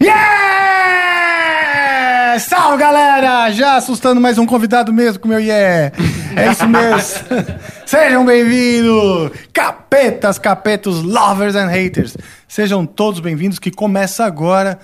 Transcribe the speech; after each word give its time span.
Yeah! 0.00 1.08
Salve, 2.38 2.78
galera! 2.78 3.50
Já 3.50 3.76
assustando 3.76 4.20
mais 4.20 4.38
um 4.38 4.46
convidado 4.46 4.92
mesmo 4.92 5.18
com 5.18 5.26
o 5.26 5.30
meu 5.30 5.40
yeah! 5.40 5.92
É 6.36 6.52
isso 6.52 6.68
mesmo! 6.68 7.26
Sejam 7.84 8.24
bem-vindos! 8.24 9.32
Capetas, 9.52 10.38
capetos, 10.38 11.02
lovers 11.02 11.56
and 11.56 11.66
haters! 11.66 12.16
Sejam 12.46 12.86
todos 12.86 13.18
bem-vindos 13.18 13.58
que 13.58 13.72
começa 13.72 14.24
agora 14.24 14.78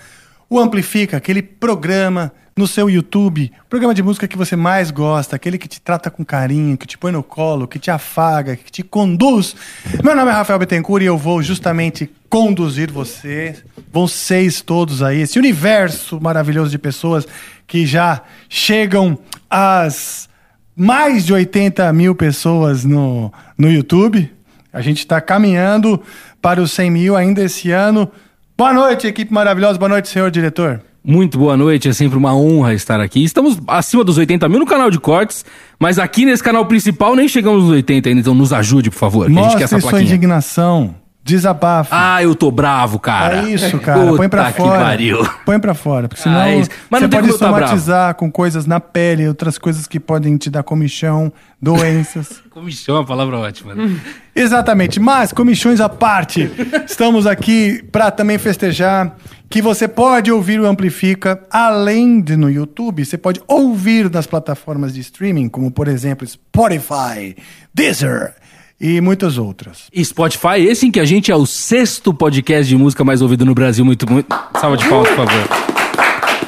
o 0.51 0.59
Amplifica, 0.59 1.17
aquele 1.19 1.43
programa 1.43 2.33
no 2.57 2.69
seu 2.69 2.89
YouTube, 2.89 3.51
programa 3.69 3.93
de 3.93 4.03
música 4.03 4.29
que 4.29 4.37
você 4.37 4.55
mais 4.55 4.93
gosta, 4.93 5.35
aquele 5.35 5.59
que 5.59 5.67
te 5.67 5.81
trata 5.81 6.09
com 6.09 6.25
carinho, 6.25 6.79
que 6.79 6.87
te 6.87 6.97
põe 6.97 7.11
no 7.11 7.23
colo, 7.23 7.67
que 7.67 7.81
te 7.81 7.91
afaga, 7.91 8.55
que 8.55 8.71
te 8.71 8.83
conduz. 8.83 9.57
Meu 10.05 10.15
nome 10.15 10.31
é 10.31 10.35
Rafael 10.35 10.59
Bittencourt 10.59 11.03
e 11.03 11.07
eu 11.07 11.19
vou 11.19 11.43
justamente 11.43 12.09
conduzir 12.29 12.93
você, 12.93 13.57
vocês 13.93 14.61
todos 14.61 15.03
aí, 15.03 15.23
esse 15.23 15.39
universo 15.39 16.21
maravilhoso 16.21 16.71
de 16.71 16.79
pessoas 16.79 17.27
que 17.67 17.85
já 17.85 18.23
chegam 18.49 19.19
às 19.51 20.29
mais 20.77 21.25
de 21.25 21.33
80 21.33 21.93
mil 21.93 22.15
pessoas 22.15 22.85
no, 22.85 23.33
no 23.59 23.71
YouTube. 23.71 24.31
A 24.73 24.81
gente 24.81 24.99
está 24.99 25.21
caminhando 25.21 26.01
para 26.41 26.61
os 26.61 26.73
100 26.73 26.91
mil 26.91 27.17
ainda 27.17 27.43
esse 27.43 27.71
ano. 27.71 28.11
Boa 28.57 28.73
noite, 28.73 29.07
equipe 29.07 29.33
maravilhosa. 29.33 29.79
Boa 29.79 29.89
noite, 29.89 30.09
senhor 30.09 30.31
diretor. 30.31 30.81
Muito 31.07 31.37
boa 31.37 31.55
noite, 31.55 31.87
é 31.87 31.93
sempre 31.93 32.17
uma 32.17 32.35
honra 32.35 32.73
estar 32.73 32.99
aqui. 32.99 33.23
Estamos 33.23 33.59
acima 33.67 34.03
dos 34.03 34.17
80 34.17 34.49
mil 34.49 34.59
no 34.59 34.65
canal 34.65 34.91
de 34.91 34.99
cortes, 34.99 35.45
mas 35.79 35.99
aqui 35.99 36.25
nesse 36.25 36.43
canal 36.43 36.65
principal 36.65 37.15
nem 37.15 37.29
chegamos 37.29 37.65
nos 37.65 37.73
80 37.73 38.09
ainda, 38.09 38.21
então 38.23 38.35
nos 38.35 38.55
ajude, 38.55 38.91
por 38.91 38.97
favor. 38.97 39.27
que 39.27 39.39
a 39.39 39.43
gente 39.43 39.57
quer 39.59 39.65
essa 39.65 39.81
sua 39.81 40.03
indignação. 40.03 40.95
Desabafe. 41.25 41.89
Ah, 41.91 42.23
eu 42.23 42.35
tô 42.35 42.51
bravo, 42.51 42.99
cara. 42.99 43.49
É 43.49 43.51
isso, 43.51 43.79
cara. 43.79 44.15
Põe 44.15 44.29
pra 44.29 44.45
Puta 44.45 44.53
que 44.53 44.59
fora. 44.61 44.79
pariu. 44.79 45.27
Põe 45.47 45.59
pra 45.59 45.73
fora. 45.73 46.07
Porque 46.07 46.23
senão 46.23 46.37
Ah, 46.45 46.51
é. 46.51 46.63
Mas 46.91 47.01
você 47.01 47.09
pode 47.09 47.33
tá 47.33 47.39
somatizar 47.39 48.15
com 48.15 48.31
coisas 48.31 48.67
na 48.67 48.79
pele, 48.79 49.27
outras 49.27 49.57
coisas 49.57 49.87
que 49.87 49.99
podem 49.99 50.37
te 50.37 50.51
dar 50.51 50.63
comichão, 50.63 51.33
doenças. 51.61 52.43
Comichão 52.55 52.97
é 52.97 52.99
uma 52.99 53.07
palavra 53.07 53.39
ótima. 53.39 53.75
Né? 53.75 53.99
Exatamente, 54.37 55.01
mas 55.01 55.33
comichões 55.33 55.81
à 55.81 55.89
parte, 55.89 56.51
estamos 56.87 57.27
aqui 57.27 57.83
para 57.91 58.11
também 58.11 58.37
festejar 58.37 59.17
que 59.49 59.63
você 59.63 59.89
pode 59.89 60.31
ouvir 60.31 60.61
o 60.61 60.67
Amplifica 60.67 61.41
além 61.51 62.21
de 62.21 62.37
no 62.37 62.51
YouTube, 62.51 63.05
você 63.05 63.17
pode 63.17 63.41
ouvir 63.49 64.11
nas 64.11 64.27
plataformas 64.27 64.93
de 64.93 65.01
streaming, 65.01 65.49
como 65.49 65.71
por 65.71 65.89
exemplo 65.89 66.27
Spotify, 66.27 67.37
Deezer 67.73 68.35
e 68.81 69.01
muitas 69.01 69.39
outras. 69.39 69.89
E 69.93 70.05
Spotify, 70.05 70.61
esse 70.61 70.87
em 70.87 70.91
que 70.91 71.01
a 71.01 71.05
gente 71.05 71.31
é 71.31 71.37
o 71.37 71.47
sexto 71.47 72.13
podcast 72.13 72.69
de 72.69 72.77
música 72.77 73.05
mais 73.05 73.23
ouvido 73.23 73.45
no 73.45 73.55
Brasil. 73.55 73.85
Muito, 73.85 74.11
muito. 74.11 74.35
Salva 74.61 74.77
de 74.77 74.89
palmas, 74.89 75.09
por 75.09 75.17
favor. 75.27 75.49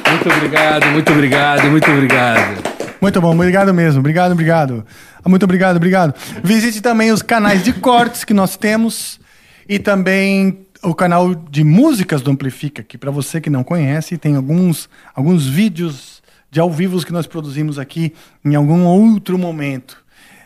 Muito 0.09 0.29
obrigado, 0.29 0.85
muito 0.87 1.11
obrigado, 1.11 1.71
muito 1.71 1.91
obrigado. 1.91 2.77
Muito 2.99 3.21
bom, 3.21 3.33
obrigado 3.33 3.73
mesmo, 3.73 3.99
obrigado, 3.99 4.31
obrigado. 4.31 4.85
Muito 5.25 5.43
obrigado, 5.43 5.75
obrigado. 5.75 6.13
Visite 6.43 6.81
também 6.81 7.11
os 7.11 7.21
canais 7.21 7.63
de 7.63 7.73
cortes 7.73 8.23
que 8.23 8.33
nós 8.33 8.55
temos 8.55 9.19
e 9.67 9.77
também 9.77 10.65
o 10.83 10.95
canal 10.95 11.35
de 11.35 11.63
músicas 11.63 12.21
do 12.21 12.31
Amplifica, 12.31 12.81
que 12.81 12.97
para 12.97 13.11
você 13.11 13.41
que 13.41 13.49
não 13.49 13.63
conhece, 13.63 14.17
tem 14.17 14.35
alguns, 14.35 14.89
alguns 15.13 15.45
vídeos 15.45 16.21
de 16.49 16.59
ao 16.59 16.71
vivo 16.71 17.03
que 17.05 17.11
nós 17.11 17.27
produzimos 17.27 17.77
aqui 17.77 18.13
em 18.43 18.55
algum 18.55 18.85
outro 18.85 19.37
momento, 19.37 19.97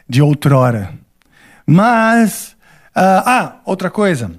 de 0.10 0.22
outrora. 0.22 0.94
Mas, 1.66 2.56
ah, 2.96 3.24
ah, 3.26 3.62
outra 3.66 3.90
coisa. 3.90 4.32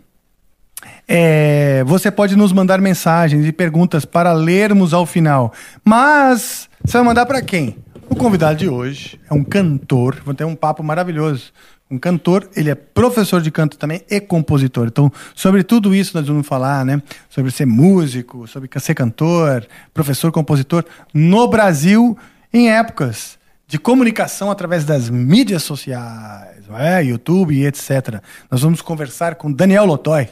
É, 1.07 1.85
você 1.85 2.11
pode 2.11 2.37
nos 2.37 2.53
mandar 2.53 2.81
mensagens 2.81 3.47
e 3.47 3.53
perguntas 3.53 4.05
para 4.05 4.33
lermos 4.33 4.95
ao 4.95 5.05
final. 5.05 5.53
Mas 5.85 6.69
você 6.85 6.99
vai 6.99 7.07
mandar 7.07 7.27
para 7.27 7.43
quem? 7.43 7.77
O 8.09 8.17
convidado 8.17 8.59
de 8.59 8.69
hoje 8.69 9.19
é 9.29 9.35
um 9.35 9.43
cantor, 9.43 10.21
vou 10.25 10.35
ter 10.35 10.45
um 10.45 10.55
papo 10.55 10.83
maravilhoso. 10.83 11.53
Um 11.91 11.99
cantor, 11.99 12.49
ele 12.57 12.71
é 12.71 12.75
professor 12.75 13.43
de 13.43 13.51
canto 13.51 13.77
também 13.77 14.03
e 14.09 14.19
compositor. 14.21 14.87
Então, 14.87 15.13
sobre 15.35 15.63
tudo 15.63 15.95
isso 15.95 16.17
nós 16.17 16.27
vamos 16.27 16.47
falar, 16.47 16.85
né? 16.85 17.03
Sobre 17.29 17.51
ser 17.51 17.67
músico, 17.67 18.47
sobre 18.49 18.71
ser 18.81 18.95
cantor, 18.95 19.67
professor, 19.93 20.33
compositor 20.33 20.85
no 21.13 21.47
Brasil 21.49 22.17
em 22.53 22.71
épocas 22.71 23.39
de 23.73 23.79
comunicação 23.79 24.51
através 24.51 24.85
das 24.85 25.09
mídias 25.09 25.63
sociais, 25.63 26.59
é? 26.79 27.03
YouTube 27.03 27.55
e 27.55 27.65
etc. 27.65 28.21
Nós 28.51 28.61
vamos 28.61 28.83
conversar 28.83 29.37
com 29.37 29.51
Daniel 29.51 29.87
Lotói. 29.87 30.29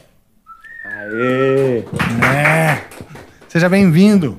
Aê! 0.85 1.83
É. 2.23 2.81
Seja 3.49 3.67
bem-vindo. 3.67 4.37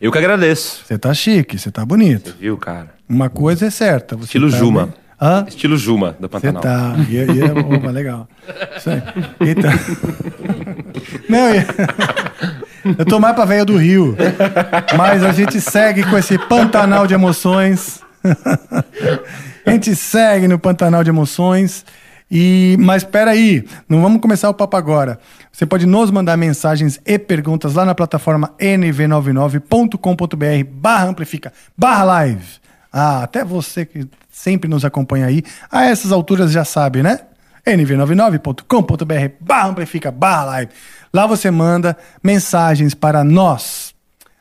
Eu 0.00 0.10
que 0.10 0.16
agradeço. 0.16 0.82
Você 0.86 0.96
tá 0.96 1.12
chique, 1.12 1.58
você 1.58 1.70
tá 1.70 1.84
bonito. 1.84 2.34
Viu, 2.40 2.56
cara? 2.56 2.94
Uma 3.06 3.28
coisa 3.28 3.66
é 3.66 3.70
certa. 3.70 4.16
Você 4.16 4.24
Estilo 4.24 4.50
tá 4.50 4.56
Juma. 4.56 4.86
bem- 4.86 4.94
Hã? 5.20 5.44
Estilo 5.46 5.76
Juma, 5.76 6.16
da 6.18 6.26
Você 6.28 6.50
Pantanal. 6.50 6.62
tá. 6.62 6.94
E, 7.10 7.16
e, 7.16 7.42
opa, 7.76 7.90
legal. 7.90 8.26
Isso 8.74 8.88
aí. 8.88 9.02
Então... 9.50 9.70
Não, 11.28 11.54
e- 11.54 11.66
eu 12.98 13.04
tô 13.04 13.20
mais 13.20 13.34
pra 13.34 13.44
velha 13.44 13.66
do 13.66 13.76
Rio. 13.76 14.16
Mas 14.96 15.22
a 15.22 15.30
gente 15.30 15.60
segue 15.60 16.04
com 16.04 16.16
esse 16.16 16.38
Pantanal 16.38 17.06
de 17.06 17.12
emoções. 17.12 18.00
A 19.66 19.70
gente 19.70 19.94
segue 19.94 20.48
no 20.48 20.58
Pantanal 20.58 21.04
de 21.04 21.10
emoções. 21.10 21.84
E, 22.30 22.76
mas 22.78 23.02
espera 23.02 23.32
aí, 23.32 23.66
não 23.88 24.00
vamos 24.00 24.20
começar 24.20 24.48
o 24.48 24.54
papo 24.54 24.76
agora. 24.76 25.18
Você 25.50 25.66
pode 25.66 25.84
nos 25.84 26.12
mandar 26.12 26.36
mensagens 26.36 27.00
e 27.04 27.18
perguntas 27.18 27.74
lá 27.74 27.84
na 27.84 27.92
plataforma 27.92 28.54
nv99.com.br 28.58 30.70
barra 30.70 31.06
amplifica, 31.06 31.52
barra 31.76 32.04
live. 32.04 32.46
Ah, 32.92 33.24
até 33.24 33.44
você 33.44 33.84
que 33.84 34.06
sempre 34.30 34.70
nos 34.70 34.84
acompanha 34.84 35.26
aí, 35.26 35.42
a 35.70 35.86
essas 35.86 36.12
alturas 36.12 36.52
já 36.52 36.64
sabe, 36.64 37.02
né? 37.02 37.18
nv99.com.br 37.66 39.34
barra 39.40 39.68
amplifica, 39.68 40.12
barra 40.12 40.44
live. 40.44 40.70
Lá 41.12 41.26
você 41.26 41.50
manda 41.50 41.96
mensagens 42.22 42.94
para 42.94 43.24
nós. 43.24 43.92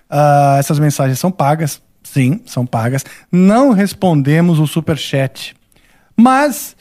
Ah, 0.07 0.57
essas 0.59 0.77
mensagens 0.77 1.17
são 1.17 1.31
pagas, 1.31 1.81
sim, 2.13 2.41
são 2.45 2.65
pagas. 2.65 3.05
Não 3.31 3.71
respondemos 3.71 4.59
o 4.59 4.67
superchat. 4.67 5.55
Mas, 6.15 6.75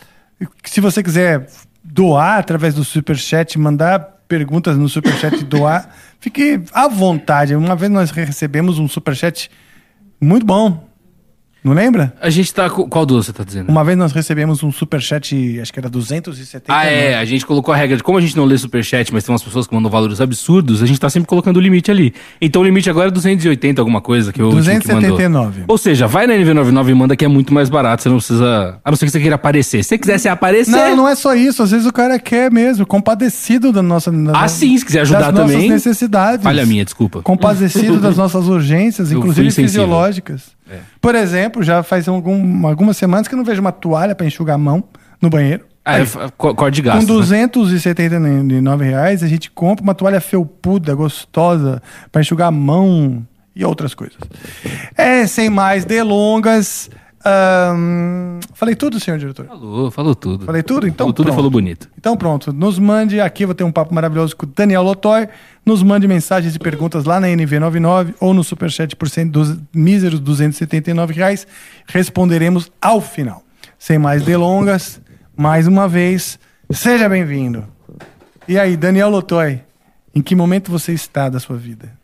se 0.65 0.81
você 0.81 1.03
quiser 1.03 1.49
doar 1.85 2.39
através 2.39 2.75
do 2.75 2.85
Superchat, 2.85 3.59
mandar 3.59 4.01
perguntas 4.27 4.77
no 4.77 4.89
Superchat 4.89 5.37
e 5.37 5.45
doar, 5.45 5.89
fique 6.19 6.61
à 6.73 6.89
vontade. 6.89 7.55
Uma 7.55 7.77
vez 7.77 7.91
nós 7.91 8.11
recebemos 8.11 8.79
um 8.79 8.89
Superchat 8.89 9.51
muito 10.21 10.45
bom. 10.45 10.88
Não 11.63 11.73
lembra? 11.73 12.15
A 12.21 12.31
gente 12.31 12.55
tá. 12.55 12.71
Qual 12.71 13.05
duas 13.05 13.27
você 13.27 13.33
tá 13.33 13.43
dizendo? 13.43 13.69
Uma 13.69 13.83
vez 13.85 13.99
nós 13.99 14.13
recebemos 14.13 14.63
um 14.63 14.71
Superchat, 14.71 15.59
acho 15.61 15.73
que 15.73 15.79
era 15.79 15.89
270. 15.89 16.73
Ah, 16.73 16.85
é. 16.87 17.17
A 17.19 17.25
gente 17.25 17.45
colocou 17.45 17.75
a 17.75 17.77
regra 17.77 17.97
de 17.97 18.03
como 18.03 18.17
a 18.17 18.21
gente 18.21 18.37
não 18.37 18.45
lê 18.45 18.57
superchat, 18.57 19.13
mas 19.13 19.25
tem 19.25 19.33
umas 19.33 19.43
pessoas 19.43 19.67
que 19.67 19.75
mandam 19.75 19.91
valores 19.91 20.21
absurdos, 20.21 20.83
a 20.83 20.87
gente 20.87 21.01
tá 21.01 21.11
sempre 21.11 21.27
colocando 21.29 21.57
o 21.57 21.61
limite 21.61 21.91
ali. 21.91 22.15
Então 22.41 22.63
o 22.63 22.65
limite 22.65 22.89
agora 22.89 23.09
é 23.09 23.11
280, 23.11 23.81
alguma 23.81 24.01
coisa 24.01 24.33
que 24.33 24.41
eu 24.41 24.51
279. 24.51 25.65
Ou 25.67 25.77
seja, 25.77 26.07
vai 26.07 26.27
na 26.27 26.35
NV99 26.35 26.89
e 26.91 26.95
manda 26.95 27.17
que 27.17 27.25
é 27.25 27.29
muito 27.29 27.53
mais 27.53 27.69
barato, 27.69 28.03
você 28.05 28.09
não 28.09 28.17
precisa. 28.19 28.79
A 28.85 28.91
não 28.91 28.97
ser 28.97 29.07
que 29.07 29.13
você 29.13 29.21
queira 29.21 29.35
aparecer. 29.35 29.83
Se 29.83 29.89
você 29.91 29.99
quisesse 29.99 30.29
aparecer. 30.29 30.71
Não, 30.71 30.97
não 30.97 31.09
é 31.09 31.15
só 31.15 31.35
isso. 31.35 31.63
Às 31.63 31.73
vezes 31.73 31.87
o 31.87 31.93
cara 31.93 32.19
quer 32.19 32.51
mesmo, 32.53 32.87
compadecido 32.87 33.73
da 33.73 33.83
nossa. 33.83 34.11
da- 34.13 34.41
Ah, 34.43 34.49
sim, 34.49 34.77
se 34.79 34.85
quiser 34.85 35.01
ajudar 35.01 35.33
das 35.33 35.35
também. 35.35 35.57
nossas 35.57 35.71
necessidades. 35.71 36.43
Falha 36.45 36.65
minha, 36.65 36.85
desculpa. 36.85 37.21
Compadecido 37.23 37.99
das 38.01 38.17
nossas 38.17 38.47
urgências, 38.47 39.11
inclusive 39.11 39.51
fisiológicas. 39.51 40.57
É. 40.71 40.79
Por 41.01 41.15
exemplo, 41.15 41.63
já 41.63 41.83
faz 41.83 42.09
algum- 42.09 42.67
algumas 42.67 42.97
semanas 42.97 43.27
que 43.29 43.35
eu 43.35 43.37
não 43.39 43.45
vejo 43.45 43.61
uma 43.61 43.73
toalha 43.73 44.15
para 44.15 44.27
enxugar 44.27 44.55
a 44.55 44.59
mão 44.59 44.85
no 45.21 45.31
banheiro. 45.31 45.65
Ah, 45.85 45.99
é, 45.99 46.03
f- 46.03 46.19
co- 46.37 46.55
corte 46.55 46.75
de 46.77 46.83
gasto. 46.83 47.07
Com 47.07 47.13
né? 47.15 47.19
279 47.21 48.85
reais, 48.85 49.23
a 49.23 49.27
gente 49.27 49.51
compra 49.51 49.83
uma 49.83 49.95
toalha 49.95 50.21
felpuda, 50.21 50.95
gostosa, 50.95 51.83
para 52.13 52.21
enxugar 52.21 52.49
a 52.49 52.51
mão 52.51 53.27
e 53.57 53.65
outras 53.65 53.95
coisas. 53.95 54.19
É, 54.97 55.27
sem 55.27 55.49
mais 55.49 55.85
delongas. 55.85 56.91
Ahn, 57.25 58.41
falei 58.55 58.75
tudo, 58.75 59.01
senhor 59.01 59.19
diretor? 59.19 59.47
Falou, 59.47 59.91
falou 59.91 60.15
tudo. 60.15 60.47
Falei 60.47 60.63
tudo? 60.63 60.87
Então 60.87 61.07
falou 61.07 61.13
tudo 61.13 61.25
e 61.25 61.27
pronto. 61.27 61.37
falou 61.37 61.51
bonito. 61.51 61.91
Então 61.99 62.17
pronto, 62.17 62.53
nos 62.53 62.79
mande, 62.79 63.21
aqui 63.21 63.45
vou 63.45 63.55
ter 63.55 63.65
um 63.65 63.73
papo 63.73 63.95
maravilhoso 63.95 64.37
com 64.37 64.47
o 64.47 64.49
Daniel 64.49 64.83
Lotói, 64.83 65.29
nos 65.65 65.83
mande 65.83 66.07
mensagens 66.07 66.55
e 66.55 66.59
perguntas 66.59 67.05
lá 67.05 67.21
na 67.21 67.27
NV99 67.29 68.15
ou 68.21 68.33
no 68.33 68.45
Superchat 68.45 68.95
por 68.97 69.09
cento 69.09 69.33
dos 69.33 69.59
míseros 69.75 70.21
279 70.21 71.15
reais, 71.15 71.47
responderemos 71.87 72.71
ao 72.81 73.01
final. 73.01 73.43
Sem 73.79 73.99
mais 73.99 74.23
delongas, 74.23 75.01
mais 75.37 75.67
uma 75.67 75.89
vez, 75.89 76.39
seja 76.71 77.09
bem-vindo. 77.09 77.65
E 78.47 78.59
aí, 78.59 78.77
Daniel 78.77 79.11
Lotói, 79.11 79.63
em 80.15 80.23
que 80.23 80.35
momento 80.35 80.71
você 80.71 80.93
está 80.93 81.29
da 81.29 81.39
sua 81.39 81.57
vida? 81.57 81.98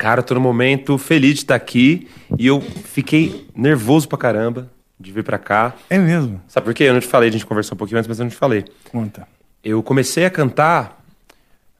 Cara, 0.00 0.20
eu 0.20 0.24
tô 0.24 0.34
num 0.34 0.40
momento 0.40 0.96
feliz 0.96 1.34
de 1.34 1.40
estar 1.40 1.54
aqui 1.54 2.08
e 2.38 2.46
eu 2.46 2.58
fiquei 2.62 3.46
nervoso 3.54 4.08
pra 4.08 4.16
caramba 4.16 4.70
de 4.98 5.12
vir 5.12 5.22
pra 5.22 5.36
cá. 5.38 5.74
É 5.90 5.98
mesmo? 5.98 6.40
Sabe 6.48 6.64
por 6.64 6.72
quê? 6.72 6.84
Eu 6.84 6.94
não 6.94 7.00
te 7.00 7.06
falei, 7.06 7.28
a 7.28 7.32
gente 7.32 7.44
conversou 7.44 7.74
um 7.74 7.78
pouquinho 7.78 7.98
antes, 7.98 8.08
mas 8.08 8.18
eu 8.18 8.24
não 8.24 8.30
te 8.30 8.36
falei. 8.36 8.64
Conta. 8.90 9.28
Eu 9.62 9.82
comecei 9.82 10.24
a 10.24 10.30
cantar 10.30 11.04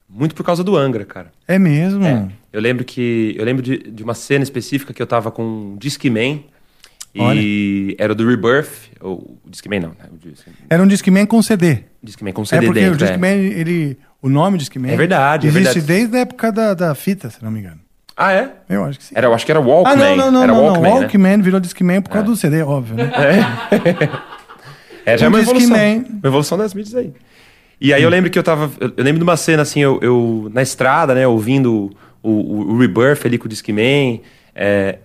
muito 0.07 0.35
por 0.35 0.43
causa 0.43 0.63
do 0.63 0.77
Angra, 0.77 1.03
cara. 1.03 1.31
É 1.47 1.57
mesmo? 1.57 2.03
Eu 2.53 2.61
lembro 2.61 2.85
que. 2.85 3.33
Eu 3.35 3.43
lembro 3.43 3.63
de, 3.63 3.79
de 3.79 4.03
uma 4.03 4.13
cena 4.13 4.43
específica 4.43 4.93
que 4.93 5.01
eu 5.01 5.07
tava 5.07 5.31
com 5.31 5.43
um 5.43 5.77
Discman. 5.77 6.45
E 7.15 7.95
era 7.97 8.13
o 8.13 8.15
do 8.15 8.27
Rebirth. 8.27 8.91
Ou 8.99 9.35
Discman 9.47 9.79
não, 9.79 9.89
né? 9.89 9.95
Era 10.69 10.83
um 10.83 10.87
Discman 10.87 11.25
com 11.25 11.41
CD. 11.41 11.85
Discman 12.03 12.33
com 12.33 12.43
É 12.43 12.45
CD 12.45 12.67
porque 12.67 12.81
dentro. 12.81 12.93
o 12.93 12.97
Discman, 12.97 13.35
ele, 13.35 13.97
o 14.21 14.29
nome 14.29 14.59
Discman 14.59 14.91
É 14.91 14.95
verdade, 14.95 15.47
é 15.47 15.49
existe 15.49 15.79
verdade. 15.79 15.87
desde 15.87 16.17
a 16.17 16.19
época 16.19 16.51
da, 16.51 16.73
da 16.75 16.93
fita, 16.93 17.31
se 17.31 17.43
não 17.43 17.49
me 17.49 17.61
engano. 17.61 17.79
Ah, 18.23 18.33
é? 18.33 18.51
Eu 18.69 18.85
acho 18.85 18.99
que 18.99 19.05
sim. 19.05 19.15
Era, 19.17 19.25
eu 19.25 19.33
acho 19.33 19.43
que 19.43 19.51
era 19.51 19.59
Walkman. 19.59 19.93
Ah, 19.93 19.95
não, 19.95 20.15
não, 20.15 20.31
não, 20.31 20.43
era 20.43 20.53
não, 20.53 20.63
Walkman, 20.63 20.89
não. 20.89 20.95
né? 20.99 21.01
Walkman 21.05 21.41
virou 21.41 21.59
Discman 21.59 22.01
por 22.03 22.11
causa 22.11 22.27
do 22.27 22.35
CD, 22.35 22.61
óbvio, 22.61 22.95
né? 22.95 23.11
É, 25.03 25.17
já 25.17 25.25
é 25.25 25.29
Um 25.29 25.31
uma 25.31 25.39
evolução. 25.39 25.75
Uma 25.75 26.27
evolução 26.27 26.57
das 26.57 26.73
mídias 26.75 26.93
aí. 26.93 27.11
E 27.79 27.91
aí 27.91 28.03
eu 28.03 28.09
lembro 28.09 28.29
que 28.29 28.37
eu 28.37 28.43
tava. 28.43 28.69
Eu 28.79 29.03
lembro 29.03 29.17
de 29.17 29.23
uma 29.23 29.35
cena 29.35 29.63
assim, 29.63 29.79
eu, 29.79 29.97
eu 30.03 30.51
na 30.53 30.61
estrada, 30.61 31.15
né, 31.15 31.25
ouvindo 31.25 31.91
o, 32.21 32.29
o, 32.29 32.73
o 32.73 32.77
Rebirth 32.77 33.25
ali 33.25 33.39
com 33.39 33.47
o 33.47 33.49
Discman. 33.49 34.21
É, 34.55 34.99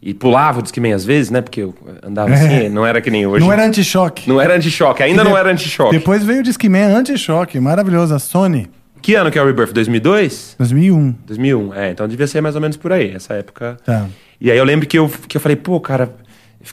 e 0.00 0.14
pulava 0.14 0.58
o 0.60 0.62
Discman 0.62 0.94
às 0.94 1.04
vezes, 1.04 1.30
né? 1.30 1.42
Porque 1.42 1.60
eu 1.60 1.74
andava 2.02 2.32
assim, 2.32 2.70
não 2.70 2.86
era 2.86 3.02
que 3.02 3.10
nem 3.10 3.26
hoje. 3.26 3.44
Não 3.44 3.52
era 3.52 3.64
anti-choque. 3.66 4.28
Não 4.28 4.40
era 4.40 4.56
anti-choque, 4.56 5.02
ainda 5.02 5.22
não 5.22 5.36
era 5.36 5.52
anti-choque. 5.52 5.96
Depois 5.96 6.24
veio 6.24 6.40
o 6.40 6.42
Discman 6.42 6.86
anti-choque, 6.86 7.60
maravilhoso, 7.60 8.14
a 8.14 8.18
Sony, 8.18 8.68
Que 9.02 9.16
ano 9.16 9.32
que 9.32 9.38
é 9.38 9.42
o 9.42 9.46
Rebirth? 9.46 9.72
2002? 9.72 10.54
2001. 10.58 11.14
2001, 11.26 11.74
é, 11.74 11.90
então 11.90 12.06
devia 12.06 12.26
ser 12.28 12.40
mais 12.40 12.54
ou 12.54 12.60
menos 12.60 12.76
por 12.76 12.92
aí, 12.92 13.10
essa 13.10 13.34
época. 13.34 13.76
Tá. 13.84 14.06
E 14.40 14.48
aí 14.48 14.56
eu 14.56 14.64
lembro 14.64 14.86
que 14.86 14.96
eu, 14.96 15.10
que 15.26 15.36
eu 15.36 15.40
falei, 15.40 15.56
pô, 15.56 15.80
cara, 15.80 16.14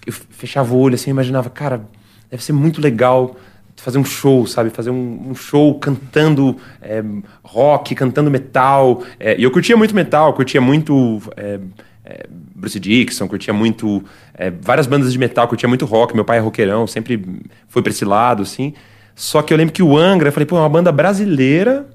eu 0.06 0.14
fechava 0.14 0.72
o 0.72 0.78
olho 0.78 0.94
assim, 0.94 1.10
eu 1.10 1.14
imaginava, 1.16 1.50
cara, 1.50 1.82
deve 2.30 2.44
ser 2.44 2.54
muito 2.54 2.80
legal 2.80 3.36
fazer 3.76 3.98
um 3.98 4.06
show, 4.06 4.46
sabe? 4.46 4.70
Fazer 4.70 4.92
um, 4.92 5.30
um 5.30 5.36
show 5.36 5.74
cantando 5.80 6.56
é, 6.82 7.04
rock, 7.44 7.96
cantando 7.96 8.30
metal. 8.30 9.04
É, 9.20 9.40
e 9.40 9.44
eu 9.44 9.50
curtia 9.50 9.76
muito 9.76 9.96
metal, 9.96 10.34
curtia 10.34 10.62
muito 10.62 11.22
é, 11.36 11.60
é, 12.06 12.26
Bruce 12.30 12.80
Dixon, 12.80 13.28
curtia 13.28 13.54
muito 13.54 14.04
é, 14.36 14.52
várias 14.52 14.86
bandas 14.86 15.12
de 15.12 15.18
metal, 15.18 15.48
curtia 15.48 15.68
muito 15.68 15.86
rock. 15.86 16.14
Meu 16.14 16.26
pai 16.26 16.38
é 16.38 16.42
roqueirão, 16.42 16.86
sempre 16.86 17.42
foi 17.68 17.82
pra 17.82 17.92
esse 17.92 18.06
lado, 18.06 18.44
assim. 18.44 18.74
Só 19.16 19.42
que 19.42 19.54
eu 19.54 19.58
lembro 19.58 19.74
que 19.74 19.82
o 19.82 19.98
Angra, 19.98 20.28
eu 20.28 20.34
falei, 20.34 20.46
pô, 20.46 20.58
é 20.58 20.60
uma 20.60 20.70
banda 20.70 20.92
brasileira 20.92 21.88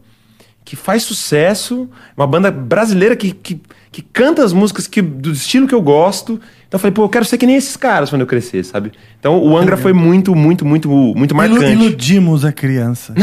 que 0.65 0.77
faz 0.77 1.03
sucesso, 1.03 1.89
uma 2.17 2.27
banda 2.27 2.51
brasileira 2.51 3.15
que, 3.15 3.33
que, 3.33 3.61
que 3.93 4.01
canta 4.01 4.43
as 4.43 4.53
músicas 4.53 4.87
que, 4.87 5.03
do 5.03 5.31
estilo 5.33 5.69
que 5.69 5.75
eu 5.75 5.83
gosto. 5.83 6.41
Então 6.67 6.79
eu 6.79 6.79
falei, 6.79 6.93
pô, 6.93 7.05
eu 7.05 7.09
quero 7.09 7.25
ser 7.25 7.37
que 7.37 7.47
nem 7.47 7.57
esses 7.57 7.77
caras 7.77 8.09
quando 8.09 8.23
eu 8.23 8.27
crescer, 8.27 8.65
sabe? 8.65 8.93
Então 9.21 9.39
o 9.43 9.57
Angra 9.57 9.77
foi 9.77 9.93
muito, 9.93 10.35
muito, 10.35 10.65
muito, 10.65 10.89
muito 10.89 11.35
marcante. 11.35 11.67
iludimos 11.67 12.45
a 12.45 12.53
criança. 12.53 13.15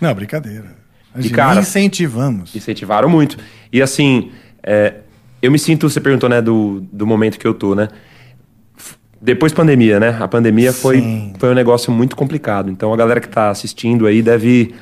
não, 0.00 0.14
brincadeira. 0.14 0.76
Gente 1.16 1.32
cara- 1.32 1.60
incentivamos. 1.60 2.54
Incentivaram 2.54 3.08
muito. 3.08 3.38
E 3.72 3.80
assim, 3.80 4.32
é, 4.62 4.96
eu 5.40 5.50
me 5.50 5.58
sinto, 5.58 5.88
você 5.88 6.00
perguntou, 6.00 6.28
né, 6.28 6.42
do, 6.42 6.86
do 6.92 7.06
momento 7.06 7.38
que 7.38 7.46
eu 7.46 7.54
tô, 7.54 7.74
né? 7.74 7.88
Depois 9.24 9.54
pandemia, 9.54 9.98
né? 9.98 10.16
A 10.20 10.28
pandemia 10.28 10.70
foi, 10.70 11.00
Sim. 11.00 11.32
foi 11.38 11.50
um 11.50 11.54
negócio 11.54 11.90
muito 11.90 12.14
complicado. 12.14 12.70
Então 12.70 12.92
a 12.92 12.96
galera 12.96 13.20
que 13.20 13.28
tá 13.28 13.48
assistindo 13.48 14.06
aí 14.06 14.20
deve, 14.20 14.74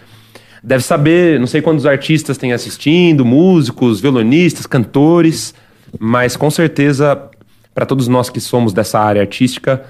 deve 0.63 0.83
saber, 0.83 1.39
não 1.39 1.47
sei 1.47 1.63
quantos 1.63 1.87
artistas 1.87 2.37
tem 2.37 2.53
assistindo, 2.53 3.25
músicos, 3.25 4.01
violonistas, 4.01 4.67
cantores, 4.67 5.55
mas 6.01 6.37
com 6.37 6.51
certeza, 6.51 7.31
para 7.73 7.87
todos 7.87 8.09
nós 8.09 8.29
que 8.29 8.41
somos 8.41 8.73
dessa 8.73 8.99
área 8.99 9.21
artística, 9.23 9.85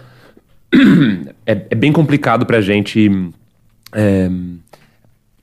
é, 1.47 1.53
é 1.71 1.75
bem 1.75 1.91
complicado 1.91 2.45
pra 2.45 2.61
gente. 2.61 3.11
é, 3.95 4.29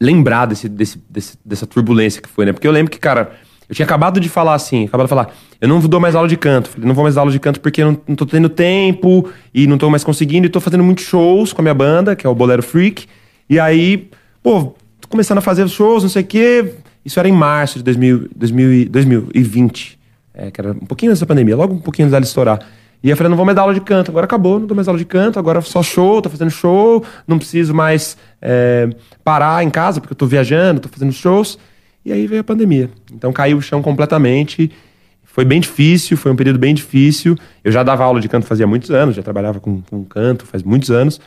lembrar 0.01 0.45
desse, 0.45 0.69
desse, 0.69 1.01
desse- 1.09 1.37
dessa 1.43 1.67
turbulência 1.67 2.21
que 2.21 2.29
foi, 2.29 2.45
né? 2.45 2.53
Porque 2.53 2.65
eu 2.67 2.71
lembro 2.71 2.89
que, 2.91 2.97
cara, 2.99 3.31
eu 3.69 3.75
tinha 3.75 3.85
acabado 3.85 4.19
de 4.19 4.27
falar 4.27 4.55
assim, 4.55 4.85
acabado 4.85 5.05
de 5.05 5.09
falar, 5.09 5.33
eu 5.61 5.67
não 5.67 5.79
dou 5.79 5.99
mais 5.99 6.15
aula 6.15 6.27
de 6.27 6.35
canto. 6.35 6.69
Falei, 6.69 6.87
não 6.87 6.95
vou 6.95 7.03
mais 7.03 7.13
dar 7.15 7.21
aula 7.21 7.31
de 7.31 7.39
canto 7.39 7.61
porque 7.61 7.83
não, 7.83 7.95
não 8.07 8.15
tô 8.15 8.25
tendo 8.25 8.49
tempo 8.49 9.29
e 9.53 9.67
não 9.67 9.77
tô 9.77 9.89
mais 9.91 10.03
conseguindo 10.03 10.47
e 10.47 10.49
tô 10.49 10.59
fazendo 10.59 10.83
muitos 10.83 11.05
shows 11.05 11.53
com 11.53 11.61
a 11.61 11.63
minha 11.63 11.73
banda, 11.75 12.15
que 12.15 12.25
é 12.25 12.29
o 12.29 12.33
Bolero 12.33 12.63
Freak. 12.63 13.05
E 13.47 13.59
aí, 13.59 14.09
pô, 14.41 14.73
tô 14.99 15.07
começando 15.07 15.37
a 15.37 15.41
fazer 15.41 15.67
shows, 15.69 16.01
não 16.01 16.09
sei 16.09 16.23
o 16.23 16.25
quê. 16.25 16.73
Isso 17.05 17.19
era 17.19 17.29
em 17.29 17.31
março 17.31 17.77
de 17.77 17.83
2000, 17.83 18.29
2000, 18.35 18.73
e- 18.73 18.85
2020. 18.85 19.99
É, 20.33 20.49
que 20.49 20.59
era 20.59 20.71
um 20.71 20.85
pouquinho 20.85 21.11
antes 21.11 21.19
da 21.19 21.27
pandemia, 21.27 21.55
logo 21.55 21.75
um 21.75 21.79
pouquinho 21.79 22.05
antes 22.07 22.11
dela 22.13 22.23
estourar. 22.23 22.59
E 23.03 23.09
eu 23.09 23.15
falei, 23.15 23.29
não 23.29 23.37
vou 23.37 23.45
mais 23.45 23.55
dar 23.55 23.61
aula 23.61 23.73
de 23.73 23.81
canto, 23.81 24.09
agora 24.09 24.25
acabou, 24.25 24.59
não 24.59 24.65
dou 24.67 24.75
mais 24.75 24.87
aula 24.87 24.97
de 24.97 25.05
canto, 25.05 25.37
agora 25.39 25.61
só 25.61 25.81
show, 25.81 26.21
tô 26.21 26.29
fazendo 26.29 26.49
show, 26.51 27.03
não 27.27 27.37
preciso 27.37 27.73
mais 27.73 28.17
é, 28.41 28.89
parar 29.23 29.63
em 29.63 29.69
casa, 29.69 30.01
porque 30.01 30.11
eu 30.13 30.17
tô 30.17 30.25
viajando, 30.25 30.81
tô 30.81 30.89
fazendo 30.89 31.11
shows. 31.11 31.57
E 32.05 32.11
aí 32.13 32.25
veio 32.27 32.41
a 32.41 32.43
pandemia. 32.43 32.89
Então 33.13 33.31
caiu 33.33 33.57
o 33.57 33.61
chão 33.61 33.81
completamente. 33.81 34.71
Foi 35.23 35.45
bem 35.45 35.59
difícil, 35.59 36.17
foi 36.17 36.31
um 36.31 36.35
período 36.35 36.57
bem 36.59 36.73
difícil. 36.73 37.35
Eu 37.63 37.71
já 37.71 37.83
dava 37.83 38.03
aula 38.03 38.19
de 38.19 38.27
canto 38.27 38.45
fazia 38.45 38.65
muitos 38.65 38.89
anos, 38.91 39.15
já 39.15 39.21
trabalhava 39.21 39.59
com, 39.59 39.81
com 39.81 40.03
canto 40.03 40.45
faz 40.45 40.63
muitos 40.63 40.89
anos. 40.89 41.19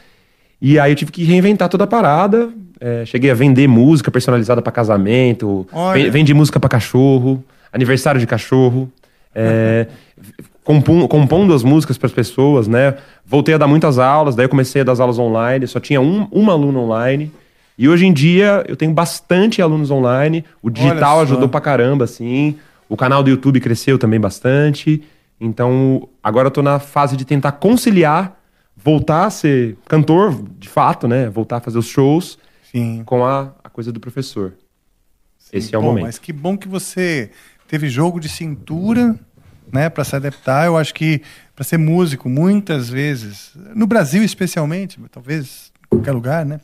E 0.60 0.78
aí 0.78 0.92
eu 0.92 0.96
tive 0.96 1.10
que 1.12 1.24
reinventar 1.24 1.68
toda 1.68 1.84
a 1.84 1.86
parada. 1.86 2.50
É, 2.80 3.04
cheguei 3.06 3.30
a 3.30 3.34
vender 3.34 3.68
música 3.68 4.10
personalizada 4.10 4.60
para 4.60 4.72
casamento, 4.72 5.66
Olha. 5.72 6.10
vendi 6.10 6.34
música 6.34 6.58
para 6.58 6.68
cachorro, 6.68 7.42
aniversário 7.72 8.20
de 8.20 8.26
cachorro. 8.26 8.90
É, 9.34 9.86
compom- 10.64 11.06
compondo 11.06 11.54
as 11.54 11.62
músicas 11.62 11.96
para 11.96 12.06
as 12.08 12.12
pessoas, 12.12 12.66
né? 12.66 12.94
Voltei 13.24 13.54
a 13.54 13.58
dar 13.58 13.66
muitas 13.68 13.98
aulas, 13.98 14.34
daí 14.34 14.46
eu 14.46 14.48
comecei 14.50 14.82
a 14.82 14.84
dar 14.84 14.92
as 14.92 15.00
aulas 15.00 15.18
online, 15.18 15.66
só 15.66 15.78
tinha 15.78 16.00
um, 16.00 16.26
uma 16.32 16.52
aluna 16.52 16.80
online. 16.80 17.30
E 17.82 17.88
hoje 17.88 18.06
em 18.06 18.12
dia 18.12 18.64
eu 18.68 18.76
tenho 18.76 18.92
bastante 18.92 19.60
alunos 19.60 19.90
online. 19.90 20.44
O 20.62 20.70
digital 20.70 21.20
ajudou 21.22 21.48
pra 21.48 21.60
caramba, 21.60 22.04
assim. 22.04 22.56
O 22.88 22.96
canal 22.96 23.24
do 23.24 23.30
YouTube 23.30 23.58
cresceu 23.58 23.98
também 23.98 24.20
bastante. 24.20 25.02
Então, 25.40 26.08
agora 26.22 26.46
eu 26.46 26.52
tô 26.52 26.62
na 26.62 26.78
fase 26.78 27.16
de 27.16 27.24
tentar 27.24 27.50
conciliar, 27.50 28.40
voltar 28.76 29.24
a 29.24 29.30
ser 29.30 29.76
cantor, 29.88 30.44
de 30.60 30.68
fato, 30.68 31.08
né? 31.08 31.28
Voltar 31.28 31.56
a 31.56 31.60
fazer 31.60 31.76
os 31.76 31.88
shows 31.88 32.38
Sim. 32.70 33.02
com 33.04 33.24
a, 33.24 33.52
a 33.64 33.68
coisa 33.68 33.90
do 33.90 33.98
professor. 33.98 34.52
Esse 35.52 35.74
é 35.74 35.78
o 35.78 35.80
Bom, 35.80 35.88
momento. 35.88 36.04
Mas 36.04 36.18
que 36.18 36.32
bom 36.32 36.56
que 36.56 36.68
você 36.68 37.32
teve 37.66 37.88
jogo 37.88 38.20
de 38.20 38.28
cintura, 38.28 39.18
né, 39.72 39.90
para 39.90 40.04
se 40.04 40.14
adaptar. 40.14 40.66
Eu 40.66 40.76
acho 40.76 40.94
que 40.94 41.20
para 41.52 41.64
ser 41.64 41.78
músico, 41.78 42.28
muitas 42.28 42.88
vezes, 42.88 43.50
no 43.74 43.88
Brasil 43.88 44.22
especialmente, 44.22 45.00
talvez 45.10 45.72
em 45.84 45.88
qualquer 45.88 46.12
lugar, 46.12 46.46
né, 46.46 46.60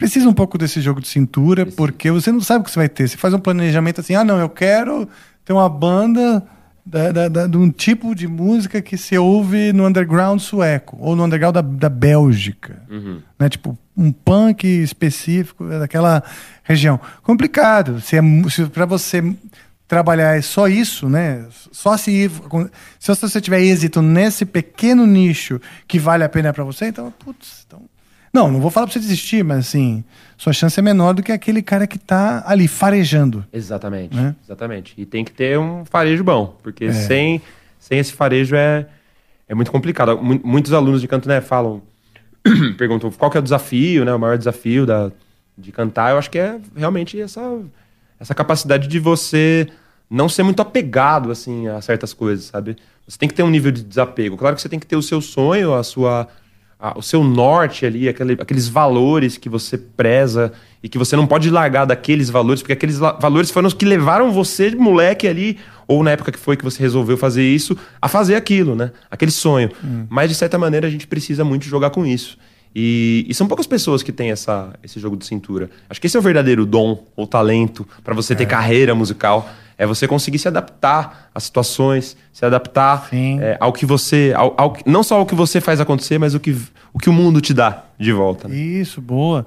precisa 0.00 0.26
um 0.28 0.32
pouco 0.32 0.56
desse 0.56 0.80
jogo 0.80 0.98
de 1.00 1.06
cintura, 1.08 1.66
porque 1.66 2.10
você 2.10 2.32
não 2.32 2.40
sabe 2.40 2.62
o 2.62 2.64
que 2.64 2.70
você 2.70 2.78
vai 2.78 2.88
ter. 2.88 3.06
Você 3.06 3.18
faz 3.18 3.34
um 3.34 3.38
planejamento 3.38 4.00
assim, 4.00 4.14
ah, 4.14 4.24
não, 4.24 4.38
eu 4.40 4.48
quero 4.48 5.06
ter 5.44 5.52
uma 5.52 5.68
banda 5.68 6.42
da, 6.86 7.12
da- 7.12 7.28
da- 7.28 7.46
de 7.46 7.56
um 7.58 7.70
tipo 7.70 8.14
de 8.14 8.26
música 8.26 8.80
que 8.80 8.96
se 8.96 9.16
ouve 9.18 9.72
no 9.74 9.86
underground 9.86 10.40
sueco 10.40 10.96
ou 10.98 11.14
no 11.14 11.24
underground 11.24 11.54
da, 11.54 11.60
da 11.60 11.88
Bélgica, 11.90 12.82
né? 13.38 13.48
Tipo 13.50 13.78
um 13.94 14.10
punk 14.10 14.64
específico 14.66 15.66
daquela 15.68 16.22
região. 16.64 16.98
Complicado. 17.22 18.00
Se, 18.00 18.16
é, 18.16 18.22
se 18.48 18.64
para 18.66 18.86
você 18.86 19.22
trabalhar 19.86 20.38
é 20.38 20.40
só 20.40 20.66
isso, 20.68 21.08
né? 21.08 21.44
Só 21.70 21.96
se 21.98 22.30
se 22.98 23.14
você 23.14 23.40
tiver 23.40 23.60
êxito 23.60 24.00
nesse 24.00 24.46
pequeno 24.46 25.04
nicho 25.06 25.60
que 25.86 25.98
vale 25.98 26.24
a 26.24 26.28
pena 26.30 26.52
para 26.52 26.64
você, 26.64 26.86
então, 26.86 27.12
putz, 27.22 27.64
então 27.66 27.82
não, 28.32 28.50
não 28.50 28.60
vou 28.60 28.70
falar 28.70 28.86
para 28.86 28.92
você 28.94 29.00
desistir, 29.00 29.42
mas 29.44 29.58
assim, 29.68 30.04
sua 30.38 30.52
chance 30.52 30.78
é 30.78 30.82
menor 30.82 31.14
do 31.14 31.22
que 31.22 31.32
aquele 31.32 31.62
cara 31.62 31.86
que 31.86 31.98
tá 31.98 32.42
ali 32.46 32.68
farejando. 32.68 33.44
Exatamente, 33.52 34.14
Né? 34.14 34.34
exatamente. 34.44 34.94
E 34.96 35.04
tem 35.04 35.24
que 35.24 35.32
ter 35.32 35.58
um 35.58 35.84
farejo 35.84 36.22
bom, 36.22 36.56
porque 36.62 36.84
É. 36.86 36.92
sem, 36.92 37.42
sem 37.78 37.98
esse 37.98 38.12
farejo 38.12 38.54
é, 38.54 38.86
é 39.48 39.54
muito 39.54 39.70
complicado. 39.72 40.16
Mu- 40.22 40.40
Muitos 40.44 40.72
alunos 40.72 41.00
de 41.00 41.08
canto 41.08 41.28
né, 41.28 41.40
falam, 41.40 41.82
perguntou 42.78 43.10
qual 43.12 43.30
que 43.30 43.36
é 43.36 43.40
o 43.40 43.42
desafio, 43.42 44.04
né? 44.04 44.14
O 44.14 44.18
maior 44.18 44.38
desafio 44.38 44.86
da, 44.86 45.10
de 45.58 45.72
cantar, 45.72 46.12
eu 46.12 46.18
acho 46.18 46.30
que 46.30 46.38
é 46.38 46.58
realmente 46.76 47.20
essa, 47.20 47.40
essa 48.18 48.34
capacidade 48.34 48.88
de 48.88 48.98
você 48.98 49.66
não 50.08 50.28
ser 50.28 50.42
muito 50.42 50.60
apegado, 50.62 51.30
assim, 51.30 51.68
a 51.68 51.80
certas 51.80 52.12
coisas, 52.14 52.46
sabe? 52.46 52.76
Você 53.06 53.18
tem 53.18 53.28
que 53.28 53.34
ter 53.34 53.42
um 53.42 53.50
nível 53.50 53.70
de 53.72 53.82
desapego. 53.82 54.36
Claro 54.36 54.54
que 54.56 54.62
você 54.62 54.68
tem 54.68 54.78
que 54.78 54.86
ter 54.86 54.96
o 54.96 55.02
seu 55.02 55.20
sonho, 55.20 55.74
a 55.74 55.82
sua, 55.82 56.28
a- 56.80 56.98
o 56.98 57.02
seu 57.02 57.22
norte 57.22 57.84
ali, 57.84 58.08
aquele- 58.08 58.34
aqueles 58.40 58.66
valores 58.68 59.36
que 59.36 59.48
você 59.48 59.76
preza 59.76 60.52
e 60.82 60.88
que 60.88 60.96
você 60.96 61.14
não 61.14 61.26
pode 61.26 61.50
largar 61.50 61.84
daqueles 61.84 62.30
valores, 62.30 62.62
porque 62.62 62.72
aqueles 62.72 62.98
valores 62.98 63.50
foram 63.50 63.68
os 63.68 63.74
que 63.74 63.84
levaram 63.84 64.32
você, 64.32 64.74
moleque 64.74 65.28
ali, 65.28 65.58
ou 65.86 66.02
na 66.02 66.12
época 66.12 66.32
que 66.32 66.38
foi 66.38 66.56
que 66.56 66.64
você 66.64 66.80
resolveu 66.82 67.16
fazer 67.16 67.42
isso, 67.42 67.76
a 68.00 68.08
fazer 68.08 68.34
aquilo, 68.34 68.74
né? 68.74 68.90
Aquele 69.10 69.30
sonho. 69.30 69.70
Mas, 70.08 70.30
de 70.30 70.34
certa 70.34 70.56
maneira, 70.56 70.86
a 70.86 70.90
gente 70.90 71.06
precisa 71.06 71.44
muito 71.44 71.64
jogar 71.66 71.90
com 71.90 72.06
isso. 72.06 72.38
E, 72.74 73.26
e 73.28 73.34
são 73.34 73.48
poucas 73.48 73.66
pessoas 73.66 74.00
que 74.02 74.12
têm 74.12 74.30
essa, 74.30 74.72
esse 74.82 75.00
jogo 75.00 75.16
de 75.16 75.26
cintura. 75.26 75.68
Acho 75.88 76.00
que 76.00 76.06
esse 76.06 76.16
é 76.16 76.20
o 76.20 76.22
verdadeiro 76.22 76.64
dom 76.64 77.04
ou 77.16 77.26
talento 77.26 77.86
para 78.04 78.14
você 78.14 78.34
ter 78.34 78.46
carreira 78.46 78.94
musical. 78.94 79.50
É 79.80 79.86
você 79.86 80.06
conseguir 80.06 80.38
se 80.38 80.46
adaptar 80.46 81.30
às 81.34 81.44
situações, 81.44 82.14
se 82.34 82.44
adaptar 82.44 83.08
Sim. 83.08 83.40
é, 83.40 83.56
ao 83.58 83.72
que 83.72 83.86
você. 83.86 84.30
Ao, 84.36 84.54
ao 84.58 84.76
não 84.84 85.02
só 85.02 85.16
ao 85.16 85.24
que 85.24 85.34
você 85.34 85.58
faz 85.58 85.80
acontecer, 85.80 86.18
mas 86.18 86.34
o 86.34 86.38
que, 86.38 86.54
o 86.92 86.98
que 86.98 87.08
o 87.08 87.12
mundo 87.14 87.40
te 87.40 87.54
dá 87.54 87.84
de 87.98 88.12
volta. 88.12 88.46
né? 88.46 88.54
Isso, 88.54 89.00
boa. 89.00 89.46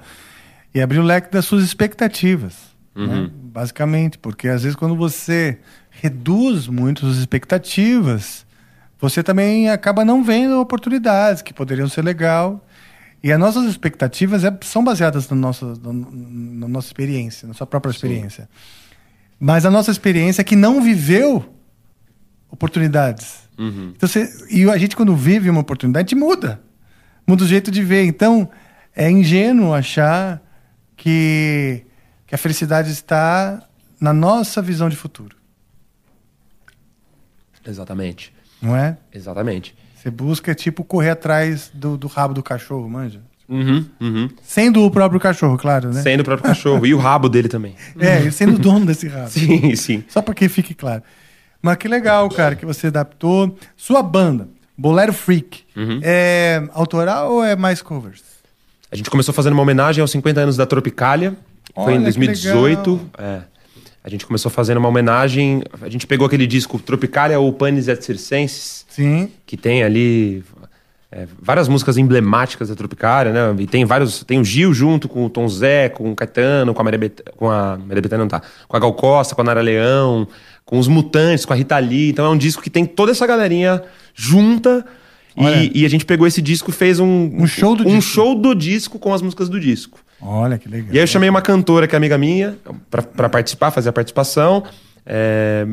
E 0.74 0.80
abrir 0.80 0.98
o 0.98 1.04
leque 1.04 1.30
das 1.30 1.44
suas 1.44 1.62
expectativas. 1.62 2.56
né? 2.96 3.30
Basicamente, 3.32 4.18
porque 4.18 4.48
às 4.48 4.64
vezes 4.64 4.74
quando 4.74 4.96
você 4.96 5.56
reduz 6.02 6.66
muito 6.66 7.06
as 7.06 7.14
expectativas, 7.14 8.44
você 9.00 9.22
também 9.22 9.70
acaba 9.70 10.04
não 10.04 10.24
vendo 10.24 10.60
oportunidades 10.60 11.42
que 11.42 11.54
poderiam 11.54 11.88
ser 11.88 12.02
legal. 12.02 12.60
E 13.22 13.30
as 13.30 13.38
nossas 13.38 13.66
expectativas 13.66 14.42
é- 14.42 14.58
são 14.62 14.82
baseadas 14.82 15.28
na 15.30 15.36
nossa, 15.36 15.64
na, 15.80 15.92
na 15.92 16.66
nossa 16.68 16.88
experiência, 16.88 17.46
na 17.46 17.54
sua 17.54 17.68
própria 17.68 17.92
experiência. 17.92 18.48
Mas 19.46 19.66
a 19.66 19.70
nossa 19.70 19.90
experiência 19.90 20.40
é 20.40 20.44
que 20.44 20.56
não 20.56 20.80
viveu 20.80 21.44
oportunidades. 22.50 23.46
Então, 23.94 24.08
você, 24.08 24.26
e 24.48 24.64
a 24.70 24.78
gente, 24.78 24.96
quando 24.96 25.14
vive 25.14 25.50
uma 25.50 25.60
oportunidade, 25.60 26.14
muda. 26.14 26.62
Muda 27.26 27.44
o 27.44 27.46
jeito 27.46 27.70
de 27.70 27.82
ver. 27.82 28.06
Então, 28.06 28.48
é 28.96 29.10
ingênuo 29.10 29.74
achar 29.74 30.42
que, 30.96 31.84
que 32.26 32.34
a 32.34 32.38
felicidade 32.38 32.90
está 32.90 33.62
na 34.00 34.14
nossa 34.14 34.62
visão 34.62 34.88
de 34.88 34.96
futuro. 34.96 35.36
Exatamente. 37.66 38.32
Não 38.62 38.74
é? 38.74 38.96
Exatamente. 39.12 39.76
Você 39.94 40.10
busca, 40.10 40.54
tipo, 40.54 40.82
correr 40.82 41.10
atrás 41.10 41.70
do, 41.74 41.98
do 41.98 42.06
rabo 42.06 42.32
do 42.32 42.42
cachorro, 42.42 42.88
manja? 42.88 43.20
Uhum, 43.48 43.84
uhum. 44.00 44.28
Sendo 44.42 44.82
o 44.84 44.90
próprio 44.90 45.20
cachorro, 45.20 45.56
claro, 45.58 45.92
né? 45.92 46.00
Sendo 46.02 46.20
o 46.20 46.24
próprio 46.24 46.48
cachorro. 46.48 46.86
e 46.86 46.94
o 46.94 46.98
rabo 46.98 47.28
dele 47.28 47.48
também. 47.48 47.74
É, 47.98 48.20
e 48.22 48.32
sendo 48.32 48.54
o 48.54 48.58
dono 48.58 48.86
desse 48.86 49.06
rabo. 49.08 49.28
Sim, 49.28 49.74
sim. 49.76 50.04
Só 50.08 50.22
para 50.22 50.34
que 50.34 50.48
fique 50.48 50.72
claro. 50.74 51.02
Mas 51.60 51.76
que 51.76 51.88
legal, 51.88 52.28
cara, 52.30 52.54
que 52.56 52.64
você 52.66 52.86
adaptou. 52.88 53.56
Sua 53.76 54.02
banda, 54.02 54.48
Bolero 54.76 55.12
Freak, 55.12 55.62
Uhum. 55.76 56.00
é 56.02 56.62
autoral 56.72 57.32
ou 57.32 57.44
é 57.44 57.54
mais 57.56 57.80
covers? 57.82 58.22
A 58.92 58.96
gente 58.96 59.10
começou 59.10 59.34
fazendo 59.34 59.54
uma 59.54 59.62
homenagem 59.62 60.00
aos 60.00 60.10
50 60.10 60.40
anos 60.40 60.56
da 60.56 60.64
Tropicália. 60.66 61.34
Foi 61.74 61.94
em 61.94 61.98
que 61.98 62.02
2018. 62.04 62.90
legal. 62.92 63.08
É. 63.18 63.40
A 64.04 64.10
gente 64.10 64.26
começou 64.26 64.50
fazendo 64.50 64.76
uma 64.76 64.88
homenagem. 64.88 65.62
A 65.80 65.88
gente 65.88 66.06
pegou 66.06 66.26
aquele 66.26 66.46
disco 66.46 66.78
Tropicália 66.78 67.40
ou 67.40 67.52
Panis 67.52 67.88
et 67.88 68.02
Circenses, 68.04 68.84
Sim. 68.90 69.30
que 69.46 69.56
tem 69.56 69.82
ali 69.82 70.44
é, 71.16 71.28
várias 71.40 71.68
músicas 71.68 71.96
emblemáticas 71.96 72.68
da 72.70 72.74
Tropicália, 72.74 73.32
né? 73.32 73.62
E 73.62 73.66
tem 73.68 73.84
vários. 73.84 74.24
Tem 74.24 74.40
o 74.40 74.44
Gil 74.44 74.74
junto 74.74 75.08
com 75.08 75.24
o 75.24 75.30
Tom 75.30 75.46
Zé, 75.48 75.88
com 75.88 76.10
o 76.10 76.16
Caetano, 76.16 76.74
com 76.74 76.80
a 76.80 76.84
Maria 76.84 76.98
Bet... 76.98 77.22
com 77.36 77.48
a 77.48 77.78
Maria 77.78 78.02
Bethânia 78.02 78.24
não 78.24 78.28
tá. 78.28 78.42
Com 78.66 78.76
a 78.76 78.80
Gal 78.80 78.92
Costa, 78.94 79.34
com 79.34 79.40
a 79.40 79.44
Nara 79.44 79.60
Leão, 79.60 80.26
com 80.64 80.76
os 80.78 80.88
Mutantes, 80.88 81.44
com 81.44 81.52
a 81.52 81.56
Rita 81.56 81.78
Lee. 81.78 82.10
Então 82.10 82.26
é 82.26 82.28
um 82.30 82.36
disco 82.36 82.60
que 82.60 82.68
tem 82.70 82.84
toda 82.84 83.12
essa 83.12 83.26
galerinha 83.26 83.80
junta. 84.12 84.84
E, 85.36 85.82
e 85.82 85.84
a 85.84 85.88
gente 85.90 86.04
pegou 86.04 86.26
esse 86.26 86.40
disco 86.40 86.70
e 86.70 86.72
fez 86.72 87.00
um, 87.00 87.30
Um 87.34 87.46
show 87.46 87.74
do 87.76 87.82
um 87.82 87.96
disco. 87.96 88.02
show 88.02 88.34
do 88.36 88.54
disco 88.54 88.98
com 89.00 89.12
as 89.12 89.20
músicas 89.20 89.48
do 89.48 89.58
disco. 89.60 89.98
Olha 90.20 90.56
que 90.58 90.68
legal. 90.68 90.88
E 90.92 90.96
aí 90.98 91.02
eu 91.02 91.06
chamei 91.08 91.28
uma 91.28 91.42
cantora 91.42 91.86
que 91.88 91.94
é 91.94 91.98
amiga 91.98 92.16
minha 92.16 92.56
pra- 92.88 93.02
pra 93.02 93.28
participar, 93.28 93.70
fazer 93.72 93.88
a 93.88 93.92
participação. 93.92 94.62
É, 95.04 95.66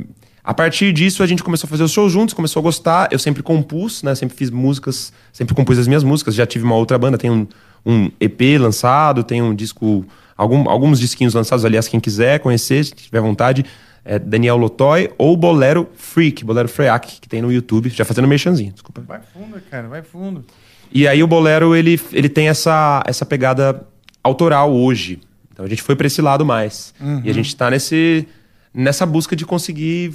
A 0.43 0.53
partir 0.53 0.91
disso 0.91 1.21
a 1.21 1.27
gente 1.27 1.43
começou 1.43 1.67
a 1.67 1.69
fazer 1.69 1.83
os 1.83 1.91
shows 1.91 2.11
juntos, 2.11 2.33
começou 2.33 2.59
a 2.59 2.63
gostar. 2.63 3.09
Eu 3.11 3.19
sempre 3.19 3.43
compus, 3.43 4.01
né? 4.03 4.15
Sempre 4.15 4.35
fiz 4.35 4.49
músicas, 4.49 5.13
sempre 5.31 5.53
compus 5.53 5.77
as 5.77 5.87
minhas 5.87 6.03
músicas. 6.03 6.33
Já 6.33 6.45
tive 6.45 6.65
uma 6.65 6.75
outra 6.75 6.97
banda, 6.97 7.17
tem 7.17 7.29
um, 7.29 7.47
um 7.85 8.09
EP 8.19 8.41
lançado, 8.59 9.23
tem 9.23 9.41
um 9.41 9.53
disco, 9.53 10.03
algum- 10.35 10.67
alguns 10.69 10.99
disquinhos 10.99 11.33
lançados. 11.35 11.63
Aliás, 11.63 11.87
quem 11.87 11.99
quiser 11.99 12.39
conhecer, 12.39 12.83
se 12.85 12.91
tiver 12.95 13.21
vontade, 13.21 13.63
é 14.03 14.17
Daniel 14.17 14.57
Lotoy 14.57 15.11
ou 15.15 15.37
Bolero 15.37 15.87
Freak, 15.95 16.43
Bolero 16.43 16.67
Freak, 16.67 17.19
que 17.21 17.29
tem 17.29 17.39
no 17.39 17.51
YouTube. 17.51 17.89
Já 17.89 18.03
fazendo 18.03 18.27
merchanzinho, 18.27 18.71
desculpa. 18.71 19.01
Vai 19.07 19.19
fundo, 19.31 19.61
cara, 19.69 19.87
vai 19.87 20.01
fundo. 20.01 20.43
E 20.91 21.07
aí 21.07 21.21
o 21.21 21.27
bolero 21.27 21.75
ele, 21.75 22.01
ele 22.11 22.27
tem 22.27 22.49
essa, 22.49 23.03
essa 23.05 23.25
pegada 23.27 23.87
autoral 24.23 24.73
hoje. 24.73 25.19
Então 25.53 25.63
a 25.65 25.69
gente 25.69 25.83
foi 25.83 25.95
para 25.95 26.07
esse 26.07 26.19
lado 26.21 26.43
mais. 26.43 26.93
E 27.23 27.29
a 27.29 27.33
gente 27.33 27.55
tá 27.55 27.69
nesse 27.69 28.27
nessa 28.73 29.05
busca 29.05 29.35
de 29.35 29.45
conseguir 29.45 30.13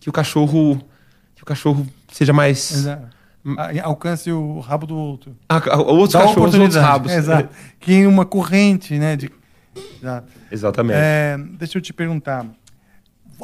que 0.00 0.08
o 0.08 0.12
cachorro 0.12 0.80
que 1.34 1.42
o 1.42 1.46
cachorro 1.46 1.86
seja 2.12 2.32
mais 2.32 2.70
Exato. 2.72 3.14
Alcance 3.82 4.32
o 4.32 4.58
rabo 4.60 4.86
do 4.86 4.96
outro. 4.96 5.36
Ah, 5.50 5.60
outros 5.76 6.12
Dá 6.14 6.20
cachorros, 6.26 6.54
outros 6.54 6.76
rabos. 6.76 7.12
Exato. 7.12 7.54
Que 7.78 7.92
em 7.92 8.06
uma 8.06 8.24
corrente, 8.24 8.98
né? 8.98 9.16
De... 9.16 9.30
Exato. 10.00 10.32
Exatamente. 10.50 10.96
É, 10.98 11.36
deixa 11.58 11.76
eu 11.76 11.82
te 11.82 11.92
perguntar. 11.92 12.46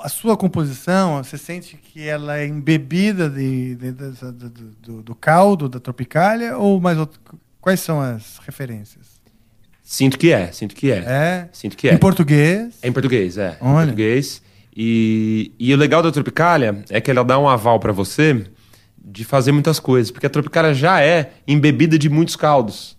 A 0.01 0.09
sua 0.09 0.39
composição, 0.39 1.23
você 1.23 1.37
sente 1.37 1.77
que 1.77 2.09
ela 2.09 2.39
é 2.39 2.47
embebida 2.47 3.29
de, 3.29 3.75
de- 3.75 3.93
dessa- 3.93 4.33
do, 4.33 4.49
do- 4.49 5.03
do 5.03 5.15
caldo 5.15 5.69
da 5.69 5.79
Tropicália 5.79 6.57
ou 6.57 6.81
mais 6.81 6.97
outro, 6.97 7.21
quais 7.61 7.81
são 7.81 8.01
as 8.01 8.39
referências? 8.39 9.10
Sinto 9.91 10.17
que 10.17 10.33
é, 10.33 10.53
sinto 10.53 10.73
que 10.73 10.93
é. 10.93 10.99
É? 10.99 11.49
Sinto 11.53 11.77
que 11.77 11.89
é. 11.89 11.95
Em 11.95 11.99
português? 11.99 12.79
É 12.81 12.87
em 12.87 12.93
português, 12.93 13.37
é. 13.37 13.59
Em 13.61 13.67
Olha. 13.67 13.87
português. 13.87 14.41
E, 14.75 15.51
e 15.59 15.75
o 15.75 15.77
legal 15.77 16.01
da 16.01 16.13
Tropicália 16.13 16.85
é 16.89 17.01
que 17.01 17.11
ela 17.11 17.25
dá 17.25 17.37
um 17.37 17.49
aval 17.49 17.81
pra 17.81 17.91
você 17.91 18.47
de 18.97 19.25
fazer 19.25 19.51
muitas 19.51 19.81
coisas, 19.81 20.13
porque 20.13 20.27
a 20.27 20.31
Tropicália 20.31 20.73
já 20.73 21.03
é 21.03 21.33
embebida 21.45 21.99
de 21.99 22.09
muitos 22.09 22.37
caldos. 22.37 22.97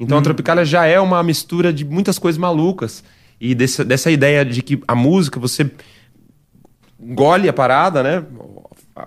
Então 0.00 0.18
a 0.18 0.20
Tropicália 0.20 0.64
já 0.64 0.84
é 0.84 0.98
uma 0.98 1.22
mistura 1.22 1.72
de 1.72 1.84
muitas 1.84 2.18
coisas 2.18 2.36
malucas. 2.40 3.04
E 3.40 3.54
dessa, 3.54 3.84
dessa 3.84 4.10
ideia 4.10 4.44
de 4.44 4.62
que 4.62 4.82
a 4.88 4.96
música, 4.96 5.38
você 5.38 5.70
engole 7.00 7.48
a 7.48 7.52
parada, 7.52 8.02
né? 8.02 8.24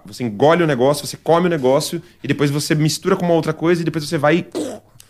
Você 0.06 0.24
engole 0.24 0.63
o 0.63 0.68
negócio, 0.68 1.06
você 1.06 1.18
come 1.18 1.48
o 1.48 1.50
negócio, 1.50 2.01
e 2.24 2.30
depois 2.30 2.50
você 2.50 2.74
mistura 2.74 3.18
com 3.18 3.25
uma 3.25 3.34
outra 3.34 3.51
coisa, 3.51 3.82
e 3.82 3.84
depois 3.84 4.08
você 4.08 4.18
vai 4.18 4.38
e 4.38 4.44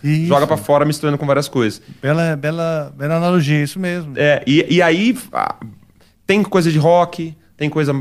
Isso. 0.05 0.27
joga 0.27 0.45
pra 0.45 0.55
fora 0.55 0.85
misturando 0.85 1.17
com 1.17 1.25
várias 1.25 1.47
coisas. 1.47 1.81
Bela, 2.01 2.35
bela, 2.35 2.93
bela 2.95 3.15
analogia, 3.15 3.63
isso 3.63 3.79
mesmo. 3.79 4.13
É, 4.15 4.43
e, 4.45 4.75
e 4.75 4.81
aí 4.81 5.17
ah, 5.33 5.55
tem 6.27 6.43
coisa 6.43 6.71
de 6.71 6.77
rock, 6.77 7.35
tem 7.57 7.69
coisa 7.69 7.93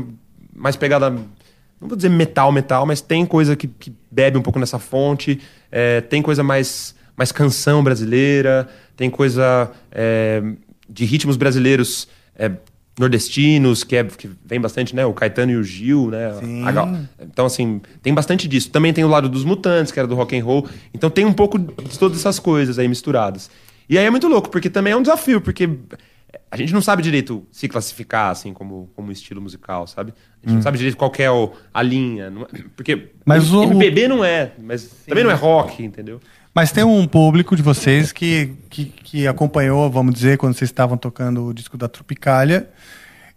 mais 0.55 0.75
pegada. 0.75 1.09
Não 1.09 1.89
vou 1.89 1.95
dizer 1.95 2.09
metal, 2.09 2.51
metal, 2.51 2.85
mas 2.85 3.01
tem 3.01 3.25
coisa 3.25 3.55
que, 3.55 3.67
que 3.67 3.91
bebe 4.11 4.37
um 4.37 4.41
pouco 4.41 4.59
nessa 4.59 4.77
fonte. 4.79 5.41
é, 5.71 5.99
tem 6.01 6.21
coisa 6.21 6.43
mais, 6.43 6.95
mais 7.17 7.31
canção 7.31 7.83
brasileira, 7.83 8.67
tem 8.95 9.09
coisa 9.09 9.71
é, 9.91 10.43
de 10.87 11.05
ritmos 11.05 11.37
brasileiros 11.37 12.07
é, 12.37 12.51
nordestinos, 12.99 13.83
que, 13.83 13.95
é, 13.95 14.03
que 14.03 14.29
vem 14.45 14.59
bastante, 14.59 14.95
né? 14.95 15.05
O 15.05 15.13
Caetano 15.13 15.51
e 15.51 15.55
o 15.57 15.63
Gil, 15.63 16.09
né? 16.09 16.33
Sim. 16.39 16.63
a 16.65 16.99
então, 17.23 17.45
assim, 17.45 17.81
tem 18.01 18.13
bastante 18.13 18.47
disso. 18.47 18.69
Também 18.69 18.93
tem 18.93 19.03
o 19.03 19.07
lado 19.07 19.27
dos 19.29 19.43
Mutantes, 19.43 19.91
que 19.91 19.99
era 19.99 20.07
do 20.07 20.15
rock 20.15 20.37
and 20.37 20.43
roll. 20.43 20.67
Então 20.93 21.09
tem 21.09 21.25
um 21.25 21.33
pouco 21.33 21.57
de 21.59 21.99
todas 21.99 22.17
essas 22.19 22.39
coisas 22.39 22.79
aí 22.79 22.87
misturadas. 22.87 23.49
E 23.89 23.97
aí 23.97 24.05
é 24.05 24.09
muito 24.09 24.27
louco, 24.27 24.49
porque 24.49 24.69
também 24.69 24.93
é 24.93 24.95
um 24.95 25.01
desafio, 25.01 25.39
porque 25.41 25.69
a 26.49 26.57
gente 26.57 26.73
não 26.73 26.81
sabe 26.81 27.03
direito 27.03 27.45
se 27.51 27.67
classificar, 27.67 28.31
assim, 28.31 28.53
como, 28.53 28.89
como 28.95 29.11
estilo 29.11 29.41
musical, 29.41 29.85
sabe? 29.87 30.13
A 30.41 30.47
gente 30.47 30.55
não 30.55 30.61
sabe 30.63 30.77
direito 30.77 30.97
qual 30.97 31.11
é 31.19 31.29
o- 31.29 31.51
a 31.73 31.81
linha. 31.81 32.29
não 32.29 32.43
é- 32.43 32.47
porque 32.75 32.95
Hum. 32.95 32.99
Mas 33.25 33.51
o- 33.53 33.63
MPB 33.63 34.07
não 34.07 34.23
é, 34.23 34.51
mas 34.61 34.85
também 35.07 35.23
não 35.23 35.31
é 35.31 35.35
rock, 35.35 35.83
entendeu? 35.83 36.19
Mas 36.55 36.71
tem 36.71 36.85
um 36.85 37.05
público 37.05 37.53
de 37.53 37.61
vocês 37.61 38.13
que, 38.13 38.53
que, 38.69 38.85
que 38.85 39.27
acompanhou, 39.27 39.91
vamos 39.91 40.13
dizer, 40.15 40.37
quando 40.37 40.53
vocês 40.55 40.69
estavam 40.69 40.95
tocando 40.97 41.47
o 41.47 41.53
disco 41.53 41.77
da 41.77 41.89
Tropicália. 41.89 42.69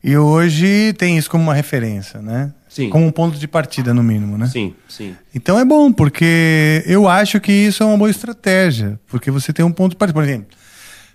E 0.04 0.16
hoje 0.16 0.92
tem 0.96 1.18
isso 1.18 1.28
como 1.28 1.42
uma 1.42 1.54
referência, 1.54 2.22
né? 2.22 2.52
Sim. 2.68 2.88
Como 2.90 3.04
um 3.04 3.10
ponto 3.10 3.36
de 3.36 3.48
partida, 3.48 3.92
no 3.92 4.04
mínimo, 4.04 4.38
né? 4.38 4.46
Sim, 4.46 4.72
sim. 4.88 5.16
Então 5.34 5.58
é 5.58 5.64
bom, 5.64 5.92
porque 5.92 6.84
eu 6.86 7.08
acho 7.08 7.40
que 7.40 7.50
isso 7.50 7.82
é 7.82 7.86
uma 7.86 7.96
boa 7.98 8.08
estratégia. 8.08 9.00
Porque 9.08 9.28
você 9.32 9.52
tem 9.52 9.64
um 9.64 9.72
ponto 9.72 9.90
de 9.92 9.96
partida. 9.96 10.14
Por 10.14 10.22
exemplo, 10.22 10.56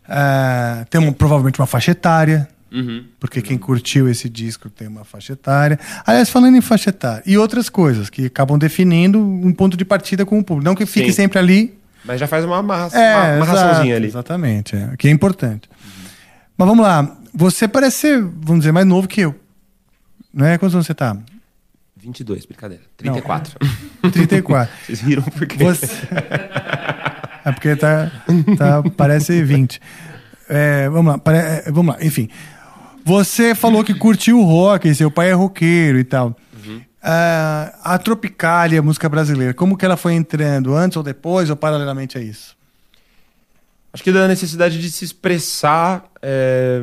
ah, 0.06 0.86
tem 0.90 1.00
um- 1.00 1.14
provavelmente 1.14 1.58
uma 1.60 1.68
faixa 1.68 1.92
etária. 1.92 2.48
Uhum. 2.70 3.06
Porque 3.20 3.42
quem 3.42 3.58
curtiu 3.58 4.10
esse 4.10 4.28
disco 4.28 4.70
tem 4.70 4.88
uma 4.90 5.06
faixa 5.06 5.32
etária. 5.34 5.80
Aliás, 6.06 6.30
falando 6.30 6.58
em 6.58 6.62
faixa 6.62 6.90
etária, 6.90 7.24
e 7.26 7.38
outras 7.38 7.70
coisas 7.70 8.10
que 8.10 8.26
acabam 8.26 8.58
definindo 8.58 9.20
um 9.20 9.54
ponto 9.54 9.78
de 9.78 9.86
partida 9.86 10.26
com 10.26 10.40
o 10.40 10.44
público. 10.44 10.66
Não 10.66 10.76
que 10.76 10.86
fique 10.86 11.08
Sim. 11.12 11.14
sempre 11.16 11.40
ali, 11.40 11.74
Mas 12.06 12.20
já 12.20 12.28
faz 12.28 12.44
uma 12.46 12.58
amarra, 12.58 12.90
É, 12.98 13.16
uma 13.16 13.36
amarraçãozinha 13.36 13.94
exato, 13.94 13.96
ali. 13.96 14.08
Exatamente, 14.08 14.76
é, 14.76 14.96
que 14.98 15.08
é 15.08 15.12
importante. 15.12 15.70
Mas 16.58 16.68
vamos 16.68 16.84
lá, 16.86 17.18
você 17.34 17.68
parece 17.68 17.98
ser, 17.98 18.22
vamos 18.22 18.60
dizer, 18.60 18.72
mais 18.72 18.86
novo 18.86 19.08
que 19.08 19.22
eu. 19.22 19.36
Não 20.34 20.46
é? 20.46 20.58
Quantos 20.58 20.76
anos 20.76 20.86
você 20.88 20.94
tá? 20.94 21.16
22, 21.98 22.46
brincadeira. 22.46 22.84
34. 22.98 23.58
34. 24.12 24.74
Vocês 24.86 25.00
riram 25.00 25.24
porque... 25.24 25.64
Você... 25.64 25.88
é 27.46 27.52
porque 27.52 27.76
tá, 27.78 28.12
tá 28.58 28.84
parece 28.98 29.42
20. 29.42 29.80
É, 30.50 30.90
vamos 30.90 31.14
lá, 31.14 31.18
pare- 31.18 31.38
é, 31.38 31.72
vamos 31.72 31.96
lá, 31.96 32.04
enfim. 32.04 32.28
Você 33.06 33.56
falou 33.56 33.84
que 33.84 33.94
curtiu 33.94 34.40
o 34.40 34.44
rock, 34.44 34.88
e 34.90 34.96
seu 34.96 35.10
pai 35.10 35.30
é 35.30 35.34
roqueiro 35.34 35.98
e 35.98 36.04
tal. 36.04 36.36
Ah, 37.06 37.78
a 37.84 37.98
Tropicália, 37.98 38.82
música 38.82 39.10
brasileira, 39.10 39.54
como 39.54 39.76
que 39.78 39.84
ela 39.84 39.98
foi 39.98 40.14
entrando? 40.14 40.74
Antes 40.74 40.96
ou 40.96 41.04
depois, 41.04 41.50
ou 41.50 41.56
paralelamente 41.56 42.18
a 42.18 42.22
isso? 42.22 42.56
Acho 43.92 44.02
que 44.04 44.12
da 44.12 44.28
necessidade 44.28 44.80
de 44.82 44.90
se 44.90 45.04
expressar. 45.04 46.06
é, 46.22 46.82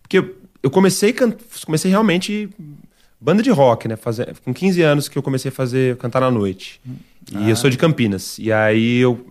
Porque 0.00 0.18
eu- 0.62 0.70
comecei, 0.70 1.12
can- 1.12 1.34
comecei 1.66 1.90
realmente 1.90 2.48
banda 3.20 3.42
de 3.42 3.50
rock, 3.50 3.86
né? 3.88 3.94
Fazer... 3.96 4.34
Com 4.44 4.52
15 4.54 4.80
anos 4.82 5.08
que 5.08 5.16
eu 5.18 5.22
comecei 5.22 5.50
a 5.50 5.52
fazer 5.52 5.96
cantar 5.98 6.20
na 6.20 6.30
noite. 6.30 6.80
E 7.30 7.50
eu 7.50 7.54
sou 7.56 7.68
de 7.70 7.76
Campinas. 7.78 8.38
E 8.38 8.50
aí 8.52 8.98
eu. 8.98 9.26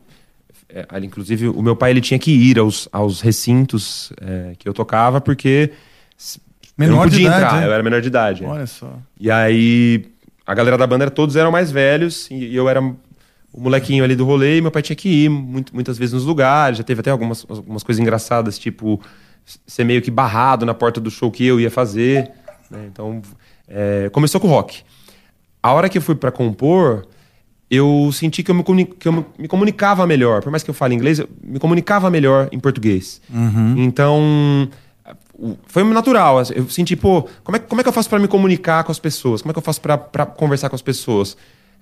é, 0.70 0.86
inclusive, 1.04 1.48
o 1.50 1.62
meu 1.62 1.76
pai 1.76 1.92
ele 1.92 2.00
tinha 2.02 2.18
que 2.20 2.32
ir 2.32 2.58
aos, 2.60 2.88
aos 2.92 3.20
recintos 3.22 4.14
é, 4.22 4.54
que 4.58 4.70
eu 4.70 4.74
tocava, 4.74 5.20
porque 5.20 5.72
s- 6.78 6.88
eu 6.88 6.88
não 6.88 6.94
Menor 6.98 7.06
de 7.10 7.12
podia 7.16 7.28
idade, 7.28 7.46
entrar, 7.46 7.64
é? 7.64 7.68
eu 7.68 7.74
era 7.74 7.84
menor 7.84 8.02
de 8.02 8.08
idade. 8.08 8.46
Olha 8.46 8.68
só. 8.68 8.94
E 9.20 9.30
aí, 9.32 10.06
a 10.46 10.54
galera 10.54 10.78
da 10.78 10.88
banda, 10.88 11.10
todos 11.12 11.36
eram 11.36 11.52
mais 11.52 11.72
velhos, 11.72 12.30
e 12.32 12.56
eu 12.56 12.68
era 12.70 12.82
o 12.82 12.96
molequinho 13.62 14.04
ali 14.04 14.16
do 14.16 14.26
rolê, 14.26 14.58
e 14.58 14.62
meu 14.62 14.72
pai 14.72 14.82
tinha 14.82 14.96
que 14.96 15.10
ir 15.26 15.30
muito- 15.30 15.74
muitas 15.74 15.98
vezes 15.98 16.14
nos 16.14 16.24
lugares. 16.26 16.78
Já 16.78 16.84
teve 16.84 17.02
até 17.02 17.12
algumas, 17.12 17.46
algumas 17.50 17.84
coisas 17.84 18.00
engraçadas, 18.02 18.58
tipo, 18.58 19.00
ser 19.68 19.84
meio 19.84 20.02
que 20.02 20.10
barrado 20.12 20.66
na 20.66 20.74
porta 20.74 21.00
do 21.02 21.12
show 21.12 21.30
que 21.32 21.46
eu 21.46 21.60
ia 21.60 21.70
fazer. 21.72 22.32
né? 22.70 22.86
Então, 22.90 23.22
é, 23.68 24.10
começou 24.14 24.40
com 24.40 24.48
o 24.48 24.52
rock. 24.52 24.82
A 25.62 25.74
hora 25.74 25.90
que 25.90 25.98
eu 25.98 26.02
fui 26.02 26.16
pra 26.16 26.32
compor, 26.32 27.06
eu 27.70 28.10
senti 28.14 28.42
que 28.44 28.50
eu, 28.50 28.56
me, 28.56 28.64
que 28.86 29.08
eu 29.08 29.26
me 29.38 29.48
comunicava 29.48 30.08
melhor. 30.08 30.42
Por 30.42 30.50
mais 30.52 30.64
que 30.64 30.70
eu 30.70 30.74
fale 30.74 30.96
inglês, 30.96 31.20
eu 31.20 31.28
me 31.44 31.60
comunicava 31.60 32.10
melhor 32.10 32.48
em 32.52 32.60
português. 32.60 33.22
Então, 33.78 34.20
o- 34.22 34.70
foi 35.66 35.84
natural. 35.84 36.40
assim, 36.40 36.54
Eu 36.56 36.70
senti, 36.70 36.96
pô, 36.96 37.28
como 37.44 37.56
é, 37.56 37.60
como 37.60 37.82
é 37.82 37.84
que 37.84 37.90
eu 37.90 37.94
faço 37.94 38.10
pra 38.10 38.20
me 38.20 38.28
comunicar 38.28 38.84
com 38.84 38.92
as 38.92 39.00
pessoas? 39.00 39.42
Como 39.42 39.52
é 39.52 39.54
que 39.54 39.60
eu 39.60 39.64
faço 39.64 39.82
pra 39.82 39.98
conversar 40.26 40.70
com 40.70 40.76
as 40.76 40.82
pessoas? 40.82 41.36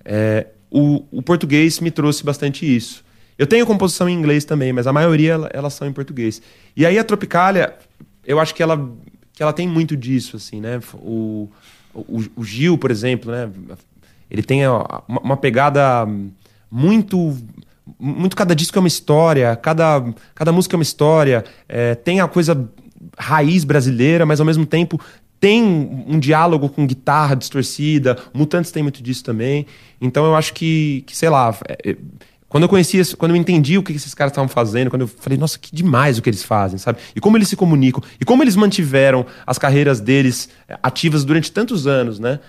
É, 0.04 0.46
o, 0.70 1.04
o 1.10 1.22
português 1.22 1.80
me 1.80 1.90
trouxe 1.90 2.24
bastante 2.24 2.64
isso. 2.64 3.04
Eu 3.38 3.46
tenho 3.46 3.66
composição 3.66 4.08
em 4.08 4.14
inglês 4.14 4.44
também, 4.44 4.72
mas 4.72 4.86
a 4.86 4.92
maioria 4.92 5.32
ela- 5.32 5.50
elas 5.52 5.74
são 5.74 5.88
em 5.88 5.92
português. 5.92 6.40
E 6.76 6.84
aí 6.86 6.98
a 6.98 7.04
Tropicália, 7.04 7.74
eu 8.26 8.38
acho 8.38 8.54
que 8.54 8.62
ela, 8.62 8.76
que 9.32 9.42
ela 9.42 9.52
tem 9.52 9.66
muito 9.66 9.96
disso, 9.96 10.36
assim, 10.36 10.60
né? 10.60 10.80
O, 10.94 11.48
o, 11.94 12.22
o 12.36 12.44
Gil, 12.44 12.76
por 12.78 12.90
exemplo, 12.90 13.30
né? 13.32 13.50
Ele 14.30 14.42
tem 14.42 14.66
uma, 14.68 15.02
uma 15.08 15.36
pegada 15.36 16.06
muito 16.70 17.36
muito 17.98 18.36
cada 18.36 18.54
disco 18.54 18.78
é 18.78 18.80
uma 18.80 18.86
história, 18.88 19.56
cada, 19.56 20.04
cada 20.34 20.52
música 20.52 20.76
é 20.76 20.78
uma 20.78 20.82
história, 20.82 21.44
é, 21.68 21.94
tem 21.96 22.20
a 22.20 22.28
coisa 22.28 22.70
raiz 23.20 23.64
brasileira, 23.64 24.24
mas 24.26 24.40
ao 24.40 24.46
mesmo 24.46 24.64
tempo 24.66 25.00
tem 25.38 25.62
um 26.06 26.18
diálogo 26.18 26.68
com 26.68 26.86
guitarra 26.86 27.34
distorcida, 27.34 28.16
Mutantes 28.34 28.70
tem 28.70 28.82
muito 28.82 29.02
disso 29.02 29.24
também. 29.24 29.66
Então 30.00 30.24
eu 30.26 30.34
acho 30.36 30.52
que, 30.52 31.02
que 31.06 31.16
sei 31.16 31.30
lá, 31.30 31.56
é, 31.66 31.90
é, 31.92 31.96
quando 32.48 32.64
eu 32.64 32.68
conheci, 32.68 32.98
esse- 32.98 33.16
quando 33.16 33.30
eu 33.32 33.36
entendi 33.36 33.78
o 33.78 33.82
que 33.82 33.92
esses 33.92 34.12
caras 34.12 34.32
estavam 34.32 34.48
fazendo, 34.48 34.90
quando 34.90 35.02
eu 35.02 35.08
falei, 35.08 35.38
nossa, 35.38 35.58
que 35.58 35.74
demais 35.74 36.18
o 36.18 36.22
que 36.22 36.28
eles 36.28 36.42
fazem, 36.42 36.78
sabe? 36.78 36.98
E 37.16 37.20
como 37.20 37.36
eles 37.38 37.48
se 37.48 37.56
comunicam, 37.56 38.02
e 38.20 38.24
como 38.24 38.42
eles 38.42 38.54
mantiveram 38.56 39.24
as 39.46 39.56
carreiras 39.56 39.98
deles 40.00 40.48
é, 40.68 40.78
ativas 40.82 41.24
durante 41.24 41.50
tantos 41.50 41.86
anos, 41.86 42.18
né? 42.18 42.40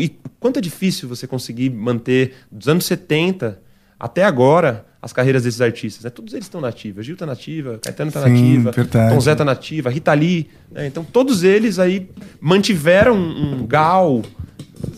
E 0.00 0.12
quanto 0.38 0.58
é 0.58 0.60
difícil 0.62 1.08
você 1.08 1.26
conseguir 1.26 1.70
manter 1.70 2.34
dos 2.52 2.68
anos 2.68 2.84
70 2.84 3.58
até 3.98 4.22
agora 4.24 4.84
as 5.04 5.12
carreiras 5.12 5.42
desses 5.42 5.60
artistas, 5.60 6.02
né? 6.02 6.08
Todos 6.08 6.32
eles 6.32 6.46
estão 6.46 6.62
nativos. 6.62 7.04
Gil 7.04 7.14
tá 7.14 7.26
nativa, 7.26 7.78
Caetano 7.78 8.10
tá 8.10 8.22
Sim, 8.24 8.30
nativa, 8.30 8.70
verdade. 8.72 9.14
Tom 9.14 9.20
Zé 9.20 9.34
tá 9.34 9.44
nativa, 9.44 9.90
Rita 9.90 10.14
Lee, 10.14 10.48
né? 10.72 10.86
Então 10.86 11.04
todos 11.04 11.44
eles 11.44 11.78
aí 11.78 12.08
mantiveram 12.40 13.14
um 13.14 13.66
gal. 13.66 14.22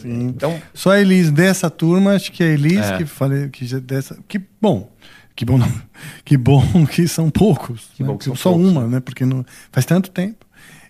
Sim. 0.01 0.29
Então, 0.29 0.61
Só 0.73 0.93
a 0.93 1.01
Elis 1.01 1.33
dessa 1.33 1.69
turma, 1.69 2.15
acho 2.15 2.31
que 2.31 2.45
é 2.45 2.47
a 2.47 2.51
Elis 2.51 2.79
É. 2.79 2.99
que 2.99 3.05
falei 3.05 3.49
que 3.49 3.67
já 3.67 3.81
dessa. 3.81 4.17
Que 4.29 4.41
bom. 4.61 4.93
Que 5.35 5.45
bom, 5.45 5.59
não. 5.59 5.69
Que 6.25 6.37
bom 6.37 6.87
que 6.87 7.09
são 7.09 7.29
poucos. 7.29 7.91
Que 7.97 8.05
né? 8.05 8.09
bom 8.09 8.17
que 8.17 8.25
são 8.25 8.37
Só 8.37 8.51
poucos, 8.53 8.71
uma, 8.71 8.87
né? 8.87 9.01
Porque 9.01 9.25
não, 9.25 9.45
faz 9.73 9.85
tanto 9.85 10.11
tempo. 10.13 10.46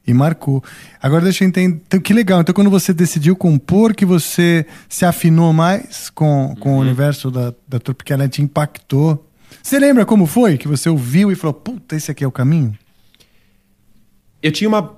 E 0.07 0.15
marcou. 0.15 0.63
Agora 1.03 1.25
deixa 1.25 1.43
eu 1.45 1.49
entender. 1.49 1.81
Então, 1.87 1.99
que 2.01 2.13
legal. 2.15 2.41
Então, 2.41 2.55
quando 2.55 2.71
você 2.71 2.93
decidiu 2.95 3.35
compor, 3.35 3.93
que 3.95 4.07
você 4.07 4.65
se 4.89 5.05
afinou 5.05 5.53
mais 5.53 6.09
com, 6.11 6.55
com 6.61 6.71
Uhum. 6.73 6.77
o 6.77 6.81
universo 6.81 7.31
da, 7.31 7.53
da 7.67 7.81
Tropicana, 7.81 8.29
te 8.29 8.41
impactou. 8.41 9.27
Você 9.63 9.79
lembra 9.81 10.07
como 10.07 10.25
foi? 10.27 10.57
Que 10.59 10.69
você 10.69 10.89
ouviu 10.89 11.33
e 11.33 11.35
falou, 11.35 11.55
puta, 11.55 11.97
esse 11.97 12.11
aqui 12.11 12.23
é 12.23 12.27
o 12.27 12.31
caminho? 12.33 12.77
eu 14.43 14.53
tinha 14.53 14.69
uma. 14.69 14.95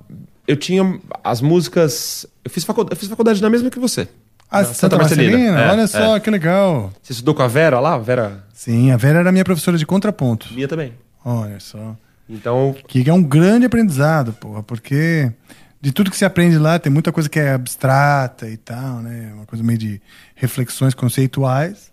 Eu 0.46 0.56
tinha 0.56 0.98
as 1.24 1.40
músicas. 1.40 2.26
Eu 2.44 2.50
fiz 2.50 2.64
faculdade, 2.64 2.94
eu 2.94 2.98
fiz 2.98 3.08
faculdade 3.08 3.40
na 3.40 3.48
mesma 3.50 3.70
que 3.70 3.78
você. 3.78 4.08
Ah, 4.50 4.58
Na 4.62 4.64
Santa, 4.64 4.96
Marcelina? 4.96 5.60
É, 5.60 5.70
Olha 5.70 5.82
é. 5.82 5.86
só, 5.86 6.18
que 6.18 6.30
legal. 6.30 6.90
Você 7.02 7.12
estudou 7.12 7.34
com 7.34 7.42
a 7.42 7.48
Vera 7.48 7.80
lá? 7.80 7.98
Vera 7.98 8.44
Sim, 8.54 8.90
a 8.90 8.96
Vera 8.96 9.20
era 9.20 9.30
minha 9.32 9.44
professora 9.44 9.76
de 9.76 9.84
contraponto. 9.86 10.52
minha 10.54 10.66
também. 10.68 10.92
Olha 11.24 11.60
só. 11.60 11.94
Então, 12.28 12.74
Que 12.86 13.08
é 13.08 13.12
um 13.12 13.22
grande 13.22 13.66
aprendizado, 13.66 14.32
porra, 14.34 14.62
porque 14.62 15.32
de 15.80 15.92
tudo 15.92 16.10
que 16.10 16.16
se 16.16 16.24
aprende 16.24 16.58
lá 16.58 16.78
tem 16.78 16.92
muita 16.92 17.10
coisa 17.12 17.28
que 17.28 17.38
é 17.38 17.52
abstrata 17.52 18.48
e 18.48 18.56
tal, 18.56 19.00
né? 19.00 19.32
Uma 19.34 19.46
coisa 19.46 19.64
meio 19.64 19.78
de 19.78 20.00
reflexões 20.34 20.92
conceituais. 20.94 21.90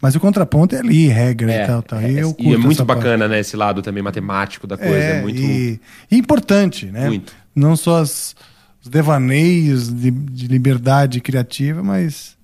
Mas 0.00 0.14
o 0.14 0.20
contraponto 0.20 0.74
é 0.76 0.78
ali, 0.78 1.08
regra 1.08 1.64
e 1.64 1.66
tal, 1.66 1.82
tal. 1.82 2.02
E, 2.02 2.18
eu 2.18 2.34
e 2.38 2.52
é 2.54 2.56
muito 2.58 2.72
essa 2.72 2.84
parte. 2.84 2.98
bacana, 2.98 3.26
né? 3.26 3.40
Esse 3.40 3.56
lado 3.56 3.80
também 3.82 4.02
matemático 4.02 4.66
da 4.66 4.76
coisa. 4.76 4.94
É, 4.94 5.22
muito. 5.22 5.40
e, 5.40 5.80
e 6.10 6.16
importante, 6.18 6.86
né? 6.86 7.06
Muito. 7.06 7.32
Não 7.54 7.74
só 7.76 8.00
as- 8.02 8.36
os 8.82 8.88
devaneios 8.88 9.92
de, 9.92 10.10
de 10.10 10.46
liberdade 10.48 11.20
criativa, 11.20 11.82
mas 11.82 12.36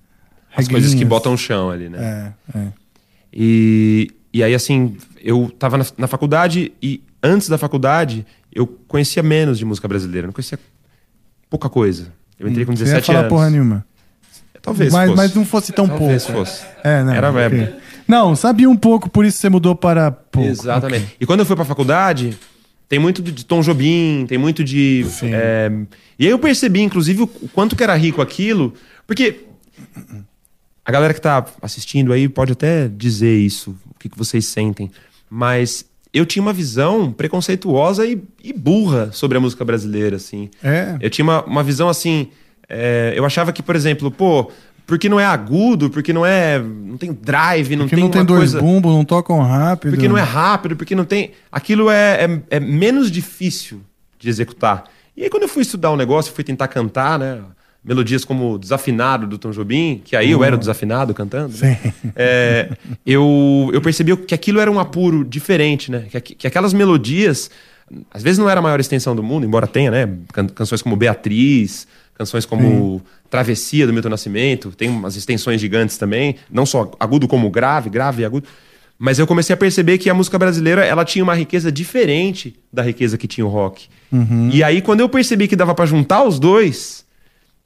As 0.55 0.67
coisas 0.67 0.89
que 0.89 0.95
regrinhas. 0.97 1.09
botam 1.09 1.33
o 1.33 1.37
chão 1.37 1.69
ali, 1.69 1.89
né? 1.89 2.33
É, 2.55 2.57
é. 2.59 2.67
E, 3.31 4.09
e 4.33 4.43
aí, 4.43 4.53
assim, 4.53 4.97
eu 5.23 5.49
tava 5.57 5.77
na, 5.77 5.85
na 5.97 6.07
faculdade 6.07 6.71
e 6.81 7.01
antes 7.23 7.47
da 7.49 7.57
faculdade 7.57 8.25
eu 8.51 8.67
conhecia 8.87 9.23
menos 9.23 9.57
de 9.57 9.65
música 9.65 9.87
brasileira. 9.87 10.27
Não 10.27 10.33
conhecia 10.33 10.59
pouca 11.49 11.69
coisa. 11.69 12.11
Eu 12.39 12.47
entrei 12.49 12.65
com 12.65 12.75
Você 12.75 12.81
ia 12.83 12.85
17 12.85 13.07
falar 13.07 13.19
anos. 13.19 13.29
porra 13.29 13.49
nenhuma. 13.49 13.85
Talvez 14.61 14.91
mas, 14.93 15.09
fosse. 15.09 15.17
mas 15.17 15.35
não 15.35 15.45
fosse 15.45 15.71
tão 15.73 15.87
Talvez 15.87 16.25
pouco. 16.25 16.39
fosse. 16.45 16.63
É, 16.83 17.03
não. 17.03 17.13
Era 17.13 17.29
ok. 17.29 17.41
web. 17.41 17.75
Não, 18.07 18.35
sabia 18.35 18.69
um 18.69 18.75
pouco, 18.75 19.09
por 19.09 19.25
isso 19.25 19.37
você 19.37 19.49
mudou 19.49 19.75
para 19.75 20.11
pouco. 20.11 20.47
Exatamente. 20.49 21.15
E 21.19 21.25
quando 21.25 21.39
eu 21.41 21.45
fui 21.45 21.55
pra 21.55 21.63
faculdade, 21.65 22.37
tem 22.89 22.99
muito 22.99 23.21
de- 23.21 23.31
de 23.31 23.45
Tom 23.45 23.61
Jobim, 23.61 24.25
tem 24.27 24.37
muito 24.37 24.63
de. 24.63 25.05
é, 25.23 25.71
E 26.19 26.25
aí 26.25 26.31
eu 26.31 26.39
percebi, 26.39 26.81
inclusive, 26.81 27.23
o 27.23 27.27
quanto 27.53 27.75
que 27.75 27.83
era 27.83 27.95
rico 27.95 28.21
aquilo, 28.21 28.73
porque 29.07 29.45
a 30.85 30.91
galera 30.91 31.13
que 31.13 31.21
tá 31.21 31.45
assistindo 31.61 32.11
aí 32.13 32.27
pode 32.27 32.51
até 32.53 32.87
dizer 32.87 33.37
isso, 33.37 33.75
o 33.89 33.99
que, 33.99 34.09
que 34.09 34.17
vocês 34.17 34.45
sentem, 34.45 34.91
mas 35.35 35.83
eu 36.13 36.27
tinha 36.27 36.43
uma 36.43 36.53
visão 36.53 37.11
preconceituosa 37.11 38.05
e, 38.05 38.21
e 38.43 38.53
burra 38.53 39.09
sobre 39.11 39.35
a 39.35 39.41
música 39.41 39.65
brasileira, 39.65 40.17
assim. 40.17 40.47
É. 40.63 40.95
Eu 41.01 41.09
tinha 41.09 41.23
uma, 41.25 41.43
uma 41.45 41.63
visão 41.63 41.89
assim. 41.89 42.27
é, 42.69 43.13
eu 43.15 43.25
achava 43.25 43.51
que, 43.51 43.63
por 43.63 43.75
exemplo, 43.75 44.11
pô, 44.11 44.51
porque 44.85 45.09
não 45.09 45.19
é 45.19 45.25
agudo, 45.25 45.89
porque 45.89 46.13
não 46.13 46.23
é. 46.23 46.59
Não 46.59 46.97
tem 46.97 47.11
drive, 47.11 47.75
não 47.75 47.85
Porque 47.85 47.95
tem 47.95 48.03
não 48.03 48.11
tem 48.11 48.23
dois 48.23 48.51
coisa. 48.51 48.61
bumbos, 48.61 48.93
não 48.93 49.03
tocam 49.03 49.41
rápido. 49.41 49.89
Porque 49.89 50.07
não 50.07 50.17
é 50.17 50.21
rápido, 50.21 50.75
porque 50.75 50.93
não 50.93 51.03
tem. 51.03 51.31
Aquilo 51.51 51.89
é, 51.89 52.25
é, 52.25 52.57
é 52.57 52.59
menos 52.59 53.09
difícil 53.09 53.81
de 54.19 54.29
executar. 54.29 54.83
E 55.17 55.23
aí, 55.23 55.29
quando 55.31 55.43
eu 55.43 55.49
fui 55.49 55.63
estudar 55.63 55.89
o 55.89 55.97
negócio, 55.97 56.31
fui 56.31 56.43
tentar 56.43 56.67
cantar, 56.67 57.17
né? 57.17 57.41
Melodias 57.83 58.23
como 58.23 58.57
Desafinado 58.57 59.27
do 59.27 59.37
Tom 59.37 59.51
Jobim, 59.51 60.01
que 60.05 60.15
aí 60.15 60.31
eu 60.31 60.43
era 60.43 60.55
o 60.55 60.57
desafinado 60.59 61.13
cantando. 61.13 61.53
né? 61.57 61.79
Sim. 61.83 61.91
É, 62.15 62.69
eu, 63.05 63.69
eu 63.73 63.81
percebi 63.81 64.15
que 64.15 64.33
aquilo 64.33 64.59
era 64.59 64.71
um 64.71 64.79
apuro 64.79 65.23
diferente, 65.25 65.91
né? 65.91 66.05
Que, 66.09 66.21
que 66.35 66.47
aquelas 66.47 66.73
melodias, 66.73 67.51
às 68.11 68.23
vezes 68.23 68.37
não 68.39 68.49
era 68.49 68.59
a 68.59 68.63
maior 68.63 68.79
extensão 68.79 69.13
do 69.15 69.21
mundo, 69.21 69.45
embora 69.45 69.67
tenha, 69.67 69.91
né? 69.91 70.09
Can- 70.31 70.47
canções 70.47 70.81
como 70.81 70.95
Beatriz, 70.95 71.85
canções 72.15 72.45
como 72.45 73.01
Travessia 73.29 73.85
do 73.85 73.91
Milton 73.91 74.09
Nascimento, 74.09 74.71
tem 74.71 74.87
umas 74.89 75.15
extensões 75.17 75.59
gigantes 75.59 75.97
também, 75.97 76.35
não 76.49 76.65
só 76.65 76.89
agudo 76.99 77.27
como 77.27 77.49
grave, 77.49 77.89
grave 77.89 78.21
e 78.21 78.25
agudo. 78.25 78.47
Mas 78.97 79.19
eu 79.19 79.27
comecei 79.27 79.53
a 79.53 79.57
perceber 79.57 79.97
que 79.97 80.09
a 80.09 80.13
música 80.13 80.39
brasileira 80.39 80.85
ela 80.85 81.03
tinha 81.03 81.23
uma 81.23 81.33
riqueza 81.35 81.69
diferente 81.69 82.55
da 82.71 82.81
riqueza 82.81 83.17
que 83.17 83.27
tinha 83.27 83.45
o 83.45 83.49
rock. 83.49 83.87
E 84.51 84.63
aí, 84.63 84.79
quando 84.81 84.99
eu 85.01 85.09
percebi 85.09 85.47
que 85.47 85.55
dava 85.55 85.73
pra 85.75 85.85
juntar 85.87 86.23
os 86.23 86.39
dois, 86.39 87.02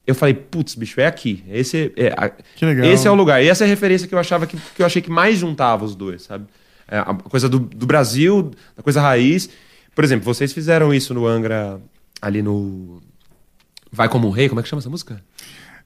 eu 0.08 0.15
falei, 0.15 0.34
putz, 0.34 0.74
bicho, 0.74 1.00
é 1.02 1.06
aqui. 1.06 1.43
Esse 1.50 1.91
é, 1.98 2.13
a- 2.17 2.30
Que 2.56 2.65
legal. 2.65 2.86
Esse 2.88 3.08
é 3.08 3.12
o 3.12 3.15
lugar. 3.15 3.43
E 3.43 3.48
essa 3.50 3.63
é 3.63 3.67
a 3.67 3.70
referência 3.70 4.08
que 4.08 4.15
eu 4.15 4.20
achava 4.20 4.48
que, 4.48 4.58
que 4.76 4.82
eu 4.82 4.86
achei 4.86 5.02
que 5.02 5.10
mais 5.12 5.38
juntava 5.38 5.84
os 5.86 5.93
dois, 5.96 6.24
sabe? 6.24 6.46
É, 6.88 6.98
a 7.00 7.13
coisa 7.13 7.50
do, 7.50 7.60
do 7.60 7.86
Brasil, 7.86 8.52
da 8.76 8.82
coisa 8.82 9.02
raiz. 9.02 9.50
Por 9.93 10.04
exemplo, 10.04 10.24
vocês 10.26 10.54
fizeram 10.54 10.93
isso 10.93 11.13
no 11.13 11.28
Angra, 11.28 11.80
ali 12.22 12.41
no. 12.41 13.02
Vai 13.91 14.08
como 14.10 14.28
um 14.28 14.32
rei, 14.32 14.48
como 14.48 14.60
é 14.60 14.63
que 14.63 14.70
chama 14.70 14.80
essa 14.80 14.89
música? 14.89 15.22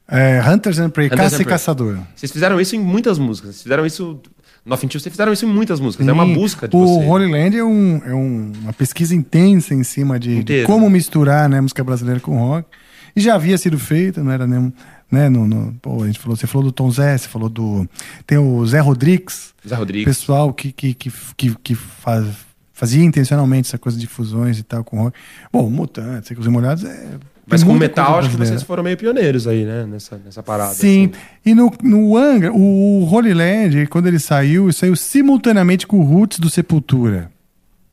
É, 0.07 0.41
Hunters 0.47 0.77
and 0.79 0.89
Prey, 0.89 1.07
Hunters 1.07 1.21
Caça 1.21 1.37
and 1.37 1.41
e. 1.41 1.45
Caçador. 1.45 1.99
Vocês 2.15 2.31
fizeram 2.31 2.59
isso 2.59 2.75
em 2.75 2.79
muitas 2.79 3.17
músicas. 3.17 3.51
Vocês 3.55 3.63
fizeram 3.63 3.85
isso. 3.85 4.19
Nothing 4.63 4.87
to, 4.89 4.99
vocês 4.99 5.11
fizeram 5.11 5.33
isso 5.33 5.45
em 5.45 5.49
muitas 5.49 5.79
músicas. 5.79 6.07
É 6.07 6.11
uma 6.11 6.25
Sim. 6.25 6.33
busca 6.35 6.67
de 6.67 6.75
O 6.75 6.85
você. 6.85 7.07
Holy 7.07 7.31
Land 7.31 7.57
é, 7.57 7.63
um, 7.63 8.01
é 8.05 8.13
um- 8.13 8.51
uma 8.61 8.73
pesquisa 8.73 9.15
intensa 9.15 9.73
em 9.73 9.83
cima 9.83 10.19
de, 10.19 10.43
de 10.43 10.63
como 10.65 10.87
misturar 10.87 11.49
né, 11.49 11.59
música 11.61 11.83
brasileira 11.83 12.19
com 12.19 12.37
rock. 12.37 12.67
E 13.15 13.21
já 13.21 13.35
havia 13.35 13.57
sido 13.57 13.77
feita, 13.79 14.23
não 14.23 14.31
era 14.31 14.45
nem. 14.47 14.73
Né, 15.11 15.27
no, 15.27 15.45
no- 15.45 15.73
pô, 15.81 16.03
a 16.03 16.07
gente 16.07 16.19
falou, 16.19 16.37
você 16.37 16.47
falou 16.47 16.65
do 16.67 16.71
Tom 16.71 16.89
Zé, 16.89 17.17
você 17.17 17.27
falou 17.27 17.49
do. 17.49 17.87
Tem 18.25 18.37
o 18.37 18.65
Zé 18.65 18.79
Rodrigues, 18.79 19.53
Zé 19.67 19.75
Rodrigues. 19.75 20.05
pessoal 20.05 20.53
que, 20.53 20.71
que, 20.71 20.93
que, 20.93 21.11
que, 21.35 21.55
que 21.55 21.75
faz, 21.75 22.25
fazia 22.71 23.03
intencionalmente 23.03 23.67
essa 23.67 23.77
coisa 23.77 23.97
de 23.97 24.07
fusões 24.07 24.57
e 24.57 24.63
tal 24.63 24.83
com 24.85 24.97
rock. 25.03 25.17
Bom, 25.51 25.67
o 25.67 25.69
Mutantes, 25.71 26.29
Secos 26.29 26.45
e 26.45 26.49
Molhados 26.49 26.85
é. 26.85 27.07
Mas 27.45 27.61
com 27.65 27.73
metal, 27.73 28.19
acho 28.19 28.29
que 28.29 28.37
vocês 28.37 28.63
foram 28.63 28.81
meio 28.83 28.95
pioneiros 28.95 29.45
aí, 29.45 29.65
né? 29.65 29.85
Nessa, 29.85 30.17
nessa 30.23 30.41
parada. 30.41 30.73
Sim, 30.73 31.11
assim. 31.11 31.21
e 31.45 31.53
no, 31.53 31.69
no 31.83 32.15
Angra, 32.15 32.53
o, 32.53 33.01
o 33.01 33.03
Holy 33.13 33.33
Land, 33.33 33.87
quando 33.87 34.07
ele 34.07 34.19
saiu, 34.19 34.71
saiu 34.71 34.95
simultaneamente 34.95 35.85
com 35.85 35.99
o 35.99 36.03
Roots 36.03 36.39
do 36.39 36.49
Sepultura. 36.49 37.29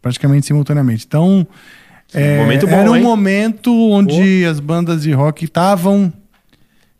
Praticamente 0.01 0.47
simultaneamente. 0.47 1.05
Então, 1.05 1.45
é, 2.13 2.39
momento 2.39 2.67
bom, 2.67 2.73
era 2.73 2.91
um 2.91 2.97
hein? 2.97 3.03
momento 3.03 3.73
onde 3.91 4.45
as 4.45 4.61
bandas 4.61 5.03
de 5.03 5.13
rock 5.13 5.45
estavam 5.45 6.13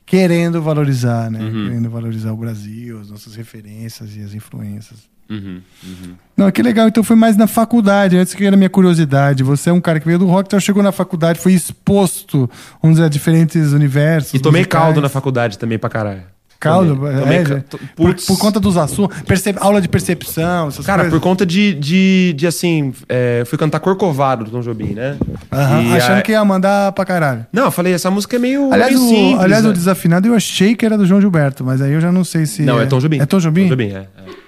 querendo 0.05 0.61
valorizar, 0.63 1.31
né? 1.31 1.41
Uhum. 1.41 1.67
Querendo 1.67 1.91
valorizar 1.91 2.33
o 2.33 2.37
Brasil, 2.37 3.01
as 3.01 3.11
nossas 3.11 3.35
referências 3.35 4.17
e 4.17 4.23
as 4.23 4.35
influências. 4.35 5.09
Uhum, 5.31 5.61
uhum. 5.85 6.15
Não, 6.35 6.51
que 6.51 6.63
legal. 6.63 6.89
Então 6.89 7.05
foi 7.05 7.15
mais 7.15 7.37
na 7.37 7.47
faculdade, 7.47 8.17
antes 8.17 8.33
que 8.33 8.45
era 8.45 8.57
a 8.57 8.57
minha 8.57 8.71
curiosidade. 8.71 9.43
Você 9.43 9.69
é 9.69 9.73
um 9.73 9.81
cara 9.81 10.01
que 10.01 10.07
veio 10.07 10.19
do 10.19 10.27
rock, 10.27 10.47
então 10.47 10.59
chegou 10.59 10.83
na 10.83 10.93
faculdade, 10.93 11.39
foi 11.39 11.53
exposto, 11.53 12.49
vamos 12.83 12.97
dizer, 12.97 13.07
a 13.07 13.09
diferentes 13.11 13.73
universos. 13.73 14.33
E 14.35 14.39
tomei 14.39 14.63
musicais. 14.63 14.85
caldo 14.85 15.01
na 15.01 15.09
faculdade 15.09 15.59
também 15.59 15.79
pra 15.79 15.91
caralho. 15.91 16.23
Caldo? 16.61 17.07
É, 17.07 17.45
ca- 17.45 17.61
to- 17.61 17.79
por, 17.95 18.15
por 18.15 18.39
conta 18.39 18.59
dos 18.59 18.77
assuntos. 18.77 19.17
aula 19.61 19.81
de 19.81 19.89
percepção, 19.89 20.69
essas 20.69 20.85
Cara, 20.85 21.05
por 21.05 21.11
coisas. 21.11 21.23
conta 21.23 21.47
de, 21.47 21.73
de, 21.75 22.35
de 22.37 22.47
assim, 22.47 22.93
é, 23.09 23.45
fui 23.47 23.57
cantar 23.57 23.79
Corcovado 23.81 24.45
do 24.45 24.51
Tom 24.51 24.61
Jobim, 24.61 24.93
né? 24.95 25.17
E 25.53 25.97
achando 25.97 26.19
a- 26.19 26.23
que 26.23 26.33
ia 26.33 26.45
mandar 26.45 26.91
pra 26.93 27.05
caralho. 27.05 27.47
Não, 27.53 27.65
eu 27.67 27.71
falei, 27.71 27.93
essa 27.93 28.11
música 28.11 28.35
é 28.37 28.39
meio, 28.39 28.73
Aliás, 28.73 28.93
meio 28.93 29.05
o, 29.05 29.09
simples. 29.09 29.41
aliás 29.45 29.63
né? 29.65 29.71
o 29.71 29.73
desafinado 29.73 30.27
eu 30.27 30.35
achei 30.35 30.75
que 30.75 30.85
era 30.85 30.99
do 30.99 31.07
João 31.07 31.21
Gilberto, 31.21 31.65
mas 31.65 31.81
aí 31.81 31.93
eu 31.93 32.01
já 32.01 32.11
não 32.11 32.25
sei 32.25 32.45
se. 32.45 32.63
Não, 32.63 32.81
é 32.81 32.87
Tom 32.87 32.99
Jobim. 32.99 33.21
É 33.21 33.27
Tom 33.27 33.39
Jobim? 33.39 33.63
Tom 33.65 33.69
Jobim, 33.71 33.89
é. 33.91 33.97
é. 33.99 34.07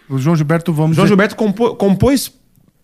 O 0.08 0.18
João 0.18 0.34
Gilberto, 0.34 0.72
vamos 0.72 0.96
João 0.96 1.04
dizer- 1.04 1.12
Gilberto 1.12 1.36
compo- 1.36 1.76
compôs 1.76 2.32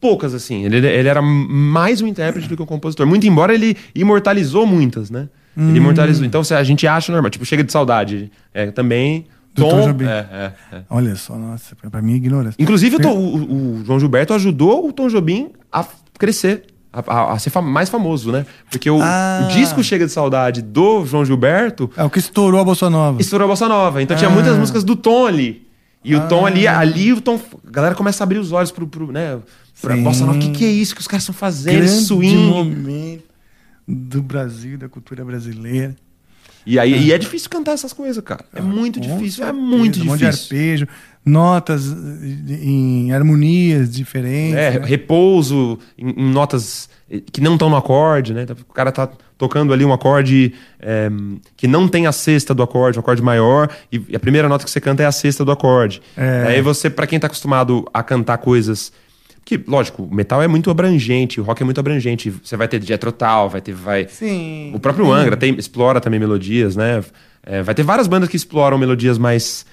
poucas, 0.01 0.35
assim. 0.35 0.65
Ele, 0.65 0.77
ele 0.87 1.09
era 1.09 1.21
mais 1.21 2.01
um 2.01 2.07
intérprete 2.07 2.49
do 2.49 2.57
que 2.57 2.63
um 2.63 2.67
compositor. 2.67 3.05
Muito 3.07 3.27
embora 3.27 3.53
ele 3.53 3.77
imortalizou 3.93 4.65
muitas, 4.67 5.11
né? 5.11 5.27
Hum. 5.57 5.71
Ele 5.71 5.79
imortalizou. 5.79 6.25
Então 6.25 6.45
se 6.45 6.55
a 6.55 6.63
gente 6.63 6.87
acha 6.87 7.11
normal. 7.13 7.31
Tipo, 7.31 7.45
chega 7.45 7.65
de 7.65 7.73
saudade. 7.73 8.31
É, 8.53 8.71
também. 8.71 9.27
Tom. 9.55 9.87
Jobim. 9.87 10.05
é, 10.05 10.27
é, 10.31 10.53
é. 10.77 10.81
Olha 10.91 11.17
só, 11.17 11.35
nossa, 11.35 11.75
pra- 11.91 12.03
mim 12.03 12.13
é 12.13 12.17
ignorância. 12.17 12.57
Inclusive, 12.63 12.97
o, 12.97 13.01
Tom- 13.01 13.17
o- 13.17 13.79
o 13.81 13.85
João 13.87 13.99
Gilberto 13.99 14.35
ajudou 14.35 14.87
o 14.87 14.93
Tom 14.93 15.09
Jobim 15.09 15.49
a 15.73 15.83
crescer. 16.19 16.65
A, 16.93 17.33
a- 17.33 17.39
ser 17.39 17.49
fam- 17.51 17.63
mais 17.63 17.89
famoso, 17.89 18.31
né? 18.33 18.45
Porque 18.71 18.91
o, 18.91 18.99
Ah. 19.03 19.45
o 19.49 19.53
disco 19.55 19.83
Chega 19.83 20.05
de 20.07 20.13
Saudade 20.13 20.61
do 20.63 21.05
João 21.07 21.25
Gilberto 21.25 21.91
É 21.97 22.03
o 22.05 22.09
que 22.11 22.19
estourou 22.19 22.61
a 22.61 22.65
Bolsa 22.65 22.89
Nova. 22.91 23.21
estourou 23.21 23.47
a 23.47 23.49
Bossa 23.49 23.67
Nova. 23.69 24.03
Então 24.03 24.15
tinha 24.17 24.29
Ah. 24.29 24.33
muitas 24.33 24.57
músicas 24.59 24.85
do 24.85 24.95
Tom 24.97 25.27
ali. 25.27 25.67
E 26.05 26.15
o 26.15 26.29
Tom 26.29 26.45
ali, 26.47 26.67
ali 26.69 27.13
o 27.15 27.21
Tom. 27.21 27.41
A 27.67 27.71
galera 27.71 27.95
começa 27.95 28.23
a 28.23 28.25
abrir 28.25 28.39
os 28.39 28.53
olhos 28.53 28.71
pro, 28.71 28.87
pro, 28.87 29.11
né? 29.11 29.39
Pra 29.83 29.95
Sim. 29.97 30.03
Bossa 30.03 30.25
Nova. 30.25 30.39
O 30.39 30.41
que, 30.41 30.51
que 30.51 30.65
é 30.65 30.69
isso 30.69 30.95
que 30.95 31.01
os 31.01 31.07
caras 31.09 31.23
estão 31.23 31.35
fazendo? 31.35 31.77
Grande 31.77 31.91
swing. 32.03 32.37
momento 32.37 33.16
do 33.87 34.23
Brasil, 34.23 34.77
da 34.79 34.89
cultura 34.89 35.25
brasileira. 35.25 35.95
E 36.67 36.81
aí 36.81 37.07
e 37.07 37.13
é 37.13 37.19
difícil 37.19 37.49
cantar 37.49 37.73
essas 37.73 37.93
coisas, 37.93 38.23
cara. 38.25 38.45
É 38.53 38.61
muito 38.61 38.99
Com 39.01 39.07
difícil. 39.07 39.45
É 39.47 39.53
muito 39.53 40.01
Um 40.01 40.05
monte 40.07 40.19
de 40.19 40.27
difícil. 40.27 40.57
arpejo, 40.57 40.89
notas 41.25 41.87
eh, 41.93 42.55
em 42.61 43.13
harmonias 43.13 43.95
diferentes. 43.95 44.57
É, 44.57 44.81
né? 44.81 44.87
repouso 44.87 45.79
em, 45.97 46.11
em 46.11 46.31
notas 46.33 46.89
eh, 47.09 47.23
que 47.31 47.41
não 47.41 47.53
estão 47.55 47.71
no 47.71 47.77
acorde, 47.77 48.35
né? 48.35 48.45
O 48.69 48.73
cara 48.73 48.91
tá 48.91 49.09
tocando 49.39 49.73
ali 49.73 49.85
um 49.85 49.93
acorde 49.93 50.55
eh, 50.81 51.09
que 51.57 51.69
não 51.69 51.87
tem 51.87 52.09
a 52.09 52.13
sexta 52.13 52.53
do 52.53 52.65
acorde, 52.65 52.99
um 52.99 53.01
acorde 53.01 53.23
maior, 53.23 53.71
e 53.93 54.17
a 54.17 54.19
primeira 54.19 54.49
nota 54.49 54.65
que 54.65 54.71
você 54.71 54.81
canta 54.81 55.05
é 55.05 55.07
a 55.07 55.13
sexta 55.13 55.45
do 55.45 55.53
acorde. 55.53 56.03
É. 56.17 56.47
Aí 56.49 56.63
você, 56.63 56.91
pra 56.91 57.07
quem 57.07 57.21
tá 57.21 57.29
acostumado 57.29 57.87
a 57.95 58.03
cantar 58.03 58.39
coisas. 58.39 58.93
Que, 59.47 59.63
lógico, 59.65 60.03
o 60.03 60.13
metal 60.13 60.43
é 60.43 60.49
muito 60.49 60.69
abrangente, 60.73 61.41
o 61.41 61.45
rock 61.45 61.63
é 61.63 61.65
muito 61.65 61.79
abrangente. 61.79 62.31
Você 62.31 62.57
vai 62.57 62.67
ter 62.67 62.83
Jethro 62.83 63.13
Tull, 63.13 63.49
vai 63.49 63.61
ter. 63.61 63.73
Vai... 63.73 64.09
Sim. 64.09 64.73
O 64.75 64.81
próprio 64.81 65.13
Angra 65.13 65.37
tem, 65.37 65.55
explora 65.55 66.01
também 66.01 66.19
melodias, 66.19 66.75
né? 66.75 67.05
É, 67.45 67.63
vai 67.63 67.73
ter 67.73 67.85
várias 67.85 68.09
bandas 68.09 68.29
que 68.29 68.37
exploram 68.37 68.77
melodias 68.77 69.19
mais, 69.19 69.65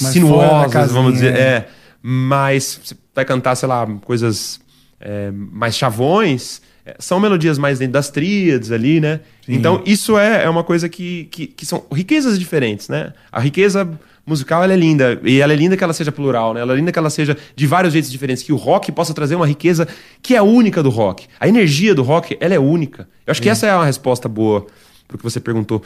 Mais 0.00 0.14
sinuosas, 0.14 0.72
casinha, 0.72 0.94
vamos 0.94 1.12
dizer. 1.12 1.36
é. 1.36 1.38
É. 1.38 1.68
Mas 2.00 2.80
você 2.82 2.96
vai 3.14 3.26
cantar, 3.26 3.54
sei 3.54 3.68
lá, 3.68 3.86
coisas 4.02 4.58
é, 4.98 5.30
mais 5.30 5.76
chavões. 5.76 6.62
É, 6.84 6.96
São 6.98 7.20
melodias 7.20 7.58
mais 7.58 7.78
dentro 7.78 7.92
das 7.92 8.10
tríades 8.10 8.72
ali, 8.72 9.00
né? 9.00 9.20
Sim. 9.44 9.54
Então, 9.54 9.82
isso 9.86 10.18
é, 10.18 10.44
é 10.44 10.48
uma 10.48 10.64
coisa 10.64 10.88
que, 10.88 11.24
que, 11.30 11.46
que 11.46 11.66
são 11.66 11.84
riquezas 11.92 12.38
diferentes, 12.38 12.88
né? 12.88 13.12
A 13.30 13.40
riqueza 13.40 13.88
musical 14.26 14.62
ela 14.62 14.72
é 14.72 14.76
linda. 14.76 15.20
E 15.24 15.40
ela 15.40 15.52
é 15.52 15.56
linda 15.56 15.76
que 15.76 15.84
ela 15.84 15.92
seja 15.92 16.12
plural, 16.12 16.54
né? 16.54 16.60
Ela 16.60 16.72
é 16.72 16.76
linda 16.76 16.92
que 16.92 16.98
ela 16.98 17.10
seja 17.10 17.36
de 17.54 17.66
vários 17.66 17.92
jeitos 17.92 18.10
diferentes. 18.10 18.42
Que 18.42 18.52
o 18.52 18.56
rock 18.56 18.90
possa 18.92 19.14
trazer 19.14 19.34
uma 19.34 19.46
riqueza 19.46 19.86
que 20.20 20.34
é 20.34 20.42
única 20.42 20.82
do 20.82 20.90
rock. 20.90 21.26
A 21.38 21.48
energia 21.48 21.94
do 21.94 22.02
rock, 22.02 22.36
ela 22.40 22.54
é 22.54 22.58
única. 22.58 23.08
Eu 23.26 23.30
acho 23.30 23.42
que 23.42 23.48
essa 23.48 23.66
é 23.66 23.74
uma 23.74 23.86
resposta 23.86 24.28
boa 24.28 24.66
pro 25.06 25.18
que 25.18 25.24
você 25.24 25.40
perguntou. 25.40 25.82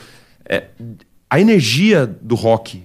É, 0.47 0.65
a 1.29 1.39
energia 1.39 2.05
do 2.05 2.35
rock, 2.35 2.83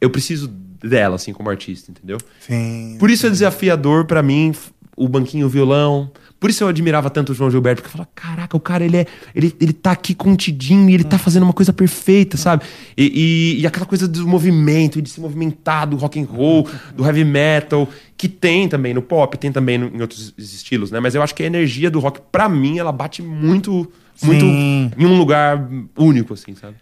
eu 0.00 0.10
preciso 0.10 0.48
dela, 0.48 1.16
assim, 1.16 1.32
como 1.32 1.50
artista, 1.50 1.90
entendeu? 1.90 2.18
Sim. 2.40 2.96
Por 2.98 3.10
isso 3.10 3.26
é 3.26 3.30
desafiador 3.30 4.06
pra 4.06 4.22
mim 4.22 4.54
o 4.96 5.08
banquinho 5.08 5.46
o 5.46 5.48
violão. 5.48 6.10
Por 6.40 6.48
isso 6.48 6.64
eu 6.64 6.68
admirava 6.68 7.10
tanto 7.10 7.32
o 7.32 7.34
João 7.34 7.50
Gilberto, 7.50 7.82
porque 7.82 7.88
eu 7.94 7.98
falava, 7.98 8.10
caraca, 8.14 8.56
o 8.56 8.60
cara, 8.60 8.82
ele 8.82 8.96
é. 8.96 9.06
Ele, 9.34 9.54
ele 9.60 9.74
tá 9.74 9.92
aqui 9.92 10.14
contidinho 10.14 10.88
e 10.88 10.94
ele 10.94 11.04
tá 11.04 11.18
fazendo 11.18 11.42
uma 11.42 11.52
coisa 11.52 11.70
perfeita, 11.70 12.38
sabe? 12.38 12.64
E, 12.96 13.56
e- 13.58 13.60
e 13.60 13.66
aquela 13.66 13.84
coisa 13.84 14.08
do 14.08 14.26
movimento, 14.26 15.02
de 15.02 15.10
se 15.10 15.20
movimentar, 15.20 15.86
do 15.86 15.96
rock 15.96 16.18
and 16.18 16.24
roll, 16.24 16.66
do 16.96 17.04
heavy 17.04 17.24
metal, 17.26 17.86
que 18.16 18.26
tem 18.26 18.66
também 18.70 18.94
no 18.94 19.02
pop, 19.02 19.36
tem 19.36 19.52
também 19.52 19.76
no- 19.76 19.94
em 19.94 20.00
outros 20.00 20.32
estilos, 20.38 20.90
né? 20.90 20.98
Mas 20.98 21.14
eu 21.14 21.22
acho 21.22 21.34
que 21.34 21.42
a 21.42 21.46
energia 21.46 21.90
do 21.90 22.00
rock, 22.00 22.20
pra 22.32 22.48
mim, 22.48 22.78
ela 22.78 22.90
bate 22.90 23.20
muito, 23.22 23.92
muito 24.22 24.44
Sim. 24.46 24.90
em 24.96 25.04
um 25.04 25.18
lugar 25.18 25.68
único, 25.94 26.32
assim, 26.32 26.54
sabe? 26.54 26.76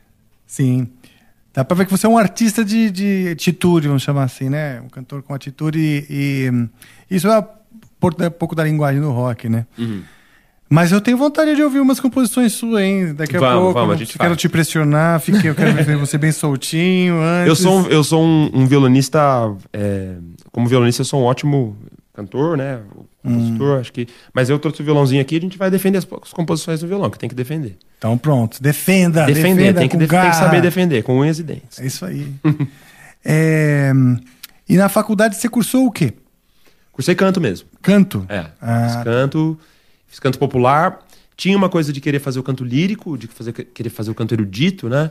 Sim. 0.46 0.86
Dá 1.52 1.64
pra 1.64 1.76
ver 1.76 1.84
que 1.86 1.90
você 1.90 2.06
é 2.06 2.08
um 2.08 2.16
artista 2.16 2.64
de, 2.64 2.90
de 2.92 3.28
atitude, 3.32 3.88
vamos 3.88 4.04
chamar 4.04 4.22
assim, 4.22 4.48
né? 4.48 4.80
Um 4.80 4.88
cantor 4.88 5.22
com 5.22 5.34
atitude 5.34 5.78
e, 5.80 6.06
e, 7.10 7.16
isso 7.16 7.26
é 7.26 7.38
é 7.38 7.44
um 8.02 8.30
pouco 8.30 8.54
da 8.54 8.64
linguagem 8.64 9.00
do 9.00 9.11
rock, 9.11 9.48
né? 9.48 9.66
Uhum. 9.78 10.02
Mas 10.70 10.92
eu 10.92 11.00
tenho 11.00 11.16
vontade 11.16 11.56
de 11.56 11.62
ouvir 11.62 11.80
umas 11.80 11.98
composições 11.98 12.52
suas, 12.52 12.82
hein? 12.82 13.14
Daqui 13.14 13.37
a 13.37 13.40
Vamos, 13.40 13.58
pouco. 13.62 13.72
vamos, 13.74 13.90
a 13.90 13.94
eu 13.94 13.98
gente 14.00 14.18
quero 14.18 14.30
faz. 14.30 14.40
te 14.40 14.48
pressionar, 14.50 15.18
fiquei, 15.18 15.48
eu 15.48 15.54
quero 15.54 15.72
ver 15.72 15.96
você 15.96 16.18
bem 16.18 16.30
soltinho 16.30 17.14
antes. 17.24 17.48
Eu 17.48 17.56
sou, 17.56 17.80
um, 17.80 17.87
eu 17.87 18.04
sou 18.04 18.22
um, 18.22 18.50
um 18.52 18.66
violonista. 18.66 19.18
é, 19.72 20.16
como 20.52 20.68
violonista, 20.68 21.00
eu 21.00 21.06
sou 21.06 21.22
um 21.22 21.24
ótimo 21.24 21.74
cantor, 22.12 22.58
né? 22.58 22.80
Compositor, 23.22 23.80
acho 23.80 23.92
que. 23.94 24.06
Mas 24.34 24.50
eu 24.50 24.58
trouxe 24.58 24.82
o 24.82 24.84
violãozinho 24.84 25.22
aqui 25.22 25.37
e 25.37 25.38
a 25.38 25.40
gente 25.40 25.56
vai 25.56 25.70
defender 25.70 25.98
as, 25.98 26.06
as 26.22 26.32
composições 26.34 26.80
do 26.80 26.87
violão, 26.87 27.08
que 27.08 27.18
tem 27.18 27.28
que 27.30 27.34
defender. 27.34 27.78
Então 27.96 28.18
pronto, 28.18 28.62
defenda, 28.62 29.24
defender, 29.24 29.72
defenda 29.72 29.80
tem, 29.80 29.88
que 29.88 29.96
def- 29.96 30.11
tem 30.11 30.30
que 30.30 30.37
saber 30.37 30.61
defender, 30.61 31.02
com 31.02 31.18
unhas 31.18 31.38
e 31.38 31.42
dentes. 31.44 31.80
É 31.80 31.87
isso 31.87 32.04
aí. 32.04 32.30
É, 33.24 33.90
e 34.68 34.76
na 34.76 34.88
faculdade 34.88 35.37
você 35.37 35.48
cursou 35.48 35.87
o 35.87 35.90
quê? 35.90 36.12
Cursei 36.98 37.14
canto 37.14 37.40
mesmo. 37.40 37.68
Canto? 37.80 38.26
É. 38.28 38.46
Ah, 38.61 38.88
Fiz 38.88 39.04
canto, 39.04 39.56
fiz 40.08 40.18
canto 40.18 40.37
popular. 40.37 40.98
Tinha 41.37 41.56
uma 41.56 41.68
coisa 41.68 41.92
de 41.92 42.00
querer 42.00 42.18
fazer 42.18 42.40
o 42.40 42.42
canto 42.42 42.64
lírico, 42.64 43.16
de 43.16 43.28
fazer, 43.28 43.52
querer 43.52 43.88
fazer 43.88 44.11
o 44.11 44.16
canto 44.16 44.34
erudito, 44.34 44.88
né? 44.88 45.08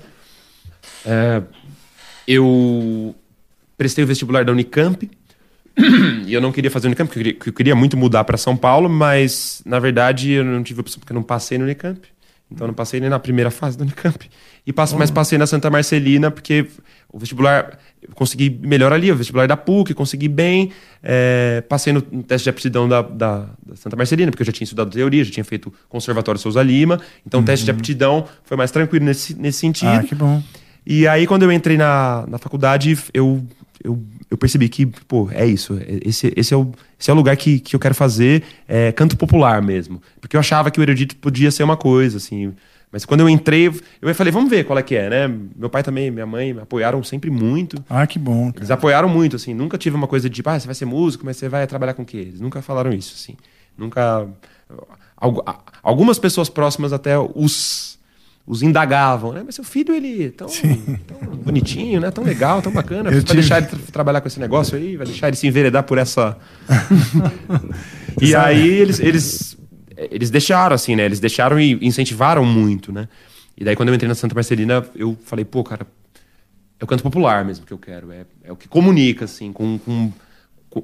É, 1.05 1.41
eu 2.27 3.15
prestei 3.77 4.03
o 4.03 4.07
vestibular 4.07 4.43
da 4.43 4.51
Unicamp. 4.51 5.09
E 6.25 6.33
eu 6.33 6.41
não 6.41 6.51
queria 6.51 6.69
fazer 6.69 6.87
Unicamp, 6.87 7.07
porque 7.07 7.19
eu 7.19 7.23
queria, 7.23 7.39
eu 7.45 7.53
queria 7.53 7.75
muito 7.75 7.95
mudar 7.95 8.25
para 8.25 8.35
São 8.35 8.57
Paulo, 8.57 8.89
mas 8.89 9.61
na 9.65 9.79
verdade 9.79 10.31
eu 10.31 10.43
não 10.43 10.61
tive 10.61 10.81
opção 10.81 10.99
porque 10.99 11.13
eu 11.13 11.15
não 11.15 11.23
passei 11.23 11.57
no 11.57 11.63
Unicamp. 11.63 12.01
Então 12.51 12.65
eu 12.65 12.67
não 12.67 12.75
passei 12.75 12.99
nem 12.99 13.09
na 13.09 13.17
primeira 13.17 13.49
fase 13.49 13.77
da 13.77 13.85
Unicamp. 13.85 14.29
E 14.65 14.73
passo, 14.73 14.97
Mas 14.97 15.09
passei 15.09 15.37
na 15.37 15.47
Santa 15.47 15.69
Marcelina, 15.69 16.29
porque 16.29 16.67
o 17.11 17.17
vestibular. 17.19 17.77
Consegui 18.13 18.49
melhor 18.61 18.93
ali, 18.93 19.11
o 19.11 19.15
vestibular 19.15 19.47
da 19.47 19.57
PUC, 19.57 19.93
consegui 19.93 20.27
bem. 20.27 20.71
é, 21.03 21.61
passei 21.67 21.91
no, 21.93 22.03
no 22.11 22.23
teste 22.23 22.45
de 22.45 22.49
aptidão 22.49 22.87
da, 22.87 23.01
da- 23.01 23.45
da 23.65 23.75
Santa 23.75 23.95
Marcelina, 23.95 24.31
porque 24.31 24.41
eu 24.41 24.45
já 24.45 24.51
tinha 24.51 24.65
estudado 24.65 24.91
teoria, 24.91 25.23
já 25.23 25.31
tinha 25.31 25.43
feito 25.43 25.73
Conservatório 25.89 26.39
Souza 26.39 26.61
Lima. 26.63 26.99
Então 27.25 27.39
o 27.41 27.43
teste 27.43 27.65
de 27.65 27.71
aptidão 27.71 28.25
foi 28.43 28.55
mais 28.57 28.71
tranquilo 28.71 29.05
nesse, 29.05 29.33
nesse 29.35 29.59
sentido. 29.59 29.89
Ah, 29.89 30.03
que 30.03 30.15
bom. 30.15 30.41
E 30.85 31.05
aí, 31.07 31.27
quando 31.27 31.43
eu 31.43 31.51
entrei 31.51 31.75
na, 31.77 32.25
na 32.27 32.37
faculdade, 32.37 32.97
eu, 33.13 33.43
eu, 33.83 34.01
eu 34.31 34.37
percebi 34.37 34.69
que, 34.69 34.85
pô, 34.85 35.29
é 35.33 35.45
isso. 35.45 35.73
é- 35.79 35.99
Esse, 36.05 36.31
esse, 36.35 36.53
é, 36.53 36.57
o, 36.57 36.71
esse 36.99 37.09
é 37.09 37.13
o 37.13 37.15
lugar 37.17 37.35
que, 37.35 37.59
que 37.59 37.75
eu 37.75 37.79
quero 37.79 37.93
fazer, 37.95 38.43
é 38.67 38.91
canto 38.93 39.17
popular 39.17 39.61
mesmo. 39.61 40.01
Porque 40.21 40.35
eu 40.35 40.39
achava 40.39 40.71
que 40.71 40.79
o 40.79 40.83
erudito 40.83 41.15
podia 41.17 41.51
ser 41.51 41.63
uma 41.63 41.75
coisa, 41.75 42.17
assim. 42.17 42.53
Mas 42.91 43.03
quando 43.03 43.19
eu 43.19 43.29
entrei, 43.29 43.67
eu 44.01 44.15
falei, 44.15 44.31
vamos 44.31 44.49
ver 44.49 44.63
qual 44.63 44.79
é 44.79 44.81
que 44.81 44.95
é, 44.95 45.09
né? 45.09 45.27
Meu 45.55 45.69
pai 45.69 45.83
também, 45.83 46.09
minha 46.09 46.25
mãe 46.25 46.53
me 46.53 46.61
apoiaram 46.61 47.03
sempre 47.03 47.29
muito. 47.29 47.83
Ah, 47.89 48.07
que 48.07 48.17
bom. 48.17 48.45
cara. 48.47 48.59
Eles 48.59 48.71
apoiaram 48.71 49.09
muito, 49.09 49.35
assim. 49.35 49.53
Nunca 49.53 49.77
tive 49.77 49.95
uma 49.95 50.07
coisa 50.07 50.29
de, 50.29 50.35
tipo, 50.35 50.49
ah, 50.49 50.57
você 50.59 50.65
vai 50.65 50.73
ser 50.75 50.85
músico, 50.85 51.25
mas 51.25 51.35
você 51.37 51.49
vai 51.49 51.67
trabalhar 51.67 51.93
com 51.93 52.03
o 52.03 52.05
quê? 52.05 52.17
Eles 52.17 52.39
nunca 52.39 52.61
falaram 52.61 52.91
isso, 52.93 53.13
assim. 53.15 53.35
Nunca... 53.77 54.25
Algumas 55.83 56.17
pessoas 56.19 56.47
próximas 56.47 56.93
até 56.93 57.17
os, 57.19 57.97
os 58.45 58.61
indagavam, 58.61 59.33
né? 59.33 59.41
Mas 59.45 59.55
seu 59.55 59.63
filho, 59.63 59.93
ele 59.93 60.27
é 60.27 60.29
tão, 60.29 60.47
tão 60.47 61.27
bonitinho, 61.37 61.99
né? 61.99 62.09
Tão 62.11 62.23
legal, 62.23 62.61
tão 62.61 62.71
bacana. 62.71 63.09
Eu 63.11 63.13
vai 63.15 63.21
tive- 63.23 63.33
deixar 63.39 63.57
ele 63.57 63.67
tra- 63.67 63.79
trabalhar 63.91 64.21
com 64.21 64.27
esse 64.27 64.39
negócio 64.39 64.77
aí? 64.77 64.95
Vai 64.95 65.07
deixar 65.07 65.27
ele 65.27 65.35
se 65.37 65.45
enveredar 65.47 65.83
por 65.83 65.97
essa... 65.97 66.37
e 68.21 68.35
aí 68.35 68.67
eles, 68.67 68.99
eles, 68.99 69.57
eles 70.11 70.29
deixaram, 70.29 70.73
assim, 70.75 70.95
né? 70.95 71.05
Eles 71.05 71.19
deixaram 71.19 71.59
e 71.59 71.77
incentivaram 71.81 72.43
muito, 72.45 72.91
né? 72.91 73.07
E 73.57 73.63
daí 73.63 73.75
quando 73.75 73.89
eu 73.89 73.95
entrei 73.95 74.07
na 74.07 74.15
Santa 74.15 74.35
Marcelina, 74.35 74.85
eu 74.95 75.17
falei, 75.25 75.43
pô, 75.43 75.63
cara, 75.63 75.85
é 76.79 76.83
o 76.83 76.87
canto 76.87 77.01
popular 77.03 77.43
mesmo 77.43 77.65
que 77.65 77.71
eu 77.73 77.77
quero. 77.77 78.11
É, 78.11 78.25
é 78.43 78.51
o 78.51 78.55
que 78.55 78.67
comunica, 78.67 79.25
assim, 79.25 79.51
com. 79.51 79.77
com, 79.79 80.11
com- 80.69 80.83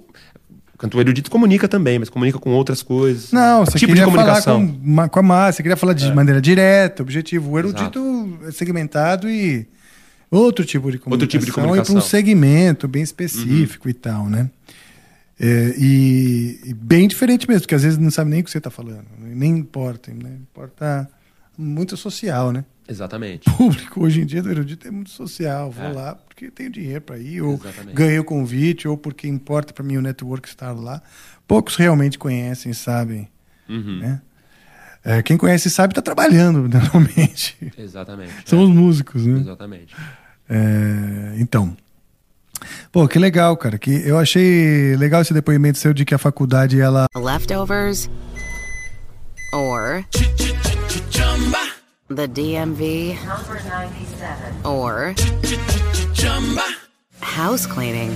o 0.74 0.78
canto 0.84 1.00
erudito 1.00 1.30
comunica 1.32 1.68
também, 1.68 1.98
mas 2.00 2.10
comunica 2.10 2.38
com 2.40 2.50
outras 2.50 2.82
coisas. 2.82 3.32
Não, 3.32 3.62
É 3.62 3.66
você 3.66 3.78
tipo 3.80 3.94
de 3.94 4.02
queria 4.02 4.12
falar 4.12 4.42
comunicação. 4.42 4.68
com, 4.68 4.80
ma- 4.84 5.08
com 5.08 5.20
a 5.20 5.24
massa, 5.24 5.58
você 5.58 5.64
queria 5.64 5.78
falar 5.78 5.94
de 5.94 6.12
maneira 6.12 6.42
direta, 6.42 7.04
objetivo. 7.04 7.52
O 7.52 7.60
erudito 7.60 8.40
é 8.46 8.52
segmentado 8.52 9.30
e 9.30 9.66
outro 10.32 10.66
tipo 10.66 10.92
de 10.92 10.98
comunicação. 10.98 11.12
Outro 11.14 11.28
tipo 11.28 11.46
de 11.46 11.52
E 11.52 11.54
para 11.54 11.62
um 11.64 11.66
comunicação. 11.68 12.02
segmento 12.02 12.88
bem 12.88 13.04
específico 13.04 13.88
e 13.88 13.94
tal, 13.94 14.28
né? 14.28 14.50
É, 15.46 15.76
e, 15.78 16.58
e 16.64 16.74
bem 16.74 17.06
diferente 17.06 17.46
mesmo, 17.50 17.64
porque 17.64 17.76
às 17.76 17.84
vezes 17.84 17.98
não 18.00 18.10
sabe 18.10 18.30
nem 18.32 18.40
o 18.40 18.44
que 18.46 18.50
você 18.50 18.60
está 18.60 18.70
falando. 18.70 19.06
Nem 19.20 19.58
importa, 19.58 20.10
né? 20.14 20.38
Importa 20.42 21.10
muito 21.58 21.98
social, 21.98 22.54
né? 22.54 22.64
Exatamente. 22.88 23.50
público 23.58 24.02
hoje 24.06 24.22
em 24.22 24.26
dia 24.26 24.42
do 24.42 24.50
erudito 24.50 24.88
é 24.88 24.92
muito 24.92 25.10
social. 25.10 25.70
Vou 25.70 25.84
É. 25.84 25.92
lá 25.92 26.16
porque 26.16 26.50
tenho 26.50 26.70
dinheiro 26.70 27.02
para 27.02 27.18
ir, 27.18 27.42
ou 27.42 27.56
Exatamente. 27.56 27.94
ganhei 27.94 28.20
o 28.20 28.24
convite, 28.24 28.88
ou 28.88 28.98
porque 28.98 29.28
importa 29.28 29.74
para 29.74 29.84
mim 29.84 29.98
o 29.98 30.02
network 30.02 30.48
estar 30.48 30.72
lá. 30.72 31.02
Poucos 31.46 31.76
realmente 31.76 32.18
conhecem, 32.18 32.72
sabem. 32.72 33.28
Uhum. 33.68 34.00
Né? 34.00 34.22
É, 35.04 35.22
quem 35.22 35.36
conhece 35.36 35.70
sabe 35.70 35.92
está 35.92 36.02
trabalhando 36.02 36.70
normalmente. 36.72 37.58
Exatamente. 37.78 38.32
São 38.46 38.60
é. 38.60 38.64
os 38.64 38.70
músicos, 38.70 39.26
né? 39.26 39.42
Exatamente. 39.42 39.94
É, 40.50 41.36
então. 41.38 41.76
Pô, 42.92 43.08
que 43.08 43.20
legal, 43.20 43.56
cara. 43.58 43.78
Que 43.78 44.08
eu 44.08 44.18
achei 44.18 44.96
legal 44.96 45.22
esse 45.22 45.34
depoimento 45.34 45.78
seu 45.78 45.94
de 45.94 46.06
que 46.06 46.14
a 46.14 46.18
faculdade 46.18 46.80
ela 46.80 47.06
Leftovers? 47.16 48.10
Or 49.54 50.04
the 52.10 52.28
DMV? 52.28 53.18
Number 53.26 53.64
97. 53.64 54.66
Or 54.66 55.14
house 57.22 57.66
cleaning? 57.66 58.16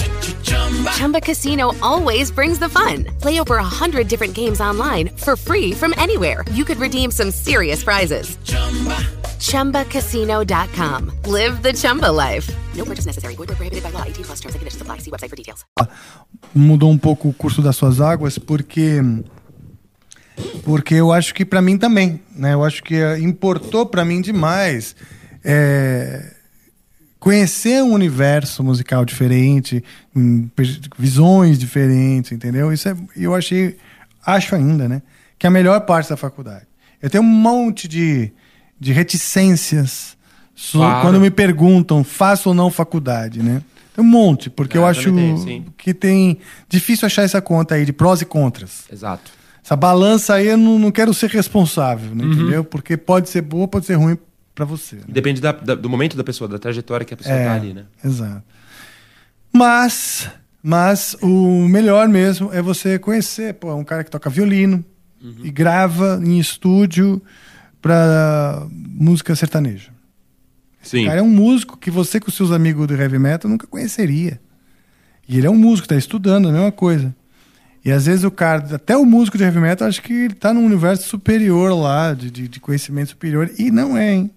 Chumba 0.95 1.19
Casino 1.19 1.73
always 1.81 2.31
brings 2.31 2.59
the 2.59 2.69
fun. 2.69 3.05
Play 3.19 3.39
over 3.39 3.57
a 3.57 3.63
hundred 3.63 4.07
different 4.07 4.33
games 4.33 4.61
online 4.61 5.09
for 5.17 5.35
free 5.35 5.73
from 5.73 5.93
anywhere. 5.97 6.45
You 6.51 6.63
could 6.63 6.77
redeem 6.77 7.11
some 7.11 7.31
serious 7.31 7.83
prizes. 7.83 8.37
ChumbaCasino.com. 9.41 11.11
Live 11.25 11.61
the 11.61 11.73
Chumba 11.73 12.11
life. 12.11 12.49
No 12.75 12.85
purchase 12.85 13.05
necessary. 13.05 13.35
Void 13.35 13.47
prohibited 13.47 13.83
by 13.83 13.91
law. 13.91 14.03
18 14.03 14.23
plus 14.23 14.39
terms 14.39 14.55
and 14.55 14.61
conditions 14.61 14.81
apply. 14.81 14.99
See 14.99 15.11
website 15.11 15.29
for 15.29 15.35
details. 15.35 15.65
mudou 16.53 16.89
um 16.89 16.97
pouco 16.97 17.29
o 17.29 17.33
curso 17.33 17.61
das 17.61 17.75
suas 17.75 17.99
águas, 17.99 18.37
porque 18.37 19.01
porque 20.63 20.95
eu 20.95 21.11
acho 21.11 21.33
que 21.33 21.45
para 21.45 21.61
mim 21.61 21.77
também, 21.77 22.21
né? 22.35 22.53
Eu 22.53 22.63
acho 22.63 22.83
que 22.83 22.95
importou 23.17 23.85
para 23.85 24.05
mim 24.05 24.21
demais 24.21 24.95
é, 25.43 26.33
conhecer 27.21 27.83
um 27.83 27.93
universo 27.93 28.63
musical 28.63 29.05
diferente, 29.05 29.81
visões 30.97 31.57
diferentes, 31.59 32.31
entendeu? 32.31 32.73
Isso 32.73 32.89
é, 32.89 32.95
eu 33.15 33.35
achei, 33.35 33.77
acho 34.25 34.55
ainda, 34.55 34.89
né? 34.89 35.01
Que 35.37 35.45
é 35.45 35.49
a 35.49 35.51
melhor 35.51 35.79
parte 35.81 36.09
da 36.09 36.17
faculdade. 36.17 36.65
Eu 37.01 37.09
tenho 37.11 37.23
um 37.23 37.27
monte 37.27 37.87
de, 37.87 38.31
de 38.79 38.91
reticências 38.91 40.19
Claro. 40.71 41.01
quando 41.01 41.19
me 41.19 41.31
perguntam 41.31 42.03
faço 42.03 42.49
ou 42.49 42.55
não 42.55 42.69
faculdade, 42.69 43.41
né? 43.41 43.61
Tem 43.95 44.03
um 44.03 44.07
monte, 44.07 44.49
porque 44.49 44.77
É, 44.77 44.81
eu 44.81 44.85
acho 44.85 45.09
sim. 45.09 45.65
que 45.77 45.93
tem 45.93 46.37
difícil 46.69 47.05
achar 47.05 47.23
essa 47.23 47.41
conta 47.41 47.75
aí 47.75 47.85
de 47.85 47.91
prós 47.93 48.21
e 48.21 48.25
contras. 48.25 48.83
Exato. 48.91 49.31
Essa 49.63 49.75
balança 49.75 50.33
aí 50.35 50.47
eu 50.47 50.57
não, 50.57 50.77
não 50.79 50.91
quero 50.91 51.13
ser 51.13 51.29
responsável, 51.29 52.13
né, 52.15 52.25
entendeu? 52.25 52.63
Porque 52.63 52.95
pode 52.97 53.29
ser 53.29 53.41
boa, 53.41 53.67
pode 53.67 53.85
ser 53.85 53.93
ruim 53.95 54.17
para 54.53 54.65
você. 54.65 54.97
né? 54.97 55.03
Depende 55.07 55.39
da- 55.41 55.51
da- 55.51 55.75
do 55.75 55.89
momento 55.89 56.15
da 56.17 56.23
pessoa, 56.23 56.47
da 56.47 56.59
trajetória 56.59 57.05
que 57.05 57.13
a 57.13 57.17
pessoa 57.17 57.35
tá 57.35 57.53
ali, 57.53 57.73
né? 57.73 57.85
Exato. 58.03 58.43
Mas, 59.53 60.29
mas 60.63 61.15
o 61.21 61.67
melhor 61.67 62.07
mesmo 62.07 62.51
é 62.53 62.61
você 62.61 62.97
conhecer, 62.99 63.53
pô, 63.55 63.73
um 63.75 63.83
cara 63.83 64.03
que 64.03 64.11
toca 64.11 64.29
violino 64.29 64.83
Uhum. 65.21 65.35
e 65.43 65.51
grava 65.51 66.19
em 66.23 66.39
estúdio 66.39 67.21
para 67.81 68.65
música 68.71 69.35
sertaneja. 69.35 69.89
Sim. 70.81 71.03
O 71.03 71.07
cara 71.07 71.19
é 71.19 71.23
um 71.23 71.29
músico 71.29 71.77
que 71.77 71.91
você 71.91 72.19
com 72.19 72.31
seus 72.31 72.51
amigos 72.51 72.87
do 72.87 72.95
heavy 72.95 73.19
metal 73.19 73.49
nunca 73.49 73.67
conheceria. 73.67 74.39
E 75.27 75.37
ele 75.37 75.45
é 75.47 75.49
um 75.49 75.55
músico, 75.55 75.87
tá 75.87 75.95
estudando, 75.95 76.49
a 76.49 76.51
mesma 76.51 76.71
coisa. 76.71 77.15
E 77.83 77.91
às 77.91 78.05
vezes 78.05 78.23
o 78.23 78.31
cara, 78.31 78.75
até 78.75 78.95
o 78.95 79.05
músico 79.05 79.37
de 79.37 79.43
heavy 79.43 79.59
metal, 79.59 79.87
acho 79.87 80.01
que 80.01 80.13
ele 80.13 80.35
tá 80.35 80.53
num 80.53 80.65
universo 80.65 81.07
superior 81.07 81.73
lá, 81.73 82.13
de, 82.13 82.29
de, 82.29 82.47
de 82.47 82.59
conhecimento 82.59 83.09
superior. 83.09 83.49
E 83.57 83.71
não 83.71 83.97
é, 83.97 84.13
hein? 84.13 84.31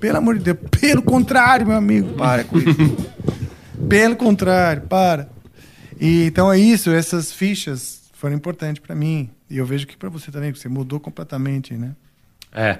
Pelo 0.00 0.18
amor 0.18 0.38
de 0.38 0.44
Deus. 0.44 0.58
Pelo 0.80 1.02
contrário, 1.02 1.66
meu 1.66 1.76
amigo, 1.76 2.14
para 2.14 2.42
com 2.44 2.58
isso. 2.58 2.68
Pelo 3.88 4.16
contrário, 4.16 4.82
para. 4.82 5.28
E, 6.00 6.24
então 6.24 6.52
é 6.52 6.58
isso, 6.58 6.90
essas 6.90 7.32
fichas 7.32 8.00
foram 8.12 8.34
importantes 8.34 8.82
para 8.82 8.94
mim. 8.94 9.30
E 9.48 9.58
eu 9.58 9.66
vejo 9.66 9.86
que 9.86 9.96
para 9.96 10.08
você 10.08 10.30
também, 10.30 10.50
porque 10.50 10.62
você 10.62 10.68
mudou 10.68 10.98
completamente, 10.98 11.74
né? 11.74 11.94
É, 12.52 12.78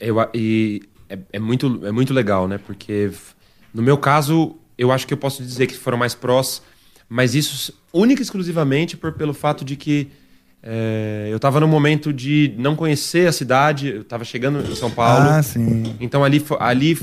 eu, 0.00 0.16
e 0.32 0.82
é, 1.08 1.18
é 1.34 1.38
muito, 1.38 1.86
é 1.86 1.92
muito 1.92 2.14
legal, 2.14 2.48
né? 2.48 2.58
Porque 2.58 3.10
no 3.72 3.82
meu 3.82 3.98
caso, 3.98 4.56
eu 4.78 4.90
acho 4.90 5.06
que 5.06 5.12
eu 5.12 5.18
posso 5.18 5.42
dizer 5.42 5.66
que 5.66 5.76
foram 5.76 5.98
mais 5.98 6.14
prós, 6.14 6.62
mas 7.08 7.34
isso 7.34 7.72
única 7.92 8.20
e 8.20 8.24
exclusivamente 8.24 8.96
por, 8.96 9.12
pelo 9.12 9.32
fato 9.32 9.64
de 9.64 9.76
que 9.76 10.08
é, 10.62 11.28
eu 11.30 11.36
estava 11.36 11.60
num 11.60 11.68
momento 11.68 12.12
de 12.12 12.54
não 12.58 12.74
conhecer 12.74 13.28
a 13.28 13.32
cidade, 13.32 13.88
eu 13.88 14.00
estava 14.02 14.24
chegando 14.24 14.60
em 14.60 14.74
São 14.74 14.90
Paulo. 14.90 15.28
Ah, 15.28 15.42
sim. 15.42 15.94
Então 16.00 16.24
ali, 16.24 16.44
ali 16.58 16.98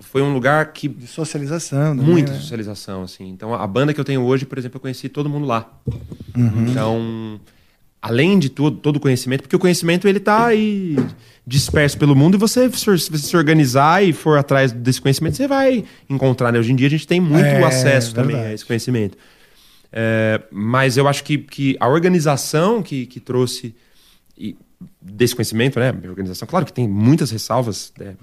foi 0.00 0.22
um 0.22 0.32
lugar 0.32 0.72
que 0.72 0.88
De 0.88 1.06
socialização. 1.06 1.96
também, 1.96 2.06
muita 2.06 2.32
né? 2.32 2.38
socialização, 2.38 3.02
assim. 3.02 3.28
Então, 3.28 3.54
a 3.54 3.66
banda 3.66 3.92
que 3.92 4.00
eu 4.00 4.04
tenho 4.04 4.22
hoje, 4.22 4.46
por 4.46 4.58
exemplo, 4.58 4.76
eu 4.76 4.80
conheci 4.80 5.08
todo 5.08 5.28
mundo 5.28 5.46
lá. 5.46 5.68
Uhum. 6.36 6.66
Então, 6.68 7.40
além 8.04 8.38
de 8.38 8.50
todo, 8.50 8.76
todo 8.76 8.96
o 8.96 9.00
conhecimento, 9.00 9.40
porque 9.40 9.56
o 9.56 9.58
conhecimento, 9.58 10.06
ele 10.06 10.20
tá 10.20 10.48
aí 10.48 10.94
disperso 11.46 11.96
pelo 11.96 12.14
mundo 12.14 12.34
e 12.34 12.38
você, 12.38 12.70
se 12.70 12.98
se 12.98 13.10
você 13.10 13.26
se 13.26 13.34
organizar 13.34 14.04
e 14.04 14.12
for 14.12 14.38
atrás 14.38 14.72
desse 14.72 15.00
conhecimento, 15.00 15.38
você 15.38 15.48
vai 15.48 15.82
encontrar, 16.06 16.52
né? 16.52 16.58
Hoje 16.58 16.70
em 16.70 16.76
dia 16.76 16.86
a 16.86 16.90
gente 16.90 17.06
tem 17.06 17.18
muito 17.18 17.46
É, 17.46 17.64
acesso 17.64 18.14
também 18.14 18.32
verdade. 18.36 18.50
a 18.50 18.54
esse 18.54 18.66
conhecimento. 18.66 19.16
É, 19.90 20.38
mas 20.52 20.98
eu 20.98 21.08
acho 21.08 21.24
que, 21.24 21.38
que 21.38 21.78
a 21.80 21.88
organização 21.88 22.82
que, 22.82 23.06
que 23.06 23.18
trouxe 23.18 23.74
e 24.36 24.54
desse 25.00 25.34
conhecimento, 25.34 25.80
né? 25.80 25.94
A 26.04 26.08
organização, 26.10 26.46
claro 26.46 26.66
que 26.66 26.74
tem 26.74 26.86
muitas 26.86 27.30
ressalvas, 27.30 27.90
né, 27.98 28.16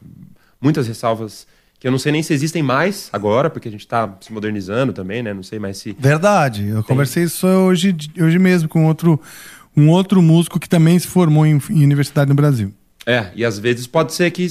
muitas 0.61 0.87
ressalvas 0.87 1.47
que 1.79 1.87
eu 1.87 1.91
não 1.91 1.97
sei 1.97 2.11
nem 2.11 2.21
se 2.21 2.31
existem 2.31 2.61
mais 2.61 3.09
agora, 3.11 3.49
porque 3.49 3.67
a 3.67 3.71
gente 3.71 3.81
está 3.81 4.15
se 4.21 4.31
modernizando 4.31 4.93
também, 4.93 5.23
né? 5.23 5.33
Não 5.33 5.41
sei 5.41 5.57
mais 5.57 5.77
se. 5.77 5.95
Verdade. 5.97 6.67
Eu 6.67 6.83
conversei 6.83 7.23
isso 7.23 7.47
hoje, 7.47 7.97
hoje 8.19 8.37
mesmo 8.37 8.69
com 8.69 8.85
outro, 8.85 9.19
um 9.75 9.89
outro 9.89 10.21
músico 10.21 10.59
que 10.59 10.67
também 10.69 10.97
se 10.99 11.07
formou 11.07 11.45
em, 11.45 11.59
em 11.69 11.83
universidade 11.83 12.29
no 12.29 12.35
Brasil. 12.35 12.73
É, 13.05 13.27
e 13.35 13.43
às 13.45 13.57
vezes 13.57 13.87
pode 13.87 14.13
ser 14.13 14.29
que 14.31 14.47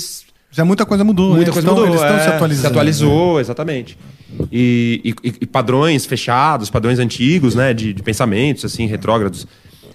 Já 0.50 0.64
muita 0.64 0.84
coisa 0.84 1.04
mudou. 1.04 1.30
né? 1.30 1.36
Muita 1.36 1.52
coisa 1.52 1.68
estão- 1.68 1.74
mudou. 1.86 1.88
Eles 1.94 2.00
estão 2.02 2.16
é, 2.16 2.22
se 2.24 2.28
atualizando. 2.30 2.60
Se 2.62 2.66
atualizou, 2.66 3.40
exatamente. 3.40 3.98
E, 4.50 5.14
e- 5.22 5.34
e 5.42 5.46
padrões 5.46 6.06
fechados, 6.06 6.70
padrões 6.70 6.98
antigos, 6.98 7.54
né? 7.54 7.72
De, 7.74 7.92
de 7.92 8.02
pensamentos, 8.02 8.64
assim, 8.64 8.86
retrógrados. 8.86 9.46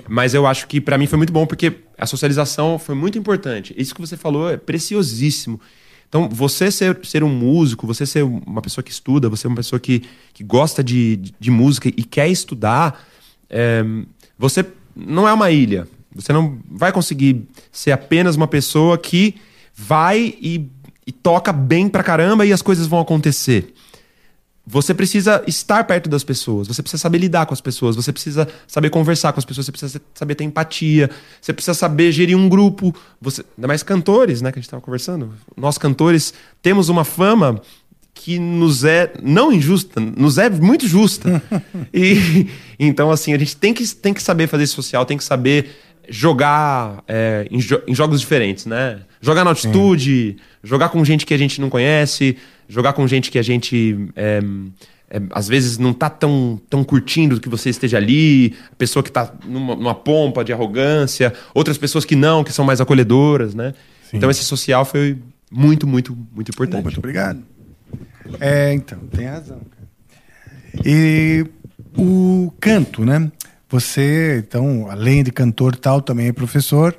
Mas 0.07 0.33
eu 0.33 0.45
acho 0.45 0.67
que 0.67 0.79
pra 0.79 0.97
mim 0.97 1.07
foi 1.07 1.17
muito 1.17 1.33
bom, 1.33 1.45
porque 1.45 1.73
a 1.97 2.05
socialização 2.05 2.77
foi 2.77 2.93
muito 2.95 3.17
importante. 3.17 3.73
Isso 3.77 3.93
que 3.95 3.99
você 4.01 4.15
falou 4.15 4.49
é 4.49 4.55
preciosíssimo. 4.57 5.59
Então, 6.07 6.29
você 6.29 6.69
ser, 6.71 6.97
ser 7.03 7.23
um 7.23 7.29
músico, 7.29 7.87
você 7.87 8.05
ser 8.05 8.23
uma 8.23 8.61
pessoa 8.61 8.83
que 8.83 8.91
estuda, 8.91 9.27
você 9.27 9.41
ser 9.41 9.47
uma 9.47 9.55
pessoa 9.57 9.79
que, 9.79 10.03
que 10.33 10.43
gosta 10.43 10.83
de, 10.83 11.15
de, 11.17 11.33
de 11.39 11.51
música 11.51 11.89
e 11.89 12.03
quer 12.03 12.29
estudar, 12.29 13.03
é, 13.49 13.83
você 14.37 14.63
não 14.95 15.27
é 15.27 15.33
uma 15.33 15.51
ilha. 15.51 15.87
Você 16.13 16.31
não 16.31 16.57
vai 16.69 16.91
conseguir 16.91 17.47
ser 17.71 17.91
apenas 17.91 18.35
uma 18.35 18.47
pessoa 18.47 18.97
que 18.97 19.35
vai 19.75 20.33
e, 20.41 20.69
e 21.05 21.11
toca 21.11 21.51
bem 21.51 21.89
pra 21.89 22.03
caramba 22.03 22.45
e 22.45 22.53
as 22.53 22.61
coisas 22.61 22.87
vão 22.87 22.99
acontecer. 22.99 23.73
Você 24.67 24.95
precisa 24.95 25.43
estar 25.45 25.83
perto 25.83 26.09
das 26.09 26.23
pessoas, 26.23 26.67
você 26.67 26.81
precisa 26.81 26.99
saber 26.99 27.19
lidar 27.19 27.45
com 27.45 27.53
as 27.53 27.61
pessoas, 27.61 27.95
você 27.95 28.11
precisa 28.11 28.47
saber 28.65 28.89
conversar 28.89 29.31
com 29.31 29.39
as 29.39 29.45
pessoas, 29.45 29.67
você 29.67 29.71
precisa 29.71 30.01
saber 30.15 30.33
ter 30.33 30.43
empatia, 30.43 31.11
você 31.39 31.53
precisa 31.53 31.75
saber 31.75 32.11
gerir 32.11 32.35
um 32.35 32.49
grupo. 32.49 32.95
Você, 33.21 33.45
ainda 33.55 33.67
mais 33.67 33.83
cantores, 33.83 34.41
né, 34.41 34.51
que 34.51 34.57
a 34.57 34.59
gente 34.59 34.67
estava 34.67 34.81
conversando. 34.81 35.31
Nós 35.55 35.77
cantores 35.77 36.33
temos 36.63 36.89
uma 36.89 37.03
fama 37.03 37.61
que 38.15 38.39
nos 38.39 38.83
é 38.83 39.13
não 39.21 39.51
injusta, 39.51 39.99
nos 39.99 40.39
é 40.39 40.49
muito 40.49 40.87
justa. 40.87 41.43
e 41.93 42.47
então 42.79 43.11
assim, 43.11 43.33
a 43.33 43.37
gente 43.37 43.55
tem 43.55 43.73
que, 43.73 43.85
tem 43.95 44.13
que 44.13 44.23
saber 44.23 44.47
fazer 44.47 44.65
social, 44.65 45.05
tem 45.05 45.17
que 45.17 45.23
saber 45.23 45.69
jogar 46.09 47.03
é, 47.07 47.47
em, 47.51 47.59
jo- 47.59 47.81
em 47.87 47.93
jogos 47.93 48.19
diferentes, 48.21 48.65
né? 48.65 49.01
Jogar 49.21 49.43
na 49.43 49.51
altitude, 49.51 50.37
jogar 50.63 50.89
com 50.89 51.03
gente 51.03 51.25
que 51.25 51.33
a 51.33 51.37
gente 51.37 51.59
não 51.59 51.69
conhece, 51.69 52.37
jogar 52.67 52.93
com 52.93 53.07
gente 53.07 53.29
que 53.29 53.37
a 53.37 53.43
gente 53.43 54.07
é, 54.15 54.39
é, 55.09 55.21
às 55.31 55.47
vezes 55.47 55.77
não 55.77 55.93
tá 55.93 56.09
tão, 56.09 56.59
tão 56.69 56.83
curtindo 56.83 57.39
que 57.39 57.49
você 57.49 57.69
esteja 57.69 57.97
ali, 57.97 58.55
a 58.71 58.75
pessoa 58.75 59.03
que 59.03 59.11
tá 59.11 59.31
numa, 59.45 59.75
numa 59.75 59.95
pompa 59.95 60.43
de 60.43 60.53
arrogância, 60.53 61.33
outras 61.53 61.77
pessoas 61.77 62.05
que 62.05 62.15
não, 62.15 62.43
que 62.43 62.53
são 62.53 62.63
mais 62.65 62.79
acolhedoras, 62.79 63.53
né? 63.53 63.73
Então 64.13 64.29
esse 64.29 64.43
social 64.43 64.85
foi 64.85 65.17
muito, 65.51 65.85
muito, 65.85 66.17
muito 66.33 66.49
importante. 66.49 66.83
Muito 66.83 66.99
obrigado. 66.99 67.43
É, 68.39 68.73
então, 68.73 68.99
tem 69.11 69.25
razão. 69.27 69.61
E 70.83 71.45
o 71.97 72.51
canto, 72.59 73.05
né? 73.05 73.31
Você, 73.69 74.43
então, 74.45 74.89
além 74.89 75.23
de 75.23 75.31
cantor 75.31 75.73
e 75.75 75.77
tal, 75.77 76.01
também 76.01 76.27
é 76.27 76.33
professor. 76.33 76.97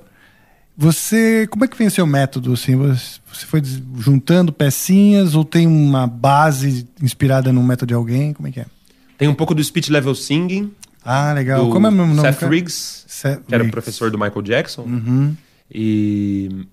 Você, 0.77 1.47
como 1.51 1.65
é 1.65 1.69
que 1.69 1.77
vem 1.77 1.89
seu 1.89 2.07
método? 2.07 2.53
Assim, 2.53 2.77
você 2.77 3.47
foi 3.47 3.63
juntando 3.99 4.53
pecinhas 4.53 5.35
ou 5.35 5.45
tem 5.45 5.67
uma 5.67 6.07
base 6.07 6.87
inspirada 7.03 7.53
no 7.53 7.63
método 7.63 7.89
de 7.89 7.95
alguém? 7.95 8.33
Como 8.35 8.47
é 8.49 8.51
que 8.53 8.61
é? 8.61 8.67
Tem 9.17 9.27
um 9.29 9.35
pouco 9.35 9.55
do 9.55 9.65
speech 9.65 9.91
level 9.91 10.15
singing, 10.15 10.71
Ah, 11.03 11.33
legal. 11.33 11.71
como 11.71 11.87
é 11.87 11.91
o 11.91 11.93
meu 11.93 12.07
nome? 12.07 12.21
Seth? 12.21 12.43
Riggs, 12.43 13.05
Seth 13.07 13.43
que 13.47 13.55
era 13.55 13.65
o 13.65 13.71
professor 13.71 14.11
do 14.11 14.19
Michael 14.19 14.43
Jackson. 14.43 14.83
Uhum. 14.83 15.35
E 15.73 16.67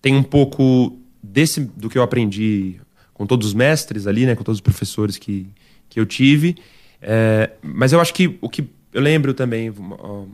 tem 0.00 0.16
um 0.16 0.22
pouco 0.22 0.98
desse 1.22 1.60
do 1.60 1.90
que 1.90 1.98
eu 1.98 2.02
aprendi 2.02 2.80
com 3.18 3.26
todos 3.26 3.48
os 3.48 3.54
mestres 3.54 4.06
ali, 4.06 4.24
né? 4.24 4.34
Com 4.34 4.44
todos 4.44 4.56
os 4.58 4.62
professores 4.62 5.18
que, 5.18 5.46
que 5.90 5.98
eu 6.00 6.06
tive. 6.06 6.56
É, 7.02 7.50
mas 7.60 7.92
eu 7.92 8.00
acho 8.00 8.14
que 8.14 8.38
o 8.40 8.48
que 8.48 8.64
eu 8.92 9.02
lembro 9.02 9.34
também, 9.34 9.68
uma, 9.70 10.26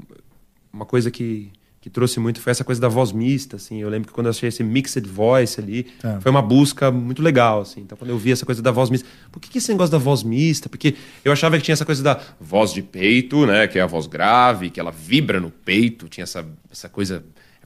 uma 0.72 0.84
coisa 0.84 1.10
que, 1.10 1.50
que 1.80 1.90
trouxe 1.90 2.20
muito 2.20 2.40
foi 2.40 2.50
essa 2.50 2.62
coisa 2.62 2.80
da 2.80 2.88
voz 2.88 3.10
mista, 3.10 3.56
assim. 3.56 3.80
Eu 3.80 3.88
lembro 3.88 4.08
que 4.08 4.14
quando 4.14 4.26
eu 4.26 4.30
achei 4.30 4.48
esse 4.50 4.62
mixed 4.62 5.08
voice 5.08 5.58
ali, 5.58 5.84
Tá. 6.00 6.20
foi 6.20 6.30
uma 6.30 6.42
busca 6.42 6.90
muito 6.90 7.22
legal, 7.22 7.62
assim. 7.62 7.80
Então 7.80 7.96
quando 7.96 8.10
eu 8.10 8.18
vi 8.18 8.32
essa 8.32 8.44
coisa 8.46 8.62
da 8.62 8.70
voz 8.70 8.90
mista, 8.90 9.08
por 9.32 9.40
que, 9.40 9.48
que 9.48 9.58
esse 9.58 9.70
negócio 9.72 9.90
da 9.90 9.98
voz 9.98 10.22
mista? 10.22 10.68
Porque 10.68 10.94
eu 11.24 11.32
achava 11.32 11.56
que 11.56 11.64
tinha 11.64 11.72
essa 11.72 11.84
coisa 11.86 12.02
da 12.02 12.20
voz 12.38 12.72
de 12.72 12.82
peito, 12.82 13.46
né? 13.46 13.66
Que 13.66 13.78
é 13.78 13.82
a 13.82 13.86
voz 13.86 14.06
grave, 14.06 14.68
que 14.70 14.78
ela 14.78 14.92
vibra 14.92 15.40
no 15.40 15.50
peito, 15.50 16.08
tinha 16.08 16.24
essa, 16.24 16.46
essa 16.70 16.88
coisa... 16.88 17.24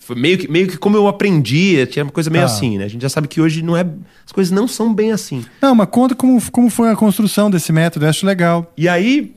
Foi 0.08 0.16
meio 0.16 0.38
que, 0.38 0.48
meio 0.50 0.66
que 0.66 0.78
como 0.78 0.96
eu 0.96 1.06
aprendi, 1.06 1.84
tinha 1.88 2.02
uma 2.02 2.10
coisa 2.10 2.30
meio 2.30 2.46
Tá. 2.46 2.50
assim, 2.50 2.78
né? 2.78 2.86
A 2.86 2.88
gente 2.88 3.02
já 3.02 3.10
sabe 3.10 3.28
que 3.28 3.42
hoje 3.42 3.60
não 3.60 3.76
é, 3.76 3.84
as 4.24 4.32
coisas 4.32 4.50
não 4.50 4.66
são 4.66 4.94
bem 4.94 5.12
assim. 5.12 5.44
Não, 5.60 5.74
mas 5.74 5.86
conta 5.90 6.14
como, 6.14 6.40
como 6.50 6.70
foi 6.70 6.88
a 6.88 6.96
construção 6.96 7.50
desse 7.50 7.70
método, 7.74 8.06
eu 8.06 8.08
acho 8.08 8.24
legal. 8.24 8.72
E 8.74 8.88
aí, 8.88 9.34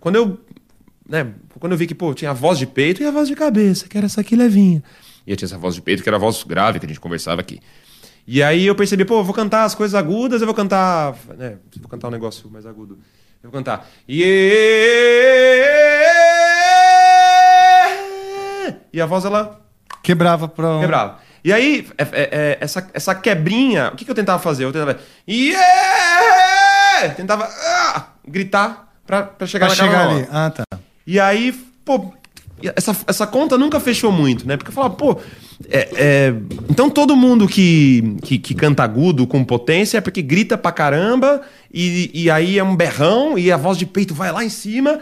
quando 0.00 0.16
eu, 0.16 0.40
né, 1.06 1.26
quando 1.60 1.72
eu 1.72 1.76
vi 1.76 1.86
que, 1.86 1.94
pô, 1.94 2.14
tinha 2.14 2.30
a 2.30 2.32
voz 2.32 2.58
de 2.58 2.66
peito 2.66 3.02
e 3.02 3.04
a 3.04 3.10
voz 3.10 3.28
de 3.28 3.34
cabeça, 3.34 3.86
que 3.90 3.98
era 3.98 4.06
essa 4.06 4.22
aqui 4.22 4.34
levinha. 4.34 4.82
E 5.26 5.32
eu 5.32 5.36
tinha 5.36 5.48
essa 5.48 5.58
voz 5.58 5.74
de 5.74 5.82
peito, 5.82 6.02
que 6.02 6.08
era 6.08 6.16
a 6.16 6.18
voz 6.18 6.42
grave, 6.44 6.80
que 6.80 6.86
a 6.86 6.88
gente 6.88 6.98
conversava 6.98 7.42
aqui. 7.42 7.60
E 8.26 8.42
aí 8.42 8.64
eu 8.64 8.74
percebi, 8.74 9.04
pô, 9.04 9.18
eu 9.18 9.24
vou 9.24 9.34
cantar 9.34 9.64
as 9.64 9.74
coisas 9.74 9.94
agudas, 9.94 10.40
eu 10.40 10.46
vou 10.46 10.54
cantar, 10.54 11.14
né, 11.36 11.58
vou 11.78 11.90
cantar 11.90 12.08
um 12.08 12.12
negócio 12.12 12.48
mais 12.50 12.64
agudo. 12.64 12.94
Eu 13.42 13.50
vou 13.50 13.52
cantar. 13.52 13.86
Yeah! 14.08 14.26
E 18.94 18.98
a 18.98 19.04
voz, 19.04 19.26
ela 19.26 19.65
Quebrava 20.02 20.48
pra. 20.48 20.78
quebrava. 20.80 21.18
E 21.44 21.52
aí, 21.52 21.86
é- 21.96 22.02
é- 22.02 22.28
é, 22.32 22.58
essa, 22.60 22.88
essa 22.92 23.14
quebrinha, 23.14 23.90
o 23.92 23.96
que, 23.96 24.04
que 24.04 24.10
eu 24.10 24.14
tentava 24.14 24.42
fazer? 24.42 24.64
Eu 24.64 24.72
tentava. 24.72 24.98
Yeah! 25.28 27.14
Tentava 27.16 27.44
ah, 27.44 28.06
gritar 28.26 28.92
pra, 29.06 29.22
pra 29.22 29.46
chegar 29.46 29.66
Pra 29.66 29.76
naquela 29.76 30.08
chegar 30.08 30.16
ali. 30.16 30.28
Ah, 30.30 30.50
tá. 30.50 30.64
E 31.06 31.20
aí, 31.20 31.52
pô, 31.84 32.12
essa, 32.74 32.96
essa 33.06 33.26
conta 33.26 33.56
nunca 33.58 33.78
fechou 33.78 34.10
muito, 34.10 34.46
né? 34.46 34.56
Porque 34.56 34.70
eu 34.70 34.74
falava, 34.74 34.94
pô, 34.94 35.18
é- 35.68 35.88
é, 35.94 36.34
então 36.68 36.88
todo 36.90 37.14
mundo 37.14 37.46
que, 37.46 38.16
que, 38.22 38.38
que 38.38 38.54
canta 38.54 38.82
agudo 38.82 39.26
com 39.26 39.44
potência 39.44 39.98
é 39.98 40.00
porque 40.00 40.22
grita 40.22 40.56
pra 40.58 40.72
caramba, 40.72 41.42
e, 41.72 42.10
e 42.14 42.30
aí 42.30 42.58
é 42.58 42.64
um 42.64 42.74
berrão, 42.74 43.38
e 43.38 43.52
a 43.52 43.56
voz 43.56 43.78
de 43.78 43.86
peito 43.86 44.14
vai 44.14 44.32
lá 44.32 44.42
em 44.44 44.48
cima, 44.48 45.00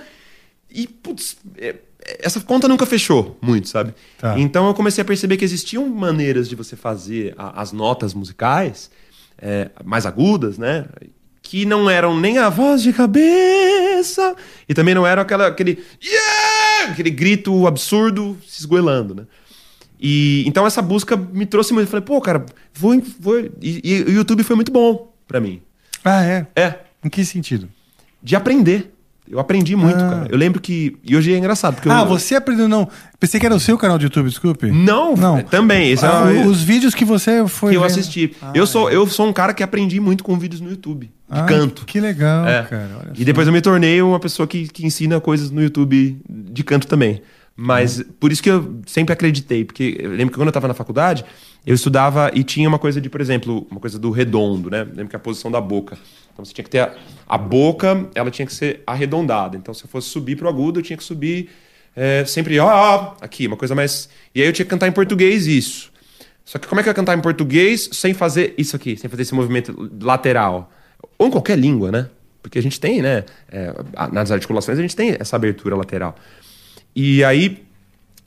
e, 0.70 0.86
putz, 0.86 1.36
é- 1.56 1.76
essa 2.20 2.40
conta 2.40 2.68
nunca 2.68 2.84
fechou 2.86 3.38
muito, 3.40 3.68
sabe? 3.68 3.94
Tá. 4.18 4.38
Então 4.38 4.66
eu 4.66 4.74
comecei 4.74 5.02
a 5.02 5.04
perceber 5.04 5.36
que 5.36 5.44
existiam 5.44 5.88
maneiras 5.88 6.48
de 6.48 6.54
você 6.54 6.76
fazer 6.76 7.34
a- 7.38 7.60
as 7.62 7.72
notas 7.72 8.12
musicais 8.14 8.90
é, 9.38 9.70
mais 9.84 10.06
agudas, 10.06 10.58
né? 10.58 10.86
Que 11.42 11.64
não 11.66 11.88
eram 11.90 12.18
nem 12.18 12.38
a 12.38 12.48
voz 12.48 12.82
de 12.82 12.92
cabeça 12.92 14.34
e 14.68 14.74
também 14.74 14.94
não 14.94 15.06
era 15.06 15.22
aquela, 15.22 15.46
aquele 15.48 15.82
yeah! 16.02 16.92
aquele 16.92 17.10
grito 17.10 17.66
absurdo 17.66 18.36
se 18.46 18.60
esgoelando, 18.60 19.14
né? 19.14 19.26
E 20.00 20.44
então 20.46 20.66
essa 20.66 20.82
busca 20.82 21.16
me 21.16 21.46
trouxe 21.46 21.72
muito. 21.72 21.86
Eu 21.86 21.90
falei, 21.90 22.04
pô, 22.04 22.20
cara, 22.20 22.44
vou, 22.74 23.00
vou... 23.18 23.38
E, 23.60 23.80
e 23.82 24.02
o 24.02 24.10
YouTube 24.10 24.42
foi 24.42 24.54
muito 24.56 24.70
bom 24.72 25.12
pra 25.26 25.40
mim. 25.40 25.62
Ah, 26.04 26.22
é? 26.24 26.46
É, 26.54 26.78
Em 27.02 27.08
que 27.08 27.24
sentido? 27.24 27.68
de 28.22 28.34
aprender. 28.36 28.93
Eu 29.30 29.38
aprendi 29.38 29.74
muito, 29.74 29.96
Ah. 29.96 30.08
cara. 30.10 30.28
Eu 30.30 30.36
lembro 30.36 30.60
que. 30.60 30.96
E 31.02 31.16
hoje 31.16 31.32
é 31.32 31.38
engraçado, 31.38 31.74
porque 31.76 31.88
Ah, 31.88 32.00
eu... 32.02 32.06
você 32.06 32.34
aprendeu 32.34 32.68
não. 32.68 32.86
Pensei 33.18 33.40
que 33.40 33.46
era 33.46 33.54
o 33.54 33.60
seu 33.60 33.78
canal 33.78 33.96
de 33.98 34.04
YouTube, 34.04 34.28
desculpe. 34.28 34.70
Não, 34.70 35.16
Não. 35.16 35.40
também. 35.42 35.90
Esse 35.90 36.04
Ah, 36.04 36.30
é, 36.30 36.46
Os 36.46 36.62
vídeos 36.62 36.94
que 36.94 37.04
você 37.06 37.46
foi. 37.48 37.70
que 37.72 37.76
eu 37.78 37.84
assisti. 37.84 38.36
Ah, 38.42 38.52
eu, 38.54 38.66
sou, 38.66 38.90
eu 38.90 39.06
sou 39.06 39.26
um 39.26 39.32
cara 39.32 39.54
que 39.54 39.62
aprendi 39.62 39.98
muito 39.98 40.22
com 40.22 40.38
vídeos 40.38 40.60
no 40.60 40.68
YouTube, 40.68 41.06
de 41.06 41.12
ah, 41.40 41.44
canto. 41.44 41.86
Que 41.86 42.00
legal, 42.00 42.46
É. 42.46 42.62
cara. 42.64 43.12
E 43.14 43.18
só. 43.20 43.24
depois 43.24 43.46
eu 43.46 43.52
me 43.52 43.62
tornei 43.62 44.02
uma 44.02 44.20
pessoa 44.20 44.46
que, 44.46 44.68
que 44.68 44.84
ensina 44.86 45.18
coisas 45.20 45.50
no 45.50 45.62
YouTube 45.62 46.18
de 46.28 46.62
canto 46.62 46.86
também. 46.86 47.22
Mas 47.56 47.98
Uhum. 47.98 48.04
por 48.20 48.30
isso 48.32 48.42
que 48.42 48.50
eu 48.50 48.80
sempre 48.84 49.12
acreditei, 49.12 49.64
porque 49.64 49.96
eu 50.00 50.10
lembro 50.10 50.30
que 50.32 50.34
quando 50.38 50.48
eu 50.48 50.50
estava 50.50 50.66
na 50.68 50.74
faculdade, 50.74 51.24
eu 51.64 51.74
estudava 51.74 52.30
e 52.34 52.42
tinha 52.42 52.68
uma 52.68 52.78
coisa 52.80 53.00
de, 53.00 53.08
por 53.08 53.20
exemplo, 53.20 53.66
uma 53.70 53.80
coisa 53.80 53.96
do 53.98 54.10
redondo, 54.10 54.68
né? 54.68 54.80
Lembro 54.84 55.08
que 55.08 55.16
a 55.16 55.20
posição 55.20 55.50
da 55.50 55.60
boca. 55.60 55.96
Então 56.34 56.44
você 56.44 56.52
tinha 56.52 56.64
que 56.64 56.70
ter 56.70 56.80
a, 56.80 56.94
a 57.26 57.38
boca, 57.38 58.06
ela 58.14 58.30
tinha 58.30 58.44
que 58.44 58.52
ser 58.52 58.82
arredondada. 58.86 59.56
Então 59.56 59.72
se 59.72 59.84
eu 59.84 59.88
fosse 59.88 60.08
subir 60.08 60.36
pro 60.36 60.48
agudo, 60.48 60.80
eu 60.80 60.82
tinha 60.82 60.96
que 60.96 61.04
subir 61.04 61.48
é, 61.96 62.24
sempre, 62.24 62.58
ó, 62.58 63.14
aqui, 63.20 63.46
uma 63.46 63.56
coisa 63.56 63.74
mais. 63.74 64.08
E 64.34 64.42
aí 64.42 64.48
eu 64.48 64.52
tinha 64.52 64.64
que 64.66 64.70
cantar 64.70 64.88
em 64.88 64.92
português 64.92 65.46
isso. 65.46 65.92
Só 66.44 66.58
que 66.58 66.66
como 66.66 66.80
é 66.80 66.82
que 66.82 66.88
eu 66.88 66.90
ia 66.90 66.94
cantar 66.94 67.16
em 67.16 67.22
português 67.22 67.88
sem 67.92 68.12
fazer 68.12 68.54
isso 68.58 68.76
aqui, 68.76 68.96
sem 68.96 69.08
fazer 69.08 69.22
esse 69.22 69.34
movimento 69.34 69.90
lateral? 70.02 70.70
Ou 71.16 71.28
em 71.28 71.30
qualquer 71.30 71.58
língua, 71.58 71.90
né? 71.90 72.10
Porque 72.42 72.58
a 72.58 72.62
gente 72.62 72.78
tem, 72.78 73.00
né? 73.00 73.24
é, 73.50 73.72
nas 74.12 74.30
articulações 74.30 74.78
a 74.78 74.82
gente 74.82 74.94
tem 74.94 75.16
essa 75.18 75.36
abertura 75.36 75.74
lateral. 75.74 76.14
E 76.94 77.24
aí 77.24 77.63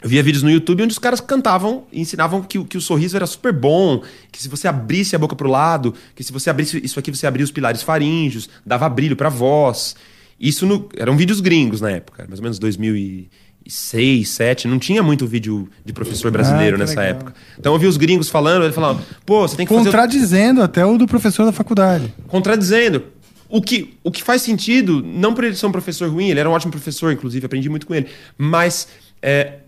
eu 0.01 0.09
via 0.09 0.21
vídeos 0.21 0.43
no 0.43 0.49
YouTube 0.51 0.83
onde 0.83 0.91
os 0.93 0.99
caras 0.99 1.19
cantavam 1.19 1.85
e 1.91 1.99
ensinavam 2.01 2.41
que, 2.43 2.59
o- 2.59 2.65
que 2.65 2.77
o 2.77 2.81
sorriso 2.81 3.15
era 3.15 3.25
super 3.25 3.51
bom, 3.51 4.03
que 4.31 4.41
se 4.41 4.47
você 4.47 4.67
abrisse 4.67 5.15
a 5.15 5.19
boca 5.19 5.35
pro 5.35 5.49
lado, 5.49 5.93
que 6.15 6.23
se 6.23 6.31
você 6.31 6.49
abrisse 6.49 6.79
isso 6.83 6.99
aqui, 6.99 7.09
você 7.11 7.25
abria 7.25 7.43
os 7.43 7.51
pilares 7.51 7.81
faríngeos, 7.81 8.47
dava 8.65 8.87
brilho 8.89 9.15
pra 9.15 9.29
voz. 9.29 9.95
Isso 10.39 10.65
no- 10.67 10.87
eram 10.95 11.17
vídeos 11.17 11.39
gringos 11.41 11.81
na 11.81 11.89
época, 11.91 12.25
mais 12.27 12.39
ou 12.39 12.43
menos 12.43 12.59
2006, 12.59 13.27
2007. 13.65 14.67
Não 14.67 14.79
tinha 14.79 15.01
muito 15.03 15.25
vídeo 15.25 15.67
de 15.83 15.91
professor 15.91 16.31
brasileiro 16.31 16.75
Ah, 16.75 16.79
nessa 16.79 16.99
legal. 17.01 17.05
época. 17.19 17.33
Então 17.59 17.73
eu 17.73 17.79
vi 17.79 17.87
os 17.87 17.97
gringos 17.97 18.29
falando, 18.29 18.63
ele 18.63 18.73
falava, 18.73 19.01
pô, 19.25 19.47
você 19.47 19.55
tem 19.57 19.65
que 19.65 19.73
fazer. 19.73 19.85
Contradizendo 19.85 20.61
até 20.61 20.85
o 20.85 20.97
do 20.97 21.07
professor 21.07 21.43
da 21.45 21.51
faculdade. 21.51 22.13
Contradizendo. 22.27 23.03
O 23.49 23.61
que, 23.61 23.93
o 24.03 24.11
que 24.11 24.21
faz 24.21 24.41
sentido, 24.41 25.01
não 25.01 25.33
por 25.33 25.43
ele 25.45 25.55
ser 25.55 25.65
um 25.65 25.71
professor 25.71 26.09
ruim, 26.09 26.29
ele 26.29 26.39
era 26.39 26.49
um 26.49 26.51
ótimo 26.51 26.69
professor, 26.71 27.13
inclusive, 27.13 27.45
aprendi 27.45 27.69
muito 27.69 27.87
com 27.87 27.95
ele, 27.95 28.07
mas 28.37 28.89
é, 29.21 29.59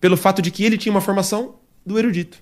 pelo 0.00 0.16
fato 0.16 0.40
de 0.40 0.50
que 0.50 0.64
ele 0.64 0.78
tinha 0.78 0.92
uma 0.92 1.00
formação 1.00 1.56
do 1.84 1.98
erudito. 1.98 2.38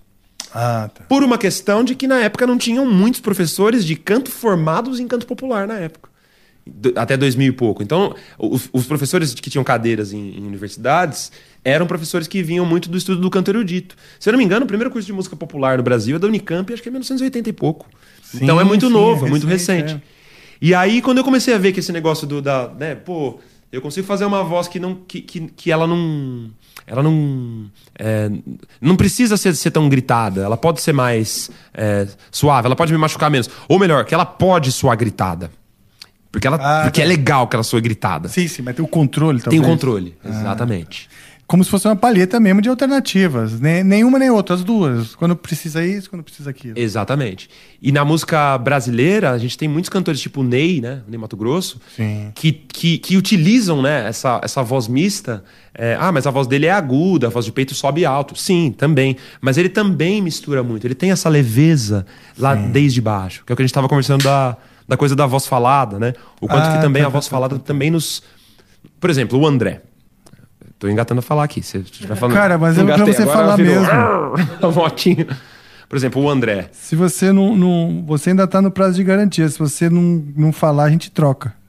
Ah, 0.55 0.91
tá. 0.95 1.05
Por 1.05 1.23
uma 1.23 1.37
questão 1.37 1.85
de 1.85 1.95
que 1.95 2.07
na 2.07 2.21
época 2.21 2.47
não 2.47 2.57
tinham 2.57 2.87
muitos 2.87 3.21
professores 3.21 3.85
de 3.85 3.97
canto 3.97 4.31
formados 4.31 4.99
em 5.01 5.07
canto 5.07 5.27
popular 5.27 5.67
na 5.67 5.75
época. 5.75 6.09
Até 6.97 7.17
2000 7.17 7.49
e 7.49 7.53
pouco. 7.53 7.83
Então, 7.83 8.15
os, 8.39 8.69
os 8.73 8.87
professores 8.87 9.35
que 9.35 9.49
tinham 9.49 9.65
cadeiras 9.65 10.13
em, 10.13 10.39
em 10.39 10.47
universidades 10.47 11.33
eram 11.65 11.87
professores 11.87 12.29
que 12.29 12.43
vinham 12.43 12.65
muito 12.65 12.89
do 12.89 12.97
estudo 12.97 13.21
do 13.21 13.31
canto 13.31 13.51
erudito. 13.51 13.97
Se 14.21 14.29
eu 14.29 14.33
não 14.33 14.39
me 14.39 14.45
engano, 14.45 14.65
o 14.65 14.69
primeiro 14.69 14.91
curso 14.91 15.07
de 15.07 15.13
música 15.13 15.35
popular 15.35 15.79
no 15.79 15.83
Brasil 15.83 16.17
é 16.17 16.19
da 16.19 16.27
Unicamp, 16.27 16.73
acho 16.73 16.83
que 16.83 16.89
é 16.89 16.93
1980 16.93 17.49
e 17.49 17.53
pouco. 17.53 17.87
então 18.35 18.61
é 18.61 18.65
muito 18.65 18.87
sim, 18.87 18.93
novo, 18.93 19.25
é 19.25 19.29
é 19.29 19.31
muito 19.31 19.47
recente, 19.47 19.83
recente. 19.83 20.03
é. 20.15 20.19
E 20.61 20.75
aí, 20.75 21.01
quando 21.01 21.19
eu 21.19 21.25
comecei 21.25 21.55
a 21.55 21.59
ver 21.59 21.73
que 21.73 21.81
esse 21.81 21.93
negócio 21.93 22.27
do 22.27 22.43
da, 22.43 22.69
né, 22.69 22.95
pô, 22.95 23.39
eu 23.71 23.81
consigo 23.81 24.07
fazer 24.07 24.25
uma 24.25 24.43
voz 24.43 24.67
que 24.67 24.81
não 24.81 24.95
que, 24.95 25.21
que, 25.21 25.41
que 25.49 25.71
ela 25.71 25.87
não 25.87 26.51
ela 26.89 27.03
não 27.03 27.67
é, 27.99 28.31
não 28.81 28.97
precisa 28.97 29.37
ser, 29.37 29.55
ser 29.55 29.71
tão 29.71 29.89
gritada, 29.89 30.43
ela 30.43 30.57
pode 30.57 30.81
ser 30.81 30.93
mais 30.93 31.51
é, 31.75 32.07
suave, 32.31 32.67
ela 32.67 32.77
pode 32.77 32.93
me 32.93 32.99
machucar 32.99 33.31
menos, 33.31 33.49
ou 33.69 33.79
melhor, 33.79 34.05
que 34.05 34.15
ela 34.15 34.27
pode 34.27 34.73
soar 34.73 34.97
gritada. 34.97 35.51
Porque 36.31 36.47
ela 36.47 36.59
Ah, 36.61 36.83
porque 36.85 37.01
tá. 37.01 37.07
é 37.07 37.09
legal 37.09 37.49
que 37.49 37.57
ela 37.57 37.63
soe 37.63 37.81
gritada. 37.81 38.29
Sim, 38.29 38.47
sim, 38.49 38.61
mas 38.63 38.77
tem 38.77 38.85
o 38.85 38.89
controle 38.89 39.41
Tem 39.41 39.45
talvez. 39.59 39.63
o 39.63 39.67
controle, 39.67 40.15
exatamente. 40.25 41.09
Como 41.49 41.65
se 41.65 41.71
fosse 41.71 41.89
uma 41.89 41.97
palheta 41.97 42.39
mesmo 42.39 42.61
de 42.61 42.69
alternativas. 42.69 43.59
Nem, 43.59 43.83
nenhuma 43.83 44.19
nem 44.19 44.29
outra, 44.29 44.55
as 44.55 44.63
duas. 44.63 45.15
Quando 45.15 45.35
precisa 45.35 45.83
isso, 45.83 46.11
quando 46.11 46.23
precisa 46.23 46.51
aquilo. 46.51 46.79
Exatamente. 46.79 47.49
E 47.81 47.91
na 47.91 48.05
música 48.05 48.59
brasileira, 48.59 49.31
a 49.31 49.39
gente 49.39 49.57
tem 49.57 49.67
muitos 49.67 49.89
cantores 49.89 50.21
tipo 50.21 50.43
o 50.43 50.45
Ney, 50.45 50.83
né? 50.83 51.01
Ney 51.09 51.17
Mato 51.17 51.39
Grosso, 51.39 51.81
Sim. 51.97 52.33
que, 52.35 52.53
que, 52.53 52.99
que 52.99 53.17
utilizam 53.17 53.81
né, 53.81 54.07
essa, 54.07 54.39
essa 54.45 54.63
voz 54.63 54.89
mista. 54.89 55.43
É, 55.75 55.97
ah, 55.99 56.13
mas 56.13 56.27
a 56.27 56.31
voz 56.31 56.47
dele 56.47 56.67
é 56.67 56.71
aguda, 56.71 57.29
a 57.29 57.31
voz 57.31 57.47
de 57.47 57.53
peito 57.53 57.75
sobe 57.75 58.05
alto. 58.05 58.39
Sim, 58.39 58.71
também. 58.77 59.17
Mas 59.41 59.57
ele 59.57 59.71
também 59.71 60.21
mistura 60.21 60.63
muito. 60.63 60.87
Ele 60.87 60.95
tem 60.95 61.13
essa 61.13 61.31
leveza 61.31 62.05
lá 62.39 62.55
desde 62.55 63.01
baixo, 63.01 63.43
que 63.47 63.51
é 63.51 63.55
o 63.55 63.57
que 63.57 63.63
a 63.63 63.65
gente 63.65 63.71
estava 63.71 63.89
conversando 63.89 64.23
da, 64.23 64.55
da 64.87 64.99
coisa 64.99 65.17
da 65.17 65.25
voz 65.25 65.47
falada, 65.47 65.99
né? 65.99 66.13
O 66.43 66.47
quanto 66.47 66.67
Ah, 66.67 66.77
que 66.77 66.83
também 66.83 67.01
tá, 67.01 67.09
a 67.09 67.11
voz 67.11 67.25
tá, 67.25 67.31
falada 67.31 67.59
também 67.59 67.91
nos. 67.91 68.23
Por 69.01 69.09
exemplo, 69.09 69.39
o 69.39 69.47
André. 69.47 69.81
Tô 70.79 70.89
engatando 70.89 71.19
a 71.19 71.23
falar 71.23 71.45
aqui. 71.45 71.63
Você 71.63 71.83
vai 72.07 72.17
falando. 72.17 72.37
Cara, 72.37 72.57
mas 72.59 72.79
é 72.79 72.85
pra 72.85 72.97
você 72.99 73.23
agora 73.23 73.37
falar 73.39 73.57
virou 73.57 73.75
mesmo. 73.81 73.93
A 74.63 74.71
motinha. 74.71 75.27
Por 75.89 75.97
exemplo, 75.97 76.23
o 76.23 76.29
André. 76.29 76.69
Se 76.73 76.95
você 76.95 77.33
não, 77.33 77.57
não- 77.57 78.05
Você 78.07 78.31
ainda 78.31 78.47
tá 78.47 78.61
no 78.63 78.71
prazo 78.71 78.95
de 78.97 79.03
garantia. 79.05 79.49
Se 79.49 79.59
você 79.59 79.89
não, 79.89 80.23
não 80.37 80.53
falar, 80.53 80.85
a 80.85 80.91
gente 80.91 81.11
troca. 81.11 81.53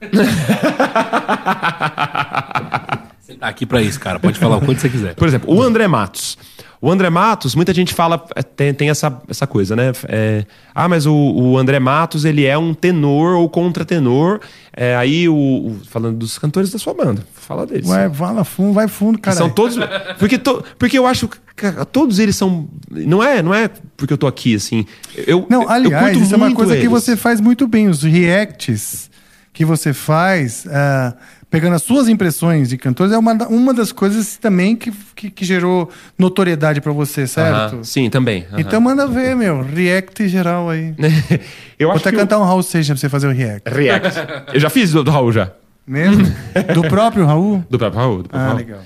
Você 3.20 3.34
tá 3.34 3.46
aqui 3.48 3.64
pra 3.66 3.80
isso, 3.82 3.98
cara. 4.00 4.18
Pode 4.18 4.38
falar 4.38 4.56
o 4.56 4.60
quanto 4.60 4.80
você 4.80 4.88
quiser. 4.88 5.14
Por 5.14 5.26
exemplo, 5.28 5.54
o 5.54 5.62
André 5.62 5.86
Matos. 5.86 6.36
O 6.82 6.90
André 6.90 7.10
Matos, 7.10 7.54
muita 7.54 7.74
gente 7.74 7.92
fala, 7.92 8.24
é, 8.34 8.42
tem, 8.42 8.72
tem 8.72 8.88
essa, 8.90 9.20
essa 9.28 9.46
coisa, 9.46 9.76
né? 9.76 9.92
É, 10.08 10.46
ah, 10.74 10.88
mas 10.88 11.04
o, 11.04 11.14
o 11.14 11.58
André 11.58 11.78
Matos, 11.78 12.24
ele 12.24 12.46
é 12.46 12.56
um 12.56 12.72
tenor 12.72 13.36
ou 13.36 13.48
contratenor. 13.50 14.40
É, 14.74 14.96
aí, 14.96 15.28
o, 15.28 15.34
o- 15.34 15.80
falando 15.88 16.16
dos 16.18 16.38
cantores 16.38 16.70
da 16.72 16.78
sua 16.78 16.94
banda, 16.94 17.22
fala 17.50 17.66
deles. 17.66 17.86
Vai, 17.88 18.08
vai 18.08 18.44
fundo, 18.44 18.72
vai 18.72 18.86
fundo, 18.88 19.16
Que 19.18 19.22
cara. 19.24 19.36
são 19.36 19.50
todos. 19.50 19.76
Porque, 20.18 20.38
to- 20.38 20.62
porque 20.78 20.96
eu 20.96 21.04
acho 21.06 21.26
que 21.26 21.36
cara, 21.56 21.84
todos 21.84 22.18
eles 22.20 22.36
são. 22.36 22.68
Não 22.90 23.22
é, 23.22 23.42
não 23.42 23.52
é 23.52 23.68
porque 23.96 24.12
eu 24.12 24.18
tô 24.18 24.26
aqui, 24.28 24.54
assim. 24.54 24.86
Eu, 25.26 25.46
Não, 25.50 25.62
eu 25.64 25.68
aliás, 25.70 26.04
curto 26.12 26.22
isso 26.24 26.34
é 26.34 26.36
uma 26.36 26.54
coisa 26.54 26.72
que 26.74 26.80
eles. 26.82 26.90
você 26.90 27.16
faz 27.16 27.40
muito 27.40 27.66
bem. 27.66 27.88
Os 27.88 28.02
reacts 28.04 29.10
que 29.52 29.64
você 29.64 29.92
faz, 29.92 30.64
ah, 30.70 31.12
pegando 31.50 31.74
as 31.74 31.82
suas 31.82 32.08
impressões 32.08 32.68
de 32.68 32.78
cantores, 32.78 33.12
é 33.12 33.18
uma, 33.18 33.32
uma 33.48 33.74
das 33.74 33.90
coisas 33.90 34.36
também 34.36 34.76
que, 34.76 34.92
que, 35.16 35.28
que 35.28 35.44
gerou 35.44 35.90
notoriedade 36.16 36.80
pra 36.80 36.92
você, 36.92 37.26
certo? 37.26 37.74
Aham, 37.74 37.84
Sim, 37.84 38.08
também. 38.08 38.46
aham. 38.52 38.60
Então 38.60 38.80
manda 38.80 39.06
ver, 39.08 39.34
meu. 39.34 39.60
React 39.62 40.28
geral 40.28 40.70
aí. 40.70 40.94
eu 41.78 41.88
Vou 41.88 41.96
até 41.96 42.10
que. 42.12 42.16
cantar 42.16 42.38
um 42.38 42.44
Raul 42.44 42.62
Seixas 42.62 42.88
pra 42.94 43.00
você 43.00 43.08
fazer 43.08 43.26
o 43.26 43.32
react. 43.32 43.68
React. 43.68 44.18
Eu 44.54 44.60
já 44.60 44.70
fiz 44.70 44.92
do, 44.92 45.02
do 45.02 45.10
Raul 45.10 45.32
já. 45.32 45.50
Mesmo? 45.86 46.24
Do 46.74 46.82
próprio 46.88 47.26
Raul? 47.26 47.64
Do 47.68 47.78
próprio 47.78 48.00
Raul. 48.00 48.22
Do 48.22 48.28
próprio 48.28 48.40
Ah, 48.40 48.46
Raul. 48.48 48.58
legal. 48.58 48.82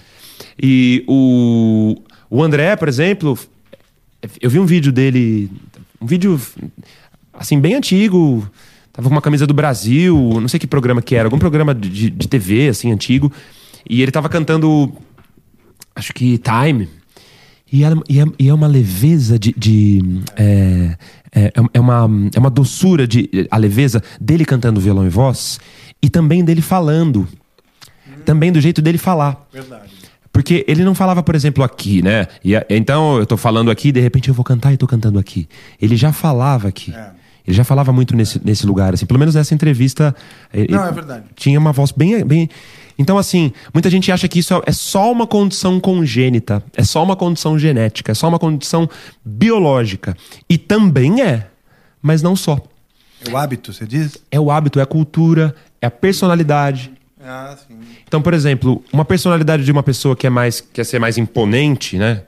E 0.61 1.05
o, 1.09 1.97
o 2.31 2.43
André, 2.43 2.77
por 2.77 2.89
exemplo, 2.89 3.39
eu 4.41 4.49
vi 4.49 4.59
um 4.59 4.67
vídeo 4.67 4.93
dele, 4.93 5.51
um 6.01 6.07
vídeo 6.07 6.41
assim 7.33 7.61
bem 7.61 7.75
antigo, 7.75 8.49
tava 8.93 9.09
com 9.09 9.15
uma 9.15 9.21
camisa 9.23 9.47
do 9.47 9.55
Brasil, 9.55 10.17
não 10.41 10.49
sei 10.49 10.61
que 10.61 10.67
programa 10.67 11.03
que 11.03 11.15
era, 11.15 11.27
algum 11.27 11.39
programa 11.39 11.75
de, 11.75 12.11
de 12.11 12.29
TV 12.29 12.69
assim 12.69 12.93
antigo, 12.93 13.33
e 13.89 14.01
ele 14.01 14.13
tava 14.13 14.29
cantando, 14.29 14.93
acho 15.95 16.13
que 16.15 16.39
Time. 16.39 16.89
E 17.73 17.83
é, 17.83 17.89
e 18.09 18.21
é, 18.21 18.25
e 18.39 18.49
é 18.49 18.55
uma 18.55 18.69
leveza 18.69 19.37
de. 19.37 19.53
de 19.57 20.01
é, 20.37 20.97
é, 21.35 21.53
é 21.75 21.81
uma, 21.81 22.09
é 22.33 22.39
uma 22.39 22.51
doçura 22.51 23.05
de. 23.05 23.29
A 23.51 23.57
leveza 23.57 24.01
dele 24.21 24.45
cantando 24.45 24.81
violão 24.81 25.05
e 25.05 25.09
voz 25.09 25.59
e 26.05 26.11
também 26.11 26.45
dele 26.45 26.61
falando. 26.61 27.27
Também 28.27 28.53
do 28.53 28.61
jeito 28.61 28.83
dele 28.83 28.99
falar. 28.99 29.43
Verdade. 29.51 29.91
Porque 30.31 30.63
ele 30.69 30.85
não 30.85 30.95
falava, 30.95 31.23
por 31.23 31.35
exemplo, 31.35 31.65
aqui, 31.65 32.03
né? 32.03 32.27
E, 32.45 32.53
então 32.69 33.17
eu 33.17 33.25
tô 33.25 33.39
falando 33.39 33.71
aqui, 33.71 33.91
de 33.91 34.01
repente 34.01 34.29
eu 34.29 34.35
vou 34.35 34.45
cantar 34.45 34.71
e 34.75 34.77
tô 34.77 34.87
cantando 34.87 35.19
aqui. 35.19 35.49
Ele 35.81 35.97
já 35.97 36.13
falava 36.13 36.69
aqui. 36.69 36.93
É. 36.95 37.11
Ele 37.47 37.57
já 37.57 37.65
falava 37.65 37.91
muito 37.91 38.15
nesse, 38.15 38.39
nesse 38.45 38.67
lugar, 38.67 38.93
assim. 38.93 39.07
Pelo 39.07 39.19
menos 39.19 39.35
nessa 39.35 39.55
entrevista. 39.55 40.15
Não, 40.69 40.85
é 40.85 40.93
verdade. 40.93 41.25
Tinha 41.35 41.59
uma 41.59 41.73
voz 41.73 41.91
bem, 41.91 42.23
bem. 42.23 42.51
Então, 42.99 43.17
assim, 43.17 43.51
muita 43.73 43.89
gente 43.89 44.13
acha 44.13 44.29
que 44.29 44.41
isso 44.41 44.63
é 44.67 44.73
só 44.73 45.11
uma 45.11 45.27
condição 45.27 45.81
congênita, 45.81 46.63
é 46.77 46.85
só 46.85 47.03
uma 47.03 47.17
condição 47.17 47.59
genética, 47.59 48.13
é 48.13 48.15
só 48.15 48.29
uma 48.29 48.39
condição 48.39 48.89
biológica. 49.25 50.15
E 50.51 50.59
também 50.59 51.23
é, 51.23 51.49
mas 52.03 52.21
não 52.21 52.37
só. 52.37 52.61
É 53.27 53.31
o 53.31 53.37
hábito, 53.37 53.73
você 53.73 53.87
diz? 53.87 54.19
É 54.31 54.39
o 54.39 54.51
hábito, 54.51 54.79
é 54.79 54.83
a 54.83 54.87
cultura, 54.87 55.55
é 55.85 55.87
a 55.87 55.91
personalidade. 55.91 56.93
Ah, 57.23 57.57
sim. 57.57 57.79
Então, 58.15 58.23
por 58.23 58.33
exemplo, 58.33 58.81
uma 58.93 59.05
personalidade 59.05 59.65
de 59.65 59.73
uma 59.73 59.83
pessoa 59.83 60.15
que 60.15 60.25
é 60.25 60.31
mais 60.31 60.61
quer 60.61 60.85
ser 60.85 61.01
mais 61.01 61.19
imponente, 61.19 61.99
né? 61.99 62.23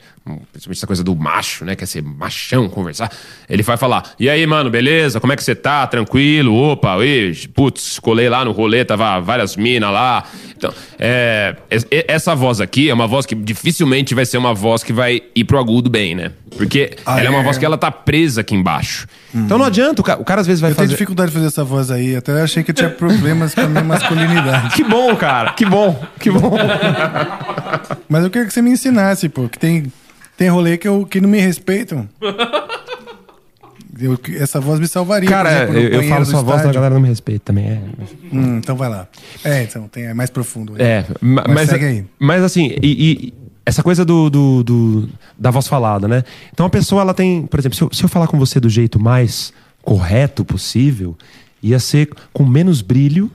Principalmente 0.51 0.79
essa 0.79 0.87
coisa 0.89 1.05
do 1.05 1.15
macho, 1.15 1.65
né? 1.65 1.77
Quer 1.77 1.87
ser 1.87 2.03
machão, 2.03 2.69
conversar. 2.69 3.09
Ele 3.49 3.63
vai 3.63 3.77
falar: 3.77 4.03
"E 4.19 4.29
aí, 4.29 4.45
mano, 4.45 4.69
beleza? 4.69 5.21
Como 5.21 5.33
é 5.33 5.37
que 5.37 5.45
você 5.45 5.55
tá? 5.55 5.87
Tranquilo? 5.87 6.53
Opa, 6.53 6.97
ui, 6.97 7.33
putz, 7.55 8.01
colei 8.01 8.29
lá 8.29 8.45
no 8.45 8.51
rolê, 8.51 8.85
tava 8.85 9.21
várias 9.21 9.55
minas 9.55 9.93
lá". 9.93 10.25
Então, 10.57 10.73
é, 10.99 11.55
es- 11.71 11.87
e- 11.93 12.05
essa 12.09 12.35
voz 12.35 12.61
aqui 12.61 12.91
é 12.91 12.95
uma 12.95 13.07
voz 13.07 13.25
que 13.25 13.37
dificilmente 13.37 14.17
vai 14.17 14.27
ser 14.27 14.39
uma 14.39 14.53
voz 14.53 14.83
que 14.83 14.93
vai 14.93 15.23
ir 15.37 15.45
pro 15.45 15.61
agudo 15.61 15.89
bem, 15.89 16.17
né? 16.17 16.33
Porque 16.57 16.97
Ah, 17.05 17.19
ela 17.21 17.29
é 17.29 17.31
uma 17.31 17.41
é? 17.41 17.45
voz 17.45 17.59
que 17.59 17.65
ela 17.65 17.77
tá 17.79 17.93
presa 17.93 18.41
aqui 18.41 18.55
embaixo. 18.57 19.07
Então 19.35 19.59
não 19.59 19.67
adianta, 19.67 20.01
o 20.01 20.05
ca- 20.05 20.17
o 20.17 20.25
cara, 20.25 20.41
às 20.41 20.47
vezes 20.47 20.61
vai 20.63 20.71
Eu 20.71 20.75
tenho 20.75 20.87
fazer 20.87 20.95
dificuldade 20.97 21.29
de 21.31 21.35
fazer 21.35 21.47
essa 21.49 21.63
voz 21.63 21.91
aí. 21.91 22.17
Até 22.17 22.41
achei 22.41 22.63
que 22.65 22.71
eu 22.71 22.75
tinha 22.75 22.89
problemas 22.89 23.55
com 23.55 23.61
a 23.61 23.67
minha 23.69 23.85
masculinidade. 23.85 24.75
Que 24.75 24.83
bom, 24.83 25.15
cara. 25.15 25.53
Que 25.53 25.65
bom. 25.67 25.76
Que 26.21 26.31
bom. 26.31 26.53
Mas 28.09 28.25
eu 28.25 28.31
queria 28.31 28.47
que 28.47 28.53
você 28.55 28.63
me 28.63 28.71
ensinasse, 28.71 29.29
pô, 29.29 29.49
que 29.49 29.59
tem, 29.59 29.93
tem 30.37 30.49
rolê 30.49 30.77
que, 30.77 30.87
eu, 30.89 31.05
que 31.07 31.21
não 31.21 31.29
me 31.29 31.39
respeitam. 31.41 32.09
Eu- 33.99 34.19
essa 34.39 34.61
voz 34.61 34.79
me 34.79 34.87
salvaria. 34.87 35.29
Cara, 35.29 35.51
exemplo, 35.65 35.79
eu, 35.79 36.03
eu 36.03 36.09
falo 36.09 36.25
sua 36.27 36.43
voz, 36.43 36.65
a 36.67 36.73
galera 36.73 36.95
não 36.95 37.01
me 37.01 37.09
respeita 37.09 37.47
também. 37.47 37.67
É, 37.71 37.81
Hum, 38.33 38.59
então 38.59 38.77
vai 38.77 38.89
lá. 38.91 39.09
É, 39.43 39.63
então, 39.63 39.89
tem, 39.89 40.05
é 40.05 40.15
mais 40.15 40.29
profundo. 40.29 40.75
aí. 40.75 40.83
é 40.83 41.07
ma- 41.21 41.45
Mas 41.47 41.55
mas, 41.55 41.71
segue 41.71 41.85
aí. 41.85 42.05
mas 42.19 42.43
assim, 42.43 42.77
e, 42.83 43.33
e 43.33 43.35
essa 43.65 43.83
coisa 43.83 44.05
do, 44.05 44.29
do- 44.29 44.63
do- 44.63 45.09
da 45.39 45.51
voz 45.51 45.67
falada, 45.67 46.07
né? 46.07 46.25
Então 46.53 46.67
a 46.67 46.71
pessoa, 46.71 47.01
ela 47.01 47.15
tem, 47.15 47.47
por 47.47 47.59
exemplo, 47.59 47.77
se 47.77 47.83
eu, 47.83 47.91
se 47.93 48.05
eu 48.05 48.09
falar 48.09 48.27
com 48.27 48.39
você 48.39 48.61
do 48.61 48.69
jeito 48.69 49.01
mais 49.01 49.53
correto 49.83 50.45
possível, 50.45 51.17
ia 51.63 51.79
ser 51.79 52.11
com 52.35 52.45
menos 52.45 52.83
brilho, 52.83 53.31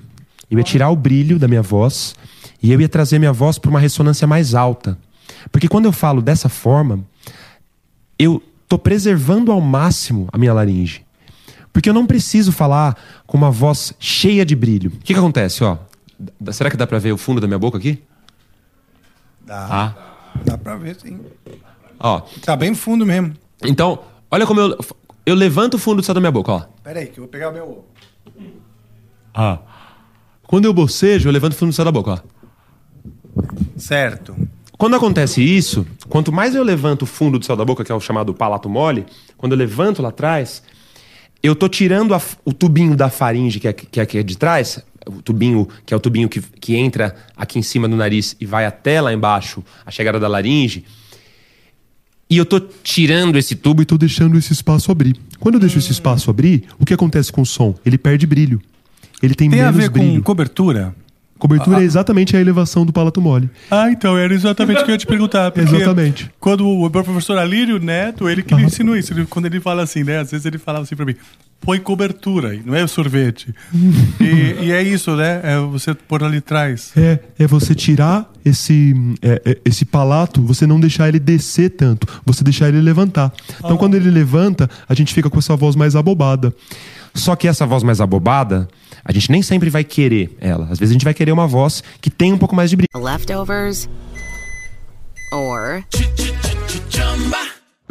ia 0.49 0.61
tirar 0.61 0.89
o 0.91 0.95
brilho 0.95 1.39
da 1.39 1.47
minha 1.47 1.61
voz 1.63 2.13
e 2.61 2.71
eu 2.71 2.79
ia 2.81 2.89
trazer 2.89 3.19
minha 3.19 3.33
voz 3.33 3.57
para 3.57 3.69
uma 3.69 3.79
ressonância 3.79 4.27
mais 4.27 4.53
alta. 4.55 4.97
Porque 5.51 5.67
quando 5.67 5.85
eu 5.85 5.91
falo 5.91 6.21
dessa 6.21 6.49
forma, 6.49 7.03
eu 8.19 8.41
tô 8.67 8.77
preservando 8.77 9.51
ao 9.51 9.59
máximo 9.61 10.27
a 10.31 10.37
minha 10.37 10.53
laringe. 10.53 11.05
Porque 11.73 11.89
eu 11.89 11.93
não 11.93 12.05
preciso 12.05 12.51
falar 12.51 12.97
com 13.25 13.37
uma 13.37 13.49
voz 13.49 13.93
cheia 13.99 14.45
de 14.45 14.55
brilho. 14.55 14.89
O 14.89 14.97
que, 14.99 15.13
que 15.13 15.19
acontece, 15.19 15.63
ó? 15.63 15.77
Será 16.51 16.69
que 16.69 16.77
dá 16.77 16.85
pra 16.85 16.99
ver 16.99 17.11
o 17.13 17.17
fundo 17.17 17.39
da 17.41 17.47
minha 17.47 17.57
boca 17.59 17.77
aqui? 17.77 18.01
Dá, 19.45 19.67
Ah. 19.69 19.93
dá 20.45 20.57
pra 20.57 20.75
ver, 20.75 20.95
sim. 21.01 21.19
Ó. 21.99 22.21
Tá 22.43 22.55
bem 22.55 22.75
fundo 22.75 23.05
mesmo. 23.05 23.33
Então, 23.63 23.99
olha 24.29 24.45
como 24.45 24.59
eu 24.59 24.77
eu 25.25 25.35
levanto 25.35 25.75
o 25.75 25.77
fundo 25.77 26.01
do 26.01 26.03
céu 26.05 26.15
da 26.15 26.19
minha 26.21 26.31
boca, 26.31 26.51
ó. 26.51 26.59
Pera 26.83 26.99
aí, 26.99 27.05
que 27.07 27.19
eu 27.19 27.23
vou 27.23 27.27
pegar 27.31 27.49
o 27.49 27.53
meu... 27.53 27.85
Ah. 29.33 29.59
Quando 30.43 30.65
eu 30.65 30.73
bocejo, 30.73 31.29
eu 31.29 31.31
levanto 31.31 31.53
o 31.53 31.55
fundo 31.55 31.69
do 31.69 31.75
céu 31.75 31.85
da 31.85 31.91
boca, 31.91 32.11
ó. 32.11 32.19
Certo. 33.77 34.35
Quando 34.77 34.95
acontece 34.95 35.43
isso, 35.43 35.85
quanto 36.09 36.31
mais 36.31 36.55
eu 36.55 36.63
levanto 36.63 37.03
o 37.03 37.05
fundo 37.05 37.37
do 37.37 37.45
céu 37.45 37.55
da 37.55 37.63
boca, 37.63 37.83
que 37.83 37.91
é 37.91 37.95
o 37.95 37.99
chamado 37.99 38.33
palato 38.33 38.67
mole, 38.67 39.05
quando 39.37 39.51
eu 39.51 39.57
levanto 39.57 40.01
lá 40.01 40.09
atrás, 40.09 40.63
eu 41.43 41.55
tô 41.55 41.69
tirando 41.69 42.15
a 42.15 42.21
o 42.43 42.51
tubinho 42.51 42.95
da 42.95 43.09
faringe, 43.09 43.59
que 43.59 43.67
é, 43.67 43.73
que 43.73 43.99
é 43.99 44.03
aqui 44.03 44.23
de 44.23 44.37
trás, 44.37 44.83
o 45.05 45.21
tubinho, 45.21 45.67
que 45.85 45.93
é 45.93 45.97
o 45.97 45.99
tubinho 45.99 46.27
que, 46.27 46.41
que 46.41 46.75
entra 46.75 47.15
aqui 47.35 47.59
em 47.59 47.61
cima 47.61 47.87
do 47.87 47.95
nariz 47.95 48.35
e 48.39 48.45
vai 48.45 48.65
até 48.65 48.99
lá 49.01 49.13
embaixo, 49.13 49.63
a 49.85 49.91
chegada 49.91 50.19
da 50.19 50.27
laringe. 50.27 50.83
E 52.29 52.37
eu 52.37 52.45
tô 52.45 52.59
tirando 52.59 53.37
esse 53.37 53.55
tubo 53.55 53.81
E 53.81 53.85
tô 53.85 53.97
deixando 53.97 54.37
esse 54.37 54.53
espaço 54.53 54.89
abrir. 54.91 55.19
Quando 55.39 55.55
eu 55.55 55.59
deixo 55.59 55.77
esse 55.77 55.91
espaço 55.91 56.29
abrir, 56.29 56.63
o 56.79 56.85
que 56.85 56.93
acontece 56.93 57.31
com 57.31 57.41
o 57.41 57.45
som? 57.45 57.75
Ele 57.85 57.97
perde 57.97 58.25
brilho. 58.25 58.61
Ele 59.21 59.35
tem, 59.35 59.49
Tem 59.49 59.59
a 59.61 59.65
menos 59.65 59.77
ver 59.77 59.89
brilho. 59.89 60.15
com 60.15 60.21
cobertura? 60.23 60.95
Cobertura 61.41 61.81
é 61.81 61.83
exatamente 61.83 62.37
a 62.37 62.39
elevação 62.39 62.85
do 62.85 62.93
palato 62.93 63.19
mole. 63.19 63.49
Ah, 63.71 63.89
então, 63.89 64.15
era 64.15 64.31
exatamente 64.31 64.81
o 64.81 64.85
que 64.85 64.91
eu 64.91 64.93
ia 64.93 64.97
te 64.99 65.07
perguntar. 65.07 65.51
Exatamente. 65.55 66.29
Quando 66.39 66.67
o 66.67 66.87
professor 66.87 67.35
Alírio 67.35 67.79
Neto, 67.79 68.29
ele 68.29 68.43
que 68.43 68.53
me 68.53 68.61
ensinou 68.61 68.95
isso. 68.95 69.11
Ele- 69.11 69.25
quando 69.25 69.47
ele 69.47 69.59
fala 69.59 69.81
assim, 69.81 70.03
né? 70.03 70.19
Às 70.19 70.29
vezes 70.29 70.45
ele 70.45 70.59
falava 70.59 70.83
assim 70.83 70.95
pra 70.95 71.03
mim, 71.03 71.15
põe 71.59 71.79
cobertura, 71.79 72.55
não 72.63 72.75
é 72.75 72.85
sorvete. 72.85 73.55
e, 74.21 74.65
e 74.65 74.71
é 74.71 74.83
isso, 74.83 75.15
né? 75.15 75.41
É 75.43 75.57
você 75.57 75.95
pôr 75.95 76.23
ali 76.23 76.37
atrás. 76.37 76.91
É, 76.95 77.17
é 77.39 77.47
você 77.47 77.73
tirar 77.73 78.31
esse, 78.45 78.93
é, 79.23 79.41
é, 79.43 79.57
esse 79.65 79.83
palato, 79.83 80.43
você 80.43 80.67
não 80.67 80.79
deixar 80.79 81.07
ele 81.09 81.19
descer 81.19 81.71
tanto, 81.71 82.05
você 82.23 82.43
deixar 82.43 82.67
ele 82.69 82.81
levantar. 82.81 83.33
Então, 83.57 83.77
quando 83.77 83.95
ele 83.95 84.11
levanta, 84.11 84.69
a 84.87 84.93
gente 84.93 85.11
fica 85.11 85.27
com 85.27 85.39
essa 85.39 85.55
voz 85.55 85.75
mais 85.75 85.95
abobada. 85.95 86.53
Só 87.13 87.35
que 87.35 87.47
essa 87.47 87.65
voz 87.65 87.83
mais 87.83 87.99
abobada, 88.01 88.67
a 89.03 89.11
gente 89.11 89.31
nem 89.31 89.41
sempre 89.41 89.69
vai 89.69 89.83
querer 89.83 90.35
ela. 90.39 90.65
Às 90.65 90.79
vezes 90.79 90.91
a 90.91 90.93
gente 90.93 91.03
vai 91.03 91.13
querer 91.13 91.31
uma 91.31 91.47
voz 91.47 91.83
que 91.99 92.09
tem 92.09 92.31
um 92.33 92.37
pouco 92.37 92.55
mais 92.55 92.69
de 92.69 92.75
brilho. 92.75 92.87
Leftovers? 92.95 93.89
Or 95.33 95.83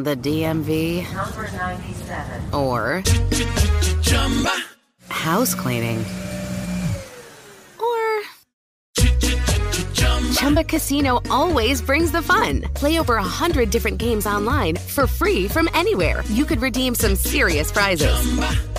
the 0.02 0.14
DMV? 0.14 1.06
Number 1.14 1.50
97. 1.52 2.54
Or 2.54 3.02
house 5.08 5.54
cleaning? 5.54 6.04
Chumba 10.40 10.64
Casino 10.64 11.20
always 11.28 11.82
brings 11.82 12.10
the 12.12 12.22
fun. 12.22 12.62
Play 12.72 12.98
over 12.98 13.16
a 13.16 13.22
hundred 13.22 13.68
different 13.68 13.98
games 13.98 14.26
online 14.26 14.76
for 14.76 15.06
free 15.06 15.46
from 15.46 15.68
anywhere. 15.74 16.24
You 16.28 16.46
could 16.46 16.62
redeem 16.62 16.94
some 16.94 17.14
serious 17.14 17.70
prizes. 17.70 18.16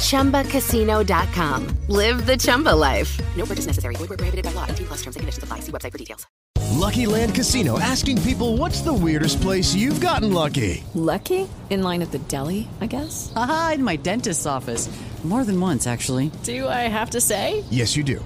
Chumba. 0.01 0.41
ChumbaCasino.com. 0.41 1.67
Live 1.87 2.25
the 2.25 2.35
Chumba 2.35 2.73
life. 2.73 3.15
No 3.37 3.45
purchase 3.45 3.67
necessary. 3.67 3.95
Void 3.97 4.09
where 4.09 4.17
prohibited 4.17 4.43
by 4.43 4.53
law. 4.53 4.65
18 4.69 4.87
plus 4.87 5.01
terms 5.03 5.15
and 5.15 5.21
conditions 5.21 5.43
apply. 5.43 5.59
See 5.59 5.71
website 5.71 5.91
for 5.91 5.99
details. 5.99 6.25
Lucky 6.71 7.05
Land 7.05 7.35
Casino 7.35 7.77
asking 7.77 8.23
people 8.23 8.57
what's 8.57 8.81
the 8.81 8.93
weirdest 8.93 9.39
place 9.39 9.75
you've 9.75 10.01
gotten 10.01 10.33
lucky? 10.33 10.83
Lucky? 10.95 11.47
In 11.69 11.83
line 11.83 12.01
at 12.01 12.09
the 12.11 12.19
deli, 12.27 12.67
I 12.81 12.87
guess? 12.87 13.31
Aha, 13.35 13.73
in 13.75 13.83
my 13.83 13.97
dentist's 13.97 14.47
office. 14.47 14.89
More 15.23 15.43
than 15.43 15.61
once, 15.61 15.85
actually. 15.85 16.31
Do 16.41 16.67
I 16.67 16.89
have 16.89 17.11
to 17.11 17.21
say? 17.21 17.63
Yes, 17.69 17.95
you 17.95 18.03
do. 18.03 18.25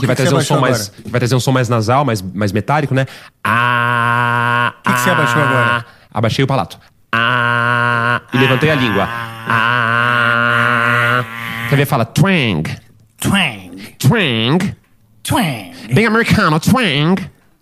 que, 0.00 0.06
que 0.06 0.06
vai 0.06 0.16
que 0.16 0.22
trazer 0.22 0.34
um 0.36 0.40
som 0.40 0.60
mais, 0.60 0.92
vai 1.06 1.20
trazer 1.20 1.34
um 1.34 1.40
som 1.40 1.52
mais 1.52 1.68
nasal, 1.68 2.04
mais, 2.04 2.20
mais 2.22 2.52
metálico, 2.52 2.94
né? 2.94 3.06
Ah, 3.44 4.74
que 4.84 4.92
que 4.92 5.00
você 5.00 5.10
abaixou 5.10 5.42
agora? 5.42 5.84
Abaixei 6.12 6.44
o 6.44 6.46
palato. 6.46 6.78
Ah, 7.12 8.22
e 8.32 8.38
levantei 8.38 8.70
a 8.70 8.74
língua. 8.74 9.08
Ah, 9.92 11.24
quer 11.68 11.76
ver? 11.76 11.86
Fala 11.86 12.04
twang, 12.04 12.62
Twang. 13.18 13.96
twang, 13.98 14.76
Twang. 15.22 15.72
bem 15.92 16.06
americano, 16.06 16.58
twang. 16.60 17.16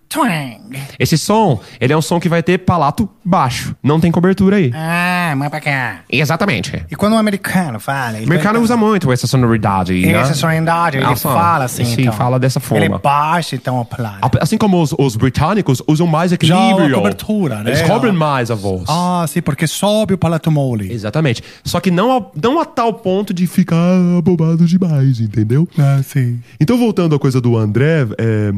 Twang. 0.09 0.59
Esse 0.97 1.17
som, 1.19 1.59
ele 1.79 1.93
é 1.93 1.97
um 1.97 2.01
som 2.01 2.19
que 2.19 2.27
vai 2.27 2.41
ter 2.41 2.57
palato 2.57 3.07
baixo. 3.23 3.75
Não 3.83 3.99
tem 3.99 4.11
cobertura 4.11 4.55
aí. 4.57 4.71
Ah, 4.73 5.35
mas 5.37 5.49
pra 5.49 5.61
cá. 5.61 5.99
Exatamente. 6.11 6.83
E 6.89 6.95
quando 6.95 7.13
o 7.13 7.17
americano 7.17 7.79
fala? 7.79 8.13
O 8.19 8.23
americano 8.23 8.55
vai- 8.55 8.63
usa 8.63 8.75
muito 8.75 9.11
essa 9.11 9.27
sonoridade. 9.27 9.93
né? 10.05 10.13
Essa 10.13 10.33
sonoridade, 10.33 10.97
ele 10.97 11.05
Nossa, 11.05 11.29
fala 11.29 11.65
assim, 11.65 11.85
Sim, 11.85 12.01
então. 12.01 12.13
fala 12.13 12.39
dessa 12.39 12.59
forma. 12.59 12.83
Ele 12.85 12.97
baixa, 12.97 13.55
então, 13.55 13.79
a 13.79 13.85
plana. 13.85 14.19
Assim 14.41 14.57
como 14.57 14.81
os, 14.81 14.93
os 14.97 15.15
britânicos 15.15 15.81
usam 15.87 16.07
mais 16.07 16.31
Já 16.31 16.35
equilíbrio. 16.35 16.95
a 16.95 16.97
cobertura, 16.97 17.63
né? 17.63 17.69
Eles 17.69 17.81
cobrem 17.83 18.11
mais 18.11 18.49
a 18.49 18.55
voz. 18.55 18.85
Ah, 18.89 19.25
sim, 19.27 19.41
porque 19.43 19.67
sobe 19.67 20.15
o 20.15 20.17
palato 20.17 20.49
mole. 20.51 20.91
Exatamente. 20.91 21.43
Só 21.63 21.79
que 21.79 21.91
não 21.91 22.17
a, 22.17 22.25
não 22.41 22.59
a 22.59 22.65
tal 22.65 22.93
ponto 22.95 23.31
de 23.31 23.45
ficar 23.45 23.77
abobado 24.17 24.65
demais, 24.65 25.19
entendeu? 25.19 25.67
Ah, 25.77 26.01
sim. 26.03 26.39
Então, 26.59 26.77
voltando 26.79 27.15
à 27.15 27.19
coisa 27.19 27.39
do 27.39 27.55
André, 27.55 28.07
é, 28.17 28.51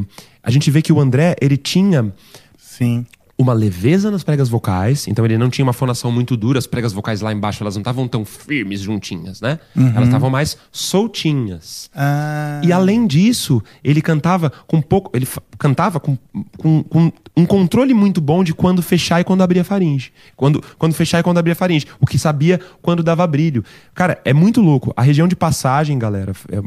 A 0.43 0.49
gente 0.51 0.69
vê 0.71 0.81
que 0.81 0.91
o 0.93 0.99
André, 0.99 1.35
ele 1.41 1.57
tinha 1.57 2.11
Sim. 2.57 3.05
uma 3.37 3.53
leveza 3.53 4.09
nas 4.11 4.23
pregas 4.23 4.49
vocais, 4.49 5.07
então 5.07 5.23
ele 5.25 5.37
não 5.37 5.49
tinha 5.49 5.63
uma 5.65 5.73
fonação 5.73 6.11
muito 6.11 6.35
dura, 6.37 6.57
as 6.59 6.67
pregas 6.67 6.93
vocais 6.93 7.21
lá 7.21 7.31
embaixo, 7.33 7.63
elas 7.63 7.75
não 7.75 7.81
estavam 7.81 8.07
tão 8.07 8.23
firmes 8.25 8.81
juntinhas, 8.81 9.41
né? 9.41 9.59
Elas 9.75 10.07
estavam 10.07 10.29
mais 10.29 10.57
soltinhas. 10.71 11.89
Ah, 11.95 12.61
E 12.63 12.71
além 12.71 13.07
disso, 13.07 13.61
ele 13.83 14.01
cantava 14.01 14.51
com 14.67 14.81
pouco. 14.81 15.09
Ele 15.15 15.27
cantava 15.57 15.99
com, 15.99 16.17
com, 16.57 16.83
com 16.83 17.11
um 17.37 17.45
controle 17.45 17.93
muito 17.93 18.19
bom 18.21 18.43
de 18.43 18.53
quando 18.53 18.81
fechar 18.83 19.21
e 19.21 19.23
quando 19.23 19.41
abrir 19.41 19.59
a 19.59 19.63
faringe. 19.63 20.11
Quando, 20.35 20.61
quando 20.77 20.93
fechar 20.93 21.19
e 21.19 21.23
quando 21.23 21.37
abrir 21.37 21.51
a 21.51 21.55
faringe. 21.55 21.85
O 21.99 22.05
que 22.05 22.17
sabia 22.19 22.59
quando 22.81 23.01
dava 23.03 23.25
brilho. 23.25 23.63
Cara, 23.93 24.19
é 24.25 24.33
muito 24.33 24.61
louco. 24.61 24.93
A 24.95 25.01
região 25.01 25.27
de 25.27 25.35
passagem, 25.35 25.97
galera. 25.97 26.33
é- 26.51 26.61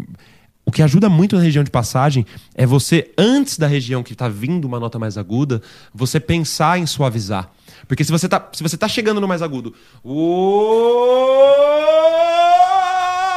o 0.67 0.73
que 0.73 0.83
ajuda 0.83 1.09
muito 1.09 1.37
na 1.37 1.43
região 1.43 1.63
de 1.63 1.71
passagem 1.71 2.25
é 2.55 2.65
você, 2.65 3.11
antes 3.19 3.59
da 3.59 3.67
região 3.67 4.03
que 4.03 4.15
tá 4.15 4.29
vindo 4.29 4.65
uma 4.65 4.81
nota 4.81 4.99
mais 4.99 5.19
aguda, 5.19 5.61
você 5.93 6.19
pensar 6.19 6.79
em 6.79 6.87
suavizar. 6.87 7.51
Porque 7.87 8.03
se 8.03 8.11
você 8.11 8.29
tá, 8.29 8.49
se 8.53 8.63
você 8.63 8.77
tá 8.77 8.89
chegando 8.89 9.21
no 9.21 9.29
mais 9.29 9.43
agudo. 9.43 9.75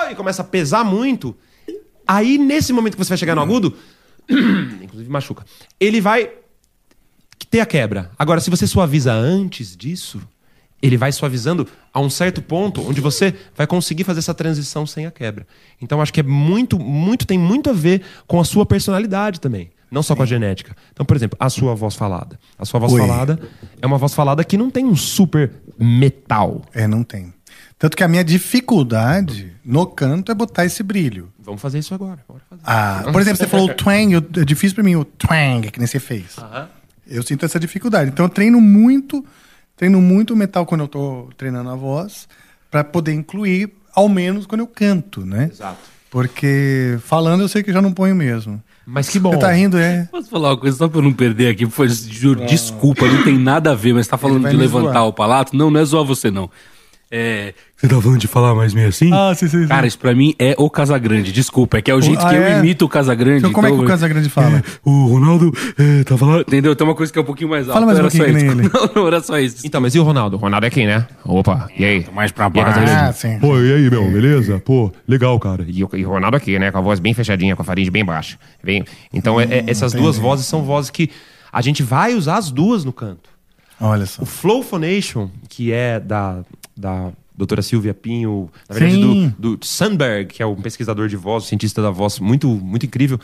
E 0.09 0.15
começa 0.15 0.41
a 0.41 0.45
pesar 0.45 0.85
muito. 0.85 1.35
Aí, 2.07 2.37
nesse 2.37 2.71
momento 2.71 2.93
que 2.95 3.03
você 3.03 3.09
vai 3.09 3.17
chegar 3.17 3.35
no 3.35 3.41
agudo, 3.41 3.75
inclusive 4.81 5.09
machuca, 5.09 5.45
ele 5.79 5.99
vai 5.99 6.31
ter 7.49 7.59
a 7.59 7.65
quebra. 7.65 8.09
Agora, 8.17 8.39
se 8.39 8.49
você 8.49 8.65
suaviza 8.65 9.11
antes 9.11 9.75
disso, 9.75 10.21
ele 10.81 10.95
vai 10.95 11.11
suavizando 11.11 11.67
a 11.97 11.99
um 11.99 12.11
certo 12.11 12.43
ponto 12.43 12.87
onde 12.87 13.01
você 13.01 13.33
vai 13.55 13.65
conseguir 13.65 14.03
fazer 14.03 14.19
essa 14.19 14.33
transição 14.33 14.85
sem 14.85 15.07
a 15.07 15.11
quebra. 15.11 15.47
Então, 15.81 15.99
acho 15.99 16.13
que 16.13 16.19
é 16.19 16.23
muito, 16.23 16.77
muito, 16.77 17.25
tem 17.25 17.39
muito 17.39 17.71
a 17.71 17.73
ver 17.73 18.03
com 18.27 18.39
a 18.39 18.45
sua 18.45 18.67
personalidade 18.67 19.41
também. 19.41 19.71
Não 19.89 20.03
só 20.03 20.15
com 20.15 20.21
a 20.21 20.25
genética. 20.25 20.75
Então, 20.93 21.03
por 21.03 21.17
exemplo, 21.17 21.35
a 21.39 21.49
sua 21.49 21.73
voz 21.73 21.95
falada. 21.95 22.39
A 22.59 22.65
sua 22.65 22.79
voz 22.79 22.93
Oi. 22.93 22.99
falada 22.99 23.39
é 23.81 23.87
uma 23.87 23.97
voz 23.97 24.13
falada 24.13 24.43
que 24.43 24.57
não 24.57 24.69
tem 24.69 24.85
um 24.85 24.95
super 24.95 25.51
metal. 25.79 26.61
É, 26.71 26.85
não 26.85 27.03
tem. 27.03 27.33
Tanto 27.79 27.97
que 27.97 28.03
a 28.03 28.07
minha 28.07 28.23
dificuldade 28.23 29.53
no 29.65 29.87
canto 29.87 30.31
é 30.31 30.35
botar 30.35 30.65
esse 30.65 30.83
brilho. 30.83 31.33
Vamos 31.39 31.59
fazer 31.59 31.79
isso 31.79 31.95
agora. 31.95 32.19
Fazer. 32.27 32.61
Ah, 32.63 33.05
por 33.11 33.21
exemplo, 33.21 33.37
você 33.37 33.47
falou 33.47 33.71
o 33.71 33.73
twang, 33.73 34.13
é 34.15 34.45
difícil 34.45 34.75
pra 34.75 34.83
mim 34.83 34.95
o 34.95 35.05
twang, 35.05 35.71
que 35.71 35.79
nem 35.79 35.87
você 35.87 35.99
fez. 35.99 36.35
Eu 37.07 37.23
sinto 37.23 37.43
essa 37.43 37.59
dificuldade. 37.59 38.11
Então 38.11 38.25
eu 38.25 38.29
treino 38.29 38.61
muito, 38.61 39.25
treino 39.77 40.01
muito 40.01 40.35
metal 40.35 40.65
quando 40.65 40.81
eu 40.81 40.87
tô 40.87 41.29
treinando 41.37 41.69
a 41.69 41.75
voz, 41.75 42.27
pra 42.69 42.83
poder 42.83 43.13
incluir, 43.13 43.71
ao 43.95 44.09
menos 44.09 44.45
quando 44.45 44.61
eu 44.61 44.67
canto, 44.67 45.25
né? 45.25 45.49
Exato. 45.51 45.77
Porque 46.09 46.97
falando 47.03 47.41
eu 47.41 47.47
sei 47.47 47.61
que 47.63 47.71
já 47.71 47.81
não 47.81 47.93
ponho 47.93 48.15
mesmo. 48.15 48.61
Mas 48.85 49.09
que 49.09 49.19
bom. 49.19 49.31
Você 49.31 49.39
tá 49.39 49.51
rindo, 49.51 49.77
é? 49.77 50.07
Posso 50.09 50.29
falar 50.29 50.49
uma 50.49 50.57
coisa 50.57 50.77
só 50.77 50.87
pra 50.87 50.99
eu 50.99 51.03
não 51.03 51.13
perder 51.13 51.49
aqui? 51.49 51.65
Foi, 51.69 51.89
juro, 51.89 52.45
desculpa, 52.45 53.05
não 53.05 53.23
tem 53.23 53.37
nada 53.37 53.71
a 53.71 53.75
ver, 53.75 53.93
mas 53.93 54.07
tá 54.07 54.17
falando 54.17 54.49
de 54.49 54.55
levantar 54.55 54.93
zoar. 54.93 55.07
o 55.07 55.13
palato? 55.13 55.55
Não, 55.55 55.69
não 55.69 55.79
é 55.79 55.85
zoar 55.85 56.05
você, 56.05 56.31
não. 56.31 56.49
É, 57.09 57.53
você 57.75 57.87
tá 57.87 58.01
falando 58.01 58.19
de 58.19 58.27
falar 58.27 58.53
mais 58.53 58.73
meio 58.73 58.89
assim? 58.89 59.09
Ah, 59.13 59.33
sim, 59.33 59.47
sim, 59.47 59.61
sim. 59.61 59.67
Cara, 59.67 59.87
isso 59.87 59.97
pra 59.97 60.13
mim 60.13 60.35
é 60.37 60.55
o 60.57 60.69
Casagrande. 60.69 61.31
Desculpa, 61.31 61.77
é 61.77 61.81
que 61.81 61.89
é 61.89 61.93
o 61.95 62.01
jeito 62.01 62.19
ah, 62.25 62.29
que 62.29 62.35
eu 62.35 62.43
é? 62.43 62.59
imito 62.59 62.83
o 62.83 62.89
Casagrande. 62.89 63.39
Então 63.39 63.53
como 63.53 63.65
é 63.67 63.71
que 63.71 63.77
o 63.77 63.85
Casagrande 63.85 64.29
fala? 64.29 64.61
O 64.83 65.05
Ronaldo 65.05 65.53
é, 65.77 66.03
tava 66.03 66.25
lá. 66.25 66.41
Entendeu? 66.41 66.75
Tem 66.75 66.85
uma 66.85 66.95
coisa 66.95 67.13
que 67.13 67.17
é 67.17 67.21
um 67.21 67.25
pouquinho 67.25 67.49
mais 67.49 67.69
alta. 67.69 67.73
Fala 67.73 67.85
mais 67.85 67.97
um 67.97 68.01
era 68.01 68.09
só 68.09 68.17
pouquinho 68.17 68.37
nem 68.37 68.63
ele. 68.63 68.69
Não, 68.73 68.89
não, 68.93 69.07
era 69.07 69.21
só 69.21 69.39
isso. 69.39 69.65
Então, 69.65 69.79
mas 69.79 69.95
e 69.95 69.99
o 69.99 70.03
Ronaldo? 70.03 70.35
O 70.35 70.39
Ronaldo 70.39 70.65
é 70.65 70.67
aqui, 70.67 70.85
né? 70.85 71.07
Opa, 71.23 71.69
e 71.77 71.85
aí? 71.85 72.05
Mais 72.13 72.31
pra 72.31 72.51
Casagrande? 72.51 72.91
Ah, 72.91 73.13
sim. 73.13 73.39
Pô, 73.39 73.57
e 73.57 73.73
aí, 73.73 73.89
meu, 73.89 74.03
beleza? 74.11 74.59
Pô, 74.59 74.91
legal, 75.07 75.39
cara. 75.39 75.65
E 75.65 75.83
o, 75.83 75.89
e 75.93 76.05
o 76.05 76.09
Ronaldo 76.09 76.35
aqui, 76.35 76.59
né? 76.59 76.71
Com 76.71 76.79
a 76.79 76.81
voz 76.81 76.99
bem 76.99 77.13
fechadinha, 77.13 77.55
com 77.55 77.61
a 77.61 77.65
faringe 77.65 77.89
bem 77.89 78.03
baixa. 78.03 78.37
Bem, 78.61 78.83
então, 79.13 79.39
é- 79.39 79.45
é- 79.45 79.63
essas 79.67 79.93
duas 79.93 80.17
vozes 80.17 80.45
são 80.45 80.63
vozes 80.63 80.89
que 80.89 81.09
a 81.53 81.61
gente 81.61 81.83
vai 81.83 82.15
usar 82.15 82.37
as 82.37 82.51
duas 82.51 82.83
no 82.83 82.91
canto. 82.91 83.29
Olha 83.79 84.05
só. 84.05 84.23
O 84.23 84.25
Flow 84.25 84.63
Phonation, 84.63 85.29
que 85.47 85.71
é 85.71 85.99
da, 85.99 86.39
da 86.77 87.11
doutora 87.35 87.61
Silvia 87.61 87.93
Pinho, 87.93 88.49
na 88.69 88.75
verdade 88.75 88.95
Sim. 89.01 89.33
do, 89.37 89.57
do 89.57 89.65
Sandberg, 89.65 90.33
que 90.33 90.41
é 90.41 90.45
um 90.45 90.55
pesquisador 90.55 91.07
de 91.07 91.15
voz, 91.15 91.45
cientista 91.45 91.81
da 91.81 91.89
voz, 91.91 92.19
muito, 92.19 92.47
muito 92.47 92.85
incrível. 92.85 93.19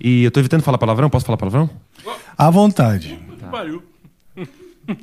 E 0.00 0.24
eu 0.24 0.30
tô 0.30 0.40
evitando 0.40 0.62
falar 0.62 0.78
palavrão, 0.78 1.08
posso 1.10 1.24
falar 1.26 1.36
palavrão? 1.36 1.68
À 2.36 2.50
vontade. 2.50 3.18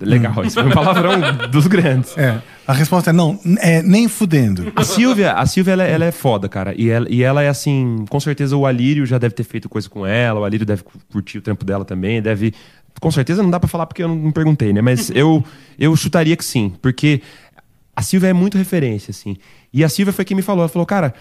Legal, 0.02 0.44
isso 0.44 0.56
foi 0.60 0.70
um 0.70 0.72
palavrão 0.74 1.14
dos 1.50 1.66
grandes. 1.68 2.18
É. 2.18 2.42
A 2.68 2.74
resposta 2.74 3.12
é 3.12 3.14
não, 3.14 3.40
é 3.62 3.82
nem 3.82 4.10
fudendo. 4.10 4.74
A 4.76 4.84
Silvia, 4.84 5.32
a 5.34 5.46
Silvia 5.46 5.72
ela, 5.72 5.84
é- 5.86 5.92
ela 5.94 6.06
é 6.06 6.12
foda, 6.12 6.50
cara. 6.50 6.76
E 6.78 6.90
ela, 6.90 7.08
e 7.10 7.24
ela 7.24 7.42
é 7.42 7.48
assim, 7.48 8.04
com 8.10 8.20
certeza 8.20 8.58
o 8.58 8.66
Alírio 8.66 9.06
já 9.06 9.18
deve 9.18 9.34
ter 9.34 9.44
feito 9.46 9.70
coisa 9.70 9.90
com 9.90 10.06
ela, 10.06 10.42
o 10.42 10.44
Alírio 10.44 10.66
deve 10.66 10.84
cu- 10.84 11.00
curtir 11.12 11.38
o 11.38 11.42
trampo 11.42 11.64
dela 11.64 11.86
também, 11.86 12.22
deve. 12.22 12.54
Com 13.00 13.10
certeza 13.10 13.42
não 13.42 13.50
dá 13.50 13.58
pra 13.60 13.70
falar 13.70 13.86
porque 13.86 14.04
eu 14.04 14.10
não, 14.10 14.16
não 14.18 14.32
perguntei, 14.34 14.74
né? 14.74 14.82
Mas 14.82 15.10
eu, 15.12 15.42
eu 15.80 15.96
chutaria 15.96 16.36
que 16.36 16.44
sim, 16.44 16.74
porque 16.82 17.22
a 18.00 18.02
Silvia 18.02 18.30
é 18.30 18.34
muito 18.34 18.58
referência, 18.58 19.12
assim. 19.12 19.36
E 19.74 19.84
a 19.84 19.90
Silvia 19.90 20.14
foi 20.14 20.24
quem 20.24 20.34
me 20.34 20.42
falou, 20.42 20.62
ela 20.62 20.70
falou, 20.70 20.86
cara, 20.86 21.14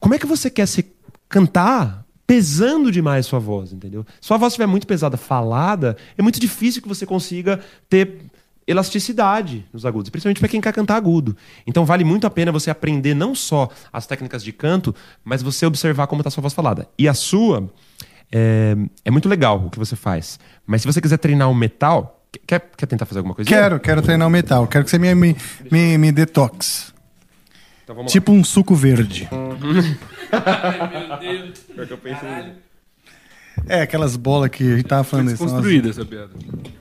como 0.00 0.12
é 0.12 0.18
que 0.18 0.26
você 0.26 0.50
quer 0.50 0.66
se 0.66 0.84
cantar 1.28 2.04
pesando 2.26 2.90
demais 2.90 3.26
sua 3.26 3.38
voz, 3.38 3.72
entendeu? 3.72 4.04
Se 4.20 4.26
sua 4.26 4.36
voz 4.36 4.54
estiver 4.54 4.66
muito 4.66 4.88
pesada, 4.88 5.16
falada, 5.16 5.96
é 6.18 6.22
muito 6.22 6.40
difícil 6.40 6.82
que 6.82 6.88
você 6.88 7.06
consiga 7.06 7.60
ter 7.88 8.22
elasticidade 8.66 9.64
nos 9.72 9.86
agudos, 9.86 10.10
principalmente 10.10 10.40
para 10.40 10.48
quem 10.48 10.60
quer 10.60 10.72
cantar 10.72 10.96
agudo. 10.96 11.36
Então 11.64 11.84
vale 11.84 12.02
muito 12.02 12.26
a 12.26 12.30
pena 12.30 12.50
você 12.50 12.72
aprender 12.72 13.14
não 13.14 13.32
só 13.32 13.68
as 13.92 14.04
técnicas 14.04 14.42
de 14.42 14.52
canto, 14.52 14.92
mas 15.22 15.42
você 15.42 15.64
observar 15.64 16.08
como 16.08 16.22
está 16.22 16.30
sua 16.30 16.42
voz 16.42 16.52
falada. 16.52 16.88
E 16.98 17.06
a 17.06 17.14
sua 17.14 17.70
é, 18.32 18.74
é 19.04 19.12
muito 19.12 19.28
legal 19.28 19.66
o 19.66 19.70
que 19.70 19.78
você 19.78 19.94
faz. 19.94 20.40
Mas 20.66 20.82
se 20.82 20.88
você 20.88 21.00
quiser 21.00 21.18
treinar 21.18 21.48
o 21.48 21.54
metal, 21.54 22.23
quer, 22.46 22.60
quer 22.76 22.86
tentar 22.86 23.06
fazer 23.06 23.18
alguma 23.20 23.34
coisa? 23.34 23.48
Quero, 23.48 23.80
quero 23.80 24.02
treinar 24.02 24.26
o 24.28 24.30
metal. 24.30 24.66
Quero 24.66 24.84
que 24.84 24.90
você 24.90 24.98
me, 24.98 25.14
me, 25.14 25.36
me, 25.70 25.98
me 25.98 26.12
detox. 26.12 26.92
Então 27.84 27.94
vamos 27.96 28.12
Tipo 28.12 28.32
um 28.32 28.42
suco 28.42 28.74
verde. 28.74 29.28
Pior 31.74 31.86
que 31.86 31.92
eu 31.92 31.98
nisso. 32.02 32.64
É, 33.66 33.82
aquelas 33.82 34.16
bolas 34.16 34.50
que 34.50 34.64
a 34.64 34.76
gente 34.76 34.86
tava 34.86 35.04
falando. 35.04 35.30
isso, 35.32 35.44
Desconstruída 35.44 35.90
essa 35.90 36.04
piada. 36.04 36.30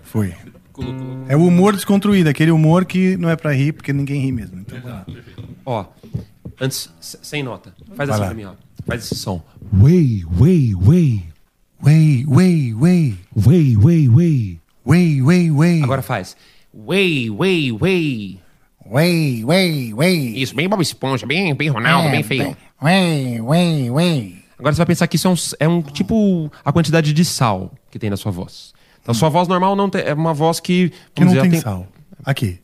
Foi. 0.02 0.34
Colocou. 0.72 1.26
É 1.28 1.36
o 1.36 1.46
humor 1.46 1.74
desconstruído, 1.74 2.30
aquele 2.30 2.52
humor 2.52 2.86
que 2.86 3.16
não 3.18 3.30
é 3.30 3.36
pra 3.36 3.52
rir, 3.54 3.74
porque 3.74 3.94
ninguém 3.94 4.22
ri 4.22 4.32
mesmo. 4.32 4.60
Então, 4.60 4.80
lá. 4.84 5.06
Ó, 5.66 5.86
antes, 6.60 6.90
sem 7.00 7.44
nota. 7.44 7.74
Faz 7.96 8.10
Vai 8.10 8.10
assim 8.10 8.20
lá. 8.20 8.26
pra 8.28 8.36
mim, 8.36 8.46
ó. 8.46 8.54
Faz 8.86 9.04
esse 9.06 9.16
som. 9.16 9.42
Way, 9.72 10.26
way, 10.26 10.74
way. 10.76 11.24
Way, 11.82 12.26
way, 12.28 12.74
way. 12.74 13.18
Way, 13.36 13.78
way, 13.78 14.10
way. 14.10 14.60
Way, 14.86 15.22
way, 15.22 15.52
way. 15.52 15.82
Agora 15.84 16.02
faz. 16.02 16.36
Way, 16.74 17.30
way, 17.30 17.72
way. 17.72 18.40
Way, 18.86 19.46
way, 19.46 19.94
way. 19.94 20.42
Isso, 20.42 20.54
bem 20.54 20.68
Bob 20.68 20.82
Esponja, 20.82 21.26
bem, 21.26 21.54
bem 21.56 21.70
Ronaldo, 21.70 22.10
É, 22.10 22.12
bem 22.12 22.24
feio. 22.24 22.58
Way, 22.82 23.42
way, 23.42 23.90
way. 23.92 24.44
Agora 24.60 24.74
você 24.74 24.78
vai 24.80 24.86
pensar 24.88 25.08
que 25.08 25.16
isso 25.16 25.28
é 25.28 25.32
um, 25.32 25.36
é 25.62 25.68
um 25.68 25.82
tipo 25.82 26.52
a 26.66 26.72
quantidade 26.74 27.14
de 27.14 27.24
sal 27.26 27.72
que 27.90 27.98
tem 27.98 28.10
na 28.10 28.18
sua 28.18 28.32
voz. 28.32 28.74
Então, 29.02 29.14
sua 29.14 29.30
voz 29.30 29.48
normal 29.48 29.76
não 29.76 29.90
tem, 29.90 30.02
é 30.02 30.14
uma 30.14 30.34
voz 30.34 30.60
que. 30.60 30.92
Que 31.16 31.22
não 31.24 31.30
dizer, 31.34 31.42
tem 31.42 31.52
ela 31.54 31.62
sal. 31.62 31.88
Aqui. 32.26 32.60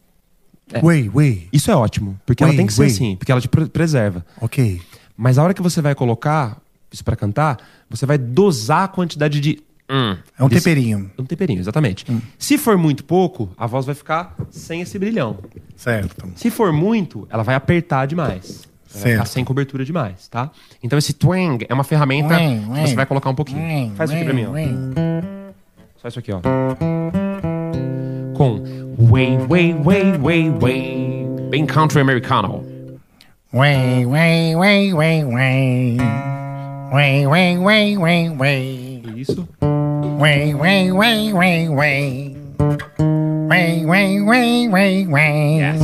É. 0.74 0.82
Way, 0.82 1.10
way. 1.10 1.48
Isso 1.52 1.72
é 1.72 1.76
ótimo, 1.76 2.20
porque 2.26 2.44
ela 2.44 2.52
Way, 2.52 2.58
tem 2.58 2.68
que 2.68 2.74
ser 2.74 2.82
way. 2.84 2.92
assim, 2.92 3.16
porque 3.16 3.32
ela 3.32 3.42
te 3.42 3.48
pre- 3.48 3.66
preserva. 3.68 4.26
Ok. 4.42 4.80
Mas 5.18 5.38
a 5.38 5.44
hora 5.44 5.54
que 5.54 5.62
você 5.62 5.82
vai 5.82 5.96
colocar 5.96 6.62
isso 6.92 7.04
pra 7.04 7.16
cantar, 7.16 7.58
você 7.90 8.06
vai 8.06 8.18
dosar 8.18 8.84
a 8.84 8.88
quantidade 8.88 9.40
de. 9.40 9.62
Hum, 9.90 10.18
É 10.38 10.44
um 10.44 10.50
temperinho. 10.50 11.12
Um 11.18 11.26
temperinho, 11.26 11.60
exatamente. 11.60 12.06
Se 12.38 12.58
for 12.58 12.78
muito 12.78 13.04
pouco, 13.04 13.50
a 13.58 13.66
voz 13.68 13.86
vai 13.86 13.96
ficar 13.96 14.36
sem 14.52 14.82
esse 14.82 14.98
brilhão. 15.00 15.38
Certo. 15.76 16.28
Se 16.36 16.50
for 16.52 16.72
muito, 16.72 17.28
ela 17.30 17.44
vai 17.44 17.56
apertar 17.56 18.06
demais. 18.06 18.68
Ela 18.92 19.04
Vai 19.04 19.12
ficar 19.12 19.18
Certo. 19.26 19.28
sem 19.34 19.44
cobertura 19.46 19.86
demais, 19.86 20.28
tá? 20.28 20.50
Então 20.82 20.98
esse 20.98 21.14
twang 21.14 21.64
é 21.70 21.74
uma 21.74 21.84
ferramenta 21.84 22.36
que 22.38 22.88
você 22.90 22.96
vai 22.96 23.06
colocar 23.06 23.30
um 23.30 23.36
pouquinho. 23.36 23.92
Faz 23.96 24.10
isso 24.10 24.18
aqui 24.18 24.26
pra 24.26 24.34
mim, 24.34 24.46
ó. 24.46 24.54
Só 26.02 26.08
isso 26.08 26.18
aqui, 26.20 26.32
ó. 26.32 26.40
Com 28.36 28.64
way, 28.98 29.38
way, 29.48 29.74
way, 29.74 30.18
way, 30.18 30.50
way. 30.50 31.28
Bem 31.52 31.66
country 31.68 32.00
americano. 32.02 32.64
Way, 33.54 34.06
way, 34.06 34.56
way, 34.56 34.94
way, 34.94 35.24
way. 35.26 35.98
Way, 36.92 37.28
way, 37.28 37.58
way, 37.60 37.98
way, 37.98 38.30
way. 38.32 39.04
Isso. 39.16 39.48
Way, 40.20 40.54
way, 40.54 40.92
way, 40.92 41.32
way, 41.34 41.70
way. 41.70 42.36
Way, 43.50 43.86
way, 43.86 44.22
way, 44.22 44.68
way, 44.68 45.08
way. 45.08 45.58
Yes. 45.58 45.82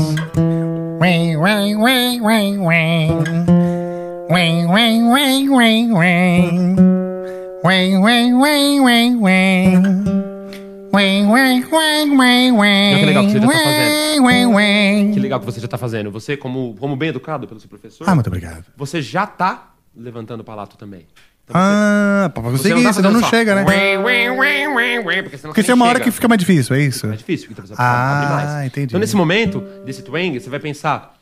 Way, 0.99 1.36
way, 1.38 1.75
way, 1.75 2.19
way, 2.19 2.57
way. 2.57 3.09
Way, 4.29 4.65
way, 4.65 5.03
way, 5.03 5.49
way, 5.49 5.88
way. 5.91 6.75
Way, 7.63 7.97
way, 7.97 8.33
way, 8.33 8.79
way, 8.79 9.15
way. 9.15 9.77
Way, 10.91 11.25
way, 11.25 11.63
way, 11.71 12.09
way, 12.09 12.51
way. 12.51 12.93
Olha 12.93 12.99
que 12.99 13.05
legal 13.05 13.25
que 13.27 13.39
você 13.39 13.39
já 13.39 14.17
tá 14.17 14.21
way, 14.23 14.45
way. 14.45 15.11
Que 15.13 15.19
legal 15.19 15.39
que 15.39 15.45
você 15.45 15.59
já 15.61 15.67
tá 15.67 15.77
fazendo. 15.77 16.11
Você, 16.11 16.36
como, 16.38 16.75
como 16.75 16.95
bem 16.95 17.09
educado 17.09 17.47
pelo 17.47 17.59
seu 17.59 17.69
professor, 17.69 18.07
Ah, 18.09 18.13
muito 18.15 18.27
obrigado. 18.27 18.65
você 18.77 19.01
já 19.01 19.25
tá 19.25 19.73
levantando 19.95 20.41
o 20.41 20.43
palato 20.43 20.77
também. 20.77 21.05
Ah, 21.53 22.31
pra 22.33 22.41
Você 22.43 22.69
conseguir, 22.69 22.69
não 22.73 22.79
senão 22.79 22.93
fazendo 22.93 23.11
não 23.13 23.19
só. 23.21 23.29
chega, 23.29 23.55
né? 23.55 23.63
Porque 23.63 23.77
Porque 25.23 25.37
você 25.61 25.63
tem 25.63 25.75
uma 25.75 25.85
nem 25.85 25.89
hora 25.91 25.99
que 25.99 26.11
fica 26.11 26.27
mais 26.27 26.39
difícil, 26.39 26.75
é 26.75 26.81
isso? 26.81 27.05
É 27.07 27.15
difícil, 27.15 27.49
então 27.51 27.65
você 27.65 27.73
Ah, 27.77 28.63
entendi. 28.65 28.87
Então 28.87 28.99
nesse 28.99 29.15
momento, 29.15 29.63
desse 29.85 30.01
twang, 30.01 30.39
você 30.39 30.49
vai 30.49 30.59
pensar, 30.59 31.13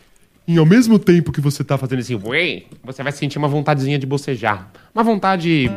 E 0.48 0.58
ao 0.58 0.66
mesmo 0.66 0.98
tempo 1.00 1.32
que 1.32 1.40
você 1.42 1.64
tá 1.64 1.78
fazendo 1.78 2.00
esse 2.00 2.16
way, 2.16 2.68
você 2.84 3.02
vai 3.04 3.12
sentir 3.12 3.38
uma 3.38 3.48
vontadezinha 3.48 3.98
de 4.00 4.06
bocejar. 4.06 4.68
Uma 4.94 5.04
vontade 5.04 5.70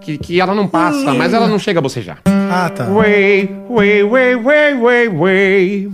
que, 0.00 0.16
que 0.18 0.40
ela 0.40 0.54
não 0.54 0.66
passa, 0.68 1.12
mas 1.14 1.32
ela 1.32 1.46
não 1.48 1.58
chega 1.58 1.78
a 1.78 1.82
bocejar. 1.82 2.18
Ah, 2.26 2.70
tá. 2.70 2.84
Way, 2.84 3.48
way, 3.68 4.02
way, 4.04 4.36
way, 4.36 4.74
way, 4.74 5.08
way. 5.08 5.88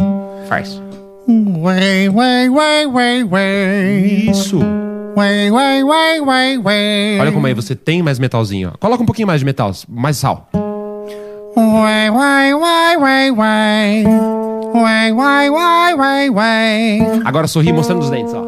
Faz. 0.49 0.81
Way, 1.27 2.09
way, 2.11 2.49
way, 2.51 2.87
way, 2.87 3.25
way. 3.25 4.31
Isso. 4.31 4.59
Olha 7.21 7.33
como 7.33 7.47
aí 7.47 7.55
você 7.55 7.75
tem 7.75 8.03
mais 8.03 8.19
metalzinho. 8.19 8.73
ó. 8.75 8.79
Coloca 8.79 9.03
um 9.03 9.07
pouquinho 9.07 9.29
mais 9.29 9.41
de 9.41 9.45
metal, 9.45 9.73
mais 9.89 10.17
sal. 10.17 10.49
Agora 17.25 17.47
sorri 17.47 17.73
mostrando 17.73 18.03
os 18.03 18.11
dentes, 18.11 18.35
ó. 18.35 18.43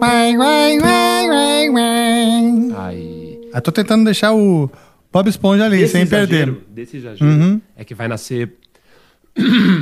Way, 0.00 0.36
way. 0.36 0.78
Aí. 2.78 3.40
Eu 3.52 3.62
tô 3.62 3.72
tentando 3.72 4.04
deixar 4.04 4.32
o 4.32 4.70
Bob 5.12 5.28
Esponja 5.28 5.64
ali, 5.64 5.78
Desse 5.78 5.92
sem 5.92 6.02
exagero, 6.02 6.28
perder. 6.28 6.64
Desse 6.68 6.96
exagero. 6.98 7.24
Uhum. 7.30 7.60
É 7.76 7.84
que 7.84 7.94
vai 7.94 8.06
nascer. 8.06 8.52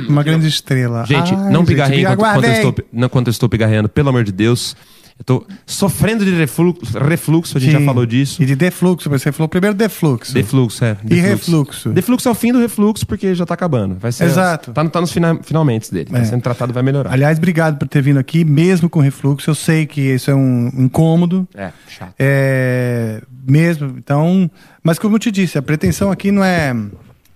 Uma 0.09 0.23
grande 0.23 0.47
estrela. 0.47 1.05
Gente, 1.05 1.33
Ai, 1.33 1.51
não 1.51 1.63
pigarreiem 1.63 2.05
me 2.05 2.11
enquanto, 2.13 2.19
enquanto 2.29 2.43
eu 2.45 2.49
aguardem. 2.51 2.69
estou, 2.69 2.85
não, 2.91 3.05
enquanto 3.05 3.27
eu 3.27 3.31
estou 3.31 3.47
pigarreando, 3.47 3.87
pelo 3.87 4.09
amor 4.09 4.23
de 4.23 4.31
Deus. 4.31 4.75
Eu 5.17 5.23
tô 5.23 5.47
sofrendo 5.65 6.25
de 6.25 6.31
refluxo, 6.35 6.97
refluxo 6.99 7.57
a 7.57 7.61
gente 7.61 7.71
já 7.71 7.79
Sim. 7.79 7.85
falou 7.85 8.05
disso. 8.05 8.43
E 8.43 8.45
de 8.45 8.53
defluxo, 8.53 9.09
você 9.09 9.31
falou 9.31 9.47
primeiro 9.47 9.73
defluxo. 9.73 10.33
Defluxo, 10.33 10.83
é. 10.83 10.97
E 11.09 11.15
refluxo. 11.15 11.89
Defluxo 11.93 12.27
é 12.27 12.31
o 12.31 12.35
fim 12.35 12.51
do 12.51 12.59
refluxo, 12.59 13.07
porque 13.07 13.33
já 13.33 13.45
tá 13.45 13.53
acabando. 13.53 13.95
Vai 13.95 14.11
ser, 14.11 14.25
Exato. 14.25 14.73
Tá, 14.73 14.83
no- 14.83 14.89
tá 14.89 14.99
nos 14.99 15.13
fina, 15.13 15.39
finalmente 15.41 15.89
dele. 15.89 16.09
Tá 16.11 16.19
É. 16.19 16.25
sendo 16.25 16.41
tratado, 16.41 16.73
vai 16.73 16.83
melhorar. 16.83 17.13
Aliás, 17.13 17.37
obrigado 17.37 17.77
por 17.79 17.87
ter 17.87 18.01
vindo 18.01 18.19
aqui, 18.19 18.43
mesmo 18.43 18.89
com 18.89 18.99
refluxo. 18.99 19.49
Eu 19.49 19.55
sei 19.55 19.85
que 19.85 20.01
isso 20.01 20.29
é 20.29 20.35
um 20.35 20.67
incômodo. 20.77 21.47
É, 21.55 21.71
chato. 21.87 22.13
É, 22.19 23.21
mesmo, 23.47 23.95
então. 23.97 24.51
Mas 24.83 24.99
como 24.99 25.15
eu 25.15 25.19
te 25.19 25.31
disse, 25.31 25.57
a 25.57 25.61
pretensão 25.61 26.11
aqui 26.11 26.29
não 26.29 26.43
é. 26.43 26.75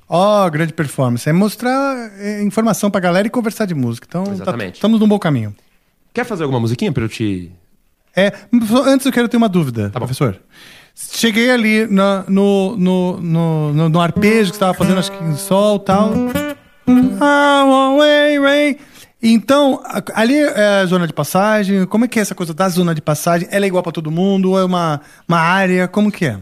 Ó, 0.10 0.50
grande 0.50 0.74
performance. 0.74 1.30
É 1.30 1.32
mostrar 1.32 2.12
é, 2.20 2.44
informação 2.44 2.92
pra 2.92 3.00
galera 3.00 3.26
e 3.26 3.30
conversar 3.30 3.66
de 3.66 3.74
música. 3.74 4.06
Então, 4.10 4.26
tá- 4.26 4.32
Exatamente. 4.34 4.76
estamos 4.76 5.00
num 5.00 5.08
bom 5.08 5.18
caminho. 5.18 5.56
Quer 6.14 6.26
fazer 6.26 6.44
alguma 6.44 6.60
musiquinha 6.60 6.92
pra 6.92 7.04
eu 7.04 7.08
te. 7.10 7.52
É, 8.16 8.34
antes 8.86 9.06
eu 9.06 9.12
quero 9.12 9.28
ter 9.30 9.38
uma 9.38 9.50
dúvida, 9.50 9.90
Tá 9.90 10.00
professor. 10.00 10.40
Cheguei 10.96 11.50
ali 11.50 11.88
na- 11.88 12.26
no, 12.28 12.76
no, 12.76 13.22
no, 13.22 13.90
no, 13.90 14.02
arpejo 14.02 14.52
que 14.52 14.58
você 14.58 14.64
estava 14.64 14.74
fazendo, 14.74 15.00
acho 15.00 15.12
que 15.12 15.24
em 15.24 15.38
sol 15.38 15.78
e 15.78 15.86
tal. 15.86 16.14
Ah, 17.22 17.96
way. 17.98 18.78
Então, 19.22 19.82
ali 20.14 20.36
é 20.36 20.82
a 20.82 20.86
zona 20.86 21.08
de 21.08 21.14
passagem. 21.14 21.86
Como 21.86 22.06
é 22.06 22.08
que 22.08 22.20
é 22.20 22.22
essa 22.22 22.36
coisa 22.36 22.54
da 22.54 22.68
zona 22.68 22.94
de 22.96 23.02
passagem? 23.02 23.48
Ela 23.52 23.66
é 23.66 23.68
igual 23.68 23.84
para 23.84 23.92
todo 23.92 24.12
mundo? 24.12 24.58
É 24.58 24.64
uma, 24.64 25.00
uma 25.28 25.40
área? 25.40 25.88
Como 25.88 26.12
que 26.12 26.26
é? 26.26 26.40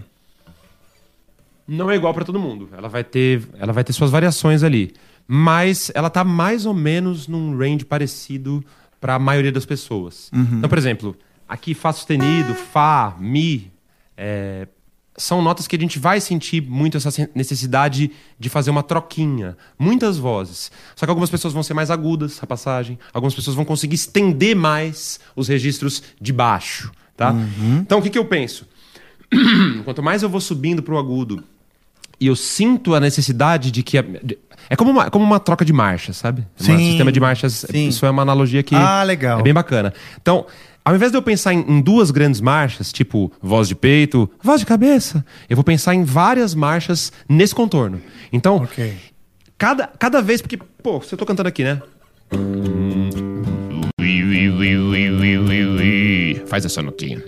Não 1.68 1.92
é 1.92 1.96
igual 1.96 2.14
pra 2.14 2.24
todo 2.24 2.40
mundo. 2.40 2.70
Ela 2.76 2.88
vai 2.88 3.04
ter, 3.04 3.44
ela 3.60 3.74
vai 3.74 3.84
ter 3.84 3.94
suas 3.94 4.10
variações 4.10 4.64
ali, 4.64 4.94
mas 5.28 5.92
ela 5.94 6.10
tá 6.10 6.24
mais 6.24 6.66
ou 6.66 6.74
menos 6.74 7.28
num 7.28 7.58
range 7.58 7.84
parecido 7.84 8.64
pra 9.02 9.16
a 9.16 9.20
maioria 9.20 9.52
das 9.52 9.66
pessoas. 9.66 10.32
Uhum. 10.34 10.58
Então, 10.58 10.70
por 10.70 10.78
exemplo, 10.78 11.16
aqui 11.48 11.74
fá 11.74 11.92
sustenido, 11.94 12.54
fá, 12.56 13.16
mi, 13.20 13.72
é, 14.16 14.68
são 15.18 15.42
notas 15.42 15.68
que 15.68 15.76
a 15.76 15.80
gente 15.80 15.98
vai 15.98 16.20
sentir 16.22 16.62
muito 16.62 16.96
essa 16.98 17.10
necessidade 17.34 18.12
de 18.40 18.50
fazer 18.50 18.70
uma 18.70 18.84
troquinha. 18.84 19.58
Muitas 19.80 20.18
vozes. 20.18 20.72
Só 20.96 21.06
que 21.06 21.10
algumas 21.10 21.30
pessoas 21.30 21.54
vão 21.54 21.64
ser 21.64 21.74
mais 21.74 21.90
agudas 21.90 22.38
a 22.42 22.46
passagem, 22.46 23.00
algumas 23.14 23.34
pessoas 23.34 23.56
vão 23.56 23.66
conseguir 23.66 23.96
estender 23.96 24.56
mais 24.56 25.20
os 25.36 25.48
registros 25.48 26.04
de 26.22 26.32
baixo, 26.32 26.92
tá? 27.16 27.34
Então 27.82 27.98
o 28.00 28.02
que, 28.02 28.10
que 28.12 28.18
eu 28.20 28.26
penso? 28.26 28.68
Quanto 29.84 30.02
mais 30.04 30.24
eu 30.24 30.30
vou 30.30 30.40
subindo 30.40 30.82
pro 30.84 30.98
agudo 30.98 31.44
e 32.20 32.28
eu 32.28 32.36
sinto 32.36 32.94
a 32.96 33.00
necessidade 33.00 33.72
de 33.72 33.84
que. 33.84 33.98
a- 33.98 34.02
de- 34.02 34.38
é 34.70 34.76
como 34.76 34.92
uma, 34.92 35.10
como 35.10 35.24
uma 35.24 35.40
troca 35.40 35.64
de 35.64 35.72
marchas, 35.72 36.18
sabe? 36.18 36.46
Um 36.60 36.64
Sim, 36.64 36.78
sistema 36.78 37.12
de 37.12 37.20
marchas. 37.20 37.66
sim. 37.70 37.88
Isso 37.88 38.06
é 38.06 38.10
uma 38.10 38.22
analogia 38.22 38.62
que. 38.64 38.76
Ah, 38.76 39.02
legal. 39.04 39.40
É 39.40 39.44
bem 39.44 39.54
bacana. 39.54 39.94
Então, 40.22 40.46
ao 40.88 40.96
invés 40.96 41.12
de 41.12 41.18
eu 41.18 41.22
pensar 41.22 41.54
em, 41.54 41.60
em 41.68 41.82
duas 41.82 42.12
grandes 42.12 42.40
marchas, 42.40 42.94
tipo 42.94 43.30
voz 43.42 43.68
de 43.68 43.76
peito, 43.76 44.30
voz 44.42 44.62
de 44.62 44.66
cabeça, 44.66 45.26
eu 45.50 45.58
vou 45.58 45.64
pensar 45.64 45.94
em 45.94 46.06
várias 46.06 46.56
marchas 46.56 47.12
nesse 47.28 47.54
contorno. 47.54 48.02
Então, 48.32 48.64
Ok. 48.64 48.94
cada, 49.58 49.86
cada 49.86 50.22
vez, 50.22 50.42
porque, 50.42 50.56
pô, 50.82 51.02
se 51.02 51.14
eu 51.14 51.18
tô 51.18 51.26
cantando 51.26 51.50
aqui, 51.50 51.62
né? 51.62 51.82
Faz 56.48 56.64
essa 56.64 56.82
notinha. 56.82 57.22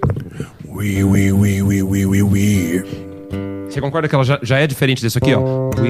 Ui, 0.65 1.03
ui, 1.03 1.31
ui, 1.33 1.61
ui, 1.61 1.83
ui, 1.83 2.05
ui, 2.05 2.21
ui. 2.23 3.08
Você 3.69 3.79
concorda 3.79 4.07
que 4.07 4.15
ela 4.15 4.23
já, 4.23 4.39
já 4.41 4.57
é 4.57 4.65
diferente 4.65 5.01
disso 5.01 5.17
aqui, 5.17 5.33
ó? 5.33 5.69
Ui, 5.77 5.89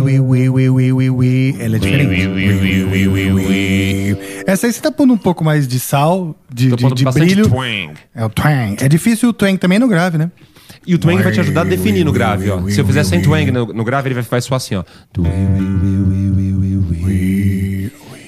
ui, 0.00 0.20
ui, 0.20 0.48
ui, 0.48 0.70
ui, 0.70 0.92
ui, 0.92 1.10
ui. 1.10 1.56
Ela 1.58 1.76
é 1.76 1.78
diferente. 1.78 2.26
Ui, 2.28 2.52
ui, 2.52 2.84
ui, 2.84 3.08
ui, 3.08 3.32
ui. 3.32 4.18
Essa 4.46 4.66
aí 4.66 4.72
você 4.72 4.80
tá 4.80 4.92
pondo 4.92 5.12
um 5.12 5.16
pouco 5.18 5.42
mais 5.44 5.66
de 5.66 5.80
sal, 5.80 6.36
de, 6.52 6.70
de, 6.70 6.94
de 6.94 7.04
bastante 7.04 7.34
brilho. 7.34 7.48
twang. 7.48 7.94
É 8.14 8.24
o 8.24 8.28
twang. 8.28 8.76
É 8.80 8.88
difícil 8.88 9.30
o 9.30 9.32
twang 9.32 9.58
também 9.58 9.78
no 9.78 9.88
grave, 9.88 10.18
né? 10.18 10.30
E 10.86 10.94
o 10.94 10.98
twang 10.98 11.20
vai 11.20 11.32
te 11.32 11.40
ajudar 11.40 11.62
a 11.62 11.64
definir 11.64 12.04
no 12.04 12.12
grave, 12.12 12.48
ó. 12.48 12.62
Se 12.68 12.80
eu 12.80 12.86
fizer 12.86 13.02
sem 13.02 13.20
twang 13.20 13.50
no, 13.50 13.66
no 13.66 13.84
grave, 13.84 14.08
ele 14.08 14.14
vai, 14.14 14.22
vai 14.22 14.40
soar 14.40 14.56
assim, 14.58 14.76
ó. 14.76 14.84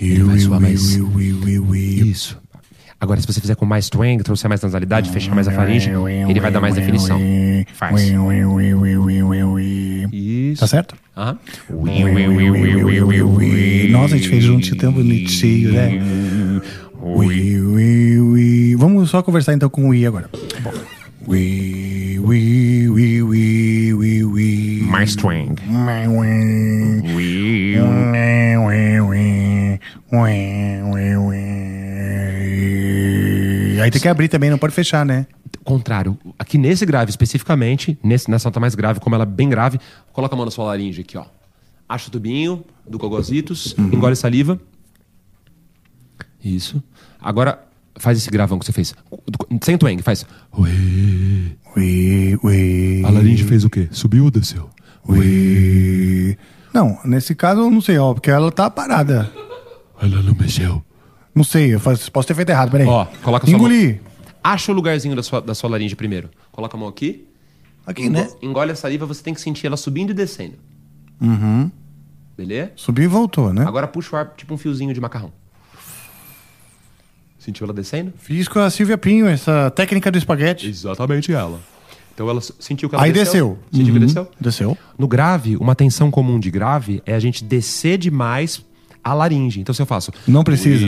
Ele 0.01 0.23
vai 0.25 0.39
soar 0.39 0.61
mais. 0.61 0.99
Isso. 2.05 2.39
Agora, 3.01 3.21
se 3.21 3.27
você 3.29 3.41
fizer 3.41 3.55
com 3.55 3.65
mais 3.65 3.89
twang, 3.89 4.21
trouxer 4.25 4.49
mais 4.49 4.61
nasalidade, 4.61 5.11
fechar 5.11 5.33
mais 5.35 5.47
a 5.47 5.53
faringe, 5.53 5.91
ele 6.29 6.41
vai 6.41 6.51
dar 6.51 6.61
mais 6.61 6.75
definição. 6.75 7.21
Faz. 7.75 7.95
Isso. 10.13 10.61
Tá 10.61 10.67
certo? 10.67 10.97
Aham. 11.17 11.39
Nossa, 13.91 14.15
a 14.15 14.19
gente 14.19 14.29
fez 14.29 14.43
junto 14.43 14.75
tão 14.77 14.93
bonitinho, 14.93 15.73
né? 15.73 16.01
Ui, 17.01 17.61
ui, 17.61 18.21
ui. 18.21 18.77
Vamos 18.77 19.11
só 19.11 19.23
conversar 19.23 19.55
então 19.55 19.71
com 19.71 19.89
o 19.91 19.95
I 19.95 20.05
agora. 20.05 20.29
Ui, 21.27 22.19
ui, 22.25 22.89
ui, 22.89 23.23
ui, 23.23 23.95
ui, 23.95 24.25
ui. 24.25 24.83
Mais 24.89 25.15
twang. 25.15 25.55
Aí 33.81 33.91
tem 33.91 34.01
que 34.01 34.09
abrir 34.09 34.29
também, 34.29 34.51
não 34.51 34.59
pode 34.59 34.75
fechar, 34.75 35.05
né? 35.05 35.27
Contrário. 35.65 36.19
Aqui 36.39 36.57
nesse 36.59 36.85
grave 36.87 37.11
especificamente, 37.11 37.99
nesse, 38.03 38.31
nessa 38.31 38.49
nota 38.49 38.61
mais 38.61 38.75
grave, 38.75 39.01
como 39.01 39.15
ela 39.15 39.25
é 39.25 39.27
bem 39.27 39.49
grave, 39.49 39.79
coloca 40.13 40.35
a 40.35 40.37
mão 40.37 40.45
na 40.45 40.51
sua 40.51 40.67
laringe 40.67 41.01
aqui, 41.03 41.17
ó. 41.17 41.25
Acha 41.89 42.09
o 42.09 42.11
tubinho 42.11 42.65
do 42.89 42.99
Gogositos, 42.99 43.75
engole 43.79 44.17
saliva. 44.17 44.61
Isso. 46.43 46.83
Agora, 47.21 47.67
faz 47.99 48.19
esse 48.19 48.31
gravão 48.31 48.59
que 48.59 48.67
você 48.67 48.73
fez. 48.73 48.95
Sem 49.63 49.77
twang, 49.77 50.03
faz. 50.03 50.25
Ui, 50.57 51.57
ui. 52.43 53.03
A 53.05 53.11
laringe 53.11 53.45
fez 53.45 53.65
o 53.65 53.71
quê? 53.71 53.89
Subiu 53.91 54.25
ou 54.25 54.31
desceu? 54.31 54.71
Ui. 55.07 56.37
Não, 56.73 56.99
nesse 57.05 57.35
caso 57.35 57.63
eu 57.63 57.71
não 57.71 57.81
sei, 57.81 57.99
ó, 57.99 58.13
porque 58.15 58.31
ela 58.31 58.53
tá 58.53 58.71
parada. 58.71 59.31
Ela 60.01 60.23
não 60.23 60.35
mexeu. 60.35 60.83
Não 61.39 61.45
sei, 61.45 61.75
eu 61.75 61.81
faço- 61.81 62.11
posso 62.11 62.27
ter 62.27 62.35
feito 62.35 62.51
errado, 62.51 62.71
peraí. 62.71 62.87
Ó, 62.87 63.05
coloca 63.23 63.47
a 63.47 63.49
sua 63.49 63.57
Engoli. 63.57 64.01
Acha 64.43 64.73
o 64.73 64.75
lugarzinho 64.75 65.15
da 65.15 65.23
sua, 65.23 65.41
da 65.41 65.55
sua 65.55 65.71
laringe 65.71 65.95
primeiro. 65.95 66.29
Coloca 66.51 66.77
a 66.77 66.81
mão 66.81 66.89
aqui. 66.89 67.27
Aqui, 67.87 68.03
Engo- 68.03 68.13
né? 68.13 68.29
Engole 68.43 68.73
a 68.73 68.75
saliva, 68.75 69.07
você 69.07 69.23
tem 69.23 69.33
que 69.33 69.41
sentir 69.41 69.67
ela 69.67 69.77
subindo 69.77 70.11
e 70.11 70.15
descendo. 70.15 70.55
Uhum. 71.21 71.71
Beleza? 72.37 72.73
Subiu 72.77 73.05
e 73.05 73.09
voltou, 73.09 73.53
né? 73.53 73.65
Agora 73.67 73.87
puxa 73.87 74.15
o 74.17 74.19
ar 74.19 74.35
tipo 74.37 74.53
um 74.53 74.59
fiozinho 74.59 74.93
de 74.93 75.01
macarrão. 75.01 75.33
Sentiu 77.39 77.65
ela 77.65 77.73
descendo? 77.73 78.13
Fiz 78.19 78.49
com 78.49 78.59
a 78.59 78.69
Silvia 78.69 78.99
Pinho 78.99 79.27
essa 79.27 79.71
técnica 79.71 80.11
do 80.11 80.19
espaguete. 80.19 80.69
Exatamente 80.69 81.33
ela. 81.33 81.61
Então 82.15 82.29
ela 82.29 82.39
s- 82.39 82.53
sentiu 82.59 82.89
que 82.89 82.95
ela 82.97 83.05
Aí 83.05 83.13
desceu. 83.13 83.51
desceu. 83.51 83.59
Sentiu 83.73 83.93
que 83.95 84.01
Uhum. 84.01 84.07
desceu? 84.07 84.29
Desceu. 84.41 84.79
No 84.99 85.07
grave, 85.07 85.57
uma 85.57 85.75
tensão 85.75 86.11
comum 86.11 86.39
de 86.39 86.51
grave 86.51 87.01
é 87.07 87.15
a 87.15 87.21
gente 87.21 87.45
descer 87.45 87.97
demais 87.97 88.65
a 89.03 89.15
laringe. 89.15 89.61
Então 89.61 89.75
se 89.75 89.83
eu 89.83 89.87
faço. 89.87 90.13
Não 90.27 90.45
precisa. 90.45 90.87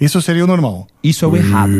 Isso 0.00 0.20
seria 0.20 0.44
o 0.44 0.46
normal. 0.46 0.86
Isso 1.02 1.24
é 1.24 1.28
o 1.28 1.36
errado. 1.36 1.72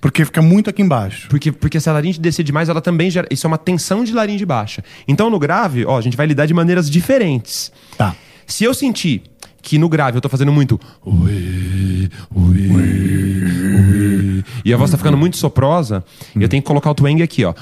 Porque 0.00 0.24
fica 0.24 0.40
muito 0.42 0.70
aqui 0.70 0.82
embaixo. 0.82 1.28
Porque, 1.28 1.52
porque 1.52 1.78
se 1.80 1.88
a 1.88 1.92
laringe 1.92 2.20
descer 2.20 2.42
demais, 2.42 2.68
ela 2.68 2.80
também 2.80 3.10
gera. 3.10 3.26
Isso 3.30 3.46
é 3.46 3.48
uma 3.48 3.58
tensão 3.58 4.04
de 4.04 4.12
laringe 4.12 4.44
baixa. 4.44 4.82
Então 5.06 5.30
no 5.30 5.38
grave, 5.38 5.84
ó, 5.84 5.98
a 5.98 6.00
gente 6.00 6.16
vai 6.16 6.26
lidar 6.26 6.46
de 6.46 6.54
maneiras 6.54 6.90
diferentes. 6.90 7.70
Tá. 7.96 8.14
Se 8.46 8.64
eu 8.64 8.74
sentir 8.74 9.22
que 9.62 9.78
no 9.78 9.88
grave 9.88 10.18
eu 10.18 10.20
tô 10.20 10.28
fazendo 10.28 10.52
muito. 10.52 10.78
ui, 11.06 12.10
ui, 12.34 12.68
ui, 12.68 14.44
E 14.64 14.74
a 14.74 14.76
voz 14.76 14.90
tá 14.90 14.98
ficando 14.98 15.16
muito 15.16 15.36
soprosa, 15.36 16.04
eu 16.34 16.48
tenho 16.48 16.62
que 16.62 16.66
colocar 16.66 16.90
o 16.90 16.94
twang 16.94 17.22
aqui, 17.22 17.44
ó. 17.44 17.54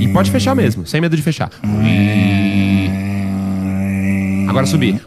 E 0.00 0.08
pode 0.12 0.30
fechar 0.30 0.54
mesmo, 0.54 0.86
sem 0.86 1.00
medo 1.00 1.16
de 1.16 1.22
fechar. 1.22 1.50
Agora 4.48 4.66
subir. 4.66 5.00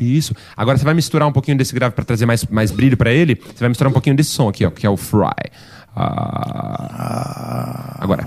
Isso. 0.00 0.34
Agora 0.56 0.76
você 0.76 0.84
vai 0.84 0.94
misturar 0.94 1.26
um 1.28 1.32
pouquinho 1.32 1.56
desse 1.56 1.74
grave 1.74 1.94
para 1.94 2.04
trazer 2.04 2.26
mais, 2.26 2.44
mais 2.46 2.70
brilho 2.70 2.96
para 2.96 3.10
ele. 3.10 3.34
Você 3.34 3.60
vai 3.60 3.68
misturar 3.70 3.90
um 3.90 3.94
pouquinho 3.94 4.16
desse 4.16 4.30
som 4.30 4.48
aqui, 4.48 4.66
ó, 4.66 4.70
que 4.70 4.86
é 4.86 4.90
o 4.90 4.96
fry. 4.96 5.30
Ah. 5.96 7.96
Agora. 8.00 8.26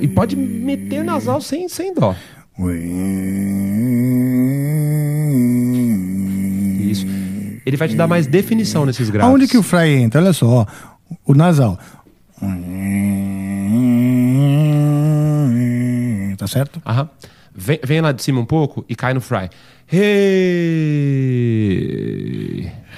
E 0.00 0.08
pode 0.08 0.36
meter 0.36 1.04
nasal 1.04 1.40
sem, 1.40 1.68
sem 1.68 1.94
dó. 1.94 2.14
Isso. 6.90 7.06
Ele 7.64 7.76
vai 7.76 7.88
te 7.88 7.94
dar 7.94 8.06
mais 8.06 8.26
definição 8.26 8.84
nesses 8.86 9.10
graves. 9.10 9.30
Aonde 9.30 9.46
que 9.46 9.56
o 9.58 9.62
fry 9.62 9.88
entra? 10.02 10.20
Olha 10.20 10.32
só. 10.32 10.66
O 11.26 11.34
nasal. 11.34 11.78
Tá 16.36 16.46
certo? 16.46 16.80
Aham. 16.86 17.08
Vem, 17.54 17.80
vem 17.84 18.00
lá 18.00 18.12
de 18.12 18.22
cima 18.22 18.40
um 18.40 18.44
pouco 18.44 18.84
e 18.88 18.94
cai 18.94 19.12
no 19.12 19.20
fry. 19.20 19.50
Hey. 19.92 20.00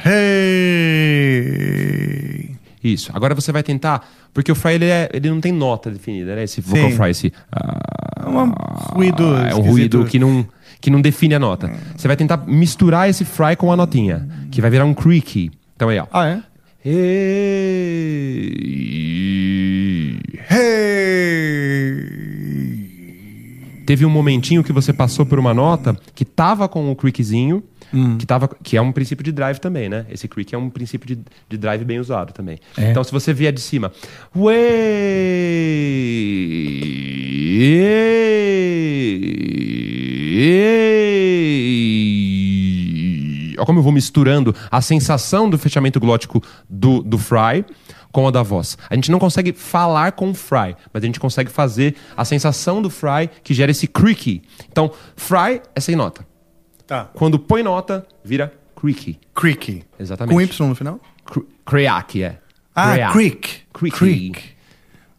Hey. 0.04 1.22
Isso. 2.84 3.10
Agora 3.14 3.34
você 3.34 3.50
vai 3.52 3.62
tentar. 3.62 4.06
Porque 4.34 4.52
o 4.52 4.54
fry 4.54 4.74
ele, 4.74 4.84
é- 4.86 5.08
ele 5.12 5.30
não 5.30 5.40
tem 5.40 5.52
nota 5.52 5.90
definida, 5.90 6.34
né? 6.36 6.44
Esse 6.44 6.60
vocal 6.60 6.90
Sim. 6.90 6.96
fry, 6.96 7.10
esse. 7.10 7.32
ah, 7.50 7.91
um 8.32 8.52
ruído. 8.94 9.24
é 9.24 9.54
um 9.54 9.60
esquisito. 9.60 9.70
ruído 9.70 10.04
que 10.04 10.18
não, 10.18 10.46
que 10.80 10.90
não 10.90 11.00
define 11.00 11.34
a 11.34 11.38
nota. 11.38 11.70
Você 11.96 12.08
vai 12.08 12.16
tentar 12.16 12.38
misturar 12.46 13.08
esse 13.08 13.24
fry 13.24 13.56
com 13.56 13.70
a 13.72 13.76
notinha, 13.76 14.28
que 14.50 14.60
vai 14.60 14.70
virar 14.70 14.84
um 14.84 14.94
creaky. 14.94 15.50
Então 15.76 15.88
aí, 15.88 15.98
ó. 15.98 16.06
Ah, 16.12 16.26
é? 16.26 16.42
Hey. 16.84 18.58
Hey. 20.50 22.22
Teve 23.86 24.06
um 24.06 24.10
momentinho 24.10 24.64
que 24.64 24.72
você 24.72 24.92
passou 24.92 25.26
por 25.26 25.38
uma 25.38 25.52
nota 25.52 25.96
que 26.14 26.24
tava 26.24 26.68
com 26.68 26.90
o 26.90 26.96
creakzinho, 26.96 27.62
que, 28.18 28.26
tava, 28.26 28.48
que 28.62 28.76
é 28.76 28.80
um 28.80 28.90
princípio 28.90 29.24
de 29.24 29.32
drive 29.32 29.58
também, 29.58 29.88
né? 29.88 30.06
Esse 30.10 30.26
creak 30.26 30.54
é 30.54 30.58
um 30.58 30.70
princípio 30.70 31.06
de, 31.06 31.22
de 31.48 31.58
drive 31.58 31.84
bem 31.84 31.98
usado 31.98 32.32
também. 32.32 32.58
É. 32.76 32.90
Então, 32.90 33.04
se 33.04 33.12
você 33.12 33.32
vier 33.32 33.52
de 33.52 33.60
cima, 33.60 33.92
Way, 34.34 34.62
Olha 43.58 43.66
como 43.66 43.78
eu 43.78 43.82
vou 43.82 43.92
misturando 43.92 44.54
a 44.70 44.80
sensação 44.80 45.48
do 45.48 45.56
fechamento 45.56 46.00
glótico 46.00 46.42
do, 46.68 47.02
do 47.02 47.16
fry 47.16 47.64
com 48.10 48.26
a 48.26 48.30
da 48.30 48.42
voz. 48.42 48.76
A 48.90 48.94
gente 48.94 49.10
não 49.10 49.18
consegue 49.18 49.52
falar 49.52 50.12
com 50.12 50.30
o 50.30 50.34
fry, 50.34 50.76
mas 50.92 51.02
a 51.02 51.06
gente 51.06 51.20
consegue 51.20 51.50
fazer 51.50 51.94
a 52.16 52.24
sensação 52.24 52.82
do 52.82 52.90
fry 52.90 53.30
que 53.42 53.54
gera 53.54 53.70
esse 53.70 53.86
creaky. 53.86 54.42
Então, 54.70 54.90
fry 55.16 55.62
é 55.74 55.80
sem 55.80 55.96
nota. 55.96 56.26
Tá. 56.92 57.08
Quando 57.14 57.38
põe 57.38 57.62
nota, 57.62 58.06
vira 58.22 58.52
creaky. 58.78 59.18
Creaky. 59.34 59.82
Exatamente. 59.98 60.34
Com 60.34 60.40
Y 60.42 60.68
no 60.68 60.74
final? 60.74 61.00
Cre- 61.24 61.46
Creaky, 61.64 62.22
é. 62.24 62.38
Ah, 62.74 63.10
Creek. 63.12 63.62
Creek. 63.72 63.96
Creek. 63.96 63.96
Creek. 63.96 64.42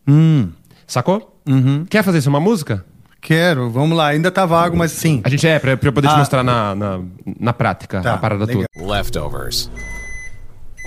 Hum. 0.08 0.52
Sacou? 0.86 1.36
Uhum. 1.48 1.86
Quer 1.90 2.04
fazer 2.04 2.20
isso 2.20 2.30
uma 2.30 2.40
música? 2.40 2.86
Quero, 3.20 3.70
vamos 3.72 3.98
lá. 3.98 4.08
Ainda 4.08 4.30
tá 4.30 4.46
vago, 4.46 4.76
mas 4.78 4.92
sim. 4.92 5.22
A 5.24 5.30
gente 5.30 5.48
é, 5.48 5.58
pra, 5.58 5.76
pra 5.78 5.90
eu 5.90 5.94
poder 5.94 6.10
te 6.10 6.14
Ah. 6.14 6.18
mostrar 6.18 6.44
na, 6.44 6.76
na, 6.76 7.00
na 7.40 7.54
prática 7.54 8.02
Tá, 8.02 8.14
a 8.14 8.18
parada 8.18 8.46
legal. 8.46 8.66
toda. 8.76 8.88
Leftovers. 8.94 9.72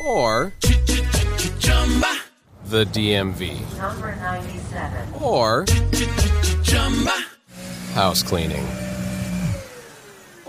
Or 0.07 0.53
the 2.71 2.85
DMV. 2.85 3.57
Number 3.81 4.17
97. 4.17 4.93
Or 5.21 5.65
house 7.95 8.23
cleaning. 8.23 8.65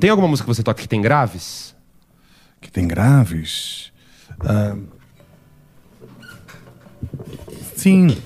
Tem 0.00 0.10
alguma 0.10 0.28
música 0.28 0.48
que 0.48 0.54
você 0.54 0.62
toca 0.62 0.80
que 0.80 0.88
tem 0.88 1.00
graves? 1.00 1.74
Que 2.60 2.70
tem 2.70 2.86
graves. 2.86 3.92
Ah, 4.40 4.76
sim. 7.76 8.16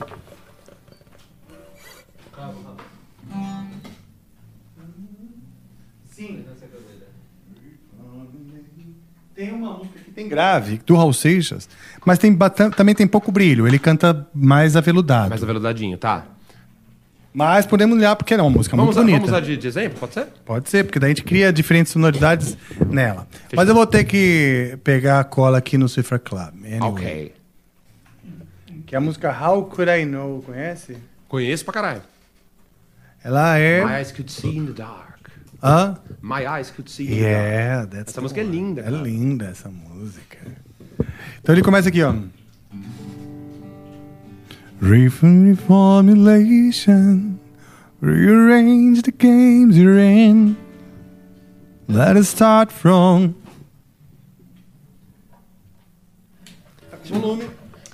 Sim. 6.10 6.44
Tem 9.34 9.52
uma 9.52 9.78
música 9.78 10.00
que 10.00 10.10
tem 10.10 10.28
grave, 10.28 10.80
do 10.84 10.96
Raul 10.96 11.12
Seixas, 11.12 11.68
mas 12.04 12.18
tem 12.18 12.36
também 12.76 12.92
tem 12.92 13.06
pouco 13.06 13.30
brilho. 13.30 13.68
Ele 13.68 13.78
canta 13.78 14.28
mais 14.34 14.74
aveludado. 14.74 15.28
Mais 15.28 15.44
aveludadinho, 15.44 15.96
tá. 15.96 16.26
Mas 17.32 17.66
podemos 17.66 17.96
olhar 17.96 18.16
porque 18.16 18.34
é 18.34 18.36
uma 18.42 18.50
música 18.50 18.74
Vamos, 18.76 18.96
muito 18.96 19.06
usar- 19.06 19.18
bonita. 19.18 19.26
vamos 19.32 19.46
usar 19.46 19.46
de, 19.54 19.56
de 19.56 19.66
exemplo, 19.68 19.98
pode 20.00 20.14
ser? 20.14 20.26
Pode 20.44 20.68
ser, 20.70 20.84
porque 20.84 20.98
daí 20.98 21.12
a 21.12 21.14
gente 21.14 21.22
cria 21.24 21.52
diferentes 21.52 21.92
sonoridades 21.92 22.56
nela. 22.90 23.28
Mas 23.54 23.68
eu 23.68 23.74
vou 23.74 23.86
ter 23.86 24.04
que 24.04 24.78
pegar 24.82 25.20
a 25.20 25.24
cola 25.24 25.58
aqui 25.58 25.76
no 25.78 25.88
Cifra 25.88 26.18
Club. 26.18 26.54
Anyway. 26.64 26.80
Ok. 26.80 27.34
Que 28.86 28.94
é 28.94 28.98
a 28.98 29.00
música 29.00 29.30
How 29.30 29.64
Could 29.66 29.90
I 29.90 30.04
Know, 30.06 30.42
conhece? 30.42 30.96
Conheço 31.28 31.64
pra 31.64 31.74
caralho. 31.74 32.02
Ela 33.22 33.58
é. 33.58 33.84
My 33.84 33.92
eyes 34.00 34.10
could 34.12 34.32
see 34.32 34.56
in 34.56 34.66
the 34.66 34.72
dark. 34.72 35.18
Hã? 35.62 35.98
My 36.22 36.46
eyes 36.46 36.70
could 36.70 36.90
see 36.90 37.04
in 37.04 37.08
the 37.10 37.14
Yeah, 37.16 37.76
dark. 37.82 37.90
that's 37.90 38.08
Essa 38.10 38.14
the 38.14 38.20
música 38.22 38.40
é 38.40 38.44
one. 38.44 38.52
linda. 38.56 38.80
É 38.80 38.84
cara. 38.84 38.96
linda 38.96 39.44
essa 39.46 39.68
música. 39.68 40.38
Então 41.42 41.54
ele 41.54 41.62
começa 41.62 41.88
aqui, 41.88 42.02
ó. 42.02 42.14
Reform- 44.80 45.48
Reformulation, 45.54 47.36
rearrange 48.00 49.02
the 49.02 49.10
games 49.12 49.76
you're 49.76 49.98
in. 49.98 50.56
Let 51.88 52.16
us 52.16 52.28
start 52.28 52.70
from. 52.72 53.34
Volume. 57.10 57.44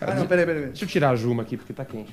Ah, 0.00 0.14
não, 0.14 0.26
peraí, 0.26 0.44
peraí. 0.44 0.46
peraí. 0.46 0.66
Deixa 0.66 0.84
eu 0.84 0.88
tirar 0.88 1.10
a 1.10 1.16
Juma 1.16 1.42
aqui, 1.42 1.56
porque 1.56 1.72
tá 1.72 1.84
quente. 1.84 2.12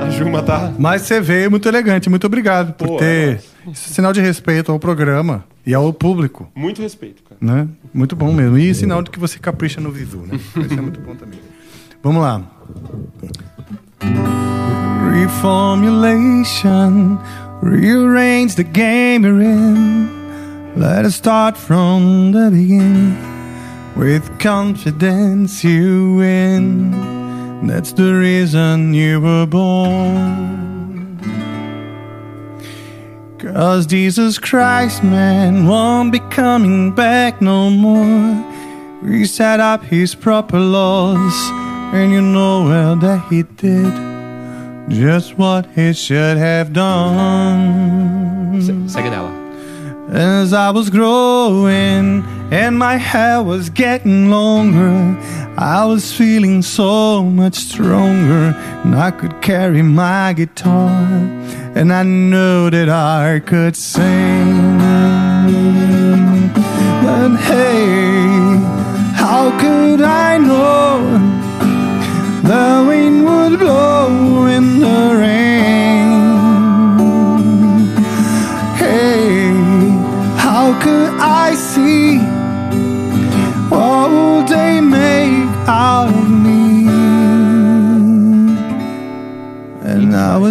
A 0.00 0.08
Juma 0.10 0.40
tá... 0.42 0.72
Mas 0.78 1.02
você 1.02 1.20
veio 1.20 1.50
muito 1.50 1.68
elegante, 1.68 2.08
muito 2.08 2.26
obrigado 2.26 2.72
por 2.74 2.86
Pô, 2.86 2.96
ter. 2.96 3.40
é 3.66 3.70
Isso 3.70 3.90
é 3.90 3.94
sinal 3.94 4.12
de 4.12 4.20
respeito 4.20 4.70
ao 4.70 4.78
programa 4.78 5.44
e 5.66 5.74
ao 5.74 5.92
público. 5.92 6.48
Muito 6.54 6.80
respeito, 6.80 7.22
cara. 7.24 7.36
né? 7.40 7.68
Muito 7.92 8.14
bom 8.14 8.32
mesmo. 8.32 8.56
E 8.56 8.72
sinal 8.72 9.02
de 9.02 9.10
que 9.10 9.18
você 9.18 9.38
capricha 9.38 9.80
no 9.80 9.90
visu, 9.90 10.18
né? 10.18 10.36
Isso 10.36 10.78
é 10.78 10.80
muito 10.80 11.00
bom 11.00 11.14
também. 11.16 11.40
Vamos 12.06 12.22
lá. 12.22 12.40
Reformulation, 15.10 17.18
rearrange 17.60 18.54
the 18.54 18.62
game 18.62 19.24
you're 19.24 19.42
in. 19.42 20.08
Let 20.76 21.04
us 21.04 21.16
start 21.16 21.56
from 21.56 22.30
the 22.30 22.48
beginning. 22.52 23.16
With 23.96 24.38
confidence 24.38 25.64
you 25.64 26.18
win. 26.18 26.92
That's 27.66 27.90
the 27.90 28.14
reason 28.14 28.94
you 28.94 29.20
were 29.20 29.46
born. 29.46 31.18
Cause 33.38 33.84
Jesus 33.84 34.38
Christ, 34.38 35.02
man, 35.02 35.66
won't 35.66 36.12
be 36.12 36.20
coming 36.30 36.94
back 36.94 37.42
no 37.42 37.68
more. 37.68 38.44
He 39.04 39.24
set 39.24 39.58
up 39.58 39.82
his 39.82 40.14
proper 40.14 40.60
laws, 40.60 41.34
and 41.94 42.12
you 42.12 42.20
know 42.20 42.64
well 42.64 42.96
that 42.96 43.20
he 43.28 43.42
did 43.42 43.92
just 44.88 45.36
what 45.36 45.66
he 45.74 45.92
should 45.92 46.36
have 46.36 46.72
done. 46.72 48.60
Segue 48.88 49.10
nela. 49.10 49.32
As 50.12 50.52
I 50.52 50.70
was 50.70 50.88
growing 50.88 52.24
and 52.52 52.78
my 52.78 52.96
hair 52.96 53.42
was 53.42 53.70
getting 53.70 54.30
longer, 54.30 55.16
I 55.58 55.84
was 55.86 56.12
feeling 56.12 56.62
so 56.62 57.22
much 57.22 57.54
stronger, 57.54 58.54
and 58.84 58.94
I 58.94 59.10
could 59.10 59.40
carry 59.40 59.82
my 59.82 60.34
guitar, 60.34 61.00
and 61.74 61.92
I 61.92 62.02
knew 62.02 62.70
that 62.70 62.88
I 62.88 63.40
could 63.40 63.74
sing. 63.74 64.78
But 67.02 67.36
hey, 67.48 68.60
how 69.14 69.50
could 69.58 70.02
I 70.02 70.36
know 70.38 70.55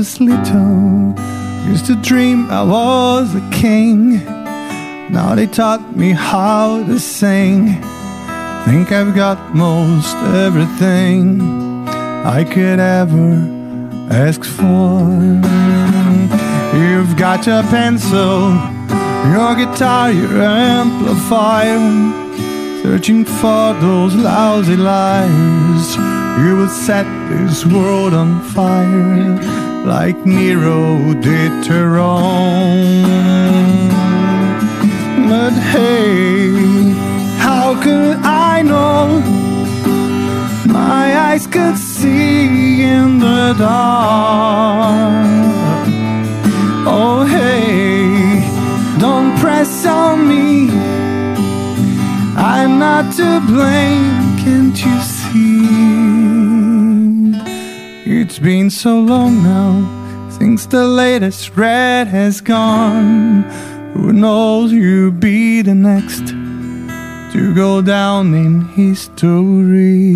was 0.06 0.22
little, 0.22 1.16
used 1.68 1.88
to 1.88 1.95
dream 1.95 2.47
I 2.51 2.62
was 2.62 3.34
a 3.34 3.49
king. 3.49 4.24
Now 5.12 5.34
they 5.34 5.47
taught 5.47 5.95
me 5.95 6.12
how 6.12 6.84
to 6.84 6.99
sing. 6.99 7.82
Think 8.66 8.91
I've 8.91 9.16
got 9.16 9.56
most 9.56 10.16
everything 10.47 11.41
I 12.38 12.43
could 12.43 12.80
ever 12.80 13.32
ask 14.12 14.43
for. 14.43 14.99
You've 16.78 17.16
got 17.18 17.47
your 17.47 17.64
pencil, 17.64 18.53
your 19.34 19.56
guitar, 19.56 20.12
your 20.12 20.41
amplifier. 20.43 21.82
Searching 22.84 23.26
for 23.26 23.74
those 23.86 24.14
lousy 24.14 24.78
lies, 24.78 25.88
You 26.38 26.58
will 26.58 26.74
set 26.88 27.08
this 27.30 27.66
world 27.66 28.14
on 28.14 28.41
fire 28.53 29.64
like 29.86 30.18
Nero 30.26 31.14
did 31.14 31.64
to 31.66 31.88
Rome. 31.88 33.04
But 35.30 35.54
hey, 35.54 36.50
how 37.38 37.80
could 37.84 38.18
I 38.24 38.64
know? 38.64 39.22
My 40.66 41.16
eyes 41.16 41.46
could 41.46 41.78
see 41.78 42.82
in 42.82 43.20
the 43.20 43.54
dark. 43.60 45.26
Oh, 46.88 47.24
hey, 47.26 48.42
don't 49.00 49.38
press 49.40 49.86
on 49.86 50.28
me. 50.28 50.70
I'm 52.36 52.80
not 52.80 53.14
to 53.18 53.40
blame, 53.48 54.38
can't 54.38 54.78
you 54.84 55.00
see? 55.02 56.35
It's 58.08 58.38
been 58.38 58.70
so 58.70 58.99
long 58.99 59.41
now 59.41 60.30
since 60.30 60.68
the 60.68 60.86
latest 60.86 61.58
red 61.58 62.08
has 62.08 62.39
gone. 62.39 63.41
Who 63.95 64.14
knows 64.14 64.72
you'll 64.72 65.10
be 65.10 65.64
the 65.64 65.74
next 65.74 66.28
to 67.34 67.53
go 67.56 67.82
down 67.82 68.36
in 68.36 68.62
history. 68.76 70.14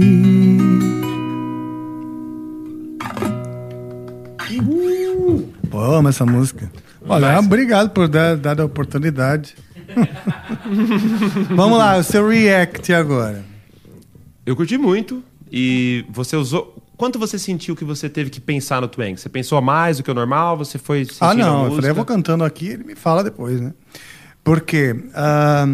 Pô, 5.71 5.81
eu 5.81 5.95
amo 5.95 6.09
essa 6.09 6.27
música. 6.27 6.71
Olha, 7.07 7.39
obrigado 7.39 7.89
por 7.89 8.07
dar, 8.07 8.37
dar 8.37 8.61
a 8.61 8.65
oportunidade. 8.65 9.55
Vamos 11.55 11.79
lá, 11.79 11.97
o 11.97 12.03
seu 12.03 12.27
react 12.29 12.93
agora. 12.93 13.43
Eu 14.45 14.55
curti 14.55 14.77
muito 14.77 15.23
e 15.51 16.05
você 16.11 16.35
usou. 16.35 16.75
Quanto 16.99 17.17
você 17.17 17.39
sentiu 17.39 17.77
que 17.77 17.85
você 17.85 18.09
teve 18.09 18.29
que 18.29 18.41
pensar 18.41 18.81
no 18.81 18.87
Twang? 18.89 19.15
Você 19.15 19.29
pensou 19.29 19.61
mais 19.61 19.95
do 19.95 20.03
que 20.03 20.11
o 20.11 20.13
normal? 20.13 20.57
Você 20.57 20.77
foi 20.77 21.05
sentindo 21.05 21.17
Ah, 21.21 21.33
não, 21.33 21.65
eu 21.67 21.75
falei, 21.75 21.91
eu 21.91 21.95
vou 21.95 22.03
cantando 22.03 22.43
aqui, 22.43 22.67
ele 22.67 22.83
me 22.83 22.93
fala 22.93 23.23
depois, 23.23 23.61
né? 23.61 23.71
Porque, 24.43 24.93
ah, 25.15 25.65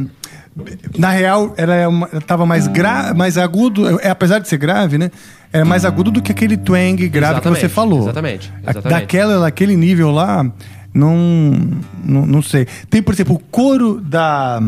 na 0.96 1.10
real, 1.10 1.52
ela, 1.58 1.74
é 1.74 1.88
uma, 1.88 2.08
ela 2.12 2.22
tava 2.22 2.46
mais, 2.46 2.68
gra, 2.68 3.12
mais 3.16 3.40
agudo, 3.40 4.00
é, 4.02 4.12
apesar 4.12 4.38
de 4.38 4.48
ser 4.48 4.58
grave, 4.58 5.00
né? 5.00 5.10
Era 5.52 5.66
mais 5.66 5.84
agudo 5.84 6.12
do 6.12 6.22
que 6.22 6.32
aquele 6.32 6.58
twang 6.58 6.96
grave 7.08 7.42
que 7.42 7.48
você 7.48 7.66
Exatamente, 7.66 7.74
falou. 7.74 8.02
exatamente, 8.04 8.54
exatamente. 8.62 8.90
Daquela, 8.90 9.40
daquele 9.40 9.76
nível 9.76 10.12
lá, 10.12 10.46
não, 10.94 11.60
não, 12.04 12.24
não 12.28 12.42
sei. 12.44 12.68
Tem, 12.88 13.02
por 13.02 13.16
exemplo, 13.16 13.34
o 13.34 13.40
coro 13.40 14.00
da... 14.00 14.62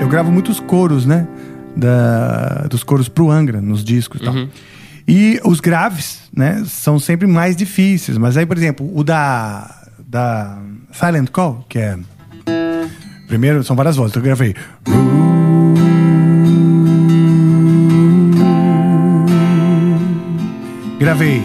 Eu 0.00 0.06
gravo 0.06 0.30
muitos 0.30 0.60
coros, 0.60 1.04
né? 1.04 1.26
Da, 1.76 2.68
dos 2.70 2.84
coros 2.84 3.08
pro 3.08 3.28
Angra, 3.28 3.60
nos 3.60 3.82
discos 3.82 4.20
e 4.20 4.24
tal. 4.24 4.34
Uhum. 4.34 4.48
E 5.08 5.40
os 5.44 5.60
graves, 5.60 6.22
né, 6.34 6.64
são 6.66 6.98
sempre 6.98 7.26
mais 7.26 7.54
difíceis. 7.54 8.18
Mas 8.18 8.36
aí, 8.36 8.44
por 8.44 8.56
exemplo, 8.56 8.90
o 8.94 9.04
da, 9.04 9.86
da 9.98 10.58
Silent 10.92 11.30
Call, 11.30 11.64
que 11.68 11.78
é. 11.78 11.98
Primeiro, 13.28 13.62
são 13.62 13.76
várias 13.76 13.96
vozes. 13.96 14.12
Então 14.12 14.20
eu 14.20 14.24
gravei. 14.24 14.54
Gravei. 20.98 21.42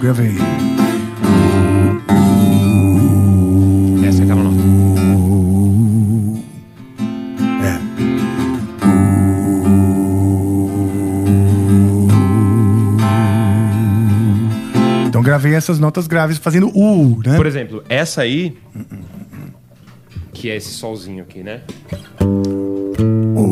Gravei. 0.00 0.57
Gravei 15.38 15.54
essas 15.54 15.78
notas 15.78 16.08
graves 16.08 16.36
fazendo 16.36 16.68
U, 16.76 17.22
né? 17.24 17.36
Por 17.36 17.46
exemplo, 17.46 17.84
essa 17.88 18.22
aí. 18.22 18.58
Que 20.32 20.50
é 20.50 20.56
esse 20.56 20.70
solzinho 20.70 21.22
aqui, 21.22 21.44
né? 21.44 21.60
Uh, 23.30 23.48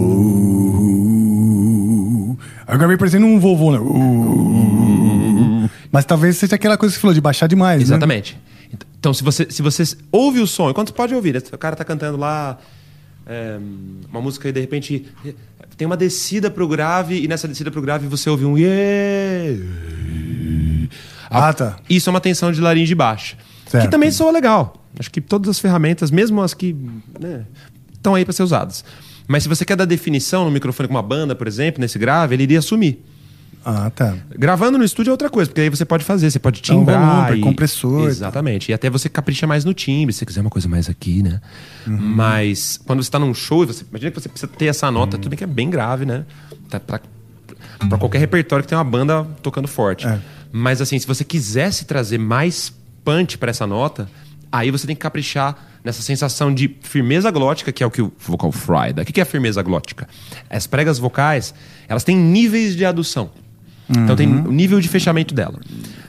eu 2.69 2.79
gravei 2.79 2.97
parecendo 2.97 3.27
um 3.27 3.39
vovô, 3.39 3.71
né? 3.73 3.79
Uh, 3.79 5.71
mas 5.93 6.05
talvez 6.05 6.37
seja 6.37 6.57
aquela 6.57 6.77
coisa 6.77 6.93
que 6.93 6.97
você 6.97 7.01
falou 7.01 7.15
de 7.15 7.21
baixar 7.21 7.47
demais, 7.47 7.83
Exatamente. 7.83 8.37
Então, 8.99 9.15
se 9.15 9.23
você, 9.23 9.47
se 9.49 9.63
você 9.63 9.85
ouve 10.11 10.41
o 10.41 10.47
som, 10.47 10.69
enquanto 10.69 10.89
você 10.89 10.95
pode 10.95 11.15
ouvir, 11.15 11.35
né? 11.35 11.41
o 11.53 11.59
cara 11.59 11.77
tá 11.77 11.85
cantando 11.85 12.19
lá 12.19 12.59
é, 13.25 13.57
uma 14.11 14.21
música 14.21 14.49
e 14.49 14.53
de 14.53 14.61
repente 14.61 15.07
tem 15.77 15.87
uma 15.87 15.97
descida 15.97 16.51
pro 16.51 16.67
grave 16.67 17.23
e 17.23 17.29
nessa 17.29 17.47
descida 17.47 17.71
pro 17.71 17.81
grave 17.81 18.09
você 18.09 18.29
ouve 18.29 18.45
um 18.45 18.59
yeah. 18.59 19.63
Ah, 21.31 21.53
tá. 21.53 21.77
Isso 21.89 22.09
é 22.09 22.11
uma 22.11 22.21
tensão 22.21 22.53
de 22.53 22.61
laringe 22.61 22.95
baixa. 22.95 23.37
Certo. 23.67 23.85
Que 23.85 23.91
também 23.91 24.11
soa 24.11 24.31
legal. 24.31 24.83
Acho 24.99 25.11
que 25.11 25.21
todas 25.21 25.51
as 25.51 25.59
ferramentas, 25.59 26.11
mesmo 26.11 26.41
as 26.41 26.55
que 26.55 26.75
né, 27.21 27.45
estão 27.93 28.15
aí 28.15 28.25
para 28.25 28.33
ser 28.33 28.43
usadas. 28.43 28.85
Mas 29.29 29.43
se 29.43 29.49
você 29.49 29.65
quer 29.65 29.77
dar 29.77 29.85
definição 29.85 30.45
no 30.45 30.51
microfone 30.51 30.89
com 30.89 30.95
uma 30.95 31.03
banda, 31.03 31.35
por 31.35 31.47
exemplo, 31.47 31.81
nesse 31.81 31.99
grave, 31.99 32.35
ele 32.35 32.45
iria 32.45 32.63
sumir. 32.63 33.05
Ah, 33.69 33.91
tá. 33.91 34.15
Gravando 34.39 34.79
no 34.79 34.85
estúdio 34.85 35.11
é 35.11 35.13
outra 35.13 35.29
coisa, 35.29 35.51
porque 35.51 35.61
aí 35.63 35.69
você 35.69 35.85
pode 35.85 36.05
fazer, 36.05 36.31
você 36.31 36.39
pode 36.39 36.61
um 36.61 36.63
timbrar. 36.63 37.25
volume, 37.25 37.39
e- 37.39 37.43
compressor 37.43 38.05
e 38.05 38.07
Exatamente. 38.07 38.71
E 38.71 38.75
até 38.75 38.89
você 38.89 39.09
capricha 39.09 39.45
mais 39.45 39.65
no 39.65 39.75
timbre, 39.75 40.13
se 40.13 40.21
você 40.21 40.27
quiser 40.27 40.41
uma 40.41 40.51
coisa 40.51 40.69
mais 40.69 40.89
aqui, 40.89 41.21
né? 41.21 41.41
Mas 41.85 42.79
quando 42.87 43.03
você 43.03 43.11
tá 43.11 43.19
num 43.19 43.35
show, 43.35 43.65
e 43.65 43.67
você, 43.67 43.85
imagina 43.91 44.13
que 44.13 44.21
você 44.21 44.29
precisa 44.29 44.51
ter 44.57 44.67
essa 44.67 44.89
nota, 44.91 45.19
tudo 45.19 45.31
bem 45.31 45.37
que 45.37 45.43
é 45.45 45.49
bem 45.49 45.69
grave, 45.69 46.07
né? 46.07 46.25
Tá 46.71 46.79
pra, 46.79 47.01
pra 47.89 47.99
qualquer 47.99 48.19
repertório 48.19 48.63
que 48.63 48.69
tem 48.69 48.79
uma 48.79 48.85
banda 48.85 49.27
tocando 49.43 49.67
forte. 49.67 50.07
Mas 50.59 50.81
assim, 50.81 50.99
se 50.99 51.07
você 51.07 51.23
quisesse 51.25 51.85
trazer 51.85 52.19
mais 52.19 52.73
punch 53.05 53.37
pra 53.39 53.51
essa 53.51 53.67
nota, 53.67 54.09
aí 54.51 54.71
você 54.71 54.87
tem 54.87 54.97
que 54.97 55.03
caprichar 55.03 55.57
nessa 55.85 56.03
sensação 56.03 56.53
de 56.53 56.75
firmeza 56.81 57.31
glótica, 57.31 57.71
que 57.71 57.83
é 57.83 57.87
o 57.87 57.91
que 57.91 58.01
o 58.03 58.13
vocal 58.19 58.51
fry 58.51 58.93
dá. 58.95 59.03
O 59.03 59.05
que 59.05 59.21
é 59.21 59.23
a 59.23 59.27
firmeza 59.27 59.63
glótica? 59.63 60.09
As 60.49 60.67
pregas 60.67 60.99
vocais, 60.99 61.55
elas 61.87 62.03
têm 62.05 62.17
níveis 62.17 62.75
de 62.75 62.85
adução. 62.85 63.31
Então 63.89 64.17
tem 64.17 64.27
o 64.29 64.51
nível 64.51 64.81
de 64.81 64.89
fechamento 64.89 65.33
dela. 65.35 65.61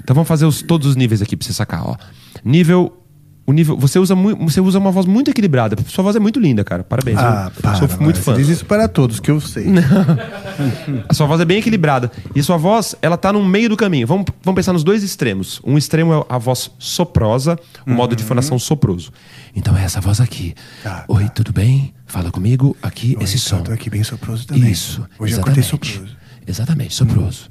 Então 0.02 0.16
vamos 0.16 0.28
fazer 0.28 0.46
os- 0.46 0.62
todos 0.64 0.88
os 0.88 0.96
níveis 0.96 1.22
aqui 1.22 1.36
pra 1.38 1.46
você 1.46 1.54
sacar, 1.54 1.88
ó. 1.88 1.96
Nível. 2.44 3.04
O 3.48 3.54
nível. 3.54 3.78
Você 3.78 3.98
usa, 3.98 4.14
mui- 4.14 4.36
você 4.36 4.60
usa 4.60 4.78
uma 4.78 4.92
voz 4.92 5.06
muito 5.06 5.32
equilibrada. 5.32 5.78
Sua 5.88 6.04
voz 6.04 6.18
é 6.18 6.20
muito 6.20 6.38
linda, 6.38 6.66
cara. 6.66 6.84
Parabéns. 6.84 7.18
Ah, 7.18 7.50
eu 7.56 7.62
para, 7.62 7.76
sou 7.76 7.88
muito 8.02 8.18
você 8.18 8.24
fã. 8.24 8.34
Diz 8.36 8.50
isso 8.50 8.66
para 8.66 8.90
todos, 8.90 9.22
que 9.22 9.32
eu 9.32 9.40
sei. 9.40 9.68
A 11.08 11.14
sua 11.14 11.26
voz 11.28 11.40
é 11.40 11.46
bem 11.46 11.60
equilibrada. 11.60 12.12
E 12.36 12.40
a 12.40 12.44
sua 12.44 12.58
voz, 12.58 12.96
ela 13.02 13.16
tá 13.18 13.32
no 13.32 13.44
meio 13.46 13.70
do 13.70 13.78
caminho. 13.78 14.06
Vamos, 14.06 14.26
vamos 14.44 14.56
pensar 14.58 14.74
nos 14.74 14.84
dois 14.84 15.02
extremos. 15.02 15.62
Um 15.64 15.78
extremo 15.78 16.14
é 16.14 16.26
a 16.28 16.38
voz 16.38 16.70
soprosa, 16.78 17.58
o 17.86 17.92
modo 17.92 18.16
de 18.16 18.24
fonação 18.24 18.60
soproso. 18.60 19.12
Então 19.56 19.78
é 19.78 19.84
essa 19.84 20.02
voz 20.02 20.20
aqui. 20.20 20.54
Oi, 21.08 21.30
tudo 21.30 21.54
bem? 21.54 21.94
Fala 22.06 22.32
comigo. 22.32 22.76
Aqui, 22.82 23.16
esse 23.22 23.40
som. 23.40 23.62
Tô 23.62 23.72
aqui 23.72 23.90
bem 23.90 24.04
soproso 24.04 24.46
também. 24.46 24.70
Isso. 24.72 25.02
Hoje 25.20 25.34
eu 25.34 25.40
exatamente. 25.40 25.44
cortei 25.44 25.64
soproso. 25.96 26.18
Exatamente, 26.46 26.96
soproso. 26.96 27.50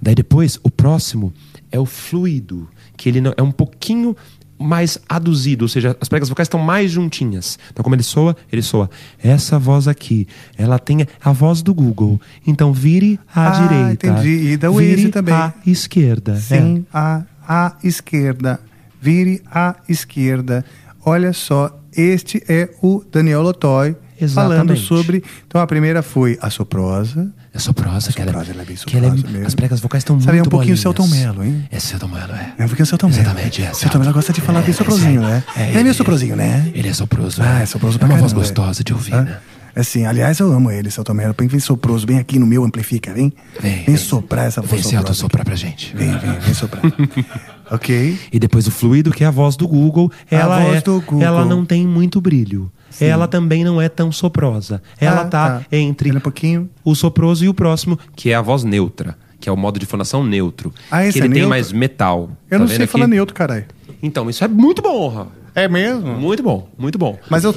Daí 0.00 0.14
depois, 0.14 0.58
o 0.62 0.70
próximo 0.70 1.32
é 1.70 1.78
o 1.78 1.84
fluido, 1.84 2.68
que 2.96 3.08
ele 3.08 3.20
não- 3.20 3.34
é 3.36 3.42
um 3.42 3.50
pouquinho 3.52 4.16
mais 4.58 4.98
aduzido, 5.08 5.62
ou 5.62 5.68
seja, 5.68 5.96
as 6.00 6.08
pregas 6.08 6.28
vocais 6.28 6.46
estão 6.46 6.58
mais 6.60 6.90
juntinhas. 6.90 7.58
Então, 7.70 7.82
como 7.82 7.94
ele 7.94 8.02
soa, 8.02 8.36
ele 8.52 8.62
soa. 8.62 8.90
Essa 9.22 9.58
voz 9.58 9.86
aqui, 9.86 10.26
ela 10.56 10.78
tem 10.78 11.06
a 11.22 11.32
voz 11.32 11.62
do 11.62 11.72
Google. 11.72 12.20
Então, 12.46 12.72
vire 12.72 13.20
à 13.34 13.48
Ah, 13.48 13.50
direita. 13.68 14.06
entendi. 14.08 14.52
E 14.52 14.56
da 14.56 14.68
vire 14.70 15.08
também. 15.10 15.34
à 15.34 15.52
esquerda. 15.66 16.36
Sim, 16.36 16.84
à, 16.92 17.22
à 17.46 17.76
esquerda. 17.84 18.60
Vire 19.00 19.40
à 19.50 19.76
esquerda. 19.88 20.64
Olha 21.04 21.32
só, 21.32 21.78
este 21.96 22.42
é 22.48 22.68
o 22.82 23.02
Daniel 23.12 23.42
Lotoy 23.42 23.94
falando 24.34 24.72
Exatamente. 24.72 24.80
sobre. 24.80 25.22
Então 25.46 25.60
a 25.60 25.66
primeira 25.66 26.02
foi 26.02 26.36
a 26.42 26.50
soprosa. 26.50 27.32
É 27.58 27.60
soprosa, 27.60 28.12
que 28.12 28.22
ela, 28.22 28.30
soprosa, 28.30 28.52
ela 28.52 28.62
é 28.62 28.64
bem 28.64 28.76
que 28.76 28.96
ela 28.96 29.06
é-. 29.42 29.46
As 29.46 29.54
pregas 29.56 29.80
vocais 29.80 30.02
estão 30.02 30.14
muito 30.14 30.26
Sabe, 30.26 30.38
é 30.38 30.42
um 30.42 30.44
pouquinho 30.44 30.76
bolinhas. 30.76 30.80
Celton 30.80 31.08
Mello, 31.08 31.44
hein? 31.44 31.68
É 31.72 31.80
Celton 31.80 32.06
Mello, 32.06 32.32
é. 32.32 32.52
É 32.56 32.64
um 32.64 32.68
pouquinho 32.68 32.86
Celton 32.86 33.08
Mello. 33.08 33.20
Exatamente, 33.20 33.62
é. 33.62 33.74
Celton 33.74 33.98
Mello 33.98 34.12
gosta 34.12 34.32
de 34.32 34.40
falar 34.40 34.62
bem 34.62 34.72
soprosinho, 34.72 35.20
né? 35.20 35.42
ele 35.56 35.78
é 35.78 35.82
meio 35.82 35.94
soprosinho, 35.94 36.36
né? 36.36 36.70
Ele 36.72 36.88
é 36.88 36.92
soproso. 36.94 37.42
Ah, 37.42 37.58
é. 37.58 37.62
é 37.64 37.66
soproso 37.66 37.96
É 37.96 37.98
pra 37.98 38.06
uma 38.06 38.16
voz 38.16 38.32
caramba, 38.32 38.46
gostosa 38.46 38.84
de 38.84 38.92
ouvir, 38.92 39.12
Ah, 39.14 39.22
né? 39.22 39.38
Assim, 39.74 40.06
aliás, 40.06 40.38
eu 40.40 40.52
amo 40.52 40.70
ele, 40.70 40.90
Celton 40.90 41.14
Mello. 41.14 41.34
Vem 41.36 41.60
soproso, 41.60 42.06
bem 42.06 42.18
aqui 42.18 42.38
no 42.38 42.46
meu 42.46 42.64
amplifica, 42.64 43.12
vem. 43.12 43.32
Vem, 43.60 43.84
Vem 43.84 43.96
soprar 43.96 44.46
essa 44.46 44.60
Vem 44.60 44.70
voz 44.70 44.80
se 44.82 44.84
soprosa. 44.90 45.08
autossoprar 45.08 45.44
pra 45.44 45.54
gente. 45.54 45.94
Vem, 45.96 46.16
vem, 46.18 46.38
vem 46.38 46.54
soprar. 46.54 46.82
ok. 47.70 48.18
E 48.32 48.38
depois 48.38 48.66
o 48.66 48.70
fluido, 48.70 49.10
que 49.10 49.24
é 49.24 49.26
a 49.26 49.30
voz 49.30 49.56
do 49.56 49.66
Google, 49.68 50.10
ela, 50.30 50.60
voz 50.60 50.76
é, 50.76 50.80
do 50.80 51.00
Google. 51.00 51.22
ela 51.22 51.44
não 51.44 51.64
tem 51.64 51.86
muito 51.86 52.20
brilho. 52.20 52.70
Ela 53.00 53.28
também 53.28 53.62
não 53.64 53.80
é 53.80 53.88
tão 53.88 54.10
soprosa. 54.10 54.82
Ela 55.00 55.20
Ah, 55.20 55.24
tá, 55.26 55.48
tá. 55.60 55.66
entre 55.70 56.10
um 56.10 56.20
pouquinho. 56.20 56.68
o 56.84 56.94
soproso 56.94 57.44
e 57.44 57.48
o 57.48 57.54
próximo, 57.54 57.98
que 58.16 58.30
é 58.30 58.34
a 58.34 58.40
voz 58.42 58.64
neutra, 58.64 59.16
que 59.38 59.48
é 59.48 59.52
o 59.52 59.56
modo 59.56 59.78
de 59.78 59.86
fonação 59.86 60.24
neutro. 60.24 60.72
Ah, 60.90 61.04
esse 61.04 61.12
que 61.12 61.18
é 61.18 61.26
ele 61.26 61.28
tem 61.34 61.42
neutro? 61.42 61.50
mais 61.50 61.70
metal. 61.70 62.30
Eu 62.50 62.58
Tá 62.58 62.58
não 62.58 62.66
sei 62.66 62.76
aqui? 62.78 62.86
falar 62.86 63.06
neutro, 63.06 63.34
caralho. 63.34 63.66
Então, 64.02 64.28
isso 64.30 64.42
é 64.42 64.48
muito 64.48 64.80
bom, 64.82 65.08
Rafa. 65.08 65.30
É 65.58 65.68
mesmo? 65.68 66.14
Muito 66.14 66.42
bom, 66.42 66.68
muito 66.78 66.98
bom. 66.98 67.18
Mas 67.28 67.44
eu 67.44 67.52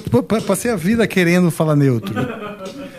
passei 0.48 0.72
a 0.72 0.76
vida 0.76 1.06
querendo 1.06 1.52
falar 1.52 1.76
neutro. 1.76 2.16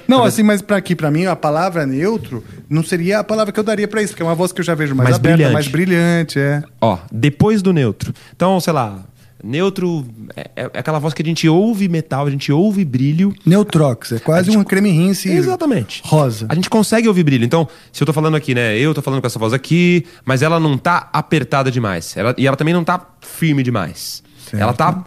Não, 0.06 0.24
assim, 0.24 0.42
mas 0.42 0.60
pra 0.62 0.76
aqui, 0.76 0.94
pra 0.94 1.10
mim, 1.10 1.26
a 1.26 1.34
palavra 1.34 1.86
neutro 1.86 2.44
não 2.68 2.82
seria 2.84 3.18
a 3.20 3.24
palavra 3.24 3.52
que 3.52 3.58
eu 3.58 3.64
daria 3.64 3.88
pra 3.88 4.02
isso, 4.02 4.12
porque 4.12 4.22
é 4.22 4.26
uma 4.26 4.34
voz 4.34 4.52
que 4.52 4.60
eu 4.60 4.64
já 4.64 4.74
vejo 4.74 4.94
mais, 4.94 5.10
Mais 5.10 5.16
aberta, 5.16 5.36
brilhante. 5.36 5.52
mais 5.54 5.68
brilhante, 5.68 6.38
é. 6.38 6.62
Ó, 6.80 6.98
depois 7.10 7.62
do 7.62 7.72
neutro. 7.72 8.12
Então, 8.34 8.60
sei 8.60 8.72
lá, 8.72 9.04
neutro 9.42 10.06
é, 10.36 10.50
é 10.54 10.64
aquela 10.78 10.98
voz 10.98 11.14
que 11.14 11.22
a 11.22 11.24
gente 11.24 11.48
ouve 11.48 11.88
metal, 11.88 12.26
a 12.26 12.30
gente 12.30 12.52
ouve 12.52 12.84
brilho. 12.84 13.34
Neutrox, 13.44 14.12
é 14.12 14.18
quase 14.18 14.56
um 14.56 14.62
creme 14.62 14.90
rinse 14.90 15.30
Exatamente. 15.30 16.02
rosa. 16.04 16.46
A 16.48 16.54
gente 16.54 16.70
consegue 16.70 17.08
ouvir 17.08 17.24
brilho. 17.24 17.44
Então, 17.44 17.66
se 17.92 18.02
eu 18.02 18.06
tô 18.06 18.12
falando 18.12 18.36
aqui, 18.36 18.54
né? 18.54 18.76
Eu 18.78 18.94
tô 18.94 19.02
falando 19.02 19.20
com 19.20 19.26
essa 19.26 19.38
voz 19.38 19.52
aqui, 19.52 20.04
mas 20.24 20.42
ela 20.42 20.60
não 20.60 20.78
tá 20.78 21.08
apertada 21.12 21.70
demais. 21.70 22.16
Ela, 22.16 22.34
e 22.38 22.46
ela 22.46 22.56
também 22.56 22.74
não 22.74 22.84
tá 22.84 23.04
firme 23.20 23.62
demais. 23.62 24.22
Ela 24.52 24.72
tá 24.72 25.04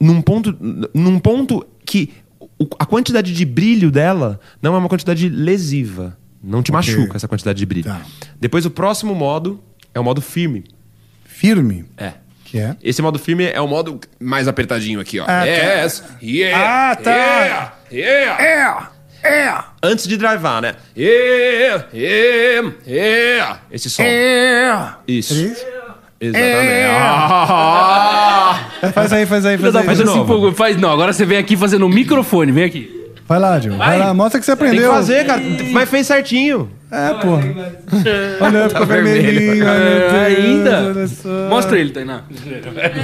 num 0.00 0.20
ponto, 0.20 0.56
num 0.94 1.18
ponto 1.18 1.66
que 1.86 2.12
a 2.78 2.86
quantidade 2.86 3.32
de 3.32 3.44
brilho 3.44 3.90
dela 3.90 4.38
não 4.60 4.74
é 4.74 4.78
uma 4.78 4.88
quantidade 4.88 5.28
lesiva. 5.28 6.16
Não 6.42 6.62
te 6.62 6.70
Ok. 6.70 6.74
machuca 6.94 7.16
essa 7.16 7.26
quantidade 7.26 7.58
de 7.58 7.64
brilho. 7.66 7.86
Tá. 7.86 8.02
Depois, 8.38 8.66
o 8.66 8.70
próximo 8.70 9.14
modo 9.14 9.62
é 9.94 10.00
o 10.00 10.04
modo 10.04 10.20
firme. 10.20 10.64
firme. 11.24 11.84
É. 11.96 12.12
Que 12.44 12.58
é? 12.60 12.76
Esse 12.82 13.00
modo 13.02 13.18
firme 13.18 13.44
é 13.46 13.60
o 13.60 13.66
modo 13.66 13.98
mais 14.20 14.46
apertadinho 14.46 15.00
aqui, 15.00 15.18
ó. 15.18 15.24
Ah, 15.24 15.26
tá. 15.26 15.44
yes, 15.46 16.04
yeah, 16.22 16.90
Ah, 16.92 16.96
tá. 16.96 17.10
yeah, 17.10 17.74
yeah. 17.90 18.90
É! 19.22 19.38
É! 19.48 19.64
Antes 19.82 20.06
de 20.06 20.16
drivar, 20.18 20.60
né? 20.60 20.74
Yeah, 20.96 21.86
yeah, 21.94 22.74
yeah. 22.86 23.60
Esse 23.72 23.88
som. 23.88 24.02
É! 24.02 24.94
Isso. 25.08 25.32
Isso? 25.34 25.64
Exatamente. 26.28 26.86
Ah! 26.90 28.60
Faz 28.92 29.12
aí, 29.12 29.26
faz 29.26 29.46
aí, 29.46 29.58
faz 29.58 29.74
aí. 29.76 29.84
puta, 29.84 30.06
se 30.06 30.18
empolgou. 30.18 30.52
Faz, 30.52 30.76
não, 30.76 30.90
agora 30.90 31.12
você 31.12 31.24
vem 31.24 31.38
aqui 31.38 31.56
fazendo 31.56 31.86
o 31.86 31.88
microfone, 31.88 32.52
vem 32.52 32.64
aqui. 32.64 33.02
Vai 33.26 33.38
lá, 33.38 33.58
Diogo. 33.58 33.78
Vai. 33.78 33.98
Vai. 33.98 34.06
lá, 34.06 34.14
mostra 34.14 34.38
que 34.38 34.44
você 34.44 34.54
Tem 34.54 34.66
que 34.68 34.70
aprendeu. 34.74 34.92
fazer, 34.92 35.24
cara. 35.24 35.42
Mas 35.72 35.88
fez 35.88 36.06
certinho. 36.06 36.70
É, 36.90 37.14
pô. 37.14 37.38
Olha, 38.44 38.68
ficou 38.68 38.86
vermelho. 38.86 39.22
vermelhinho. 39.22 39.66
É, 39.66 40.26
ainda? 40.26 40.94
Mostra 41.48 41.78
ele, 41.78 41.90
Tainá. 41.90 42.22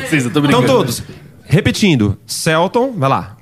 Vocês, 0.07 0.27
eu 0.27 0.31
tô 0.31 0.43
brincando. 0.43 0.65
Então 0.65 0.77
todos. 0.77 1.03
Repetindo. 1.45 2.19
Celton, 2.27 2.93
vai 2.93 3.09
lá. 3.09 3.37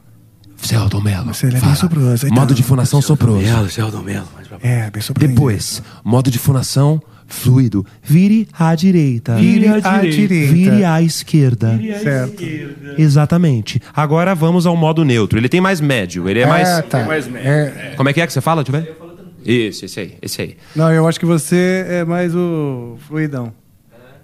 Celton 0.60 1.00
Mello. 1.00 1.32
Você 1.34 1.46
é 1.46 1.50
bem 1.50 1.60
tá. 1.60 2.34
Modo 2.34 2.54
de 2.54 2.62
fonação 2.62 3.00
soproso. 3.00 3.38
Melo, 3.40 3.68
Sheldon 3.68 4.02
Melo. 4.02 4.26
mais 4.34 4.48
pra- 4.48 4.58
É, 4.62 4.90
bem 4.90 5.00
soproso. 5.02 5.28
Depois, 5.28 5.82
modo 6.04 6.30
de 6.30 6.38
fonação 6.38 7.00
fluido. 7.26 7.84
Vire 8.02 8.48
à 8.58 8.74
direita. 8.74 9.36
Vire 9.36 9.68
à 9.68 9.78
direita. 10.00 10.52
Vire 10.52 10.84
à 10.84 11.02
esquerda. 11.02 11.78
Certo. 12.02 12.42
Exatamente. 12.96 13.80
Agora 13.94 14.34
vamos 14.34 14.66
ao 14.66 14.76
modo 14.76 15.04
neutro. 15.04 15.38
Ele 15.38 15.48
tem 15.48 15.60
mais 15.60 15.80
médio. 15.80 16.28
Ele 16.28 16.40
é 16.40 16.46
mais. 16.46 16.68
É, 16.68 16.82
tá. 16.82 17.04
mais 17.04 17.28
médio. 17.28 17.48
É. 17.48 17.94
Como 17.96 18.08
é 18.08 18.12
que 18.12 18.20
é 18.20 18.26
que 18.26 18.32
você 18.32 18.40
fala? 18.40 18.64
Deixa 18.64 18.78
eu 18.78 18.82
ver. 18.82 18.98
Isso, 19.44 19.84
esse 19.84 20.00
aí, 20.00 20.14
esse 20.20 20.42
aí. 20.42 20.56
Não, 20.74 20.90
eu 20.92 21.06
acho 21.06 21.18
que 21.18 21.24
você 21.24 21.84
é 21.88 22.04
mais 22.04 22.34
o 22.34 22.96
fluidão. 23.06 23.52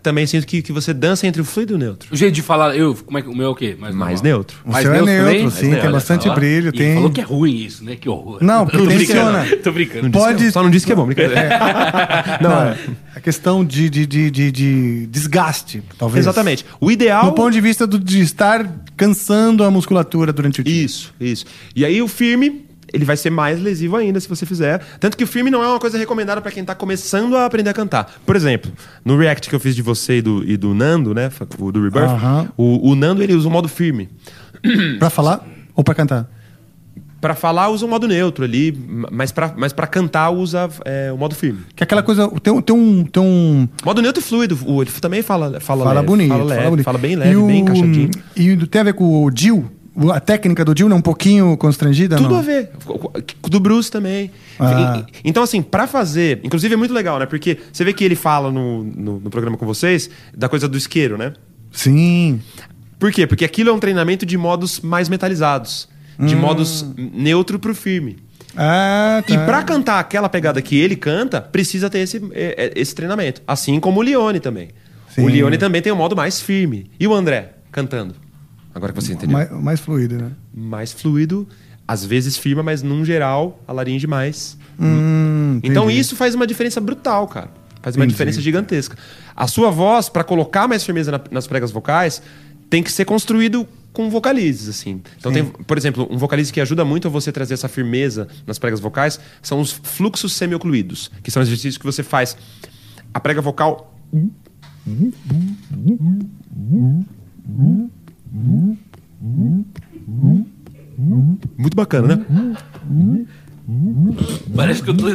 Também 0.04 0.26
sinto 0.26 0.46
que, 0.46 0.60
que 0.60 0.70
você 0.70 0.92
dança 0.92 1.26
entre 1.26 1.40
o 1.40 1.44
fluido 1.46 1.72
e 1.72 1.76
o 1.76 1.78
neutro. 1.78 2.08
O 2.12 2.16
jeito 2.16 2.34
de 2.34 2.42
falar, 2.42 2.76
eu, 2.76 2.94
como 2.94 3.16
é 3.18 3.22
que 3.22 3.28
o 3.28 3.34
meu 3.34 3.46
é 3.46 3.48
o 3.48 3.54
quê? 3.54 3.74
Mais, 3.78 3.94
Mais 3.94 4.20
neutro. 4.22 4.58
O 4.64 4.70
Mais 4.70 4.84
seu 4.84 4.92
é 4.92 4.96
neutro 4.98 5.14
neutro, 5.14 5.32
também? 5.32 5.50
sim, 5.50 5.70
Mais 5.70 5.82
tem 5.82 5.90
bastante 5.90 6.24
só. 6.28 6.34
brilho, 6.34 6.68
E 6.68 6.72
tem- 6.72 6.94
falou 6.94 7.10
que 7.10 7.20
é 7.22 7.24
ruim 7.24 7.56
isso, 7.56 7.82
né? 7.82 7.96
Que 7.96 8.06
horror. 8.08 8.38
Não, 8.42 8.66
porque 8.68 8.84
brincando, 8.86 9.56
Tô 9.64 9.72
brincando. 9.72 10.10
Pode. 10.10 10.52
Só 10.52 10.62
não 10.62 10.68
disse 10.70 10.84
que 10.84 10.92
é 10.92 10.94
bom, 10.94 11.06
brincadeira. 11.06 11.48
Não, 12.40 12.76
a 13.16 13.20
questão 13.20 13.64
de, 13.64 13.88
de, 13.88 14.04
de, 14.06 14.30
de, 14.30 14.52
de 14.52 15.06
desgaste, 15.06 15.82
talvez. 15.98 16.24
Exatamente. 16.26 16.64
O 16.80 16.90
ideal. 16.90 17.24
Do 17.24 17.32
ponto 17.32 17.50
de 17.52 17.60
vista 17.60 17.86
do- 17.86 17.98
de 17.98 18.20
estar 18.20 18.70
cansando 18.96 19.64
a 19.64 19.70
musculatura 19.70 20.32
durante 20.32 20.60
o 20.60 20.64
dia. 20.64 20.84
Isso, 20.84 21.14
isso. 21.20 21.46
E 21.74 21.84
aí 21.84 22.00
o 22.02 22.08
firme, 22.08 22.66
ele 22.94 23.04
vai 23.04 23.16
ser 23.16 23.30
mais 23.30 23.60
lesivo 23.60 23.96
ainda 23.96 24.18
se 24.20 24.28
você 24.28 24.46
fizer. 24.46 24.80
Tanto 25.00 25.16
que 25.16 25.24
o 25.24 25.26
firme 25.26 25.50
não 25.50 25.62
é 25.62 25.68
uma 25.68 25.78
coisa 25.80 25.98
recomendada 25.98 26.40
pra 26.40 26.50
quem 26.52 26.64
tá 26.64 26.74
começando 26.74 27.36
a 27.36 27.44
aprender 27.44 27.70
a 27.70 27.74
cantar. 27.74 28.10
Por 28.24 28.36
exemplo, 28.36 28.70
no 29.04 29.18
react 29.18 29.48
que 29.48 29.54
eu 29.54 29.60
fiz 29.60 29.74
de 29.74 29.82
você 29.82 30.18
e 30.18 30.22
do, 30.22 30.44
e 30.48 30.56
do 30.56 30.72
Nando, 30.74 31.12
né? 31.14 31.30
O 31.58 31.70
do 31.72 31.82
Rebirth, 31.82 32.04
Aham. 32.08 32.48
o, 32.56 32.90
o 32.90 32.94
Nando 32.94 33.22
ele 33.22 33.34
usa 33.34 33.48
o 33.48 33.50
modo 33.50 33.68
firme. 33.68 34.08
Pra 34.98 35.10
falar 35.10 35.44
ou 35.74 35.82
pra 35.84 35.94
cantar? 35.94 36.30
Pra 37.20 37.34
falar, 37.34 37.70
usa 37.70 37.86
o 37.86 37.88
modo 37.88 38.06
neutro 38.06 38.44
ali, 38.44 38.70
mas 39.10 39.32
pra, 39.32 39.52
mas 39.56 39.72
pra 39.72 39.86
cantar, 39.86 40.28
usa 40.30 40.68
é, 40.84 41.10
o 41.10 41.16
modo 41.16 41.34
firme. 41.34 41.60
Que 41.74 41.82
é 41.82 41.84
aquela 41.84 42.02
coisa. 42.02 42.28
Tem, 42.42 42.52
um- 42.52 42.60
tem 42.60 42.76
um. 42.76 43.02
Tem 43.04 43.22
um 43.22 43.66
Modo 43.82 44.02
neutro 44.02 44.20
e 44.22 44.24
fluido. 44.24 44.58
O, 44.66 44.82
ele 44.82 44.90
também 45.00 45.22
fala, 45.22 45.58
fala, 45.58 45.84
fala 45.84 45.92
leve, 45.94 46.06
bonito. 46.06 46.28
Fala, 46.28 46.44
leve, 46.44 46.68
bonito. 46.70 46.84
fala 46.84 46.98
bem 46.98 47.16
leve, 47.16 47.36
o- 47.36 47.46
bem 47.46 47.60
encaixadinho. 47.60 48.10
E 48.36 48.56
tem 48.66 48.80
a 48.82 48.84
ver 48.84 48.92
com 48.92 49.24
o 49.24 49.30
Jill? 49.34 49.70
A 50.10 50.18
técnica 50.18 50.64
do 50.64 50.74
não 50.88 50.96
é 50.96 50.98
um 50.98 51.02
pouquinho 51.02 51.56
constrangida? 51.56 52.16
Tudo 52.16 52.30
não? 52.30 52.38
a 52.38 52.42
ver. 52.42 52.70
Do 53.48 53.60
Bruce 53.60 53.90
também. 53.90 54.30
Ah. 54.58 55.04
Então, 55.24 55.42
assim, 55.42 55.62
pra 55.62 55.86
fazer. 55.86 56.40
Inclusive 56.42 56.74
é 56.74 56.76
muito 56.76 56.92
legal, 56.92 57.18
né? 57.18 57.26
Porque 57.26 57.58
você 57.72 57.84
vê 57.84 57.92
que 57.92 58.02
ele 58.04 58.16
fala 58.16 58.50
no, 58.50 58.82
no, 58.82 59.20
no 59.20 59.30
programa 59.30 59.56
com 59.56 59.64
vocês 59.64 60.10
da 60.36 60.48
coisa 60.48 60.66
do 60.66 60.76
isqueiro, 60.76 61.16
né? 61.16 61.32
Sim. 61.70 62.40
Por 62.98 63.12
quê? 63.12 63.26
Porque 63.26 63.44
aquilo 63.44 63.70
é 63.70 63.72
um 63.72 63.78
treinamento 63.78 64.26
de 64.26 64.36
modos 64.36 64.80
mais 64.80 65.08
metalizados. 65.08 65.88
De 66.18 66.34
Hum. 66.34 66.38
modos 66.38 66.84
neutro 66.96 67.58
pro 67.58 67.74
firme. 67.74 68.16
Ah, 68.56 69.22
tá. 69.26 69.34
E 69.34 69.38
pra 69.38 69.62
cantar 69.62 69.98
aquela 69.98 70.28
pegada 70.28 70.62
que 70.62 70.78
ele 70.78 70.96
canta, 70.96 71.40
precisa 71.40 71.90
ter 71.90 71.98
esse, 72.00 72.18
é, 72.32 72.72
é, 72.76 72.80
esse 72.80 72.94
treinamento. 72.94 73.42
Assim 73.46 73.78
como 73.80 74.00
o 74.00 74.02
Leone 74.02 74.40
também. 74.40 74.68
Sim. 75.08 75.22
O 75.24 75.28
Leone 75.28 75.58
também 75.58 75.82
tem 75.82 75.92
um 75.92 75.96
modo 75.96 76.16
mais 76.16 76.40
firme. 76.40 76.90
E 76.98 77.06
o 77.06 77.14
André, 77.14 77.52
cantando? 77.72 78.14
Agora 78.74 78.92
que 78.92 79.00
você 79.00 79.12
entendeu. 79.12 79.32
Mais, 79.32 79.50
mais 79.50 79.80
fluido, 79.80 80.16
né? 80.16 80.32
mais 80.54 80.92
fluido, 80.92 81.46
às 81.86 82.04
vezes 82.04 82.36
firma, 82.36 82.62
mas 82.62 82.82
num 82.82 83.04
geral 83.04 83.62
a 83.68 83.72
laringe 83.72 84.06
mais. 84.06 84.56
Hum, 84.80 85.60
então 85.62 85.84
entendi. 85.84 86.00
isso 86.00 86.16
faz 86.16 86.34
uma 86.34 86.46
diferença 86.46 86.80
brutal, 86.80 87.28
cara. 87.28 87.48
Faz 87.82 87.94
uma 87.96 88.04
Entendi. 88.04 88.14
diferença 88.14 88.40
gigantesca. 88.40 88.96
A 89.36 89.46
sua 89.46 89.70
voz, 89.70 90.08
pra 90.08 90.24
colocar 90.24 90.66
mais 90.66 90.82
firmeza 90.82 91.12
na- 91.12 91.20
nas 91.30 91.46
pregas 91.46 91.70
vocais, 91.70 92.22
tem 92.70 92.82
que 92.82 92.90
ser 92.90 93.04
construído 93.04 93.68
com 93.92 94.08
vocalizes, 94.10 94.68
assim. 94.70 95.00
Então 95.18 95.30
tem, 95.30 95.44
por 95.44 95.76
exemplo, 95.78 96.08
um 96.10 96.16
vocalize 96.16 96.50
que 96.52 96.60
ajuda 96.60 96.84
muito 96.84 97.06
a 97.06 97.10
você 97.10 97.30
trazer 97.30 97.54
essa 97.54 97.68
firmeza 97.68 98.26
nas 98.46 98.58
pregas 98.58 98.80
vocais 98.80 99.20
são 99.42 99.60
os 99.60 99.70
fluxos 99.70 100.32
semiocluídos, 100.32 101.10
que 101.22 101.30
são 101.30 101.40
exercícios 101.42 101.76
que 101.78 101.84
você 101.84 102.02
faz 102.02 102.36
a 103.12 103.20
prega 103.20 103.40
vocal 103.40 103.94
muito 111.56 111.74
bacana, 111.76 112.16
né? 112.16 112.56
Parece 114.54 114.82
que 114.82 114.90
eu 114.90 114.96
tô 114.96 115.06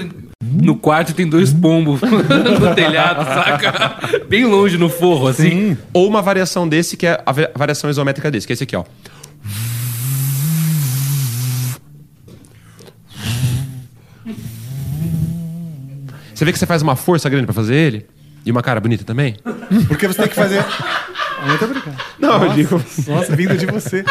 no 0.41 0.75
quarto 0.75 1.11
e 1.11 1.13
tem 1.13 1.27
dois 1.27 1.53
pombos 1.53 2.01
no 2.01 2.75
telhado, 2.75 3.23
saca? 3.25 4.25
Bem 4.27 4.45
longe 4.45 4.77
no 4.77 4.89
forro, 4.89 5.27
assim. 5.27 5.77
Ou 5.93 6.07
uma 6.07 6.21
variação 6.21 6.67
desse, 6.67 6.95
que 6.97 7.05
é 7.05 7.21
a 7.25 7.31
va- 7.31 7.49
variação 7.55 7.89
isométrica 7.89 8.31
desse, 8.31 8.47
que 8.47 8.53
é 8.53 8.55
esse 8.55 8.63
aqui, 8.63 8.75
ó. 8.75 8.83
Você 16.33 16.45
vê 16.45 16.53
que 16.53 16.59
você 16.59 16.65
faz 16.65 16.81
uma 16.81 16.95
força 16.95 17.29
grande 17.29 17.45
pra 17.45 17.53
fazer 17.53 17.75
ele? 17.75 18.05
E 18.45 18.51
uma 18.51 18.61
cara 18.61 18.79
bonita 18.79 19.03
também? 19.03 19.35
Porque 19.87 20.07
você 20.07 20.19
tem 20.21 20.29
que 20.29 20.35
fazer. 20.35 20.63
Muito 21.47 21.65
obrigado. 21.65 21.97
Não, 22.19 22.33
eu 22.33 22.39
nossa, 22.39 22.55
digo- 22.55 22.83
Nossa, 23.07 23.35
vindo 23.35 23.57
de 23.57 23.65
você. 23.65 24.03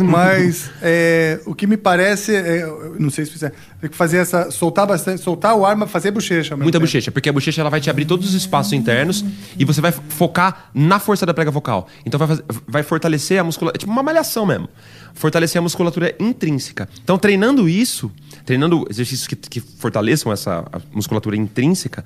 Mas 0.00 0.70
é, 0.82 1.40
o 1.46 1.54
que 1.54 1.66
me 1.66 1.76
parece, 1.76 2.34
é, 2.34 2.66
não 2.98 3.10
sei 3.10 3.24
se 3.24 3.30
fizer, 3.30 3.52
tem 3.80 3.88
que 3.90 3.96
fazer 3.96 4.18
essa. 4.18 4.50
soltar 4.50 4.86
bastante, 4.86 5.20
soltar 5.22 5.54
o 5.56 5.64
ar, 5.64 5.76
mas 5.76 5.90
fazer 5.90 6.10
bochecha. 6.10 6.56
Muita 6.56 6.72
tempo. 6.72 6.80
bochecha, 6.86 7.10
porque 7.12 7.28
a 7.28 7.32
bochecha 7.32 7.60
ela 7.60 7.70
vai 7.70 7.80
te 7.80 7.88
abrir 7.90 8.04
todos 8.04 8.28
os 8.28 8.34
espaços 8.34 8.72
internos 8.72 9.24
e 9.58 9.64
você 9.64 9.80
vai 9.80 9.92
focar 9.92 10.70
na 10.74 10.98
força 10.98 11.24
da 11.24 11.32
prega 11.34 11.50
vocal. 11.50 11.88
Então 12.04 12.18
vai, 12.18 12.28
fazer- 12.28 12.44
vai 12.66 12.82
fortalecer 12.82 13.38
a 13.40 13.44
musculatura. 13.44 13.76
É 13.76 13.78
tipo 13.78 13.92
uma 13.92 14.02
malhação 14.02 14.44
mesmo. 14.46 14.68
Fortalecer 15.14 15.58
a 15.58 15.62
musculatura 15.62 16.14
intrínseca. 16.18 16.88
Então, 17.02 17.16
treinando 17.16 17.68
isso, 17.68 18.10
treinando 18.44 18.84
exercícios 18.90 19.28
que, 19.28 19.36
que 19.36 19.60
fortaleçam 19.60 20.32
essa 20.32 20.64
musculatura 20.92 21.36
intrínseca, 21.36 22.04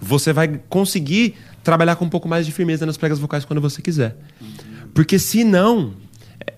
você 0.00 0.32
vai 0.32 0.60
conseguir 0.68 1.36
trabalhar 1.62 1.96
com 1.96 2.04
um 2.04 2.08
pouco 2.08 2.28
mais 2.28 2.46
de 2.46 2.52
firmeza 2.52 2.86
nas 2.86 2.96
pregas 2.96 3.18
vocais 3.18 3.44
quando 3.44 3.60
você 3.60 3.82
quiser. 3.82 4.16
Porque 4.94 5.18
se 5.18 5.44
não, 5.44 5.94
é, 6.46 6.54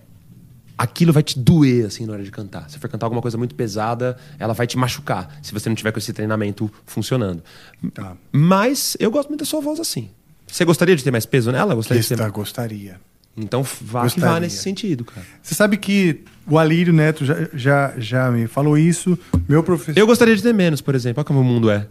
aquilo 0.76 1.12
vai 1.12 1.22
te 1.22 1.38
doer 1.38 1.86
assim 1.86 2.06
na 2.06 2.14
hora 2.14 2.22
de 2.22 2.30
cantar. 2.30 2.68
Se 2.70 2.78
for 2.78 2.88
cantar 2.88 3.06
alguma 3.06 3.22
coisa 3.22 3.36
muito 3.36 3.54
pesada, 3.54 4.16
ela 4.38 4.54
vai 4.54 4.66
te 4.66 4.76
machucar, 4.76 5.38
se 5.42 5.52
você 5.52 5.68
não 5.68 5.76
tiver 5.76 5.92
com 5.92 5.98
esse 5.98 6.12
treinamento 6.12 6.70
funcionando. 6.86 7.42
Tá. 7.92 8.16
Mas 8.30 8.96
eu 8.98 9.10
gosto 9.10 9.28
muito 9.28 9.40
da 9.40 9.46
sua 9.46 9.60
voz 9.60 9.80
assim. 9.80 10.08
Você 10.46 10.64
gostaria 10.64 10.94
de 10.94 11.02
ter 11.02 11.10
mais 11.10 11.26
peso 11.26 11.50
nela? 11.50 11.74
Gostaria 11.74 12.02
de 12.02 12.08
ter... 12.08 12.30
Gostaria. 12.30 13.00
Então 13.36 13.62
vá 13.62 13.72
que 13.72 13.86
vá 13.86 14.02
Gostaria. 14.02 14.40
nesse 14.40 14.58
sentido, 14.58 15.04
cara. 15.04 15.26
Você 15.42 15.54
sabe 15.54 15.78
que 15.78 16.22
o 16.46 16.58
Alírio 16.58 16.92
Neto 16.92 17.24
já, 17.24 17.48
já, 17.54 17.94
já 17.96 18.30
me 18.30 18.46
falou 18.46 18.76
isso. 18.76 19.18
Meu 19.48 19.62
professor. 19.62 19.98
Eu 19.98 20.06
gostaria 20.06 20.36
de 20.36 20.42
ter 20.42 20.52
menos, 20.52 20.80
por 20.82 20.94
exemplo. 20.94 21.20
Olha 21.20 21.24
como 21.24 21.40
o 21.40 21.44
mundo 21.44 21.70
é. 21.70 21.86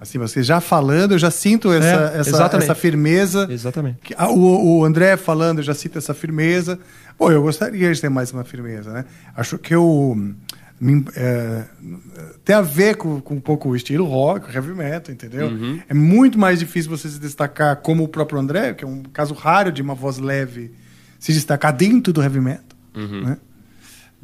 Assim, 0.00 0.18
você 0.18 0.42
já 0.42 0.60
falando, 0.60 1.12
eu 1.12 1.18
já 1.18 1.30
sinto 1.30 1.72
essa, 1.72 2.12
É, 2.14 2.20
essa, 2.20 2.30
exatamente. 2.30 2.64
essa 2.64 2.74
firmeza. 2.74 3.46
Exatamente. 3.50 3.98
Que- 4.02 4.14
ah, 4.18 4.28
O, 4.30 4.78
o 4.80 4.84
André 4.84 5.16
falando, 5.16 5.58
eu 5.58 5.64
já 5.64 5.74
sinto 5.74 5.96
essa 5.98 6.12
firmeza. 6.12 6.78
Pô, 7.16 7.30
eu 7.30 7.40
gostaria 7.42 7.92
de 7.92 8.00
ter 8.00 8.10
mais 8.10 8.30
uma 8.30 8.44
firmeza, 8.44 8.92
né? 8.92 9.04
Acho 9.34 9.56
que 9.58 9.74
eu. 9.74 10.14
me- 10.78 11.04
é, 11.16 11.64
tem 12.44 12.54
a 12.54 12.60
ver 12.60 12.96
com, 12.96 13.20
com 13.22 13.34
um 13.36 13.40
pouco 13.40 13.70
o 13.70 13.76
estilo 13.76 14.04
rock, 14.04 14.50
o 14.50 14.52
heavy 14.54 14.74
metal, 14.74 15.14
entendeu? 15.14 15.46
Uhum. 15.48 15.80
É 15.88 15.94
muito 15.94 16.38
mais 16.38 16.58
difícil 16.58 16.90
você 16.90 17.08
se 17.08 17.18
destacar 17.18 17.76
como 17.76 18.04
o 18.04 18.08
próprio 18.08 18.38
André, 18.38 18.74
que 18.74 18.84
é 18.84 18.86
um 18.86 19.02
caso 19.04 19.32
raro 19.32 19.72
de 19.72 19.80
uma 19.80 19.94
voz 19.94 20.18
leve 20.18 20.72
se 21.18 21.32
destacar 21.32 21.72
dentro 21.72 22.12
do 22.12 22.22
heavy 22.22 22.40
metal, 22.40 22.64
Uhum. 22.94 23.22
né? 23.24 23.38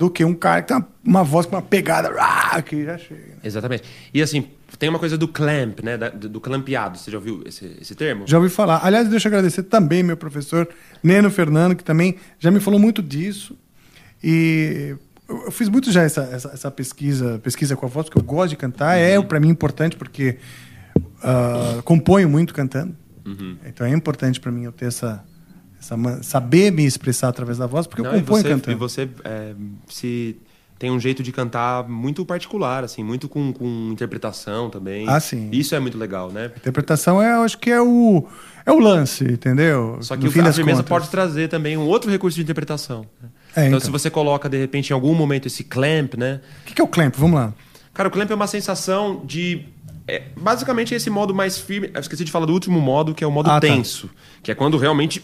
Do 0.02 0.10
que 0.10 0.24
um 0.24 0.34
cara 0.34 0.62
que 0.62 0.66
tem 0.66 0.76
uma, 0.76 0.88
uma 1.06 1.22
voz 1.22 1.46
com 1.46 1.54
uma 1.54 1.62
pegada 1.62 2.12
ah, 2.18 2.60
que 2.60 2.84
já 2.84 2.98
chega. 2.98 3.38
Exatamente. 3.44 3.84
E 4.12 4.20
assim, 4.20 4.48
tem 4.76 4.88
uma 4.88 4.98
coisa 4.98 5.16
do 5.16 5.28
clamp, 5.28 5.78
né? 5.80 5.96
da- 5.96 6.08
do, 6.08 6.28
do 6.28 6.40
clampeado. 6.40 6.98
Você 6.98 7.08
já 7.08 7.18
ouviu 7.18 7.44
esse, 7.46 7.76
esse 7.80 7.94
termo? 7.94 8.24
Já 8.26 8.36
ouvi 8.36 8.50
falar. 8.50 8.84
Aliás, 8.84 9.08
deixa 9.08 9.28
eu 9.28 9.30
agradecer 9.30 9.62
também 9.62 10.02
meu 10.02 10.16
professor 10.16 10.68
Neno 11.04 11.30
Fernando, 11.30 11.76
que 11.76 11.84
também 11.84 12.16
já 12.40 12.50
me 12.50 12.58
falou 12.58 12.80
muito 12.80 13.00
disso. 13.00 13.56
E 14.24 14.96
eu 15.28 15.52
fiz 15.52 15.68
muito 15.68 15.92
já 15.92 16.02
essa, 16.02 16.22
essa, 16.32 16.48
essa 16.48 16.70
pesquisa, 16.72 17.38
pesquisa 17.38 17.76
com 17.76 17.86
a 17.86 17.88
voz, 17.88 18.06
porque 18.06 18.18
eu 18.18 18.24
gosto 18.24 18.50
de 18.50 18.56
cantar. 18.56 18.96
É 18.96 19.22
para 19.22 19.38
mim 19.38 19.50
importante 19.50 19.96
porque 19.96 20.36
ah, 21.22 21.80
componho 21.84 22.28
muito 22.28 22.52
cantando. 22.52 22.96
Uhum. 23.24 23.56
Então 23.64 23.86
é 23.86 23.90
importante 23.90 24.40
pra 24.40 24.50
mim 24.50 24.64
eu 24.64 24.72
ter 24.72 24.86
essa, 24.86 25.24
saber 26.22 26.70
me 26.70 26.84
expressar 26.84 27.28
através 27.28 27.58
da 27.58 27.66
voz, 27.66 27.86
porque 27.86 28.02
Não, 28.02 28.12
eu 28.12 28.18
e 28.18 28.20
componho 28.20 28.42
você, 28.42 28.48
cantando. 28.48 28.76
E 28.76 28.78
você 28.78 29.08
é, 29.24 29.54
se 29.88 30.36
tem 30.78 30.90
um 30.90 30.98
jeito 30.98 31.22
de 31.22 31.30
cantar 31.30 31.88
muito 31.88 32.24
particular, 32.24 32.82
assim, 32.82 33.04
muito 33.04 33.28
com, 33.28 33.52
com 33.52 33.90
interpretação 33.92 34.68
também. 34.68 35.08
Ah, 35.08 35.20
sim. 35.20 35.48
Isso 35.52 35.74
é 35.74 35.80
muito 35.80 35.96
legal, 35.96 36.30
né? 36.32 36.50
Interpretação 36.56 37.22
é, 37.22 37.34
eu 37.36 37.42
acho 37.42 37.56
que 37.58 37.70
é 37.70 37.80
o 37.80 38.24
é 38.64 38.72
o 38.72 38.78
lance, 38.78 39.24
entendeu? 39.24 39.98
Só 40.00 40.16
que 40.16 40.22
No 40.24 40.28
o, 40.28 40.32
fim 40.32 40.40
a 40.40 40.52
firmeza 40.52 40.82
pode 40.82 41.08
trazer 41.08 41.48
também 41.48 41.76
um 41.76 41.86
outro 41.86 42.10
recurso 42.10 42.36
de 42.36 42.42
interpretação. 42.42 43.06
né? 43.20 43.28
É, 43.54 43.60
então, 43.62 43.66
então. 43.78 43.80
se 43.80 43.90
você 43.90 44.08
coloca, 44.08 44.48
de 44.48 44.56
repente, 44.56 44.90
em 44.90 44.92
algum 44.94 45.14
momento, 45.14 45.46
esse 45.46 45.62
clamp, 45.64 46.14
né? 46.14 46.40
O 46.62 46.66
que, 46.66 46.74
que 46.74 46.80
é 46.80 46.84
o 46.84 46.88
clamp? 46.88 47.14
Vamos 47.16 47.38
lá. 47.38 47.52
Cara, 47.92 48.08
o 48.08 48.12
clamp 48.12 48.30
é 48.30 48.34
uma 48.34 48.46
sensação 48.46 49.20
de. 49.24 49.66
é, 50.08 50.22
basicamente, 50.40 50.94
esse 50.94 51.10
modo 51.10 51.34
mais 51.34 51.58
firme. 51.58 51.90
Eu 51.92 52.00
esqueci 52.00 52.24
de 52.24 52.30
falar 52.32 52.46
do 52.46 52.52
último 52.52 52.80
modo, 52.80 53.14
que 53.14 53.22
é 53.22 53.26
o 53.26 53.30
modo 53.30 53.50
Ah, 53.50 53.54
tá. 53.54 53.60
tenso. 53.60 54.08
Que 54.42 54.50
é 54.50 54.54
quando 54.54 54.78
realmente. 54.78 55.22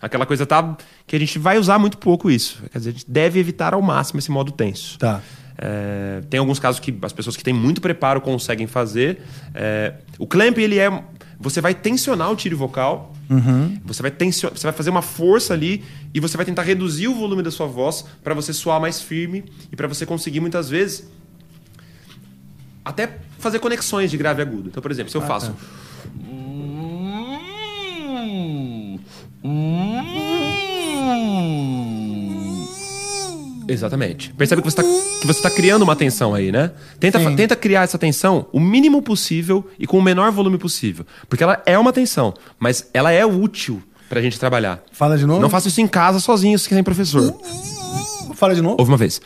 Aquela 0.00 0.26
coisa 0.26 0.44
tá. 0.44 0.76
Que 1.06 1.14
a 1.14 1.18
gente 1.18 1.38
vai 1.38 1.58
usar 1.58 1.78
muito 1.78 1.96
pouco 1.98 2.30
isso. 2.30 2.60
Quer 2.72 2.78
dizer, 2.78 2.90
a 2.90 2.92
gente 2.92 3.10
deve 3.10 3.38
evitar 3.38 3.72
ao 3.74 3.80
máximo 3.82 4.18
esse 4.18 4.30
modo 4.30 4.50
tenso. 4.50 4.98
Tá. 4.98 5.20
É, 5.56 6.22
tem 6.28 6.40
alguns 6.40 6.58
casos 6.58 6.80
que 6.80 6.92
as 7.02 7.12
pessoas 7.12 7.36
que 7.36 7.44
têm 7.44 7.54
muito 7.54 7.80
preparo 7.80 8.20
conseguem 8.20 8.66
fazer. 8.66 9.22
É, 9.54 9.94
o 10.18 10.26
clamp, 10.26 10.58
ele 10.58 10.78
é. 10.78 11.04
Você 11.38 11.60
vai 11.60 11.74
tensionar 11.74 12.30
o 12.30 12.36
tiro 12.36 12.56
vocal. 12.56 13.12
Uhum. 13.30 13.78
Você 13.84 14.02
vai, 14.02 14.10
tensionar, 14.10 14.58
você 14.58 14.66
vai 14.66 14.72
fazer 14.72 14.90
uma 14.90 15.02
força 15.02 15.54
ali 15.54 15.84
e 16.12 16.20
você 16.20 16.36
vai 16.36 16.44
tentar 16.44 16.62
reduzir 16.62 17.08
o 17.08 17.14
volume 17.14 17.42
da 17.42 17.50
sua 17.50 17.66
voz 17.66 18.04
para 18.22 18.34
você 18.34 18.52
soar 18.52 18.80
mais 18.80 19.00
firme 19.00 19.44
e 19.70 19.76
para 19.76 19.86
você 19.88 20.04
conseguir 20.04 20.40
muitas 20.40 20.68
vezes 20.68 21.08
até 22.84 23.18
fazer 23.38 23.58
conexões 23.60 24.10
de 24.10 24.16
grave 24.16 24.42
e 24.42 24.44
agudo. 24.44 24.68
Então, 24.68 24.82
por 24.82 24.90
exemplo, 24.90 25.10
se 25.10 25.16
eu 25.16 25.22
Ah, 25.22 25.26
faço. 25.26 25.54
Tá. 29.42 29.48
Exatamente. 33.68 34.32
Percebe 34.34 34.62
que 34.62 34.70
você 34.70 35.30
está 35.30 35.50
criando 35.50 35.82
uma 35.82 35.96
tensão 35.96 36.34
aí, 36.34 36.52
né? 36.52 36.72
Tenta, 36.98 37.18
Sim. 37.18 37.36
tenta 37.36 37.56
criar 37.56 37.82
essa 37.82 37.98
tensão 37.98 38.46
o 38.52 38.60
mínimo 38.60 39.00
possível 39.02 39.66
e 39.78 39.86
com 39.86 39.98
o 39.98 40.02
menor 40.02 40.30
volume 40.30 40.58
possível. 40.58 41.06
Porque 41.28 41.42
ela 41.42 41.62
é 41.64 41.78
uma 41.78 41.92
tensão, 41.92 42.34
mas 42.58 42.88
ela 42.92 43.12
é 43.12 43.24
útil 43.24 43.82
pra 44.08 44.20
gente 44.20 44.38
trabalhar. 44.38 44.82
Fala 44.92 45.16
de 45.16 45.26
novo. 45.26 45.40
Não 45.40 45.48
faça 45.48 45.68
isso 45.68 45.80
em 45.80 45.88
casa 45.88 46.20
sozinho, 46.20 46.58
sem 46.58 46.82
professor. 46.82 47.34
Fala 48.34 48.54
de 48.54 48.60
novo. 48.60 48.76
Ouve 48.78 48.90
uma 48.90 48.98
vez. 48.98 49.20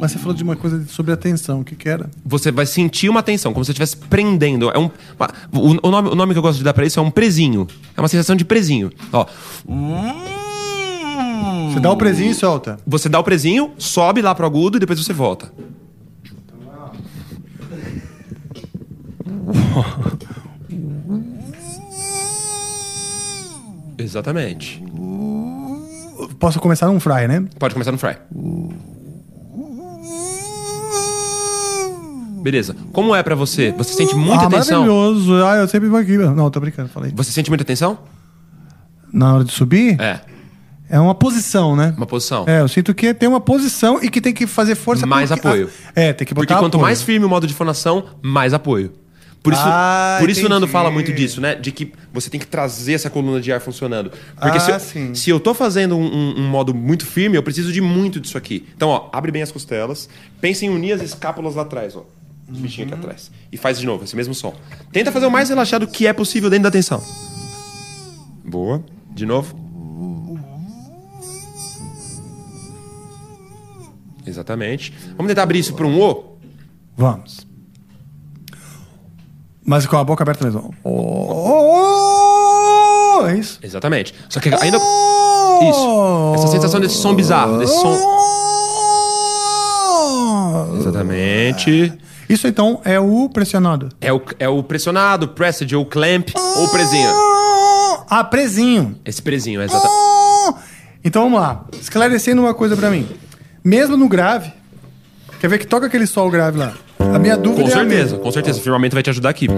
Mas 0.00 0.12
você 0.12 0.18
falou 0.18 0.34
de 0.34 0.42
uma 0.42 0.56
coisa 0.56 0.82
sobre 0.88 1.12
atenção. 1.12 1.60
O 1.60 1.64
que, 1.64 1.76
que 1.76 1.88
era? 1.88 2.08
Você 2.24 2.50
vai 2.50 2.64
sentir 2.64 3.08
uma 3.10 3.22
tensão, 3.22 3.52
como 3.52 3.62
se 3.64 3.68
você 3.68 3.72
estivesse 3.72 3.96
prendendo. 4.08 4.70
É 4.70 4.78
um, 4.78 4.90
uma- 5.18 5.30
o, 5.52 5.88
o 5.88 5.90
nome, 5.90 6.08
o 6.08 6.14
nome 6.14 6.32
que 6.32 6.38
eu 6.38 6.42
gosto 6.42 6.58
de 6.58 6.64
dar 6.64 6.72
pra 6.72 6.86
isso 6.86 6.98
é 6.98 7.02
um 7.02 7.10
presinho. 7.10 7.66
É 7.96 8.00
uma 8.00 8.08
sensação 8.08 8.34
de 8.34 8.44
presinho. 8.44 8.90
Ó. 9.12 9.26
Você 11.72 11.80
dá 11.80 11.90
o 11.92 11.96
presinho 11.96 12.30
e 12.30 12.34
solta. 12.34 12.78
Você 12.86 13.08
dá 13.08 13.18
o 13.20 13.24
presinho, 13.24 13.72
sobe 13.78 14.22
lá 14.22 14.34
pro 14.34 14.46
agudo 14.46 14.78
e 14.78 14.80
depois 14.80 14.98
você 14.98 15.12
volta. 15.12 15.52
Exatamente. 23.98 24.82
Posso 26.38 26.58
começar 26.60 26.86
num 26.86 27.00
fry, 27.00 27.26
né? 27.28 27.44
Pode 27.58 27.74
começar 27.74 27.92
no 27.92 27.98
fry. 27.98 28.16
Beleza. 32.42 32.74
Como 32.92 33.14
é 33.14 33.22
pra 33.22 33.34
você? 33.34 33.72
Você 33.72 33.92
sente 33.94 34.14
muita 34.14 34.46
ah, 34.46 34.50
tensão? 34.50 34.80
maravilhoso. 34.82 35.34
Ah, 35.44 35.56
eu 35.56 35.68
sempre 35.68 35.88
vou 35.88 35.98
aqui. 35.98 36.16
Não, 36.16 36.50
tô 36.50 36.60
brincando, 36.60 36.88
falei. 36.88 37.12
Você 37.14 37.30
sente 37.32 37.50
muita 37.50 37.64
tensão? 37.64 37.98
Na 39.12 39.34
hora 39.34 39.44
de 39.44 39.52
subir, 39.52 40.00
É. 40.00 40.20
é 40.88 41.00
uma 41.00 41.14
posição, 41.14 41.74
né? 41.74 41.92
Uma 41.96 42.06
posição. 42.06 42.44
É, 42.46 42.60
eu 42.60 42.68
sinto 42.68 42.94
que 42.94 43.12
tem 43.12 43.28
uma 43.28 43.40
posição 43.40 43.98
e 44.02 44.08
que 44.08 44.20
tem 44.20 44.32
que 44.32 44.46
fazer 44.46 44.74
força. 44.74 45.04
Mais 45.06 45.30
porque- 45.30 45.46
apoio. 45.48 45.70
É, 45.94 46.12
tem 46.12 46.26
que 46.26 46.32
botar 46.32 46.46
Porque 46.46 46.54
quanto 46.64 46.74
apoio. 46.76 46.82
mais 46.82 47.02
firme 47.02 47.26
o 47.26 47.28
modo 47.28 47.46
de 47.46 47.54
fonação, 47.54 48.04
mais 48.22 48.54
apoio. 48.54 48.92
Por 49.42 49.54
isso, 49.54 49.62
Ah, 49.64 50.18
por 50.20 50.28
isso 50.28 50.44
o 50.44 50.48
Nando 50.50 50.68
fala 50.68 50.90
muito 50.90 51.10
disso, 51.14 51.40
né? 51.40 51.54
De 51.54 51.72
que 51.72 51.94
você 52.12 52.28
tem 52.28 52.38
que 52.38 52.46
trazer 52.46 52.92
essa 52.92 53.08
coluna 53.08 53.40
de 53.40 53.50
ar 53.50 53.58
funcionando. 53.58 54.12
Porque 54.38 54.58
Ah, 54.58 54.60
se, 54.60 54.70
eu, 54.70 54.78
sim. 54.80 55.14
se 55.14 55.30
eu 55.30 55.40
tô 55.40 55.54
fazendo 55.54 55.96
um, 55.96 56.04
um- 56.04 56.40
um 56.40 56.46
modo 56.46 56.74
muito 56.74 57.06
firme, 57.06 57.38
eu 57.38 57.42
preciso 57.42 57.72
de 57.72 57.80
muito 57.80 58.20
disso 58.20 58.36
aqui. 58.36 58.68
Então, 58.76 58.90
ó, 58.90 59.08
abre 59.10 59.32
bem 59.32 59.40
as 59.40 59.50
costelas. 59.50 60.10
Pensa 60.42 60.66
em 60.66 60.68
unir 60.68 60.92
as 60.92 61.00
escápulas 61.00 61.54
lá 61.54 61.62
atrás, 61.62 61.96
ó. 61.96 62.04
Os 62.52 62.58
bichinhos 62.58 62.90
Uhum. 62.90 62.96
aqui 62.98 63.04
atrás. 63.06 63.30
E 63.52 63.56
faz 63.56 63.78
de 63.78 63.86
novo, 63.86 64.04
esse 64.04 64.16
mesmo 64.16 64.34
som. 64.34 64.54
Tenta 64.92 65.12
fazer 65.12 65.26
o 65.26 65.30
mais 65.30 65.48
relaxado 65.48 65.86
que 65.86 66.06
é 66.06 66.12
possível 66.12 66.50
dentro 66.50 66.64
da 66.64 66.70
tensão. 66.70 67.02
Boa. 68.44 68.82
De 69.12 69.24
novo. 69.26 69.54
Exatamente. 74.26 74.92
Vamos 75.16 75.28
tentar 75.30 75.42
abrir 75.44 75.58
isso 75.60 75.74
para 75.74 75.86
um 75.86 76.00
O? 76.00 76.36
Vamos. 76.96 77.46
Mas 79.64 79.86
com 79.86 79.96
a 79.96 80.04
boca 80.04 80.22
aberta 80.24 80.44
mesmo. 80.44 80.74
Oh, 80.84 82.10
é 83.26 83.36
isso? 83.38 83.58
Exatamente. 83.62 84.12
Só 84.28 84.40
que 84.40 84.48
ainda. 84.48 84.76
Isso. 84.78 86.32
Essa 86.36 86.48
sensação 86.48 86.80
desse 86.80 86.96
som 86.96 87.14
bizarro, 87.14 87.58
desse 87.58 87.78
som. 87.80 87.96
Exatamente. 90.78 91.92
Isso 92.30 92.46
então 92.46 92.80
é 92.84 93.00
o 93.00 93.28
pressionado. 93.28 93.88
É 94.00 94.12
o, 94.12 94.22
é 94.38 94.48
o 94.48 94.62
pressionado, 94.62 95.26
pressed, 95.26 95.74
ou 95.74 95.84
clamp, 95.84 96.28
ou 96.56 96.68
presinho. 96.70 97.10
Ah, 98.08 98.22
presinho. 98.22 98.96
Esse 99.04 99.20
presinho, 99.20 99.60
é 99.60 99.64
exatamente. 99.64 99.98
Então 101.02 101.24
vamos 101.24 101.40
lá. 101.40 101.64
Esclarecendo 101.80 102.40
uma 102.42 102.54
coisa 102.54 102.76
pra 102.76 102.88
mim. 102.88 103.08
Mesmo 103.64 103.96
no 103.96 104.08
grave, 104.08 104.52
quer 105.40 105.48
ver 105.48 105.58
que 105.58 105.66
toca 105.66 105.86
aquele 105.86 106.06
sol 106.06 106.30
grave 106.30 106.56
lá? 106.56 106.72
A 107.00 107.18
minha 107.18 107.36
dúvida 107.36 107.62
Com 107.64 107.68
é 107.68 107.72
certeza, 107.72 108.02
mesma. 108.02 108.18
com 108.20 108.30
certeza. 108.30 108.60
O 108.60 108.62
firmamento 108.62 108.94
vai 108.94 109.02
te 109.02 109.10
ajudar 109.10 109.30
aqui. 109.30 109.48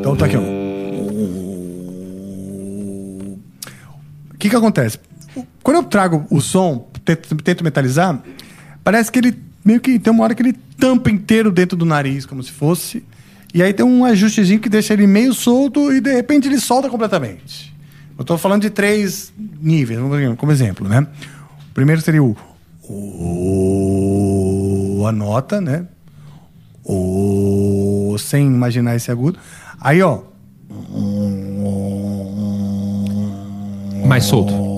Então 0.00 0.16
tá 0.16 0.26
aqui, 0.26 0.36
ó. 0.36 0.40
O 4.34 4.38
que 4.38 4.50
que 4.50 4.56
acontece? 4.56 4.98
Quando 5.62 5.76
eu 5.76 5.84
trago 5.84 6.26
o 6.28 6.40
som, 6.40 6.88
tento, 7.04 7.36
tento 7.36 7.62
metalizar, 7.62 8.20
parece 8.82 9.12
que 9.12 9.20
ele 9.20 9.51
meio 9.64 9.80
que 9.80 9.98
tem 9.98 10.12
uma 10.12 10.24
hora 10.24 10.34
que 10.34 10.42
ele 10.42 10.54
tampa 10.78 11.10
inteiro 11.10 11.50
dentro 11.50 11.76
do 11.76 11.84
nariz, 11.84 12.26
como 12.26 12.42
se 12.42 12.50
fosse. 12.50 13.04
E 13.54 13.62
aí 13.62 13.72
tem 13.72 13.84
um 13.84 14.04
ajustezinho 14.04 14.60
que 14.60 14.68
deixa 14.68 14.94
ele 14.94 15.06
meio 15.06 15.32
solto 15.32 15.92
e 15.92 16.00
de 16.00 16.12
repente 16.12 16.48
ele 16.48 16.58
solta 16.58 16.88
completamente. 16.88 17.72
Eu 18.18 18.24
tô 18.24 18.38
falando 18.38 18.62
de 18.62 18.70
três 18.70 19.32
níveis, 19.60 19.98
como 20.38 20.52
exemplo, 20.52 20.88
né? 20.88 21.06
O 21.70 21.74
primeiro 21.74 22.00
seria 22.00 22.22
o, 22.22 22.36
o 22.88 25.04
a 25.06 25.12
nota, 25.12 25.60
né? 25.60 25.86
O 26.84 28.16
sem 28.18 28.46
imaginar 28.46 28.96
esse 28.96 29.10
agudo. 29.10 29.38
Aí, 29.80 30.02
ó, 30.02 30.20
Mais 34.06 34.24
solto. 34.24 34.71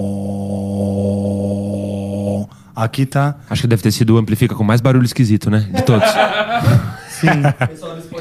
Aqui 2.74 3.06
tá 3.06 3.36
Acho 3.48 3.62
que 3.62 3.68
deve 3.68 3.82
ter 3.82 3.90
sido 3.92 4.14
o 4.14 4.18
amplifica 4.18 4.54
com 4.54 4.64
mais 4.64 4.80
barulho 4.80 5.04
esquisito, 5.04 5.50
né? 5.50 5.66
De 5.72 5.82
todos. 5.82 6.08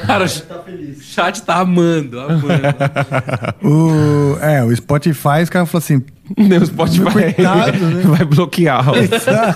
Cara, 0.06 0.24
o 0.24 1.00
chat 1.02 1.42
tá 1.42 1.56
amando, 1.56 2.18
amando. 2.20 2.44
o 3.62 4.38
é, 4.40 4.62
o 4.64 4.74
Spotify, 4.74 5.42
os 5.42 5.50
caras 5.50 5.68
falam 5.70 5.84
assim, 5.84 6.02
o 6.36 6.66
Spotify 6.66 7.12
Coitado, 7.12 7.78
né? 7.86 8.02
vai 8.04 8.24
bloquear 8.24 8.84
o- 8.90 8.94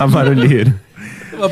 a 0.03 0.07
barulheira. 0.07 0.75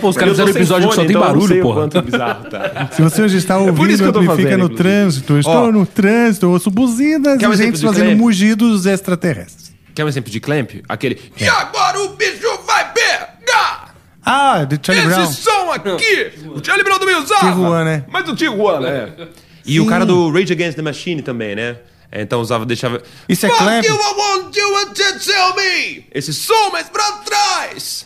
Pô, 0.02 0.10
os 0.10 0.18
caras 0.18 0.32
fizeram 0.34 0.52
um 0.52 0.56
episódio 0.56 0.90
que 0.90 0.96
só 0.96 1.02
tem 1.02 1.10
então 1.12 1.22
barulho, 1.22 1.62
porra. 1.62 1.88
tá. 1.88 2.90
Se 2.92 3.02
você 3.02 3.22
hoje 3.22 3.38
está 3.38 3.56
É 3.56 3.58
por 3.60 3.70
ouvindo, 3.70 3.90
isso 3.92 4.04
que 4.04 4.10
eu 4.10 4.14
tô 4.14 4.20
amplifica 4.20 4.44
fazendo, 4.50 4.60
no 4.60 4.66
inclusive. 4.66 4.84
trânsito. 4.90 5.34
Eu 5.34 5.40
estou 5.40 5.54
Ó. 5.68 5.72
no 5.72 5.86
trânsito, 5.86 6.46
eu 6.46 6.52
ouço 6.52 6.70
buzinas 6.70 7.38
Quer 7.38 7.48
um 7.48 7.52
e 7.52 7.54
exemplo 7.54 7.72
gente 7.72 7.80
de 7.82 7.88
fazendo 7.88 8.06
clamp? 8.08 8.20
mugidos 8.20 8.86
extraterrestres. 8.86 9.72
Quer 9.96 10.04
um 10.04 10.08
exemplo 10.10 10.30
de 10.30 10.40
clamp? 10.42 10.72
Aquele. 10.90 11.18
E 11.40 11.48
agora 11.48 12.02
o 12.04 12.10
bicho! 12.10 12.47
Ah, 14.30 14.66
de 14.66 14.78
Charlie 14.86 15.08
Brown. 15.08 15.24
Esse 15.24 15.42
som 15.42 15.72
aqui! 15.72 16.32
O 16.54 16.64
Charlie 16.64 16.84
Brown 16.84 17.00
também 17.00 17.16
usava! 17.16 17.48
Tijuana, 17.50 17.84
né? 17.86 18.06
Mas 18.10 18.28
o 18.28 18.36
Tijuana, 18.36 18.90
é. 18.90 19.28
E 19.66 19.74
Sim. 19.74 19.80
o 19.80 19.86
cara 19.86 20.06
do 20.06 20.30
Rage 20.32 20.52
Against 20.54 20.76
the 20.76 20.82
Machine 20.82 21.22
também, 21.22 21.56
né? 21.56 21.78
É, 22.12 22.22
Então 22.22 22.40
usava, 22.42 22.66
deixava. 22.66 23.02
Isso 23.28 23.46
é 23.46 23.50
Fuck 23.50 23.64
clamp? 23.64 23.86
you, 23.86 23.94
I 23.96 24.14
want 24.18 24.56
you 24.56 24.86
to 24.94 25.20
tell 25.26 25.56
me! 25.56 26.06
Esse 26.14 26.34
som 26.34 26.72
mais 26.72 26.90
pra 26.90 27.04
trás! 27.26 28.06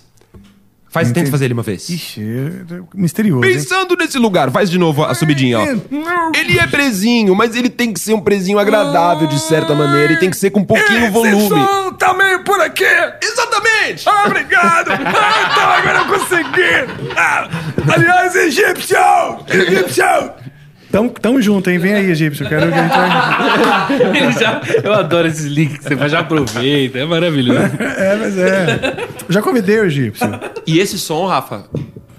Faz, 0.91 1.09
tenta 1.11 1.31
fazer 1.31 1.45
ele 1.45 1.53
uma 1.53 1.63
vez. 1.63 1.87
Ixi, 1.87 2.21
é- 2.21 2.79
misterioso. 2.93 3.45
hein? 3.45 3.53
Pensando 3.53 3.95
nesse 3.95 4.17
lugar, 4.19 4.51
faz 4.51 4.69
de 4.69 4.77
novo 4.77 5.05
a 5.05 5.13
subidinha, 5.13 5.57
ó. 5.59 5.63
Ele 6.35 6.59
é 6.59 6.67
presinho, 6.67 7.33
mas 7.33 7.55
ele 7.55 7.69
tem 7.69 7.93
que 7.93 7.99
ser 7.99 8.13
um 8.13 8.19
presinho 8.19 8.59
agradável 8.59 9.25
de 9.27 9.39
certa 9.39 9.73
maneira 9.73 10.11
e 10.13 10.17
tem 10.19 10.29
que 10.29 10.35
ser 10.35 10.49
com 10.51 10.59
um 10.59 10.65
pouquinho 10.65 11.09
volume. 11.09 11.65
tá 11.97 12.13
meio 12.13 12.43
por 12.43 12.59
aqui. 12.59 12.83
Exatamente! 13.21 14.03
Ah, 14.07 14.23
obrigado. 14.27 14.91
Ah, 15.21 15.49
então 15.51 15.69
agora 15.71 15.99
eu 15.99 16.05
consegui. 16.19 17.15
Ah, 17.15 17.47
aliás, 17.93 18.35
egípcio! 18.35 18.97
Egípcio! 19.47 20.31
Tamo, 20.91 21.09
tamo 21.11 21.41
junto, 21.41 21.69
hein? 21.69 21.77
Vem 21.77 21.93
aí, 21.93 22.09
egípcio. 22.11 22.47
Quero 22.47 22.67
que 22.71 22.77
a 22.77 24.29
gente 24.29 24.39
já- 24.39 24.61
eu 24.83 24.93
adoro 24.93 25.27
esses 25.27 25.45
links 25.45 25.77
que 25.77 25.83
você 25.85 25.95
faz, 25.97 26.11
já 26.11 26.19
aproveita, 26.19 26.99
é 26.99 27.05
maravilhoso. 27.05 27.59
É, 27.79 28.15
mas 28.15 28.37
é. 28.37 29.07
Eu 29.27 29.33
já 29.33 29.41
convidei 29.41 29.79
o 29.79 29.85
egípcio. 29.85 30.27
E 30.67 30.79
esse 30.79 30.99
som, 30.99 31.25
Rafa, 31.25 31.65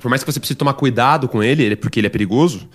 por 0.01 0.09
mais 0.09 0.23
que 0.25 0.33
você 0.33 0.39
precise 0.41 0.57
tomar 0.57 0.73
cuidado 0.75 1.29
com 1.29 1.43
ele, 1.43 1.63
ele- 1.65 1.77
porque 1.77 2.01
ele 2.01 2.07
é 2.07 2.11
perigoso, 2.11 2.69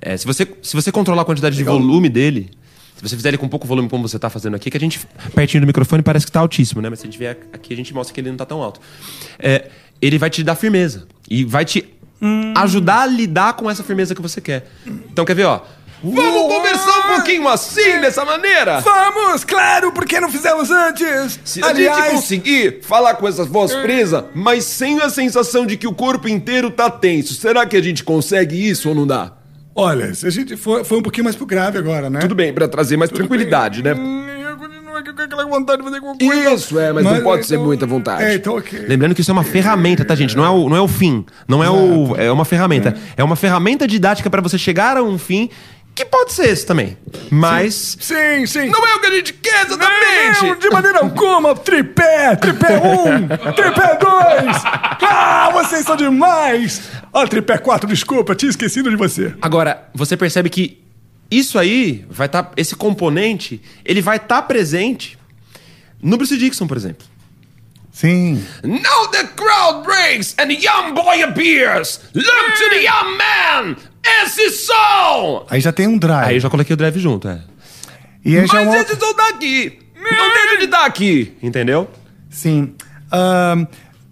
é, 0.00 0.16
se, 0.16 0.26
você, 0.26 0.46
se 0.62 0.74
você 0.76 0.92
controlar 0.92 1.22
a 1.22 1.24
quantidade 1.24 1.56
de 1.56 1.64
volume 1.64 2.08
dele, 2.08 2.50
se 2.96 3.02
você 3.08 3.16
fizer 3.16 3.30
ele 3.30 3.38
com 3.38 3.48
pouco 3.48 3.66
volume 3.66 3.88
como 3.88 4.06
você 4.06 4.18
tá 4.18 4.30
fazendo 4.30 4.54
aqui, 4.56 4.70
que 4.70 4.76
a 4.76 4.80
gente, 4.80 5.00
pertinho 5.34 5.62
do 5.62 5.66
microfone, 5.66 6.02
parece 6.02 6.26
que 6.26 6.32
tá 6.32 6.40
altíssimo, 6.40 6.80
né? 6.80 6.88
Mas 6.90 7.00
se 7.00 7.06
a 7.06 7.10
gente 7.10 7.18
vier 7.18 7.36
aqui, 7.52 7.72
a 7.72 7.76
gente 7.76 7.92
mostra 7.94 8.14
que 8.14 8.20
ele 8.20 8.28
não 8.30 8.36
tá 8.36 8.44
tão 8.46 8.62
alto. 8.62 8.80
É, 9.38 9.68
ele 10.00 10.16
vai 10.18 10.30
te 10.30 10.44
dar 10.44 10.54
firmeza. 10.54 11.06
E 11.28 11.44
vai 11.44 11.64
te 11.64 11.84
ajudar 12.56 13.02
a 13.02 13.06
lidar 13.06 13.54
com 13.54 13.70
essa 13.70 13.82
firmeza 13.82 14.14
que 14.14 14.22
você 14.22 14.40
quer. 14.40 14.70
Então, 14.86 15.24
quer 15.24 15.34
ver, 15.34 15.44
ó? 15.44 15.60
Vamos 16.02 16.54
conversar 16.54 16.98
um 16.98 17.14
pouquinho 17.14 17.46
assim, 17.46 18.00
dessa 18.00 18.24
maneira? 18.24 18.80
Vamos, 18.80 19.44
claro, 19.44 19.92
por 19.92 20.06
que 20.06 20.18
não 20.18 20.30
fizemos 20.30 20.70
antes? 20.70 21.38
Se 21.44 21.62
a 21.62 21.74
gente 21.74 22.10
conseguir 22.10 22.80
falar 22.82 23.14
com 23.14 23.28
essa 23.28 23.44
voz 23.44 23.74
presa, 23.74 24.26
mas 24.34 24.64
sem 24.64 24.98
a 25.00 25.10
sensação 25.10 25.66
de 25.66 25.76
que 25.76 25.86
o 25.86 25.94
corpo 25.94 26.26
inteiro 26.26 26.70
tá 26.70 26.88
tenso, 26.88 27.34
será 27.34 27.66
que 27.66 27.76
a 27.76 27.82
gente 27.82 28.02
consegue 28.02 28.66
isso 28.66 28.88
ou 28.88 28.94
não 28.94 29.06
dá? 29.06 29.32
Olha, 29.74 30.14
se 30.14 30.26
a 30.26 30.30
gente 30.30 30.56
for, 30.56 30.84
foi 30.84 30.98
um 30.98 31.02
pouquinho 31.02 31.24
mais 31.24 31.36
pro 31.36 31.46
grave 31.46 31.78
agora, 31.78 32.08
né? 32.08 32.20
Tudo 32.20 32.34
bem, 32.34 32.52
pra 32.52 32.66
trazer 32.66 32.96
mais 32.96 33.10
tranquilidade, 33.10 33.82
né? 33.82 33.94
Aquela 35.00 35.44
vontade 35.46 35.78
de 35.78 35.84
fazer 35.84 35.96
alguma 35.96 36.16
coisa. 36.16 36.54
Isso, 36.54 36.78
é, 36.78 36.92
mas, 36.92 37.04
não 37.04 37.22
pode 37.22 37.46
ser 37.46 37.58
muita 37.58 37.86
vontade. 37.86 38.22
É, 38.22 38.34
então 38.34 38.56
ok. 38.56 38.78
Lembrando 38.86 39.14
que 39.14 39.20
isso 39.20 39.30
é 39.30 39.34
uma 39.34 39.44
ferramenta, 39.44 40.04
tá, 40.04 40.14
gente? 40.14 40.36
Não 40.36 40.44
é 40.44 40.50
o, 40.50 40.68
não 40.68 40.76
é 40.76 40.80
o 40.80 40.88
fim. 40.88 41.24
Não 41.48 41.64
é 41.64 41.70
o. 41.70 42.16
É 42.16 42.30
uma 42.30 42.44
ferramenta. 42.44 42.94
É 43.16 43.24
uma 43.24 43.36
ferramenta 43.36 43.86
didática 43.86 44.28
pra 44.28 44.40
você 44.40 44.58
chegar 44.58 44.96
a 44.96 45.02
um 45.02 45.18
fim 45.18 45.50
que 45.94 46.04
pode 46.04 46.32
ser 46.32 46.48
esse 46.48 46.64
também. 46.64 46.96
Mas. 47.30 47.96
Sim, 48.00 48.46
sim. 48.46 48.68
Não 48.68 48.86
é 48.86 48.94
o 48.94 49.00
que 49.00 49.06
a 49.06 49.10
gente 49.10 49.32
quer 49.34 49.66
exatamente! 49.66 50.44
Não, 50.44 50.56
de 50.56 50.70
maneira 50.70 51.00
alguma. 51.00 51.54
Tripé, 51.54 52.36
tripé 52.36 52.78
1, 52.78 53.52
tripé 53.52 53.98
2. 53.98 54.62
Ah, 55.02 55.50
vocês 55.52 55.84
são 55.84 55.96
demais. 55.96 56.82
Ó, 57.12 57.26
tripé 57.26 57.58
4, 57.58 57.88
desculpa, 57.88 58.34
tinha 58.34 58.50
esquecido 58.50 58.88
de 58.88 58.96
você. 58.96 59.34
Agora, 59.42 59.88
você 59.94 60.16
percebe 60.16 60.48
que 60.48 60.80
isso 61.30 61.58
aí 61.58 62.04
vai 62.08 62.26
estar. 62.26 62.52
esse 62.56 62.74
componente, 62.74 63.60
ele 63.84 64.02
vai 64.02 64.16
estar 64.16 64.42
presente 64.42 65.18
no 66.02 66.16
Bruce 66.16 66.36
Dixon, 66.36 66.66
por 66.66 66.76
exemplo. 66.76 67.06
Sim. 67.92 68.42
Now 68.62 69.08
the 69.10 69.24
crowd 69.36 69.84
breaks 69.84 70.34
and 70.38 70.48
the 70.48 70.54
young 70.54 70.94
boy 70.94 71.22
appears. 71.22 72.00
Look 72.14 72.24
to 72.24 72.70
the 72.70 72.82
young 72.82 73.16
man. 73.16 73.76
Esse 74.22 74.50
som. 74.50 75.46
Aí 75.50 75.60
já 75.60 75.72
tem 75.72 75.86
um 75.86 75.98
drive. 75.98 76.28
Aí 76.28 76.36
eu 76.36 76.40
já 76.40 76.48
coloquei 76.48 76.72
o 76.72 76.76
drive 76.76 76.98
junto, 76.98 77.28
é. 77.28 77.40
E 78.24 78.36
aí 78.38 78.46
já 78.46 78.54
Mas 78.54 78.66
uma... 78.68 78.78
esse 78.78 78.96
som 78.98 79.14
daqui! 79.14 79.78
Não 79.94 80.34
deixa 80.34 80.56
de 80.60 80.66
dar 80.66 80.86
aqui! 80.86 81.36
Entendeu? 81.42 81.90
Sim. 82.30 82.74
Ahn, 83.12 83.66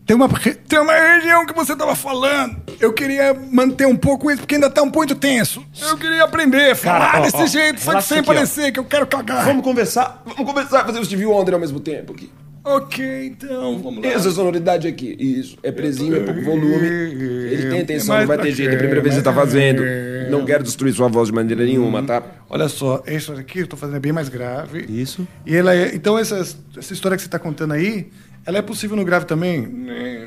tem 0.09 0.17
uma, 0.17 0.27
tem 0.67 0.79
uma 0.79 0.95
região 0.95 1.45
que 1.45 1.53
você 1.53 1.77
tava 1.77 1.95
falando. 1.95 2.57
Eu 2.81 2.95
queria 2.95 3.35
manter 3.35 3.87
um 3.87 3.95
pouco 3.95 4.31
isso, 4.31 4.41
porque 4.41 4.55
ainda 4.55 4.71
tá 4.71 4.83
muito 4.83 5.15
tenso. 5.15 5.63
Eu 5.83 5.99
queria 5.99 6.25
aprender 6.25 6.75
falar 6.75 7.13
Cara, 7.13 7.19
ó, 7.19 7.23
desse 7.25 7.37
ó, 7.37 7.47
jeito, 7.47 7.79
só 7.79 7.95
que 7.95 8.03
sem 8.03 8.19
aqui, 8.21 8.31
ó. 8.31 8.33
parecer 8.33 8.73
que 8.73 8.81
eu 8.81 8.87
quero 8.87 9.07
cagar. 9.07 9.45
Vamos 9.45 9.63
conversar. 9.63 10.23
Vamos 10.25 10.47
conversar 10.47 10.87
fazer 10.87 10.99
o 10.99 11.05
Stevie 11.05 11.27
Wonder 11.27 11.53
ao 11.53 11.61
mesmo 11.61 11.79
tempo 11.79 12.15
aqui. 12.15 12.33
Ok, 12.65 13.27
então, 13.27 13.79
vamos 13.83 14.03
lá. 14.03 14.11
Essa 14.11 14.31
sonoridade 14.31 14.89
aqui. 14.89 15.15
Isso. 15.19 15.59
É 15.63 15.71
presinho, 15.71 16.17
é 16.17 16.21
pouco 16.21 16.41
volume. 16.41 16.87
Ele 16.87 17.71
tem 17.71 17.81
atenção, 17.83 18.15
Mais 18.15 18.27
não 18.27 18.35
vai 18.35 18.47
ter 18.47 18.53
jeito. 18.53 18.71
É 18.71 18.75
a 18.75 18.79
primeira 18.79 19.03
vez 19.03 19.15
que 19.15 19.21
você 19.21 19.25
tá 19.25 19.33
fazendo. 19.35 19.83
Não 20.31 20.45
quero 20.47 20.65
destruir 20.65 20.95
sua 20.95 21.09
voz 21.09 21.29
de 21.29 21.35
maneira 21.35 21.65
nenhuma, 21.65 22.03
tá? 22.03 22.23
Olha 22.49 22.69
só, 22.69 23.03
isso 23.07 23.33
aqui 23.33 23.61
eu 23.61 23.67
tô 23.67 23.77
fazendo 23.77 23.97
é 23.97 24.01
bem 24.01 24.13
mais 24.13 24.31
grave. 24.31 24.87
Isso. 24.89 25.29
E 25.45 25.55
ela 25.55 25.75
é, 25.75 25.95
então 25.95 26.19
essa, 26.19 26.47
essa 26.77 26.93
história 26.95 27.17
que 27.17 27.23
você 27.23 27.29
tá 27.29 27.39
contando 27.39 27.73
aí, 27.73 28.09
ela 28.49 28.59
é 28.59 28.63
possível 28.63 28.97
no 28.97 29.05
grave 29.05 29.27
também? 29.27 29.69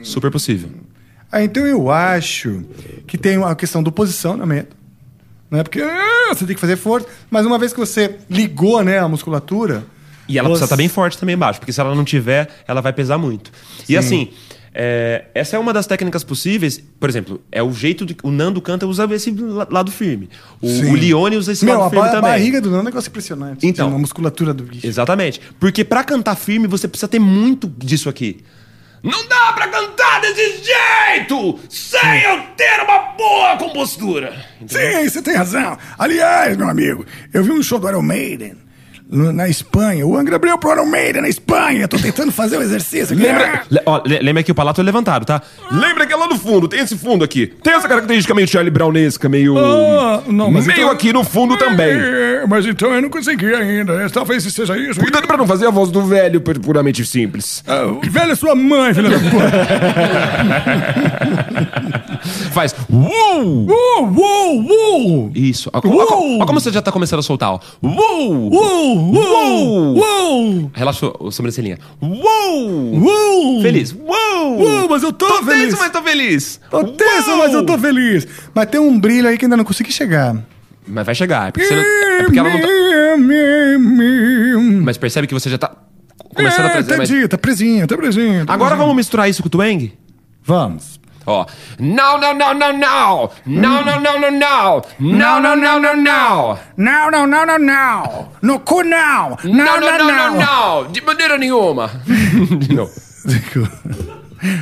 Super 0.03 0.29
possível. 0.29 0.69
Ah, 1.31 1.41
então 1.43 1.65
eu 1.65 1.89
acho 1.89 2.63
que 3.07 3.17
tem 3.17 3.35
uma 3.37 3.55
questão 3.55 3.81
do 3.81 3.91
posicionamento. 3.91 4.75
Né? 5.49 5.63
Porque 5.63 5.81
ah, 5.81 6.27
você 6.29 6.45
tem 6.45 6.53
que 6.53 6.61
fazer 6.61 6.75
força, 6.77 7.07
mas 7.31 7.45
uma 7.47 7.57
vez 7.57 7.73
que 7.73 7.79
você 7.79 8.17
ligou 8.29 8.83
né, 8.83 8.99
a 8.99 9.07
musculatura. 9.07 9.83
E 10.27 10.37
ela 10.37 10.47
você- 10.47 10.51
precisa 10.51 10.65
estar 10.65 10.75
bem 10.77 10.87
forte 10.87 11.17
também 11.17 11.33
embaixo, 11.35 11.59
porque 11.59 11.73
se 11.73 11.81
ela 11.81 11.95
não 11.95 12.05
tiver, 12.05 12.47
ela 12.67 12.79
vai 12.79 12.93
pesar 12.93 13.17
muito. 13.17 13.51
E 13.89 13.97
assim, 13.97 14.29
é, 14.73 15.25
essa 15.35 15.55
é 15.55 15.59
uma 15.59 15.73
das 15.73 15.85
técnicas 15.85 16.23
possíveis. 16.23 16.81
Por 16.99 17.09
exemplo, 17.09 17.41
é 17.51 17.61
o 17.61 17.71
jeito 17.73 18.05
de. 18.05 18.15
O 18.23 18.31
Nando 18.31 18.61
canta 18.61 18.87
usa 18.87 19.05
esse 19.13 19.31
la- 19.31 19.67
lado 19.69 19.91
firme. 19.91 20.29
O, 20.61 20.67
Sim. 20.67 20.91
o 20.91 20.95
Leone 20.95 21.35
usa 21.37 21.51
esse 21.51 21.65
Meu, 21.65 21.75
lado 21.77 21.87
a, 21.87 21.89
firme 21.89 22.03
ba- 22.05 22.09
a 22.09 22.15
também. 22.15 22.31
barriga 22.31 22.61
do 22.61 22.69
Nando 22.69 22.79
é 22.79 22.81
um 22.81 22.85
negócio 22.85 23.09
impressionante. 23.09 23.65
Então. 23.67 23.85
Tem 23.87 23.93
uma 23.93 23.99
musculatura 23.99 24.53
do 24.53 24.63
bicho. 24.63 24.85
Exatamente. 24.87 25.41
Porque 25.59 25.83
pra 25.83 26.03
cantar 26.03 26.35
firme, 26.35 26.67
você 26.67 26.87
precisa 26.87 27.07
ter 27.07 27.19
muito 27.19 27.67
disso 27.77 28.07
aqui. 28.09 28.39
Não 29.03 29.27
dá 29.27 29.51
pra 29.53 29.67
cantar 29.67 30.21
desse 30.21 30.61
jeito 30.63 31.59
sem 31.67 32.21
eu 32.21 32.39
ter 32.55 32.83
uma 32.83 32.99
boa 33.17 33.57
compostura. 33.57 34.31
Sim, 34.67 35.09
você 35.09 35.21
tem 35.23 35.35
razão. 35.35 35.75
Aliás, 35.97 36.55
meu 36.55 36.69
amigo, 36.69 37.03
eu 37.33 37.43
vi 37.43 37.51
um 37.51 37.63
show 37.63 37.79
do 37.79 37.89
Iron 37.89 38.03
Maiden 38.03 38.53
na 39.11 39.47
Espanha. 39.49 40.07
O 40.07 40.15
Angra 40.17 40.37
abriu 40.37 40.57
pro 40.57 40.85
Maiden 40.87 41.21
na 41.23 41.29
Espanha. 41.29 41.87
Tô 41.87 41.97
tentando 41.97 42.31
fazer 42.31 42.57
o 42.57 42.61
exercício 42.61 43.13
aqui. 43.15 43.23
Lembra, 43.23 43.63
le- 43.69 43.81
ó, 43.85 44.01
le- 44.05 44.19
lembra 44.19 44.41
que 44.43 44.51
o 44.51 44.55
palato 44.55 44.79
é 44.79 44.83
levantado, 44.83 45.25
tá? 45.25 45.41
Lembra 45.69 46.05
que 46.07 46.13
é 46.13 46.15
lá 46.15 46.27
no 46.27 46.37
fundo, 46.37 46.67
tem 46.67 46.79
esse 46.79 46.97
fundo 46.97 47.23
aqui. 47.23 47.47
Tem 47.61 47.73
essa 47.73 47.87
característica 47.87 48.33
meio 48.33 48.47
Charlie 48.47 48.71
Brownesca, 48.71 49.27
meio. 49.27 49.57
Ah, 49.57 50.21
não, 50.27 50.49
mas 50.49 50.65
meio 50.65 50.79
então- 50.79 50.91
aqui 50.91 51.11
no 51.11 51.23
fundo 51.23 51.57
também. 51.57 51.91
É, 51.91 52.45
mas 52.47 52.65
então 52.65 52.91
eu 52.93 53.01
não 53.01 53.09
consegui 53.09 53.53
ainda. 53.53 53.93
É, 54.03 54.09
Talvez 54.09 54.43
seja 54.43 54.77
isso. 54.77 54.99
Cuidado 54.99 55.27
pra 55.27 55.35
não 55.37 55.45
fazer 55.47 55.67
a 55.67 55.71
voz 55.71 55.91
do 55.91 56.01
velho 56.03 56.39
pu- 56.41 56.59
puramente 56.59 57.05
simples. 57.05 57.63
Ah, 57.67 57.83
velho 58.09 58.31
é 58.31 58.35
sua 58.35 58.55
mãe, 58.55 58.93
filha 58.93 59.09
da 59.09 59.19
puta. 59.19 59.51
Faz. 62.51 62.75
Uou! 62.89 63.67
Uou, 63.67 64.13
uou, 64.15 64.63
uou! 64.63 65.31
Isso. 65.33 65.69
Ó, 65.73 65.79
ó, 65.83 65.89
ó, 65.89 66.37
ó 66.41 66.45
como 66.45 66.59
você 66.59 66.71
já 66.71 66.81
tá 66.81 66.91
começando 66.91 67.19
a 67.19 67.23
soltar, 67.23 67.51
ó. 67.53 67.59
Uou! 67.81 68.51
Uou, 68.53 68.97
uou, 69.01 69.97
uou! 69.97 70.71
Relaxa 70.73 71.07
a 71.27 71.31
sobrancelhinha. 71.31 71.77
Uou! 72.01 72.93
Uou! 73.01 73.61
Feliz. 73.61 73.93
Uou! 73.93 74.59
Uou, 74.59 74.89
mas 74.89 75.03
eu 75.03 75.11
tô, 75.13 75.27
Tô 75.27 75.43
feliz. 75.43 75.63
tenso, 75.65 75.77
mas 75.79 75.91
tô 75.91 76.01
feliz. 76.01 76.59
Tô 76.69 76.83
tenso, 76.83 77.37
mas 77.37 77.53
eu 77.53 77.65
tô 77.65 77.77
feliz. 77.77 78.27
Mas 78.53 78.65
tem 78.67 78.79
um 78.79 78.99
brilho 78.99 79.27
aí 79.27 79.37
que 79.37 79.45
ainda 79.45 79.57
não 79.57 79.63
consegui 79.63 79.91
chegar. 79.91 80.35
Mas 80.87 81.05
vai 81.05 81.15
chegar. 81.15 81.49
É 81.49 81.51
porque, 81.51 81.67
você 81.67 81.75
não- 81.75 81.81
é 81.83 82.23
porque 82.23 82.39
ela 82.39 82.49
não 82.49 82.59
tá... 82.61 82.67
Mas 84.83 84.97
percebe 84.97 85.27
que 85.27 85.33
você 85.33 85.49
já 85.49 85.57
tá 85.57 85.71
começando 86.35 86.65
a 86.65 86.69
é, 86.69 86.71
trazer 86.71 86.97
mais... 86.97 87.09
entendi, 87.09 87.27
tá 87.27 87.37
presinho, 87.37 87.87
tá 87.87 87.97
presinho. 87.97 88.45
tá 88.45 88.53
Agora 88.53 88.75
vamos 88.75 88.95
misturar 88.95 89.29
isso 89.29 89.41
com 89.41 89.47
o 89.47 89.51
twang? 89.51 89.93
Vamos. 90.43 90.99
Ó. 91.25 91.45
Não, 91.79 92.17
não, 92.17 92.33
não, 92.33 92.53
não, 92.53 92.73
não. 92.77 93.29
Não, 93.45 93.83
não, 93.85 93.99
não, 93.99 94.19
não, 94.19 94.31
não. 94.31 94.81
Não, 94.99 95.39
não, 95.41 95.55
não, 95.55 95.79
não, 95.79 95.95
não. 95.95 96.59
Não, 96.77 97.11
não, 97.11 97.27
não, 97.27 97.45
não, 97.45 97.59
não. 97.59 98.29
No 98.41 98.59
cu 98.59 98.83
não. 98.83 99.37
Não, 99.43 99.79
não, 99.79 99.97
não, 99.97 100.07
não, 100.07 100.35
não. 100.83 100.91
De 100.91 101.01
maneira 101.01 101.37
nenhuma. 101.37 101.91
Não. 102.69 102.89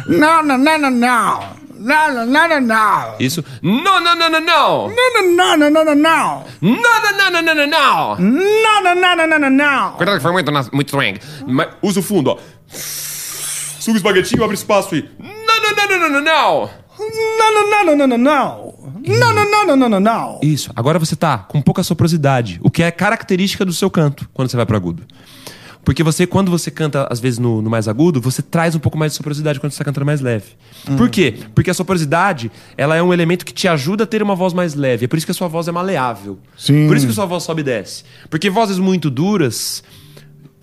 Não, 0.08 0.44
não, 0.44 0.58
não, 0.58 0.78
não, 0.78 0.92
não. 0.92 1.60
Não, 1.82 2.14
não, 2.14 2.26
não, 2.26 2.48
não, 2.50 2.60
não. 2.62 3.16
Isso. 3.22 3.44
Não, 3.62 4.02
não, 4.02 4.16
não, 4.16 4.30
não, 4.30 4.42
não. 4.42 4.90
Não, 4.90 5.14
não, 5.14 5.58
não, 5.58 5.70
não, 5.70 5.86
não, 5.86 5.96
não. 5.96 6.44
Não, 6.62 6.76
não, 6.76 7.32
não, 7.32 7.42
não, 7.42 7.56
não, 7.56 7.68
não. 7.68 8.16
Não, 8.18 8.84
não, 8.84 8.96
não, 8.96 9.16
não, 9.16 9.28
não, 9.28 9.40
não, 9.40 9.50
não. 9.50 9.92
Cuidado 9.94 10.18
que 10.18 10.22
foi 10.24 10.32
muito, 10.34 10.52
na- 10.52 10.66
muito 10.74 10.90
swing. 10.92 11.18
Usa 11.82 12.02
o 12.02 12.04
fundo, 12.04 12.32
ó. 12.32 12.38
Suga 13.80 13.94
o 13.94 13.98
espaguetinho, 13.98 14.44
abre 14.44 14.56
espaço 14.56 14.94
e... 14.94 15.10
Não, 17.38 17.54
não, 17.54 17.70
não, 17.70 17.86
não, 17.86 17.96
não, 17.96 18.08
não, 18.08 18.18
não. 18.18 18.80
Não, 19.08 19.34
não, 19.34 19.34
não, 19.34 19.66
não, 19.66 19.66
não, 19.66 19.76
não, 19.76 19.78
não. 19.78 19.78
Não, 19.78 19.90
não, 19.90 20.00
não. 20.00 20.40
Isso. 20.44 20.72
Agora 20.76 21.00
você 21.00 21.16
tá 21.16 21.38
com 21.38 21.62
pouca 21.62 21.84
soprosidade, 21.84 22.60
o 22.62 22.70
que 22.70 22.84
é 22.84 22.92
característica 22.92 23.64
do 23.64 23.72
seu 23.74 23.90
canto 23.90 24.30
quando 24.34 24.50
você 24.50 24.58
vai 24.58 24.66
pro 24.66 24.76
agudo. 24.76 25.04
Porque 25.84 26.04
você, 26.04 26.28
quando 26.28 26.52
você 26.52 26.70
canta, 26.70 27.08
às 27.10 27.20
vezes, 27.20 27.40
no, 27.40 27.62
no 27.62 27.70
mais 27.70 27.88
agudo, 27.88 28.22
você 28.22 28.42
traz 28.42 28.76
um 28.76 28.80
pouco 28.80 28.98
mais 28.98 29.14
de 29.14 29.18
soprosidade 29.18 29.60
quando 29.60 29.72
você 29.72 29.80
tá 29.80 29.86
cantando 29.86 30.06
mais 30.06 30.22
leve. 30.22 30.52
Por 30.98 31.10
quê? 31.10 31.34
Porque 31.56 31.72
a 31.72 31.74
soprosidade, 31.74 32.52
ela 32.78 32.96
é 32.96 33.02
um 33.02 33.14
elemento 33.14 33.46
que 33.46 33.54
te 33.54 33.68
ajuda 33.68 34.04
a 34.04 34.08
ter 34.08 34.22
uma 34.22 34.36
voz 34.36 34.54
mais 34.54 34.76
leve. 34.76 35.06
É 35.06 35.08
por 35.08 35.18
isso 35.18 35.26
que 35.26 35.32
a 35.32 35.34
sua 35.34 35.48
voz 35.48 35.68
é 35.68 35.72
maleável. 35.72 36.38
Sim. 36.58 36.88
Por 36.88 36.96
isso 36.96 37.06
que 37.08 37.12
a 37.12 37.16
sua 37.16 37.26
voz 37.26 37.44
sobe 37.44 37.62
e 37.62 37.64
desce. 37.64 38.04
Porque 38.30 38.50
vozes 38.50 38.78
muito 38.78 39.10
duras, 39.10 39.84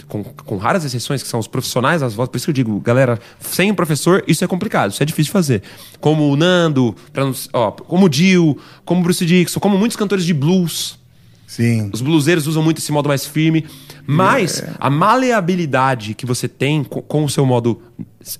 com, 0.08 0.22
com 0.24 0.56
raras 0.56 0.84
exceções, 0.84 1.22
que 1.22 1.28
são 1.28 1.40
os 1.40 1.46
profissionais 1.46 2.00
das 2.00 2.14
vozes, 2.14 2.30
por 2.30 2.36
isso 2.36 2.46
que 2.46 2.50
eu 2.50 2.54
digo, 2.54 2.78
galera, 2.80 3.18
sem 3.40 3.70
um 3.70 3.74
professor, 3.74 4.22
isso 4.26 4.44
é 4.44 4.46
complicado, 4.46 4.92
isso 4.92 5.02
é 5.02 5.06
difícil 5.06 5.26
de 5.30 5.32
fazer. 5.32 5.62
Como 6.00 6.30
o 6.30 6.36
Nando, 6.36 6.94
não- 7.14 7.34
ó, 7.52 7.70
como 7.72 8.06
o 8.06 8.08
Dio, 8.08 8.56
como 8.84 9.00
o 9.00 9.04
Bruce 9.04 9.24
Dixon, 9.26 9.58
como 9.60 9.76
muitos 9.76 9.96
cantores 9.96 10.24
de 10.24 10.32
blues. 10.34 10.98
Sim. 11.46 11.90
Os 11.92 12.00
bluseiros 12.00 12.46
usam 12.48 12.62
muito 12.62 12.78
esse 12.78 12.90
modo 12.90 13.08
mais 13.08 13.24
firme. 13.24 13.64
Mas 14.06 14.60
É. 14.60 14.72
a 14.80 14.90
maleabilidade 14.90 16.14
que 16.14 16.26
você 16.26 16.48
tem 16.48 16.82
com, 16.84 17.00
com 17.02 17.24
o 17.24 17.28
seu 17.28 17.44
modo 17.46 17.80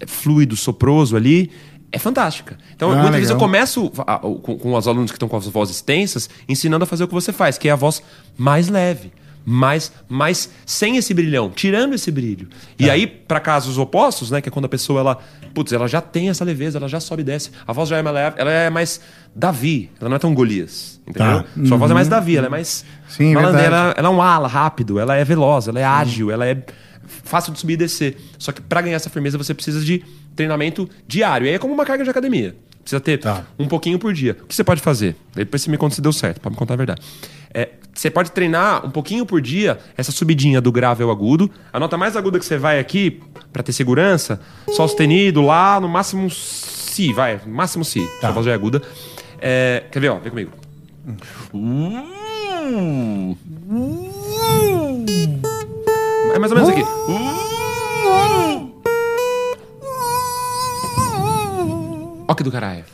fluido, 0.06 0.56
soproso 0.56 1.16
ali, 1.16 1.50
é 1.92 1.98
fantástica. 1.98 2.58
Então, 2.74 2.90
Ah, 2.90 2.94
muitas 2.96 3.12
vezes 3.14 3.30
eu 3.30 3.36
legal. 3.36 3.48
começo 3.48 3.92
a- 3.98 4.18
com, 4.18 4.58
com 4.58 4.74
os 4.74 4.88
alunos 4.88 5.10
que 5.10 5.16
estão 5.16 5.28
com 5.28 5.36
as 5.36 5.46
vozes 5.46 5.80
tensas, 5.80 6.28
ensinando 6.48 6.82
a 6.84 6.86
fazer 6.86 7.04
o 7.04 7.08
que 7.08 7.14
você 7.14 7.32
faz, 7.32 7.56
que 7.58 7.68
é 7.68 7.72
a 7.72 7.76
voz 7.76 8.02
mais 8.36 8.68
leve. 8.68 9.12
Mais, 9.48 9.92
mais 10.08 10.50
sem 10.66 10.96
esse 10.96 11.14
brilhão, 11.14 11.50
tirando 11.50 11.94
esse 11.94 12.10
brilho. 12.10 12.48
E 12.76 12.90
aí, 12.90 13.06
para 13.06 13.38
casos 13.38 13.78
opostos, 13.78 14.28
né? 14.32 14.40
Que 14.40 14.48
é 14.48 14.52
quando 14.52 14.64
a 14.64 14.68
pessoa, 14.68 14.98
ela, 14.98 15.18
putz, 15.54 15.72
ela 15.72 15.86
já 15.86 16.00
tem 16.00 16.28
essa 16.28 16.44
leveza, 16.44 16.78
ela 16.78 16.88
já 16.88 16.98
sobe 16.98 17.22
e 17.22 17.24
desce. 17.24 17.52
A 17.64 17.72
voz 17.72 17.88
já 17.88 17.96
é 17.96 18.02
mais 18.02 18.14
leve, 18.16 18.36
ela 18.40 18.50
é 18.50 18.68
mais 18.68 19.00
Davi, 19.34 19.88
ela 20.00 20.08
não 20.10 20.16
é 20.16 20.18
tão 20.18 20.34
Golias, 20.34 21.00
entendeu? 21.06 21.42
Tá. 21.44 21.48
Sua 21.64 21.76
voz 21.76 21.90
é 21.92 21.94
mais 21.94 22.08
Uhum. 22.08 22.10
Davi, 22.10 22.36
ela 22.36 22.46
é 22.46 22.50
mais 22.50 22.84
Sim, 23.08 23.34
verdade. 23.34 23.64
ela, 23.64 23.94
ela 23.96 24.08
é 24.08 24.10
um 24.10 24.20
ala 24.20 24.48
rápido, 24.48 24.98
ela 24.98 25.14
é 25.14 25.24
veloz, 25.24 25.68
ela 25.68 25.78
é 25.78 25.84
ágil, 25.84 26.32
ela 26.32 26.44
é 26.44 26.60
fácil 27.06 27.52
de 27.52 27.60
subir 27.60 27.74
e 27.74 27.76
descer. 27.76 28.16
Só 28.38 28.50
que 28.50 28.60
para 28.60 28.80
ganhar 28.80 28.96
essa 28.96 29.08
firmeza 29.08 29.38
você 29.38 29.54
precisa 29.54 29.80
de 29.84 30.02
treinamento 30.34 30.90
diário. 31.06 31.46
E 31.46 31.50
aí 31.50 31.54
é 31.54 31.58
como 31.58 31.72
uma 31.72 31.84
carga 31.84 32.02
de 32.02 32.10
academia. 32.10 32.56
Precisa 32.82 33.00
ter 33.00 33.20
um 33.58 33.66
pouquinho 33.68 33.98
por 33.98 34.12
dia. 34.12 34.36
O 34.42 34.46
que 34.46 34.54
você 34.54 34.62
pode 34.64 34.80
fazer? 34.80 35.16
Depois 35.34 35.62
você 35.62 35.70
me 35.70 35.76
conta 35.76 35.94
se 35.94 36.00
deu 36.00 36.12
certo, 36.12 36.40
pode 36.40 36.54
me 36.54 36.58
contar 36.58 36.74
a 36.74 36.76
verdade. 36.76 37.02
É, 37.52 37.70
você 37.96 38.10
pode 38.10 38.30
treinar 38.30 38.84
um 38.86 38.90
pouquinho 38.90 39.24
por 39.24 39.40
dia 39.40 39.78
essa 39.96 40.12
subidinha 40.12 40.60
do 40.60 40.70
grave 40.70 41.02
ao 41.02 41.10
agudo. 41.10 41.50
A 41.72 41.80
nota 41.80 41.96
mais 41.96 42.14
aguda 42.16 42.38
que 42.38 42.44
você 42.44 42.58
vai 42.58 42.78
aqui, 42.78 43.22
para 43.52 43.62
ter 43.62 43.72
segurança, 43.72 44.40
sol 44.70 44.86
sustenido, 44.86 45.40
lá 45.40 45.80
no 45.80 45.88
máximo 45.88 46.28
si, 46.30 47.12
vai, 47.12 47.40
no 47.44 47.54
máximo 47.54 47.84
si. 47.84 48.06
Sua 48.20 48.30
voz 48.30 48.44
já 48.44 48.52
é 48.52 48.54
aguda. 48.54 48.82
É, 49.40 49.84
quer 49.90 50.00
ver, 50.00 50.10
ó, 50.10 50.18
vem 50.18 50.30
comigo. 50.30 50.52
É 56.34 56.38
mais 56.38 56.52
ou 56.52 56.58
menos 56.58 56.68
aqui. 56.68 56.82
Ó 62.28 62.34
que 62.34 62.42
do 62.42 62.50
caralho. 62.50 62.84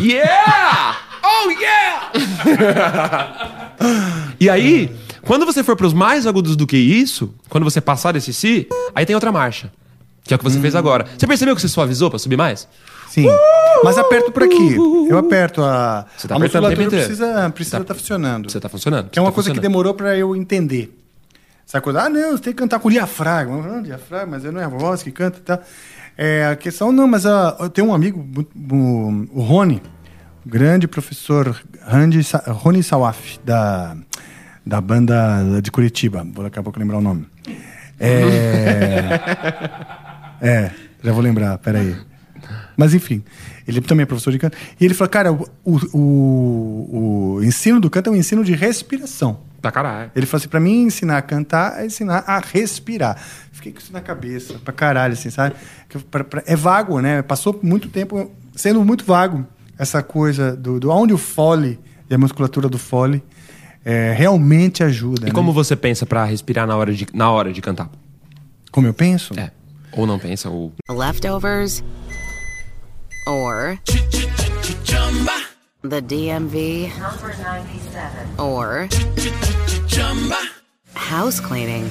Yeah! 0.00 0.97
Oh 1.40 1.50
yeah! 1.50 2.12
e 4.40 4.50
aí, 4.50 4.90
quando 5.22 5.46
você 5.46 5.62
for 5.62 5.76
pros 5.76 5.92
mais 5.92 6.26
agudos 6.26 6.56
do 6.56 6.66
que 6.66 6.76
isso, 6.76 7.34
quando 7.48 7.64
você 7.64 7.80
passar 7.80 8.12
desse 8.12 8.32
si, 8.32 8.66
aí 8.94 9.06
tem 9.06 9.14
outra 9.14 9.30
marcha. 9.30 9.70
Que 10.24 10.34
é 10.34 10.36
o 10.36 10.38
que 10.38 10.44
você 10.44 10.60
fez 10.60 10.74
agora. 10.74 11.06
Você 11.16 11.26
percebeu 11.26 11.54
que 11.54 11.62
você 11.62 11.68
suavizou 11.68 12.10
pra 12.10 12.18
subir 12.18 12.36
mais? 12.36 12.68
Sim. 13.08 13.26
Mas 13.82 13.96
aperto 13.96 14.30
por 14.30 14.42
aqui. 14.42 14.76
Eu 15.08 15.16
aperto 15.16 15.62
a. 15.62 16.06
Você 16.16 16.28
tá 16.28 16.34
a 16.34 16.38
musculatura 16.38 16.88
precisa 16.88 17.50
precisa 17.50 17.78
estar 17.78 17.94
funcionando. 17.94 18.50
Você 18.50 18.60
tá 18.60 18.68
funcionando. 18.68 19.10
Que 19.10 19.18
é 19.18 19.22
uma 19.22 19.30
Tá 19.30 19.34
coisa 19.34 19.50
que 19.52 19.60
demorou 19.60 19.94
pra 19.94 20.16
eu 20.16 20.36
entender. 20.36 20.94
Essa 21.66 21.80
coisa, 21.80 22.02
ah, 22.02 22.08
não, 22.08 22.32
você 22.32 22.44
tem 22.44 22.52
que 22.52 22.58
cantar 22.58 22.78
com 22.78 22.90
diafragma. 22.90 23.60
Não, 23.60 23.82
diafragma, 23.82 24.38
mas 24.38 24.44
não 24.44 24.60
é 24.60 24.64
a 24.64 24.68
voz 24.68 25.02
que 25.02 25.10
canta 25.10 25.38
e 25.38 25.42
tal. 25.42 25.60
É, 26.16 26.46
a 26.46 26.56
questão, 26.56 26.90
não, 26.90 27.06
mas 27.06 27.26
ah, 27.26 27.56
eu 27.60 27.68
tenho 27.70 27.88
um 27.88 27.94
amigo, 27.94 28.26
o, 28.72 29.26
o 29.32 29.42
Rony, 29.42 29.82
grande 30.48 30.88
professor 30.88 31.54
Randy, 31.82 32.20
Rony 32.46 32.82
Sawaf, 32.82 33.38
da, 33.44 33.94
da 34.64 34.80
banda 34.80 35.60
de 35.62 35.70
Curitiba. 35.70 36.26
Vou 36.32 36.42
daqui 36.42 36.58
a 36.58 36.62
pouco 36.62 36.78
lembrar 36.78 36.96
o 36.96 37.02
nome. 37.02 37.26
É, 38.00 39.20
é, 40.40 40.70
já 41.04 41.12
vou 41.12 41.20
lembrar, 41.20 41.58
peraí. 41.58 41.94
Mas 42.78 42.94
enfim, 42.94 43.22
ele 43.66 43.82
também 43.82 44.04
é 44.04 44.06
professor 44.06 44.30
de 44.30 44.38
canto. 44.38 44.56
E 44.80 44.84
ele 44.84 44.94
falou, 44.94 45.10
cara, 45.10 45.32
o, 45.32 45.46
o, 45.92 47.34
o 47.36 47.44
ensino 47.44 47.78
do 47.78 47.90
canto 47.90 48.08
é 48.08 48.12
um 48.12 48.16
ensino 48.16 48.42
de 48.42 48.54
respiração. 48.54 49.40
Pra 49.60 49.70
caralho. 49.70 50.10
Ele 50.14 50.24
falou 50.24 50.38
assim, 50.38 50.48
pra 50.48 50.60
mim 50.60 50.84
ensinar 50.84 51.18
a 51.18 51.22
cantar 51.22 51.82
é 51.82 51.86
ensinar 51.86 52.24
a 52.26 52.38
respirar. 52.38 53.20
Fiquei 53.52 53.72
com 53.72 53.80
isso 53.80 53.92
na 53.92 54.00
cabeça, 54.00 54.54
pra 54.64 54.72
caralho, 54.72 55.12
assim, 55.12 55.28
sabe? 55.28 55.56
É 56.46 56.56
vago, 56.56 57.00
né? 57.00 57.20
Passou 57.20 57.58
muito 57.62 57.88
tempo 57.88 58.30
sendo 58.54 58.82
muito 58.82 59.04
vago 59.04 59.44
essa 59.78 60.02
coisa 60.02 60.56
do, 60.56 60.80
do 60.80 60.90
onde 60.90 61.14
o 61.14 61.18
fole 61.18 61.78
e 62.10 62.14
a 62.14 62.18
musculatura 62.18 62.68
do 62.68 62.78
fole 62.78 63.22
é, 63.84 64.12
realmente 64.12 64.82
ajuda. 64.82 65.22
E 65.22 65.24
né? 65.26 65.30
como 65.30 65.52
você 65.52 65.76
pensa 65.76 66.04
pra 66.04 66.24
respirar 66.24 66.66
na 66.66 66.76
hora 66.76 66.92
de, 66.92 67.06
na 67.14 67.30
hora 67.30 67.52
de 67.52 67.60
cantar? 67.60 67.90
Como 68.72 68.86
eu 68.86 68.94
penso? 68.94 69.38
É. 69.38 69.50
Ou 69.92 70.06
não 70.06 70.18
pensa, 70.18 70.50
ou. 70.50 70.72
Leftovers 70.90 71.82
or 73.26 73.78
the 75.82 76.00
DMV 76.00 76.92
Number 76.98 77.36
97. 77.38 78.38
or 78.38 78.88
house 80.94 81.40
cleaning 81.40 81.90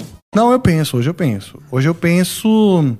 Não, 0.35 0.51
eu 0.51 0.59
penso, 0.59 0.97
hoje 0.97 1.09
eu 1.09 1.13
penso. 1.13 1.59
Hoje 1.71 1.89
eu 1.89 1.95
penso. 1.95 2.97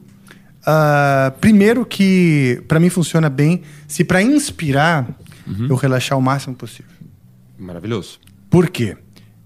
ah, 0.65 1.33
primeiro 1.39 1.85
que 1.85 2.61
pra 2.67 2.79
mim 2.79 2.89
funciona 2.89 3.29
bem 3.29 3.61
se 3.87 4.03
pra 4.03 4.21
inspirar 4.21 5.07
eu 5.69 5.75
relaxar 5.75 6.17
o 6.17 6.21
máximo 6.21 6.55
possível. 6.55 6.91
Maravilhoso. 7.57 8.19
Por 8.49 8.69
quê? 8.69 8.95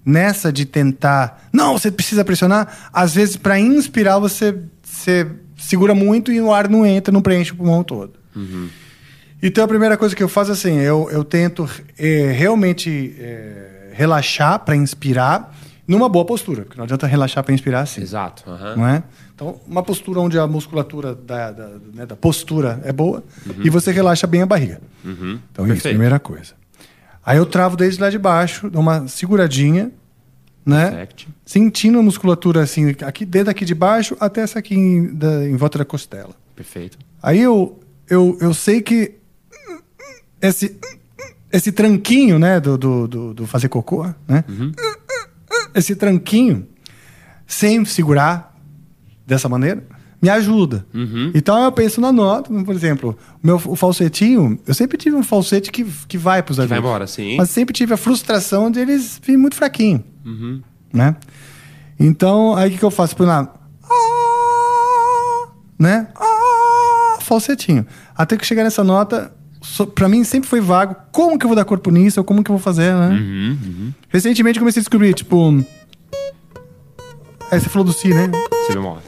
Nessa 0.06 0.52
de 0.52 0.66
tentar. 0.66 1.48
Não, 1.52 1.74
você 1.78 1.92
precisa 1.92 2.24
pressionar. 2.24 2.90
Às 2.94 3.16
vezes, 3.16 3.36
pra 3.38 3.60
inspirar, 3.60 4.20
você, 4.20 4.56
você 4.84 5.28
segura 5.58 5.96
muito 5.96 6.32
e 6.32 6.40
o 6.42 6.52
ar 6.54 6.70
não 6.70 6.86
entra, 6.86 7.12
não 7.12 7.22
preenche 7.22 7.52
o 7.54 7.56
pulmão 7.56 7.84
todo. 7.84 8.14
Então 9.42 9.64
a 9.64 9.68
primeira 9.68 9.98
coisa 9.98 10.16
que 10.16 10.24
eu 10.24 10.30
faço 10.30 10.52
assim, 10.52 10.78
eu, 10.80 11.10
eu 11.12 11.24
tento 11.24 11.70
eh, 11.98 12.32
realmente 12.36 13.16
eh, 13.20 13.92
relaxar 13.94 14.60
para 14.60 14.76
inspirar 14.76 15.56
numa 15.88 16.10
boa 16.10 16.26
postura, 16.26 16.64
porque 16.64 16.78
não 16.78 16.84
adianta 16.86 17.06
relaxar 17.08 17.44
para 17.44 17.54
inspirar 17.54 17.82
assim. 17.82 18.02
Exato. 18.02 18.50
aham. 18.50 18.76
Não 18.76 18.88
é? 18.88 19.04
Então, 19.34 19.60
uma 19.68 19.84
postura 19.84 20.20
onde 20.20 20.40
a 20.40 20.48
musculatura 20.48 21.14
da, 21.14 21.52
da, 21.52 21.68
né, 21.94 22.06
da 22.06 22.16
postura 22.16 22.82
é 22.84 22.92
boa 22.94 23.24
e 23.64 23.70
você 23.70 23.92
relaxa 23.92 24.26
bem 24.26 24.42
a 24.42 24.46
barriga. 24.46 24.82
Uhum. 25.04 25.40
Então, 25.52 25.66
isso, 25.66 25.74
Perfeito. 25.74 25.94
primeira 25.96 26.20
coisa. 26.20 26.54
Aí 27.26 27.38
eu 27.38 27.46
travo 27.46 27.76
desde 27.76 28.00
lá 28.02 28.10
de 28.10 28.18
baixo, 28.18 28.70
dou 28.70 28.82
uma 28.82 29.08
seguradinha, 29.08 29.92
né? 30.66 30.90
Perfect. 30.92 31.28
Sentindo 31.46 32.00
a 32.00 32.02
musculatura 32.02 32.62
assim, 32.64 32.96
aqui 33.06 33.26
desde 33.26 33.50
aqui 33.52 33.66
de 33.66 33.76
baixo 33.76 34.16
até 34.20 34.42
essa 34.42 34.60
aqui 34.60 34.76
em, 34.76 35.14
da- 35.14 35.46
em 35.48 35.56
volta 35.56 35.78
da 35.78 35.86
costela. 35.86 36.32
Perfeito. 36.56 36.98
Aí 37.22 37.40
eu, 37.42 37.80
eu, 38.10 38.38
eu 38.42 38.54
sei 38.54 38.82
que 38.82 39.16
esse, 40.42 40.78
esse 41.52 41.72
tranquinho, 41.72 42.38
né, 42.40 42.60
do, 42.60 42.78
do, 42.78 43.08
do, 43.08 43.34
do 43.34 43.48
fazer 43.48 43.68
cocô, 43.70 44.06
né? 44.28 44.44
Esse 45.76 45.96
tranquinho, 45.96 46.66
sem 47.46 47.84
segurar 47.86 48.56
dessa 49.28 49.50
maneira, 49.50 49.84
me 50.22 50.30
ajuda. 50.30 50.86
Então 51.36 51.62
eu 51.64 51.72
penso 51.72 52.00
na 52.02 52.12
nota, 52.12 52.50
por 52.64 52.74
exemplo, 52.74 53.16
o 53.44 53.46
meu 53.46 53.62
o 53.66 53.76
falsetinho, 53.76 54.58
eu 54.66 54.74
sempre 54.74 54.98
tive 54.98 55.16
um 55.16 55.22
falsete 55.22 55.72
que, 55.72 55.84
que 56.08 56.18
vai 56.18 56.42
para 56.42 56.52
os 56.54 56.58
vai 56.58 56.80
embora, 56.80 57.06
sim. 57.06 57.36
Mas 57.38 57.50
sempre 57.50 57.74
tive 57.74 57.94
a 57.94 57.98
frustração 57.98 58.72
de 58.72 58.80
eles 58.80 59.20
virem 59.22 59.38
muito 59.40 59.56
fraquinho, 59.56 60.04
Uhum. 60.26 60.62
né? 60.94 61.16
Então, 62.00 62.56
aí 62.56 62.70
o 62.70 62.72
que, 62.72 62.78
que 62.80 62.86
eu 62.86 62.90
faço? 62.92 63.16
Por 63.16 63.28
lá, 63.28 63.54
né? 65.78 66.08
Ah, 66.16 67.18
falsetinho. 67.20 67.86
Até 68.16 68.38
que 68.38 68.46
chegar 68.46 68.64
nessa 68.64 68.84
nota, 68.84 69.35
so, 69.66 69.88
pra 69.88 70.08
mim 70.08 70.24
sempre 70.24 70.50
foi 70.50 70.62
vago. 70.62 70.96
Como 71.12 71.38
que 71.38 71.46
eu 71.46 71.50
vou 71.50 71.56
dar 71.56 71.66
corpo 71.66 71.90
nisso? 71.92 72.20
Ou 72.20 72.24
como 72.24 72.44
que 72.44 72.50
eu 72.52 72.56
vou 72.56 72.64
fazer, 72.64 72.94
né? 72.94 73.10
Uhum, 73.10 73.94
Recentemente 74.10 74.60
comecei 74.60 74.80
a 74.80 74.84
descobrir, 74.84 75.14
tipo. 75.14 75.64
Aí 77.52 77.60
você 77.60 77.70
falou 77.70 77.86
do 77.86 77.94
Si, 77.94 78.08
né? 78.10 78.30
Si 78.68 78.74
bemol. 78.74 79.00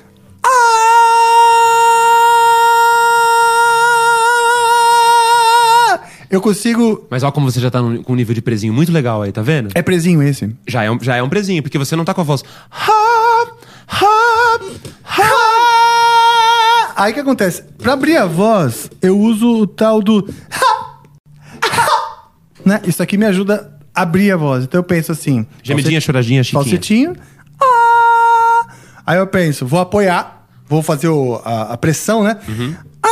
Eu 6.30 6.42
consigo. 6.42 7.06
Mas 7.10 7.24
olha 7.24 7.32
como 7.32 7.50
você 7.50 7.60
já 7.60 7.72
tá 7.72 7.82
num- 7.82 8.04
com 8.04 8.12
um 8.12 8.16
nível 8.16 8.36
de 8.36 8.42
prezinho 8.42 8.74
muito 8.74 8.92
legal 8.92 9.22
aí, 9.22 9.32
tá 9.32 9.42
vendo? 9.42 9.70
É 9.74 9.82
prezinho 9.82 10.22
esse. 10.22 10.54
Já 10.68 10.84
é 10.84 10.92
um, 10.92 11.00
já 11.02 11.16
é 11.16 11.24
um 11.24 11.30
prezinho, 11.30 11.64
porque 11.64 11.78
você 11.78 11.96
não 11.96 12.04
tá 12.04 12.14
com 12.14 12.20
a 12.22 12.24
voz. 12.24 12.44
Aí 16.98 17.12
o 17.12 17.14
que 17.14 17.20
acontece? 17.20 17.62
Pra 17.78 17.94
abrir 17.94 18.18
a 18.18 18.26
voz, 18.26 18.90
eu 19.04 19.20
uso 19.20 19.48
o 19.62 19.68
tal 19.68 20.02
do. 20.02 20.28
né? 22.66 22.82
Isso 22.86 23.04
aqui 23.04 23.18
me 23.18 23.26
ajuda 23.26 23.78
a 23.94 24.02
abrir 24.02 24.32
a 24.32 24.38
voz. 24.38 24.64
Então 24.64 24.80
eu 24.80 24.84
penso 24.84 25.12
assim. 25.12 25.46
Gemidinha, 25.62 26.02
choradinha, 26.02 26.44
chiquinha. 26.44 26.64
Falsetinho. 26.64 27.16
Ah! 27.62 28.66
Aí 29.06 29.18
eu 29.20 29.28
penso, 29.28 29.66
vou 29.66 29.80
apoiar, 29.80 30.48
vou 30.68 30.82
fazer 30.82 31.08
o- 31.08 31.40
a, 31.46 31.74
a 31.74 31.78
pressão, 31.78 32.24
né? 32.24 32.38
Uhum. 32.48 32.76
Ah! 33.04 33.10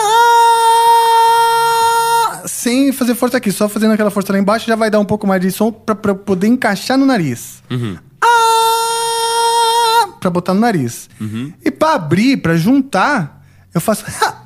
Sem 2.48 2.92
fazer 2.92 3.14
força 3.16 3.38
aqui, 3.38 3.52
só 3.52 3.70
fazendo 3.70 3.94
aquela 3.94 4.10
força 4.12 4.34
lá 4.34 4.40
embaixo 4.40 4.66
já 4.68 4.76
vai 4.76 4.90
dar 4.90 5.00
um 5.00 5.06
pouco 5.06 5.26
mais 5.28 5.42
de 5.42 5.52
som 5.52 5.72
pra, 5.72 5.94
pra 5.96 6.14
poder 6.16 6.48
encaixar 6.48 6.98
no 6.98 7.06
nariz. 7.06 7.62
Uhum. 7.70 7.98
Ah! 8.22 8.26
Pra 10.20 10.30
botar 10.30 10.54
no 10.56 10.60
nariz. 10.60 11.08
Uhum. 11.22 11.54
E 11.64 11.70
pra 11.72 11.94
abrir, 11.94 12.38
pra 12.38 12.58
juntar, 12.58 13.35
eu 13.76 13.82
faço. 13.82 14.06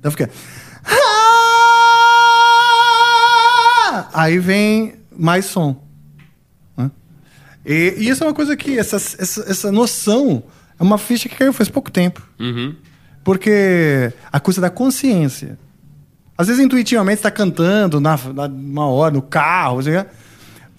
Eu 0.00 0.12
fico. 0.12 0.32
Aí 4.14 4.38
vem 4.38 4.94
mais 5.10 5.46
som. 5.46 5.82
né? 6.76 6.88
E, 7.66 7.94
e 7.98 8.08
isso 8.08 8.22
é 8.22 8.26
uma 8.28 8.32
coisa 8.32 8.56
que, 8.56 8.78
essa, 8.78 8.94
essa, 8.94 9.44
essa 9.50 9.72
noção, 9.72 10.44
é 10.78 10.82
uma 10.84 10.98
ficha 10.98 11.28
que 11.28 11.34
caiu 11.34 11.52
faz 11.52 11.68
pouco 11.68 11.90
tempo. 11.90 12.22
Uhum. 12.38 12.76
Porque 13.24 14.12
a 14.30 14.38
coisa 14.38 14.60
da 14.60 14.70
consciência. 14.70 15.58
Às 16.36 16.46
vezes, 16.46 16.64
intuitivamente, 16.64 17.16
você 17.16 17.26
está 17.28 17.30
cantando 17.32 18.00
na, 18.00 18.16
na, 18.16 18.46
uma 18.46 18.86
hora, 18.86 19.14
no 19.14 19.22
carro, 19.22 19.80
lá. 19.80 20.06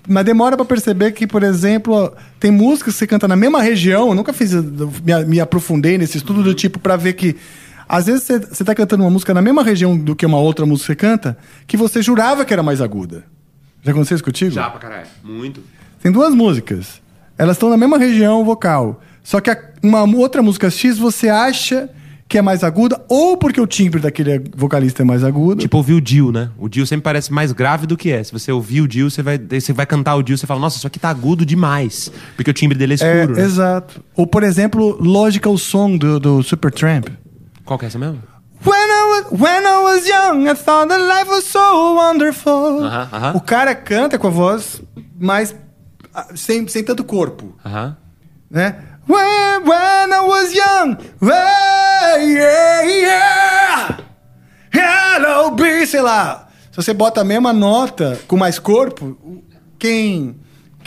Mas 0.10 0.26
demora 0.26 0.58
para 0.58 0.66
perceber 0.66 1.12
que, 1.12 1.26
por 1.28 1.44
exemplo, 1.44 2.12
tem 2.40 2.50
músicas 2.52 2.94
que 2.94 3.00
você 3.00 3.08
canta 3.08 3.28
na 3.28 3.36
mesma 3.36 3.62
região. 3.62 4.10
Eu 4.10 4.16
nunca 4.16 4.34
fiz, 4.34 4.52
me, 4.54 5.26
me 5.28 5.40
aprofundei 5.40 5.98
nesse 5.98 6.18
estudo 6.18 6.42
do 6.44 6.54
tipo 6.54 6.80
para 6.80 6.96
ver 6.98 7.14
que. 7.14 7.36
Às 7.88 8.06
vezes 8.08 8.24
você, 8.24 8.40
você 8.40 8.64
tá 8.64 8.76
cantando 8.76 9.04
uma 9.04 9.10
música 9.10 9.34
na 9.34 9.42
mesma 9.42 9.64
região 9.64 9.98
do 9.98 10.16
que 10.16 10.26
uma 10.26 10.38
outra 10.40 10.66
música 10.66 10.94
que 10.96 11.02
você 11.02 11.08
canta, 11.10 11.38
que 11.66 11.76
você 11.78 12.02
jurava 12.02 12.44
que 12.46 12.54
era 12.54 12.62
mais 12.62 12.82
aguda. 12.82 13.24
Já 13.84 13.92
aconteceu 13.92 14.16
isso 14.16 14.24
contigo? 14.24 14.52
Já 14.52 14.70
pra 14.70 14.80
caralho. 14.80 15.08
Muito. 15.24 15.62
Tem 16.02 16.12
duas 16.12 16.34
músicas. 16.36 17.02
Elas 17.38 17.56
estão 17.56 17.70
na 17.70 17.78
mesma 17.78 17.98
região 17.98 18.44
vocal. 18.46 19.02
Só 19.24 19.40
que 19.40 19.50
a- 19.50 19.60
uma 19.82 20.04
outra 20.04 20.42
música 20.44 20.70
X 20.70 20.98
você 20.98 21.30
acha 21.30 21.90
que 22.30 22.38
é 22.38 22.42
mais 22.44 22.64
aguda, 22.64 23.04
ou 23.10 23.36
porque 23.36 23.60
o 23.60 23.66
timbre 23.66 24.00
daquele 24.00 24.44
vocalista 24.56 25.02
é 25.02 25.06
mais 25.06 25.24
agudo. 25.24 25.62
Tipo, 25.62 25.78
ouvir 25.78 25.96
o 25.96 26.00
Dio, 26.02 26.32
né? 26.32 26.52
O 26.60 26.70
Dio 26.70 26.86
sempre 26.86 27.04
parece 27.04 27.34
mais 27.34 27.52
grave 27.52 27.88
do 27.88 27.98
que 27.98 28.12
é. 28.12 28.24
Se 28.24 28.32
você 28.32 28.52
ouvir 28.52 28.82
o 28.82 28.88
Dio, 28.88 29.10
você 29.10 29.24
vai, 29.24 29.40
você 29.40 29.74
vai 29.74 29.88
cantar 29.88 30.16
o 30.16 30.22
Dio, 30.22 30.38
você 30.38 30.46
fala, 30.46 30.60
nossa, 30.60 30.78
isso 30.78 30.86
aqui 30.86 31.00
tá 31.00 31.10
agudo 31.10 31.44
demais. 31.44 32.12
Porque 32.36 32.52
o 32.52 32.54
timbre 32.54 32.78
dele 32.78 32.94
é 32.94 33.04
É, 33.04 33.22
escuro, 33.22 33.36
né? 33.36 33.44
Exato. 33.44 34.04
Ou, 34.16 34.28
por 34.28 34.44
exemplo, 34.44 34.96
Logical 35.02 35.58
Song 35.58 35.98
do, 35.98 36.20
do 36.20 36.44
Supertramp. 36.44 37.08
Qual 37.66 37.80
que 37.80 37.86
é 37.86 37.88
essa 37.88 37.98
mesmo? 37.98 38.22
When 38.64 38.76
I, 38.76 39.04
was, 39.32 39.42
when 39.42 39.64
I 39.64 39.78
was 39.84 40.08
young, 40.08 40.48
I 40.52 40.54
thought 40.54 40.88
that 40.90 41.02
life 41.02 41.32
was 41.32 41.46
so 41.46 41.96
wonderful. 41.96 42.84
Aham, 42.84 43.10
aham. 43.12 43.38
O 43.38 43.42
cara 43.42 43.74
canta 43.74 44.20
com 44.20 44.28
a 44.28 44.30
voz, 44.30 44.84
mas 45.20 45.56
ah, 46.14 46.28
sem, 46.36 46.68
sem 46.68 46.84
tanto 46.84 47.04
corpo. 47.04 47.56
Aham. 47.66 47.98
né? 48.52 48.76
When, 49.10 49.66
when 49.66 50.14
I 50.14 50.22
was 50.22 50.54
young, 50.54 50.96
hey, 51.20 52.32
yeah, 52.32 52.84
yeah, 52.84 53.98
hello, 54.72 55.50
be, 55.50 55.88
sei 55.88 56.00
lá. 56.00 56.48
Se 56.72 56.76
você 56.76 56.94
bota 56.94 57.22
a 57.22 57.24
mesma 57.24 57.52
nota 57.52 58.20
com 58.28 58.38
mais 58.38 58.60
corpo, 58.60 59.18
quem, 59.80 60.40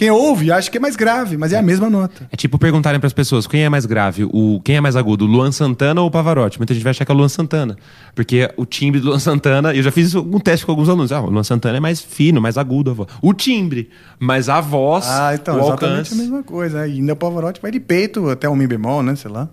quem 0.03 0.11
ouve 0.11 0.51
acha 0.51 0.71
que 0.71 0.77
é 0.77 0.81
mais 0.81 0.97
grave, 0.97 1.37
mas 1.37 1.53
é 1.53 1.59
a 1.59 1.63
mesma 1.63 1.89
nota. 1.89 2.29
É 2.33 2.37
tipo 2.37 2.59
perguntarem 2.59 2.99
pras 2.99 3.13
pessoas 3.13 3.47
quem 3.47 3.63
é 3.65 3.69
mais 3.69 3.87
grave, 3.87 4.25
o 4.25 4.61
quem 4.65 4.77
é 4.77 4.81
mais 4.81 4.97
agudo, 4.97 5.25
o 5.25 5.29
Luan 5.29 5.53
Santana 5.53 6.01
ou 6.01 6.09
o 6.09 6.11
Pavarotti? 6.11 6.59
Muita 6.59 6.75
gente 6.75 6.83
vai 6.83 6.91
achar 6.91 7.05
que 7.05 7.13
é 7.13 7.15
o 7.15 7.19
Luan 7.19 7.29
Santana. 7.29 7.77
Porque 8.15 8.51
o 8.57 8.67
timbre 8.67 9.01
do 9.01 9.09
Luan 9.09 9.19
Santana, 9.19 9.75
eu 9.75 9.83
já 9.83 9.93
fiz 9.93 10.15
um 10.15 10.39
teste 10.41 10.67
com 10.67 10.73
alguns 10.73 10.89
alunos. 10.89 11.13
Ah, 11.13 11.21
o 11.21 11.31
Luan 11.31 11.45
Santana 11.45 11.77
é 11.77 11.81
mais 11.81 12.01
fino, 12.01 12.41
mais 12.41 12.59
agudo 12.59 12.91
a 12.91 12.95
voz. 12.95 13.09
O 13.23 13.33
timbre, 13.33 13.91
mas 14.19 14.49
a 14.49 14.61
voz, 14.61 15.07
Ah, 15.09 15.35
então, 15.35 15.55
o 15.57 15.59
exatamente 15.61 15.95
alcance. 15.97 16.15
a 16.15 16.17
mesma 16.17 16.43
coisa. 16.43 16.89
E 16.89 16.93
ainda 16.95 17.13
o 17.13 17.17
Pavarotti 17.17 17.61
vai 17.61 17.71
de 17.71 17.79
peito 17.81 18.29
até 18.29 18.49
um 18.49 18.57
mi 18.57 18.67
bemol, 18.67 19.03
né? 19.03 19.15
Sei 19.15 19.31
lá. 19.31 19.49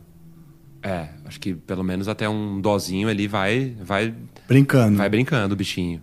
É, 0.82 1.10
acho 1.26 1.40
que 1.40 1.54
pelo 1.54 1.84
menos 1.84 2.08
até 2.08 2.28
um 2.30 2.60
dozinho 2.62 3.10
ali 3.10 3.28
vai, 3.28 3.74
vai 3.84 4.14
Brincando. 4.48 4.98
Vai 4.98 5.10
brincando 5.10 5.54
o 5.54 5.58
bichinho. 5.58 6.02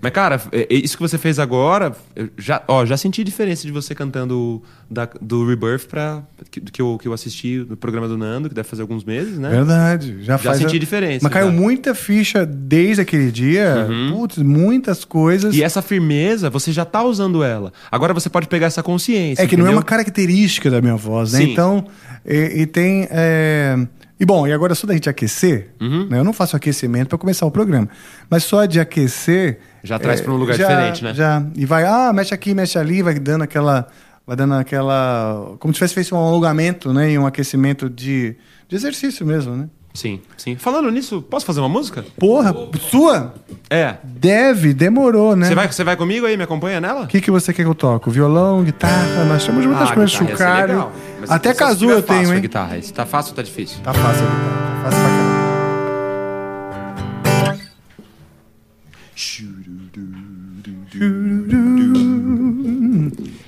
Mas, 0.00 0.12
cara, 0.12 0.40
é- 0.52 0.66
é 0.70 0.74
isso 0.74 0.96
que 0.96 1.02
você 1.02 1.18
fez 1.18 1.38
agora, 1.38 1.94
já, 2.38 2.62
ó, 2.68 2.84
já 2.86 2.96
senti 2.96 3.22
diferença 3.24 3.66
de 3.66 3.72
você 3.72 3.94
cantando 3.94 4.62
da- 4.90 5.08
do 5.20 5.46
Rebirth 5.46 5.86
pra, 5.88 6.22
que, 6.50 6.60
que, 6.60 6.80
eu, 6.82 6.98
que 7.00 7.08
eu 7.08 7.12
assisti 7.12 7.64
no 7.68 7.76
programa 7.76 8.06
do 8.08 8.16
Nando, 8.16 8.48
que 8.48 8.54
deve 8.54 8.68
fazer 8.68 8.82
alguns 8.82 9.04
meses, 9.04 9.38
né? 9.38 9.50
Verdade. 9.50 10.16
Já, 10.22 10.36
Já 10.36 10.54
senti 10.54 10.76
a- 10.76 10.78
diferença, 10.80 11.20
Mas 11.22 11.32
caiu 11.32 11.46
já. 11.46 11.52
muita 11.52 11.94
ficha 11.94 12.44
desde 12.46 13.02
aquele 13.02 13.30
dia. 13.30 13.86
Putz, 14.10 14.38
muitas 14.38 15.04
coisas. 15.04 15.54
E 15.54 15.62
essa 15.62 15.82
firmeza, 15.82 16.48
você 16.50 16.72
já 16.72 16.84
tá 16.84 17.02
usando 17.02 17.42
ela. 17.42 17.72
Agora 17.90 18.14
você 18.14 18.28
pode 18.28 18.46
pegar 18.48 18.66
essa 18.66 18.82
consciência. 18.82 19.42
É 19.42 19.46
que 19.46 19.56
não 19.56 19.64
é 19.64 19.68
entendeu? 19.68 19.78
uma 19.78 19.84
característica 19.84 20.70
da 20.70 20.80
minha 20.80 20.96
voz, 20.96 21.32
né? 21.32 21.40
Sim. 21.40 21.52
Então, 21.52 21.84
e, 22.24 22.62
e 22.62 22.66
tem. 22.66 23.06
é, 23.10 23.76
E 24.18 24.24
bom, 24.24 24.46
e 24.46 24.52
agora 24.52 24.74
só 24.74 24.86
da 24.86 24.94
gente 24.94 25.10
aquecer, 25.10 25.68
Uhum. 25.80 26.06
né? 26.08 26.18
eu 26.18 26.24
não 26.24 26.32
faço 26.32 26.56
aquecimento 26.56 27.08
para 27.08 27.18
começar 27.18 27.44
o 27.44 27.50
programa, 27.50 27.86
mas 28.30 28.44
só 28.44 28.64
de 28.64 28.80
aquecer. 28.80 29.58
Já 29.84 29.98
traz 29.98 30.20
é, 30.20 30.22
pra 30.22 30.32
um 30.32 30.36
lugar 30.36 30.56
já- 30.56 30.66
diferente, 30.68 31.04
né? 31.04 31.12
Já. 31.14 31.44
E 31.54 31.66
vai, 31.66 31.84
ah, 31.84 32.12
mexe 32.14 32.32
aqui, 32.34 32.54
mexe 32.54 32.78
ali, 32.78 33.02
vai 33.02 33.18
dando 33.18 33.42
aquela. 33.42 33.86
Vai 34.26 34.34
dando 34.34 34.54
aquela. 34.54 35.54
Como 35.60 35.72
se 35.72 35.78
tivesse 35.78 35.94
feito 35.94 36.14
um 36.14 36.18
alongamento, 36.18 36.92
né? 36.92 37.12
E 37.12 37.18
um 37.18 37.26
aquecimento 37.26 37.88
de, 37.88 38.34
de 38.68 38.74
exercício 38.74 39.24
mesmo, 39.24 39.54
né? 39.54 39.68
Sim, 39.96 40.20
sim. 40.36 40.56
Falando 40.56 40.90
nisso, 40.90 41.22
posso 41.22 41.46
fazer 41.46 41.60
uma 41.60 41.68
música? 41.70 42.04
Porra, 42.18 42.54
sua? 42.90 43.34
É. 43.70 43.96
Deve, 44.04 44.74
demorou, 44.74 45.34
né? 45.34 45.46
Você 45.48 45.54
vai, 45.54 45.72
você 45.72 45.82
vai 45.82 45.96
comigo 45.96 46.26
aí, 46.26 46.36
me 46.36 46.42
acompanha 46.42 46.80
nela? 46.80 47.04
O 47.04 47.06
que, 47.06 47.20
que 47.20 47.30
você 47.30 47.52
quer 47.52 47.62
que 47.62 47.68
eu 47.68 47.74
toque? 47.74 48.10
Violão, 48.10 48.62
guitarra, 48.62 49.24
nós 49.24 49.44
temos 49.44 49.64
muitas 49.64 49.90
Ah, 49.90 49.94
coisas, 49.94 50.18
guitarra 50.20 50.66
legal. 50.66 50.92
Até 51.28 51.54
casu 51.54 51.88
eu 51.90 52.02
tenho, 52.02 52.32
hein? 52.34 52.40
guitarra. 52.42 52.76
Esse 52.76 52.92
tá 52.92 53.06
fácil 53.06 53.30
ou 53.30 53.36
tá 53.36 53.42
difícil? 53.42 53.78
Tá 53.82 53.94
fácil 53.94 54.24
a 54.26 54.30
guitarra, 54.30 54.82
tá 54.84 54.90
fácil 54.90 54.98
pra 55.00 55.08
caramba. 55.08 55.36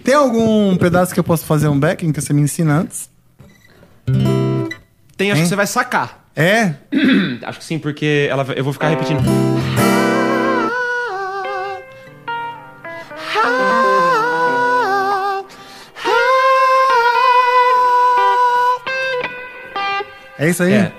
Tem 0.05 0.15
algum 0.15 0.77
pedaço 0.77 1.13
que 1.13 1.21
eu 1.21 1.25
posso 1.25 1.45
fazer 1.45 1.69
um 1.69 1.79
backing 1.79 2.13
que 2.13 2.21
você 2.21 2.33
me 2.33 2.41
ensina 2.43 2.79
antes? 2.81 3.11
Tem, 5.17 5.31
acho 5.31 5.39
Hein? 5.41 5.45
que 5.45 5.49
você 5.49 5.57
vai 5.57 5.67
sacar. 5.67 6.28
É? 6.39 6.73
acho 7.43 7.59
que 7.59 7.65
sim, 7.65 7.81
porque 7.81 8.29
ela, 8.31 8.47
eu 8.55 8.63
vou 8.63 8.73
ficar 8.73 8.91
repetindo. 8.91 9.21
É 20.39 20.49
isso 20.49 20.63
aí? 20.63 20.75
É. 20.75 20.93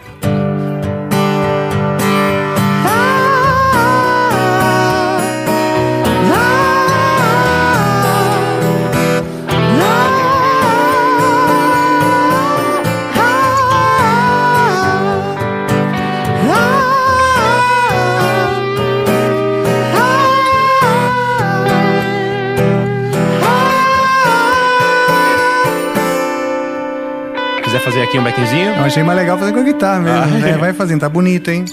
Um 28.18 28.23
backzinho? 28.23 28.69
Eu 28.76 28.84
achei 28.86 29.03
mais 29.03 29.18
legal 29.19 29.38
fazer 29.38 29.53
com 29.53 29.60
a 29.60 29.64
guitarra 29.64 29.99
mesmo, 29.99 30.19
Ah, 30.23 30.26
né? 30.26 30.49
é. 30.52 30.57
Vai 30.57 30.73
fazendo, 30.73 31.02
tá 31.02 31.10
bonito, 31.10 31.49
hein? 31.52 31.65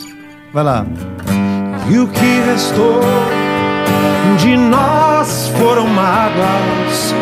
Vai 0.53 0.63
lá. 0.65 0.85
E 1.89 1.99
o 1.99 2.07
que 2.09 2.41
restou 2.47 3.01
de 4.39 4.57
nós 4.57 5.49
foram 5.59 5.87
mágoas, 5.87 7.15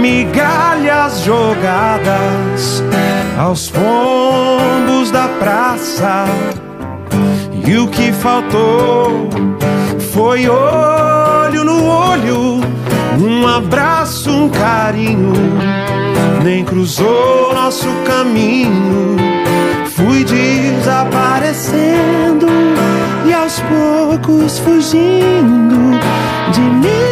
migalhas 0.00 1.20
jogadas 1.22 2.82
aos 3.38 3.70
pombos 3.70 5.10
da 5.10 5.26
praça. 5.38 6.26
E 7.66 7.76
o 7.78 7.86
que 7.88 8.10
faltou 8.12 9.28
Foi 10.12 10.48
olho 10.48 11.64
no 11.64 11.84
olho, 11.86 12.60
um 13.20 13.46
abraço, 13.46 14.30
um 14.30 14.48
carinho. 14.48 15.32
Nem 16.42 16.64
cruzou 16.64 17.54
nosso 17.54 17.86
caminho. 18.06 19.16
Fui 19.86 20.24
desaparecendo 20.24 22.46
e 23.26 23.32
aos 23.32 23.60
poucos 23.60 24.58
fugindo 24.58 26.00
de 26.52 26.60
mim. 26.60 27.10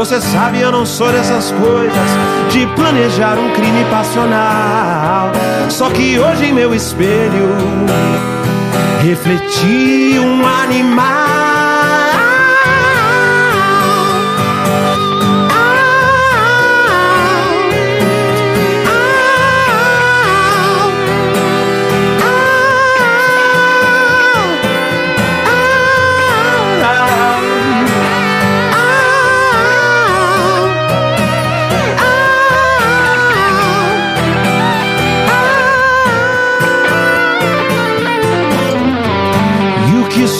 Você 0.00 0.18
sabe, 0.18 0.62
eu 0.62 0.72
não 0.72 0.86
sou 0.86 1.12
dessas 1.12 1.52
coisas 1.52 2.10
de 2.50 2.66
planejar 2.68 3.38
um 3.38 3.52
crime 3.52 3.84
passional. 3.90 5.30
Só 5.68 5.90
que 5.90 6.18
hoje 6.18 6.46
em 6.46 6.54
meu 6.54 6.74
espelho 6.74 7.50
refleti 9.02 10.18
um 10.18 10.46
animal. 10.46 11.49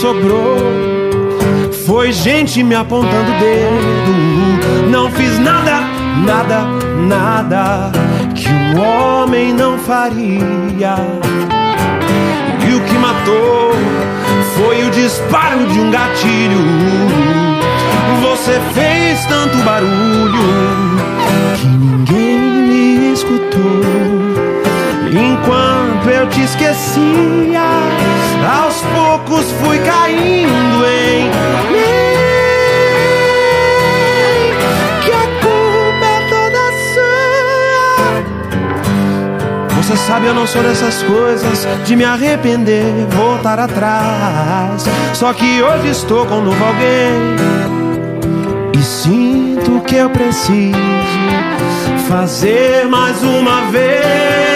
Sobrou 0.00 0.56
foi 1.84 2.10
gente 2.10 2.62
me 2.62 2.74
apontando 2.74 3.32
o 3.32 3.38
dedo. 3.38 4.90
Não 4.90 5.10
fiz 5.10 5.38
nada, 5.38 5.82
nada, 6.24 6.64
nada 7.06 7.92
que 8.34 8.48
um 8.48 8.80
homem 8.80 9.52
não 9.52 9.76
faria. 9.78 10.94
E 12.66 12.74
o 12.74 12.80
que 12.80 12.94
matou 12.94 13.72
foi 14.56 14.84
o 14.84 14.90
disparo 14.90 15.66
de 15.66 15.78
um 15.78 15.90
gatilho. 15.90 16.64
Você 18.22 18.58
fez 18.72 19.22
tanto 19.26 19.58
barulho 19.58 20.46
que 21.58 21.66
ninguém 21.66 22.38
me 22.38 23.12
escutou. 23.12 24.39
Enquanto 25.12 26.08
eu 26.08 26.28
te 26.28 26.42
esquecia, 26.42 27.62
aos 28.62 28.80
poucos 28.82 29.50
fui 29.60 29.78
caindo 29.80 30.86
em 30.86 31.24
mim. 31.72 32.10
Que 35.02 35.10
a 35.10 35.26
culpa 35.42 36.06
é 36.06 36.20
toda 36.30 36.60
sua. 36.94 38.22
Você 39.82 39.96
sabe, 39.96 40.26
eu 40.26 40.34
não 40.34 40.46
sou 40.46 40.62
dessas 40.62 41.02
coisas 41.02 41.66
de 41.84 41.96
me 41.96 42.04
arrepender, 42.04 42.84
voltar 43.08 43.58
atrás. 43.58 44.84
Só 45.12 45.32
que 45.32 45.60
hoje 45.60 45.88
estou 45.88 46.24
com 46.24 46.40
novo 46.40 46.64
alguém 46.64 47.34
e 48.78 48.82
sinto 48.82 49.80
que 49.80 49.96
eu 49.96 50.08
preciso 50.10 50.78
fazer 52.08 52.86
mais 52.86 53.20
uma 53.24 53.62
vez. 53.72 54.49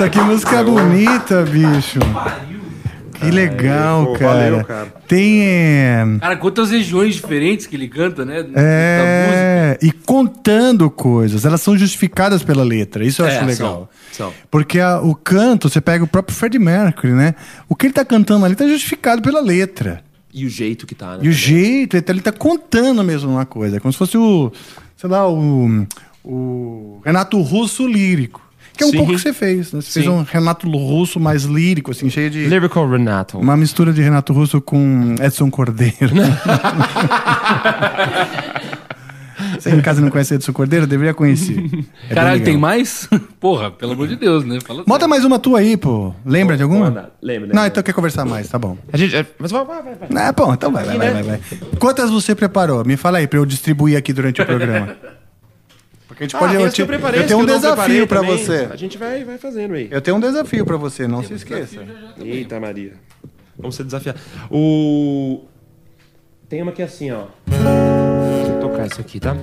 Puta, 0.00 0.08
que 0.08 0.20
música 0.22 0.62
bonita, 0.64 1.42
bicho. 1.42 1.98
Que 3.12 3.30
legal, 3.30 4.06
pô, 4.06 4.12
cara. 4.14 4.32
valeu, 4.50 4.64
cara. 4.64 4.86
Tem. 5.06 5.42
é, 5.42 6.02
Cara, 6.18 6.36
quantas 6.38 6.70
regiões 6.70 7.16
diferentes 7.16 7.66
que 7.66 7.76
ele 7.76 7.86
canta, 7.86 8.24
né? 8.24 8.46
É, 8.54 9.78
e 9.82 9.92
contando 9.92 10.88
coisas, 10.90 11.44
elas 11.44 11.60
são 11.60 11.76
justificadas 11.76 12.42
pela 12.42 12.64
letra. 12.64 13.04
Isso 13.04 13.20
eu 13.20 13.26
É, 13.26 13.36
acho 13.36 13.44
legal. 13.44 13.90
são, 14.10 14.28
são. 14.28 14.32
Porque 14.50 14.80
a- 14.80 15.02
o 15.02 15.14
canto, 15.14 15.68
você 15.68 15.82
pega 15.82 16.02
o 16.02 16.06
próprio 16.06 16.34
Freddie 16.34 16.58
Mercury, 16.58 17.12
né? 17.12 17.34
O 17.68 17.76
que 17.76 17.84
ele 17.84 17.92
tá 17.92 18.02
cantando 18.02 18.46
ali 18.46 18.54
tá 18.54 18.66
justificado 18.66 19.20
pela 19.20 19.42
letra. 19.42 20.02
E 20.32 20.46
o 20.46 20.48
jeito 20.48 20.86
que 20.86 20.94
tá, 20.94 21.16
né? 21.16 21.18
E 21.24 21.28
o 21.28 21.32
jeito, 21.32 21.94
ele 21.94 22.02
tá, 22.02 22.12
ele 22.14 22.22
tá 22.22 22.32
contando 22.32 23.04
mesmo 23.04 23.30
uma 23.30 23.44
coisa. 23.44 23.76
É 23.76 23.80
como 23.80 23.92
se 23.92 23.98
fosse 23.98 24.16
o, 24.16 24.50
sei 24.96 25.10
lá, 25.10 25.28
o, 25.28 25.86
o 26.24 27.02
Renato 27.04 27.38
Russo 27.42 27.86
lírico. 27.86 28.48
Que 28.80 28.84
é 28.84 28.86
um 28.86 28.90
Sim. 28.92 28.96
pouco 28.96 29.12
que 29.12 29.18
você 29.18 29.34
fez, 29.34 29.74
né? 29.74 29.82
Você 29.82 29.92
fez 29.92 30.06
Sim. 30.06 30.10
um 30.10 30.22
Renato 30.22 30.66
Russo 30.66 31.20
mais 31.20 31.42
lírico, 31.42 31.90
assim, 31.90 32.08
cheio 32.08 32.30
de... 32.30 32.46
Lyrical 32.46 32.88
Renato. 32.88 33.36
Uma 33.36 33.54
mistura 33.54 33.92
de 33.92 34.00
Renato 34.00 34.32
Russo 34.32 34.58
com 34.58 35.16
Edson 35.20 35.50
Cordeiro. 35.50 35.94
Você 39.58 39.70
em 39.70 39.80
casa 39.82 40.00
não 40.00 40.08
conhece 40.08 40.34
Edson 40.34 40.52
Cordeiro? 40.54 40.86
Deveria 40.86 41.12
conhecer. 41.12 41.62
É 42.08 42.14
Caralho, 42.14 42.42
tem 42.42 42.56
mais? 42.56 43.06
Porra, 43.38 43.70
pelo 43.70 43.92
amor 43.92 44.08
de 44.08 44.16
Deus, 44.16 44.46
né? 44.46 44.58
Fala 44.66 44.82
Bota 44.86 45.06
mais 45.06 45.26
uma 45.26 45.38
tua 45.38 45.58
aí, 45.58 45.76
pô. 45.76 46.14
Lembra 46.24 46.56
de 46.56 46.62
alguma? 46.62 47.10
lembro. 47.20 47.54
Não, 47.54 47.66
então 47.66 47.82
quer 47.82 47.92
conversar 47.92 48.24
mais, 48.24 48.48
tá 48.48 48.58
bom. 48.58 48.78
A 48.90 48.96
gente, 48.96 49.26
mas 49.38 49.50
vai, 49.50 49.62
vai, 49.62 49.82
vai. 49.82 49.94
vai. 49.94 50.08
Ah, 50.26 50.32
bom, 50.32 50.54
então 50.54 50.72
vai, 50.72 50.84
vai, 50.84 50.96
vai, 50.96 51.12
vai, 51.12 51.22
vai. 51.22 51.40
Quantas 51.78 52.10
você 52.10 52.34
preparou? 52.34 52.82
Me 52.82 52.96
fala 52.96 53.18
aí 53.18 53.26
pra 53.26 53.38
eu 53.38 53.44
distribuir 53.44 53.98
aqui 53.98 54.14
durante 54.14 54.40
o 54.40 54.46
programa. 54.46 54.96
A 56.20 56.22
gente 56.22 56.36
pode. 56.36 56.52
tem 56.52 56.60
eu, 56.60 56.66
eu 56.66 56.72
te- 56.72 56.84
preparei, 56.84 57.20
eu 57.20 57.22
as 57.22 57.28
tenho 57.28 57.38
um 57.40 57.42
eu 57.42 57.46
desafio 57.56 58.06
também. 58.06 58.36
você. 58.36 58.68
A 58.70 58.76
gente 58.76 58.98
vai, 58.98 59.24
vai 59.24 59.38
fazendo 59.38 59.72
aí. 59.74 59.88
Eu 59.90 60.02
tenho 60.02 60.16
um 60.18 60.20
desafio 60.20 60.66
pra 60.66 60.76
você, 60.76 61.08
não 61.08 61.24
se 61.24 61.32
esqueça. 61.32 61.82
Eita, 62.18 62.60
Maria. 62.60 62.92
Vamos 63.58 63.74
ser 63.74 63.84
desafiados. 63.84 64.20
O. 64.50 65.40
Tem 66.48 66.60
uma 66.62 66.72
que 66.72 66.82
é 66.82 66.84
assim, 66.84 67.10
ó. 67.10 67.24
Eu 68.48 68.60
tocar 68.60 68.86
isso 68.86 69.00
aqui, 69.00 69.18
tá? 69.18 69.34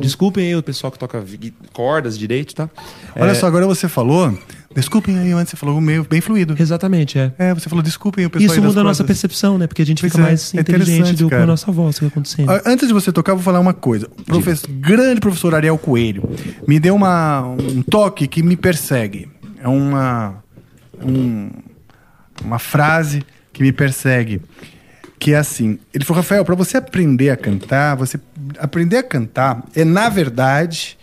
Desculpem 0.00 0.46
aí 0.48 0.56
o 0.56 0.62
pessoal 0.62 0.90
que 0.90 0.98
toca 0.98 1.24
cordas 1.72 2.18
direito, 2.18 2.54
tá? 2.54 2.68
Olha 3.16 3.30
É, 3.30 3.34
só, 3.34 3.46
agora 3.46 3.66
você 3.66 3.88
falou. 3.88 4.36
Desculpem 4.72 5.18
aí, 5.18 5.32
antes 5.32 5.50
você 5.50 5.56
falou 5.56 5.80
meio 5.80 6.06
bem 6.08 6.20
fluido. 6.20 6.54
Exatamente, 6.58 7.18
é. 7.18 7.32
É, 7.36 7.52
você 7.52 7.68
falou 7.68 7.82
desculpem 7.82 8.24
o 8.26 8.30
pessoal 8.30 8.52
Isso 8.56 8.62
muda 8.62 8.80
a 8.80 8.84
nossa 8.84 9.02
percepção, 9.02 9.58
né? 9.58 9.66
Porque 9.66 9.82
a 9.82 9.86
gente 9.86 10.00
Pois 10.00 10.12
fica 10.12 10.22
é, 10.22 10.26
mais 10.26 10.54
é 10.54 10.60
inteligente 10.60 11.16
do, 11.16 11.28
com 11.28 11.34
a 11.34 11.46
nossa 11.46 11.72
voz, 11.72 11.96
o 11.96 11.98
que 11.98 12.04
tá 12.06 12.12
acontecendo. 12.12 12.50
Antes 12.64 12.86
de 12.86 12.94
você 12.94 13.10
tocar, 13.10 13.32
eu 13.32 13.36
vou 13.36 13.44
falar 13.44 13.58
uma 13.58 13.74
coisa. 13.74 14.08
O 14.16 14.22
professor- 14.24 14.70
grande 14.70 15.20
professor 15.20 15.56
Ariel 15.56 15.76
Coelho 15.76 16.22
me 16.68 16.78
deu 16.78 16.94
uma, 16.94 17.40
um 17.42 17.82
toque 17.82 18.28
que 18.28 18.44
me 18.44 18.56
persegue. 18.56 19.28
É 19.60 19.66
uma, 19.66 20.36
um- 21.02 21.50
uma 22.44 22.60
frase 22.60 23.24
que 23.52 23.62
me 23.64 23.72
persegue. 23.72 24.40
Que 25.18 25.32
é 25.34 25.38
assim: 25.38 25.80
ele 25.92 26.04
falou, 26.04 26.22
Rafael, 26.22 26.44
para 26.44 26.54
você 26.54 26.76
aprender 26.76 27.30
a 27.30 27.36
cantar, 27.36 27.96
você 27.96 28.20
aprender 28.56 28.98
a 28.98 29.02
cantar 29.02 29.64
é, 29.74 29.84
na 29.84 30.08
verdade, 30.08 30.96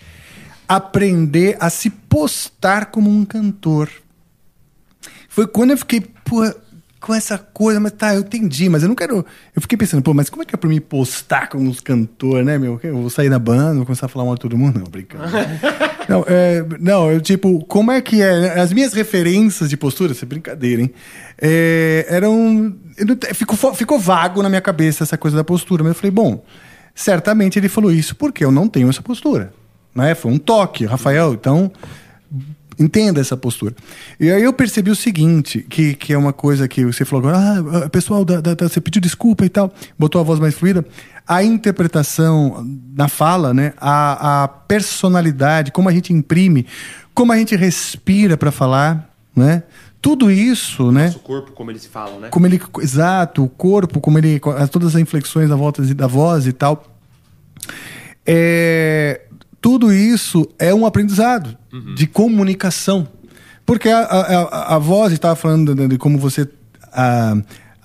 aprender 0.67 1.57
a 1.59 1.69
se 1.69 1.89
postar 1.89 2.87
como 2.87 3.09
um 3.09 3.23
cantor. 3.23 3.89
Foi 5.29 5.47
quando 5.47 5.71
eu 5.71 5.77
fiquei, 5.77 6.01
pô, 6.01 6.43
com 6.99 7.13
essa 7.13 7.37
coisa, 7.37 7.79
mas 7.79 7.91
tá, 7.91 8.15
eu 8.15 8.21
entendi, 8.21 8.67
mas 8.67 8.81
eu 8.81 8.89
não 8.89 8.95
quero. 8.95 9.25
Eu 9.55 9.61
fiquei 9.61 9.77
pensando, 9.77 10.01
pô, 10.01 10.13
mas 10.13 10.29
como 10.29 10.41
é 10.41 10.45
que 10.45 10.55
é 10.55 10.57
pra 10.57 10.69
mim 10.69 10.81
postar 10.81 11.47
como 11.47 11.69
um 11.69 11.73
cantor, 11.73 12.43
né, 12.43 12.57
meu? 12.57 12.79
Eu 12.83 12.97
vou 12.97 13.09
sair 13.09 13.29
da 13.29 13.39
banda, 13.39 13.75
vou 13.75 13.85
começar 13.85 14.07
a 14.07 14.09
falar 14.09 14.25
mal 14.25 14.35
de 14.35 14.41
todo 14.41 14.57
mundo? 14.57 14.79
Não, 14.79 14.87
brincando. 14.87 15.23
não, 16.09 16.25
é, 16.27 16.65
não, 16.79 17.11
eu, 17.11 17.21
tipo, 17.21 17.63
como 17.65 17.91
é 17.91 18.01
que 18.01 18.21
é? 18.21 18.59
As 18.59 18.73
minhas 18.73 18.93
referências 18.93 19.69
de 19.69 19.77
postura, 19.77 20.11
isso 20.11 20.25
é 20.25 20.27
brincadeira, 20.27 20.81
hein? 20.81 20.91
É, 21.39 22.05
eram. 22.09 22.75
não 22.99 23.17
Ficou, 23.33 23.73
ficou 23.73 23.99
vago 23.99 24.41
na 24.41 24.49
minha 24.49 24.61
cabeça 24.61 25.03
essa 25.03 25.17
coisa 25.17 25.37
da 25.37 25.43
postura, 25.43 25.83
mas 25.83 25.91
eu 25.91 25.95
falei, 25.95 26.11
bom, 26.11 26.43
certamente 26.95 27.59
ele 27.59 27.69
falou 27.69 27.91
isso 27.91 28.15
porque 28.15 28.43
eu 28.43 28.51
não 28.51 28.67
tenho 28.67 28.89
essa 28.89 29.03
postura. 29.03 29.53
Né? 29.97 30.15
Foi 30.15 30.31
um 30.31 30.37
toque, 30.37 30.85
Rafael, 30.85 31.33
então 31.33 31.71
Entenda 32.79 33.19
essa 33.19 33.35
postura. 33.35 33.75
E 34.19 34.29
aí 34.29 34.43
eu 34.43 34.53
percebi 34.53 34.91
o 34.91 34.95
seguinte, 34.95 35.65
que, 35.67 35.95
que 35.95 36.13
é 36.13 36.17
uma 36.17 36.31
coisa 36.31 36.67
que 36.67 36.85
você 36.85 37.03
falou 37.03 37.27
agora, 37.27 37.85
ah, 37.85 37.89
pessoal, 37.89 38.23
da, 38.23 38.39
da- 38.39 38.69
você 38.69 38.79
pediu 38.79 39.01
desculpa 39.01 39.43
e 39.43 39.49
tal, 39.49 39.73
botou 39.97 40.21
a 40.21 40.23
voz 40.23 40.39
mais 40.39 40.53
fluida. 40.53 40.85
A 41.27 41.43
interpretação 41.43 42.63
na 42.95 43.07
fala, 43.07 43.51
né? 43.51 43.73
A, 43.77 44.43
a 44.43 44.47
personalidade, 44.47 45.71
como 45.71 45.89
a 45.89 45.91
gente 45.91 46.13
imprime, 46.13 46.67
como 47.15 47.31
a 47.31 47.37
gente 47.37 47.55
respira 47.55 48.37
para 48.37 48.51
falar, 48.51 49.11
né? 49.35 49.63
Tudo 49.99 50.29
isso, 50.29 50.91
né? 50.91 51.11
O 51.15 51.19
corpo, 51.19 51.51
como 51.53 51.71
eles 51.71 51.87
falam, 51.87 52.19
né? 52.19 52.29
Como 52.29 52.45
ele, 52.45 52.61
exato, 52.79 53.43
o 53.43 53.49
corpo, 53.49 53.99
como 53.99 54.19
ele, 54.19 54.39
todas 54.71 54.95
as 54.95 55.01
inflexões 55.01 55.49
da 55.49 55.55
volta 55.55 55.81
da 55.95 56.05
voz 56.05 56.45
e 56.45 56.53
tal. 56.53 56.85
É, 58.23 59.21
tudo 59.67 59.91
isso 59.91 60.47
é 60.57 60.73
um 60.73 60.85
aprendizado 60.85 61.57
de 61.93 62.07
comunicação. 62.07 63.05
Porque 63.65 63.89
a, 63.89 63.99
a, 63.99 64.75
a- 64.75 64.79
voz, 64.79 65.11
estava 65.11 65.35
falando 65.35 65.75
de, 65.75 65.89
de 65.89 65.97
como 65.97 66.17
você. 66.17 66.47
A, 66.93 67.35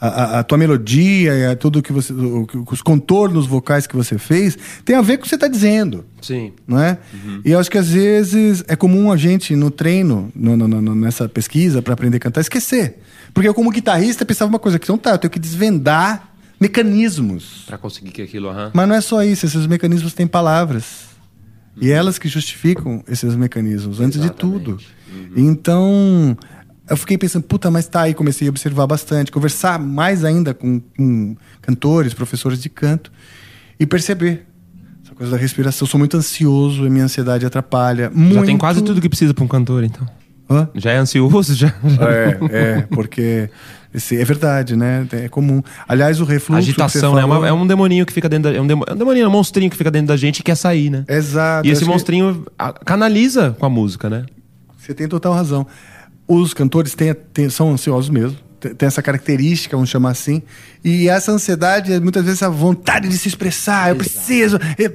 a, 0.01 0.39
a 0.39 0.43
tua 0.45 0.57
melodia 0.59 1.35
e 1.35 1.45
a 1.47 1.57
tudo 1.57 1.83
que 1.83 1.93
você. 1.93 2.13
o- 2.13 2.47
os 2.71 2.81
contornos 2.83 3.47
vocais 3.49 3.85
que 3.89 3.97
você 3.97 4.17
fez 4.17 4.57
tem 4.85 4.95
a 4.95 5.03
ver 5.03 5.17
com 5.17 5.23
o 5.23 5.25
que 5.25 5.29
você 5.29 5.35
está 5.35 5.49
dizendo. 5.49 6.05
Sim. 6.21 6.53
Não 6.69 6.79
é? 6.81 6.99
E 7.45 7.51
eu 7.51 7.59
acho 7.59 7.69
que 7.69 7.79
às 7.79 7.89
vezes 7.91 8.63
é 8.69 8.77
comum 8.77 9.11
a 9.11 9.17
gente, 9.17 9.57
no 9.57 9.69
treino, 9.69 10.31
no- 10.37 10.57
no- 10.57 10.69
no- 10.69 10.95
nessa 10.95 11.29
pesquisa 11.29 11.83
para 11.83 11.95
aprender 11.95 12.19
a 12.19 12.21
cantar, 12.21 12.43
esquecer. 12.43 13.01
Porque 13.35 13.49
eu, 13.49 13.55
como 13.55 13.73
guitarrista, 13.73 14.25
pensava 14.25 14.49
uma 14.49 14.59
coisa: 14.61 14.79
que 14.79 14.85
então 14.85 14.97
tá, 14.97 15.11
eu 15.11 15.19
tenho 15.19 15.33
que 15.33 15.41
desvendar 15.41 16.29
mecanismos. 16.61 17.65
Pra 17.67 17.77
conseguir 17.77 18.13
que 18.13 18.23
aquilo, 18.23 18.49
aham. 18.51 18.71
Mas 18.73 18.89
não 18.89 18.95
é 18.95 19.01
só 19.01 19.25
isso, 19.25 19.47
esses 19.47 19.67
mecanismos 19.67 20.15
têm 20.15 20.29
palavras. 20.29 21.11
E 21.81 21.91
elas 21.91 22.19
que 22.19 22.29
justificam 22.29 23.03
esses 23.09 23.35
mecanismos, 23.35 24.01
antes 24.01 24.21
de 24.21 24.31
tudo. 24.31 24.79
Então, 25.37 26.37
eu 26.89 26.97
fiquei 26.97 27.17
pensando, 27.17 27.43
puta, 27.45 27.71
mas 27.71 27.87
tá 27.87 28.03
aí, 28.03 28.15
comecei 28.15 28.49
a 28.49 28.51
observar 28.51 28.87
bastante, 28.87 29.31
conversar 29.31 29.79
mais 29.79 30.25
ainda 30.25 30.53
com, 30.53 30.81
com 30.81 31.37
cantores, 31.61 32.13
professores 32.13 32.61
de 32.61 32.69
canto, 32.69 33.11
e 33.81 33.87
perceber 33.87 34.47
essa 35.03 35.15
coisa 35.15 35.33
da 35.33 35.39
respiração. 35.39 35.87
Eu 35.87 35.91
sou 35.91 35.99
muito 35.99 36.17
ansioso 36.17 36.87
e 36.87 36.91
minha 36.91 37.05
ansiedade 37.05 37.47
atrapalha. 37.47 38.11
Muito. 38.15 38.35
Já 38.35 38.43
tem 38.45 38.59
quase 38.59 38.83
tudo 38.83 39.01
que 39.01 39.09
precisa 39.09 39.33
pra 39.33 39.45
um 39.45 39.49
cantor, 39.49 39.85
então. 39.85 40.07
Hã? 40.49 40.69
Já 40.75 40.93
é 40.93 40.97
ansioso, 40.99 41.55
já. 41.55 41.75
É, 42.01 42.39
é, 42.51 42.81
porque 42.83 43.49
esse, 43.95 44.17
é 44.21 44.25
verdade, 44.25 44.75
né? 44.77 45.07
É 45.13 45.29
comum. 45.29 45.63
Aliás, 45.87 46.21
o 46.21 46.25
refluxo. 46.25 46.63
que 46.63 46.71
Agitação, 46.71 47.15
né? 47.15 47.21
É, 47.21 47.23
falou- 47.23 47.45
é 47.47 47.53
um 47.53 47.67
demoninho 47.67 48.07
que 48.07 48.13
fica 48.13 48.29
dentro 48.29 48.51
da. 48.51 48.57
É 48.57 48.61
um, 48.61 48.67
é 48.89 48.93
um 48.95 48.97
demoninho, 48.97 49.25
é 49.25 49.29
um 49.29 49.33
monstrinho 49.33 49.71
que 49.71 49.77
fica 49.77 49.91
dentro 49.91 50.09
da 50.09 50.17
gente 50.17 50.39
e 50.39 50.43
quer 50.43 50.55
sair, 50.57 50.91
né? 50.91 51.05
Exato. 51.09 51.67
E 51.67 51.71
esse 51.71 51.83
que- 51.85 51.91
monstrinho 51.91 52.47
ah, 52.59 52.73
canaliza 52.73 53.55
com 53.59 53.67
a 53.67 53.71
música, 53.71 54.09
né? 54.09 54.25
Você 54.79 54.95
tem 54.95 55.07
total 55.07 55.33
razão. 55.35 55.67
Os 56.27 56.55
cantores 56.55 56.95
têm, 56.95 57.15
têm- 57.15 57.51
são 57.51 57.71
ansiosos 57.73 58.09
mesmo. 58.11 58.37
Tem 58.61 58.87
essa 58.87 59.03
característica, 59.03 59.77
vamos 59.77 59.91
chamar 59.91 60.11
assim. 60.11 60.41
E 60.85 61.09
essa 61.09 61.33
ansiedade 61.33 61.99
muitas 62.01 62.25
vezes 62.25 62.43
a 62.43 62.49
vontade 62.49 63.09
de 63.09 63.19
se 63.19 63.29
expressar. 63.29 63.91
Eu 63.91 63.97
preciso. 63.97 64.59
E, 64.79 64.89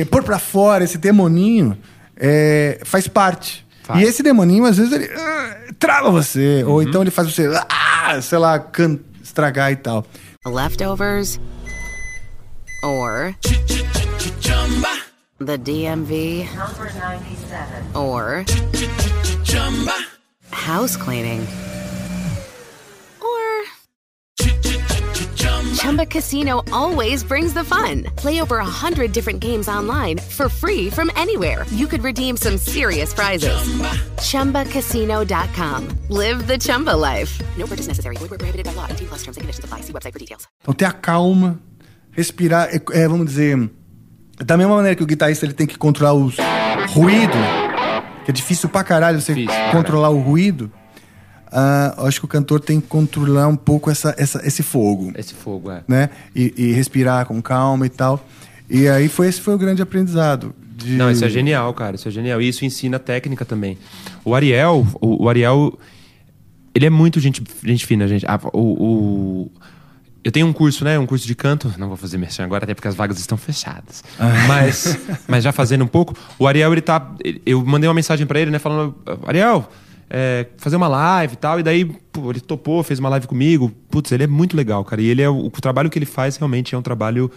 e 0.00 0.04
pôr 0.04 0.22
pra 0.22 0.38
fora 0.38 0.84
esse 0.84 0.98
demoninho 0.98 1.76
é, 2.16 2.80
faz 2.84 3.06
parte. 3.08 3.65
E 3.94 4.02
esse 4.02 4.22
demoninho, 4.22 4.64
às 4.64 4.76
vezes, 4.76 4.92
ele 4.92 5.08
ah, 5.16 5.56
trava 5.78 6.10
você. 6.10 6.64
Ou 6.66 6.82
então 6.82 7.02
ele 7.02 7.10
faz 7.10 7.32
você, 7.32 7.46
ah, 7.68 8.20
sei 8.20 8.38
lá, 8.38 8.58
can- 8.58 8.98
estragar 9.22 9.70
e 9.72 9.76
tal. 9.76 10.04
Leftovers 10.46 11.38
or 12.84 13.34
the 15.44 15.56
DMV 15.58 16.48
Number 16.56 16.92
97. 16.94 17.96
or 17.96 18.44
house 20.52 20.96
cleaning 20.96 21.46
Chumba 25.86 26.04
Casino 26.04 26.64
always 26.72 27.22
brings 27.22 27.54
the 27.54 27.62
fun. 27.62 28.02
Play 28.16 28.42
over 28.42 28.58
a 28.58 28.64
hundred 28.64 29.12
different 29.12 29.38
games 29.38 29.68
online 29.68 30.18
for 30.18 30.48
free 30.48 30.90
from 30.90 31.12
anywhere. 31.14 31.64
You 31.70 31.86
could 31.86 32.02
redeem 32.02 32.36
some 32.36 32.58
serious 32.58 33.14
prizes. 33.14 33.56
ChumbaCasino.com. 34.18 35.88
Live 36.08 36.48
the 36.48 36.58
Chumba 36.58 36.90
life. 36.90 37.40
No 37.56 37.68
purchase 37.68 37.86
necessary. 37.86 38.16
Void 38.16 38.30
where 38.30 38.38
prohibited 38.38 38.64
by 38.66 38.72
law. 38.74 38.88
18 38.90 39.06
plus 39.06 39.18
terms 39.22 39.36
and 39.36 39.42
conditions 39.42 39.64
apply. 39.64 39.82
See 39.82 39.92
website 39.92 40.12
for 40.12 40.18
details. 40.18 40.48
Então 40.60 40.74
ter 40.74 40.86
a 40.86 40.92
calma, 40.92 41.60
respirar, 42.10 42.68
é, 42.74 42.82
é, 42.90 43.06
vamos 43.06 43.26
dizer, 43.26 43.70
da 44.44 44.56
mesma 44.56 44.74
maneira 44.74 44.96
que 44.96 45.04
o 45.04 45.06
guitarrista 45.06 45.46
ele 45.46 45.54
tem 45.54 45.68
que 45.68 45.78
controlar 45.78 46.14
os 46.14 46.34
ruído, 46.94 47.38
que 48.24 48.32
é 48.32 48.34
difícil 48.34 48.68
pra 48.68 48.82
caralho 48.82 49.20
você 49.20 49.32
controlar 49.70 50.10
o 50.10 50.18
ruído. 50.18 50.68
Ah, 51.52 51.94
eu 51.98 52.06
acho 52.06 52.18
que 52.20 52.24
o 52.24 52.28
cantor 52.28 52.60
tem 52.60 52.80
que 52.80 52.86
controlar 52.86 53.48
um 53.48 53.56
pouco 53.56 53.90
essa, 53.90 54.14
essa- 54.18 54.40
esse 54.46 54.62
fogo, 54.62 55.12
Esse 55.16 55.34
fogo, 55.34 55.70
é. 55.70 55.82
né? 55.88 56.10
E, 56.34 56.52
e 56.56 56.72
respirar 56.72 57.26
com 57.26 57.40
calma 57.42 57.86
e 57.86 57.90
tal. 57.90 58.24
E 58.68 58.88
aí 58.88 59.08
foi 59.08 59.28
esse 59.28 59.40
foi 59.40 59.54
o 59.54 59.58
grande 59.58 59.80
aprendizado. 59.82 60.54
de- 60.76 60.96
Não, 60.96 61.10
isso 61.10 61.24
é 61.24 61.28
genial, 61.28 61.72
cara. 61.74 61.96
Isso 61.96 62.08
é 62.08 62.10
genial. 62.10 62.40
E 62.42 62.48
isso 62.48 62.64
ensina 62.64 62.98
técnica 62.98 63.44
também. 63.44 63.78
O 64.24 64.34
Ariel, 64.34 64.86
o, 65.00 65.24
o 65.24 65.28
Ariel, 65.28 65.78
ele 66.74 66.84
é 66.86 66.90
muito 66.90 67.18
gente, 67.20 67.42
gente 67.64 67.86
fina, 67.86 68.06
gente. 68.08 68.26
Ah, 68.26 68.38
o, 68.52 68.60
o- 68.60 69.52
eu 70.24 70.32
tenho 70.32 70.46
um 70.48 70.52
curso, 70.52 70.84
né? 70.84 70.98
Um 70.98 71.06
curso 71.06 71.24
de 71.26 71.34
canto. 71.36 71.72
Não 71.78 71.86
vou 71.86 71.96
fazer 71.96 72.18
merchan 72.18 72.42
agora, 72.44 72.64
até 72.64 72.74
porque 72.74 72.88
as 72.88 72.96
vagas 72.96 73.18
estão 73.20 73.38
fechadas. 73.38 74.02
Mas, 74.48 74.98
mas 75.28 75.44
já 75.44 75.52
fazendo 75.52 75.84
um 75.84 75.88
pouco, 75.88 76.14
o 76.38 76.46
Ariel, 76.48 76.72
ele 76.72 76.80
tá. 76.80 77.14
ele- 77.24 77.40
Eu 77.46 77.64
mandei 77.64 77.88
uma 77.88 77.94
mensagem 77.94 78.26
pra 78.26 78.40
ele, 78.40 78.50
né? 78.50 78.58
Falando, 78.58 78.96
Ariel. 79.26 79.70
É, 80.08 80.46
fazer 80.58 80.76
uma 80.76 80.88
live 80.88 81.34
e 81.34 81.36
tal, 81.36 81.58
e 81.60 81.62
daí 81.62 81.84
pô, 81.84 82.30
ele 82.30 82.40
topou, 82.40 82.82
fez 82.82 82.98
uma 82.98 83.08
live 83.08 83.26
comigo. 83.26 83.72
Putz, 83.90 84.12
ele 84.12 84.24
é 84.24 84.26
muito 84.26 84.56
legal, 84.56 84.84
cara. 84.84 85.00
E 85.02 85.06
ele 85.06 85.22
é 85.22 85.28
o, 85.28 85.46
o 85.46 85.50
trabalho 85.50 85.90
que 85.90 85.98
ele 85.98 86.06
faz 86.06 86.36
realmente 86.36 86.74
é 86.74 86.78
um 86.78 86.82
trabalho 86.82 87.30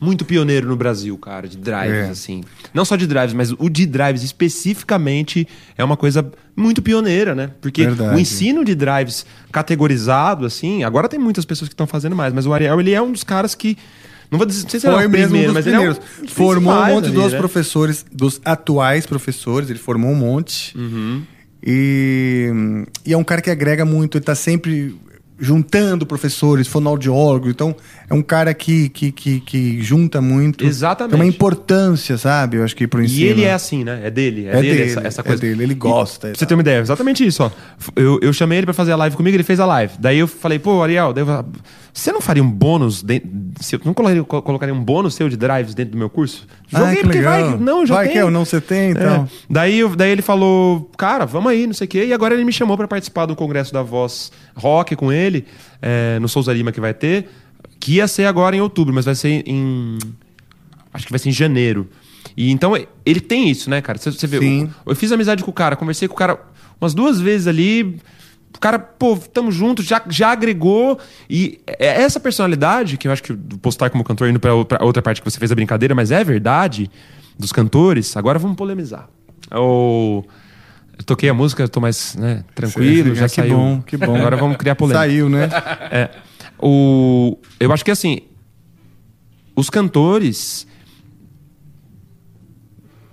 muito 0.00 0.24
pioneiro 0.24 0.66
no 0.68 0.76
Brasil, 0.76 1.16
cara, 1.16 1.46
de 1.48 1.56
drives, 1.56 1.90
É. 1.94 2.08
assim. 2.10 2.42
Não 2.74 2.84
só 2.84 2.96
de 2.96 3.06
drives, 3.06 3.32
mas 3.32 3.52
o 3.52 3.68
de 3.70 3.86
drives 3.86 4.22
especificamente 4.22 5.46
é 5.78 5.84
uma 5.84 5.96
coisa 5.96 6.30
muito 6.56 6.82
pioneira, 6.82 7.34
né? 7.34 7.50
Porque 7.60 7.84
Verdade. 7.84 8.14
o 8.16 8.18
ensino 8.18 8.64
de 8.64 8.74
drives 8.74 9.24
categorizado, 9.52 10.44
assim, 10.46 10.82
agora 10.84 11.08
tem 11.08 11.18
muitas 11.18 11.44
pessoas 11.44 11.68
que 11.68 11.74
estão 11.74 11.86
fazendo 11.86 12.14
mais, 12.16 12.32
mas 12.34 12.44
o 12.46 12.52
Ariel, 12.52 12.80
ele 12.80 12.92
é 12.92 13.00
um 13.00 13.12
dos 13.12 13.24
caras 13.24 13.54
que. 13.54 13.76
Não 14.30 14.38
vou 14.38 14.46
dizer, 14.46 14.64
não 14.64 14.70
sei 14.70 14.80
se 14.80 14.86
é 14.86 14.90
Foi 14.90 15.06
o 15.06 15.10
mesmo 15.10 15.28
primeiro, 15.28 15.52
mas 15.54 15.66
ele 15.66 15.76
é 15.76 15.78
um 15.78 15.94
primeiros. 15.94 16.32
formou 16.32 16.72
um 16.74 16.86
monte 16.86 17.04
ali, 17.06 17.14
dos 17.14 17.32
né? 17.32 17.38
professores, 17.38 18.04
dos 18.10 18.40
atuais 18.44 19.06
professores, 19.06 19.70
ele 19.70 19.78
formou 19.78 20.10
um 20.10 20.14
monte. 20.16 20.76
Uhum. 20.76 21.22
E, 21.66 22.84
e 23.06 23.12
é 23.12 23.16
um 23.16 23.24
cara 23.24 23.40
que 23.40 23.50
agrega 23.50 23.84
muito, 23.84 24.18
ele 24.18 24.24
tá 24.24 24.34
sempre 24.34 24.94
juntando 25.38 26.06
professores, 26.06 26.68
fonoaudiólogo, 26.68 27.48
então 27.48 27.74
é 28.08 28.14
um 28.14 28.22
cara 28.22 28.54
que, 28.54 28.88
que, 28.88 29.10
que, 29.10 29.40
que 29.40 29.82
junta 29.82 30.20
muito. 30.20 30.64
Exatamente. 30.64 31.12
Tem 31.12 31.20
uma 31.20 31.26
importância, 31.26 32.16
sabe? 32.16 32.58
Eu 32.58 32.64
acho 32.64 32.76
que 32.76 32.86
pro 32.86 33.02
ensino. 33.02 33.20
E 33.20 33.24
ele 33.24 33.42
é 33.42 33.52
assim, 33.52 33.82
né? 33.82 34.00
É 34.04 34.10
dele. 34.10 34.46
É, 34.46 34.50
É 34.50 34.60
dele, 34.60 34.68
dele, 34.76 34.90
essa, 34.90 35.00
essa 35.00 35.20
é 35.20 35.24
coisa. 35.24 35.40
dele, 35.40 35.62
ele 35.64 35.74
gosta 35.74 36.28
E, 36.28 36.30
pra 36.30 36.38
você 36.38 36.46
ter 36.46 36.54
uma 36.54 36.60
ideia, 36.60 36.80
exatamente 36.80 37.26
isso, 37.26 37.42
ó. 37.42 37.50
Eu, 37.96 38.18
eu 38.22 38.32
chamei 38.32 38.58
ele 38.58 38.66
pra 38.66 38.74
fazer 38.74 38.92
a 38.92 38.96
live 38.96 39.16
comigo, 39.16 39.34
ele 39.36 39.42
fez 39.42 39.58
a 39.58 39.66
live. 39.66 39.94
Daí 39.98 40.18
eu 40.18 40.28
falei, 40.28 40.58
pô, 40.58 40.82
Ariel, 40.82 41.12
daí 41.12 41.24
eu 41.26 41.44
você 41.96 42.10
não 42.12 42.20
faria 42.20 42.42
um 42.42 42.50
bônus? 42.50 43.02
De, 43.02 43.22
se 43.60 43.76
eu 43.76 43.80
não 43.84 43.94
colocaria, 43.94 44.24
co- 44.24 44.42
colocaria 44.42 44.74
um 44.74 44.82
bônus 44.82 45.14
seu 45.14 45.28
de 45.28 45.36
drives 45.36 45.74
dentro 45.74 45.92
do 45.92 45.98
meu 45.98 46.10
curso? 46.10 46.46
Ah, 46.72 46.90
que 46.94 47.02
porque 47.02 47.18
legal. 47.18 47.50
vai. 47.52 47.58
Não, 47.58 47.86
já 47.86 47.94
Vai 47.94 48.04
tem. 48.06 48.14
que 48.14 48.18
eu 48.20 48.30
não 48.30 48.44
você 48.44 48.60
tem, 48.60 48.90
então. 48.90 49.24
É. 49.32 49.44
Daí, 49.48 49.80
daí 49.96 50.10
ele 50.10 50.20
falou, 50.22 50.90
cara, 50.98 51.24
vamos 51.24 51.52
aí, 51.52 51.66
não 51.66 51.72
sei 51.72 51.84
o 51.84 51.88
quê. 51.88 52.04
E 52.06 52.12
agora 52.12 52.34
ele 52.34 52.44
me 52.44 52.52
chamou 52.52 52.76
pra 52.76 52.88
participar 52.88 53.26
do 53.26 53.36
Congresso 53.36 53.72
da 53.72 53.80
Voz 53.82 54.32
Rock 54.56 54.96
com 54.96 55.12
ele, 55.12 55.46
é, 55.80 56.18
no 56.18 56.28
Souza 56.28 56.52
Lima 56.52 56.72
que 56.72 56.80
vai 56.80 56.92
ter, 56.92 57.28
que 57.78 57.94
ia 57.94 58.08
ser 58.08 58.24
agora 58.26 58.56
em 58.56 58.60
outubro, 58.60 58.92
mas 58.92 59.04
vai 59.04 59.14
ser 59.14 59.42
em. 59.46 59.96
Acho 60.92 61.06
que 61.06 61.12
vai 61.12 61.18
ser 61.18 61.28
em 61.28 61.32
janeiro. 61.32 61.88
E 62.36 62.50
então 62.50 62.72
ele 63.06 63.20
tem 63.20 63.48
isso, 63.48 63.70
né, 63.70 63.80
cara? 63.80 63.98
Você, 63.98 64.10
você 64.10 64.26
vê, 64.26 64.38
eu, 64.38 64.68
eu 64.86 64.96
fiz 64.96 65.12
amizade 65.12 65.44
com 65.44 65.50
o 65.50 65.54
cara, 65.54 65.76
conversei 65.76 66.08
com 66.08 66.14
o 66.14 66.16
cara 66.16 66.40
umas 66.80 66.92
duas 66.94 67.20
vezes 67.20 67.46
ali. 67.46 67.98
O 68.54 68.60
cara, 68.60 68.78
pô, 68.78 69.16
tamo 69.16 69.50
junto, 69.50 69.82
já, 69.82 70.02
já 70.08 70.30
agregou. 70.30 70.98
E 71.28 71.60
é 71.66 72.02
essa 72.02 72.20
personalidade, 72.20 72.96
que 72.96 73.08
eu 73.08 73.12
acho 73.12 73.22
que 73.22 73.34
postar 73.60 73.90
como 73.90 74.04
cantor 74.04 74.28
indo 74.28 74.40
pra, 74.40 74.64
pra 74.64 74.84
outra 74.84 75.02
parte 75.02 75.20
que 75.20 75.30
você 75.30 75.38
fez 75.38 75.50
a 75.50 75.54
brincadeira, 75.54 75.94
mas 75.94 76.10
é 76.10 76.22
verdade, 76.22 76.90
dos 77.38 77.52
cantores, 77.52 78.16
agora 78.16 78.38
vamos 78.38 78.56
polemizar. 78.56 79.08
O... 79.52 80.24
Eu 80.96 81.04
toquei 81.04 81.28
a 81.28 81.34
música, 81.34 81.64
eu 81.64 81.68
tô 81.68 81.80
mais 81.80 82.14
né, 82.14 82.44
tranquilo, 82.54 83.10
Sim, 83.10 83.14
já 83.16 83.28
que 83.28 83.34
saiu. 83.34 83.56
bom, 83.56 83.82
que 83.82 83.96
bom. 83.96 84.14
Agora 84.14 84.36
vamos 84.36 84.56
criar 84.56 84.76
polêmica. 84.76 85.00
Saiu, 85.00 85.28
né? 85.28 85.48
É. 85.90 86.10
O... 86.56 87.36
Eu 87.58 87.72
acho 87.72 87.84
que 87.84 87.90
assim, 87.90 88.20
os 89.56 89.68
cantores 89.68 90.66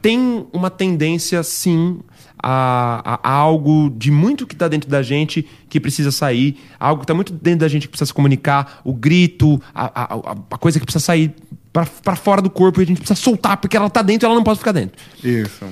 têm 0.01 0.47
uma 0.53 0.69
tendência, 0.69 1.41
sim, 1.41 1.99
a, 2.41 3.19
a- 3.23 3.30
a 3.30 3.31
algo 3.34 3.89
de 3.95 4.09
muito 4.11 4.47
que 4.47 4.53
está 4.55 4.68
dentro 4.68 4.89
da 4.89 5.01
gente 5.03 5.45
que 5.69 5.80
precisa 5.80 6.11
sair, 6.11 6.57
algo 6.80 7.01
que 7.01 7.03
está 7.05 7.13
muito 7.13 7.31
dentro 7.34 7.59
da 7.61 7.68
gente 7.68 7.84
que 7.84 7.89
precisa 7.89 8.07
se 8.07 8.13
comunicar, 8.13 8.81
o 8.84 8.93
grito, 8.93 9.61
a, 9.76 10.15
a- 10.15 10.57
coisa 10.57 10.80
que 10.80 10.85
precisa 10.85 11.03
sair 11.03 11.34
para 11.73 12.15
fora 12.15 12.41
do 12.41 12.49
corpo 12.49 12.81
e 12.81 12.84
a 12.84 12.85
gente 12.88 12.97
precisa 12.97 13.19
soltar, 13.19 13.57
porque 13.57 13.77
ela 13.77 13.89
tá 13.89 14.01
dentro 14.01 14.26
e 14.26 14.27
ela 14.27 14.35
não 14.35 14.43
pode 14.43 14.59
ficar 14.59 14.72
dentro. 14.73 14.97
Isso. 15.23 15.65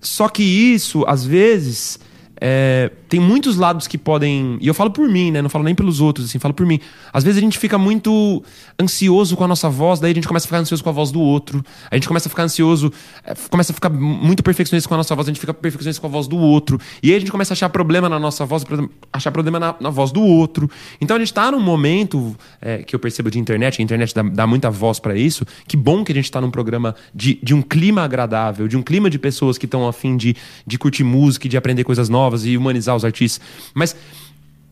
Só 0.00 0.28
que 0.28 0.42
isso, 0.42 1.04
às 1.06 1.24
vezes, 1.24 1.98
é, 2.40 2.90
tem 3.08 3.18
muitos 3.18 3.56
lados 3.56 3.86
que 3.86 3.98
podem. 3.98 4.58
E 4.60 4.68
eu 4.68 4.74
falo 4.74 4.90
por 4.90 5.08
mim, 5.08 5.30
né? 5.30 5.42
Não 5.42 5.48
falo 5.48 5.64
nem 5.64 5.74
pelos 5.74 6.00
outros, 6.00 6.26
assim, 6.26 6.38
falo 6.38 6.54
por 6.54 6.66
mim. 6.66 6.80
Às 7.12 7.24
vezes 7.24 7.38
a 7.38 7.40
gente 7.40 7.58
fica 7.58 7.76
muito 7.76 8.42
ansioso 8.80 9.36
com 9.36 9.44
a 9.44 9.48
nossa 9.48 9.68
voz, 9.68 9.98
daí 9.98 10.12
a 10.12 10.14
gente 10.14 10.28
começa 10.28 10.46
a 10.46 10.48
ficar 10.48 10.58
ansioso 10.58 10.82
com 10.82 10.90
a 10.90 10.92
voz 10.92 11.10
do 11.10 11.20
outro. 11.20 11.64
A 11.90 11.96
gente 11.96 12.06
começa 12.06 12.28
a 12.28 12.30
ficar 12.30 12.44
ansioso, 12.44 12.92
é, 13.24 13.34
começa 13.50 13.72
a 13.72 13.74
ficar 13.74 13.90
muito 13.90 14.42
perfeccionista 14.42 14.88
com 14.88 14.94
a 14.94 14.98
nossa 14.98 15.14
voz, 15.14 15.26
a 15.26 15.30
gente 15.30 15.40
fica 15.40 15.52
perfeccionista 15.52 16.00
com 16.00 16.06
a 16.06 16.10
voz 16.10 16.28
do 16.28 16.36
outro. 16.36 16.80
E 17.02 17.10
aí 17.10 17.16
a 17.16 17.20
gente 17.20 17.32
começa 17.32 17.52
a 17.52 17.54
achar 17.54 17.68
problema 17.68 18.08
na 18.08 18.18
nossa 18.18 18.46
voz, 18.46 18.64
achar 19.12 19.32
problema 19.32 19.58
na, 19.58 19.74
na 19.80 19.90
voz 19.90 20.12
do 20.12 20.22
outro. 20.22 20.70
Então 21.00 21.16
a 21.16 21.20
gente 21.20 21.32
tá 21.32 21.50
num 21.50 21.60
momento 21.60 22.36
é, 22.60 22.78
que 22.78 22.94
eu 22.94 23.00
percebo 23.00 23.30
de 23.30 23.38
internet, 23.38 23.80
a 23.80 23.84
internet 23.84 24.14
dá, 24.14 24.22
dá 24.22 24.46
muita 24.46 24.70
voz 24.70 25.00
para 25.00 25.16
isso. 25.16 25.44
Que 25.66 25.76
bom 25.76 26.04
que 26.04 26.12
a 26.12 26.14
gente 26.14 26.30
tá 26.30 26.40
num 26.40 26.50
programa 26.50 26.94
de, 27.14 27.38
de 27.42 27.54
um 27.54 27.62
clima 27.62 28.02
agradável, 28.02 28.68
de 28.68 28.76
um 28.76 28.82
clima 28.82 29.10
de 29.10 29.18
pessoas 29.18 29.58
que 29.58 29.64
estão 29.64 29.88
afim 29.88 30.16
de, 30.16 30.36
de 30.66 30.78
curtir 30.78 31.04
música 31.04 31.48
de 31.48 31.56
aprender 31.56 31.84
coisas 31.84 32.08
novas 32.08 32.27
e 32.44 32.56
humanizar 32.56 32.96
os 32.96 33.04
artistas. 33.04 33.40
Mas 33.74 33.96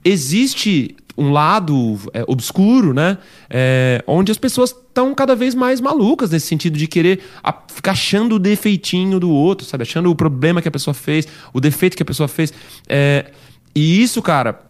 existe 0.05 0.97
um 1.19 1.33
lado 1.33 1.99
é, 2.13 2.25
obscuro, 2.27 2.93
né? 2.93 3.19
É, 3.49 4.05
onde 4.07 4.31
as 4.31 4.39
pessoas 4.39 4.71
estão 4.71 5.15
cada 5.15 5.35
vez 5.35 5.55
mais 5.55 5.81
malucas 5.81 6.31
nesse 6.31 6.47
sentido 6.47 6.77
de 6.77 6.87
querer 6.87 7.21
a, 7.43 7.53
ficar 7.53 7.93
achando 7.93 8.35
o 8.35 8.39
defeitinho 8.39 9.19
do 9.19 9.31
outro, 9.31 9.67
sabe? 9.67 9.83
Achando 9.83 10.11
o 10.11 10.15
problema 10.15 10.61
que 10.61 10.69
a 10.69 10.71
pessoa 10.71 10.93
fez, 10.93 11.27
o 11.53 11.61
defeito 11.61 11.97
que 11.97 12.03
a 12.03 12.07
pessoa 12.07 12.29
fez. 12.29 12.53
É, 12.87 13.31
e 13.75 14.03
isso, 14.03 14.21
cara, 14.21 14.61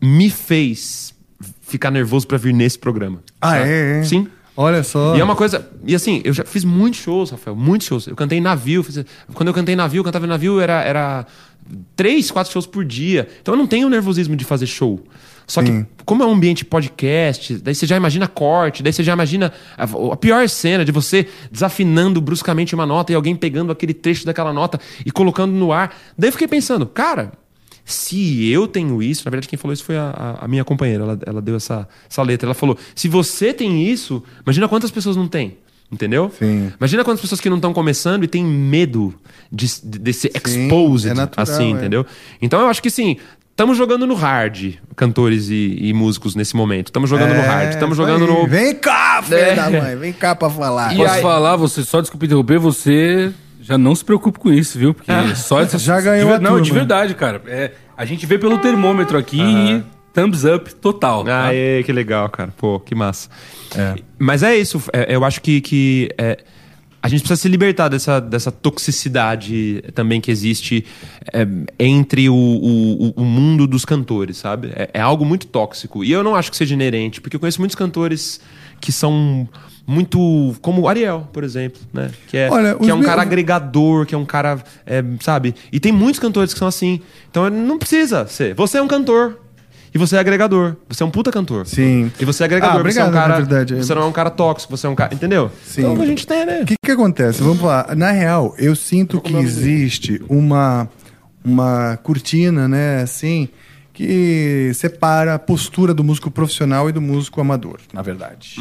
me 0.00 0.30
fez 0.30 1.14
ficar 1.60 1.90
nervoso 1.90 2.26
para 2.26 2.38
vir 2.38 2.54
nesse 2.54 2.78
programa. 2.78 3.22
Ah, 3.40 3.50
sabe? 3.50 3.70
é, 3.70 4.00
é? 4.00 4.04
Sim. 4.04 4.28
Olha 4.56 4.82
só. 4.82 5.16
E 5.16 5.20
é 5.20 5.24
uma 5.24 5.34
coisa. 5.34 5.66
E 5.86 5.94
assim, 5.94 6.20
eu 6.24 6.32
já 6.32 6.44
fiz 6.44 6.62
muitos 6.64 7.00
shows, 7.00 7.30
Rafael, 7.30 7.56
muitos 7.56 7.86
shows. 7.86 8.06
Eu 8.06 8.14
cantei 8.14 8.38
em 8.38 8.40
navio. 8.40 8.82
Fiz, 8.82 9.02
quando 9.32 9.48
eu 9.48 9.54
cantei 9.54 9.72
em 9.72 9.76
navio, 9.76 10.00
eu 10.00 10.04
cantava 10.04 10.26
em 10.26 10.28
navio, 10.28 10.60
era, 10.60 10.82
era 10.82 11.26
três, 11.96 12.30
quatro 12.30 12.52
shows 12.52 12.66
por 12.66 12.84
dia. 12.84 13.28
Então 13.40 13.54
eu 13.54 13.58
não 13.58 13.66
tenho 13.66 13.86
o 13.86 13.90
nervosismo 13.90 14.36
de 14.36 14.44
fazer 14.44 14.66
show. 14.66 15.00
Só 15.46 15.60
que, 15.62 15.86
como 16.04 16.22
é 16.22 16.26
um 16.26 16.32
ambiente 16.32 16.64
podcast, 16.64 17.54
daí 17.56 17.74
você 17.74 17.84
já 17.86 17.96
imagina 17.96 18.28
corte, 18.28 18.82
daí 18.82 18.92
você 18.92 19.02
já 19.02 19.12
imagina 19.12 19.52
a, 19.76 19.84
a 20.12 20.16
pior 20.16 20.48
cena 20.48 20.84
de 20.84 20.92
você 20.92 21.26
desafinando 21.50 22.20
bruscamente 22.20 22.74
uma 22.74 22.86
nota 22.86 23.12
e 23.12 23.14
alguém 23.14 23.34
pegando 23.34 23.72
aquele 23.72 23.92
trecho 23.92 24.24
daquela 24.24 24.52
nota 24.52 24.80
e 25.04 25.10
colocando 25.10 25.52
no 25.52 25.72
ar. 25.72 25.94
Daí 26.16 26.28
eu 26.28 26.32
fiquei 26.32 26.46
pensando, 26.48 26.86
cara, 26.86 27.32
se 27.84 28.48
eu 28.48 28.68
tenho 28.68 29.02
isso, 29.02 29.22
na 29.24 29.30
verdade 29.30 29.48
quem 29.48 29.58
falou 29.58 29.72
isso 29.74 29.84
foi 29.84 29.96
a, 29.98 30.10
a- 30.40 30.44
a 30.44 30.48
minha 30.48 30.64
companheira, 30.64 31.02
ela, 31.02 31.18
ela 31.26 31.42
deu 31.42 31.56
essa, 31.56 31.88
essa 32.08 32.22
letra. 32.22 32.46
Ela 32.46 32.54
falou: 32.54 32.78
se 32.94 33.08
você 33.08 33.52
tem 33.52 33.84
isso, 33.90 34.22
imagina 34.46 34.68
quantas 34.68 34.90
pessoas 34.92 35.16
não 35.16 35.26
têm. 35.26 35.58
Entendeu? 35.92 36.32
Sim. 36.38 36.72
Imagina 36.80 37.04
quantas 37.04 37.20
pessoas 37.20 37.40
que 37.40 37.50
não 37.50 37.56
estão 37.56 37.72
começando 37.74 38.24
e 38.24 38.26
têm 38.26 38.42
medo 38.44 39.14
de, 39.52 39.66
de, 39.84 39.98
de 39.98 40.12
ser 40.14 40.32
exposed, 40.34 41.10
é 41.10 41.14
natural, 41.14 41.42
assim, 41.42 41.66
é. 41.68 41.70
entendeu? 41.76 42.06
Então 42.40 42.60
eu 42.60 42.68
acho 42.68 42.82
que 42.82 42.90
sim, 42.90 43.18
estamos 43.50 43.76
jogando 43.76 44.06
no 44.06 44.14
hard, 44.14 44.76
cantores 44.96 45.50
e, 45.50 45.76
e 45.78 45.92
músicos 45.92 46.34
nesse 46.34 46.56
momento. 46.56 46.86
Estamos 46.86 47.10
jogando 47.10 47.34
no 47.34 47.40
É, 47.40 47.46
hard, 47.46 47.70
estamos 47.74 47.96
jogando 47.96 48.24
aí. 48.24 48.30
no. 48.30 48.46
Vem 48.46 48.74
cá, 48.74 49.22
filho 49.22 49.36
É. 49.38 49.54
da 49.54 49.70
mãe. 49.70 49.96
Vem 49.96 50.12
cá 50.14 50.34
pra 50.34 50.48
falar. 50.48 50.96
Posso 50.96 51.20
falar, 51.20 51.56
você 51.56 51.82
só 51.84 52.00
desculpa 52.00 52.24
interromper, 52.24 52.58
você 52.58 53.30
já 53.60 53.76
não 53.76 53.94
se 53.94 54.02
preocupe 54.04 54.38
com 54.38 54.50
isso, 54.50 54.78
viu? 54.78 54.94
Porque 54.94 55.12
só 55.36 55.60
essa, 55.60 55.78
Já 55.78 56.00
ganhou 56.00 56.28
de, 56.30 56.34
a 56.36 56.38
Não, 56.40 56.56
de 56.60 56.70
turma. 56.70 56.74
verdade, 56.80 57.14
cara. 57.14 57.42
É, 57.46 57.72
a 57.96 58.06
gente 58.06 58.24
vê 58.24 58.38
pelo 58.38 58.56
termômetro 58.58 59.18
aqui 59.18 59.40
e 59.40 59.82
thumbs 60.12 60.44
up 60.44 60.74
total. 60.76 61.24
tá? 61.24 61.46
Aê, 61.46 61.82
que 61.82 61.92
legal, 61.92 62.28
cara. 62.28 62.52
Pô, 62.56 62.78
que 62.80 62.94
massa. 62.94 63.28
Mas 64.18 64.42
é 64.42 64.56
isso, 64.56 64.82
é, 64.92 65.14
eu 65.14 65.24
acho 65.24 65.40
que, 65.40 65.60
que 65.60 66.10
é, 66.18 66.38
a 67.02 67.08
gente 67.08 67.20
precisa 67.20 67.40
se 67.40 67.48
libertar 67.48 67.88
dessa, 67.88 68.20
dessa 68.20 68.52
toxicidade 68.52 69.82
também 69.94 70.20
que 70.20 70.30
existe 70.30 70.84
é, 71.32 71.46
entre 71.78 72.28
o, 72.28 72.34
o, 72.34 73.10
o 73.16 73.24
mundo 73.24 73.66
dos 73.66 73.84
cantores, 73.84 74.36
sabe? 74.36 74.72
É, 74.74 74.90
é 74.94 75.00
algo 75.00 75.24
muito 75.24 75.46
tóxico. 75.46 76.04
E 76.04 76.12
eu 76.12 76.22
não 76.22 76.34
acho 76.36 76.50
que 76.50 76.56
seja 76.56 76.74
inerente, 76.74 77.20
porque 77.20 77.36
eu 77.36 77.40
conheço 77.40 77.60
muitos 77.60 77.74
cantores 77.74 78.40
que 78.80 78.92
são 78.92 79.48
muito. 79.86 80.54
como 80.60 80.82
o 80.82 80.88
Ariel, 80.88 81.28
por 81.32 81.42
exemplo, 81.44 81.80
né? 81.92 82.10
Que 82.28 82.36
é, 82.36 82.50
Olha, 82.50 82.74
que 82.76 82.88
é 82.90 82.94
um 82.94 83.00
cara 83.02 83.16
meus- 83.16 83.26
agregador, 83.26 84.06
que 84.06 84.14
é 84.14 84.18
um 84.18 84.24
cara. 84.24 84.62
é, 84.86 85.02
sabe? 85.20 85.54
E 85.72 85.80
tem 85.80 85.90
muitos 85.92 86.20
cantores 86.20 86.52
que 86.52 86.58
são 86.58 86.68
assim. 86.68 87.00
Então 87.30 87.48
não 87.50 87.78
precisa 87.78 88.26
ser. 88.26 88.54
Você 88.54 88.78
é 88.78 88.82
um 88.82 88.88
cantor. 88.88 89.38
E 89.94 89.98
você 89.98 90.16
é 90.16 90.18
agregador. 90.18 90.76
Você 90.88 91.02
é 91.02 91.06
um 91.06 91.10
puta 91.10 91.30
cantor. 91.30 91.66
Sim. 91.66 92.10
E 92.18 92.24
você 92.24 92.42
é 92.42 92.46
agregador. 92.46 92.76
Ah, 92.76 92.80
obrigado, 92.80 93.04
você 93.04 93.08
é 93.08 93.10
um 93.10 93.22
cara. 93.22 93.36
verdade. 93.36 93.74
Você 93.74 93.94
não 93.94 94.02
é 94.02 94.06
um 94.06 94.12
cara 94.12 94.30
tóxico, 94.30 94.74
você 94.74 94.86
é 94.86 94.90
um 94.90 94.94
cara. 94.94 95.14
Entendeu? 95.14 95.50
Sim. 95.64 95.82
Então 95.82 96.02
a 96.02 96.06
gente 96.06 96.26
tem, 96.26 96.46
né? 96.46 96.62
O 96.62 96.66
que, 96.66 96.74
que 96.82 96.90
acontece? 96.90 97.42
Vamos 97.42 97.62
lá. 97.62 97.94
Na 97.94 98.10
real, 98.10 98.54
eu 98.58 98.74
sinto 98.74 99.20
que 99.20 99.34
existe 99.36 100.22
uma, 100.28 100.88
uma 101.44 101.98
cortina, 102.02 102.66
né, 102.66 103.02
assim, 103.02 103.48
que 103.92 104.72
separa 104.74 105.34
a 105.34 105.38
postura 105.38 105.92
do 105.92 106.02
músico 106.02 106.30
profissional 106.30 106.88
e 106.88 106.92
do 106.92 107.00
músico 107.00 107.40
amador, 107.40 107.78
na 107.92 108.00
verdade. 108.00 108.56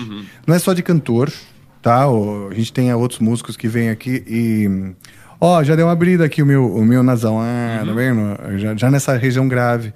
Não 0.45 0.53
é 0.53 0.59
só 0.59 0.73
de 0.73 0.83
cantor, 0.83 1.31
tá? 1.81 2.03
A 2.05 2.53
gente 2.53 2.73
tem 2.73 2.93
outros 2.93 3.19
músicos 3.19 3.55
que 3.55 3.67
vêm 3.67 3.89
aqui 3.89 4.23
e. 4.27 4.93
Ó, 5.39 5.63
já 5.63 5.75
deu 5.75 5.87
uma 5.87 5.93
abrida 5.93 6.23
aqui 6.23 6.43
o 6.43 6.45
meu, 6.45 6.71
o 6.71 6.85
meu 6.85 7.01
nasal, 7.01 7.39
ah, 7.39 7.83
tá 7.83 7.91
vendo? 7.93 8.59
Já, 8.59 8.75
já 8.75 8.91
nessa 8.91 9.17
região 9.17 9.47
grave. 9.47 9.91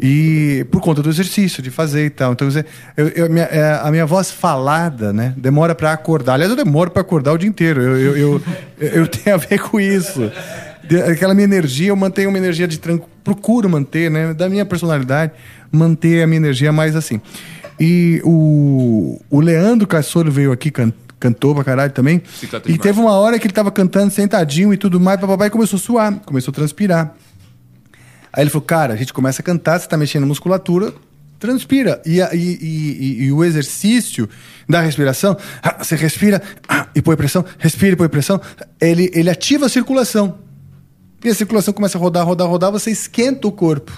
E 0.00 0.64
por 0.70 0.80
conta 0.80 1.02
do 1.02 1.08
exercício, 1.10 1.60
de 1.62 1.70
fazer 1.70 2.06
e 2.06 2.10
tal. 2.10 2.32
Então, 2.32 2.48
eu, 2.96 3.08
eu- 3.08 3.28
minha- 3.30 3.46
é, 3.46 3.80
a 3.82 3.90
minha 3.90 4.06
voz 4.06 4.30
falada, 4.30 5.12
né? 5.12 5.34
Demora 5.36 5.74
pra 5.74 5.92
acordar. 5.92 6.34
Aliás, 6.34 6.50
eu 6.50 6.56
demoro 6.56 6.90
pra 6.90 7.00
acordar 7.02 7.32
o 7.32 7.38
dia 7.38 7.48
inteiro. 7.48 7.80
Eu, 7.82 7.96
eu, 7.96 8.16
eu, 8.16 8.42
eu 9.02 9.06
tenho 9.08 9.34
a 9.34 9.38
ver 9.38 9.58
com 9.60 9.80
isso. 9.80 10.30
Aquela 11.10 11.34
minha 11.34 11.44
energia, 11.44 11.88
eu 11.88 11.96
mantenho 11.96 12.28
uma 12.28 12.38
energia 12.38 12.66
de 12.68 12.78
tranquilo. 12.78 13.10
Procuro 13.24 13.68
manter, 13.68 14.10
né? 14.10 14.32
Da 14.32 14.48
minha 14.48 14.64
personalidade, 14.64 15.32
manter 15.70 16.22
a 16.22 16.26
minha 16.26 16.38
energia 16.38 16.72
mais 16.72 16.94
assim. 16.96 17.20
E 17.78 18.22
o, 18.24 19.20
o 19.28 19.40
Leandro 19.40 19.86
Cassoro 19.86 20.30
veio 20.32 20.50
aqui, 20.52 20.70
can- 20.70 20.92
cantou 21.20 21.54
pra 21.54 21.62
caralho 21.64 21.92
também. 21.92 22.22
E 22.72 22.78
teve 22.78 23.00
uma 23.00 23.12
hora 23.12 23.38
que 23.38 23.46
ele 23.46 23.52
tava 23.52 23.70
cantando 23.70 24.10
sentadinho 24.12 24.72
e 24.72 24.76
tudo 24.76 24.98
mais, 24.98 25.20
papai, 25.20 25.50
começou 25.50 25.76
a 25.76 25.80
suar, 25.80 26.14
começou 26.24 26.52
a 26.52 26.54
transpirar. 26.54 27.14
Aí 28.32 28.42
ele 28.42 28.50
falou, 28.50 28.64
cara, 28.66 28.94
a 28.94 28.96
gente 28.96 29.12
começa 29.12 29.42
a 29.42 29.44
cantar, 29.44 29.78
você 29.80 29.88
tá 29.88 29.96
mexendo 29.96 30.22
na 30.22 30.26
musculatura, 30.28 30.92
transpira. 31.38 32.00
E, 32.04 32.18
e- 32.20 32.58
e- 32.60 33.24
e- 33.26 33.32
o 33.32 33.44
exercício 33.44 34.28
da 34.68 34.80
respiração, 34.80 35.36
ah, 35.62 35.82
você 35.82 35.96
respira 35.96 36.42
ah, 36.68 36.86
e 36.94 37.00
põe 37.00 37.16
pressão, 37.16 37.44
respira 37.58 37.92
e 37.92 37.96
põe 37.96 38.08
pressão, 38.08 38.40
ele, 38.80 39.10
ele 39.14 39.30
ativa 39.30 39.66
a 39.66 39.68
circulação. 39.68 40.38
E 41.24 41.28
a 41.28 41.34
circulação 41.34 41.72
começa 41.74 41.98
a 41.98 42.00
rodar, 42.00 42.24
rodar, 42.26 42.46
rodar, 42.48 42.70
você 42.70 42.90
esquenta 42.90 43.48
o 43.48 43.52
corpo. 43.52 43.92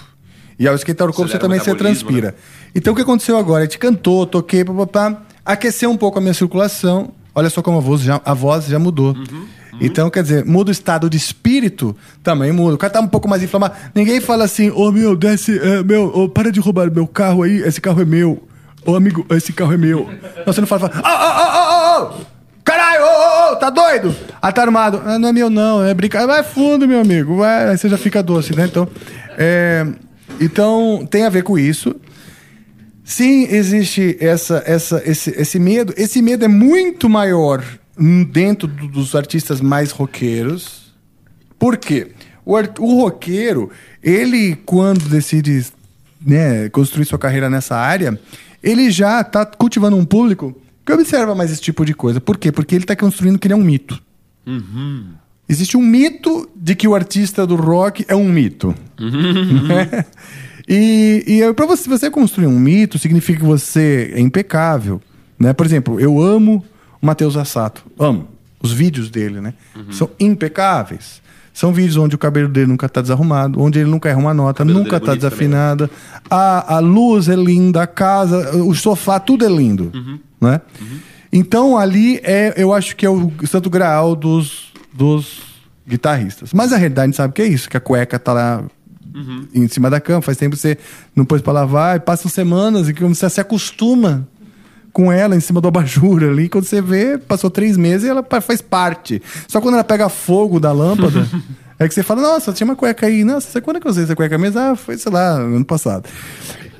E 0.57 0.67
ao 0.67 0.75
esquentar 0.75 1.07
o 1.07 1.13
corpo, 1.13 1.23
Acelera 1.31 1.39
você 1.39 1.41
também 1.47 1.59
o 1.59 1.63
se 1.63 1.69
metabolismo, 1.69 2.07
transpira. 2.09 2.35
Então 2.73 2.93
o 2.93 2.95
que 2.95 3.01
aconteceu 3.01 3.37
agora? 3.37 3.63
A 3.63 3.65
gente 3.65 3.77
cantou, 3.79 4.25
toquei, 4.25 4.63
papapá, 4.63 5.21
aqueceu 5.45 5.89
um 5.89 5.97
pouco 5.97 6.17
a 6.19 6.21
minha 6.21 6.33
circulação. 6.33 7.13
Olha 7.33 7.49
só 7.49 7.61
como 7.61 7.77
a 7.77 7.81
voz 7.81 8.01
já, 8.01 8.21
a 8.23 8.33
voz 8.33 8.65
já 8.65 8.77
mudou. 8.79 9.15
Então, 9.81 10.09
quer 10.09 10.21
dizer, 10.21 10.45
muda 10.45 10.69
o 10.69 10.71
estado 10.71 11.09
de 11.09 11.17
espírito, 11.17 11.95
também 12.23 12.51
muda. 12.51 12.75
O 12.75 12.77
cara 12.77 12.93
tá 12.93 13.01
um 13.01 13.07
pouco 13.07 13.27
mais 13.27 13.41
inflamado. 13.41 13.75
Ninguém 13.95 14.21
fala 14.21 14.43
assim, 14.43 14.69
ô 14.69 14.91
meu, 14.91 15.15
desce, 15.15 15.57
é, 15.57 15.83
meu, 15.83 16.05
ô, 16.05 16.29
para 16.29 16.51
de 16.51 16.59
roubar 16.59 16.91
meu 16.91 17.07
carro 17.07 17.41
aí, 17.41 17.61
esse 17.63 17.81
carro 17.81 18.01
é 18.01 18.05
meu. 18.05 18.47
Ô 18.85 18.95
amigo, 18.95 19.25
esse 19.31 19.51
carro 19.51 19.73
é 19.73 19.77
meu. 19.77 20.07
Não, 20.45 20.53
você 20.53 20.61
não 20.61 20.67
fala, 20.67 20.89
fala, 20.89 21.03
ô, 21.03 22.03
ô, 22.03 22.09
ô, 22.09 22.13
ô, 22.13 22.19
ô, 22.19 22.25
caralho, 22.63 23.03
ô, 23.03 23.05
ô, 23.05 23.53
ô, 23.53 23.55
tá 23.55 23.69
doido? 23.71 24.15
Ah, 24.39 24.51
tá 24.51 24.61
armado. 24.61 25.01
Ah, 25.03 25.17
não 25.17 25.29
é 25.29 25.33
meu 25.33 25.49
não, 25.49 25.83
é 25.83 25.93
brincadeira. 25.93 26.33
Vai 26.33 26.43
fundo, 26.43 26.87
meu 26.87 27.01
amigo, 27.01 27.37
vai, 27.37 27.69
aí 27.69 27.77
você 27.77 27.89
já 27.89 27.97
fica 27.97 28.21
doce, 28.21 28.55
né? 28.55 28.65
Então, 28.65 28.87
é, 29.37 29.85
então 30.39 31.07
tem 31.09 31.25
a 31.25 31.29
ver 31.29 31.43
com 31.43 31.57
isso. 31.57 31.95
Sim, 33.03 33.47
existe 33.49 34.15
essa, 34.19 34.63
essa, 34.65 35.01
esse, 35.05 35.31
esse 35.31 35.59
medo. 35.59 35.93
Esse 35.97 36.21
medo 36.21 36.45
é 36.45 36.47
muito 36.47 37.09
maior 37.09 37.63
dentro 38.31 38.67
do- 38.67 38.87
dos 38.87 39.15
artistas 39.15 39.61
mais 39.61 39.91
roqueiros. 39.91 40.93
Por 41.59 41.77
quê? 41.77 42.11
O, 42.45 42.55
o 42.79 43.01
roqueiro, 43.01 43.69
ele, 44.01 44.55
quando 44.65 45.07
decide 45.09 45.65
né, 46.25 46.69
construir 46.69 47.05
sua 47.05 47.19
carreira 47.19 47.49
nessa 47.49 47.75
área, 47.75 48.19
ele 48.63 48.89
já 48.91 49.21
está 49.21 49.45
cultivando 49.45 49.95
um 49.95 50.05
público 50.05 50.55
que 50.85 50.91
observa 50.91 51.35
mais 51.35 51.51
esse 51.51 51.61
tipo 51.61 51.85
de 51.85 51.93
coisa. 51.93 52.19
Por 52.19 52.37
quê? 52.37 52.51
Porque 52.51 52.73
ele 52.75 52.83
está 52.83 52.95
construindo 52.95 53.37
que 53.37 53.47
ele 53.47 53.53
é 53.53 53.57
um 53.57 53.63
mito. 53.63 54.01
Existe 55.47 55.77
um 55.77 55.81
mito 55.81 56.49
de 56.55 56.75
que 56.75 56.87
o 56.87 56.95
artista 56.95 57.45
do 57.45 57.55
rock 57.55 58.05
é 58.07 58.15
um 58.15 58.27
mito. 58.31 58.73
Né? 58.99 60.05
E, 60.67 61.23
e 61.27 61.53
para 61.53 61.65
você, 61.65 61.89
você 61.89 62.09
construir 62.09 62.47
um 62.47 62.57
mito, 62.59 62.97
significa 62.97 63.39
que 63.39 63.45
você 63.45 64.11
é 64.15 64.19
impecável. 64.19 65.01
Né? 65.37 65.53
Por 65.53 65.65
exemplo, 65.65 65.99
eu 65.99 66.21
amo 66.21 66.63
o 67.01 67.05
Matheus 67.05 67.35
Assato. 67.37 67.83
Amo. 67.99 68.27
Os 68.61 68.71
vídeos 68.71 69.09
dele, 69.09 69.41
né? 69.41 69.53
São 69.89 70.09
impecáveis. 70.19 71.21
São 71.53 71.73
vídeos 71.73 71.97
onde 71.97 72.15
o 72.15 72.17
cabelo 72.17 72.47
dele 72.47 72.67
nunca 72.67 72.85
está 72.85 73.01
desarrumado, 73.01 73.59
onde 73.59 73.79
ele 73.79 73.89
nunca 73.89 74.07
erra 74.07 74.19
uma 74.19 74.33
nota, 74.33 74.63
nunca 74.63 74.79
dele 74.79 74.93
é 74.93 74.97
está 74.97 75.07
bonito 75.07 75.21
desafinada. 75.21 75.89
A, 76.29 76.75
a 76.75 76.79
luz 76.79 77.27
é 77.27 77.35
linda, 77.35 77.81
a 77.81 77.87
casa, 77.87 78.55
o 78.57 78.73
sofá, 78.73 79.19
tudo 79.19 79.45
é 79.45 79.49
lindo. 79.49 79.91
Né? 80.39 80.61
Então 81.33 81.77
ali 81.77 82.21
é, 82.23 82.53
eu 82.55 82.73
acho 82.73 82.95
que 82.95 83.05
é 83.05 83.09
o 83.09 83.31
santo 83.47 83.69
graal 83.69 84.15
dos, 84.15 84.71
dos, 84.93 85.51
guitarristas. 85.87 86.53
Mas 86.53 86.71
a 86.71 86.77
realidade 86.77 87.03
a 87.03 87.07
gente 87.07 87.17
sabe 87.17 87.33
que 87.33 87.41
é 87.41 87.47
isso, 87.47 87.69
que 87.69 87.75
a 87.75 87.79
cueca 87.79 88.17
tá 88.17 88.33
lá 88.33 88.63
em 89.53 89.67
cima 89.67 89.89
da 89.89 89.99
cama, 89.99 90.21
faz 90.21 90.37
tempo 90.37 90.55
que 90.55 90.61
você 90.61 90.77
não 91.13 91.25
pôs 91.25 91.41
pra 91.41 91.51
lavar, 91.51 91.97
e 91.97 91.99
passam 91.99 92.31
semanas 92.31 92.87
e 92.87 92.93
que 92.93 93.03
você 93.03 93.29
se 93.29 93.41
acostuma 93.41 94.25
com 94.91 95.11
ela 95.11 95.35
em 95.35 95.39
cima 95.39 95.61
do 95.61 95.67
abajur 95.67 96.23
ali, 96.23 96.49
quando 96.49 96.65
você 96.65 96.81
vê, 96.81 97.17
passou 97.17 97.49
três 97.49 97.77
meses 97.77 98.05
e 98.05 98.09
ela 98.09 98.25
faz 98.41 98.61
parte. 98.61 99.21
Só 99.47 99.61
quando 99.61 99.75
ela 99.75 99.83
pega 99.83 100.09
fogo 100.09 100.59
da 100.59 100.71
lâmpada, 100.71 101.27
é 101.79 101.87
que 101.87 101.93
você 101.93 102.03
fala, 102.03 102.21
nossa, 102.21 102.51
tinha 102.53 102.65
uma 102.65 102.75
cueca 102.75 103.07
aí. 103.07 103.23
Nossa, 103.23 103.61
quando 103.61 103.77
é 103.77 103.79
que 103.79 103.87
eu 103.87 103.91
usei 103.91 104.03
essa 104.03 104.15
cueca 104.15 104.37
mesmo? 104.37 104.59
Ah, 104.59 104.75
foi, 104.75 104.97
sei 104.97 105.11
lá, 105.11 105.31
ano 105.33 105.65
passado. 105.65 106.07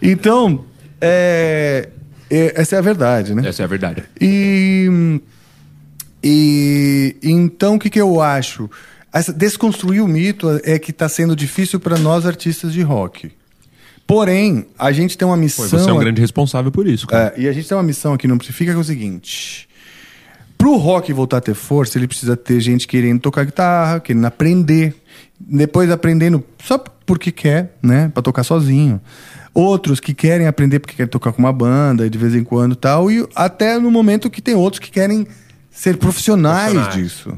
Então, 0.01 0.65
é, 0.99 1.89
é- 2.29 2.53
essa 2.61 2.75
é 2.75 2.79
a 2.79 2.81
verdade, 2.81 3.33
né? 3.33 3.47
Essa 3.47 3.63
é 3.63 3.65
a 3.65 3.67
verdade. 3.67 4.03
E, 4.19 5.21
e 6.23 7.15
então 7.23 7.75
o 7.75 7.79
que, 7.79 7.89
que 7.89 8.01
eu 8.01 8.21
acho? 8.21 8.69
Essa, 9.13 9.33
desconstruir 9.33 10.01
o 10.01 10.07
mito 10.07 10.47
é 10.63 10.79
que 10.79 10.91
está 10.91 11.09
sendo 11.09 11.35
difícil 11.35 11.79
para 11.79 11.97
nós 11.97 12.25
artistas 12.25 12.71
de 12.73 12.81
rock. 12.81 13.31
Porém, 14.11 14.65
a 14.77 14.91
gente 14.91 15.17
tem 15.17 15.25
uma 15.25 15.35
Pô, 15.37 15.41
missão. 15.41 15.69
você 15.69 15.89
é 15.89 15.93
um 15.93 15.97
grande 15.97 16.19
responsável 16.19 16.69
por 16.69 16.85
isso, 16.85 17.07
cara. 17.07 17.33
É, 17.37 17.41
e 17.43 17.47
a 17.47 17.53
gente 17.53 17.65
tem 17.65 17.77
uma 17.77 17.83
missão 17.83 18.13
aqui 18.13 18.27
no 18.27 18.33
Amplifica 18.33 18.69
que 18.69 18.77
é 18.77 18.81
o 18.81 18.83
seguinte: 18.83 19.69
pro 20.57 20.75
rock 20.75 21.13
voltar 21.13 21.37
a 21.37 21.41
ter 21.41 21.53
força, 21.53 21.97
ele 21.97 22.09
precisa 22.09 22.35
ter 22.35 22.59
gente 22.59 22.89
querendo 22.89 23.21
tocar 23.21 23.45
guitarra, 23.45 24.01
querendo 24.01 24.25
aprender, 24.25 24.93
depois 25.39 25.89
aprendendo 25.89 26.43
só 26.61 26.77
porque 27.05 27.31
quer, 27.31 27.77
né, 27.81 28.11
Pra 28.13 28.21
tocar 28.21 28.43
sozinho. 28.43 28.99
Outros 29.53 30.01
que 30.01 30.13
querem 30.13 30.45
aprender 30.45 30.79
porque 30.79 30.97
querem 30.97 31.09
tocar 31.09 31.31
com 31.31 31.39
uma 31.39 31.53
banda 31.53 32.09
de 32.09 32.17
vez 32.17 32.35
em 32.35 32.43
quando, 32.43 32.73
e 32.73 32.75
tal, 32.75 33.09
e 33.09 33.25
até 33.33 33.79
no 33.79 33.89
momento 33.89 34.29
que 34.29 34.41
tem 34.41 34.55
outros 34.55 34.79
que 34.79 34.91
querem 34.91 35.25
ser 35.69 35.95
profissionais, 35.95 36.73
Profissionais. 36.73 37.01
disso. 37.01 37.37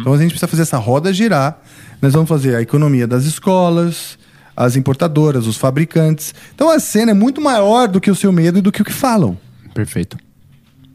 Então 0.00 0.14
a 0.14 0.16
gente 0.16 0.30
precisa 0.30 0.48
fazer 0.48 0.62
essa 0.62 0.78
roda 0.78 1.12
girar. 1.12 1.60
Nós 2.00 2.14
vamos 2.14 2.30
fazer 2.30 2.54
a 2.56 2.62
economia 2.62 3.06
das 3.06 3.24
escolas, 3.24 4.18
as 4.56 4.76
importadoras, 4.76 5.46
os 5.46 5.56
fabricantes. 5.56 6.34
Então 6.54 6.70
a 6.70 6.78
cena 6.78 7.10
é 7.10 7.14
muito 7.14 7.40
maior 7.40 7.88
do 7.88 8.00
que 8.00 8.10
o 8.10 8.14
seu 8.14 8.32
medo 8.32 8.58
e 8.58 8.62
do 8.62 8.70
que 8.72 8.82
o 8.82 8.84
que 8.84 8.92
falam. 8.92 9.36
Perfeito. 9.74 10.16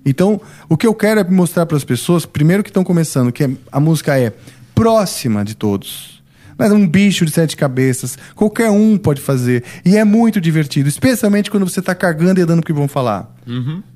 Então, 0.06 0.40
o 0.70 0.78
que 0.78 0.88
eu 0.88 0.94
quero 0.96 1.20
é 1.20 1.24
mostrar 1.26 1.66
para 1.66 1.76
as 1.76 1.84
pessoas, 1.84 2.26
primeiro 2.26 2.64
que 2.64 2.70
estão 2.70 2.84
começando, 2.84 3.32
que 3.32 3.44
é- 3.44 3.52
a 3.72 3.80
música 3.80 4.18
é 4.18 4.34
próxima 4.74 5.44
de 5.44 5.56
todos. 5.56 6.24
Não 6.58 6.66
é 6.66 6.74
um 6.74 6.88
bicho 6.88 7.26
de 7.26 7.32
sete 7.32 7.56
cabeças. 7.56 8.18
Qualquer 8.36 8.70
um 8.70 8.98
pode 8.98 9.22
fazer. 9.22 9.64
E 9.86 9.98
é 9.98 10.04
muito 10.04 10.42
divertido, 10.42 10.90
especialmente 10.90 11.50
quando 11.52 11.68
você 11.70 11.80
está 11.80 11.94
cagando 11.96 12.40
e 12.40 12.46
dando 12.46 12.60
o 12.60 12.64
que 12.64 12.74
vão 12.74 12.88
falar. 12.88 13.34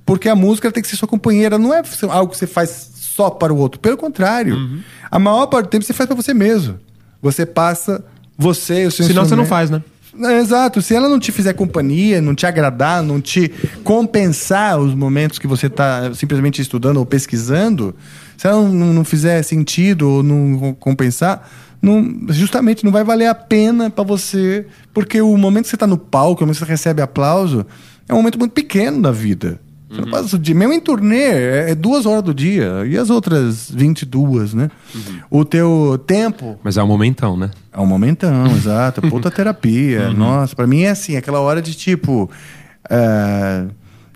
Porque 0.06 0.30
a 0.30 0.36
música 0.36 0.72
tem 0.72 0.82
que 0.84 0.90
ser 0.90 0.96
sua 0.98 1.08
companheira, 1.08 1.58
não 1.58 1.74
é 1.74 1.82
algo 2.10 2.32
que 2.32 2.38
você 2.38 2.48
faz 2.48 2.92
só 2.96 3.30
para 3.30 3.54
o 3.54 3.58
outro. 3.58 3.80
Pelo 3.80 3.98
contrário, 3.98 4.58
a 5.10 5.20
maior 5.20 5.46
parte 5.48 5.68
do 5.68 5.70
tempo 5.70 5.84
você 5.86 5.94
faz 5.94 6.08
para 6.08 6.16
você 6.16 6.34
mesmo. 6.34 6.80
Você 7.22 7.46
passa 7.46 8.04
você 8.38 8.86
o 8.86 8.92
seu 8.92 9.06
Senão 9.06 9.26
você 9.26 9.36
não 9.36 9.46
faz, 9.46 9.70
né? 9.70 9.82
é, 10.22 10.40
Exato. 10.40 10.82
Se 10.82 10.94
ela 10.96 11.10
não 11.10 11.20
te 11.20 11.32
fizer 11.32 11.54
companhia, 11.54 12.22
não 12.22 12.36
te 12.36 12.46
agradar, 12.46 13.02
não 13.04 13.20
te 13.22 13.52
compensar 13.84 14.80
os 14.80 14.94
momentos 14.94 15.38
que 15.40 15.48
você 15.48 15.68
está 15.68 16.14
simplesmente 16.14 16.62
estudando 16.62 16.98
ou 16.98 17.06
pesquisando, 17.06 17.96
se 18.38 18.48
ela 18.48 18.62
não, 18.62 18.94
não 18.94 19.04
fizer 19.06 19.42
sentido 19.44 20.10
ou 20.10 20.24
não 20.24 20.74
compensar, 20.80 21.50
não- 21.82 22.22
justamente 22.30 22.84
não 22.86 22.92
vai 22.92 23.04
valer 23.04 23.28
a 23.28 23.36
pena 23.36 23.90
para 23.90 24.04
você, 24.04 24.66
porque 24.94 25.22
o 25.22 25.36
momento 25.38 25.64
que 25.64 25.70
você 25.70 25.76
está 25.76 25.88
no 25.88 25.98
palco, 25.98 26.42
o 26.42 26.46
momento 26.46 26.58
que 26.60 26.66
você 26.66 26.72
recebe 26.72 27.02
aplauso, 27.02 27.66
é 28.08 28.14
um 28.14 28.18
momento 28.18 28.40
muito 28.40 28.52
pequeno 28.54 29.02
da 29.02 29.12
vida. 29.12 29.60
Você 29.94 30.02
não 30.02 30.10
passa 30.10 30.36
o 30.36 30.40
dia. 30.40 30.56
Mesmo 30.56 30.74
em 30.74 30.80
turnê, 30.80 31.24
é, 31.24 31.72
é 31.72 31.76
duas 31.76 32.06
horas 32.06 32.24
do 32.24 32.34
dia. 32.34 32.86
E 32.86 32.98
as 32.98 33.10
outras 33.10 33.70
22, 33.70 34.54
né? 34.54 34.70
O 35.30 35.46
teu 35.46 36.02
tempo 36.06 36.60
Mas 36.64 36.78
é 36.78 36.84
um 36.84 36.88
momentão, 36.88 37.38
né? 37.38 37.52
é 37.72 37.80
um 37.80 37.86
momentão, 37.86 38.48
exato. 38.56 39.02
Puta 39.02 39.30
terapia. 39.30 40.10
Nossa, 40.12 40.56
pra 40.56 40.66
mim 40.66 40.82
é 40.82 40.90
assim, 40.90 41.16
aquela 41.16 41.40
hora 41.40 41.62
de 41.62 41.74
tipo. 41.76 42.30
é, 42.90 43.66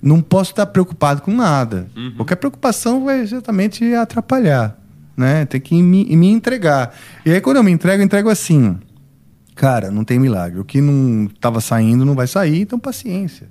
não 0.01 0.21
posso 0.21 0.51
estar 0.51 0.65
preocupado 0.67 1.21
com 1.21 1.31
nada. 1.31 1.87
Qualquer 2.15 2.35
preocupação 2.35 3.03
vai 3.05 3.21
exatamente 3.21 3.93
atrapalhar. 3.93 4.77
Né? 5.15 5.45
Tem 5.45 5.59
que 5.59 5.81
me, 5.81 6.05
me 6.15 6.27
entregar. 6.27 6.93
E 7.25 7.31
aí, 7.31 7.41
quando 7.41 7.57
eu 7.57 7.63
me 7.63 7.71
entrego, 7.71 8.01
eu 8.01 8.05
entrego 8.05 8.29
assim. 8.29 8.77
Cara, 9.55 9.89
não 9.89 10.03
tem 10.03 10.19
milagre. 10.19 10.59
O 10.59 10.63
que 10.63 10.79
não 10.79 11.25
estava 11.25 11.59
saindo 11.59 12.05
não 12.05 12.13
vai 12.13 12.27
sair, 12.27 12.61
então 12.61 12.77
paciência. 12.77 13.49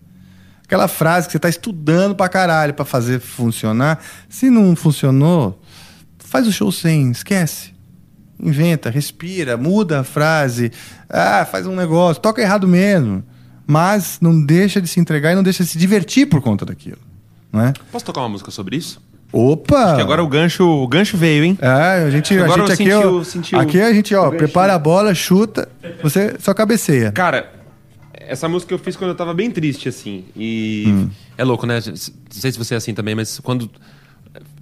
Aquela 0.66 0.88
frase 0.88 1.28
que 1.28 1.32
você 1.32 1.38
está 1.38 1.48
estudando 1.48 2.14
pra 2.14 2.28
caralho 2.28 2.74
pra 2.74 2.84
fazer 2.84 3.20
funcionar. 3.20 4.02
Se 4.28 4.50
não 4.50 4.74
funcionou, 4.74 5.60
faz 6.18 6.46
o 6.46 6.52
show 6.52 6.72
sem, 6.72 7.10
esquece. 7.12 7.72
Inventa, 8.38 8.90
respira, 8.90 9.56
muda 9.56 10.00
a 10.00 10.04
frase. 10.04 10.72
Ah, 11.08 11.46
faz 11.50 11.66
um 11.68 11.74
negócio, 11.74 12.20
toca 12.20 12.42
errado 12.42 12.66
mesmo. 12.66 13.22
Mas 13.64 14.18
não 14.20 14.44
deixa 14.44 14.80
de 14.80 14.88
se 14.88 14.98
entregar 14.98 15.32
e 15.32 15.34
não 15.36 15.42
deixa 15.42 15.62
de 15.62 15.70
se 15.70 15.78
divertir 15.78 16.26
por 16.26 16.40
conta 16.42 16.64
daquilo. 16.66 16.98
Não 17.52 17.62
é? 17.62 17.72
Posso 17.92 18.04
tocar 18.04 18.20
uma 18.20 18.28
música 18.28 18.50
sobre 18.50 18.76
isso? 18.76 19.00
Opa! 19.32 20.00
Agora 20.00 20.22
o 20.22 20.28
gancho, 20.28 20.64
o 20.64 20.86
gancho 20.88 21.16
veio, 21.16 21.44
hein? 21.44 21.58
É, 21.60 22.04
a 22.06 22.10
gente, 22.10 22.36
a 22.38 22.44
Agora 22.44 22.66
gente 22.74 22.88
eu 22.88 23.18
aqui, 23.20 23.24
senti 23.30 23.54
ó, 23.54 23.60
aqui 23.60 23.80
a 23.80 23.92
gente, 23.92 24.14
ó, 24.14 24.30
prepara 24.30 24.74
a 24.74 24.78
bola, 24.78 25.14
chuta, 25.14 25.68
você 26.02 26.36
só 26.38 26.54
cabeceia. 26.54 27.12
Cara, 27.12 27.52
essa 28.28 28.48
música 28.48 28.72
eu 28.74 28.78
fiz 28.78 28.96
quando 28.96 29.10
eu 29.10 29.16
tava 29.16 29.32
bem 29.34 29.50
triste, 29.50 29.88
assim. 29.88 30.24
E 30.36 30.84
Hum. 30.88 31.10
é 31.38 31.44
louco, 31.44 31.66
né? 31.66 31.80
Não 31.86 31.94
sei 32.30 32.52
se 32.52 32.58
você 32.58 32.74
é 32.74 32.76
assim 32.76 32.92
também, 32.94 33.14
mas 33.14 33.38
quando, 33.40 33.70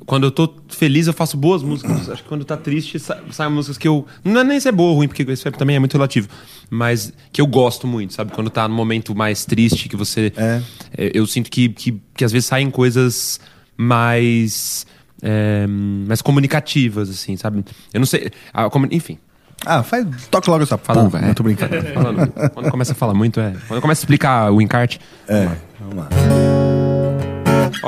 quando 0.06 0.24
eu 0.24 0.30
tô 0.30 0.54
feliz, 0.68 1.06
eu 1.06 1.12
faço 1.12 1.36
boas 1.36 1.62
músicas. 1.62 2.08
Acho 2.10 2.22
que 2.22 2.28
quando 2.28 2.44
tá 2.44 2.56
triste, 2.56 2.98
sa- 2.98 3.20
saem 3.30 3.50
músicas 3.50 3.78
que 3.78 3.88
eu. 3.88 4.06
Não 4.22 4.40
é 4.40 4.44
nem 4.44 4.60
ser 4.60 4.72
boa 4.72 4.90
ou 4.90 4.96
ruim, 4.96 5.08
porque 5.08 5.22
isso 5.22 5.50
também 5.52 5.76
é 5.76 5.78
muito 5.78 5.92
relativo. 5.94 6.28
Mas 6.70 7.12
que 7.32 7.40
eu 7.40 7.46
gosto 7.46 7.86
muito, 7.86 8.12
sabe? 8.14 8.32
Quando 8.32 8.50
tá 8.50 8.66
no 8.68 8.74
momento 8.74 9.14
mais 9.14 9.44
triste, 9.44 9.88
que 9.88 9.96
você. 9.96 10.32
É. 10.36 10.62
é, 10.96 11.10
Eu 11.14 11.26
sinto 11.26 11.50
que, 11.50 11.68
que, 11.70 12.00
que 12.16 12.24
às 12.24 12.32
vezes 12.32 12.46
saem 12.46 12.70
coisas 12.70 13.40
mais. 13.76 14.86
é, 15.22 15.66
mais 15.66 16.20
comunicativas, 16.20 17.08
assim, 17.08 17.36
sabe? 17.36 17.64
Eu 17.92 18.00
não 18.00 18.06
sei. 18.06 18.30
a 18.52 18.68
comu- 18.68 18.88
enfim. 18.90 19.18
Ah, 19.66 19.82
faz, 19.82 20.06
toca 20.30 20.50
logo 20.50 20.62
essa 20.62 20.76
Falando, 20.76 21.10
porra. 21.10 21.24
é. 21.24 21.26
Não 21.28 21.34
tô 21.34 21.42
brincando. 21.42 21.74
Falando, 21.94 22.32
quando 22.52 22.70
começa 22.70 22.92
a 22.92 22.94
falar 22.94 23.14
muito, 23.14 23.40
é. 23.40 23.52
Quando 23.66 23.80
começa 23.80 24.00
a 24.00 24.02
explicar 24.02 24.50
o 24.52 24.60
encarte. 24.60 25.00
É, 25.28 25.48
vamos 25.80 25.96
lá. 25.96 26.08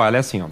Ela 0.06 0.16
é 0.16 0.20
assim, 0.20 0.43
ó. 0.43 0.47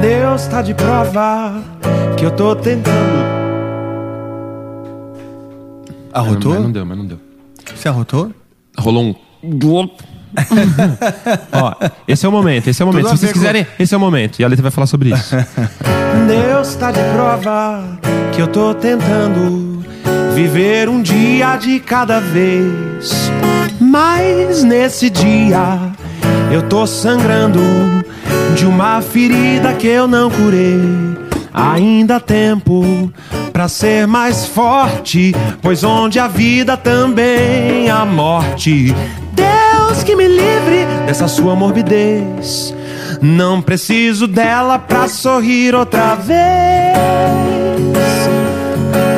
Deus 0.00 0.46
tá 0.46 0.62
de 0.62 0.74
prova 0.74 1.62
que 2.16 2.24
eu 2.24 2.30
tô 2.30 2.54
tentando. 2.56 3.39
Arrotou? 6.12 6.54
Mas 6.54 6.62
não 6.62 6.72
deu, 6.72 6.86
mas 6.86 6.98
não 6.98 7.06
deu. 7.06 7.18
Você 7.74 7.88
arrotou? 7.88 8.32
Rolou 8.78 9.04
um. 9.04 9.14
Ó, 11.52 11.74
esse 12.06 12.24
é 12.24 12.28
o 12.28 12.32
momento, 12.32 12.68
esse 12.68 12.80
é 12.80 12.84
o 12.84 12.88
momento. 12.88 13.06
Tudo 13.06 13.16
Se 13.16 13.22
vocês 13.22 13.32
quiserem, 13.32 13.66
esse 13.78 13.94
é 13.94 13.96
o 13.96 14.00
momento. 14.00 14.38
E 14.38 14.44
a 14.44 14.48
Letra 14.48 14.62
vai 14.62 14.70
falar 14.70 14.86
sobre 14.86 15.10
isso. 15.10 15.34
Deus 16.26 16.74
tá 16.76 16.92
de 16.92 17.00
prova 17.14 17.98
que 18.32 18.40
eu 18.40 18.48
tô 18.48 18.74
tentando 18.74 19.84
viver 20.34 20.88
um 20.88 21.02
dia 21.02 21.56
de 21.56 21.80
cada 21.80 22.20
vez. 22.20 23.30
Mas 23.80 24.62
nesse 24.62 25.10
dia 25.10 25.92
eu 26.52 26.62
tô 26.68 26.86
sangrando 26.86 27.60
de 28.54 28.66
uma 28.66 29.00
ferida 29.00 29.72
que 29.74 29.86
eu 29.86 30.06
não 30.06 30.30
curei. 30.30 30.78
Ainda 31.52 32.16
há 32.16 32.20
tempo 32.20 33.12
pra 33.52 33.68
ser 33.68 34.06
mais 34.06 34.46
forte, 34.46 35.34
pois 35.60 35.82
onde 35.84 36.18
a 36.18 36.28
vida 36.28 36.76
também 36.76 37.90
há 37.90 38.04
morte. 38.04 38.94
Deus 39.32 40.02
que 40.04 40.14
me 40.14 40.26
livre 40.28 40.86
dessa 41.06 41.28
sua 41.28 41.54
morbidez. 41.54 42.74
Não 43.20 43.60
preciso 43.60 44.26
dela 44.26 44.78
pra 44.78 45.08
sorrir 45.08 45.74
outra 45.74 46.14
vez. 46.14 46.96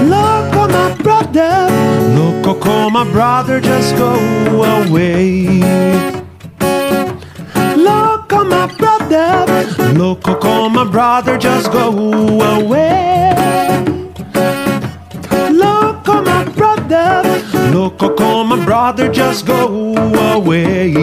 Loco, 0.08 0.66
my 0.66 1.02
brother. 1.02 1.68
Loco, 2.16 2.90
my 2.90 3.04
brother, 3.04 3.60
just 3.60 3.94
go 3.96 4.64
away. 4.64 5.60
Loco, 8.32 8.44
my 8.48 8.66
brother. 8.78 9.92
Loco, 9.94 10.68
my 10.70 10.84
brother, 10.84 11.36
just 11.36 11.70
go 11.70 11.90
away. 12.40 13.34
Loco, 15.50 16.22
my 16.22 16.44
brother. 16.44 17.22
Loco, 17.70 18.44
my 18.44 18.64
brother, 18.64 19.10
just 19.10 19.44
go 19.44 19.94
away. 20.32 20.94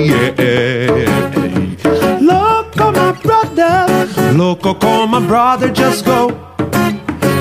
Loco, 2.20 2.92
my 2.92 3.12
brother. 3.22 4.08
Loco, 4.34 5.06
my 5.06 5.20
brother, 5.20 5.70
just 5.70 6.06
go. 6.06 6.32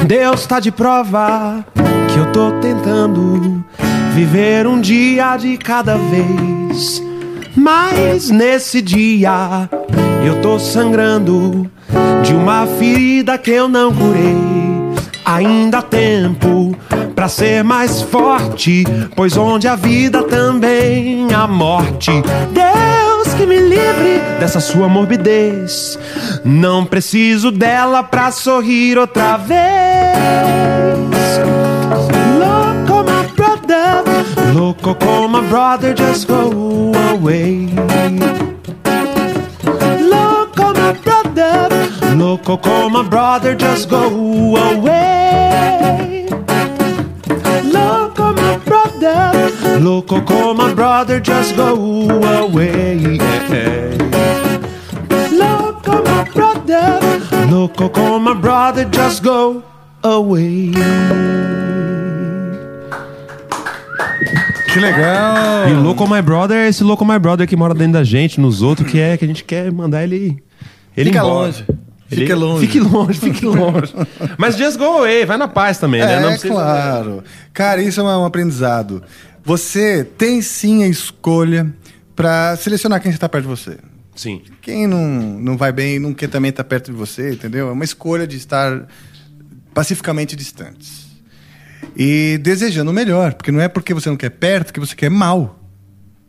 Deus 0.06 0.46
tá 0.46 0.60
de 0.60 0.70
prova 0.70 1.64
que 2.12 2.18
eu 2.18 2.30
tô 2.32 2.52
tentando 2.60 3.64
viver 4.14 4.66
um 4.66 4.80
dia 4.80 5.36
de 5.38 5.56
cada 5.56 5.96
vez. 5.96 7.07
Mas 7.58 8.30
nesse 8.30 8.80
dia 8.80 9.68
eu 10.24 10.40
tô 10.40 10.60
sangrando 10.60 11.68
de 12.22 12.32
uma 12.32 12.64
ferida 12.78 13.36
que 13.36 13.50
eu 13.50 13.68
não 13.68 13.92
curei. 13.92 14.36
Ainda 15.24 15.78
há 15.78 15.82
tempo 15.82 16.74
pra 17.16 17.28
ser 17.28 17.64
mais 17.64 18.00
forte, 18.00 18.84
pois 19.16 19.36
onde 19.36 19.66
a 19.66 19.74
vida 19.74 20.22
também 20.22 21.34
a 21.34 21.48
morte. 21.48 22.12
Deus 22.52 23.34
que 23.34 23.44
me 23.44 23.58
livre 23.58 24.20
dessa 24.38 24.60
sua 24.60 24.88
morbidez. 24.88 25.98
Não 26.44 26.84
preciso 26.84 27.50
dela 27.50 28.04
pra 28.04 28.30
sorrir 28.30 28.96
outra 28.96 29.36
vez. 29.36 29.58
Loco, 34.54 34.94
my 34.94 34.94
brother, 34.94 34.94
loco, 34.94 34.96
como 34.96 35.28
my 35.28 35.48
brother, 35.48 35.94
just 35.94 36.26
go 36.26 36.50
away. 37.10 37.66
Loco, 40.10 40.72
my 40.72 40.92
brother, 41.04 41.68
loco, 42.16 42.56
como 42.56 42.88
my 42.88 43.02
brother, 43.08 43.54
just 43.54 43.88
go 43.90 44.56
away. 44.56 46.26
Loco, 47.64 48.32
my 48.32 48.56
brother, 48.64 49.50
loco, 49.80 50.20
como 50.22 50.54
my 50.54 50.74
brother, 50.74 51.20
just 51.20 51.54
go 51.54 51.74
away. 52.44 53.18
Loco, 55.30 56.02
my 56.02 56.24
brother, 56.32 57.20
loco, 57.50 57.88
como 57.90 58.18
my 58.18 58.34
brother, 58.34 58.84
just 58.86 59.22
go 59.22 59.62
away. 60.02 60.72
Que 64.78 64.84
legal! 64.84 65.68
E 65.68 65.72
o 65.72 65.82
Loco 65.82 66.06
My 66.08 66.22
Brother 66.22 66.56
é 66.58 66.68
esse 66.68 66.84
Loco 66.84 67.04
My 67.04 67.18
Brother 67.18 67.46
que 67.48 67.56
mora 67.56 67.74
dentro 67.74 67.94
da 67.94 68.04
gente, 68.04 68.40
nos 68.40 68.62
outros, 68.62 68.88
que 68.90 68.98
é 68.98 69.16
que 69.16 69.24
a 69.24 69.28
gente 69.28 69.42
quer 69.44 69.70
mandar 69.72 70.04
ele. 70.04 70.42
ele 70.96 71.10
Fica 71.10 71.18
embora. 71.18 71.46
longe. 71.46 71.64
Ele- 72.10 72.20
Fique 72.22 72.32
longe. 72.34 72.66
Fique 72.66 72.80
longe, 72.80 73.20
fique 73.20 73.44
longe. 73.44 73.92
Mas 74.38 74.56
just 74.56 74.78
go 74.78 74.84
away, 74.84 75.26
vai 75.26 75.36
na 75.36 75.46
paz 75.48 75.78
também, 75.78 76.00
né? 76.00 76.14
É, 76.14 76.20
Não 76.20 76.30
precisa- 76.30 76.54
claro. 76.54 77.22
Cara, 77.52 77.82
isso 77.82 78.00
é 78.00 78.04
um 78.04 78.24
aprendizado. 78.24 79.02
Você 79.44 80.04
tem 80.16 80.40
sim 80.40 80.84
a 80.84 80.88
escolha 80.88 81.70
pra 82.16 82.56
selecionar 82.56 83.00
quem 83.02 83.10
está 83.10 83.28
perto 83.28 83.44
de 83.44 83.50
você. 83.50 83.76
Sim. 84.16 84.40
Quem 84.62 84.86
não, 84.86 85.06
não 85.06 85.56
vai 85.56 85.70
bem 85.70 85.98
não 85.98 86.14
quer 86.14 86.28
também 86.28 86.48
estar 86.48 86.64
perto 86.64 86.90
de 86.90 86.96
você, 86.96 87.32
entendeu? 87.32 87.68
É 87.68 87.72
uma 87.72 87.84
escolha 87.84 88.26
de 88.26 88.36
estar 88.36 88.86
pacificamente 89.74 90.34
distantes. 90.34 91.07
E 91.98 92.38
desejando 92.38 92.90
o 92.92 92.94
melhor, 92.94 93.34
porque 93.34 93.50
não 93.50 93.60
é 93.60 93.66
porque 93.66 93.92
você 93.92 94.08
não 94.08 94.16
quer 94.16 94.30
perto 94.30 94.72
que 94.72 94.78
você 94.78 94.94
quer 94.94 95.10
mal. 95.10 95.58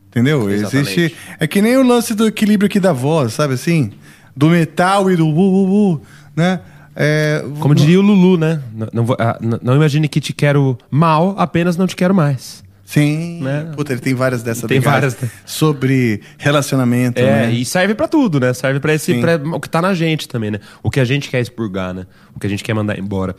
Entendeu? 0.07 0.49
Exatamente. 0.49 0.99
Existe. 0.99 1.15
É 1.39 1.45
que 1.45 1.61
nem 1.61 1.77
o 1.77 1.83
lance 1.83 2.15
do 2.15 2.25
equilíbrio 2.25 2.65
aqui 2.65 2.79
da 2.79 2.91
voz, 2.91 3.33
sabe 3.33 3.53
assim? 3.53 3.91
Do 4.35 4.49
metal 4.49 5.11
e 5.11 5.15
do 5.15 5.27
uh, 5.27 5.29
uh, 5.39 5.93
uh, 5.93 6.01
né? 6.35 6.59
É, 6.95 7.45
Como 7.59 7.75
diria 7.75 7.99
o 7.99 8.01
Lulu, 8.01 8.35
né? 8.37 8.61
Não, 8.73 8.87
não, 8.91 9.05
vou- 9.05 9.15
ah, 9.19 9.37
não- 9.39 9.59
não 9.61 9.75
imagine 9.75 10.07
que 10.09 10.19
te 10.19 10.33
quero 10.33 10.75
mal, 10.89 11.35
apenas 11.37 11.77
não 11.77 11.85
te 11.85 11.95
quero 11.95 12.13
mais. 12.15 12.63
Sim. 12.83 13.39
Né? 13.43 13.71
Puta, 13.75 13.93
ele 13.93 14.01
tem 14.01 14.15
várias 14.15 14.41
dessas 14.41 14.67
Tem 14.67 14.79
várias. 14.79 15.15
sobre 15.45 16.21
relacionamento, 16.39 17.19
É, 17.21 17.45
né? 17.47 17.51
e 17.51 17.63
serve 17.63 17.93
pra 17.93 18.07
tudo, 18.07 18.39
né? 18.39 18.51
Serve 18.53 18.79
pra 18.79 18.95
esse 18.95 19.13
pra 19.21 19.35
o 19.35 19.59
que 19.59 19.69
tá 19.69 19.79
na 19.79 19.93
gente 19.93 20.27
também, 20.27 20.49
né? 20.49 20.59
O 20.81 20.89
que 20.89 20.99
a 20.99 21.05
gente 21.05 21.29
quer 21.29 21.39
expurgar, 21.39 21.93
né? 21.93 22.07
O 22.35 22.39
que 22.39 22.47
a 22.47 22.49
gente 22.49 22.63
quer 22.63 22.73
mandar 22.73 22.97
embora. 22.97 23.35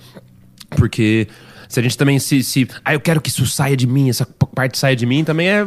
Porque 0.77 1.27
se 1.71 1.81
a 1.81 1.83
gente 1.83 1.97
também 1.97 2.19
se, 2.19 2.43
se 2.43 2.69
ah, 2.85 2.93
eu 2.93 3.01
quero 3.01 3.21
que 3.21 3.31
isso 3.31 3.47
saia 3.47 3.77
de 3.77 3.87
mim, 3.87 4.11
essa 4.11 4.27
parte 4.55 4.77
saia 4.77 4.95
de 4.97 5.07
mim, 5.07 5.23
também 5.25 5.49
é, 5.49 5.67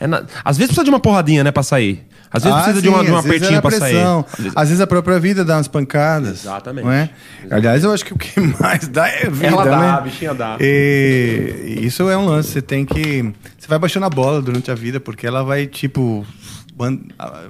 é 0.00 0.06
na- 0.08 0.24
às 0.44 0.56
vezes 0.56 0.68
precisa 0.70 0.82
de 0.84 0.90
uma 0.90 0.98
porradinha, 0.98 1.44
né, 1.44 1.50
pra 1.52 1.62
sair. 1.62 2.04
Às 2.34 2.44
vezes 2.44 2.58
Ah, 2.58 2.62
precisa 2.62 2.80
de, 2.82 2.88
sim, 2.88 2.94
uma, 2.94 3.04
de 3.04 3.10
um 3.10 3.16
apertinho 3.18 3.54
é 3.54 3.56
a 3.58 3.60
pra 3.62 3.70
sair. 3.72 3.92
pressão. 3.92 4.24
Às 4.32 4.38
vezes- 4.38 4.52
Às 4.56 4.68
vezes 4.70 4.80
a 4.80 4.86
própria 4.86 5.20
vida 5.20 5.44
dá 5.44 5.56
umas 5.58 5.68
pancadas. 5.68 6.40
Exatamente. 6.44 6.84
Não 6.86 6.90
é? 6.90 7.10
Aliás, 7.50 7.84
eu 7.84 7.92
acho 7.92 8.06
que 8.06 8.14
o 8.14 8.16
que 8.18 8.40
mais 8.58 8.88
dá 8.88 9.06
é 9.06 9.28
vida, 9.28 9.48
Ela 9.48 9.64
dá, 9.66 9.78
né? 9.78 9.88
a 9.90 10.00
bichinha 10.00 10.32
dá. 10.32 10.56
E 10.58 11.78
isso 11.82 12.08
é 12.08 12.16
um 12.16 12.24
lance. 12.24 12.48
Você 12.48 12.62
tem 12.62 12.86
que. 12.86 13.22
Você 13.58 13.68
vai 13.68 13.78
baixando 13.78 14.06
a 14.06 14.10
bola 14.10 14.40
durante 14.40 14.70
a 14.70 14.74
vida, 14.74 14.98
porque 14.98 15.26
ela 15.26 15.42
vai, 15.44 15.66
tipo. 15.66 16.24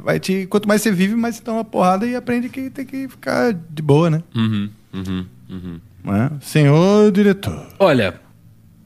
Vai 0.03 0.19
te. 0.19 0.47
Quanto 0.47 0.67
mais 0.67 0.83
você 0.83 0.91
vive, 0.91 1.15
mais 1.15 1.37
você 1.37 1.43
dá 1.45 1.53
uma 1.53 1.65
porrada 1.65 2.05
e 2.05 2.17
aprende 2.17 2.49
que 2.49 2.69
tem 2.69 2.85
que 2.85 3.07
ficar 3.09 3.53
de 3.55 3.81
boa, 3.83 4.11
né? 4.11 4.23
Uhum, 4.35 4.69
uhum, 4.93 5.27
uhum. 5.49 5.81
Não 6.05 6.15
é? 6.17 6.31
Senhor 6.41 7.11
diretor. 7.13 7.67
Olha, 7.79 8.15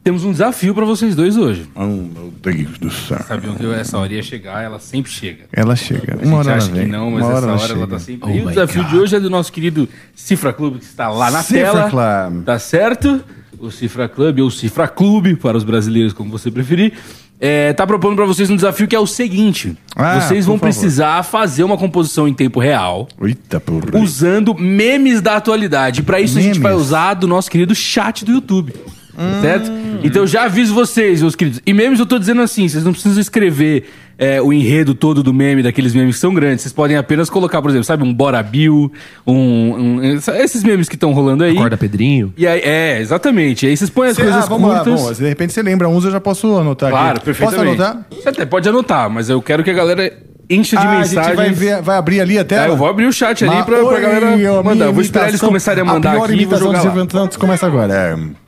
temos 0.05 0.23
um 0.25 0.33
desafio 0.33 0.75
pra 0.75 0.85
vocês 0.85 1.17
dois 1.17 1.37
hoje. 1.37 1.69
Oh, 1.75 1.85
meu 1.85 2.33
Deus 2.43 2.79
do 2.79 2.91
céu. 2.91 3.19
Sabiam 3.27 3.55
que 3.55 3.67
essa 3.73 3.99
hora 3.99 4.13
ia 4.13 4.23
chegar, 4.23 4.63
ela 4.63 4.79
sempre 4.79 5.11
chega. 5.11 5.45
Ela 5.53 5.75
chega. 5.75 6.13
A 6.15 6.17
Uma 6.17 6.25
gente 6.25 6.35
hora 6.35 6.49
ela 6.51 6.57
acha 6.59 6.69
que 6.69 6.79
vem. 6.79 6.87
não, 6.87 7.11
mas 7.11 7.25
Uma 7.25 7.33
essa 7.33 7.37
hora 7.37 7.47
hora 7.47 7.47
ela 7.47 7.61
ela 7.65 7.75
chega. 7.81 7.87
tá 7.87 7.99
sempre. 7.99 8.31
Oh 8.31 8.35
e 8.35 8.41
o 8.45 8.49
desafio 8.49 8.83
God. 8.83 8.91
de 8.93 8.99
hoje 8.99 9.17
é 9.17 9.21
do 9.21 9.31
nosso 9.31 9.51
querido 9.53 9.89
Cifra 10.15 10.53
Clube, 10.53 10.79
que 10.79 10.85
está 10.85 11.09
lá 11.09 11.31
na 11.31 11.43
Cifra 11.43 11.73
tela. 11.73 11.91
Club. 11.91 12.45
Tá 12.45 12.59
certo? 12.59 13.25
O 13.59 13.71
Cifra 13.71 14.07
Club, 14.09 14.41
ou 14.41 14.51
Cifra 14.51 14.87
Clube, 14.87 15.35
para 15.35 15.57
os 15.57 15.65
brasileiros, 15.65 16.13
como 16.13 16.31
você 16.31 16.51
preferir. 16.51 16.93
É, 17.39 17.73
tá 17.75 17.87
propondo 17.87 18.17
pra 18.17 18.25
vocês 18.25 18.49
um 18.49 18.57
desafio 18.57 18.89
que 18.89 18.97
é 18.97 18.99
o 18.99 19.07
seguinte: 19.07 19.77
Ah, 19.95 20.21
vocês 20.21 20.47
vão 20.47 20.59
precisar 20.59 21.23
fazer 21.23 21.65
uma 21.65 21.77
composição 21.77 22.27
em 22.27 22.33
tempo 22.33 22.59
real. 22.59 23.07
Eita, 23.21 23.61
porra. 23.61 23.99
Usando 24.01 24.55
memes 24.55 25.21
da 25.21 25.37
atualidade. 25.37 26.03
Para 26.03 26.19
isso 26.21 26.39
a 26.39 26.41
gente 26.41 26.59
Memes? 26.59 26.63
vai 26.63 26.75
usar 26.75 27.15
do 27.15 27.27
nosso 27.27 27.51
querido 27.51 27.75
chat 27.75 28.25
do 28.25 28.33
YouTube. 28.33 28.73
Hum. 29.19 29.41
Certo? 29.41 29.71
Então 30.05 30.23
eu 30.23 30.27
já 30.27 30.45
aviso 30.45 30.75
vocês, 30.75 31.23
meus 31.23 31.35
queridos. 31.35 31.61
E 31.65 31.73
memes 31.73 31.99
eu 31.99 32.07
tô 32.07 32.19
dizendo 32.19 32.43
assim: 32.43 32.69
vocês 32.69 32.85
não 32.85 32.93
precisam 32.93 33.21
escrever 33.21 33.85
é, 34.19 34.41
o 34.43 34.53
enredo 34.53 34.95
todo 34.95 35.23
do 35.23 35.33
meme, 35.33 35.63
daqueles 35.63 35.95
memes 35.95 36.17
que 36.17 36.21
são 36.21 36.35
grandes. 36.35 36.63
Vocês 36.63 36.73
podem 36.73 36.97
apenas 36.97 37.29
colocar, 37.31 37.61
por 37.63 37.71
exemplo, 37.71 37.85
sabe, 37.85 38.03
um 38.05 38.13
Bora 38.13 38.43
Bill, 38.43 38.93
um, 39.27 39.35
um- 39.35 40.03
esses 40.39 40.63
memes 40.63 40.89
que 40.89 40.95
estão 40.97 41.13
rolando 41.13 41.45
aí. 41.45 41.53
Acorda 41.57 41.77
Pedrinho. 41.77 42.33
E 42.37 42.47
aí, 42.47 42.61
é, 42.61 43.01
exatamente. 43.01 43.65
E 43.67 43.71
aí 43.71 43.77
vocês 43.77 43.89
põem 43.91 44.11
as 44.11 44.17
Cê- 44.17 44.23
coisas 44.23 44.45
ah, 44.45 44.47
vamos 44.49 44.69
lá, 44.71 44.81
curtas. 44.85 45.01
bom, 45.03 45.15
se 45.15 45.23
de 45.23 45.29
repente 45.29 45.53
você 45.53 45.63
lembra 45.63 45.89
uns, 45.89 46.05
eu 46.05 46.11
já 46.11 46.21
posso 46.21 46.57
anotar 46.57 46.91
Claro, 46.91 47.17
aqui. 47.17 47.25
perfeitamente. 47.25 47.77
Posso 47.77 47.83
anotar? 47.91 48.07
Você 48.11 48.29
até 48.29 48.45
pode 48.47 48.69
anotar, 48.69 49.09
mas 49.11 49.29
eu 49.31 49.41
quero 49.41 49.65
que 49.65 49.71
a 49.71 49.75
galera 49.75 50.13
encha 50.49 50.77
de 50.77 50.87
ah, 50.87 50.91
mensagens. 50.99 51.17
a 51.19 51.23
gente 51.29 51.37
vai, 51.37 51.51
ver, 51.51 51.83
vai 51.83 51.97
abrir 51.97 52.21
ali 52.21 52.39
a 52.39 52.45
tela? 52.45 52.67
É, 52.67 52.69
eu 52.69 52.77
vou 52.77 52.87
abrir 52.87 53.07
o 53.07 53.13
chat 53.13 53.45
ali 53.45 53.57
pra, 53.65 53.65
pra 53.65 53.85
Oi, 53.85 54.01
galera 54.01 54.33
a 54.35 54.37
minha 54.37 54.63
mandar. 54.63 54.85
Eu 54.87 54.93
vou 54.93 55.03
esperar 55.03 55.25
eles 55.25 55.33
imitação- 55.35 55.49
começarem 55.49 55.83
a 55.83 55.85
mandar 55.85 56.11
a 56.11 56.13
pior 56.15 56.25
aqui 56.25 56.33
e 56.33 56.37
vou 56.37 56.43
imitação 56.45 56.67
jogar 56.69 57.05
dos 57.05 57.15
lá. 57.15 57.29
Começa 57.39 57.67
agora. 57.67 57.93
É. 57.93 58.46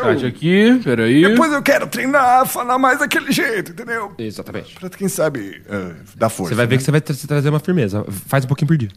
Chat 0.00 0.26
aqui, 0.26 0.80
peraí. 0.82 1.22
Depois 1.22 1.52
eu 1.52 1.62
quero 1.62 1.86
treinar, 1.86 2.46
falar 2.46 2.78
mais 2.78 2.98
daquele 2.98 3.30
jeito, 3.32 3.72
entendeu? 3.72 4.12
Exatamente. 4.18 4.74
Pra 4.74 4.88
quem 4.90 5.08
sabe 5.08 5.60
uh, 5.68 5.94
dar 6.16 6.28
força. 6.28 6.50
Você 6.50 6.54
vai 6.56 6.66
ver 6.66 6.74
né? 6.74 6.78
que 6.78 6.84
você 6.84 6.90
vai 6.90 7.00
tra- 7.00 7.14
trazer 7.26 7.48
uma 7.50 7.60
firmeza. 7.60 8.04
Faz 8.26 8.44
um 8.44 8.48
pouquinho 8.48 8.68
por 8.68 8.76
dia. 8.76 8.88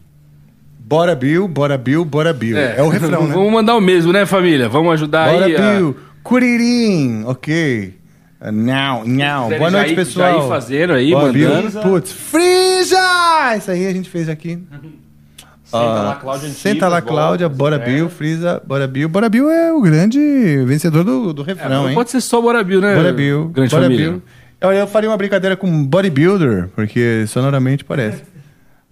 Bora 0.79 1.15
Bill, 1.15 1.47
bora 1.47 1.77
Bill, 1.77 2.03
bora 2.03 2.33
Bill. 2.33 2.57
É, 2.57 2.81
o 2.81 2.89
refrão, 2.89 3.27
né? 3.27 3.33
Vamos 3.33 3.51
mandar 3.51 3.75
o 3.75 3.81
mesmo, 3.81 4.11
né, 4.11 4.25
família? 4.25 4.67
Vamos 4.67 4.91
ajudar 4.93 5.31
Bora 5.31 5.45
aí. 5.45 5.55
a- 5.55 5.77
Bill, 5.77 5.95
Curirim, 6.23 7.23
ok. 7.25 7.97
Uh, 8.41 8.51
não. 8.51 9.03
quiserem 9.03 9.57
Boa 9.59 9.69
já 9.71 9.77
noite, 9.77 9.95
pessoal. 9.95 10.39
já 10.39 10.45
ir 10.45 10.49
fazendo 10.49 10.93
aí, 10.93 11.11
Bora, 11.11 11.27
mandando. 11.27 11.69
Bill. 11.71 11.81
Putz, 11.81 12.11
Frisa! 12.11 13.55
Isso 13.57 13.71
aí 13.71 13.87
a 13.87 13.93
gente 13.93 14.09
fez 14.09 14.27
aqui. 14.27 14.59
Senta 15.71 15.83
Ah, 15.99 16.01
lá, 16.03 16.15
Cláudia 16.15 16.45
Antibas, 16.49 16.61
Senta 16.61 16.87
lá, 16.89 17.01
Cláudia. 17.01 17.47
Bora. 17.49 17.79
Bill, 17.79 18.09
Frisa, 18.09 18.61
Bora 18.65 18.85
Bill. 18.87 19.07
Bora 19.07 19.29
Bill 19.29 19.49
é 19.49 19.71
o 19.71 19.81
grande 19.81 20.19
vencedor 20.65 21.03
do, 21.03 21.33
do 21.33 21.41
É, 21.43 21.45
refrão, 21.45 21.69
não 21.83 21.89
hein? 21.89 21.95
pode 21.95 22.11
ser 22.11 22.19
só 22.21 22.41
Bora 22.41 22.63
Bill, 22.63 22.81
né? 22.81 22.95
Bora 22.95 23.13
Bill. 23.13 23.47
Grande 23.49 23.71
Bora 23.71 23.83
família. 23.83 24.09
Bill. 24.11 24.21
Eu, 24.59 24.71
eu 24.73 24.85
faria 24.87 25.09
uma 25.09 25.17
brincadeira 25.17 25.55
com 25.55 25.85
bodybuilder, 25.85 26.69
porque 26.75 27.25
sonoramente 27.27 27.83
parece. 27.85 28.21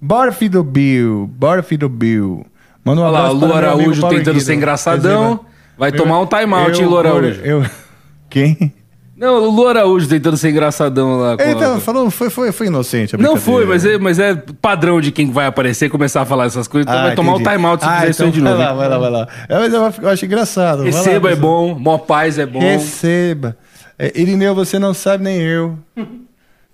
Bora, 0.01 0.31
filho 0.31 0.51
do 0.51 0.63
Bill. 0.63 1.29
Bora, 1.37 1.61
filho 1.61 1.81
do 1.81 1.89
Bill. 1.89 2.45
Manda 2.83 3.01
um 3.01 3.03
Olha 3.03 3.11
lá, 3.11 3.19
abraço 3.27 3.35
o 3.35 3.47
Lu 3.47 3.53
Araújo 3.53 4.01
tentando 4.09 4.33
Guido. 4.35 4.39
ser 4.41 4.53
engraçadão. 4.55 5.41
Vai 5.77 5.89
Eu- 5.91 5.97
tomar 5.97 6.19
um 6.21 6.25
time-out, 6.25 6.79
hein, 6.81 6.87
Lu 6.87 6.97
Araújo? 6.97 7.41
Eu, 7.43 7.65
quem? 8.29 8.73
Não, 9.19 9.35
o 9.43 9.49
Lu 9.49 9.67
Araújo 9.67 10.07
tentando 10.07 10.37
ser 10.37 10.49
engraçadão 10.49 11.17
lá. 11.19 11.33
Então, 11.33 11.75
a- 11.75 11.79
falou, 11.81 12.09
foi, 12.09 12.29
foi, 12.29 12.51
foi 12.53 12.67
inocente 12.67 13.17
Não 13.17 13.35
foi, 13.35 13.65
mas 13.65 13.83
é, 13.83 13.97
mas 13.97 14.17
é 14.17 14.33
padrão 14.61 15.01
de 15.01 15.11
quem 15.11 15.29
vai 15.29 15.45
aparecer 15.45 15.89
começar 15.89 16.21
a 16.21 16.25
falar 16.25 16.45
essas 16.45 16.67
coisas. 16.69 16.87
Então 16.89 16.99
Ah, 16.99 17.07
vai 17.07 17.15
tomar 17.15 17.33
entendi. 17.33 17.49
um 17.49 17.51
time-out 17.53 17.83
se 17.83 17.89
ah, 17.89 17.95
fizer 17.97 18.09
isso 18.11 18.23
então 18.23 18.27
aí 18.27 18.31
de 18.33 18.39
vai 18.41 18.51
novo. 18.51 18.63
Lá, 18.63 18.71
hein? 18.71 18.77
vai 18.77 18.87
lá, 18.89 18.97
vai 18.97 19.09
lá. 19.11 19.27
É, 19.49 19.59
mas 19.59 19.73
eu, 19.73 19.93
eu 20.03 20.09
acho 20.09 20.25
engraçado. 20.25 20.83
Vai 20.83 20.91
lá, 20.91 20.97
Receba 20.97 21.31
é 21.31 21.35
bom, 21.35 21.77
mó 21.77 21.97
paz 21.97 22.39
é 22.39 22.45
bom. 22.45 22.59
Receba. 22.59 23.57
É, 23.97 24.13
Irineu, 24.17 24.55
você 24.55 24.79
não 24.79 24.93
sabe 24.93 25.25
nem 25.25 25.41
eu. 25.41 25.77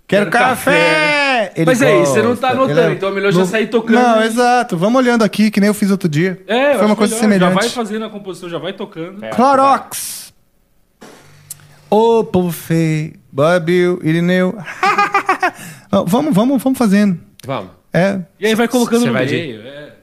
Quero 0.07 0.30
Quero 0.30 0.30
café! 0.30 1.51
Ele 1.55 1.65
Mas 1.65 1.81
é 1.81 1.99
isso, 2.03 2.13
você 2.13 2.22
não 2.22 2.35
tá 2.35 2.49
anotando, 2.51 2.80
Ele 2.80 2.93
então 2.93 3.09
é 3.09 3.11
melhor 3.11 3.31
já 3.31 3.39
Não- 3.39 3.45
sair 3.47 3.67
tocando. 3.67 3.95
Não, 3.95 4.22
exato. 4.23 4.77
Vamos 4.77 5.01
olhando 5.01 5.23
aqui, 5.23 5.49
que 5.49 5.59
nem 5.59 5.67
eu 5.67 5.73
fiz 5.73 5.89
outro 5.89 6.07
dia. 6.07 6.39
É, 6.47 6.76
Foi 6.76 6.85
uma 6.85 6.95
coisa 6.95 7.15
melhor, 7.15 7.22
semelhante. 7.23 7.53
Já 7.55 7.59
vai 7.61 7.69
fazendo 7.69 8.05
a 8.05 8.09
composição, 8.09 8.47
já 8.47 8.59
vai 8.59 8.72
tocando. 8.73 9.22
Clorox! 9.35 10.24
Ô, 11.95 12.23
povo 12.26 12.51
feio. 12.51 13.13
Bora, 13.31 13.57
Bill, 13.59 13.99
Irineu. 14.03 14.57
Vamos, 16.07 16.35
vamos, 16.35 16.61
vamos 16.61 16.77
fazendo. 16.77 17.17
Vamos. 17.45 17.72
É. 17.93 18.19
E 18.38 18.47
aí 18.47 18.53
vai 18.55 18.67
colocando 18.67 19.05
no 19.05 19.13
vai 19.13 19.26
de- 19.26 19.34
meio. 19.34 19.61
é. 19.61 19.93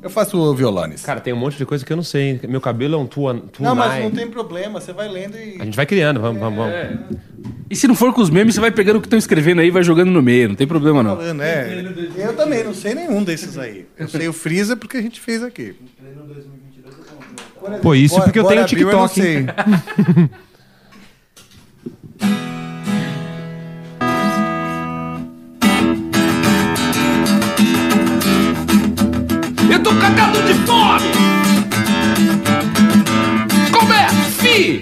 Eu 0.00 0.08
faço 0.10 0.54
violones. 0.54 1.02
Cara, 1.02 1.18
tem 1.20 1.32
um 1.32 1.36
monte 1.36 1.56
de 1.58 1.66
coisa 1.66 1.84
que 1.84 1.92
eu 1.92 1.96
não 1.96 2.04
sei. 2.04 2.40
Meu 2.48 2.60
cabelo 2.60 2.94
é 2.94 2.98
um 2.98 3.06
tua, 3.06 3.34
tunai. 3.34 3.70
Não, 3.70 3.74
mas 3.74 4.02
não 4.04 4.10
tem 4.12 4.28
problema, 4.30 4.80
você 4.80 4.92
vai 4.92 5.08
lendo 5.08 5.36
e. 5.36 5.60
A 5.60 5.64
gente 5.64 5.74
vai 5.76 5.86
criando, 5.86 6.20
vamos, 6.20 6.40
vamos, 6.40 6.56
vamos. 6.58 7.18
E 7.68 7.74
se 7.74 7.88
não 7.88 7.96
for 7.96 8.12
com 8.12 8.20
os 8.20 8.30
memes, 8.30 8.54
você 8.54 8.60
vai 8.60 8.70
pegando 8.70 8.98
o 8.98 9.00
que 9.00 9.06
estão 9.06 9.18
escrevendo 9.18 9.60
aí 9.60 9.66
e 9.68 9.70
vai 9.72 9.82
jogando 9.82 10.10
no 10.12 10.22
meio. 10.22 10.50
Não 10.50 10.54
tem 10.56 10.66
problema, 10.68 11.02
não. 11.02 11.16
Falando, 11.16 11.42
é. 11.42 11.84
Eu 12.16 12.36
também 12.36 12.62
não 12.62 12.74
sei 12.74 12.94
nenhum 12.94 13.24
desses 13.24 13.58
aí. 13.58 13.86
Eu 13.98 14.06
sei 14.08 14.28
o 14.28 14.32
Freeza 14.32 14.76
porque 14.76 14.96
a 14.98 15.02
gente 15.02 15.20
fez 15.20 15.42
aqui. 15.42 15.74
Pô, 17.80 17.94
isso 17.94 18.20
porque 18.20 18.40
eu 18.40 18.44
tenho 18.44 18.66
TikTok, 18.66 19.20
Eu 29.70 29.78
não 29.78 29.82
tô 29.82 29.94
cagado 29.94 30.42
de 30.42 30.54
fome! 30.66 31.10
Como 33.70 33.92
é? 33.92 34.08
Fi! 34.08 34.80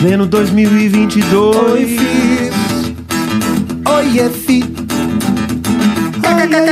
Pleno 0.00 0.26
2022. 0.26 1.56
Oi, 1.56 1.86
Fis. 1.86 2.54
Oi, 3.90 4.20
é 4.20 4.30
Fi. 4.30 4.62
Caneta 6.22 6.62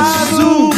azul. 0.00 0.70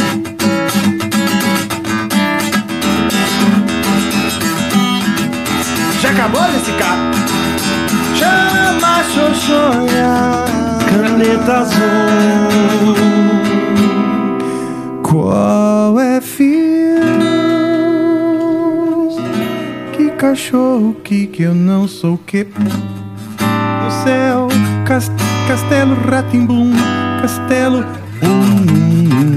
Já 6.01 6.09
acabou 6.09 6.41
esse 6.55 6.71
carro? 6.73 7.11
Chama 8.15 9.03
Xoxonha. 9.13 10.45
Caneta 10.89 11.59
azul. 11.59 12.95
Qual 15.01 15.99
é 15.99 16.19
fios? 16.19 17.03
Que 19.93 20.09
cachorro 20.11 20.95
que 21.03 21.27
que 21.27 21.43
eu 21.43 21.53
não 21.55 21.87
sou 21.87 22.17
que 22.17 22.43
no 22.45 23.91
céu 24.03 24.47
cas- 24.85 25.11
castelo 25.47 25.95
ratimbum 26.09 26.71
castelo 27.21 27.85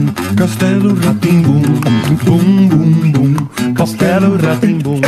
bum 0.07 0.37
castelo 0.37 0.95
ratimbum 0.95 1.63
bum 2.25 2.69
bum 2.69 3.13
bum 3.13 3.75
castelo 3.75 4.37
ratimbum 4.37 5.01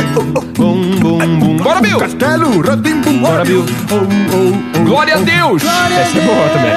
Bum, 0.55 0.99
bum, 0.99 1.39
bum. 1.39 1.57
Bora, 1.57 1.81
Bill! 1.81 1.99
castelo 1.99 2.61
ratimbum 2.61 3.19
Bora, 3.21 3.45
Bill. 3.45 3.65
oh, 3.91 3.95
oh, 3.95 4.53
oh. 4.77 4.83
Glória 4.85 5.15
a 5.15 5.19
Deus! 5.19 5.63
Essa 5.63 6.17
é 6.17 6.21
boa 6.25 6.49
também. 6.49 6.73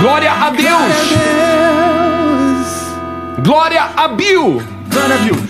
Glória 0.00 0.32
a 0.32 0.50
Deus! 0.50 0.94
Glória 3.44 3.82
a 3.96 4.08
Bill! 4.08 4.62
Glória 4.92 5.14
a 5.14 5.18
Deus. 5.18 5.40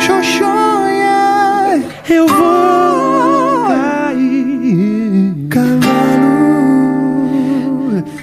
Xoxonha, 0.00 1.82
Eu 2.08 2.26
vou 2.26 2.87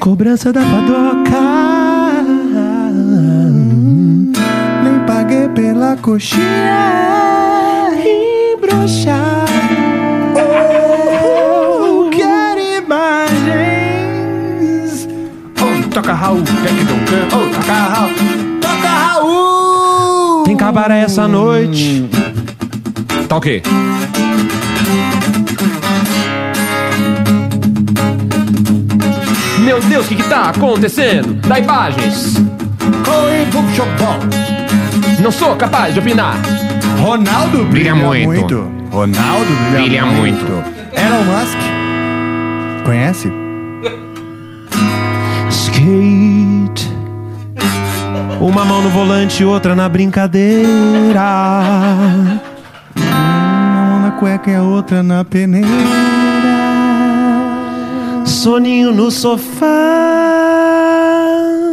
Cobrança 0.06 0.54
da 0.54 0.62
padoca. 0.62 1.42
nem 4.84 5.00
paguei 5.08 5.50
pela 5.50 5.98
coxinha. 5.98 7.90
Embroxar. 8.54 9.46
Oh, 10.36 12.08
quero 12.12 12.62
imagens. 12.86 13.18
Oh, 15.60 15.90
toca 15.90 16.14
Raul, 16.14 16.44
Jack 16.44 16.84
Duncan. 16.84 17.26
Oh, 17.36 17.50
toca 17.52 17.74
Raul, 17.74 18.12
toca 18.62 18.90
Raul. 18.90 20.44
Tem 20.44 20.56
cabaré 20.56 21.00
essa 21.00 21.28
noite. 21.28 22.08
Tá 23.28 23.38
ok. 23.38 23.64
Meu 29.66 29.80
Deus, 29.80 30.06
o 30.06 30.10
que 30.10 30.16
que 30.16 30.30
tá 30.30 30.52
acontecendo? 30.52 31.34
Dá 31.48 31.58
imagens! 31.58 32.36
Não 35.20 35.32
sou 35.32 35.56
capaz 35.56 35.92
de 35.92 36.00
opinar! 36.00 36.36
Ronaldo 37.00 37.66
brilha, 37.66 37.96
Brilha 37.96 37.96
muito. 37.96 38.72
Ronaldo 38.92 39.52
brilha, 39.72 39.82
Brilha 39.82 40.06
muito. 40.06 40.52
Elon 40.94 41.24
Musk. 41.24 41.58
Conhece? 42.86 43.32
Skate. 45.50 46.94
Uma 48.40 48.64
mão 48.66 48.84
no 48.84 48.90
volante, 48.90 49.44
outra 49.44 49.76
na 49.76 49.90
brincadeira. 49.90 51.22
Uma 52.96 53.90
mão 53.90 54.00
na 54.02 54.12
cueca 54.12 54.52
e 54.52 54.56
a 54.56 54.62
outra 54.62 55.02
na 55.02 55.26
peneira. 55.26 55.68
Soninho 58.26 58.92
no 58.92 59.10
sofá. 59.12 59.66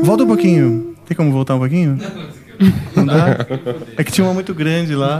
Volta 0.03 0.24
um 0.24 0.27
pouquinho. 0.27 0.95
Tem 1.07 1.16
como 1.16 1.31
voltar 1.33 1.55
um 1.55 1.59
pouquinho? 1.59 1.99
Não 2.95 3.07
dá? 3.07 3.47
É 3.97 4.05
que 4.05 4.12
tinha 4.12 4.27
uma 4.27 4.35
muito 4.35 4.55
grande 4.55 4.95
lá. 4.95 5.19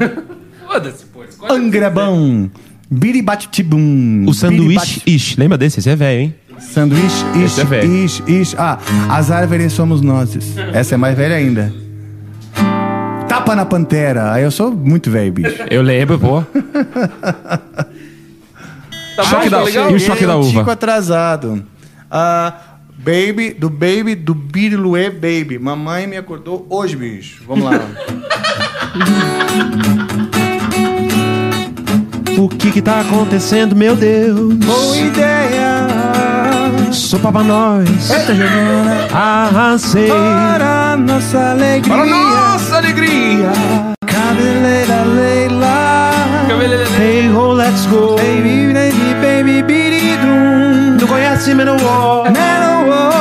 Foda-se, 0.67 1.05
pô. 1.07 1.23
Angrebão. 1.53 2.51
Biribatibum. 2.91 4.25
O 4.29 4.35
sanduíche 4.35 5.03
ish. 5.07 5.37
Lembra 5.37 5.57
desse? 5.59 5.81
Esse 5.81 5.91
é 5.91 5.97
velho, 5.97 6.21
hein? 6.21 6.35
Sanduíche, 6.59 7.25
ish, 7.37 7.45
Esse 7.45 7.61
é 7.61 7.65
velho. 7.65 8.05
ish, 8.05 8.23
ish. 8.27 8.55
Ah, 8.59 8.79
as 9.09 9.31
árvores 9.31 9.73
somos 9.73 10.01
nós. 10.01 10.37
Essa 10.73 10.95
é 10.95 10.99
mais 10.99 11.17
velha 11.17 11.35
ainda. 11.37 11.73
Tapa 13.29 13.57
na 13.57 13.65
pantera. 13.65 14.33
Aí 14.33 14.45
eu 14.45 14.51
sou 14.51 14.71
muito 14.71 15.11
velho, 15.11 15.33
bicho. 15.33 15.57
Eu 15.71 15.83
lembro, 15.83 16.19
pô. 16.19 16.43
Tá 19.17 19.25
Choque 19.25 19.45
bom, 19.45 19.51
da- 19.51 19.59
tá 19.59 19.65
legal? 19.65 19.91
E 19.91 19.95
o 19.95 20.01
choque 20.01 20.27
da 20.27 20.33
Eu 20.35 20.41
uva? 20.41 20.51
Chico 20.51 20.71
atrasado. 20.71 21.65
Ah, 22.11 22.55
baby, 22.99 23.53
do 23.53 23.69
Baby, 23.71 24.15
do 24.15 24.35
Biriluê 24.35 25.11
Baby. 25.11 25.59
Mamãe 25.59 26.07
me 26.07 26.17
acordou 26.17 26.67
hoje, 26.71 26.97
bicho. 26.97 27.43
Vamos 27.47 27.65
lá. 27.65 27.81
O 32.39 32.49
que 32.49 32.73
que 32.73 32.83
tá 32.83 33.01
acontecendo, 33.01 33.77
meu 33.77 33.95
Deus? 33.95 34.55
Boa 34.57 34.97
ideia. 34.97 35.87
Sopa 36.91 37.31
pra 37.31 37.43
nós. 37.43 38.11
Eita, 38.11 38.35
Giovana. 38.35 39.07
Arrasei. 39.13 40.09
Para 40.09 40.97
nossa 40.97 41.51
alegria. 41.53 41.95
Para 41.95 42.07
nossa 42.07 42.77
alegria! 42.79 43.53
Cabeleira 44.07 45.03
Leila. 45.05 45.42
Let's 47.63 47.87
go. 47.87 48.17
Baby, 48.17 48.73
baby, 48.75 49.15
baby, 49.23 49.63
biridum. 49.63 50.97
Não 51.01 51.07
conhece 51.07 51.55
Menor? 51.55 52.25
Menor. 52.25 53.13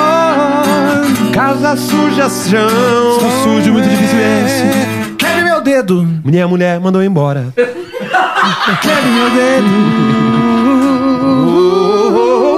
Casa 1.32 1.76
suja, 1.78 2.28
chão. 2.28 2.68
Sujo, 3.44 3.72
muito 3.72 3.88
difícil 3.88 4.18
esse. 4.20 5.14
Quebre 5.16 5.44
meu 5.44 5.62
dedo. 5.62 6.08
Mulher, 6.24 6.48
mulher, 6.48 6.80
mandou 6.80 7.04
embora. 7.04 7.54
Quebre 7.56 9.12
meu 9.12 9.30
dedo. 9.30 9.68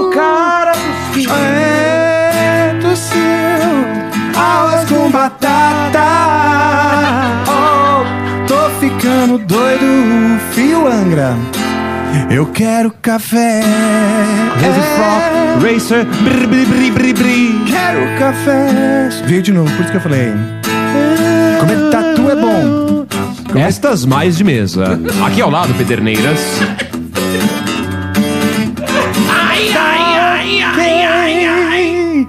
O 0.08 0.10
cara 0.10 0.72
É 1.18 2.76
do 2.80 2.96
seu 2.96 3.20
com 4.88 5.12
batata. 5.12 6.00
Oh, 7.46 8.06
tô 8.48 8.70
ficando 8.80 9.38
doido, 9.40 10.40
fio 10.54 10.88
Angra. 10.88 11.36
Eu 12.30 12.46
quero 12.48 12.92
café. 13.02 13.62
É, 13.62 14.74
Frog, 14.96 15.74
Racer, 15.74 16.06
bri, 16.06 16.48
bri, 16.48 16.66
bri, 16.66 16.92
bri, 16.92 17.14
bri. 17.14 17.64
Quero 17.68 18.20
café. 18.20 19.10
Veio 19.26 19.42
de 19.42 19.52
novo, 19.52 19.72
por 19.72 19.82
isso 19.82 19.92
que 19.92 19.98
eu 19.98 20.02
falei. 20.02 20.32
Comer 21.60 21.90
tatu 21.92 22.30
é 22.30 22.36
bom. 22.36 23.06
Estas 23.56 24.06
mais 24.06 24.38
de 24.38 24.44
mesa. 24.44 25.00
Aqui 25.26 25.42
ao 25.42 25.50
lado, 25.50 25.74
Pederneiras. 25.76 26.40
Ai, 29.30 29.72
ai, 29.76 30.18
ai, 30.20 30.62
ai, 30.62 31.06
ai, 31.06 31.46
ai! 31.46 32.28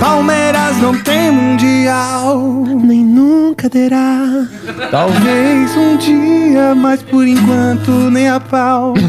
Palmeiras 0.00 0.76
não 0.78 0.96
tem 1.02 1.30
mundial. 1.30 2.57
Terá. 3.66 4.46
Talvez 4.90 5.76
um 5.76 5.96
dia, 5.96 6.74
mas 6.74 7.02
por 7.02 7.26
enquanto 7.26 7.90
nem 8.10 8.28
a 8.28 8.38
pau. 8.38 8.94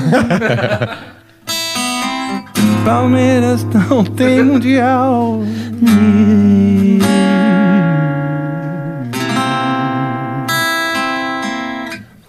Palmeiras 2.84 3.64
não 3.66 4.04
tem 4.04 4.44
mundial. 4.44 5.42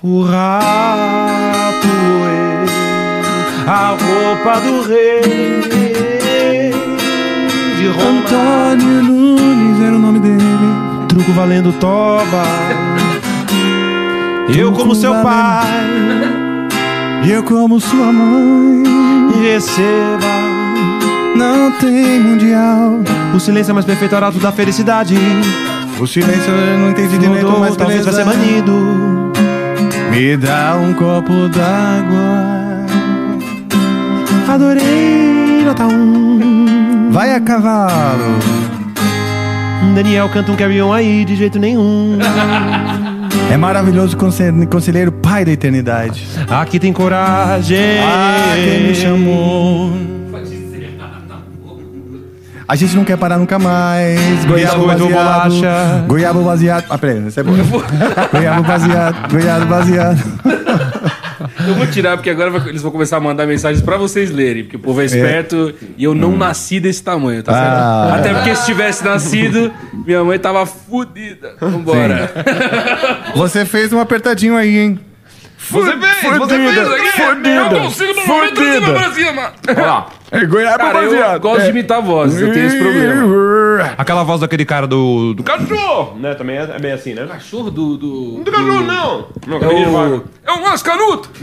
O 0.02 0.22
rato 0.22 1.86
roeu 1.86 2.64
a 3.66 3.88
roupa 3.90 4.60
do 4.60 4.80
rei 4.88 5.60
de 7.76 7.88
Roma. 7.88 8.20
Antônio 8.20 9.02
Nunes 9.02 9.80
era 9.82 9.96
o. 9.96 10.09
Truco 11.10 11.32
valendo 11.32 11.72
toba. 11.74 12.44
Eu 14.56 14.72
como 14.72 14.94
seu 14.94 15.12
pai 15.22 15.66
E 17.24 17.30
eu 17.30 17.42
como 17.42 17.78
sua 17.80 18.12
mãe. 18.12 18.82
receba 19.42 20.26
Não 21.36 21.70
tem 21.72 22.20
mundial. 22.20 23.00
o 23.34 23.40
silêncio 23.40 23.70
é 23.72 23.74
mais 23.74 23.84
perfeito 23.86 24.14
arauto 24.16 24.38
da 24.38 24.50
felicidade. 24.52 25.16
O 26.00 26.06
silêncio 26.06 26.50
eu 26.52 26.78
não 26.78 26.90
entendi 26.90 27.18
direito, 27.18 27.44
Mudou, 27.44 27.60
mas 27.60 27.76
talvez 27.76 28.04
vai 28.04 28.14
beleza. 28.14 28.30
ser 28.32 28.38
banido. 28.38 29.32
Me 30.10 30.36
dá 30.36 30.76
um 30.76 30.94
copo 30.94 31.48
d'água. 31.48 32.86
Adorei 34.48 35.62
nota 35.64 35.86
um. 35.86 37.10
Vai 37.10 37.34
a 37.34 37.40
cavalo. 37.40 38.38
Daniel 39.94 40.28
canta 40.28 40.52
um 40.52 40.56
carry 40.56 40.80
on 40.80 40.92
aí 40.92 41.24
de 41.24 41.36
jeito 41.36 41.58
nenhum. 41.58 42.18
É 43.50 43.56
maravilhoso 43.56 44.16
conselheiro, 44.16 45.10
pai 45.10 45.44
da 45.44 45.50
eternidade. 45.50 46.24
Aqui 46.48 46.78
tem 46.78 46.92
coragem. 46.92 47.98
Ah, 48.00 48.52
quem 48.54 48.88
me 48.88 48.94
chamou? 48.94 49.92
A 52.70 52.76
gente 52.76 52.94
não 52.94 53.04
quer 53.04 53.16
parar 53.16 53.36
nunca 53.36 53.58
mais. 53.58 54.44
Goiabo 54.44 54.86
baseado. 54.86 55.10
bolacha? 55.10 56.04
Goiabo 56.06 56.42
baseado. 56.44 56.84
Ah, 56.88 56.96
peraí, 56.96 57.26
essa 57.26 57.40
é 57.40 57.42
boa. 57.42 57.58
goiabo 58.32 58.62
baseado. 58.62 59.28
Goiabo 59.32 59.66
baseado. 59.66 60.22
Eu 61.68 61.74
vou 61.74 61.86
tirar, 61.86 62.16
porque 62.16 62.30
agora 62.30 62.50
vai- 62.50 62.68
eles 62.68 62.82
vão 62.82 62.90
começar 62.90 63.16
a 63.16 63.20
mandar 63.20 63.46
mensagens 63.46 63.82
pra 63.82 63.96
vocês 63.96 64.30
lerem, 64.30 64.64
porque 64.64 64.76
o 64.76 64.80
povo 64.80 65.00
é 65.00 65.04
esperto 65.04 65.74
e 65.96 66.04
eu 66.04 66.14
não 66.14 66.36
nasci 66.36 66.80
desse 66.80 67.02
tamanho, 67.02 67.42
tá 67.42 67.52
certo? 67.52 67.66
Ah. 67.74 68.14
Até 68.16 68.34
porque 68.34 68.54
se 68.56 68.66
tivesse 68.66 69.04
nascido, 69.04 69.72
minha 70.06 70.22
mãe 70.24 70.38
tava 70.38 70.64
fudida. 70.66 71.54
Vambora. 71.60 72.30
Você 73.34 73.64
fez 73.64 73.92
um 73.92 74.00
apertadinho 74.00 74.56
aí, 74.56 74.78
hein? 74.78 75.00
Você 75.70 75.90
fez, 75.92 76.38
você 76.38 76.56
fez 76.56 76.78
aqui. 76.78 77.48
Eu 77.48 77.80
consigo 77.82 78.14
normalmente 78.14 78.54
trazer 78.54 78.80
meu 78.80 78.94
pra 78.94 79.12
cima. 79.12 79.52
Olha 79.68 79.86
lá. 79.86 80.06
É 80.32 80.46
goiabo 80.46 80.78
Cara, 80.78 81.02
eu 81.02 81.40
gosto 81.40 81.64
de 81.64 81.70
imitar 81.70 82.00
vozes, 82.00 82.40
eu 82.40 82.52
tenho 82.52 82.66
esse 82.66 82.78
problema. 82.78 83.94
Aquela 83.98 84.22
voz 84.22 84.40
daquele 84.40 84.64
cara 84.64 84.86
do, 84.86 85.34
do 85.34 85.42
cachorro, 85.42 86.18
né? 86.18 86.34
Também 86.34 86.56
é, 86.56 86.62
é 86.62 86.78
bem 86.78 86.92
assim, 86.92 87.14
né? 87.14 87.26
Cachorro 87.26 87.70
do... 87.70 87.96
Do, 87.96 88.42
Do 88.44 88.50
cachorro, 88.50 88.82
não. 88.82 89.26
Não, 89.46 89.56
É 89.56 89.64
aquele 89.64 89.86
o, 89.86 90.24
é 90.46 90.52
o 90.52 90.62
Mascanuto! 90.62 91.30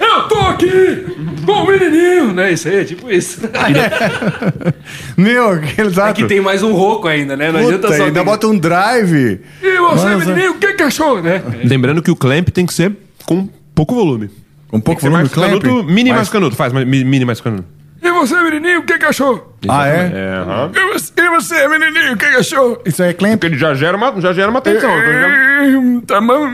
Eu 0.00 0.28
tô 0.28 0.38
aqui 0.40 1.06
com 1.46 1.52
o 1.52 1.66
menininho! 1.66 2.32
Né? 2.32 2.52
Isso 2.52 2.68
aí, 2.68 2.80
é 2.80 2.84
tipo 2.84 3.10
isso. 3.10 3.40
Meu, 5.16 5.60
que 5.60 5.80
exato. 5.80 6.10
Aqui 6.10 6.24
tem 6.24 6.40
mais 6.40 6.62
um 6.62 6.72
rouco 6.72 7.06
ainda, 7.06 7.36
né? 7.36 7.52
Não 7.52 7.60
adianta 7.60 7.86
Puta, 7.88 7.96
só... 7.96 8.04
ainda 8.04 8.24
bota 8.24 8.46
um 8.46 8.58
drive. 8.58 9.40
E 9.62 9.76
você, 9.78 9.78
Nossa. 9.78 10.16
menininho, 10.16 10.52
o 10.52 10.58
que 10.58 10.72
que 10.74 10.82
achou, 10.82 11.22
né? 11.22 11.42
Lembrando 11.64 12.02
que 12.02 12.10
o 12.10 12.16
clamp 12.16 12.48
tem 12.48 12.66
que 12.66 12.74
ser 12.74 12.96
com 13.24 13.48
pouco 13.74 13.94
volume. 13.94 14.28
Um 14.72 14.80
pouco 14.80 15.02
mais 15.10 15.28
volume 15.28 15.28
do 15.28 15.60
clamp? 15.60 15.62
canuto, 15.62 15.84
mini 15.92 16.12
mais 16.12 16.28
canuto. 16.28 16.56
Faz, 16.56 16.72
mas 16.72 16.86
mi- 16.86 17.04
mini 17.04 17.24
mais 17.24 17.40
canuto. 17.40 17.64
E 18.00 18.10
você, 18.12 18.36
menininho, 18.42 18.78
o 18.80 18.82
que 18.84 18.96
que 18.96 19.04
achou? 19.06 19.56
Ah, 19.68 19.88
é? 19.88 20.12
É, 20.14 20.34
aham. 20.38 20.70
E 20.74 20.92
você, 20.92 21.12
e 21.16 21.28
você, 21.30 21.68
menininho, 21.68 22.12
o 22.14 22.16
que 22.16 22.28
que 22.30 22.36
achou? 22.36 22.80
Isso 22.86 23.02
aí 23.02 23.10
é 23.10 23.12
clamp? 23.12 23.32
Porque 23.32 23.46
ele 23.46 23.58
já 23.58 23.74
gera 23.74 23.96
uma, 23.96 24.20
já 24.20 24.32
gera 24.32 24.48
uma 24.50 24.60
tensão. 24.60 24.88
tá 24.88 24.96
ligado? 25.04 26.02
Tá 26.06 26.20
bom. 26.20 26.46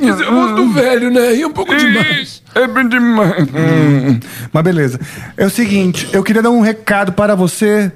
Isso 0.00 0.22
é 0.22 0.26
a 0.26 0.30
voz 0.30 0.56
do 0.56 0.68
velho, 0.72 1.10
né? 1.10 1.36
E 1.36 1.44
um 1.44 1.52
pouco 1.52 1.74
demais. 1.76 2.42
É 2.54 2.66
bem 2.66 2.88
demais. 2.88 3.44
Hum, 3.54 4.18
mas 4.52 4.62
beleza. 4.64 4.98
É 5.36 5.46
o 5.46 5.50
seguinte, 5.50 6.08
eu 6.12 6.22
queria 6.22 6.42
dar 6.42 6.50
um 6.50 6.60
recado 6.60 7.12
para 7.12 7.34
você, 7.36 7.92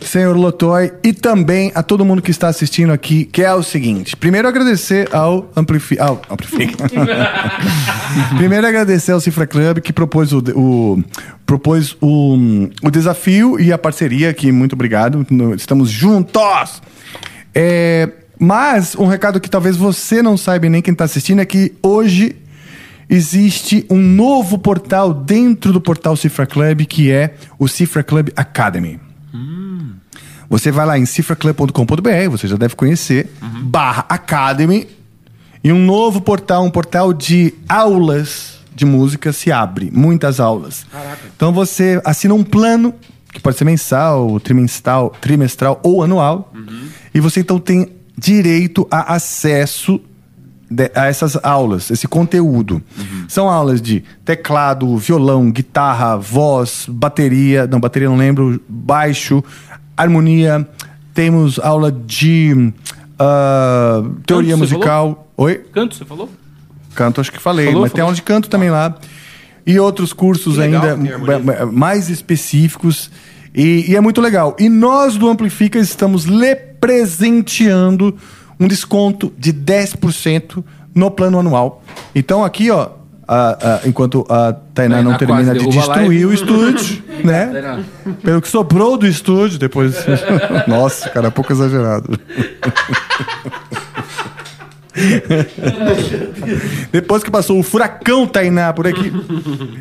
senhor 0.00 0.36
Lotoy, 0.36 0.92
e 1.02 1.12
também 1.12 1.72
a 1.74 1.82
todo 1.82 2.04
mundo 2.04 2.22
que 2.22 2.30
está 2.30 2.48
assistindo 2.48 2.92
aqui, 2.92 3.24
que 3.24 3.42
é 3.42 3.52
o 3.54 3.62
seguinte. 3.62 4.16
Primeiro 4.16 4.48
agradecer 4.48 5.08
ao 5.14 5.50
Amplifi... 5.56 5.98
Ao 5.98 6.20
Amplifica. 6.30 6.84
Primeiro 8.36 8.66
agradecer 8.66 9.12
ao 9.12 9.20
Cifra 9.20 9.46
Club, 9.46 9.78
que 9.78 9.92
propôs 9.92 10.32
o... 10.32 10.38
o 10.54 11.02
propôs 11.44 11.96
o, 12.00 12.36
o 12.82 12.90
desafio 12.90 13.58
e 13.58 13.72
a 13.72 13.78
parceria, 13.78 14.34
que 14.34 14.52
muito 14.52 14.74
obrigado. 14.74 15.26
Estamos 15.56 15.90
juntos! 15.90 16.82
É, 17.54 18.10
mas 18.38 18.94
um 18.94 19.06
recado 19.06 19.40
que 19.40 19.50
talvez 19.50 19.76
você 19.76 20.22
não 20.22 20.36
saiba 20.36 20.68
nem 20.68 20.80
quem 20.80 20.92
está 20.92 21.04
assistindo 21.04 21.40
é 21.40 21.44
que 21.44 21.74
hoje 21.82 22.36
existe 23.08 23.86
um 23.90 23.98
novo 23.98 24.58
portal 24.58 25.12
dentro 25.12 25.72
do 25.72 25.80
portal 25.80 26.14
Cifra 26.14 26.46
Club 26.46 26.84
que 26.86 27.10
é 27.10 27.34
o 27.58 27.66
Cifra 27.66 28.02
Club 28.02 28.28
Academy. 28.36 29.00
Você 30.48 30.70
vai 30.70 30.86
lá 30.86 30.98
em 30.98 31.04
cifraclub.com.br, 31.04 32.30
você 32.30 32.48
já 32.48 32.56
deve 32.56 32.74
conhecer, 32.74 33.30
barra 33.62 34.06
Academy, 34.08 34.88
e 35.62 35.72
um 35.72 35.84
novo 35.84 36.20
portal, 36.20 36.64
um 36.64 36.70
portal 36.70 37.12
de 37.12 37.54
aulas 37.68 38.58
de 38.74 38.86
música 38.86 39.32
se 39.32 39.50
abre, 39.50 39.90
muitas 39.92 40.38
aulas. 40.40 40.86
Então 41.36 41.52
você 41.52 42.00
assina 42.04 42.32
um 42.32 42.44
plano, 42.44 42.94
que 43.32 43.40
pode 43.40 43.58
ser 43.58 43.64
mensal, 43.64 44.38
trimestral, 44.40 45.10
trimestral 45.20 45.80
ou 45.82 46.02
anual, 46.02 46.52
e 47.12 47.20
você 47.20 47.40
então 47.40 47.58
tem 47.58 47.92
direito 48.16 48.86
a 48.90 49.14
acesso 49.14 50.00
de- 50.70 50.90
a 50.94 51.06
essas 51.06 51.36
aulas, 51.42 51.90
esse 51.90 52.06
conteúdo. 52.06 52.82
São 53.28 53.48
aulas 53.48 53.80
de 53.80 54.02
teclado, 54.24 54.96
violão, 54.96 55.50
guitarra, 55.50 56.16
voz, 56.16 56.86
bateria, 56.88 57.66
não, 57.66 57.80
bateria 57.80 58.08
não 58.08 58.16
lembro, 58.16 58.60
baixo, 58.68 59.42
harmonia. 59.96 60.68
Temos 61.14 61.58
aula 61.58 61.90
de 61.90 62.72
ah, 63.18 64.02
teoria 64.26 64.54
você 64.56 64.60
musical. 64.60 65.28
Oi? 65.36 65.56
Canto, 65.72 65.94
você 65.96 66.04
falou? 66.04 66.28
Canto, 66.94 67.20
acho 67.20 67.30
que 67.32 67.38
falei, 67.40 67.66
Falou, 67.66 67.82
mas 67.82 67.92
tem 67.92 67.98
falou. 67.98 68.06
aula 68.08 68.14
de 68.16 68.22
canto 68.22 68.48
também 68.48 68.70
lá. 68.70 68.94
E 69.66 69.78
outros 69.78 70.12
cursos 70.12 70.56
legal, 70.56 70.82
ainda 70.82 70.96
tem 70.96 71.66
mais 71.72 72.08
específicos. 72.08 73.10
E, 73.54 73.90
e 73.90 73.96
é 73.96 74.00
muito 74.00 74.20
legal. 74.20 74.56
E 74.58 74.68
nós 74.68 75.16
do 75.16 75.28
Amplifica 75.28 75.78
estamos 75.78 76.24
lhe 76.24 76.54
presenteando 76.54 78.16
um 78.58 78.66
desconto 78.68 79.32
de 79.38 79.52
10% 79.52 80.62
no 80.94 81.10
plano 81.10 81.38
anual. 81.38 81.82
Então 82.14 82.44
aqui, 82.44 82.70
ó, 82.70 82.88
a- 83.26 83.80
a- 83.84 83.88
enquanto 83.88 84.24
a 84.28 84.52
Tainá 84.74 85.02
não 85.02 85.16
termina 85.16 85.54
de 85.54 85.66
destruir 85.68 86.26
o 86.26 86.32
estúdio, 86.32 87.02
né? 87.24 87.84
Pelo 88.22 88.40
que 88.40 88.48
sobrou 88.48 88.96
do 88.96 89.06
estúdio, 89.06 89.58
depois. 89.58 89.94
Nossa, 90.66 91.08
cara, 91.10 91.28
é 91.28 91.30
pouco 91.30 91.52
exagerado. 91.52 92.18
Depois 96.90 97.22
que 97.22 97.30
passou 97.30 97.58
o 97.58 97.62
furacão 97.62 98.26
Tainá 98.26 98.72
por 98.72 98.86
aqui, 98.86 99.12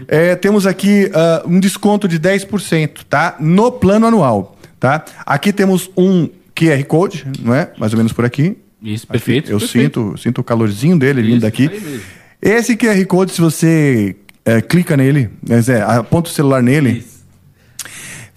é, 0.08 0.36
temos 0.36 0.66
aqui 0.68 1.10
ah, 1.14 1.44
um 1.46 1.60
desconto 1.60 2.08
de 2.08 2.20
10%, 2.20 3.00
tá? 3.10 3.36
No 3.40 3.72
plano 3.72 4.06
anual, 4.08 4.56
tá? 4.80 5.04
Aqui 5.26 5.52
temos 5.52 5.90
um 5.98 6.30
QR 6.56 6.84
Code, 6.86 7.26
não 7.42 7.54
é? 7.56 7.72
Mais 7.78 7.94
ou 7.94 7.98
menos 7.98 8.14
por 8.14 8.26
aqui. 8.26 8.58
Isso, 8.82 9.08
perfeito. 9.08 9.52
Eu 9.52 9.60
perfeito. 9.60 10.02
sinto, 10.12 10.18
sinto 10.22 10.42
o 10.42 10.44
calorzinho 10.44 10.98
dele 10.98 11.22
vindo 11.22 11.34
Isso, 11.34 11.42
daqui. 11.42 11.68
aí 11.68 11.80
mesmo. 11.80 12.02
Esse 12.42 12.78
QR 12.78 13.04
Code, 13.06 13.32
se 13.32 13.42
você 13.42 14.16
é, 14.46 14.62
clica 14.62 14.96
nele, 14.96 15.30
dizer, 15.42 15.82
aponta 15.82 16.30
o 16.30 16.34
celular 16.34 16.62
nele, 16.62 17.04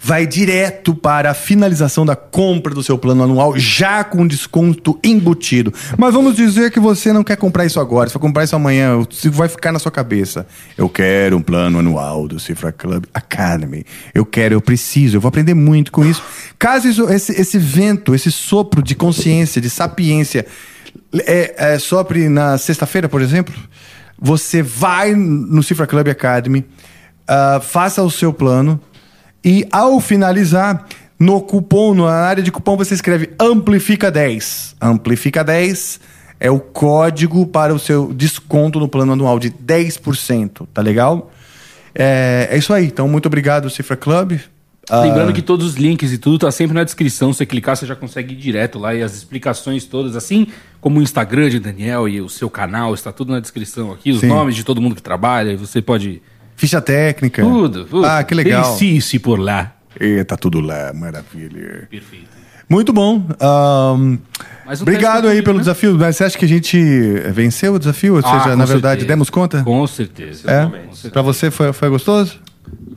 vai 0.03 0.25
direto 0.25 0.95
para 0.95 1.29
a 1.29 1.33
finalização 1.35 2.03
da 2.03 2.15
compra 2.15 2.73
do 2.73 2.81
seu 2.81 2.97
plano 2.97 3.23
anual, 3.23 3.55
já 3.55 4.03
com 4.03 4.25
desconto 4.25 4.99
embutido. 5.03 5.71
Mas 5.95 6.11
vamos 6.13 6.35
dizer 6.35 6.71
que 6.71 6.79
você 6.79 7.13
não 7.13 7.23
quer 7.23 7.35
comprar 7.37 7.65
isso 7.67 7.79
agora, 7.79 8.09
você 8.09 8.13
vai 8.15 8.21
comprar 8.21 8.43
isso 8.43 8.55
amanhã, 8.55 8.97
vai 9.25 9.47
ficar 9.47 9.71
na 9.71 9.77
sua 9.77 9.91
cabeça. 9.91 10.47
Eu 10.75 10.89
quero 10.89 11.37
um 11.37 11.41
plano 11.41 11.77
anual 11.77 12.27
do 12.27 12.39
Cifra 12.39 12.71
Club 12.71 13.05
Academy. 13.13 13.85
Eu 14.11 14.25
quero, 14.25 14.55
eu 14.55 14.61
preciso, 14.61 15.17
eu 15.17 15.21
vou 15.21 15.29
aprender 15.29 15.53
muito 15.53 15.91
com 15.91 16.03
isso. 16.03 16.23
Caso 16.57 16.87
isso- 16.87 17.07
esse, 17.07 17.39
esse 17.39 17.59
vento, 17.59 18.15
esse 18.15 18.31
sopro 18.31 18.81
de 18.81 18.95
consciência, 18.95 19.61
de 19.61 19.69
sapiência, 19.69 20.47
é, 21.27 21.73
é, 21.75 21.79
sopre 21.79 22.27
na 22.27 22.57
sexta-feira, 22.57 23.07
por 23.07 23.21
exemplo, 23.21 23.53
você 24.19 24.63
vai 24.63 25.13
no 25.13 25.61
Cifra 25.61 25.85
Club 25.85 26.07
Academy, 26.07 26.65
ah, 27.27 27.59
faça 27.63 28.01
o 28.01 28.09
seu 28.09 28.33
plano 28.33 28.79
e 29.43 29.67
ao 29.71 29.99
finalizar, 29.99 30.85
no 31.19 31.41
cupom, 31.41 31.93
na 31.93 32.11
área 32.11 32.41
de 32.41 32.51
cupom, 32.51 32.75
você 32.75 32.93
escreve 32.93 33.31
Amplifica 33.39 34.09
10. 34.09 34.75
Amplifica 34.81 35.43
10 35.43 35.99
é 36.39 36.49
o 36.49 36.59
código 36.59 37.45
para 37.45 37.73
o 37.73 37.77
seu 37.77 38.11
desconto 38.11 38.79
no 38.79 38.87
plano 38.87 39.13
anual 39.13 39.37
de 39.37 39.51
10%, 39.51 40.67
tá 40.73 40.81
legal? 40.81 41.31
É, 41.93 42.47
é 42.49 42.57
isso 42.57 42.73
aí. 42.73 42.85
Então, 42.85 43.07
muito 43.07 43.27
obrigado, 43.27 43.69
Cifra 43.69 43.95
Club. 43.95 44.39
Ah, 44.89 45.01
Lembrando 45.01 45.31
que 45.31 45.41
todos 45.41 45.67
os 45.67 45.75
links 45.75 46.11
e 46.11 46.17
tudo 46.17 46.39
tá 46.39 46.51
sempre 46.51 46.73
na 46.73 46.83
descrição. 46.83 47.31
Se 47.31 47.37
você 47.37 47.45
clicar, 47.45 47.77
você 47.77 47.85
já 47.85 47.95
consegue 47.95 48.33
ir 48.33 48.37
direto 48.37 48.79
lá 48.79 48.95
e 48.95 49.03
as 49.03 49.15
explicações 49.15 49.85
todas, 49.85 50.15
assim 50.15 50.47
como 50.81 50.99
o 50.99 51.03
Instagram 51.03 51.49
de 51.49 51.59
Daniel 51.59 52.09
e 52.09 52.19
o 52.19 52.27
seu 52.27 52.49
canal, 52.49 52.93
está 52.93 53.11
tudo 53.11 53.31
na 53.31 53.39
descrição 53.39 53.91
aqui, 53.91 54.11
os 54.11 54.21
Sim. 54.21 54.27
nomes 54.27 54.55
de 54.55 54.63
todo 54.63 54.81
mundo 54.81 54.95
que 54.95 55.03
trabalha, 55.03 55.51
e 55.51 55.55
você 55.55 55.81
pode. 55.81 56.21
Ficha 56.61 56.79
técnica. 56.79 57.41
Tudo, 57.41 57.85
tudo. 57.85 58.05
Ah, 58.05 58.23
que 58.23 58.35
legal. 58.35 58.77
Deixe-se 58.77 59.17
por 59.17 59.39
lá. 59.39 59.73
E 59.99 60.23
tá 60.23 60.37
tudo 60.37 60.61
lá, 60.61 60.93
maravilha. 60.93 61.87
Perfeito. 61.89 62.27
Muito 62.69 62.93
bom. 62.93 63.25
Um 63.97 64.19
obrigado 64.79 65.27
aí 65.27 65.41
pelo 65.41 65.55
né? 65.55 65.61
desafio. 65.61 65.97
Mas 65.97 66.17
você 66.17 66.23
acha 66.25 66.37
que 66.37 66.45
a 66.45 66.47
gente 66.47 66.79
venceu 67.33 67.73
o 67.73 67.79
desafio? 67.79 68.13
Ou 68.13 68.19
Ah, 68.23 68.43
seja, 68.43 68.55
na 68.55 68.65
verdade, 68.65 69.01
certeza. 69.01 69.07
demos 69.07 69.31
conta? 69.31 69.63
Com 69.63 69.87
certeza. 69.87 70.51
É? 70.51 71.09
Pra 71.09 71.23
você 71.23 71.49
foi, 71.49 71.73
foi 71.73 71.89
gostoso? 71.89 72.39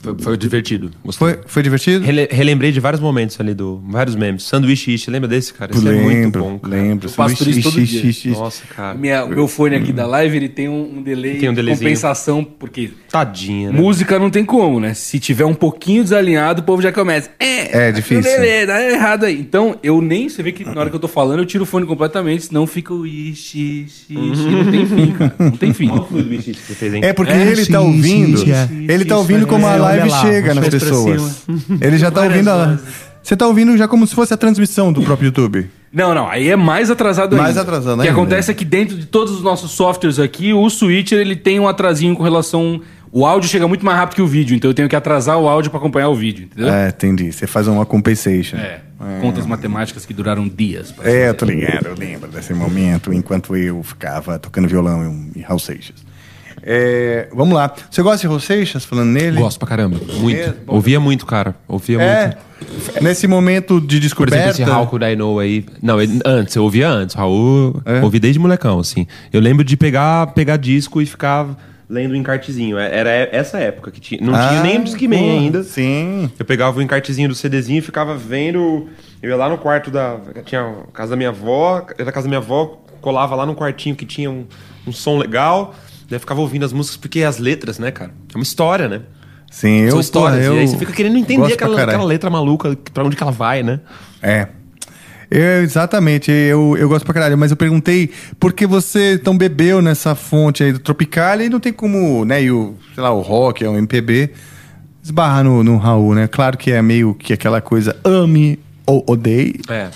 Foi, 0.04 0.14
foi 0.18 0.36
divertido. 0.36 0.90
Foi, 1.12 1.38
foi 1.46 1.62
divertido? 1.62 2.04
Rele- 2.04 2.28
relembrei 2.30 2.70
de 2.70 2.78
vários 2.80 3.00
momentos 3.00 3.40
ali 3.40 3.54
do. 3.54 3.82
Vários 3.88 4.14
memes. 4.14 4.42
Sanduíche 4.44 4.92
Ishi, 4.94 5.10
lembra 5.10 5.28
desse, 5.28 5.52
cara? 5.54 5.72
Esse 5.74 5.86
é 5.88 5.92
muito 5.92 6.08
Lembro, 6.08 6.42
bom. 6.42 6.58
Cara. 6.58 6.74
lembro. 6.76 7.06
Eu 7.06 7.10
faço 7.12 7.36
por 7.36 7.48
isso 7.48 7.62
todo 7.62 7.80
Ixi, 7.80 8.00
dia. 8.00 8.10
ixi. 8.10 8.28
Nossa, 8.30 8.62
cara. 8.66 8.94
Minha, 8.96 9.26
meu 9.26 9.48
fone 9.48 9.74
aqui 9.76 9.92
da 9.92 10.06
live, 10.06 10.36
ele 10.36 10.48
tem 10.48 10.68
um, 10.68 10.98
um 10.98 11.02
delay 11.02 11.38
Tem 11.38 11.48
um 11.48 11.54
de 11.54 11.62
compensação, 11.64 12.44
porque 12.44 12.90
Tadinha, 13.10 13.72
né? 13.72 13.80
música 13.80 14.18
não 14.18 14.30
tem 14.30 14.44
como, 14.44 14.78
né? 14.78 14.92
Se 14.94 15.18
tiver 15.18 15.44
um 15.44 15.54
pouquinho 15.54 16.02
desalinhado, 16.02 16.60
o 16.60 16.64
povo 16.64 16.82
já 16.82 16.92
começa. 16.92 17.30
É, 17.40 17.88
É 17.88 17.92
difícil. 17.92 18.22
delay, 18.22 18.66
dá 18.66 18.82
errado 18.82 19.24
aí. 19.24 19.38
Então, 19.40 19.76
eu 19.82 20.00
nem, 20.00 20.28
você 20.28 20.42
vê 20.42 20.52
que 20.52 20.64
na 20.64 20.78
hora 20.80 20.90
que 20.90 20.96
eu 20.96 21.00
tô 21.00 21.08
falando, 21.08 21.38
eu 21.40 21.46
tiro 21.46 21.64
o 21.64 21.66
fone 21.66 21.86
completamente, 21.86 22.46
senão 22.46 22.66
fica 22.66 22.92
o 22.92 23.06
ixi, 23.06 23.86
ixi, 23.86 24.14
ixi. 24.14 24.50
Não 24.50 24.70
tem 24.70 24.86
fim, 24.86 25.12
cara. 25.12 25.34
Não 25.38 25.50
tem 25.52 25.72
fim. 25.72 25.90
É 27.02 27.12
porque 27.12 27.32
É, 27.32 27.46
ele 27.50 27.66
tá 27.66 27.80
ouvindo. 27.80 28.42
ele 28.88 29.04
tá 29.04 29.16
ouvindo 29.16 29.46
como 29.46 29.66
a 29.66 29.74
é, 29.74 29.93
live 29.96 30.10
lá, 30.10 30.20
chega 30.22 30.54
nas 30.54 30.68
pessoas. 30.68 31.42
Ele 31.80 31.98
já 31.98 32.10
tá 32.10 32.22
ouvindo 32.22 32.50
a. 32.50 32.78
Você 33.22 33.36
tá 33.36 33.46
ouvindo 33.46 33.76
já 33.76 33.88
como 33.88 34.06
se 34.06 34.14
fosse 34.14 34.34
a 34.34 34.36
transmissão 34.36 34.92
do 34.92 35.02
próprio 35.02 35.26
YouTube. 35.28 35.70
Não, 35.90 36.14
não, 36.14 36.28
aí 36.28 36.48
é 36.50 36.56
mais 36.56 36.90
atrasado 36.90 37.36
Mais 37.36 37.50
ainda. 37.50 37.62
atrasado 37.62 37.98
O 37.98 38.02
que 38.02 38.08
ainda. 38.08 38.20
acontece 38.20 38.50
é 38.50 38.54
que 38.54 38.64
dentro 38.64 38.96
de 38.96 39.06
todos 39.06 39.32
os 39.32 39.42
nossos 39.42 39.70
softwares 39.70 40.18
aqui, 40.18 40.52
o 40.52 40.68
Switcher 40.68 41.18
ele 41.20 41.36
tem 41.36 41.58
um 41.60 41.66
atrasinho 41.68 42.14
com 42.16 42.22
relação. 42.22 42.80
O 43.12 43.24
áudio 43.24 43.48
chega 43.48 43.68
muito 43.68 43.84
mais 43.86 43.96
rápido 43.96 44.16
que 44.16 44.22
o 44.22 44.26
vídeo, 44.26 44.56
então 44.56 44.68
eu 44.68 44.74
tenho 44.74 44.88
que 44.88 44.96
atrasar 44.96 45.38
o 45.38 45.48
áudio 45.48 45.70
pra 45.70 45.78
acompanhar 45.78 46.08
o 46.08 46.14
vídeo, 46.16 46.46
entendeu? 46.46 46.72
É, 46.72 46.88
entendi. 46.88 47.32
Você 47.32 47.46
faz 47.46 47.68
uma 47.68 47.86
compensation. 47.86 48.56
É. 48.56 48.80
Contas 49.20 49.46
matemáticas 49.46 50.04
que 50.04 50.12
duraram 50.12 50.48
dias. 50.48 50.90
pra 50.90 51.08
É, 51.08 51.28
eu 51.28 51.34
tô 51.34 51.44
ligado, 51.46 51.86
eu 51.86 51.94
lembro 51.94 52.28
desse 52.28 52.52
momento, 52.52 53.12
enquanto 53.12 53.54
eu 53.56 53.82
ficava 53.82 54.38
tocando 54.38 54.66
violão 54.66 55.30
em 55.34 55.40
Raul 55.42 55.60
Seixas. 55.60 56.04
É, 56.66 57.28
vamos 57.32 57.54
lá. 57.54 57.72
Você 57.90 58.00
gosta 58.02 58.20
de 58.22 58.26
Raul 58.26 58.40
Seixas, 58.40 58.84
falando 58.84 59.10
nele? 59.10 59.38
Gosto 59.38 59.58
pra 59.58 59.68
caramba. 59.68 59.98
Muito. 60.18 60.40
É, 60.40 60.52
bom. 60.66 60.74
Ouvia 60.74 60.98
muito, 60.98 61.26
cara. 61.26 61.54
Ouvia 61.68 62.00
É, 62.00 62.26
muito. 62.26 63.02
nesse 63.02 63.26
momento 63.26 63.80
de 63.80 63.96
Por 63.96 64.00
descoberta... 64.02 64.36
exemplo, 64.48 64.62
esse 64.62 64.70
Raul 64.70 64.86
que 64.86 64.96
o 64.96 64.98
Daino 64.98 65.38
aí. 65.38 65.66
Não, 65.82 66.00
ele- 66.00 66.20
antes, 66.24 66.56
eu 66.56 66.62
ouvia 66.64 66.88
antes. 66.88 67.14
Raul, 67.14 67.82
É? 67.84 68.00
ouvi 68.00 68.18
desde 68.18 68.38
molecão, 68.38 68.78
assim. 68.80 69.06
Eu 69.32 69.40
lembro 69.40 69.62
de 69.62 69.76
pegar, 69.76 70.28
pegar 70.28 70.56
disco 70.56 71.02
e 71.02 71.06
ficar 71.06 71.46
lendo 71.86 72.12
o 72.12 72.16
encartezinho. 72.16 72.78
É- 72.78 72.96
Era 72.98 73.10
essa 73.30 73.58
época 73.58 73.90
que 73.90 74.00
tinha. 74.00 74.20
Não 74.22 74.32
tinha 74.32 74.60
Ah, 74.60 74.62
nem 74.62 74.78
o 74.80 74.84
Discman 74.84 75.38
ainda. 75.40 75.62
Sim. 75.62 76.30
Eu 76.38 76.46
pegava 76.46 76.78
o 76.78 76.82
encartezinho 76.82 77.28
do 77.28 77.34
CDzinho 77.34 77.78
e 77.78 77.82
ficava 77.82 78.16
vendo. 78.16 78.88
Eu 79.22 79.28
ia 79.28 79.36
lá 79.36 79.50
no 79.50 79.58
quarto 79.58 79.90
da. 79.90 80.16
Tinha 80.46 80.62
a 80.62 80.92
casa 80.94 81.10
da 81.10 81.16
minha 81.16 81.28
avó, 81.28 81.84
era 81.98 82.08
a 82.08 82.12
casa 82.12 82.24
da 82.24 82.28
minha 82.28 82.38
avó, 82.40 82.80
colava 83.02 83.34
lá 83.34 83.44
no 83.44 83.54
quartinho 83.54 83.94
que 83.94 84.06
tinha 84.06 84.30
um, 84.30 84.46
um 84.86 84.92
som 84.92 85.18
legal. 85.18 85.74
Daí 86.08 86.18
ficava 86.18 86.40
ouvindo 86.40 86.64
as 86.64 86.72
músicas, 86.72 86.96
porque 86.96 87.22
as 87.22 87.38
letras, 87.38 87.78
né, 87.78 87.90
cara? 87.90 88.12
É 88.32 88.36
uma 88.36 88.42
história, 88.42 88.88
né? 88.88 89.02
Sim, 89.50 89.80
eu, 89.82 89.92
São 89.92 90.00
histórias. 90.00 90.40
porra, 90.46 90.54
e 90.54 90.58
aí 90.58 90.64
eu 90.64 90.68
você 90.68 90.78
fica 90.78 90.92
querendo 90.92 91.16
entender 91.16 91.52
aquela, 91.52 91.80
aquela 91.82 92.04
letra 92.04 92.28
maluca, 92.28 92.76
pra 92.92 93.04
onde 93.04 93.14
que 93.16 93.22
ela 93.22 93.32
vai, 93.32 93.62
né? 93.62 93.80
É. 94.20 94.48
Eu, 95.30 95.62
exatamente, 95.62 96.30
eu, 96.30 96.76
eu 96.76 96.88
gosto 96.88 97.04
pra 97.04 97.14
caralho, 97.14 97.36
mas 97.38 97.50
eu 97.50 97.56
perguntei 97.56 98.10
por 98.38 98.52
que 98.52 98.66
você 98.66 99.18
tão 99.18 99.36
bebeu 99.36 99.80
nessa 99.80 100.14
fonte 100.14 100.62
aí 100.62 100.72
do 100.72 100.78
Tropicália 100.78 101.44
e 101.46 101.48
não 101.48 101.58
tem 101.58 101.72
como, 101.72 102.24
né, 102.24 102.42
e 102.42 102.50
o, 102.52 102.74
sei 102.94 103.02
lá, 103.02 103.10
o 103.10 103.20
rock, 103.20 103.64
o 103.64 103.76
MPB, 103.76 104.30
esbarrar 105.02 105.42
no, 105.42 105.64
no 105.64 105.76
Raul, 105.76 106.14
né? 106.14 106.28
Claro 106.28 106.56
que 106.58 106.70
é 106.70 106.80
meio 106.82 107.14
que 107.14 107.32
aquela 107.32 107.60
coisa 107.60 107.96
ame 108.04 108.60
ou 108.86 109.02
odeie, 109.08 109.60
É. 109.68 109.88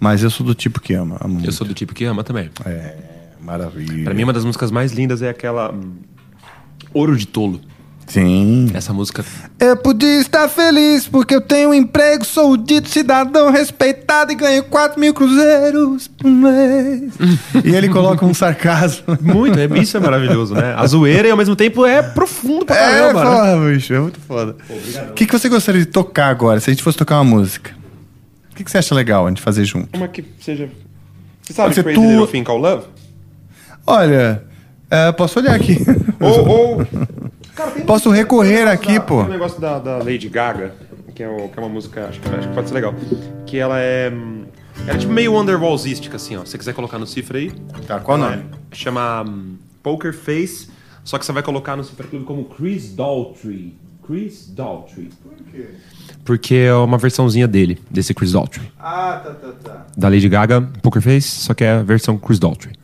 mas 0.00 0.22
eu 0.22 0.30
sou 0.30 0.44
do 0.46 0.54
tipo 0.54 0.80
que 0.80 0.94
ama. 0.94 1.16
amo 1.20 1.40
Eu 1.44 1.52
sou 1.52 1.66
do 1.66 1.74
tipo 1.74 1.94
que 1.94 2.04
ama 2.04 2.22
também. 2.22 2.50
É, 2.64 2.94
maravilha. 3.50 4.04
Pra 4.04 4.14
mim, 4.14 4.24
uma 4.24 4.32
das 4.32 4.44
músicas 4.44 4.70
mais 4.70 4.92
lindas 4.92 5.22
é 5.22 5.28
aquela. 5.28 5.72
hum, 5.72 5.92
Ouro 6.92 7.16
de 7.16 7.26
Tolo. 7.26 7.60
Sim. 8.06 8.68
Essa 8.74 8.92
música. 8.92 9.24
Eu 9.60 9.76
podia 9.76 10.20
estar 10.20 10.48
feliz 10.48 11.06
porque 11.06 11.32
eu 11.32 11.40
tenho 11.40 11.68
um 11.70 11.74
emprego, 11.74 12.24
sou 12.24 12.50
o 12.50 12.56
dito 12.56 12.88
cidadão 12.88 13.52
respeitado 13.52 14.32
e 14.32 14.34
ganho 14.34 14.64
4 14.64 14.98
mil 14.98 15.14
cruzeiros 15.14 16.08
por 16.08 16.28
mês. 16.28 17.12
e 17.64 17.68
ele 17.72 17.88
coloca 17.88 18.26
um 18.26 18.34
sarcasmo. 18.34 19.16
Muito, 19.20 19.56
é, 19.56 19.66
isso 19.78 19.96
é 19.96 20.00
maravilhoso, 20.00 20.54
né? 20.56 20.74
A 20.76 20.84
zoeira 20.88 21.28
e 21.28 21.30
ao 21.30 21.36
mesmo 21.36 21.54
tempo 21.54 21.86
é 21.86 22.02
profundo 22.02 22.66
pra 22.66 22.74
É, 22.74 22.80
caramba, 23.12 23.24
né? 23.24 23.30
foda, 23.30 23.70
bicho, 23.72 23.94
é 23.94 24.00
muito 24.00 24.18
foda. 24.18 24.56
O 25.10 25.12
que, 25.12 25.26
que 25.26 25.32
você 25.38 25.48
gostaria 25.48 25.80
de 25.80 25.86
tocar 25.86 26.26
agora, 26.30 26.58
se 26.58 26.68
a 26.68 26.72
gente 26.72 26.82
fosse 26.82 26.98
tocar 26.98 27.14
uma 27.20 27.24
música? 27.36 27.70
O 28.50 28.56
que, 28.56 28.64
que 28.64 28.70
você 28.72 28.78
acha 28.78 28.92
legal 28.92 29.24
a 29.24 29.28
gente 29.28 29.40
fazer 29.40 29.64
junto? 29.64 29.86
Como 29.88 30.02
é 30.04 30.08
que 30.08 30.24
seja. 30.40 30.68
Você 31.42 31.54
Pode 31.54 31.74
sabe 31.74 31.74
ser 31.76 31.82
Crazy 31.84 32.00
tu- 32.00 32.08
Little 32.10 32.26
Thing 32.26 32.42
Called 32.42 32.62
Love? 32.62 32.86
Olha, 33.86 34.42
é, 34.90 35.12
posso 35.12 35.38
olhar 35.38 35.54
aqui. 35.54 35.78
Ou. 36.20 36.48
ou... 36.48 36.86
Cara, 37.54 37.70
tem 37.72 37.84
Posso 37.84 38.08
um- 38.10 38.12
recorrer 38.12 38.66
um 38.66 38.70
aqui, 38.70 38.94
da- 38.94 39.00
pô. 39.00 39.16
Tem 39.18 39.26
um 39.26 39.32
negócio 39.32 39.60
da, 39.60 39.78
da 39.78 39.98
Lady 39.98 40.28
Gaga, 40.28 40.74
que 41.14 41.22
é, 41.22 41.28
o- 41.28 41.48
que 41.48 41.58
é 41.58 41.62
uma 41.62 41.68
música, 41.68 42.06
acho 42.08 42.20
que, 42.20 42.28
acho 42.28 42.48
que 42.48 42.54
pode 42.54 42.68
ser 42.68 42.74
legal. 42.74 42.94
Que 43.46 43.58
ela 43.58 43.78
é. 43.80 44.12
Ela 44.86 44.94
é 44.94 44.98
tipo 44.98 45.12
meio 45.12 45.32
Wonderwallzística, 45.34 46.16
assim, 46.16 46.36
ó. 46.36 46.44
Se 46.44 46.52
você 46.52 46.58
quiser 46.58 46.74
colocar 46.74 46.98
no 46.98 47.06
cifra 47.06 47.38
aí. 47.38 47.50
Tá, 47.86 48.00
qual 48.00 48.18
o 48.18 48.22
ela 48.22 48.30
nome? 48.36 48.42
é- 48.70 48.74
Chama 48.76 49.22
hum, 49.26 49.56
Poker 49.82 50.12
Face, 50.14 50.68
só 51.04 51.18
que 51.18 51.24
você 51.26 51.32
vai 51.32 51.42
colocar 51.42 51.76
no 51.76 51.84
cifra 51.84 52.06
clube 52.06 52.24
como 52.24 52.44
Chris 52.44 52.94
Daltrey. 52.94 53.74
Chris 54.06 54.48
Daltrey. 54.54 55.08
Por 55.22 55.32
quê? 55.52 55.66
Porque 56.24 56.54
é 56.54 56.74
uma 56.74 56.98
versãozinha 56.98 57.48
dele, 57.48 57.78
desse 57.90 58.12
Chris 58.14 58.32
Daltrey. 58.32 58.70
Ah, 58.78 59.20
tá, 59.24 59.30
tá, 59.34 59.52
tá. 59.62 59.86
Da 59.96 60.08
Lady 60.08 60.28
Gaga, 60.28 60.60
Poker 60.82 61.00
Face, 61.02 61.28
só 61.28 61.54
que 61.54 61.64
é 61.64 61.72
a 61.72 61.82
versão 61.82 62.16
Chris 62.18 62.38
Daltrey. 62.38 62.74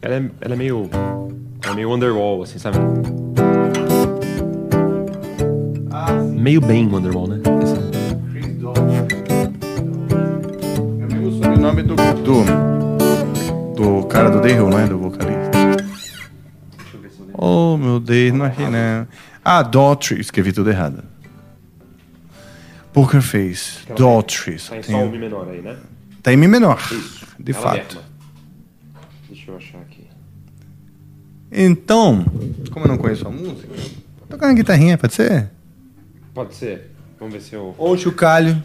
Ela 0.00 0.14
é, 0.16 0.30
ela 0.40 0.54
é 0.54 0.56
meio. 0.56 0.88
Ela 1.62 1.72
é 1.72 1.74
meio 1.74 1.90
Wonderwall, 1.90 2.42
assim, 2.42 2.58
sabe? 2.58 2.78
Meio 6.34 6.60
bem 6.60 6.86
Wonderwall, 6.86 7.28
né? 7.28 7.40
É 11.00 11.14
meio 11.14 11.28
o 11.28 11.32
sobrenome 11.32 11.82
do, 11.82 11.96
do. 11.96 12.68
Do 13.74 14.06
cara 14.08 14.30
do 14.30 14.40
The 14.40 14.50
Hill, 14.50 14.68
não 14.70 14.78
é? 14.78 14.86
Do 14.86 14.98
vocalista. 14.98 15.48
Oh, 17.32 17.76
meu 17.76 18.00
Deus, 18.00 18.32
não 18.32 18.46
achei, 18.46 18.66
né? 18.68 19.06
Ah, 19.44 19.62
Daughtry, 19.62 20.20
escrevi 20.20 20.52
tudo 20.52 20.70
errado. 20.70 21.04
Poker 22.92 23.22
Face, 23.22 23.86
Daughtry. 23.96 24.58
Tá 24.58 24.76
em 24.78 24.82
sol 24.82 25.08
mi 25.08 25.18
menor 25.18 25.48
aí, 25.48 25.62
né? 25.62 25.76
Tá 26.22 26.32
em 26.32 26.36
Mi 26.36 26.48
menor, 26.48 26.80
Isso. 26.90 27.24
de 27.38 27.52
Ela 27.52 27.60
fato. 27.60 28.02
Deixa 29.28 29.50
eu 29.52 29.56
achar 29.56 29.78
aqui. 29.78 30.04
Então, 31.50 32.24
como 32.70 32.84
eu 32.84 32.88
não 32.88 32.98
conheço 32.98 33.26
a 33.26 33.30
música, 33.30 33.68
vou 34.18 34.28
tocar 34.28 34.48
uma 34.48 34.54
guitarrinha, 34.54 34.98
pode 34.98 35.14
ser? 35.14 35.50
Pode 36.34 36.54
ser. 36.54 36.90
Vamos 37.18 37.34
ver 37.34 37.40
se 37.40 37.54
eu. 37.54 37.74
Ou 37.78 37.96
chocalho. 37.96 38.62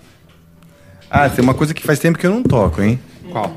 Ah, 1.09 1.29
tem 1.29 1.43
uma 1.43 1.53
coisa 1.53 1.73
que 1.73 1.81
faz 1.81 1.99
tempo 1.99 2.17
que 2.17 2.27
eu 2.27 2.31
não 2.31 2.43
toco, 2.43 2.81
hein? 2.81 2.99
Qual? 3.31 3.55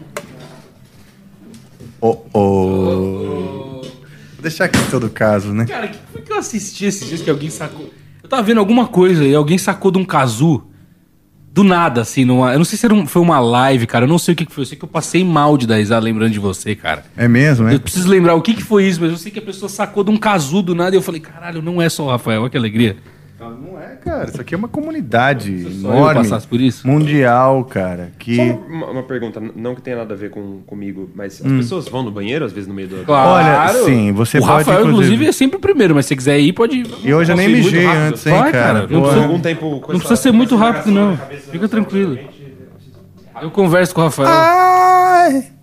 Oh, 2.01 2.19
oh. 2.33 3.83
Vou 3.83 4.43
deixar 4.43 4.67
aqui 4.67 4.79
em 4.79 4.91
todo 4.91 5.09
caso, 5.11 5.53
né? 5.53 5.65
Cara, 5.67 5.87
o 5.87 5.89
que 5.89 5.99
foi 6.13 6.23
que 6.23 6.33
eu 6.33 6.39
assisti 6.39 6.85
esses 6.85 7.09
dias 7.09 7.23
que 7.23 7.31
alguém 7.31 7.51
sacou? 7.51 7.91
Eu 8.23 8.29
tava 8.29 8.43
vendo 8.43 8.59
alguma 8.59 8.87
coisa 8.87 9.25
e 9.25 9.35
alguém 9.35 9.59
sacou 9.59 9.91
de 9.91 9.99
um 9.99 10.05
casu 10.05 10.63
do 11.57 11.65
nada, 11.65 12.03
assim, 12.03 12.23
numa... 12.27 12.53
eu 12.53 12.59
não 12.59 12.67
sei 12.67 12.77
se 12.79 12.87
um- 12.87 13.07
foi 13.07 13.23
uma 13.23 13.41
live, 13.41 13.87
cara, 13.87 14.05
eu 14.05 14.09
não 14.09 14.19
sei 14.19 14.35
o 14.35 14.37
que 14.37 14.45
que 14.45 14.53
foi, 14.53 14.61
eu 14.63 14.67
sei 14.67 14.77
que 14.77 14.85
eu 14.85 14.89
passei 14.89 15.25
mal 15.25 15.57
de 15.57 15.67
dar 15.67 15.77
risada 15.77 16.05
lembrando 16.05 16.31
de 16.31 16.39
você, 16.39 16.75
cara. 16.77 17.03
É 17.17 17.27
mesmo, 17.27 17.67
é? 17.67 17.75
Eu 17.75 17.81
preciso 17.81 18.07
lembrar 18.09 18.35
o 18.35 18.43
que 18.43 18.53
que 18.53 18.63
foi 18.63 18.85
isso, 18.85 19.01
mas 19.01 19.11
eu 19.11 19.17
sei 19.17 19.33
que 19.33 19.39
a 19.39 19.43
pessoa 19.43 19.67
sacou 19.71 20.05
de 20.05 20.11
um 20.11 20.19
casu 20.19 20.61
do 20.61 20.75
nada 20.75 20.95
e 20.95 20.99
eu 20.99 21.03
falei, 21.03 21.19
caralho, 21.19 21.63
não 21.63 21.81
é 21.81 21.89
só 21.89 22.05
o 22.05 22.11
Rafael, 22.11 22.43
olha 22.43 22.51
que 22.51 22.59
alegria. 22.59 22.99
Não 23.39 23.79
é, 23.81 23.97
cara. 23.97 24.25
Isso 24.31 24.41
aqui 24.41 24.55
é 24.55 24.59
uma 24.59 24.69
comunidade 24.69 25.65
só 25.83 25.89
enorme. 25.95 26.29
por 26.49 26.61
isso? 26.61 26.87
Mundial, 26.89 27.65
cara. 27.65 28.11
Que. 28.19 28.37
Só 28.37 28.43
uma, 28.43 28.87
uma 28.87 29.03
pergunta, 29.03 29.41
não 29.55 29.75
que 29.75 29.83
tenha 29.83 29.97
nada 29.99 30.15
a 30.15 30.17
ver 30.17 30.31
com, 30.31 30.61
comigo, 30.67 31.11
mas 31.15 31.41
as 31.41 31.47
Hum. 31.51 31.59
pessoas 31.59 31.87
vão 31.89 32.03
no 32.03 32.11
banheiro 32.11 32.45
às 32.45 32.53
vezes 32.53 32.67
no 32.67 32.75
meio 32.75 32.89
do. 32.89 33.05
Olha, 33.13 33.69
sim, 33.85 34.11
você 34.13 34.39
o 34.39 34.41
pode, 34.41 34.53
Rafael, 34.53 34.81
inclusive, 34.81 35.05
inclusive- 35.15 35.29
é 35.29 35.33
sempre 35.33 35.59
o 35.59 35.61
primeiro, 35.61 35.95
mas 35.95 36.07
se 36.07 36.11
você 36.11 36.17
quiser 36.17 36.39
ir, 36.41 36.53
pode 36.55 36.77
ir. 36.79 36.87
E 37.05 37.13
hoje 37.13 37.31
eu 37.33 37.37
nem 37.37 37.49
muito 37.49 37.65
mijei 37.65 37.87
antes, 37.87 38.27
hein, 38.27 38.33
Vai, 38.39 38.53
cara? 38.53 38.87
Não 38.89 39.03
precisa, 39.03 39.23
Algum 39.25 39.41
tempo 39.41 39.81
com 39.81 39.93
não 39.93 39.99
precisa 40.01 40.17
ser 40.17 40.33
muito 40.33 40.57
rápido, 40.57 40.91
não. 40.91 41.17
Fica 41.51 41.69
tranquilo. 41.69 42.19
Eu 43.43 43.51
converso 43.51 43.95
com 43.95 44.01
o 44.01 44.05
Rafael. 44.05 44.29
Ai! 44.31 45.56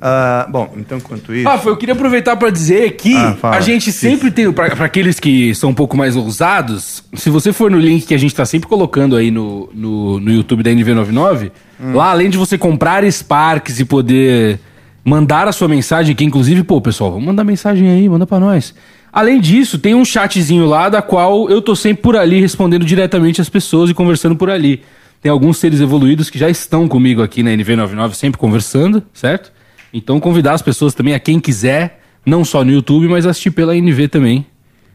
Ah, 0.00 0.46
bom, 0.50 0.72
então 0.76 0.98
enquanto 0.98 1.34
isso. 1.34 1.48
Rafa, 1.48 1.68
eu 1.68 1.76
queria 1.76 1.94
aproveitar 1.94 2.36
para 2.36 2.50
dizer 2.50 2.92
que 2.96 3.14
Ah, 3.16 3.34
fala. 3.40 3.56
a 3.56 3.60
gente 3.60 3.92
sempre 3.92 4.30
tem, 4.30 4.50
para 4.52 4.66
aqueles 4.84 5.18
que 5.20 5.54
são 5.54 5.70
um 5.70 5.74
pouco 5.74 5.96
mais 5.96 6.16
ousados, 6.16 7.04
se 7.14 7.30
você 7.30 7.52
for 7.52 7.70
no 7.70 7.78
link 7.78 8.06
que 8.06 8.14
a 8.14 8.18
gente 8.18 8.34
tá 8.34 8.44
sempre 8.44 8.68
colocando 8.68 9.16
aí 9.16 9.30
no, 9.30 9.68
no, 9.74 10.20
no 10.20 10.30
YouTube 10.32 10.62
da 10.62 10.70
NV99, 10.70 11.50
Hum. 11.80 11.94
lá 11.96 12.10
além 12.12 12.30
de 12.30 12.38
você 12.38 12.56
comprar 12.56 13.02
Sparks 13.10 13.80
e 13.80 13.84
poder 13.84 14.60
mandar 15.04 15.48
a 15.48 15.52
sua 15.52 15.66
mensagem, 15.66 16.14
que 16.14 16.24
inclusive, 16.24 16.62
pô, 16.62 16.80
pessoal, 16.80 17.10
vamos 17.10 17.26
mandar 17.26 17.42
mensagem 17.42 17.88
aí, 17.90 18.08
manda 18.08 18.24
para 18.26 18.38
nós. 18.38 18.72
Além 19.12 19.40
disso, 19.40 19.78
tem 19.78 19.94
um 19.94 20.04
chatzinho 20.04 20.64
lá 20.64 20.88
da 20.88 21.02
qual 21.02 21.50
eu 21.50 21.60
tô 21.60 21.74
sempre 21.74 22.02
por 22.02 22.16
ali 22.16 22.40
respondendo 22.40 22.84
diretamente 22.84 23.40
as 23.40 23.48
pessoas 23.48 23.90
e 23.90 23.94
conversando 23.94 24.36
por 24.36 24.48
ali. 24.48 24.80
Tem 25.20 25.30
alguns 25.30 25.58
seres 25.58 25.80
evoluídos 25.80 26.30
que 26.30 26.38
já 26.38 26.48
estão 26.48 26.88
comigo 26.88 27.22
aqui 27.22 27.42
na 27.42 27.50
NV99 27.50 28.14
sempre 28.14 28.38
conversando, 28.40 29.02
certo? 29.12 29.52
Então 29.92 30.18
convidar 30.20 30.54
as 30.54 30.62
pessoas 30.62 30.94
também, 30.94 31.14
a 31.14 31.20
quem 31.20 31.38
quiser, 31.38 32.00
não 32.24 32.44
só 32.44 32.64
no 32.64 32.70
YouTube, 32.72 33.08
mas 33.08 33.26
assistir 33.26 33.50
pela 33.50 33.76
NV 33.76 34.08
também. 34.08 34.46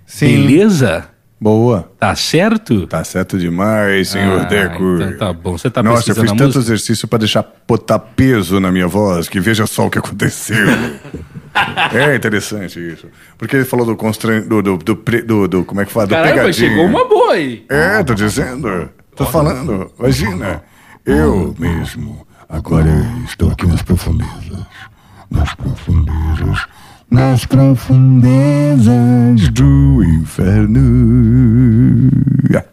Sim. 0.06 0.28
Beleza? 0.48 1.10
Boa. 1.40 1.92
Tá 2.00 2.16
certo? 2.16 2.88
Tá 2.88 3.04
certo 3.04 3.38
demais, 3.38 4.08
senhor 4.10 4.42
Ah, 4.42 4.44
Deco. 4.46 4.96
então 4.96 5.18
tá 5.18 5.32
bom. 5.34 5.56
Você 5.56 5.70
tá 5.70 5.84
Nossa, 5.84 6.10
eu 6.10 6.16
fiz 6.16 6.24
tanto 6.32 6.44
música? 6.46 6.60
exercício 6.60 7.08
pra 7.08 7.20
deixar 7.20 7.46
botar 7.68 8.00
peso 8.00 8.60
na 8.60 8.72
minha 8.72 8.88
voz, 8.88 9.30
que 9.30 9.40
veja 9.40 9.68
só 9.68 9.86
o 9.86 9.90
que 9.92 10.00
aconteceu. 10.00 10.66
é 11.94 12.16
interessante 12.16 12.80
isso. 12.80 13.08
Porque 13.38 13.56
ele 13.56 13.66
falou 13.66 13.86
do 13.86 13.96
constran... 13.96 14.42
do, 14.42 14.62
do, 14.64 14.78
do, 14.78 14.96
do- 14.96 15.48
do- 15.48 15.66
como 15.66 15.82
é 15.82 15.86
que 15.86 15.92
fala? 15.92 16.08
Do 16.08 16.12
Caramba, 16.16 16.34
pegadinha. 16.34 16.70
chegou 16.70 16.86
uma 16.86 17.08
boa 17.08 17.34
aí. 17.34 17.66
É, 17.70 18.04
tô 18.04 18.14
dizendo. 18.16 18.90
Tô 19.16 19.26
falando. 19.26 19.92
Imagina. 20.00 20.64
Eu 21.06 21.56
mesmo. 21.60 22.27
Agora 22.50 22.90
estou 23.26 23.52
aqui 23.52 23.68
nas 23.68 23.82
profundezas. 23.82 24.66
Nas 25.30 25.54
profundezas. 25.54 26.66
Nas 27.12 27.46
profundezas 27.46 29.50
do 29.52 30.02
inferno. 30.04 32.10
Ah. 32.56 32.64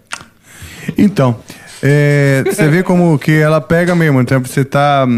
Então, 0.97 1.37
é, 1.83 2.45
você 2.47 2.69
vê 2.69 2.85
como 2.85 3.19
que 3.19 3.33
ela 3.33 3.61
pega 3.61 3.97
mesmo. 3.97 4.21
Então 4.21 4.41
você 4.41 4.65
tá. 4.65 5.09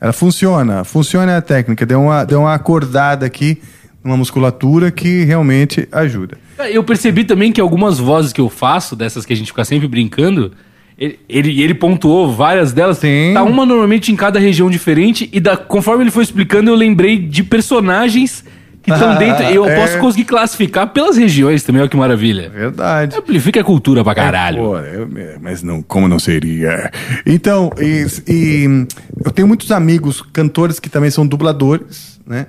Ela 0.00 0.14
funciona. 0.14 0.84
Funciona 0.84 1.36
a 1.36 1.42
técnica. 1.42 1.84
Deu 1.84 2.00
uma, 2.00 2.24
deu 2.24 2.40
uma 2.40 2.54
acordada 2.54 3.26
aqui, 3.26 3.60
uma 4.02 4.16
musculatura 4.16 4.90
que 4.90 5.24
realmente 5.24 5.86
ajuda. 5.92 6.38
Eu 6.70 6.82
percebi 6.82 7.24
também 7.24 7.52
que 7.52 7.60
algumas 7.60 7.98
vozes 7.98 8.32
que 8.32 8.40
eu 8.40 8.48
faço, 8.48 8.96
dessas 8.96 9.26
que 9.26 9.34
a 9.34 9.36
gente 9.36 9.48
fica 9.48 9.66
sempre 9.66 9.86
brincando, 9.86 10.54
ele, 10.98 11.18
ele, 11.28 11.62
ele 11.62 11.74
pontuou 11.74 12.32
várias 12.32 12.72
delas. 12.72 13.00
Tá 13.32 13.42
uma 13.44 13.64
normalmente 13.64 14.10
em 14.10 14.16
cada 14.16 14.38
região 14.38 14.68
diferente, 14.68 15.28
e 15.32 15.38
da, 15.40 15.56
conforme 15.56 16.02
ele 16.04 16.10
foi 16.10 16.24
explicando, 16.24 16.70
eu 16.70 16.74
lembrei 16.74 17.18
de 17.18 17.42
personagens 17.44 18.44
que 18.82 18.90
estão 18.90 19.10
Ah, 19.10 19.14
dentro. 19.16 19.44
Eu 19.44 19.66
é. 19.66 19.76
posso 19.76 19.98
conseguir 19.98 20.24
classificar 20.24 20.88
pelas 20.88 21.16
regiões 21.16 21.62
também, 21.62 21.80
olha 21.82 21.90
que 21.90 21.96
maravilha. 21.96 22.48
Verdade. 22.50 23.16
Amplifica 23.16 23.60
a 23.60 23.64
cultura 23.64 24.02
pra 24.02 24.14
caralho. 24.14 24.58
Pô, 24.58 24.78
eu- 24.78 25.08
mas 25.40 25.62
não, 25.62 25.82
como 25.82 26.08
não 26.08 26.18
seria? 26.18 26.90
Então, 27.26 27.70
e, 27.78 28.06
e 28.26 28.86
eu 29.24 29.30
tenho 29.30 29.46
muitos 29.46 29.70
amigos 29.70 30.20
cantores 30.32 30.80
que 30.80 30.88
também 30.88 31.10
são 31.10 31.26
dubladores, 31.26 32.18
né? 32.26 32.46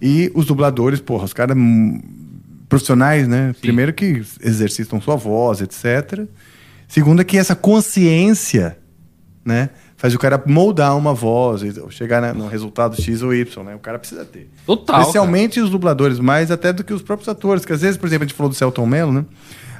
E 0.00 0.30
os 0.34 0.46
dubladores, 0.46 1.00
porra, 1.00 1.24
os 1.24 1.32
caras 1.32 1.56
hum, 1.56 2.00
profissionais, 2.68 3.28
né? 3.28 3.54
Primeiro 3.60 3.92
que 3.92 4.22
exercitam 4.42 5.00
sua 5.00 5.16
voz, 5.16 5.60
etc. 5.60 6.26
Segundo 6.92 7.22
é 7.22 7.24
que 7.24 7.38
essa 7.38 7.54
consciência, 7.56 8.76
né? 9.42 9.70
Faz 9.96 10.14
o 10.14 10.18
cara 10.18 10.42
moldar 10.46 10.94
uma 10.94 11.14
voz, 11.14 11.62
e 11.62 11.72
chegar 11.90 12.20
na- 12.20 12.34
no 12.34 12.48
resultado 12.48 13.00
X 13.00 13.22
ou 13.22 13.32
Y, 13.32 13.64
né? 13.64 13.74
O 13.74 13.78
cara 13.78 13.98
precisa 13.98 14.26
ter. 14.26 14.50
Total, 14.66 15.00
Especialmente 15.00 15.58
os 15.58 15.70
dubladores, 15.70 16.18
mais 16.18 16.50
até 16.50 16.70
do 16.70 16.84
que 16.84 16.92
os 16.92 17.00
próprios 17.00 17.30
atores. 17.30 17.64
Que 17.64 17.72
às 17.72 17.80
vezes, 17.80 17.96
por 17.96 18.06
exemplo, 18.06 18.24
a 18.24 18.26
gente 18.26 18.36
falou 18.36 18.50
do 18.50 18.54
Celton 18.54 18.84
Mello, 18.84 19.10
né? 19.10 19.24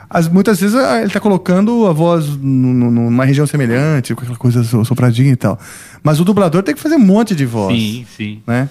As, 0.09 0.27
muitas 0.27 0.59
vezes 0.59 0.75
ah, 0.75 1.03
ele 1.03 1.11
tá 1.11 1.21
colocando 1.21 1.87
a 1.87 1.93
voz 1.93 2.29
nu- 2.29 2.73
nu- 2.73 2.91
numa 2.91 3.27
região 3.27 3.47
semelhante, 3.47 4.15
com 4.15 4.23
aquela 4.23 4.39
coisa 4.39 4.65
so- 4.65 4.83
sopradinha 4.87 5.33
e 5.33 5.37
tal. 5.37 5.59
Mas 6.03 6.19
o 6.19 6.25
dublador 6.25 6.63
tem 6.63 6.75
que 6.75 6.81
fazer 6.81 6.95
um 6.95 6.99
monte 7.05 7.35
de 7.35 7.45
voz. 7.45 7.77
Sim, 7.79 8.07
sim. 8.17 8.43
Né? 8.47 8.71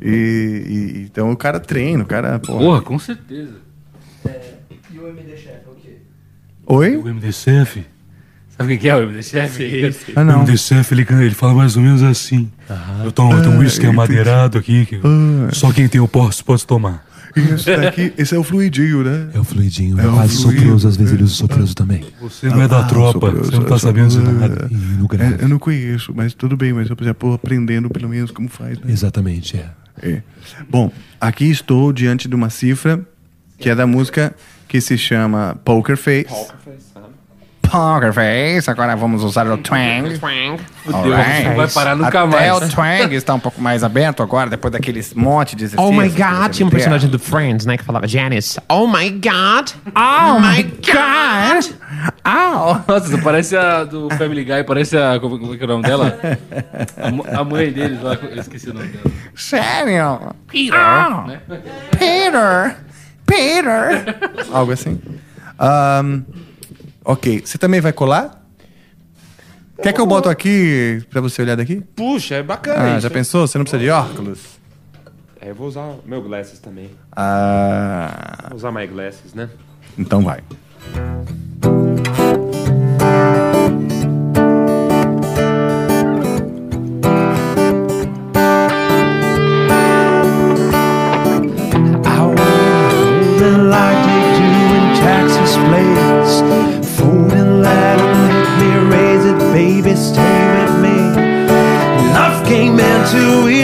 E, 0.00 0.06
e- 0.08 1.02
então 1.04 1.32
o 1.32 1.36
cara 1.36 1.58
treina, 1.58 2.04
o 2.04 2.06
cara. 2.06 2.38
Porra, 2.38 2.58
Porra, 2.60 2.82
com 2.82 2.98
certeza. 2.98 3.54
E 4.92 4.98
o 4.98 5.08
MD 5.08 5.36
Chef 5.36 5.48
é? 5.48 5.51
Oi? 6.74 6.96
O 6.96 7.06
MD 7.08 7.30
Chef. 7.32 7.84
Sabe 8.56 8.74
o 8.74 8.78
que 8.78 8.88
é 8.88 8.96
o 8.96 9.02
MD 9.02 9.22
Chef? 9.22 10.12
Ah, 10.16 10.24
não. 10.24 10.38
O 10.40 10.42
MD 10.44 10.56
Chef, 10.56 10.92
ele, 10.92 11.06
ele 11.10 11.34
fala 11.34 11.52
mais 11.54 11.76
ou 11.76 11.82
menos 11.82 12.02
assim. 12.02 12.50
Eu 13.04 13.12
tomo, 13.12 13.34
eu 13.34 13.42
tomo 13.42 13.56
Ah, 13.56 13.60
uísque 13.60 13.80
entendi. 13.80 13.94
amadeirado 13.94 14.56
aqui, 14.58 14.86
que 14.86 14.96
Ah. 15.04 15.50
só 15.52 15.70
quem 15.70 15.86
tem 15.86 16.00
o 16.00 16.08
posse 16.08 16.42
pode 16.42 16.66
tomar. 16.66 17.04
Isso 17.36 17.64
daqui, 17.64 18.12
esse 18.16 18.34
é 18.34 18.38
o 18.38 18.42
fluidinho, 18.42 19.02
né? 19.02 19.28
É 19.34 19.38
o 19.40 19.44
fluidinho, 19.44 19.98
É 20.00 20.04
é 20.04 20.08
o 20.08 20.12
quase 20.12 20.42
fluido. 20.42 20.60
soproso, 20.62 20.88
às 20.88 20.96
vezes 20.96 21.12
ele 21.14 21.22
usa 21.24 21.34
soproso 21.34 21.74
também. 21.74 22.04
Você 22.20 22.46
não 22.48 22.62
é 22.62 22.68
da 22.68 22.84
tropa, 22.84 23.30
você 23.30 23.52
não 23.56 23.64
tá 23.64 23.78
sabendo 23.78 24.08
de 24.10 24.18
nada. 24.18 24.68
E 24.70 24.74
no 24.74 25.06
É, 25.18 25.42
eu 25.44 25.48
não 25.48 25.58
conheço, 25.58 26.12
mas 26.14 26.32
tudo 26.34 26.56
bem, 26.58 26.72
mas 26.74 26.88
eu 26.90 26.96
já 27.00 27.12
tô 27.14 27.32
aprendendo 27.34 27.88
pelo 27.90 28.08
menos 28.08 28.30
como 28.30 28.48
faz. 28.48 28.78
Né? 28.78 28.84
Exatamente, 28.92 29.56
é. 29.58 29.66
É. 30.02 30.22
Bom, 30.70 30.90
aqui 31.20 31.50
estou 31.50 31.92
diante 31.92 32.28
de 32.28 32.34
uma 32.34 32.48
cifra 32.50 33.00
que 33.58 33.68
é 33.70 33.74
da 33.74 33.86
música 33.86 34.34
que 34.68 34.80
se 34.80 34.96
chama 34.98 35.54
Poker 35.64 35.96
Face. 35.96 36.24
Poker 36.28 36.56
Face, 37.72 38.70
agora 38.70 38.94
vamos 38.94 39.24
usar 39.24 39.46
o 39.46 39.56
twang. 39.56 40.18
Fudeu, 40.84 41.16
você 41.16 41.42
não 41.44 41.56
vai 41.56 41.68
parar 41.68 41.96
nunca 41.96 42.22
Até 42.22 42.26
mais. 42.26 42.62
o 42.62 42.68
twang 42.68 43.14
está 43.14 43.34
um 43.34 43.40
pouco 43.40 43.62
mais 43.62 43.82
aberto 43.82 44.22
agora, 44.22 44.50
depois 44.50 44.70
daqueles 44.72 45.14
monte 45.14 45.56
de 45.56 45.64
exercícios. 45.64 45.88
Oh 45.88 45.98
my 45.98 46.08
god, 46.10 46.52
tinha 46.52 46.66
um 46.66 46.70
personagem 46.70 47.08
do 47.08 47.18
Friends, 47.18 47.64
né, 47.64 47.78
que 47.78 47.84
falava 47.84 48.06
Janice. 48.06 48.60
Oh 48.68 48.86
my 48.86 49.08
god. 49.10 49.70
Oh 49.96 50.38
my 50.38 50.62
god. 50.62 51.72
Au! 52.24 52.84
Nossa, 52.86 53.08
você 53.08 53.18
parece 53.18 53.56
a 53.56 53.84
do 53.84 54.10
Family 54.10 54.44
Guy, 54.44 54.64
parece 54.64 54.96
a. 54.98 55.18
Como, 55.18 55.38
como 55.38 55.54
é 55.54 55.56
que 55.56 55.62
é 55.62 55.66
o 55.66 55.68
nome 55.68 55.84
dela? 55.84 56.18
A, 57.32 57.40
a 57.40 57.44
mãe 57.44 57.72
deles 57.72 58.02
lá, 58.02 58.14
eu 58.14 58.38
esqueci 58.38 58.68
o 58.68 58.74
nome 58.74 58.88
dela. 58.88 59.10
Sério? 59.34 60.34
Peter. 60.46 60.78
Ah. 60.78 61.24
né? 61.26 61.40
Peter! 61.98 62.76
Peter! 63.26 64.46
Algo 64.52 64.72
assim. 64.72 65.00
Ahn, 65.58 66.22
ok, 67.04 67.42
você 67.44 67.58
também 67.58 67.80
vai 67.80 67.92
colar? 67.92 68.40
Quer 69.82 69.92
que 69.92 70.00
eu 70.00 70.06
boto 70.06 70.28
aqui 70.28 71.02
pra 71.10 71.20
você 71.20 71.42
olhar 71.42 71.56
daqui? 71.56 71.80
Puxa, 71.96 72.36
é 72.36 72.42
bacana 72.42 72.84
Ah, 72.84 72.90
isso. 72.92 73.00
já 73.00 73.10
pensou? 73.10 73.46
Você 73.46 73.58
não 73.58 73.64
precisa 73.64 73.82
de 73.82 73.90
óculos? 73.90 74.38
É, 75.40 75.50
eu 75.50 75.54
vou 75.56 75.66
usar 75.66 75.96
meu 76.06 76.22
glasses 76.22 76.60
também. 76.60 76.90
Ah, 77.10 78.44
Vou 78.48 78.56
usar 78.58 78.70
my 78.70 78.86
glasses, 78.86 79.34
né? 79.34 79.48
então 79.98 80.22
vai. 80.22 80.40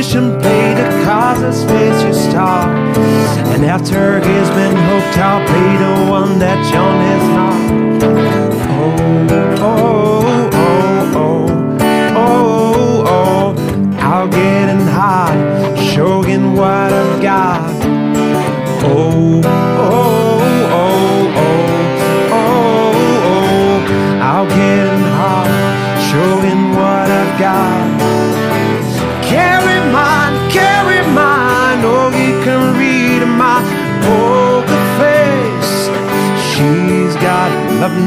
Intuition, 0.09 0.41
play 0.41 0.75
the 0.75 1.05
cards 1.05 1.43
as 1.43 1.65
face 1.65 2.03
you 2.03 2.15
start. 2.15 2.69
And 3.55 3.65
after 3.65 4.19
he's 4.19 4.51
been 4.51 4.77
hooked, 4.77 5.19
I'll 5.19 5.47
play 5.47 5.77
the 5.77 6.11
one 6.11 6.39
that 6.39 6.59
John 6.73 7.01
is 7.15 7.29
not. 7.29 7.98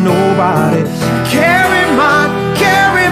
Nobody. 0.03 0.83
Carry 1.29 1.83
mine, 1.95 2.31
carry 2.55 3.07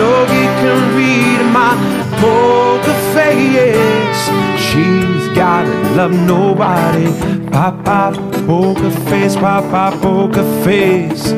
oh, 0.00 0.26
you 0.38 0.48
can 0.60 0.80
read 0.96 1.40
my 1.52 1.72
poker 2.20 2.98
face. 3.14 4.22
She's 4.60 5.36
got 5.36 5.64
to 5.64 5.94
love 5.96 6.12
nobody. 6.12 7.06
Pop, 7.50 7.84
pop, 7.84 8.14
poker 8.46 8.90
face, 9.08 9.36
pop, 9.36 9.64
pop, 9.70 10.00
poker 10.00 10.44
face. 10.64 11.32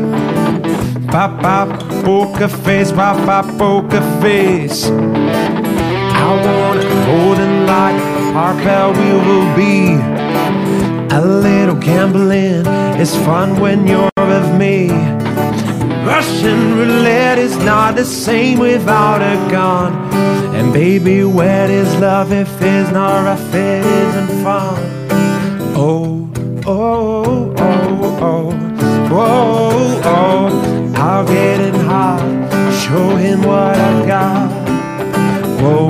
Pop, 1.08 1.40
pop, 1.40 1.68
poker 2.04 2.48
face, 2.48 2.92
pop, 2.92 3.16
pop, 3.26 3.46
poker 3.58 4.02
face. 4.20 4.86
I 4.86 6.26
I 6.28 6.34
wanna 6.44 6.82
hold 7.06 7.38
and 7.38 7.66
light 7.66 8.16
park 8.32 8.56
where 8.64 8.88
we 8.98 9.08
will 9.26 9.48
be. 9.54 9.94
A 11.14 11.20
little 11.20 11.76
gambling 11.76 12.66
is 13.00 13.14
fun 13.24 13.60
when 13.60 13.86
you're 13.86 14.15
me. 14.58 14.88
Russian 16.06 16.76
roulette 16.78 17.38
is 17.38 17.56
not 17.58 17.96
the 17.96 18.04
same 18.04 18.58
without 18.58 19.20
a 19.20 19.36
gun. 19.50 19.92
And 20.54 20.72
baby, 20.72 21.24
where 21.24 21.70
is 21.70 21.94
love 21.96 22.32
if 22.32 22.48
it's 22.62 22.90
not 22.90 23.24
rough, 23.24 23.54
it 23.54 23.84
isn't 23.84 24.42
fun. 24.42 24.76
Oh, 25.76 26.30
oh, 26.66 27.54
oh, 27.58 28.18
oh, 28.20 28.52
oh, 29.12 30.02
oh, 30.04 30.92
I'll 30.96 31.26
get 31.26 31.60
it 31.60 31.74
hot, 31.74 32.20
show 32.72 33.16
him 33.16 33.42
what 33.42 33.76
I've 33.76 34.06
got. 34.06 34.50
Whoa, 35.60 35.88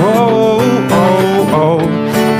whoa, 0.00 0.58
oh, 0.90 1.48
oh, 1.62 1.78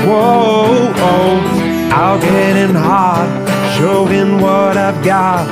whoa, 0.07 0.93
oh, 1.09 1.89
I'll 1.93 2.19
get 2.19 2.55
him 2.55 2.75
hot, 2.75 3.44
show 3.77 4.05
him 4.05 4.39
what 4.39 4.77
I've 4.77 5.03
got. 5.03 5.47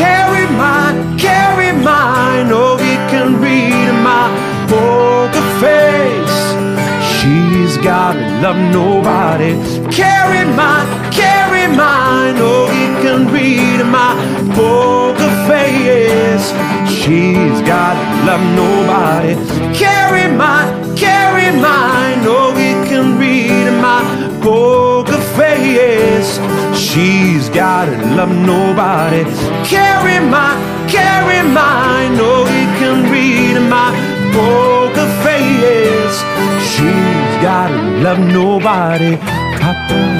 Carry 0.00 0.46
mine, 0.56 1.18
carry 1.18 1.72
mine, 1.72 2.48
oh, 2.52 2.76
he 2.76 2.94
can 3.10 3.40
read 3.40 3.90
my 4.10 4.26
poker 4.70 5.46
face. 5.62 6.38
She's 7.14 7.76
gotta 7.78 8.20
love 8.42 8.60
nobody. 8.72 9.52
Carry 9.90 10.44
mine, 10.54 10.88
carry 11.10 11.66
mine, 11.66 12.36
oh, 12.38 12.66
he 12.76 12.84
can 13.02 13.26
read 13.32 13.84
my 13.98 14.14
poker 14.54 15.32
face. 15.50 16.46
She's 16.98 17.58
gotta 17.66 18.04
love 18.28 18.44
nobody. 18.62 19.34
Carry 19.76 20.26
mine, 20.42 20.96
carry 20.96 21.50
mine, 21.60 22.22
oh, 22.22 22.57
poker 25.68 25.76
face. 25.76 26.38
She's 26.78 27.48
gotta 27.48 27.96
love 28.14 28.30
nobody. 28.30 29.24
Carry 29.64 30.18
mine, 30.24 30.88
carry 30.88 31.42
mine, 31.48 32.16
oh, 32.20 32.44
he 32.44 32.64
can 32.78 33.10
read 33.10 33.58
my 33.68 33.90
poker 34.32 35.08
face. 35.24 36.18
She's 36.70 37.42
gotta 37.42 37.80
love 38.02 38.18
nobody. 38.18 39.16
Papa. 39.16 39.58
Papa 39.60 40.17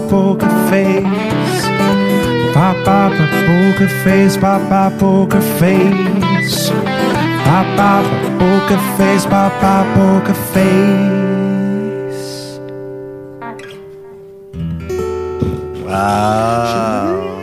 poker 0.00 0.48
face. 0.68 1.68
Papa 2.54 3.10
poker 3.46 3.88
face, 4.02 4.38
papa 4.38 4.90
poker 4.98 5.40
face. 5.40 6.72
Papa 7.44 8.02
poker 8.38 8.78
face, 8.96 9.26
papa 9.28 9.84
poker 9.94 10.34
face. 10.34 11.78
Uau! 15.86 17.38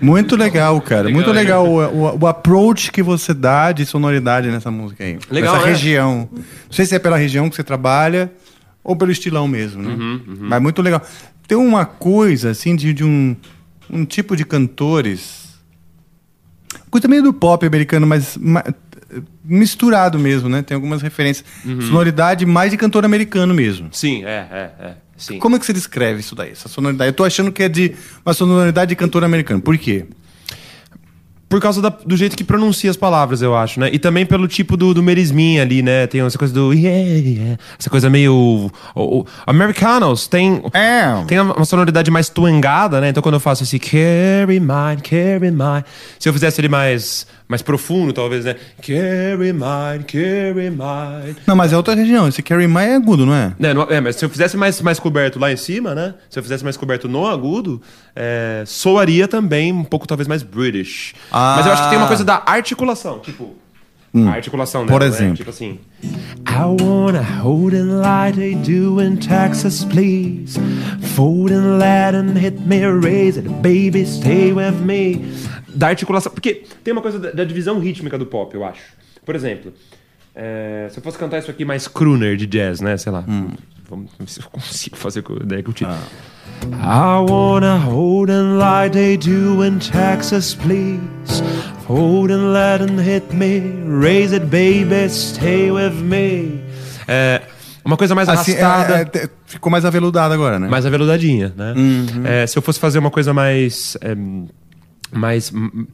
Muito 0.00 0.36
legal, 0.36 0.80
cara. 0.80 1.08
Muito 1.08 1.30
legal 1.30 1.66
o, 1.66 1.80
o, 1.84 2.18
o 2.22 2.26
approach 2.26 2.90
que 2.90 3.02
você 3.02 3.34
dá 3.34 3.72
de 3.72 3.84
sonoridade 3.84 4.48
nessa 4.48 4.70
música 4.70 5.04
aí. 5.04 5.18
Legal, 5.30 5.54
Nessa 5.54 5.66
né? 5.66 5.72
região. 5.72 6.28
Não 6.32 6.42
sei 6.70 6.86
se 6.86 6.94
é 6.94 6.98
pela 6.98 7.16
região 7.16 7.50
que 7.50 7.56
você 7.56 7.64
trabalha 7.64 8.30
ou 8.86 8.94
pelo 8.94 9.10
estilão 9.10 9.48
mesmo, 9.48 9.82
né? 9.82 9.92
Uhum, 9.94 10.20
uhum. 10.28 10.36
Mas 10.48 10.62
muito 10.62 10.80
legal. 10.80 11.02
Tem 11.48 11.58
uma 11.58 11.84
coisa, 11.84 12.50
assim, 12.50 12.76
de, 12.76 12.94
de 12.94 13.02
um, 13.04 13.34
um 13.90 14.04
tipo 14.04 14.36
de 14.36 14.44
cantores. 14.44 15.56
Coisa 16.88 17.08
meio 17.08 17.22
do 17.24 17.32
pop 17.32 17.66
americano, 17.66 18.06
mas 18.06 18.36
ma- 18.36 18.64
misturado 19.44 20.18
mesmo, 20.20 20.48
né? 20.48 20.62
Tem 20.62 20.74
algumas 20.76 21.02
referências. 21.02 21.44
Uhum. 21.64 21.80
Sonoridade 21.82 22.46
mais 22.46 22.70
de 22.70 22.76
cantor 22.76 23.04
americano 23.04 23.52
mesmo. 23.52 23.88
Sim, 23.90 24.24
é, 24.24 24.46
é, 24.50 24.70
é. 24.86 24.94
Sim. 25.16 25.38
Como 25.40 25.56
é 25.56 25.58
que 25.58 25.66
você 25.66 25.72
descreve 25.72 26.20
isso 26.20 26.34
daí, 26.36 26.52
essa 26.52 26.68
sonoridade? 26.68 27.08
Eu 27.08 27.14
tô 27.14 27.24
achando 27.24 27.50
que 27.50 27.62
é 27.64 27.68
de 27.68 27.92
uma 28.24 28.34
sonoridade 28.34 28.90
de 28.90 28.96
cantor 28.96 29.24
americano. 29.24 29.60
Por 29.60 29.76
quê? 29.78 30.06
Por 31.48 31.60
causa 31.60 31.80
da- 31.80 31.90
do 32.04 32.16
jeito 32.16 32.36
que 32.36 32.42
pronuncia 32.42 32.90
as 32.90 32.96
palavras, 32.96 33.40
eu 33.40 33.54
acho, 33.56 33.78
né? 33.78 33.88
E 33.92 34.00
também 34.00 34.26
pelo 34.26 34.48
tipo 34.48 34.76
do, 34.76 34.92
do 34.92 35.00
merismin 35.00 35.60
ali, 35.60 35.80
né? 35.80 36.06
Tem 36.08 36.20
essa 36.20 36.36
coisa 36.36 36.52
do 36.52 36.72
yeah, 36.72 37.08
yeah. 37.28 37.56
Essa 37.78 37.88
coisa 37.88 38.10
meio. 38.10 38.34
O, 38.94 39.20
o- 39.20 39.26
Americanos 39.46 40.26
tem. 40.26 40.60
Tem 41.28 41.38
uma 41.40 41.64
sonoridade 41.64 42.10
mais 42.10 42.28
tuangada, 42.28 43.00
né? 43.00 43.10
Então 43.10 43.22
quando 43.22 43.34
eu 43.36 43.40
faço 43.40 43.62
esse 43.62 43.78
carry 43.78 44.58
mine, 44.58 45.00
carry 45.02 45.50
mine. 45.52 45.84
Se 46.18 46.28
eu 46.28 46.32
fizesse 46.32 46.60
ele 46.60 46.68
mais, 46.68 47.26
mais 47.48 47.62
profundo, 47.62 48.12
talvez, 48.12 48.44
né? 48.44 48.56
Carry 48.82 49.52
mine, 49.52 50.04
carry 50.04 50.70
mine. 50.70 51.36
Não, 51.46 51.54
mas 51.54 51.72
é 51.72 51.76
outra 51.76 51.94
região. 51.94 52.26
Esse 52.26 52.42
Carry 52.42 52.66
My 52.66 52.80
é 52.80 52.96
agudo, 52.96 53.24
não 53.24 53.34
é? 53.34 53.54
É, 53.60 53.72
não- 53.74 53.82
é, 53.88 54.00
mas 54.00 54.16
se 54.16 54.24
eu 54.24 54.28
fizesse 54.28 54.56
mais, 54.56 54.80
mais 54.80 54.98
coberto 54.98 55.38
lá 55.38 55.52
em 55.52 55.56
cima, 55.56 55.94
né? 55.94 56.14
Se 56.28 56.38
eu 56.38 56.42
fizesse 56.42 56.64
mais 56.64 56.76
coberto 56.76 57.08
no 57.08 57.26
agudo, 57.26 57.80
é, 58.14 58.64
soaria 58.66 59.28
também 59.28 59.72
um 59.72 59.84
pouco, 59.84 60.06
talvez, 60.08 60.26
mais 60.26 60.42
British. 60.42 61.14
Ah. 61.30 61.54
Mas 61.58 61.66
eu 61.66 61.72
acho 61.72 61.82
que 61.84 61.88
tem 61.90 61.98
uma 61.98 62.08
coisa 62.08 62.24
da 62.24 62.42
articulação, 62.44 63.20
tipo. 63.20 63.54
Hum. 64.14 64.28
A 64.30 64.32
articulação 64.32 64.86
Por 64.86 65.00
dela, 65.00 65.10
né? 65.10 65.16
exemplo. 65.16 65.36
Tipo 65.36 65.50
assim. 65.50 65.78
I 66.48 66.82
wanna 66.82 67.20
hold 67.42 67.74
and 67.74 68.00
light 68.00 68.34
they 68.36 68.54
do 68.54 68.98
in 69.02 69.16
Texas, 69.16 69.84
please. 69.84 70.58
Fold 71.14 71.52
and 71.52 71.76
let 71.78 72.14
and 72.14 72.32
hit 72.38 72.58
me, 72.66 72.80
raise 72.86 73.38
it, 73.38 73.46
baby, 73.60 74.06
stay 74.06 74.52
with 74.54 74.76
me. 74.82 75.22
Da 75.76 75.88
articulação. 75.88 76.32
Porque 76.32 76.64
tem 76.82 76.92
uma 76.92 77.02
coisa 77.02 77.18
da, 77.18 77.30
da 77.30 77.44
divisão 77.44 77.78
rítmica 77.78 78.16
do 78.18 78.26
pop, 78.26 78.54
eu 78.54 78.64
acho. 78.64 78.82
Por 79.24 79.34
exemplo, 79.34 79.72
é, 80.34 80.88
se 80.90 80.98
eu 80.98 81.02
fosse 81.02 81.18
cantar 81.18 81.38
isso 81.38 81.50
aqui 81.50 81.64
mais 81.64 81.86
crooner 81.86 82.36
de 82.36 82.46
jazz, 82.46 82.80
né? 82.80 82.96
Sei 82.96 83.12
lá. 83.12 83.24
Vamos 83.88 84.10
ver 84.18 84.28
se 84.28 84.40
eu 84.40 84.46
consigo 84.50 84.96
fazer 84.96 85.22
com 85.22 85.34
a 85.34 85.36
ideia 85.36 85.62
que 85.62 85.68
eu 85.70 85.74
tive. 85.74 85.90
I 86.72 87.30
wanna 87.30 87.76
hold 87.76 88.30
and 88.30 88.56
light 88.58 88.92
they 88.92 89.16
do 89.16 89.64
in 89.64 89.78
Texas, 89.78 90.54
please. 90.54 91.42
Fold 91.86 92.32
and 92.32 92.52
let 92.52 92.80
and 92.82 93.00
hit 93.00 93.32
me, 93.34 93.60
raise 93.86 94.34
it, 94.34 94.46
baby, 94.46 95.08
stay 95.08 95.70
with 95.70 95.92
me. 96.02 96.60
É, 97.06 97.42
uma 97.84 97.96
coisa 97.96 98.14
mais 98.14 98.28
Assim, 98.28 98.56
arrastada. 98.58 99.08
é, 99.18 99.24
é, 99.24 99.30
ficou 99.44 99.70
mais 99.70 99.84
aveludado 99.84 100.34
agora, 100.34 100.58
né? 100.58 100.68
Mais 100.68 100.84
aveludadinha, 100.84 101.52
né? 101.56 101.74
Uhum. 101.76 102.26
É, 102.26 102.46
se 102.46 102.58
eu 102.58 102.62
fosse 102.62 102.80
fazer 102.80 102.98
uma 102.98 103.10
coisa 103.10 103.32
mais. 103.32 103.96
Mais. 105.18 105.52
hum, 105.52 105.86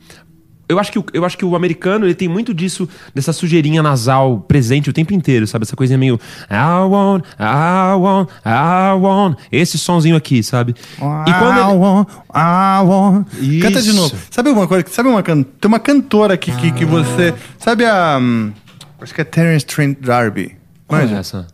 Eu 0.69 0.79
acho, 0.79 0.91
que 0.91 0.99
o, 0.99 1.05
eu 1.13 1.23
acho 1.25 1.37
que 1.37 1.45
o 1.45 1.55
americano 1.55 2.07
ele 2.07 2.15
tem 2.15 2.29
muito 2.29 2.55
disso, 2.55 2.89
dessa 3.15 3.31
sujeirinha 3.33 3.83
nasal 3.83 4.41
presente 4.41 4.89
o 4.89 4.93
tempo 4.93 5.13
inteiro, 5.13 5.47
sabe? 5.47 5.65
Essa 5.65 5.77
coisinha 5.77 5.99
meio. 5.99 6.19
I 6.51 6.87
want, 6.89 7.25
I 7.39 7.95
want, 7.99 8.31
I 8.47 8.95
want. 8.99 9.39
Esse 9.51 9.77
sonzinho 9.77 10.17
aqui, 10.17 10.43
sabe? 10.43 10.75
E 10.97 11.33
quando 11.35 11.59
I 11.59 11.63
ele- 11.71 11.79
want, 11.79 12.09
I 12.35 12.83
want. 12.85 13.27
Canta 13.61 13.83
de 13.83 13.91
Isso. 13.91 13.95
novo. 14.01 14.17
Sabe 14.31 14.49
uma 14.51 14.67
coisa? 14.67 14.87
Sabe 14.89 15.09
uma 15.11 15.23
can... 15.23 15.43
Tem 15.43 15.69
uma 15.69 15.79
cantora 15.81 16.35
aqui 16.35 16.51
que, 16.57 16.73
que 16.73 16.85
você. 16.87 17.35
Sabe 17.59 17.85
a. 17.85 18.19
hum, 18.19 18.53
Acho 19.01 19.13
que 19.15 19.21
é 19.21 19.25
Terence 19.25 19.67
Trent 19.67 19.99
D'Arby. 20.01 20.57
Qual 20.87 21.01
é 21.01 21.13
essa? 21.13 21.47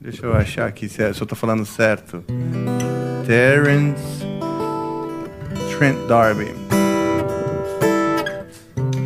Deixa 0.00 0.24
eu 0.24 0.32
achar 0.34 0.66
aqui 0.68 0.86
é- 0.86 1.12
se 1.12 1.20
eu 1.20 1.26
tô 1.26 1.34
falando 1.34 1.66
certo. 1.66 2.22
Terence 3.26 4.24
Trent 5.76 5.96
D'Arby. 6.06 6.54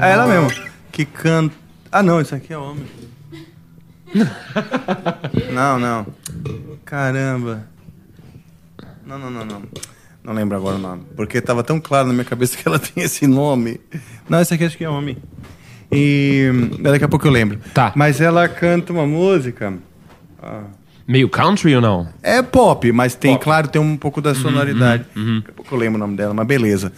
É 0.03 0.11
ela 0.13 0.27
mesmo. 0.27 0.51
Que 0.91 1.05
canta. 1.05 1.55
Ah, 1.91 2.03
não, 2.03 2.21
isso 2.21 2.35
aqui 2.35 2.53
é 2.53 2.59
homem. 2.59 2.85
não, 5.53 5.79
não. 5.79 6.07
Caramba. 6.85 7.65
Não, 9.07 9.19
não, 9.19 9.31
não, 9.31 9.45
não. 9.45 9.63
Não 10.25 10.33
lembro 10.33 10.57
agora 10.57 10.77
o 10.77 10.79
nome. 10.79 11.03
Porque 11.17 11.41
tava 11.41 11.63
tão 11.65 11.81
claro 11.81 12.09
na 12.09 12.13
minha 12.15 12.25
cabeça 12.25 12.57
que 12.57 12.67
ela 12.67 12.79
tem 12.81 13.03
esse 13.05 13.27
nome. 13.27 13.81
Não, 14.29 14.41
esse 14.41 14.55
aqui 14.55 14.65
acho 14.65 14.77
que 14.77 14.85
é 14.85 14.89
homem. 14.89 15.17
E 15.91 16.51
daqui 16.81 17.05
a 17.05 17.09
pouco 17.09 17.27
eu 17.27 17.33
lembro. 17.33 17.59
Tá. 17.75 17.93
Mas 17.95 18.21
ela 18.21 18.49
canta 18.49 18.93
uma 18.93 19.07
música. 19.07 19.75
ah, 20.43 20.63
Meio 21.07 21.29
country 21.29 21.75
ou 21.75 21.83
não? 21.83 22.09
é 22.23 22.41
pop, 22.41 22.91
mas 22.93 23.15
tem, 23.15 23.37
claro, 23.37 23.69
tem 23.69 23.83
um 23.83 23.97
pouco 23.97 24.21
da 24.23 24.35
sonoridade. 24.35 25.05
uhum. 25.17 25.39
Daqui 25.41 25.51
a 25.51 25.55
pouco 25.55 25.75
eu 25.75 25.79
lembro 25.79 25.97
o 25.97 25.99
nome 25.99 26.17
dela, 26.17 26.33
mas 26.33 26.47
beleza. 26.47 26.93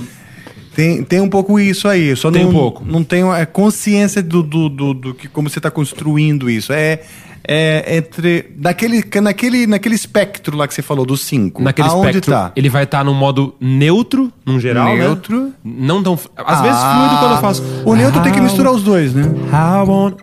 Tem, 0.74 1.02
tem 1.04 1.20
um 1.20 1.28
pouco 1.28 1.58
isso 1.58 1.86
aí. 1.86 2.14
Só 2.16 2.30
Tem 2.30 2.42
não, 2.42 2.50
um 2.50 2.52
pouco. 2.52 2.84
Não 2.84 3.04
tenho 3.04 3.30
a 3.30 3.46
consciência 3.46 4.22
do, 4.22 4.42
do, 4.42 4.68
do, 4.68 4.94
do 4.94 5.14
que 5.14 5.28
como 5.28 5.48
você 5.48 5.58
está 5.58 5.70
construindo 5.70 6.50
isso. 6.50 6.72
É, 6.72 7.00
é 7.46 7.96
entre. 7.96 8.52
Daquele, 8.56 9.04
naquele, 9.22 9.66
naquele 9.66 9.94
espectro 9.94 10.56
lá 10.56 10.66
que 10.66 10.74
você 10.74 10.82
falou, 10.82 11.06
dos 11.06 11.20
cinco. 11.20 11.62
Naquele 11.62 11.88
Aonde 11.88 12.08
espectro, 12.08 12.32
tá? 12.32 12.52
ele 12.56 12.68
vai 12.68 12.84
estar 12.84 13.04
no 13.04 13.14
modo 13.14 13.54
neutro, 13.60 14.32
num 14.44 14.58
geral, 14.58 14.96
Neutro. 14.96 15.44
né? 15.44 15.52
Não 15.62 16.02
tão... 16.02 16.18
Às 16.36 16.60
vezes 16.60 16.80
fluido 16.80 17.18
quando 17.18 17.32
eu 17.32 17.40
faço... 17.40 17.62
O 17.84 17.94
neutro 17.94 18.22
tem 18.22 18.32
que 18.32 18.40
misturar 18.40 18.72
os 18.72 18.82
dois, 18.82 19.14
né? 19.14 19.22
I 19.22 19.88
want, 19.88 20.16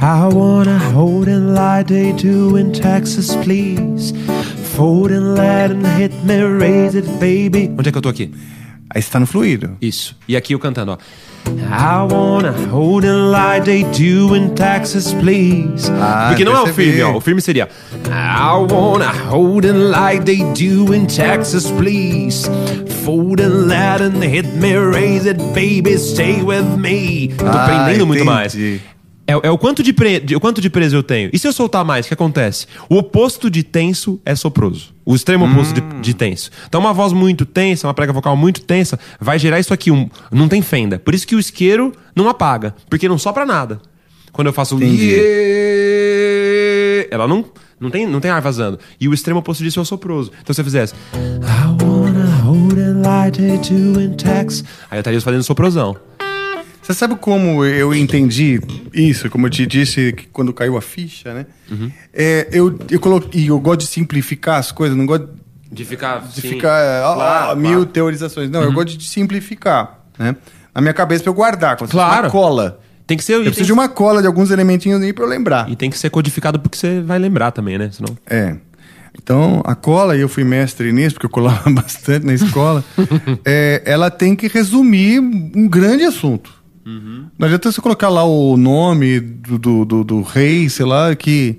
I 0.00 0.34
wanna 0.34 0.78
hold 0.94 1.28
and 1.28 1.54
lie 1.54 1.84
they 1.84 2.12
do 2.12 2.58
in 2.58 2.70
Texas, 2.70 3.36
please. 3.36 4.14
Fold 4.74 5.12
and 5.12 5.34
let 5.34 5.70
and 5.70 5.86
hit 5.98 6.14
me, 6.24 6.42
raise 6.42 6.96
it, 6.96 7.08
baby. 7.20 7.70
Onde 7.78 7.88
é 7.90 7.92
que 7.92 7.98
eu 7.98 8.02
tô 8.02 8.08
aqui? 8.08 8.32
Aí 8.94 9.02
você 9.02 9.10
tá 9.10 9.18
no 9.18 9.26
fluido. 9.26 9.76
Isso. 9.80 10.16
E 10.28 10.36
aqui 10.36 10.54
eu 10.54 10.58
cantando, 10.58 10.92
ó. 10.92 10.98
I 11.46 12.10
wanna 12.10 12.52
hold 12.70 13.04
and 13.04 13.30
lie 13.30 13.60
they 13.62 13.84
do 13.84 14.34
in 14.34 14.50
Texas, 14.54 15.12
please. 15.14 15.90
Ah, 16.00 16.28
Porque 16.28 16.44
não 16.44 16.56
é 16.56 16.62
o 16.62 16.66
firme, 16.72 17.02
ó. 17.02 17.14
O 17.16 17.20
firme 17.20 17.40
seria... 17.42 17.68
I 18.06 18.72
wanna 18.72 19.12
hold 19.28 19.66
and 19.66 19.90
lie 19.90 20.18
they 20.24 20.38
do 20.54 20.94
in 20.94 21.06
Texas, 21.06 21.70
please. 21.72 22.48
Fold 23.04 23.42
and 23.42 23.66
let 23.66 24.00
and 24.00 24.22
hit 24.24 24.46
me, 24.56 24.74
raise 24.76 25.28
it, 25.28 25.36
baby, 25.52 25.98
stay 25.98 26.40
with 26.42 26.64
me. 26.78 27.30
Eu 27.32 27.36
tô 27.36 27.58
Ah, 27.58 27.66
prendendo 27.84 28.06
muito 28.06 28.22
entendi. 28.22 28.34
mais. 28.34 28.56
É, 29.26 29.32
é 29.32 29.50
o, 29.50 29.56
quanto 29.56 29.82
de 29.82 29.92
pre- 29.92 30.20
de- 30.20 30.36
o 30.36 30.40
quanto 30.40 30.60
de 30.60 30.68
preso 30.68 30.94
eu 30.96 31.02
tenho. 31.02 31.30
E 31.32 31.38
se 31.38 31.48
eu 31.48 31.52
soltar 31.52 31.82
mais, 31.84 32.04
o 32.04 32.08
que 32.08 32.14
acontece? 32.14 32.66
O 32.90 32.96
oposto 32.98 33.48
de 33.50 33.62
tenso 33.62 34.20
é 34.24 34.34
soproso. 34.34 34.92
O 35.04 35.14
extremo 35.14 35.46
oposto 35.46 35.72
de, 35.72 35.80
Hum. 35.80 36.00
de 36.02 36.12
tenso. 36.14 36.50
Então, 36.68 36.80
uma 36.80 36.92
voz 36.92 37.12
muito 37.14 37.46
tensa, 37.46 37.86
uma 37.86 37.94
prega 37.94 38.12
vocal 38.12 38.36
muito 38.36 38.60
tensa, 38.60 38.98
vai 39.18 39.38
gerar 39.38 39.58
isso 39.58 39.72
aqui. 39.72 39.90
Um, 39.90 40.10
não 40.30 40.46
tem 40.46 40.60
fenda. 40.60 40.98
Por 40.98 41.14
isso 41.14 41.26
que 41.26 41.34
o 41.34 41.38
isqueiro 41.40 41.92
não 42.14 42.28
apaga. 42.28 42.74
Porque 42.90 43.08
não 43.08 43.16
sopra 43.18 43.46
nada. 43.46 43.80
Quando 44.32 44.48
eu 44.48 44.52
faço. 44.52 44.74
Entendi. 44.76 45.14
Ela 47.10 47.26
não, 47.28 47.44
não, 47.80 47.90
tem, 47.90 48.06
não 48.06 48.20
tem 48.20 48.30
ar 48.30 48.40
vazando. 48.40 48.78
E 49.00 49.08
o 49.08 49.14
extremo 49.14 49.40
oposto 49.40 49.62
disso 49.62 49.78
é 49.78 49.82
o 49.82 49.84
soproso. 49.86 50.32
Então, 50.42 50.52
se 50.52 50.60
eu 50.60 50.64
fizesse. 50.64 50.94
I 51.14 51.82
wanna 51.84 52.26
hold 52.42 52.76
and 52.78 53.00
lie 53.02 53.30
they 53.30 53.58
do 53.58 54.00
in 54.00 54.14
Texas. 54.14 54.64
Aí 54.90 54.98
eu 54.98 55.00
estaria 55.00 55.20
fazendo 55.20 55.42
soprosão. 55.44 55.96
Você 56.84 56.92
sabe 56.92 57.16
como 57.16 57.64
eu 57.64 57.94
entendi 57.94 58.60
isso? 58.92 59.30
Como 59.30 59.46
eu 59.46 59.50
te 59.50 59.64
disse 59.66 60.12
que 60.12 60.26
quando 60.26 60.52
caiu 60.52 60.76
a 60.76 60.82
ficha, 60.82 61.32
né? 61.32 61.46
Uhum. 61.70 61.90
É, 62.12 62.46
eu, 62.52 62.78
eu 62.90 63.00
coloquei. 63.00 63.40
e 63.42 63.46
Eu 63.46 63.58
gosto 63.58 63.80
de 63.80 63.86
simplificar 63.86 64.58
as 64.58 64.70
coisas, 64.70 64.96
não 64.96 65.06
gosto 65.06 65.30
De 65.72 65.82
ficar. 65.84 66.20
de 66.28 66.40
ficar 66.42 66.70
ah, 67.02 67.50
ah, 67.52 67.56
mil 67.56 67.86
teorizações. 67.86 68.50
Não, 68.50 68.60
eu 68.62 68.68
Uhum. 68.68 68.74
gosto 68.74 68.98
de 68.98 69.08
simplificar, 69.08 69.98
né? 70.18 70.36
Na 70.74 70.80
minha 70.82 70.92
cabeça 70.92 71.22
pra 71.22 71.30
eu 71.30 71.34
guardar, 71.34 71.76
como 71.76 71.88
Claro. 71.90 72.24
uma 72.26 72.30
cola. 72.30 72.80
Tem 73.06 73.16
que 73.16 73.24
ser. 73.24 73.34
Eu 73.34 73.40
preciso 73.40 73.58
tem- 73.60 73.66
de 73.66 73.72
uma 73.72 73.88
cola 73.88 74.20
de 74.20 74.26
alguns 74.26 74.50
elementinhos 74.50 75.00
aí 75.00 75.12
pra 75.12 75.24
eu 75.24 75.28
lembrar. 75.28 75.70
E 75.70 75.76
tem 75.76 75.88
que 75.88 75.96
ser 75.98 76.10
codificado 76.10 76.58
porque 76.60 76.76
você 76.76 77.00
vai 77.00 77.18
lembrar 77.18 77.50
também, 77.50 77.78
né? 77.78 77.90
Senão... 77.92 78.16
É. 78.26 78.56
Então, 79.16 79.62
a 79.64 79.74
cola, 79.76 80.16
e 80.16 80.20
eu 80.20 80.28
fui 80.28 80.42
mestre 80.42 80.92
nisso, 80.92 81.14
porque 81.14 81.26
eu 81.26 81.30
colava 81.30 81.68
bastante 81.70 82.26
na 82.26 82.34
escola, 82.34 82.84
é, 83.44 83.80
ela 83.86 84.10
tem 84.10 84.34
que 84.34 84.48
resumir 84.48 85.20
um 85.20 85.68
grande 85.68 86.02
assunto. 86.04 86.52
Não 86.84 87.46
adianta 87.46 87.70
você 87.72 87.80
colocar 87.80 88.08
lá 88.08 88.24
o 88.24 88.56
nome 88.56 89.18
do, 89.20 89.58
do, 89.58 89.84
do- 89.84 90.04
do 90.04 90.22
rei, 90.22 90.68
sei 90.68 90.84
lá, 90.84 91.14
que, 91.16 91.58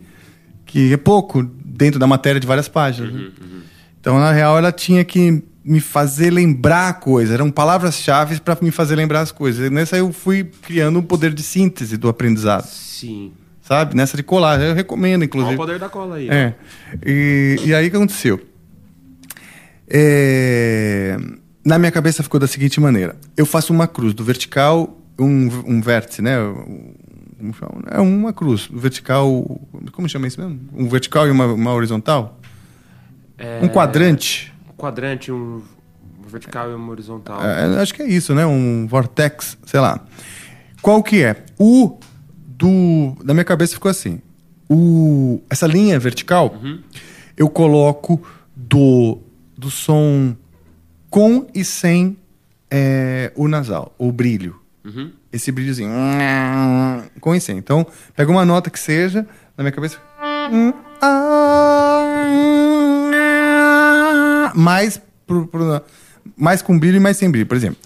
que 0.66 0.94
é 0.94 0.98
pouco 0.98 1.42
dentro 1.44 2.00
da 2.00 2.06
matéria 2.08 2.40
de 2.40 2.46
várias 2.46 2.68
páginas. 2.68 3.12
né? 3.12 3.32
Então, 4.00 4.20
na 4.20 4.32
real, 4.32 4.58
ela 4.58 4.72
tinha 4.72 5.04
que 5.04 5.44
me 5.64 5.80
fazer 5.80 6.30
lembrar 6.30 6.90
a 6.90 6.94
coisa. 6.94 7.34
Eram 7.34 7.50
palavras-chave 7.50 8.40
para 8.40 8.56
me 8.62 8.70
fazer 8.70 8.96
lembrar 8.96 9.22
as 9.22 9.32
coisas. 9.32 9.66
E 9.66 9.70
nessa 9.74 9.98
eu 9.98 10.14
fui 10.14 10.44
criando 10.44 11.00
um 11.00 11.02
poder 11.02 11.34
de 11.34 11.42
síntese 11.42 11.98
do 11.98 12.08
aprendizado. 12.08 12.68
Sim. 12.68 13.32
Sabe? 13.64 13.96
Nessa 13.96 14.16
de 14.16 14.22
colar. 14.22 14.62
Eu 14.62 14.76
recomendo, 14.76 15.22
Olha 15.22 15.26
inclusive. 15.26 15.56
o 15.56 15.58
poder 15.58 15.80
da 15.80 15.90
cola 15.90 16.18
aí. 16.18 16.30
É. 16.30 16.54
E, 17.04 17.56
e 17.66 17.74
aí 17.74 17.88
o 17.88 17.90
que 17.90 17.98
aconteceu? 17.98 18.40
É, 19.88 21.18
Na 21.64 21.80
minha 21.80 21.92
cabeça 21.92 22.22
ficou 22.24 22.40
da 22.40 22.48
seguinte 22.48 22.80
maneira: 22.80 23.16
eu 23.36 23.46
faço 23.46 23.74
uma 23.74 23.88
cruz 23.88 24.14
do 24.14 24.24
vertical, 24.24 25.00
um, 25.20 25.50
um 25.66 25.82
vértice, 25.82 26.22
né? 26.22 26.36
É 27.92 28.00
uma 28.00 28.34
cruz. 28.34 28.68
Vertical. 28.72 29.60
Como 29.92 30.08
chama 30.10 30.28
isso 30.28 30.40
mesmo? 30.40 30.60
Um 30.74 30.88
vertical 30.88 31.28
e 31.28 31.32
uma, 31.32 31.46
uma 31.48 31.74
horizontal? 31.74 32.40
É, 33.38 33.60
Um 33.62 33.68
quadrante. 33.68 34.54
Um 34.70 34.74
quadrante, 34.74 35.32
um 35.32 35.62
vertical 36.28 36.72
e 36.72 36.76
um 36.76 36.90
horizontal. 36.90 37.42
É, 37.44 37.82
acho 37.82 37.94
que 37.94 38.02
é 38.02 38.08
isso, 38.08 38.34
né? 38.34 38.46
Um 38.46 38.88
vortex, 38.88 39.58
sei 39.66 39.80
lá. 39.80 40.00
Qual 40.82 41.02
que 41.04 41.24
é? 41.24 41.44
O 41.60 41.98
do. 42.48 43.16
Na 43.24 43.34
minha 43.34 43.44
cabeça 43.44 43.74
ficou 43.74 43.90
assim. 43.92 44.22
O, 44.70 45.42
essa 45.50 45.68
linha 45.68 46.00
vertical, 46.00 46.56
eu 47.38 47.48
coloco 47.50 48.26
do, 48.56 49.20
do 49.56 49.70
som 49.70 50.36
com 51.10 51.46
e 51.54 51.64
sem 51.64 52.18
é, 52.70 53.32
o 53.36 53.48
nasal, 53.48 53.94
o 53.98 54.12
brilho. 54.12 54.60
Uhum. 54.86 55.12
Esse 55.34 55.52
brilhozinho. 55.52 55.90
Com. 57.20 57.34
Então, 57.36 57.86
pega 58.16 58.32
uma 58.32 58.46
nota 58.46 58.70
que 58.70 58.80
seja, 58.80 59.28
na 59.58 59.64
minha 59.64 59.72
cabeça. 59.72 59.98
Mais, 64.54 65.02
pro, 65.28 65.48
pro- 65.48 65.82
mais 66.38 66.62
com 66.62 66.78
brilho 66.78 66.98
e 66.98 67.00
mais 67.00 67.18
sem 67.18 67.30
brilho. 67.30 67.46
Por 67.48 67.58
exemplo. 67.58 67.80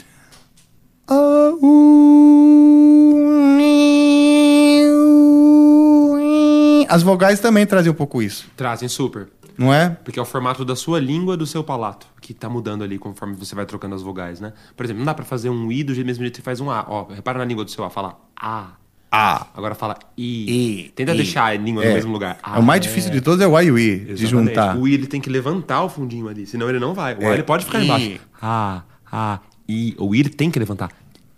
As 6.87 7.03
vogais 7.03 7.39
também 7.39 7.65
trazem 7.65 7.91
um 7.91 7.95
pouco 7.95 8.21
isso, 8.21 8.47
Trazem 8.57 8.89
super. 8.89 9.27
Não 9.59 9.73
é? 9.73 9.89
Porque 10.03 10.17
é 10.17 10.21
o 10.21 10.25
formato 10.25 10.63
da 10.65 10.75
sua 10.75 10.99
língua 10.99 11.35
do 11.37 11.45
seu 11.45 11.63
palato, 11.63 12.07
que 12.21 12.33
tá 12.33 12.49
mudando 12.49 12.83
ali 12.83 12.97
conforme 12.97 13.35
você 13.35 13.53
vai 13.53 13.65
trocando 13.65 13.93
as 13.95 14.01
vogais, 14.01 14.39
né? 14.39 14.53
Por 14.75 14.85
exemplo, 14.85 14.99
não 14.99 15.05
dá 15.05 15.13
pra 15.13 15.25
fazer 15.25 15.49
um 15.49 15.71
I 15.71 15.83
do 15.83 15.93
mesmo 16.05 16.23
jeito 16.23 16.37
que 16.37 16.41
faz 16.41 16.59
um 16.61 16.71
A. 16.71 16.85
Ó, 16.87 17.03
repara 17.13 17.37
na 17.37 17.45
língua 17.45 17.65
do 17.65 17.69
seu 17.71 17.83
A, 17.83 17.89
fala 17.89 18.17
A. 18.39 18.69
A. 19.11 19.47
Agora 19.55 19.73
fala 19.75 19.97
I. 20.17 20.83
I. 20.85 20.89
Tenta 20.95 21.13
I. 21.13 21.17
deixar 21.17 21.45
a 21.45 21.53
língua 21.55 21.83
É. 21.83 21.89
no 21.89 21.93
mesmo 21.95 22.11
lugar. 22.13 22.37
É 22.45 22.59
o 22.59 22.63
mais 22.63 22.79
difícil 22.79 23.11
de 23.11 23.21
todos 23.21 23.41
é 23.41 23.47
o 23.47 23.57
A 23.57 23.63
e 23.63 23.71
o 23.71 23.77
I, 23.77 23.99
de 23.99 24.11
Exatamente. 24.13 24.27
juntar. 24.27 24.77
O 24.77 24.87
I 24.87 24.93
ele 24.93 25.07
tem 25.07 25.19
que 25.19 25.29
levantar 25.29 25.83
o 25.83 25.89
fundinho 25.89 26.27
ali, 26.27 26.45
senão 26.45 26.69
ele 26.69 26.79
não 26.79 26.93
vai. 26.93 27.15
O 27.15 27.23
É. 27.23 27.27
A 27.27 27.33
ele 27.33 27.43
pode 27.43 27.65
ficar 27.65 27.79
I. 27.79 27.85
embaixo. 27.85 28.19
A, 28.41 28.83
A, 29.11 29.39
I. 29.67 29.95
O 29.97 30.13
I 30.15 30.19
ele 30.19 30.29
tem 30.29 30.49
que 30.51 30.59
levantar. 30.59 30.91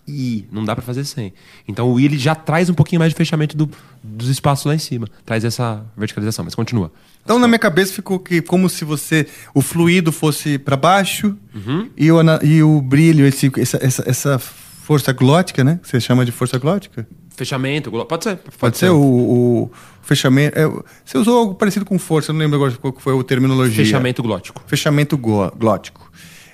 I. 0.07 0.45
Não 0.51 0.63
dá 0.65 0.75
pra 0.75 0.83
fazer 0.83 1.03
sem. 1.05 1.33
Então 1.67 1.91
o 1.91 1.99
I 1.99 2.05
ele 2.05 2.17
já 2.17 2.33
traz 2.35 2.69
um 2.69 2.73
pouquinho 2.73 2.99
mais 2.99 3.11
de 3.11 3.15
fechamento 3.17 3.55
do- 3.55 3.69
dos 4.03 4.27
espaços 4.29 4.65
lá 4.65 4.73
em 4.75 4.79
cima. 4.79 5.07
Traz 5.25 5.43
essa 5.45 5.85
verticalização, 5.97 6.43
mas 6.45 6.55
continua. 6.55 6.91
Então 7.23 7.37
na 7.39 7.47
minha 7.47 7.59
cabeça 7.59 7.93
ficou 7.93 8.19
que 8.19 8.41
como 8.41 8.67
se 8.69 8.83
você 8.83 9.27
o 9.53 9.61
fluido 9.61 10.11
fosse 10.11 10.57
para 10.57 10.75
baixo 10.75 11.37
Uhum. 11.53 11.89
e, 11.95 12.11
o, 12.11 12.17
e 12.43 12.63
o 12.63 12.81
brilho 12.81 13.25
esse, 13.25 13.51
essa, 13.57 13.77
essa, 13.81 14.03
essa 14.09 14.39
força 14.39 15.13
glótica, 15.13 15.63
né? 15.63 15.79
Que 15.81 15.87
você 15.87 15.99
chama 15.99 16.25
de 16.25 16.31
força 16.31 16.57
glótica? 16.57 17.07
Fechamento, 17.35 17.89
pode 18.05 18.23
ser. 18.23 18.37
Pode, 18.59 18.77
ser, 18.77 18.89
o, 18.89 18.99
o 19.01 19.71
fechamento. 20.01 20.57
é, 20.59 20.67
você 21.05 21.17
usou 21.17 21.37
algo 21.39 21.55
parecido 21.55 21.85
com 21.85 21.97
força, 21.97 22.29
eu 22.29 22.33
não 22.33 22.39
lembro 22.39 22.55
agora 22.57 22.71
qual 22.77 22.93
foi 22.99 23.17
a 23.19 23.23
terminologia. 23.23 23.83
Fechamento 23.83 24.21
glótico. 24.21 24.61
Fechamento 24.67 25.17
glótico. 25.17 26.11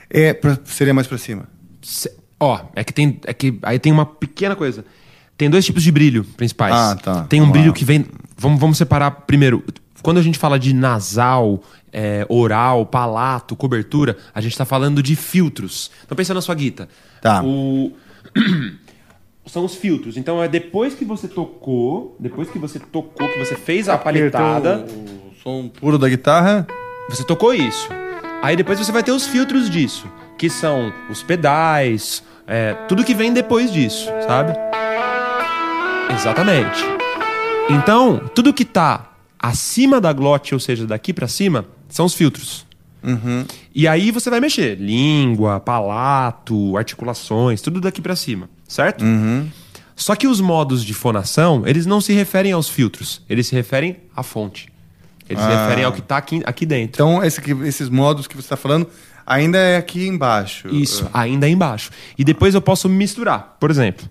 É, 0.09 0.34
pra- 0.34 0.58
seria 0.66 0.93
mais 0.93 1.08
para 1.08 1.17
cima. 1.17 1.45
Se- 1.82 2.11
Ó, 2.40 2.59
é 2.75 2.83
que 2.83 2.93
tem. 2.93 3.19
É 3.25 3.33
que 3.33 3.57
aí 3.64 3.80
tem 3.80 3.91
uma 3.91 4.06
pequena 4.06 4.56
coisa. 4.56 4.85
Tem 5.38 5.49
dois 5.49 5.66
tipos 5.66 5.83
de 5.83 5.91
brilho 5.91 6.24
principais. 6.24 6.74
Ah, 6.74 6.95
tá. 6.95 7.24
Tem 7.25 7.40
um 7.40 7.45
Vamos 7.45 7.53
brilho 7.53 7.69
lá. 7.69 7.75
que 7.75 7.85
vem. 7.85 8.06
Vamos, 8.38 8.59
vamos 8.59 8.77
separar 8.77 9.11
primeiro. 9.11 9.64
Quando 10.01 10.17
a 10.17 10.22
gente 10.22 10.38
fala 10.38 10.57
de 10.59 10.74
nasal, 10.74 11.61
é, 11.91 12.25
oral, 12.30 12.85
palato, 12.85 13.56
cobertura, 13.56 14.17
a 14.33 14.41
gente 14.41 14.57
tá 14.57 14.66
falando 14.66 15.01
de 15.01 15.16
filtros. 15.16 15.91
Então 16.06 16.16
pensa 16.16 16.33
na 16.33 16.41
sua 16.41 16.56
guita. 16.56 16.88
Tá. 17.22 17.43
O... 17.43 17.91
São 19.45 19.64
os 19.64 19.75
filtros. 19.75 20.17
Então 20.17 20.43
é 20.43 20.48
depois 20.48 20.93
que 20.93 21.06
você 21.06 21.27
tocou, 21.27 22.16
depois 22.19 22.49
que 22.49 22.59
você 22.59 22.80
tocou, 22.80 23.27
que 23.30 23.40
você 23.40 23.56
fez 23.56 23.88
a 23.88 23.98
paletada. 23.98 24.85
O 24.85 25.32
som 25.41 25.69
puro 25.69 25.98
da 25.98 26.09
guitarra. 26.09 26.67
Você 27.09 27.24
tocou 27.24 27.53
isso. 27.53 27.88
Aí 28.41 28.56
depois 28.56 28.77
você 28.77 28.91
vai 28.91 29.01
ter 29.03 29.11
os 29.11 29.25
filtros 29.25 29.69
disso, 29.69 30.06
que 30.38 30.49
são 30.49 30.93
os 31.09 31.24
pedais, 31.24 32.24
é, 32.45 32.74
tudo 32.88 33.03
que 33.03 33.14
vem 33.16 33.33
depois 33.33 33.72
disso, 33.72 34.06
sabe? 34.27 34.53
Exatamente. 36.14 36.83
Então, 37.69 38.19
tudo 38.33 38.53
que 38.53 38.66
tá 38.66 39.11
acima 39.40 39.99
da 39.99 40.14
glote, 40.14 40.53
ou 40.53 40.59
seja, 40.59 40.85
daqui 40.88 41.14
pra 41.14 41.27
cima, 41.27 41.66
são 41.90 42.06
os 42.06 42.14
filtros. 42.14 42.66
E 43.74 43.88
aí 43.88 44.11
você 44.11 44.30
vai 44.30 44.40
mexer. 44.41 44.75
Língua, 44.77 45.59
palato, 45.59 46.75
articulações, 46.77 47.61
tudo 47.61 47.80
daqui 47.80 48.01
pra 48.01 48.16
cima, 48.16 48.49
certo? 48.67 49.03
Só 49.95 50.16
que 50.16 50.27
os 50.27 50.41
modos 50.41 50.83
de 50.83 50.93
fonação, 50.93 51.64
eles 51.66 51.85
não 51.85 51.99
se 52.01 52.14
referem 52.14 52.51
aos 52.51 52.67
filtros, 52.69 53.22
eles 53.30 53.48
se 53.48 53.56
referem 53.56 53.98
à 54.16 54.22
fonte. 54.24 54.69
Eles 55.30 55.41
se 55.43 55.49
Ah. 55.49 55.64
referem 55.64 55.83
ao 55.83 55.91
que 55.91 56.01
tá 56.01 56.17
aqui, 56.17 56.41
aqui 56.45 56.66
dentro. 56.66 56.91
Então, 56.95 57.24
esse 57.24 57.41
esses 57.66 57.90
modos 57.90 58.27
que 58.27 58.35
você 58.35 58.45
está 58.45 58.56
falando 58.56 58.88
ainda 59.27 59.57
é 59.57 59.77
aqui 59.77 60.07
embaixo. 60.07 60.67
Isso, 60.69 61.07
ainda 61.14 61.45
é 61.47 61.49
embaixo. 61.51 61.91
E 62.17 62.23
depois 62.23 62.56
eu 62.56 62.61
posso 62.61 62.88
misturar. 62.89 63.57
Por 63.59 63.69
exemplo, 63.69 64.09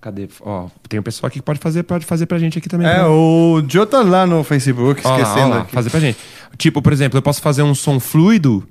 cadê? 0.00 0.28
Ó, 0.42 0.68
tem 0.88 1.00
um 1.00 1.02
pessoal 1.02 1.28
aqui 1.28 1.38
que 1.40 1.44
pode 1.44 1.58
fazer, 1.58 1.82
pode 1.82 2.04
fazer 2.06 2.26
pra 2.26 2.38
gente 2.38 2.58
aqui 2.58 2.68
também. 2.68 2.86
É, 2.86 2.98
né? 2.98 3.04
o 3.06 3.62
Joe 3.66 3.86
tá 3.86 4.02
lá 4.02 4.26
no 4.26 4.44
Facebook, 4.44 5.00
Ó 5.04 5.08
lá, 5.10 5.18
esquecendo 5.20 5.48
lá, 5.50 5.60
aqui. 5.62 5.72
fazer 5.72 5.90
pra 5.90 5.98
gente. 6.00 6.18
Tipo, 6.58 6.80
por 6.82 6.92
exemplo, 6.92 7.18
eu 7.18 7.22
posso 7.22 7.40
fazer 7.40 7.62
um 7.62 7.74
som 7.74 7.98
fluido 7.98 8.68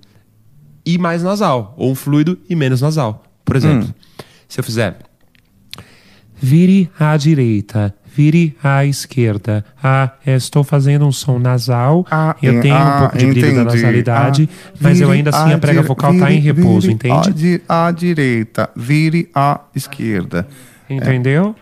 e 0.86 0.98
mais 0.98 1.24
nasal, 1.24 1.74
ou 1.78 1.92
um 1.92 1.96
fluido 1.96 2.38
e 2.50 2.56
menos 2.56 2.82
nasal. 2.82 3.24
Por 3.44 3.56
exemplo, 3.56 3.88
Hum. 3.88 4.24
se 4.48 4.60
eu 4.60 4.64
fizer 4.64 4.98
vire 6.36 6.90
à 7.00 7.16
direita, 7.18 7.94
vire 8.16 8.56
à 8.64 8.86
esquerda. 8.86 9.64
Ah, 9.82 10.12
estou 10.26 10.64
fazendo 10.64 11.06
um 11.06 11.12
som 11.12 11.40
nasal. 11.40 12.06
eu 12.42 12.60
tenho 12.62 12.76
um 12.76 13.00
pouco 13.00 13.18
de 13.18 13.26
brilho 13.28 13.56
da 13.56 13.64
nasalidade, 13.64 14.50
Ah, 14.52 14.78
mas 14.82 15.00
eu 15.02 15.10
ainda 15.12 15.30
assim 15.30 15.52
à 15.52 15.56
a 15.56 15.58
prega 15.58 15.82
vocal 15.82 16.18
tá 16.18 16.32
em 16.32 16.40
repouso, 16.40 16.88
vire 16.88 16.94
entende? 16.94 17.30
À, 17.30 17.32
di- 17.32 17.62
à 17.70 17.92
direita, 17.92 18.70
vire 18.76 19.30
à 19.34 19.62
esquerda. 19.76 20.48
Entendeu? 20.90 21.56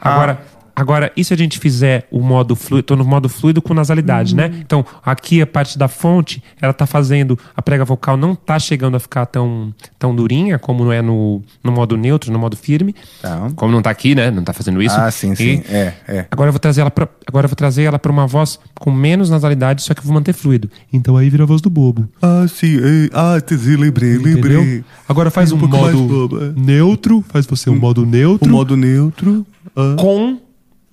Agora, 0.00 0.40
agora, 0.80 1.12
e 1.16 1.24
se 1.24 1.32
a 1.34 1.36
gente 1.36 1.58
fizer 1.58 2.06
o 2.10 2.20
modo 2.20 2.56
fluido? 2.56 2.82
Tô 2.84 2.96
no 2.96 3.04
modo 3.04 3.28
fluido 3.28 3.60
com 3.60 3.74
nasalidade, 3.74 4.34
né? 4.34 4.50
Então, 4.60 4.84
aqui 5.04 5.40
a 5.42 5.46
parte 5.46 5.78
da 5.78 5.88
fonte, 5.88 6.42
ela 6.60 6.72
tá 6.72 6.86
fazendo. 6.86 7.38
A 7.56 7.62
prega 7.62 7.84
vocal 7.84 8.16
não 8.16 8.34
tá 8.34 8.58
chegando 8.58 8.96
a 8.96 9.00
ficar 9.00 9.26
tão, 9.26 9.74
tão 9.98 10.14
durinha 10.14 10.58
como 10.58 10.84
não 10.84 10.92
é 10.92 11.02
no, 11.02 11.42
no 11.62 11.72
modo 11.72 11.96
neutro, 11.96 12.32
no 12.32 12.38
modo 12.38 12.56
firme. 12.56 12.94
Como 13.56 13.72
não 13.72 13.82
tá 13.82 13.90
aqui, 13.90 14.14
né? 14.14 14.30
Não 14.30 14.42
tá 14.42 14.52
fazendo 14.52 14.82
isso. 14.82 14.96
Ah, 14.98 15.10
sim, 15.10 15.34
sim. 15.34 15.62
É, 15.68 15.92
é. 16.08 16.26
Agora 16.30 16.48
eu 16.48 16.52
vou 16.52 16.60
trazer 16.60 16.80
ela 16.80 16.90
pra, 16.90 17.08
agora 17.26 17.44
eu 17.44 17.48
vou 17.48 17.56
trazer 17.56 17.82
ela 17.84 17.98
para 17.98 18.10
uma 18.10 18.26
voz 18.26 18.58
com 18.78 18.90
menos 18.90 19.30
nasalidade, 19.30 19.82
só 19.82 19.94
que 19.94 20.00
eu 20.00 20.04
vou 20.04 20.14
manter 20.14 20.32
fluido. 20.32 20.70
Então 20.92 21.16
aí 21.16 21.28
vira 21.28 21.44
a 21.44 21.46
voz 21.46 21.60
do 21.60 21.70
bobo. 21.70 22.08
Ah, 22.22 22.46
sim. 22.48 22.78
é, 22.78 23.10
Ah, 23.12 23.40
te 23.40 23.54
lembrei, 23.54 24.16
lembrei. 24.16 24.56
Entendeu? 24.56 24.84
Agora 25.08 25.30
faz 25.30 25.52
um, 25.52 25.56
mais 25.56 25.94
modo 25.94 26.06
bobo, 26.06 26.44
é. 26.44 26.52
neutro, 26.56 27.24
faz 27.28 27.46
você 27.46 27.68
um 27.70 27.78
modo 27.78 28.06
neutro. 28.06 28.48
O 28.48 28.52
modo 28.52 28.76
neutro. 28.76 29.46
ah. 29.76 29.96
com 29.98 30.38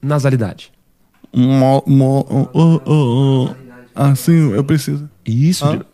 nasalidade. 0.08 0.72
Mo, 1.36 1.84
mo, 1.86 2.26
oh, 2.30 2.50
oh, 2.54 2.82
oh, 2.86 3.50
oh. 3.50 3.56
Ah, 3.96 4.16
sim, 4.16 4.54
eu 4.54 4.64
preciso. 4.64 5.10
Isso. 5.26 5.66
Ah. 5.66 5.86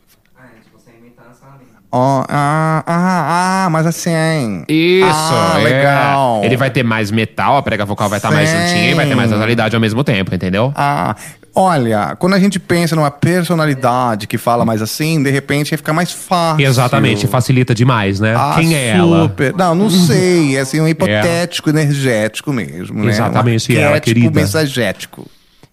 Ó, 1.95 2.25
ah, 2.27 2.83
ah, 2.88 3.66
ah, 3.66 3.69
mas 3.69 3.85
assim. 3.85 4.66
Isso, 4.67 5.08
Ah, 5.14 5.59
é. 5.59 5.64
legal. 5.64 6.42
Ele 6.43 6.58
vai 6.58 6.72
ter 6.72 6.82
mais 6.82 7.11
metal, 7.11 7.56
a 7.56 7.61
prega 7.61 7.85
vocal 7.85 8.09
vai 8.09 8.17
estar 8.17 8.32
mais 8.32 8.50
Sim. 8.50 8.58
juntinha 8.58 8.92
e 8.92 8.93
vai 8.95 9.08
ter 9.08 9.14
mais 9.14 9.30
nasalidade 9.30 9.75
ao 9.75 9.80
mesmo 9.82 10.03
tempo, 10.03 10.33
entendeu? 10.33 10.74
Ah, 10.75 11.16
olha, 11.56 12.15
quando 12.17 12.33
a 12.33 12.40
gente 12.40 12.59
pensa 12.59 12.95
numa 12.95 13.11
personalidade 13.11 14.27
que 14.27 14.38
fala 14.38 14.65
mais 14.65 14.82
assim, 14.82 15.22
de 15.22 15.30
repente 15.30 15.75
fica 15.77 15.93
mais 15.93 16.11
fácil. 16.11 16.65
Exatamente, 16.65 17.27
facilita 17.27 17.73
demais, 17.75 18.19
né? 18.19 18.35
Ah, 18.35 18.56
Quem 18.57 18.75
é 18.75 18.90
ela? 18.90 19.23
super. 19.23 19.53
Não, 19.56 19.75
não 19.75 19.90
sei. 19.90 20.57
É 20.57 20.61
assim, 20.61 20.82
um 20.82 20.88
hipotético 20.90 21.69
energético 21.69 22.51
mesmo, 22.51 23.03
né? 23.03 23.11
Exatamente, 23.11 23.72
um 23.72 23.80
ela, 23.80 23.99
querida. 23.99 24.40
mensagético. 24.40 25.27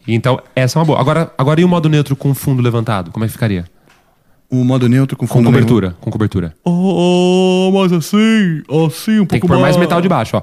Então, 0.07 0.41
essa 0.57 0.78
é 0.78 0.81
uma 0.81 0.84
boa. 0.84 1.00
Agora, 1.00 1.31
agora 1.36 1.60
e 1.60 1.65
o 1.65 1.68
modo 1.68 1.89
neutro 1.89 2.17
com 2.17 2.34
fundo 2.34 2.62
levantado? 2.62 3.10
Como 3.10 3.25
é 3.25 3.28
que 3.28 3.33
ficaria? 3.33 3.65
O 4.50 4.64
modo 4.64 4.88
neutro 4.88 5.16
com 5.16 5.28
Com 5.28 5.34
fundo 5.34 5.46
cobertura. 5.46 5.94
Com 6.00 6.10
cobertura. 6.10 6.52
Oh, 6.64 7.70
mas 7.72 7.92
assim, 7.92 8.62
assim, 8.86 9.20
um 9.20 9.24
Tem 9.26 9.38
que 9.38 9.46
pouco 9.46 9.46
pôr 9.48 9.60
mais 9.60 9.76
metal 9.76 10.00
de 10.00 10.08
baixo, 10.08 10.36
ó. 10.36 10.42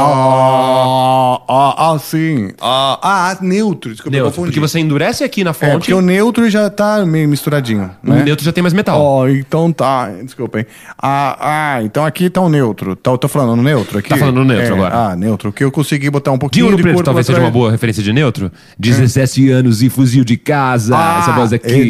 Ah, 0.00 1.38
ah, 1.48 1.92
ah, 1.92 1.98
sim. 1.98 2.50
Ah, 2.60 2.98
ah, 3.02 3.38
neutro. 3.40 3.90
Desculpa, 3.92 4.14
eu 4.14 4.20
Neutro, 4.24 4.30
confundi. 4.36 4.48
porque 4.52 4.60
você 4.60 4.78
endurece 4.78 5.24
aqui 5.24 5.42
na 5.42 5.50
É, 5.50 5.54
fonte. 5.54 5.72
porque 5.72 5.94
o 5.94 6.00
neutro 6.02 6.48
já 6.50 6.68
tá 6.68 7.04
meio 7.06 7.28
misturadinho. 7.28 7.90
O 8.04 8.10
né? 8.10 8.22
neutro 8.24 8.44
já 8.44 8.52
tem 8.52 8.62
mais 8.62 8.74
metal. 8.74 9.00
Ó, 9.00 9.26
então 9.28 9.72
tá. 9.72 10.10
Desculpem. 10.22 10.66
Ah, 11.00 11.36
ah, 11.78 11.82
então 11.82 12.04
aqui 12.04 12.28
tá 12.28 12.40
o 12.40 12.48
neutro. 12.48 12.94
Tá, 12.94 13.10
eu 13.10 13.18
tô 13.18 13.26
falando 13.28 13.56
no 13.56 13.62
neutro 13.62 13.98
aqui? 13.98 14.08
Tá 14.10 14.16
falando 14.16 14.36
no 14.36 14.44
neutro 14.44 14.66
É, 14.66 14.74
agora. 14.74 14.94
Ah, 15.10 15.16
neutro. 15.16 15.52
Que 15.52 15.64
eu 15.64 15.72
consegui 15.72 16.10
botar 16.10 16.30
um 16.30 16.34
De 16.34 16.40
pouquinho 16.40 16.66
Ouro 16.66 16.76
de 16.76 16.82
Preto 16.82 17.02
talvez 17.02 17.26
seja 17.26 17.40
uma 17.40 17.50
boa 17.50 17.70
referência 17.70 18.02
de 18.02 18.12
neutro. 18.12 18.52
17 18.78 19.50
anos 19.50 19.82
e 19.82 19.88
fuzil 19.88 20.24
de 20.24 20.36
casa. 20.36 20.94
essa 20.94 21.32
voz 21.32 21.52
é 21.52 21.56
aqui. 21.56 21.88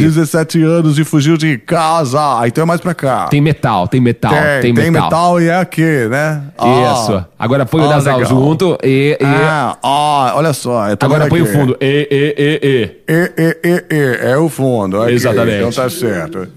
17 0.61 0.63
anos 0.63 0.99
e 0.99 1.05
fugiu 1.05 1.37
de 1.37 1.59
casa. 1.59 2.19
Ah, 2.21 2.43
então 2.47 2.63
é 2.63 2.67
mais 2.67 2.81
pra 2.81 2.95
cá. 2.95 3.27
Tem 3.29 3.41
metal, 3.41 3.89
tem 3.89 4.01
metal, 4.01 4.33
tem, 4.61 4.75
tem 4.75 4.91
metal. 4.91 5.05
metal 5.05 5.41
e 5.41 5.49
é 5.49 5.57
aqui, 5.57 6.07
né? 6.09 6.43
Ah. 6.59 6.93
Isso. 6.95 7.25
Agora 7.39 7.65
põe 7.67 7.83
o 7.83 7.85
Ah, 7.87 7.89
nasal 7.95 8.19
legal. 8.19 8.31
junto 8.31 8.79
e. 8.83 9.17
e... 9.21 9.25
Ah, 9.25 9.77
ah, 9.83 10.33
olha 10.37 10.53
só. 10.53 10.85
Agora 11.01 11.27
põe 11.29 11.43
o 11.43 11.47
fundo. 11.47 11.77
E, 11.81 12.09
e, 12.11 12.43
e, 12.43 12.61
e. 12.63 13.01
E, 13.09 13.33
e, 13.39 13.57
e, 13.69 13.85
e, 13.97 14.31
é 14.33 14.37
o 14.37 14.49
fundo. 14.49 15.03
aqui, 15.03 15.15
Exatamente. 15.15 15.59
Então 15.59 15.73
tá 15.73 15.91
certo. 15.91 16.49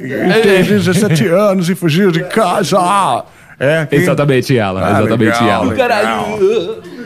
E 0.00 0.42
tem 0.42 0.62
17 0.62 1.26
anos 1.26 1.68
e 1.68 1.74
fugiu 1.74 2.10
de 2.10 2.24
casa. 2.24 2.78
É, 3.58 3.78
aqui. 3.80 3.96
Exatamente 3.96 4.56
ela. 4.56 4.86
Ah, 4.86 5.00
exatamente 5.00 5.42
legal, 5.42 5.64
ela. 5.64 5.72
legal. 5.72 6.28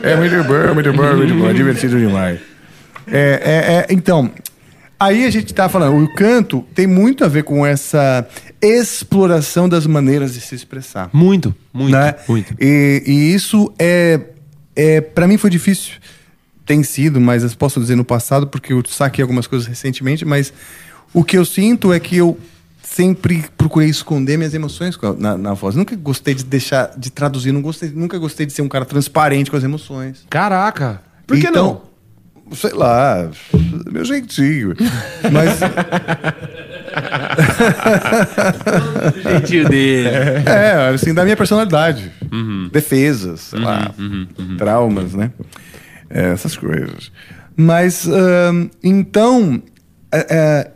É 0.03 0.15
muito 0.15 0.43
bom, 0.43 0.73
muito 0.73 0.93
bom, 0.93 1.15
muito 1.15 1.33
bom. 1.33 1.49
É 1.49 1.53
divertido 1.53 1.97
demais. 1.97 2.39
É, 3.11 3.41
é, 3.43 3.73
é, 3.73 3.85
então, 3.89 4.29
aí 5.03 5.25
a 5.25 5.29
gente 5.29 5.53
tá 5.53 5.67
falando, 5.67 6.03
o 6.03 6.13
canto 6.13 6.65
tem 6.73 6.87
muito 6.87 7.23
a 7.23 7.27
ver 7.27 7.43
com 7.43 7.65
essa 7.65 8.27
exploração 8.61 9.67
das 9.67 9.85
maneiras 9.85 10.33
de 10.33 10.41
se 10.41 10.55
expressar. 10.55 11.09
Muito, 11.13 11.53
muito, 11.73 11.91
né? 11.91 12.15
muito. 12.27 12.55
E, 12.59 13.03
e 13.05 13.33
isso 13.33 13.73
é, 13.77 14.19
é 14.75 15.01
para 15.01 15.27
mim 15.27 15.37
foi 15.37 15.49
difícil, 15.49 15.93
tem 16.65 16.83
sido, 16.83 17.19
mas 17.19 17.43
eu 17.43 17.49
posso 17.57 17.79
dizer 17.79 17.95
no 17.95 18.05
passado 18.05 18.47
porque 18.47 18.73
eu 18.73 18.81
saquei 18.87 19.21
algumas 19.21 19.47
coisas 19.47 19.67
recentemente, 19.67 20.23
mas 20.23 20.53
o 21.13 21.23
que 21.23 21.37
eu 21.37 21.45
sinto 21.45 21.91
é 21.91 21.99
que 21.99 22.17
eu 22.17 22.37
sempre 22.81 23.43
procurei 23.57 23.89
esconder 23.89 24.37
minhas 24.37 24.53
emoções 24.53 24.97
na, 25.17 25.37
na 25.37 25.53
voz. 25.53 25.75
Nunca 25.75 25.95
gostei 25.95 26.35
de 26.35 26.43
deixar 26.43 26.93
de 26.97 27.09
traduzir, 27.09 27.51
não 27.51 27.61
gostei, 27.61 27.89
nunca 27.89 28.17
gostei 28.17 28.45
de 28.45 28.53
ser 28.53 28.61
um 28.61 28.69
cara 28.69 28.85
transparente 28.85 29.49
com 29.49 29.57
as 29.57 29.63
emoções. 29.63 30.25
Caraca. 30.29 31.01
Por 31.25 31.37
que 31.37 31.47
Então, 31.47 31.65
não? 31.65 31.92
Sei 32.53 32.71
lá, 32.71 33.29
meu 33.91 34.05
jeitinho. 34.05 34.75
Mas 35.31 35.59
O 39.15 39.29
jeitinho 39.29 39.69
dele. 39.69 40.09
É, 40.45 40.89
assim, 40.93 41.13
da 41.13 41.23
minha 41.23 41.37
personalidade. 41.37 42.11
Uhum. 42.31 42.69
Defesas, 42.71 43.41
sei 43.41 43.59
lá. 43.59 43.91
Traumas, 44.57 45.13
né? 45.13 45.31
É, 46.09 46.31
essas 46.31 46.55
coisas. 46.55 47.11
Mas, 47.55 48.07
ahn, 48.07 48.69
então. 48.83 49.61
é, 50.11 50.27
é, 50.29 50.71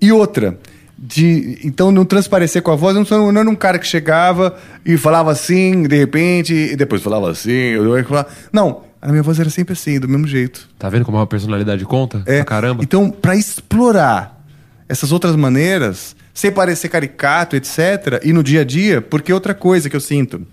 e 0.00 0.12
outra. 0.12 0.58
De, 0.98 1.58
então, 1.62 1.92
não 1.92 2.06
transparecer 2.06 2.62
com 2.62 2.70
a 2.70 2.74
voz, 2.76 2.96
eu 2.96 3.04
não, 3.04 3.30
não 3.30 3.40
era 3.42 3.50
um 3.50 3.54
cara 3.54 3.78
que 3.78 3.86
chegava 3.86 4.56
e 4.84 4.96
falava 4.96 5.30
assim, 5.30 5.82
de 5.82 5.94
repente, 5.94 6.54
e 6.54 6.74
depois 6.74 7.02
falava 7.02 7.30
assim. 7.30 7.52
Eu 7.52 7.96
ia 7.98 8.04
falar, 8.04 8.26
não, 8.50 8.82
a 9.06 9.10
minha 9.10 9.22
voz 9.22 9.38
era 9.38 9.48
sempre 9.48 9.72
assim, 9.72 10.00
do 10.00 10.08
mesmo 10.08 10.26
jeito. 10.26 10.68
Tá 10.76 10.88
vendo 10.88 11.04
como 11.04 11.16
uma 11.16 11.26
personalidade 11.26 11.84
conta? 11.84 12.22
É, 12.26 12.38
Pra 12.38 12.44
caramba. 12.44 12.82
Então, 12.82 13.08
para 13.08 13.36
explorar 13.36 14.44
essas 14.88 15.12
outras 15.12 15.36
maneiras, 15.36 16.16
sem 16.34 16.50
parecer 16.50 16.88
caricato, 16.88 17.54
etc., 17.54 18.20
e 18.24 18.32
no 18.32 18.42
dia 18.42 18.62
a 18.62 18.64
dia, 18.64 19.00
porque 19.00 19.32
outra 19.32 19.54
coisa 19.54 19.88
que 19.88 19.94
eu 19.94 20.00
sinto. 20.00 20.44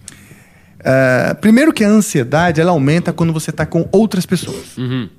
ah, 0.86 1.36
primeiro 1.42 1.74
que 1.74 1.84
a 1.84 1.90
ansiedade 1.90 2.62
ela 2.62 2.72
aumenta 2.72 3.12
quando 3.12 3.34
você 3.34 3.50
está 3.50 3.66
com 3.66 3.90
outras 3.92 4.26
pessoas. 4.26 4.78
Uhum. 4.78 5.10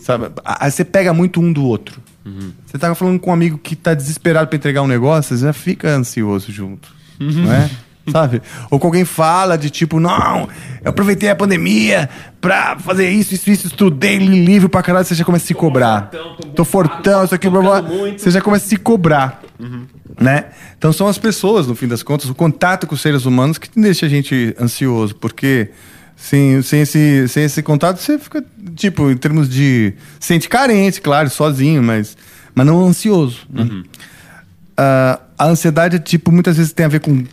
Sabe? 0.00 0.30
Aí 0.44 0.70
você 0.70 0.84
pega 0.84 1.12
muito 1.12 1.40
um 1.40 1.52
do 1.52 1.64
outro. 1.64 2.00
Uhum. 2.24 2.52
Você 2.64 2.78
tá 2.78 2.94
falando 2.94 3.18
com 3.18 3.30
um 3.30 3.32
amigo 3.32 3.58
que 3.58 3.74
tá 3.74 3.92
desesperado 3.92 4.46
para 4.48 4.56
entregar 4.56 4.82
um 4.82 4.86
negócio, 4.86 5.36
você 5.36 5.44
já 5.44 5.52
fica 5.52 5.88
ansioso 5.88 6.52
junto. 6.52 6.88
Uhum. 7.20 7.44
Não 7.44 7.52
é? 7.52 7.68
Sabe? 8.10 8.40
Ou 8.70 8.78
com 8.78 8.86
alguém 8.86 9.04
fala 9.04 9.56
de 9.58 9.68
tipo, 9.68 9.98
não, 9.98 10.48
eu 10.82 10.90
aproveitei 10.90 11.28
a 11.28 11.34
pandemia 11.34 12.08
pra 12.40 12.78
fazer 12.78 13.10
isso, 13.10 13.34
isso, 13.34 13.50
isso, 13.50 13.66
estudei 13.66 14.18
li 14.18 14.44
livro 14.44 14.68
pra 14.68 14.82
caralho, 14.82 15.04
você 15.04 15.14
já 15.14 15.24
começa 15.24 15.44
a 15.44 15.48
se 15.48 15.54
cobrar. 15.54 16.10
Tô 16.54 16.64
fortão, 16.64 17.24
isso 17.24 17.34
aqui, 17.34 17.48
blá, 17.48 17.60
blá, 17.60 17.82
blá. 17.82 17.90
Você 18.16 18.30
já 18.30 18.40
começa 18.40 18.66
a 18.66 18.68
se 18.68 18.76
cobrar. 18.76 19.42
Né? 20.20 20.46
Então 20.78 20.92
são 20.92 21.08
as 21.08 21.18
pessoas, 21.18 21.66
no 21.66 21.74
fim 21.74 21.88
das 21.88 22.02
contas, 22.02 22.30
o 22.30 22.34
contato 22.34 22.86
com 22.86 22.94
os 22.94 23.00
seres 23.00 23.26
humanos 23.26 23.58
que 23.58 23.68
deixa 23.78 24.06
a 24.06 24.08
gente 24.08 24.54
ansioso, 24.58 25.14
porque 25.16 25.70
sem, 26.16 26.62
sem, 26.62 26.80
esse, 26.80 27.28
sem 27.28 27.44
esse 27.44 27.62
contato 27.62 27.98
você 27.98 28.18
fica, 28.18 28.42
tipo, 28.74 29.10
em 29.10 29.16
termos 29.16 29.48
de. 29.48 29.92
sente 30.18 30.48
carente, 30.48 31.00
claro, 31.00 31.28
sozinho, 31.28 31.82
mas, 31.82 32.16
mas 32.54 32.66
não 32.66 32.86
ansioso. 32.86 33.46
né? 33.50 33.82
Ah, 34.76 35.20
a 35.38 35.46
ansiedade, 35.46 35.98
tipo, 35.98 36.32
muitas 36.32 36.56
vezes 36.56 36.72
tem 36.72 36.86
a 36.86 36.88
ver 36.88 37.00
com 37.00 37.24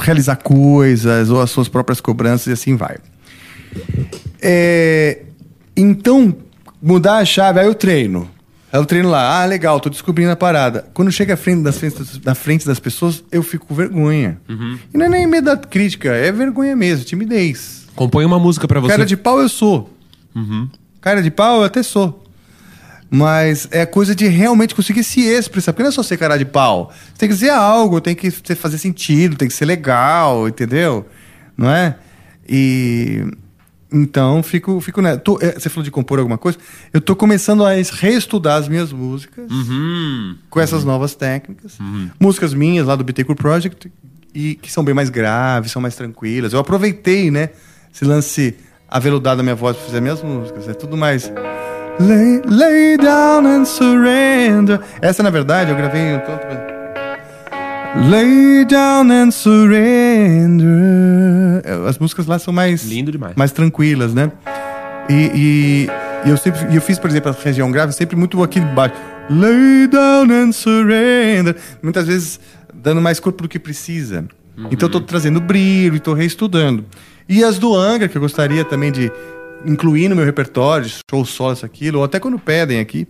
realizar 0.00 0.36
coisas 0.36 1.30
ou 1.30 1.40
as 1.40 1.50
suas 1.50 1.68
próprias 1.68 2.00
cobranças 2.00 2.46
e 2.46 2.52
assim 2.52 2.76
vai. 2.76 2.96
É, 4.40 5.22
então, 5.76 6.34
mudar 6.80 7.18
a 7.18 7.24
chave, 7.24 7.60
aí 7.60 7.66
eu 7.66 7.74
treino. 7.74 8.28
Aí 8.72 8.80
eu 8.80 8.84
treino 8.86 9.08
lá, 9.08 9.42
ah, 9.42 9.46
legal, 9.46 9.78
tô 9.80 9.88
descobrindo 9.88 10.30
a 10.32 10.36
parada. 10.36 10.86
Quando 10.92 11.10
chega 11.12 11.34
à 11.34 11.36
frente 11.36 11.62
das, 11.62 11.78
frente- 11.78 12.20
na 12.24 12.34
frente 12.34 12.66
das 12.66 12.78
pessoas, 12.80 13.22
eu 13.30 13.42
fico 13.42 13.66
com 13.66 13.74
vergonha. 13.74 14.38
E 14.92 14.98
não 14.98 15.06
é 15.06 15.08
nem 15.08 15.26
medo 15.26 15.44
da 15.46 15.56
crítica, 15.56 16.10
é 16.12 16.30
vergonha 16.32 16.74
mesmo, 16.76 17.04
timidez. 17.04 17.86
Compõe 17.94 18.24
uma 18.24 18.38
música 18.38 18.66
pra 18.68 18.80
você. 18.80 18.92
Cara 18.92 19.06
de 19.06 19.16
pau 19.16 19.40
eu 19.40 19.48
sou. 19.48 19.90
Cara 21.00 21.22
de 21.22 21.30
pau 21.30 21.58
eu 21.60 21.64
até 21.64 21.82
sou. 21.82 22.22
Mas 23.08 23.68
é 23.70 23.86
coisa 23.86 24.14
de 24.14 24.26
realmente 24.26 24.74
conseguir 24.74 25.04
se 25.04 25.20
expressar. 25.20 25.72
Porque 25.72 25.82
não 25.82 25.90
é 25.90 25.92
só 25.92 26.02
ser 26.02 26.16
cara 26.16 26.36
de 26.36 26.44
pau. 26.44 26.92
Você 26.92 27.18
tem 27.18 27.28
que 27.28 27.34
dizer 27.34 27.50
algo, 27.50 28.00
tem 28.00 28.14
que 28.16 28.30
fazer 28.30 28.78
sentido, 28.78 29.36
tem 29.36 29.46
que 29.48 29.54
ser 29.54 29.64
legal, 29.64 30.48
entendeu? 30.48 31.06
Não 31.56 31.70
é? 31.70 31.96
E. 32.48 33.24
Então, 33.92 34.42
fico, 34.42 34.80
fico 34.80 35.00
né? 35.00 35.16
tô- 35.16 35.38
é, 35.40 35.52
Você 35.52 35.68
falou 35.68 35.84
de 35.84 35.90
compor 35.92 36.18
alguma 36.18 36.36
coisa? 36.36 36.58
Eu 36.92 37.00
tô 37.00 37.14
começando 37.14 37.64
a 37.64 37.78
es- 37.78 37.90
reestudar 37.90 38.56
as 38.56 38.68
minhas 38.68 38.92
músicas 38.92 39.48
com 40.50 40.60
essas 40.60 40.84
novas 40.84 41.14
técnicas. 41.14 41.78
Músicas 42.18 42.52
minhas 42.52 42.86
lá 42.88 42.96
do 42.96 43.04
Bittencourt 43.04 43.38
Project, 43.38 43.90
e 44.34 44.56
que 44.56 44.70
são 44.72 44.84
bem 44.84 44.92
mais 44.92 45.08
graves, 45.08 45.70
são 45.70 45.80
mais 45.80 45.94
tranquilas. 45.94 46.52
Eu 46.52 46.58
aproveitei, 46.58 47.30
né? 47.30 47.50
Esse 47.94 48.04
lance 48.04 48.56
aveludado 48.88 49.36
da 49.38 49.42
minha 49.44 49.54
voz 49.54 49.76
para 49.76 49.86
fazer 49.86 50.00
minhas 50.00 50.20
músicas. 50.20 50.68
É 50.68 50.74
tudo 50.74 50.96
mais. 50.96 51.30
Lay, 51.98 52.42
lay 52.44 52.96
down 52.98 53.46
and 53.46 53.64
surrender. 53.64 54.80
Essa, 55.00 55.22
na 55.22 55.30
verdade, 55.30 55.70
eu 55.70 55.76
gravei 55.76 56.14
um 56.14 56.18
tanto. 56.20 56.46
Lay 58.10 58.64
down 58.66 59.10
and 59.10 59.30
surrender. 59.30 60.66
É, 61.64 61.88
As 61.88 61.98
músicas 61.98 62.26
lá 62.26 62.38
são 62.38 62.52
mais. 62.52 62.84
Lindo 62.84 63.10
demais. 63.10 63.34
Mais 63.36 63.50
tranquilas, 63.52 64.12
né? 64.12 64.30
E, 65.08 65.30
e- 65.34 65.88
e 66.26 66.30
eu 66.30 66.36
sempre. 66.36 66.60
E 66.70 66.76
eu 66.76 66.82
fiz, 66.82 66.98
por 66.98 67.08
exemplo, 67.08 67.30
a 67.30 67.34
região 67.44 67.70
grave, 67.70 67.92
sempre 67.92 68.14
muito 68.16 68.42
aqui 68.42 68.60
baixo. 68.60 68.94
Lay 69.30 69.86
down 69.86 70.30
and 70.30 70.52
surrender. 70.52 71.56
Muitas 71.82 72.06
vezes 72.06 72.38
dando 72.74 73.00
mais 73.00 73.18
corpo 73.18 73.42
do 73.42 73.48
que 73.48 73.58
precisa. 73.58 74.26
Então 74.70 74.88
eu 74.88 74.92
tô 74.92 75.00
trazendo 75.00 75.40
brilho 75.40 75.96
e 75.96 76.00
tô 76.00 76.12
reestudando. 76.14 76.84
E 77.28 77.42
as 77.42 77.58
do 77.58 77.74
Angra, 77.74 78.06
que 78.08 78.16
eu 78.16 78.20
gostaria 78.22 78.64
também 78.64 78.92
de 78.92 79.10
incluir 79.66 80.08
no 80.08 80.16
meu 80.16 80.24
repertório, 80.24 80.88
show 81.10 81.24
solo, 81.24 81.52
isso, 81.54 81.66
aquilo, 81.66 81.98
ou 81.98 82.04
até 82.04 82.18
quando 82.20 82.38
pedem 82.38 82.78
aqui. 82.80 83.06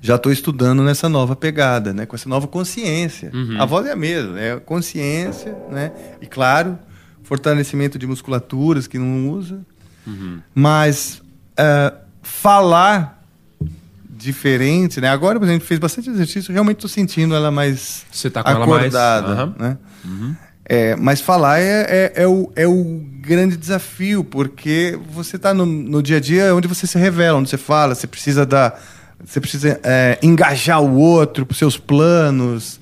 Já 0.00 0.16
estou 0.16 0.32
estudando 0.32 0.82
nessa 0.82 1.08
nova 1.08 1.36
pegada, 1.36 1.92
né? 1.92 2.06
Com 2.06 2.16
essa 2.16 2.28
nova 2.28 2.48
consciência. 2.48 3.30
A 3.58 3.64
voz 3.64 3.86
é 3.86 3.92
a 3.92 3.96
mesma, 3.96 4.38
é 4.40 4.58
consciência, 4.58 5.56
né? 5.70 5.92
E 6.20 6.26
claro, 6.26 6.76
fortalecimento 7.22 7.98
de 7.98 8.06
musculaturas 8.06 8.86
que 8.88 8.98
não 8.98 9.30
usa. 9.30 9.60
Mas 10.52 11.22
ah, 11.56 11.94
falar 12.20 13.22
diferente, 14.10 15.00
né? 15.00 15.08
Agora, 15.08 15.38
por 15.38 15.46
exemplo, 15.46 15.66
fez 15.66 15.78
bastante 15.80 16.10
exercício, 16.10 16.52
realmente 16.52 16.76
estou 16.78 16.90
sentindo 16.90 17.34
ela 17.34 17.50
mais 17.52 18.04
Você 18.10 18.28
tá 18.30 18.42
com 18.42 18.50
ela 18.50 18.66
mais- 18.66 18.80
acordada, 18.94 19.28
Aham. 19.32 19.54
né? 19.58 19.78
É, 20.64 20.94
mas 20.96 21.20
falar 21.20 21.60
é, 21.60 21.86
é, 21.88 22.12
é 22.22 22.26
o, 22.26 22.52
é 22.54 22.66
o 22.66 23.02
grande 23.20 23.56
desafio, 23.56 24.22
porque 24.22 24.98
você 25.10 25.36
está 25.36 25.52
no, 25.52 25.66
no 25.66 26.02
dia 26.02 26.18
a 26.18 26.20
dia 26.20 26.54
onde 26.54 26.68
você 26.68 26.86
se 26.86 26.98
revela, 26.98 27.38
onde 27.38 27.50
você 27.50 27.58
fala, 27.58 27.94
você 27.94 28.06
precisa 28.06 28.46
dar. 28.46 28.80
Você 29.24 29.40
precisa 29.40 29.80
é, 29.84 30.18
engajar 30.20 30.82
o 30.82 30.96
outro 30.96 31.46
para 31.46 31.56
seus 31.56 31.76
planos 31.76 32.80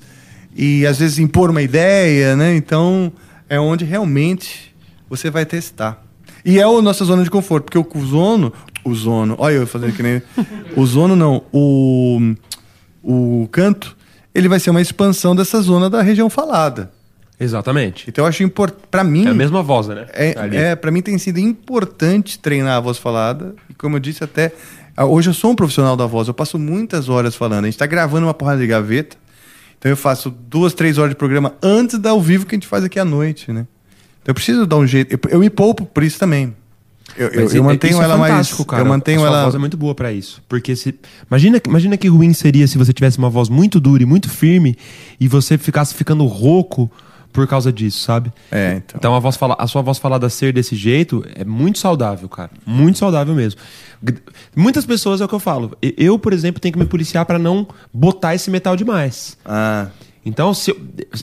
e 0.55 0.85
às 0.87 0.97
vezes 0.97 1.19
impor 1.19 1.51
uma 1.51 1.61
ideia, 1.61 2.35
né? 2.35 2.55
Então 2.55 3.13
é 3.47 3.59
onde 3.59 3.85
realmente 3.85 4.75
você 5.07 5.29
vai 5.29 5.45
testar. 5.45 6.03
E 6.43 6.57
é 6.59 6.63
a 6.63 6.81
nossa 6.81 7.05
zona 7.05 7.23
de 7.23 7.29
conforto, 7.29 7.65
porque 7.65 7.77
o 7.77 8.05
zono, 8.05 8.51
o 8.83 8.95
zono, 8.95 9.35
olha 9.37 9.55
eu 9.55 9.67
fazendo 9.67 9.93
que 9.93 10.01
nem 10.01 10.21
o 10.75 10.85
zono 10.85 11.15
não, 11.15 11.43
o 11.51 12.33
o 13.03 13.47
canto, 13.51 13.97
ele 14.33 14.47
vai 14.47 14.59
ser 14.59 14.69
uma 14.69 14.81
expansão 14.81 15.35
dessa 15.35 15.61
zona 15.61 15.89
da 15.89 16.01
região 16.01 16.29
falada. 16.29 16.91
Exatamente. 17.43 18.05
Então 18.07 18.23
eu 18.23 18.29
acho 18.29 18.43
importante, 18.43 18.83
para 18.91 19.03
mim, 19.03 19.25
É 19.25 19.29
a 19.29 19.33
mesma 19.33 19.63
voz, 19.63 19.87
né? 19.87 20.05
é, 20.13 20.37
Ali. 20.39 20.57
é 20.57 20.75
para 20.75 20.91
mim 20.91 21.01
tem 21.01 21.17
sido 21.17 21.39
importante 21.39 22.37
treinar 22.37 22.77
a 22.77 22.79
voz 22.79 22.97
falada. 22.99 23.55
E 23.69 23.73
como 23.73 23.95
eu 23.95 23.99
disse 23.99 24.23
até, 24.23 24.51
ah, 24.95 25.05
hoje 25.05 25.29
eu 25.29 25.33
sou 25.33 25.51
um 25.51 25.55
profissional 25.55 25.97
da 25.97 26.05
voz. 26.05 26.27
Eu 26.27 26.33
passo 26.33 26.59
muitas 26.59 27.09
horas 27.09 27.33
falando. 27.35 27.63
A 27.63 27.67
gente 27.67 27.73
está 27.73 27.87
gravando 27.87 28.27
uma 28.27 28.33
porrada 28.33 28.61
de 28.61 28.67
gaveta. 28.67 29.17
Então 29.79 29.89
eu 29.89 29.97
faço 29.97 30.29
duas, 30.29 30.75
três 30.75 30.99
horas 30.99 31.09
de 31.09 31.15
programa 31.15 31.55
antes 31.63 31.97
da 31.97 32.11
ao 32.11 32.21
vivo 32.21 32.45
que 32.45 32.53
a 32.53 32.57
gente 32.57 32.67
faz 32.67 32.83
aqui 32.83 32.99
à 32.99 33.05
noite, 33.05 33.51
né? 33.51 33.65
Então 34.21 34.29
eu 34.31 34.35
preciso 34.35 34.67
dar 34.67 34.77
um 34.77 34.85
jeito. 34.85 35.11
Eu, 35.13 35.19
eu 35.31 35.39
me 35.39 35.49
poupo 35.49 35.83
por 35.85 36.03
isso 36.03 36.19
também. 36.19 36.55
Eu, 37.17 37.27
eu, 37.29 37.49
eu 37.49 37.63
é- 37.63 37.65
mantenho 37.65 37.99
é 37.99 38.03
ela 38.03 38.15
mais. 38.17 38.31
fantástico, 38.31 38.63
cara. 38.65 38.83
Eu 38.83 38.85
mantenho 38.85 39.23
a 39.23 39.27
ela. 39.27 39.43
voz 39.43 39.55
é 39.55 39.57
muito 39.57 39.75
boa 39.75 39.95
pra 39.95 40.13
isso. 40.13 40.43
Porque 40.47 40.75
se. 40.75 40.93
Imagina, 41.27 41.59
imagina 41.67 41.97
que 41.97 42.07
ruim 42.07 42.31
seria 42.33 42.67
se 42.67 42.77
você 42.77 42.93
tivesse 42.93 43.17
uma 43.17 43.29
voz 43.31 43.49
muito 43.49 43.79
dura 43.79 44.03
e 44.03 44.05
muito 44.05 44.29
firme 44.29 44.77
e 45.19 45.27
você 45.27 45.57
ficasse 45.57 45.95
ficando 45.95 46.23
rouco 46.25 46.89
por 47.31 47.47
causa 47.47 47.71
disso, 47.71 47.99
sabe? 47.99 48.31
É, 48.51 48.75
então. 48.77 48.97
Então 48.97 49.15
a, 49.15 49.19
voz 49.19 49.35
fala, 49.37 49.55
a 49.59 49.67
sua 49.67 49.81
voz 49.81 49.97
falada 49.97 50.27
ser 50.29 50.51
desse 50.53 50.75
jeito 50.75 51.23
é 51.35 51.43
muito 51.45 51.79
saudável, 51.79 52.27
cara. 52.29 52.51
Muito 52.65 52.97
saudável 52.99 53.33
mesmo. 53.35 53.59
Muitas 54.55 54.85
pessoas 54.85 55.21
é 55.21 55.25
o 55.25 55.27
que 55.27 55.35
eu 55.35 55.39
falo. 55.39 55.77
Eu, 55.97 56.17
por 56.17 56.33
exemplo, 56.33 56.59
tenho 56.59 56.73
que 56.73 56.79
me 56.79 56.85
policiar 56.85 57.25
pra 57.25 57.37
não 57.39 57.67
botar 57.93 58.35
esse 58.35 58.49
metal 58.49 58.75
demais. 58.75 59.37
Ah. 59.45 59.87
Então, 60.25 60.53
se 60.53 60.69
eu, 60.71 60.77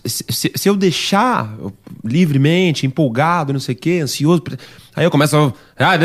se, 0.05 0.25
se- 0.29 0.69
eu 0.69 0.77
deixar 0.77 1.55
livremente, 2.05 2.87
empolgado, 2.87 3.53
não 3.53 3.61
sei 3.61 3.75
o 3.75 3.79
quê, 3.79 4.01
ansioso, 4.03 4.43
aí 4.95 5.05
eu 5.05 5.11
começo 5.11 5.37
a. 5.37 5.53
Ah, 5.79 5.97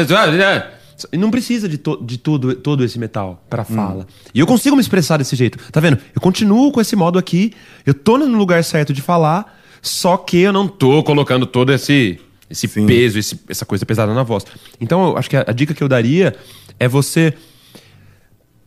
E 1.12 1.18
não 1.18 1.32
precisa 1.32 1.68
de, 1.68 1.78
to- 1.80 2.00
de 2.04 2.18
todo, 2.20 2.54
todo 2.56 2.84
esse 2.84 3.00
metal 3.00 3.44
pra 3.50 3.64
fala. 3.64 4.06
E 4.34 4.40
eu 4.40 4.46
consigo 4.46 4.76
me 4.76 4.82
expressar 4.82 5.18
desse 5.18 5.36
jeito. 5.36 5.58
Tá 5.72 5.80
vendo? 5.80 5.98
Eu 6.16 6.22
continuo 6.22 6.72
com 6.72 6.80
esse 6.80 6.96
modo 6.96 7.18
aqui, 7.18 7.54
eu 7.86 7.94
tô 7.96 8.18
no 8.18 8.26
lugar 8.38 8.64
certo 8.64 8.94
de 8.94 9.02
falar, 9.02 9.60
só 9.84 10.18
que 10.18 10.38
eu 10.38 10.52
não 10.54 10.68
tô 10.68 11.04
colocando 11.04 11.46
todo 11.46 11.72
esse, 11.72 12.20
esse 12.50 12.68
peso, 12.68 13.20
esse- 13.20 13.40
essa 13.48 13.66
coisa 13.66 13.86
pesada 13.86 14.14
na 14.14 14.24
voz. 14.24 14.46
Então, 14.82 15.10
eu 15.10 15.18
acho 15.18 15.30
que 15.30 15.38
a, 15.38 15.44
a 15.48 15.52
dica 15.52 15.74
que 15.76 15.84
eu 15.84 15.88
daria 15.90 16.36
é 16.80 16.88
você 16.88 17.34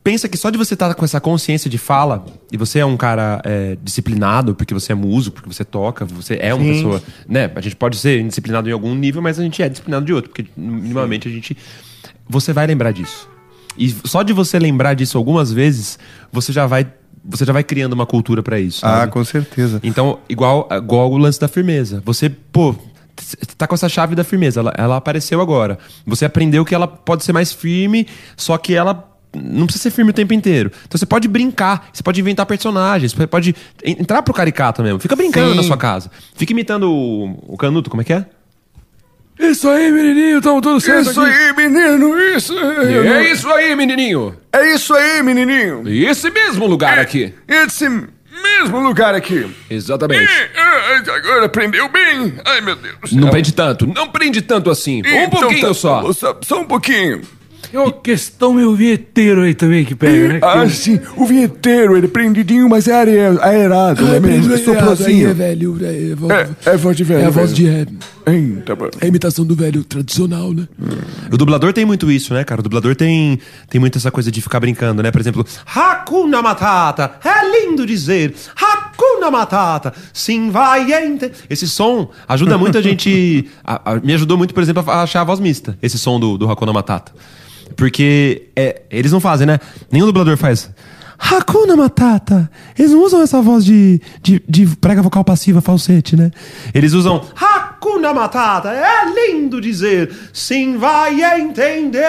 pensa 0.04 0.28
que 0.28 0.36
só 0.36 0.50
de 0.50 0.56
você 0.58 0.74
estar 0.74 0.94
com 0.94 1.04
essa 1.04 1.20
consciência 1.20 1.68
de 1.68 1.78
fala, 1.78 2.24
e 2.52 2.56
você 2.56 2.78
é 2.78 2.86
um 2.86 2.96
cara 2.96 3.40
é, 3.44 3.76
disciplinado, 3.82 4.54
porque 4.54 4.72
você 4.72 4.92
é 4.92 4.94
músico, 4.94 5.34
porque 5.36 5.52
você 5.52 5.64
toca, 5.64 6.04
você 6.04 6.38
é 6.40 6.54
uma 6.54 6.62
Sim. 6.64 6.74
pessoa. 6.74 7.02
Né? 7.28 7.50
A 7.56 7.60
gente 7.60 7.74
pode 7.74 7.96
ser 7.96 8.20
indisciplinado 8.20 8.68
em 8.68 8.72
algum 8.72 8.94
nível, 8.94 9.20
mas 9.20 9.38
a 9.40 9.42
gente 9.42 9.60
é 9.62 9.68
disciplinado 9.68 10.04
de 10.06 10.12
outro, 10.12 10.30
porque 10.30 10.46
minimamente 10.56 11.26
a 11.26 11.30
gente. 11.30 11.56
Você 12.28 12.52
vai 12.52 12.66
lembrar 12.68 12.92
disso. 12.92 13.28
E 13.76 13.90
só 14.04 14.22
de 14.22 14.32
você 14.32 14.58
lembrar 14.58 14.94
disso 14.94 15.18
algumas 15.18 15.52
vezes, 15.52 15.98
você 16.32 16.52
já 16.52 16.66
vai. 16.66 16.86
Você 17.28 17.44
já 17.44 17.52
vai 17.52 17.64
criando 17.64 17.92
uma 17.92 18.06
cultura 18.06 18.42
pra 18.42 18.58
isso. 18.60 18.84
Ah, 18.86 19.00
sabe? 19.00 19.12
com 19.12 19.24
certeza. 19.24 19.80
Então, 19.82 20.18
igual, 20.28 20.68
igual 20.70 21.10
o 21.10 21.18
lance 21.18 21.40
da 21.40 21.48
firmeza. 21.48 22.02
Você, 22.04 22.28
pô, 22.30 22.74
tá 23.56 23.66
com 23.66 23.74
essa 23.74 23.88
chave 23.88 24.14
da 24.14 24.22
firmeza, 24.24 24.60
ela, 24.60 24.72
ela 24.76 24.96
apareceu 24.96 25.40
agora. 25.40 25.78
Você 26.06 26.24
aprendeu 26.24 26.64
que 26.64 26.74
ela 26.74 26.86
pode 26.86 27.24
ser 27.24 27.32
mais 27.32 27.52
firme, 27.52 28.06
só 28.36 28.56
que 28.58 28.74
ela 28.74 29.12
não 29.34 29.66
precisa 29.66 29.82
ser 29.82 29.90
firme 29.90 30.10
o 30.10 30.14
tempo 30.14 30.32
inteiro. 30.32 30.70
Então 30.86 30.96
você 30.98 31.04
pode 31.04 31.28
brincar, 31.28 31.88
você 31.92 32.02
pode 32.02 32.20
inventar 32.20 32.46
personagens, 32.46 33.12
você 33.12 33.26
pode 33.26 33.54
en- 33.84 33.96
entrar 34.00 34.22
pro 34.22 34.32
caricato 34.32 34.82
mesmo. 34.82 34.98
Fica 34.98 35.14
brincando 35.16 35.50
Sim. 35.50 35.56
na 35.56 35.62
sua 35.62 35.76
casa. 35.76 36.10
Fica 36.34 36.52
imitando 36.52 36.90
o, 36.90 37.54
o 37.54 37.56
Canuto, 37.56 37.90
como 37.90 38.00
é 38.00 38.04
que 38.04 38.12
é? 38.12 38.24
Isso 39.38 39.68
aí, 39.68 39.92
menininho, 39.92 40.40
tamo 40.40 40.60
tudo 40.62 40.80
certo 40.80 41.10
Isso 41.10 41.20
aqui. 41.20 41.30
aí, 41.32 41.52
menino, 41.54 42.18
isso. 42.36 42.54
É 42.58 43.30
isso 43.32 43.48
aí, 43.52 43.76
menininho. 43.76 44.34
É 44.52 44.74
isso 44.74 44.94
aí, 44.94 45.22
menininho. 45.22 45.82
Esse 45.86 46.30
mesmo 46.30 46.66
lugar 46.66 46.98
aqui. 46.98 47.34
Esse 47.46 47.86
mesmo 47.88 48.80
lugar 48.80 49.14
aqui. 49.14 49.46
Exatamente. 49.68 50.30
Ah, 50.56 51.02
agora 51.14 51.48
prendeu 51.50 51.88
bem. 51.88 52.34
Ai, 52.46 52.60
meu 52.62 52.76
Deus. 52.76 53.12
Não 53.12 53.28
prende 53.28 53.52
tanto, 53.52 53.86
não 53.86 54.08
prende 54.08 54.40
tanto 54.40 54.70
assim. 54.70 55.02
Um 55.04 55.06
Então 55.24 55.40
pouquinho 55.40 55.68
tá 55.68 55.74
só. 55.74 56.00
bom, 56.00 56.12
Só, 56.12 56.38
só 56.42 56.60
um 56.60 56.64
pouquinho. 56.64 57.20
É 57.72 57.78
uma 57.78 57.92
questão 57.92 58.54
meio 58.54 58.74
vinheteiro 58.74 59.42
aí 59.42 59.54
também 59.54 59.84
que 59.84 59.94
pega, 59.94 60.28
né? 60.28 60.40
Ah, 60.42 60.68
sim. 60.68 60.98
O 61.16 61.24
vinheteiro, 61.26 61.96
ele 61.96 62.06
é 62.06 62.08
prendidinho, 62.08 62.68
mas 62.68 62.86
é 62.88 62.94
are- 62.94 63.38
aerado, 63.40 64.04
não 64.04 64.14
é 64.14 64.20
mesmo? 64.20 64.52
É 64.54 64.58
soprozinho. 64.58 65.34
velho. 65.34 65.76
É, 65.84 66.14
vo- 66.14 66.32
É, 66.32 66.48
é 66.66 66.76
voz 66.76 66.96
de 66.96 67.04
velho. 67.04 67.20
é 67.22 67.26
a 67.26 67.30
voz 67.30 67.52
de 67.54 67.64
velho. 67.68 67.88
é, 68.26 68.60
tá 68.64 68.74
bom. 68.74 68.86
é 69.00 69.04
a 69.04 69.08
imitação 69.08 69.44
do 69.44 69.54
velho 69.54 69.82
tradicional, 69.84 70.52
né? 70.52 70.66
O 71.32 71.36
dublador 71.36 71.72
tem 71.72 71.84
muito 71.84 72.10
isso, 72.10 72.32
né, 72.34 72.44
cara? 72.44 72.60
O 72.60 72.62
dublador 72.64 72.94
tem, 72.96 73.38
tem 73.68 73.80
muito 73.80 73.98
essa 73.98 74.10
coisa 74.10 74.30
de 74.30 74.40
ficar 74.40 74.60
brincando, 74.60 75.02
né? 75.02 75.10
Por 75.10 75.20
exemplo, 75.20 75.44
Hakuna 75.64 76.42
Matata, 76.42 77.12
é 77.24 77.50
lindo 77.66 77.84
dizer. 77.86 78.34
Hakuna 78.54 79.30
Matata, 79.30 79.92
sim 80.12 80.50
vai 80.50 80.92
ente... 80.92 81.30
Esse 81.48 81.68
som 81.68 82.10
ajuda 82.28 82.56
muito 82.58 82.78
a 82.78 82.82
gente... 82.82 83.48
a- 83.64 83.92
a- 83.92 84.00
me 84.00 84.12
ajudou 84.14 84.36
muito, 84.38 84.52
por 84.54 84.62
exemplo, 84.62 84.84
a 84.90 85.02
achar 85.02 85.20
a 85.20 85.24
voz 85.24 85.40
mista. 85.40 85.76
Esse 85.82 85.98
som 85.98 86.18
do, 86.18 86.36
do 86.38 86.50
Hakuna 86.50 86.72
Matata. 86.72 87.12
Porque 87.74 88.48
é, 88.54 88.82
eles 88.90 89.12
não 89.12 89.20
fazem, 89.20 89.46
né? 89.46 89.58
Nenhum 89.90 90.06
dublador 90.06 90.36
faz... 90.36 90.70
Hakuna 91.18 91.76
Matata. 91.76 92.50
Eles 92.78 92.90
não 92.90 93.02
usam 93.02 93.22
essa 93.22 93.40
voz 93.40 93.64
de, 93.64 94.02
de, 94.22 94.42
de 94.46 94.66
prega 94.76 95.00
vocal 95.00 95.24
passiva, 95.24 95.62
falsete, 95.62 96.14
né? 96.14 96.30
Eles 96.74 96.92
usam 96.92 97.24
Hakuna 97.34 97.65
Hakuna 97.76 98.12
Matata. 98.14 98.70
É 98.70 99.04
lindo 99.04 99.60
dizer, 99.60 100.10
sim, 100.32 100.76
vai 100.78 101.22
entender. 101.40 102.02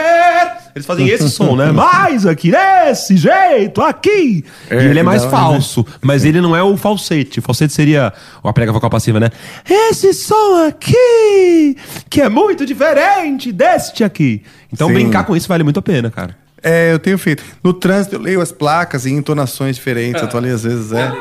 Eles 0.73 0.85
fazem 0.85 1.07
esse 1.09 1.29
som, 1.29 1.55
né? 1.55 1.71
Mais 1.71 2.25
aqui, 2.25 2.51
desse 2.51 3.17
jeito, 3.17 3.81
aqui. 3.81 4.45
É, 4.69 4.75
e 4.83 4.87
ele 4.87 4.99
é 4.99 5.03
mais 5.03 5.23
não, 5.23 5.29
falso, 5.29 5.85
mas 6.01 6.23
ele 6.23 6.39
não 6.39 6.55
é 6.55 6.63
o 6.63 6.77
falsete. 6.77 7.39
O 7.39 7.41
falsete 7.41 7.73
seria 7.73 8.13
a 8.43 8.53
prega 8.53 8.71
vocal 8.71 8.89
passiva, 8.89 9.19
né? 9.19 9.29
Esse 9.69 10.13
som 10.13 10.65
aqui, 10.67 11.75
que 12.09 12.21
é 12.21 12.29
muito 12.29 12.65
diferente 12.65 13.51
deste 13.51 14.03
aqui. 14.03 14.43
Então 14.71 14.87
Sim. 14.87 14.93
brincar 14.93 15.25
com 15.25 15.35
isso 15.35 15.47
vale 15.47 15.63
muito 15.63 15.79
a 15.79 15.83
pena, 15.83 16.09
cara. 16.09 16.35
É, 16.63 16.91
eu 16.91 16.99
tenho 16.99 17.17
feito. 17.19 17.43
No 17.63 17.71
trânsito, 17.71 18.15
eu 18.15 18.19
leio 18.19 18.41
as 18.41 18.51
placas 18.51 19.05
em 19.05 19.15
entonações 19.15 19.75
diferentes. 19.75 20.21
Eu 20.21 20.27
tô 20.27 20.37
ali, 20.37 20.49
às 20.49 20.63
vezes, 20.63 20.91
é. 20.91 21.11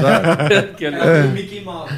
Que 0.76 0.86
ali- 0.86 0.96
É. 0.98 1.22
Mickey 1.24 1.60
Mouse. 1.62 1.92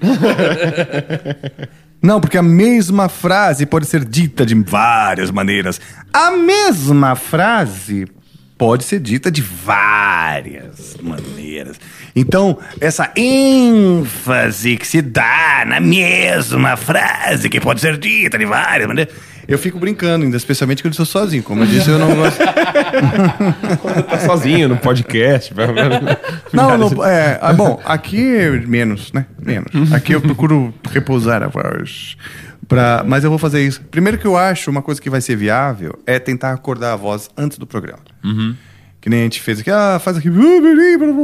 Não, 2.02 2.20
porque 2.20 2.36
a 2.36 2.42
mesma 2.42 3.08
frase 3.08 3.64
pode 3.64 3.86
ser 3.86 4.04
dita 4.04 4.44
de 4.44 4.56
várias 4.56 5.30
maneiras. 5.30 5.80
A 6.12 6.32
mesma 6.32 7.14
frase 7.14 8.06
pode 8.58 8.84
ser 8.84 8.98
dita 8.98 9.30
de 9.30 9.40
várias 9.40 10.96
maneiras. 11.00 11.80
Então, 12.14 12.58
essa 12.80 13.12
ênfase 13.16 14.76
que 14.76 14.86
se 14.86 15.00
dá 15.00 15.64
na 15.66 15.80
mesma 15.80 16.76
frase, 16.76 17.48
que 17.48 17.60
pode 17.60 17.80
ser 17.80 17.96
dita 17.96 18.36
de 18.36 18.44
várias 18.44 18.88
maneiras. 18.88 19.14
Eu 19.46 19.58
fico 19.58 19.78
brincando, 19.78 20.24
ainda, 20.24 20.36
especialmente 20.36 20.82
quando 20.82 20.92
eu 20.96 21.02
estou 21.02 21.06
sozinho. 21.06 21.42
Como 21.42 21.62
eu 21.62 21.66
disse, 21.66 21.90
eu 21.90 21.98
não 21.98 22.14
gosto. 22.14 22.40
Tá 24.08 24.18
sozinho 24.20 24.68
no 24.68 24.76
podcast. 24.76 25.52
Não, 26.52 26.76
não, 26.76 27.04
é, 27.04 27.38
ah, 27.40 27.52
bom, 27.52 27.80
aqui 27.84 28.22
menos, 28.66 29.12
né? 29.12 29.26
Menos. 29.40 29.92
Aqui 29.92 30.12
eu 30.12 30.20
procuro 30.20 30.72
repousar 30.90 31.42
a 31.42 31.48
voz. 31.48 32.16
Pra, 32.68 33.02
mas 33.06 33.24
eu 33.24 33.30
vou 33.30 33.38
fazer 33.38 33.66
isso. 33.66 33.80
Primeiro 33.90 34.18
que 34.18 34.26
eu 34.26 34.36
acho 34.36 34.70
uma 34.70 34.82
coisa 34.82 35.00
que 35.00 35.10
vai 35.10 35.20
ser 35.20 35.36
viável 35.36 35.98
é 36.06 36.18
tentar 36.18 36.52
acordar 36.52 36.92
a 36.92 36.96
voz 36.96 37.28
antes 37.36 37.58
do 37.58 37.66
programa. 37.66 38.02
Uhum. 38.24 38.54
Que 39.00 39.10
nem 39.10 39.20
a 39.20 39.22
gente 39.24 39.40
fez 39.40 39.60
aqui, 39.60 39.70
ah, 39.70 39.98
faz 39.98 40.16
aqui, 40.16 40.30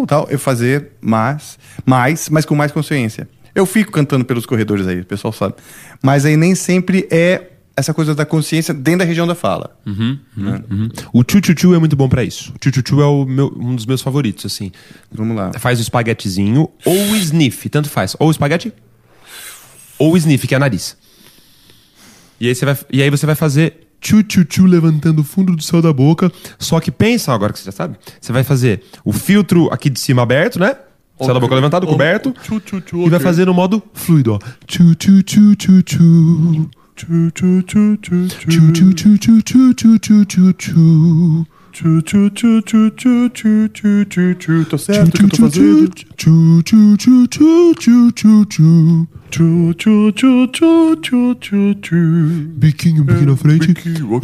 tal. 0.07 0.27
Eu 0.29 0.39
fazer 0.39 0.93
mais, 1.01 1.59
mais, 1.87 2.29
mas 2.29 2.45
com 2.45 2.55
mais 2.55 2.73
consciência. 2.73 3.29
Eu 3.55 3.65
fico 3.67 3.93
cantando 3.93 4.25
pelos 4.25 4.47
corredores 4.47 4.87
aí, 4.87 5.01
o 5.01 5.05
pessoal 5.05 5.33
sabe. 5.33 5.55
Mas 6.03 6.25
aí 6.25 6.37
nem 6.37 6.55
sempre 6.55 7.07
é 7.11 7.43
essa 7.79 7.95
coisa 7.95 8.15
da 8.15 8.27
consciência 8.27 8.75
dentro 8.75 9.01
da 9.01 9.05
região 9.05 9.27
da 9.27 9.35
fala. 9.35 9.77
Uhum, 9.87 10.19
Né? 10.37 10.63
uhum. 10.71 10.89
O 11.13 11.23
tchu-tchu-tchu 11.25 11.75
é 11.75 11.79
muito 11.79 11.95
bom 11.97 12.09
pra 12.09 12.25
isso. 12.25 12.53
O 12.55 12.59
tchu-tchu-tchu 12.59 13.01
é 13.01 13.07
o 13.07 13.25
meu- 13.25 13.55
um 13.59 13.75
dos 13.77 13.87
meus 13.87 14.03
favoritos, 14.03 14.45
assim. 14.47 14.71
Vamos 15.11 15.37
lá. 15.37 15.53
Faz 15.59 15.79
o 15.79 15.83
espaguetezinho 15.83 16.69
ou 16.85 16.95
o 17.13 17.17
sniff, 17.17 17.69
tanto 17.69 17.89
faz. 17.89 18.17
Ou 18.19 18.29
o 18.29 18.31
espaguete 18.31 18.73
ou 19.99 20.13
o 20.13 20.17
sniff, 20.17 20.47
que 20.47 20.55
é 20.55 20.59
nariz. 20.59 20.97
E 22.41 22.47
aí 22.49 22.55
você 22.55 22.65
vai, 22.65 22.79
e 22.93 23.03
aí 23.03 23.11
você 23.11 23.27
vai 23.27 23.35
fazer 23.35 23.89
tchu-tchu-tchu 24.01 24.65
levantando 24.67 25.21
o 25.23 25.25
fundo 25.25 25.57
do 25.57 25.63
céu 25.63 25.83
da 25.83 25.93
boca. 25.93 26.31
Só 26.59 26.79
que 26.81 26.91
pensa, 26.91 27.33
agora 27.33 27.53
que 27.53 27.59
você 27.59 27.65
já 27.67 27.73
sabe, 27.73 27.97
você 28.21 28.33
vai 28.33 28.45
fazer 28.45 28.83
o 29.05 29.13
filtro 29.13 29.69
aqui 29.73 29.91
de 29.91 29.99
cima 29.99 30.23
aberto, 30.23 30.59
né? 30.61 30.77
Céu 31.21 31.35
da 31.35 31.41
boca 31.41 31.53
levantado, 31.53 31.85
coberto. 31.85 32.33
E 33.05 33.11
vai 33.11 33.19
fazer 33.19 33.45
no 33.47 33.53
modo 33.53 33.83
fluido, 33.93 34.35
ó. 34.35 34.39
Tchu-tchu-tchu-tchu-tchu. 34.69 35.57
Tchu-tchu-tchu-tchu-tchu-tchu-tchu. 35.57 36.71
Tô 44.65 44.79
certo 44.79 45.13
que 45.13 45.25
eu 45.25 45.29
tô 45.29 45.37
fazendo. 45.37 45.91
Biquinho, 52.57 53.05
biquinho 53.05 53.27
na 53.27 53.37
frente. 53.37 53.75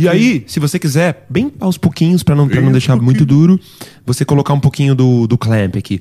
E 0.01 0.09
aí, 0.09 0.45
se 0.49 0.59
você 0.59 0.79
quiser, 0.79 1.27
bem 1.31 1.53
aos 1.61 1.79
pouquinhos, 1.79 2.23
pra 2.25 2.35
não, 2.35 2.49
pra 2.49 2.61
não 2.61 2.73
deixar 2.73 2.97
muito 2.97 3.25
duro, 3.25 3.61
você 4.05 4.25
colocar 4.25 4.55
um 4.55 4.61
pouquinho 4.61 4.95
do, 4.95 5.27
do 5.29 5.39
clamp 5.39 5.77
aqui. 5.77 6.01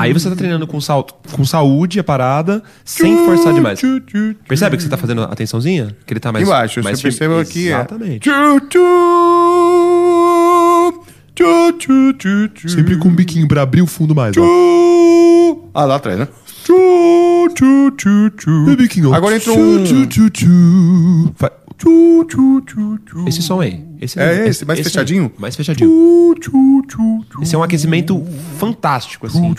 Aí 0.00 0.12
você 0.12 0.28
tá 0.28 0.36
treinando 0.36 0.66
com, 0.66 0.80
sal, 0.80 1.06
com 1.32 1.44
saúde 1.44 2.00
a 2.00 2.04
parada, 2.04 2.62
sem 2.84 3.16
forçar 3.24 3.52
demais. 3.54 3.78
Percebe 4.48 4.76
que 4.76 4.82
você 4.82 4.88
tá 4.88 4.96
fazendo 4.96 5.22
a 5.22 5.26
atençãozinha? 5.26 5.96
Que 6.06 6.12
ele 6.14 6.20
tá 6.20 6.32
mais. 6.32 6.46
Embaixo, 6.46 6.82
mais 6.82 6.98
você 6.98 7.02
percebeu 7.04 7.38
aqui, 7.38 7.68
é. 7.68 7.72
Exatamente. 7.74 8.28
Sempre 12.68 12.96
com 12.98 13.08
o 13.08 13.12
biquinho 13.12 13.48
pra 13.48 13.62
abrir 13.62 13.82
o 13.82 13.86
fundo 13.86 14.14
mais, 14.14 14.36
ó. 14.36 14.42
Ah, 15.74 15.84
lá 15.84 15.96
atrás, 15.96 16.18
né? 16.18 16.28
E 18.70 18.76
biquinho. 18.76 19.12
Agora 19.14 19.36
entrou 19.36 19.56
um- 19.58 19.84
Fa- 21.82 23.28
Esse 23.28 23.42
som 23.42 23.60
aí. 23.60 23.84
Esse 24.00 24.18
É 24.20 24.48
esse, 24.48 24.64
mais 24.64 24.80
fechadinho? 24.80 25.24
aí. 25.24 25.40
Mais 25.40 25.56
fechadinho. 25.56 26.34
Esse 27.42 27.54
é 27.54 27.58
um 27.58 27.62
aquecimento 27.62 28.24
fantástico, 28.58 29.26
assim. 29.26 29.54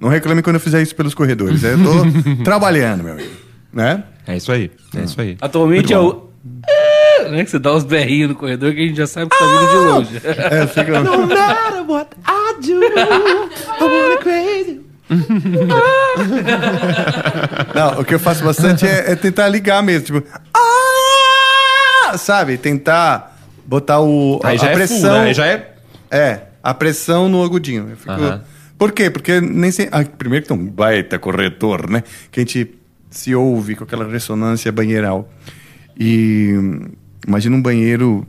Não 0.00 0.08
reclame 0.08 0.42
quando 0.42 0.56
eu 0.56 0.60
fizer 0.60 0.82
isso 0.82 0.94
pelos 0.94 1.14
corredores. 1.14 1.62
Eu 1.62 1.78
tô 1.78 2.42
trabalhando, 2.44 3.04
meu 3.04 3.12
amigo. 3.14 3.30
Né? 3.72 4.02
É 4.26 4.36
isso 4.36 4.50
aí. 4.50 4.70
É 4.96 5.02
isso 5.04 5.20
aí. 5.20 5.36
Atualmente 5.40 5.92
é 5.92 5.98
o. 5.98 6.28
É, 6.66 7.30
né, 7.30 7.44
que 7.44 7.50
você 7.50 7.58
dá 7.58 7.74
uns 7.74 7.84
berrinhos 7.84 8.30
no 8.30 8.34
corredor 8.34 8.72
que 8.72 8.80
a 8.80 8.86
gente 8.86 8.96
já 8.96 9.06
sabe 9.06 9.30
que 9.30 9.38
tá 9.38 9.44
vindo 9.44 9.68
de 9.68 9.76
longe. 9.76 10.20
É, 10.24 10.66
fica... 10.66 11.00
No 11.02 11.26
matter 11.26 11.84
what 11.86 12.10
I 12.26 12.60
do, 12.66 12.82
I 12.82 13.82
wanna 13.82 14.16
crazy. 14.22 14.80
Não, 17.74 18.00
o 18.00 18.04
que 18.04 18.14
eu 18.14 18.18
faço 18.18 18.44
bastante 18.44 18.86
é, 18.86 19.12
é 19.12 19.16
tentar 19.16 19.48
ligar 19.48 19.82
mesmo. 19.82 20.06
Tipo, 20.06 20.22
ah! 20.54 22.16
sabe? 22.16 22.56
Tentar 22.56 23.38
botar 23.66 24.00
o, 24.00 24.40
Aí 24.44 24.56
a, 24.58 24.62
a 24.62 24.66
é 24.66 24.72
pressão. 24.74 24.98
full, 25.00 25.10
né? 25.10 25.20
Aí 25.28 25.34
já 25.34 25.46
é- 25.46 25.74
É, 26.10 26.40
a 26.62 26.74
pressão 26.74 27.28
no 27.28 27.42
agudinho. 27.44 27.88
Fico- 27.96 28.10
Aham. 28.12 28.42
Por 28.78 28.92
quê? 28.92 29.10
Porque 29.10 29.40
nem 29.40 29.70
sei. 29.70 29.88
Ah, 29.92 30.02
primeiro 30.04 30.44
que 30.44 30.48
tem 30.48 30.56
um 30.56 30.66
baita 30.66 31.18
corretor, 31.18 31.88
né? 31.90 32.02
Que 32.30 32.40
a 32.40 32.42
gente 32.42 32.74
se 33.10 33.34
ouve 33.34 33.74
com 33.76 33.84
aquela 33.84 34.08
ressonância 34.10 34.72
banheiral. 34.72 35.28
E 35.98 36.54
imagina 37.26 37.54
um 37.56 37.62
banheiro 37.62 38.26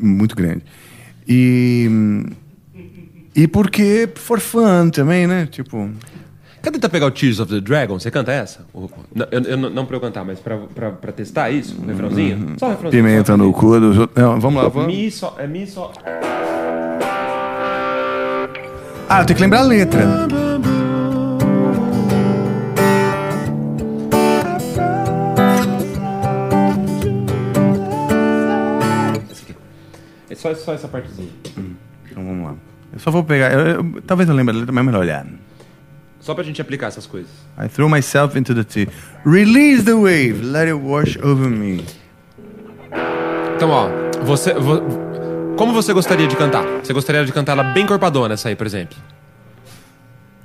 muito 0.00 0.34
grande. 0.34 0.62
E. 1.28 1.88
E 3.34 3.48
porque 3.48 4.08
for 4.14 4.38
fun 4.40 4.90
também, 4.90 5.26
né? 5.26 5.46
Tipo. 5.50 5.90
Quer 6.62 6.70
tentar 6.70 6.88
pegar 6.88 7.06
o 7.06 7.10
Tears 7.10 7.40
of 7.40 7.52
the 7.52 7.60
Dragon? 7.60 7.98
Você 7.98 8.10
canta 8.10 8.32
essa? 8.32 8.64
Não, 9.14 9.26
eu, 9.30 9.40
eu 9.42 9.56
não- 9.56 9.84
pra 9.84 9.96
eu 9.96 10.00
cantar, 10.00 10.24
mas 10.24 10.38
pra, 10.38 10.56
pra, 10.74 10.90
pra 10.92 11.12
testar 11.12 11.50
isso, 11.50 11.76
um 11.82 11.86
refrãozinho? 11.86 12.54
Só 12.58 12.66
um 12.66 12.70
refrãozinho. 12.70 13.04
Pimenta 13.04 13.32
só. 13.32 13.36
no 13.36 13.52
cu 13.52 13.78
dos 13.78 13.98
outros. 13.98 14.22
Não, 14.22 14.40
vamos 14.40 14.62
lá, 14.62 14.68
vamos. 14.70 14.86
Mi 14.94 15.10
só, 15.10 15.34
é 15.38 15.46
mi 15.46 15.66
só. 15.66 15.92
Ah, 19.08 19.20
eu 19.20 19.26
tenho 19.26 19.36
que 19.36 19.42
lembrar 19.42 19.60
a 19.60 19.64
letra. 19.64 20.00
É 30.30 30.34
só, 30.34 30.54
só 30.54 30.72
essa 30.74 30.88
partezinha. 30.88 31.30
Então 32.10 32.24
vamos 32.24 32.44
lá. 32.46 32.54
Eu 32.94 32.98
só 33.00 33.10
vou 33.10 33.22
pegar. 33.24 33.52
eu- 33.52 33.60
eu- 33.66 34.02
talvez 34.06 34.28
eu 34.28 34.34
lembre 34.34 34.54
a 34.54 34.58
letra, 34.60 34.72
mas 34.72 34.82
é 34.82 34.86
melhor 34.86 35.00
olhar. 35.00 35.26
Só 36.20 36.32
pra 36.34 36.42
gente 36.42 36.60
aplicar 36.62 36.86
essas 36.86 37.04
coisas. 37.06 37.30
I 37.62 37.68
throw 37.68 37.88
myself 37.88 38.38
into 38.38 38.54
the 38.54 38.64
sea. 38.66 38.88
Release 39.26 39.82
the 39.84 39.92
wave, 39.92 40.40
let 40.42 40.62
it 40.68 40.72
wash 40.74 41.18
over 41.22 41.50
me. 41.50 41.84
Então, 43.56 43.68
ó, 43.70 43.88
você. 44.24 44.54
vo- 44.54 44.82
como 45.56 45.72
você 45.72 45.92
gostaria 45.92 46.26
de 46.26 46.34
cantar? 46.36 46.64
Você 46.82 46.92
gostaria 46.92 47.24
de 47.24 47.32
cantar 47.32 47.52
ela 47.52 47.62
bem 47.64 47.86
corpadona, 47.86 48.34
essa 48.34 48.48
aí, 48.48 48.56
por 48.56 48.66
exemplo? 48.66 48.96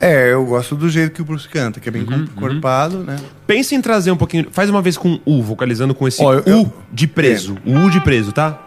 É, 0.02 0.32
eu 0.32 0.46
gosto 0.46 0.76
do 0.76 0.90
jeito 0.90 1.14
que 1.14 1.22
o 1.22 1.26
Bruce 1.26 1.48
canta, 1.48 1.80
que 1.80 1.90
é 1.90 1.92
bem 1.92 2.04
Uhum, 2.04 2.24
encorpado, 2.24 3.00
né? 3.00 3.18
Pense 3.46 3.76
em 3.76 3.82
trazer 3.82 4.12
um 4.12 4.16
pouquinho. 4.18 4.48
Faz 4.52 4.70
uma 4.70 4.82
vez 4.82 4.98
com 4.98 5.20
U, 5.26 5.42
vocalizando 5.44 5.94
com 5.94 6.08
esse 6.08 6.22
Ó, 6.24 6.34
eu- 6.36 6.62
U 6.62 6.74
de 6.92 7.06
preso. 7.08 7.58
O 7.66 7.74
U 7.86 7.90
de 7.90 8.00
preso, 8.02 8.32
tá? 8.32 8.58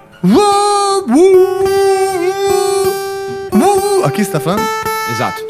Aqui 4.04 4.24
você 4.24 4.32
tá 4.32 4.40
falando? 4.40 4.62
Exato. 5.10 5.44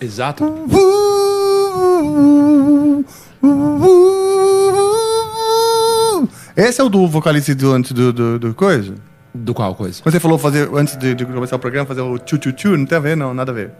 Exato. 0.00 0.54
Esse 6.56 6.80
é 6.80 6.84
o 6.84 6.88
do 6.88 7.06
vocalista 7.06 7.54
do 7.54 7.72
antes 7.72 7.92
do, 7.92 8.12
do, 8.12 8.38
do 8.38 8.54
coisa? 8.54 8.94
Do 9.34 9.52
qual 9.52 9.74
coisa? 9.74 10.02
Quando 10.02 10.14
você 10.14 10.20
falou 10.20 10.38
fazer, 10.38 10.70
antes 10.74 10.96
de, 10.96 11.14
de 11.14 11.26
começar 11.26 11.56
o 11.56 11.58
programa, 11.58 11.86
fazer 11.86 12.00
o 12.00 12.18
tchu 12.18 12.38
tchu 12.38 12.52
tchu, 12.52 12.76
não 12.76 12.86
tem 12.86 12.96
a 12.96 13.00
ver, 13.00 13.16
não, 13.16 13.34
nada 13.34 13.52
a 13.52 13.54
ver. 13.54 13.70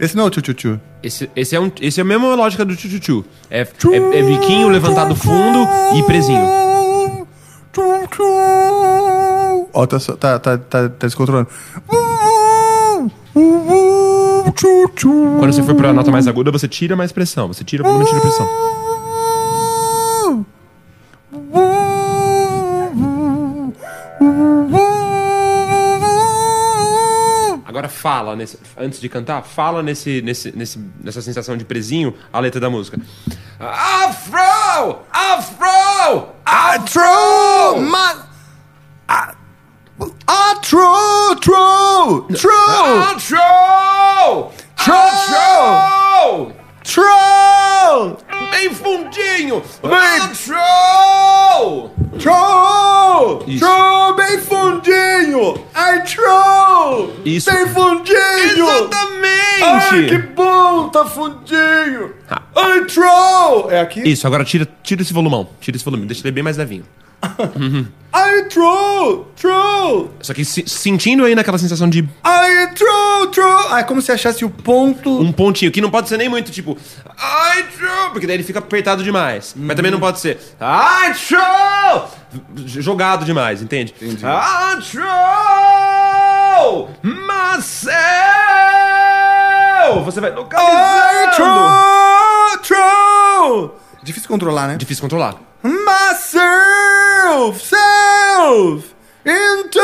Esse 0.00 0.16
não 0.16 0.24
é 0.24 0.26
o 0.28 0.30
tchu-tchu-tchu. 0.30 0.80
Esse, 1.02 1.28
esse, 1.34 1.56
é 1.56 1.60
um, 1.60 1.72
esse 1.80 1.98
é 1.98 2.02
a 2.02 2.04
mesma 2.04 2.32
lógica 2.34 2.64
do 2.64 2.74
tchu-tchu-tchu. 2.76 3.24
É, 3.50 3.62
é, 3.62 4.18
é 4.18 4.22
biquinho 4.22 4.68
levantado 4.68 5.14
fundo 5.16 5.68
e 5.96 6.02
presinho. 6.04 6.46
Ó, 9.72 9.86
tá, 9.86 9.98
tá, 9.98 10.38
tá, 10.38 10.58
tá, 10.58 10.88
tá 10.88 11.06
descontrolando. 11.06 11.48
Quando 15.38 15.52
você 15.52 15.62
for 15.62 15.74
pra 15.74 15.92
nota 15.92 16.10
mais 16.10 16.26
aguda, 16.26 16.50
você 16.50 16.66
tira 16.66 16.96
mais 16.96 17.12
pressão. 17.12 17.48
Você 17.48 17.62
tira 17.62 17.84
volume 17.84 18.04
tira 18.06 18.20
pressão. 18.20 18.48
Agora 27.64 27.88
fala, 27.88 28.34
nesse, 28.34 28.58
antes 28.76 29.00
de 29.00 29.08
cantar, 29.08 29.42
fala 29.42 29.84
nesse, 29.84 30.20
nesse, 30.20 30.50
nesse, 30.56 30.80
nessa 31.00 31.22
sensação 31.22 31.56
de 31.56 31.64
presinho 31.64 32.12
a 32.32 32.40
letra 32.40 32.60
da 32.60 32.68
música. 32.68 32.98
Afro! 33.60 35.04
Afro! 35.12 36.32
Afro! 36.46 37.80
My... 37.80 38.24
I... 39.08 39.34
Atro! 39.98 41.40
Tro! 41.40 42.26
Tro! 42.36 42.50
Atro! 43.10 44.52
Atro! 44.76 44.94
Atro! 44.94 46.57
True, 46.88 48.16
Bem 48.50 48.72
fundinho! 48.74 49.62
Bem- 49.82 49.92
Afro! 50.20 50.54
true, 52.18 53.54
Isso. 53.54 53.64
true, 53.64 54.16
bem 54.16 54.38
fundinho. 54.40 55.64
Ai, 55.74 56.02
true, 56.02 57.10
Isso. 57.24 57.50
bem 57.52 57.66
fundinho. 57.68 58.68
Exatamente! 58.68 59.62
Ai, 59.62 60.06
que 60.06 60.18
bom, 60.18 60.88
tá 60.88 61.04
fundinho. 61.04 62.14
Ai, 62.56 62.84
true. 62.86 63.70
É 63.70 63.80
aqui? 63.80 64.00
Isso, 64.08 64.26
agora 64.26 64.44
tira, 64.44 64.66
tira 64.82 65.02
esse 65.02 65.12
volumão. 65.12 65.48
Tira 65.60 65.76
esse 65.76 65.84
volume, 65.84 66.06
deixa 66.06 66.22
ele 66.22 66.32
bem 66.32 66.42
mais 66.42 66.56
levinho. 66.56 66.84
Ai, 68.12 68.44
true, 68.44 69.24
true. 69.36 70.08
Só 70.22 70.32
que 70.32 70.44
se- 70.44 70.64
sentindo 70.66 71.24
aí 71.24 71.34
naquela 71.34 71.58
sensação 71.58 71.88
de 71.88 72.08
Ai, 72.24 72.68
true, 72.74 73.28
true. 73.32 73.66
Ah, 73.70 73.80
é 73.80 73.82
como 73.82 74.00
se 74.00 74.10
achasse 74.10 74.44
o 74.44 74.50
ponto. 74.50 75.20
um 75.20 75.30
pontinho, 75.32 75.70
que 75.70 75.80
não 75.80 75.90
pode 75.90 76.08
ser 76.08 76.16
nem 76.16 76.28
muito 76.28 76.50
tipo. 76.50 76.76
Ai, 77.16 77.62
true! 77.64 78.10
Porque 78.12 78.26
daí 78.26 78.36
ele 78.36 78.42
fica 78.44 78.58
apertado 78.60 79.02
demais. 79.04 79.54
Mas 79.56 79.76
também 79.76 79.90
não 79.92 80.00
pode 80.00 80.18
ser. 80.20 80.38
Ai, 80.58 81.12
true! 81.14 82.02
Jogado 82.66 83.24
demais, 83.24 83.62
entende? 83.62 83.94
Ai, 84.22 84.76
true! 84.80 85.04
Marcel! 87.26 87.94
Você 90.04 90.20
vai 90.20 90.30
Ai, 90.30 90.36
localizando. 90.36 91.36
true, 91.36 92.58
true. 92.62 93.70
Difícil 94.02 94.28
controlar, 94.28 94.68
né? 94.68 94.76
Difícil 94.76 95.02
controlar. 95.02 95.36
Myself, 95.62 97.60
self, 97.66 98.94
into 99.26 99.80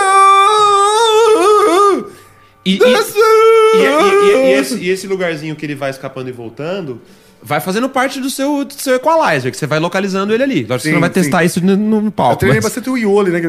E, 2.65 2.79
e, 2.79 2.83
e, 2.83 4.53
esse, 4.53 4.79
e 4.79 4.89
esse 4.89 5.07
lugarzinho 5.07 5.55
que 5.57 5.67
ele 5.67 5.75
vai 5.75 5.91
escapando 5.91 6.29
e 6.29 6.33
voltando 6.33 7.03
vai 7.43 7.61
fazendo 7.61 7.91
parte 7.91 8.21
do 8.21 8.31
seu, 8.31 8.65
do 8.65 8.73
seu 8.73 8.95
equalizer, 8.95 9.51
que 9.51 9.59
você 9.59 9.67
vai 9.67 9.79
localizando 9.79 10.33
ele 10.33 10.43
ali. 10.43 10.63
Lógico 10.65 10.77
que 10.79 10.89
você 10.89 10.93
não 10.93 11.01
vai 11.01 11.11
testar 11.11 11.41
sim. 11.41 11.45
isso 11.45 11.61
no, 11.63 11.77
no 12.01 12.11
palco. 12.11 12.33
Eu 12.35 12.39
treinei 12.39 12.57
mas- 12.61 12.65
bastante 12.65 12.89
o 12.89 12.97
Iole, 12.97 13.31
né? 13.31 13.41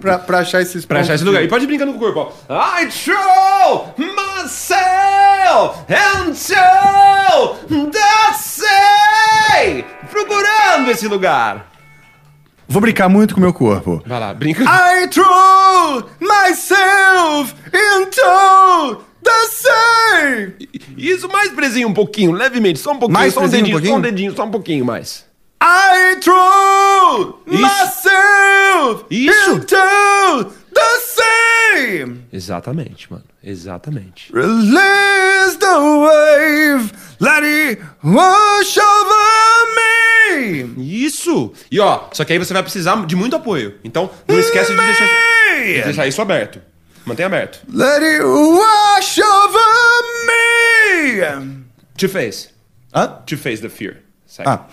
Pra, 0.00 0.18
pra 0.18 0.38
achar 0.40 0.60
esses 0.60 0.84
Pra 0.84 1.00
achar 1.00 1.14
esse 1.14 1.22
lugar. 1.24 1.44
E 1.44 1.48
pode 1.48 1.64
ir 1.64 1.66
brincando 1.68 1.92
com 1.92 1.98
o 1.98 2.00
corpo, 2.00 2.32
ó. 2.48 2.80
I 2.82 2.90
show 2.90 3.94
myself 3.96 5.29
until 5.88 7.56
the 7.90 8.32
say. 8.34 9.84
Procurando 10.10 10.90
esse 10.90 11.06
lugar. 11.08 11.68
Vou 12.68 12.80
brincar 12.80 13.08
muito 13.08 13.34
com 13.34 13.40
o 13.40 13.42
meu 13.42 13.52
corpo. 13.52 14.00
Vai 14.06 14.20
lá, 14.20 14.32
brinca. 14.32 14.62
I 14.62 15.08
throw 15.08 16.08
myself 16.20 17.54
into 17.74 19.02
the 19.24 19.46
sea. 19.50 20.54
Isso, 20.96 21.28
mais 21.28 21.50
presinho 21.52 21.88
um 21.88 21.94
pouquinho, 21.94 22.30
levemente. 22.32 22.78
Só 22.78 22.92
um 22.92 22.98
pouquinho, 22.98 23.18
Mais 23.18 23.34
só 23.34 23.40
um 23.40 23.48
presinho 23.48 23.62
um 23.62 23.70
dedinho, 23.70 23.74
só 23.74 23.80
um 23.80 23.82
pouquinho? 24.00 24.14
dedinho, 24.14 24.36
só 24.36 24.44
um 24.44 24.50
pouquinho 24.50 24.84
mais. 24.84 25.28
I 25.62 26.16
throw 26.20 27.40
Isso. 27.46 27.60
myself 27.60 29.04
Isso. 29.10 29.50
into 29.56 29.76
the 30.72 31.00
sea. 31.00 32.16
Exatamente, 32.32 33.10
mano. 33.12 33.24
Exatamente. 33.42 34.32
Release 34.32 35.56
the 35.58 35.78
wave, 35.78 36.92
let 37.20 37.42
it 37.42 37.82
wash 38.02 38.76
over 38.76 39.66
me. 39.76 40.74
Isso! 41.06 41.52
E 41.70 41.80
ó, 41.80 42.08
só 42.12 42.24
que 42.24 42.32
aí 42.34 42.38
você 42.38 42.52
vai 42.52 42.62
precisar 42.62 43.06
de 43.06 43.16
muito 43.16 43.36
apoio. 43.36 43.78
Então, 43.82 44.10
não 44.28 44.38
esquece 44.38 44.72
de 44.72 44.76
deixar, 44.76 45.06
de 45.64 45.82
deixar 45.84 46.06
isso 46.06 46.20
aberto. 46.20 46.60
Mantenha 47.06 47.26
aberto. 47.26 47.60
Let 47.72 48.02
it 48.02 48.22
wash 48.22 49.18
over 49.18 50.02
me. 50.26 51.64
To 51.96 52.08
face. 52.08 52.50
Hã? 52.94 53.06
To 53.26 53.36
face 53.38 53.62
the 53.62 53.68
fear. 53.70 53.96
Segue. 54.26 54.48
Ah. 54.48 54.66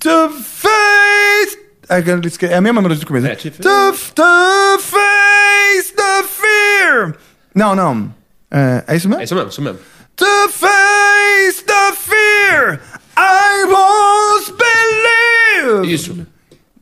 To 0.00 0.30
face. 0.30 1.58
É, 1.88 2.52
é 2.52 2.56
a 2.56 2.60
mesma 2.60 2.82
melodia 2.82 3.00
do 3.04 3.06
começo. 3.06 3.26
né? 3.26 3.32
É, 3.32 3.36
to 3.36 3.50
face. 3.50 3.62
To, 3.62 3.92
to 4.14 4.82
face 4.82 5.92
the 5.94 6.22
fear. 6.24 7.16
Não, 7.54 7.74
não. 7.74 8.14
É, 8.50 8.84
é 8.86 8.96
isso 8.96 9.08
mesmo? 9.08 9.20
É 9.20 9.24
isso 9.24 9.34
mesmo, 9.34 9.50
isso 9.50 9.62
mesmo. 9.62 9.78
To 10.16 10.48
face 10.50 11.64
the 11.64 11.92
fear. 11.94 12.80
I 13.16 13.64
won't 13.64 14.52
believe. 14.52 15.92
Isso. 15.92 16.26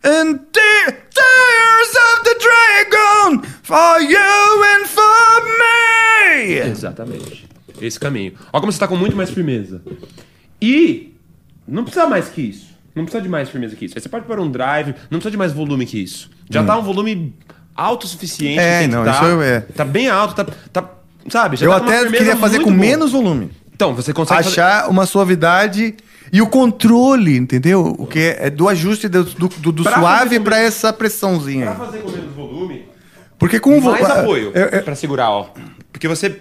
And 0.04 0.38
the 0.52 0.92
tears 0.92 1.92
of 2.06 2.24
the 2.24 2.36
dragon 2.40 3.42
for 3.62 4.00
you 4.00 4.64
and 4.64 4.86
for 4.86 5.42
me. 5.58 6.54
Exatamente. 6.70 7.48
Esse 7.80 7.98
caminho. 7.98 8.34
Ó 8.52 8.60
como 8.60 8.72
você 8.72 8.78
tá 8.78 8.88
com 8.88 8.96
muito 8.96 9.16
mais 9.16 9.30
firmeza. 9.30 9.82
E 10.60 11.14
não 11.66 11.84
precisa 11.84 12.06
mais 12.06 12.28
que 12.28 12.42
isso. 12.42 12.68
Não 12.94 13.04
precisa 13.04 13.22
de 13.22 13.28
mais 13.28 13.48
firmeza 13.48 13.76
que 13.76 13.84
isso. 13.84 13.94
Aí 13.96 14.02
você 14.02 14.08
pode 14.08 14.26
pôr 14.26 14.40
um 14.40 14.50
drive, 14.50 14.94
não 15.10 15.18
precisa 15.18 15.30
de 15.30 15.36
mais 15.36 15.52
volume 15.52 15.86
que 15.86 16.02
isso. 16.02 16.30
Já 16.50 16.64
tá 16.64 16.76
um 16.78 16.82
volume 16.82 17.34
alto 17.78 18.04
o 18.04 18.08
suficiente. 18.08 18.58
Hum. 18.58 18.62
É, 18.62 18.86
não, 18.86 19.04
tá. 19.04 19.12
isso 19.12 19.42
é- 19.42 19.60
Tá 19.60 19.84
bem 19.84 20.08
alto, 20.08 20.34
tá. 20.34 20.46
tá 20.72 20.90
sabe? 21.28 21.56
Já 21.56 21.66
Eu 21.66 21.70
tá 21.70 21.76
até 21.78 22.10
queria 22.10 22.36
fazer 22.36 22.58
com 22.58 22.64
boa. 22.70 22.76
menos 22.76 23.12
volume. 23.12 23.50
Então, 23.74 23.94
você 23.94 24.12
consegue 24.12 24.42
fazer- 24.42 24.60
achar 24.60 24.90
uma 24.90 25.06
suavidade 25.06 25.94
e 26.32 26.42
o 26.42 26.46
controle, 26.48 27.36
entendeu? 27.36 27.94
O 27.98 28.06
que 28.06 28.18
é, 28.18 28.46
é 28.46 28.50
do 28.50 28.68
ajuste 28.68 29.08
do, 29.08 29.22
do, 29.24 29.48
do- 29.72 29.82
Pra 29.84 29.98
suave 30.00 30.24
fazer 30.24 30.40
pra 30.40 30.58
essa 30.58 30.92
pressãozinha. 30.92 31.66
Pra 31.66 31.86
fazer 31.86 31.98
com 31.98 32.10
menos 32.10 32.34
volume, 32.34 32.86
Porque 33.38 33.60
com 33.60 33.80
vo- 33.80 33.92
mais 33.92 34.04
ah, 34.04 34.20
apoio 34.22 34.50
é- 34.54 34.78
é- 34.78 34.80
pra 34.80 34.96
segurar, 34.96 35.30
ó. 35.30 35.50
Porque 35.92 36.08
você. 36.08 36.40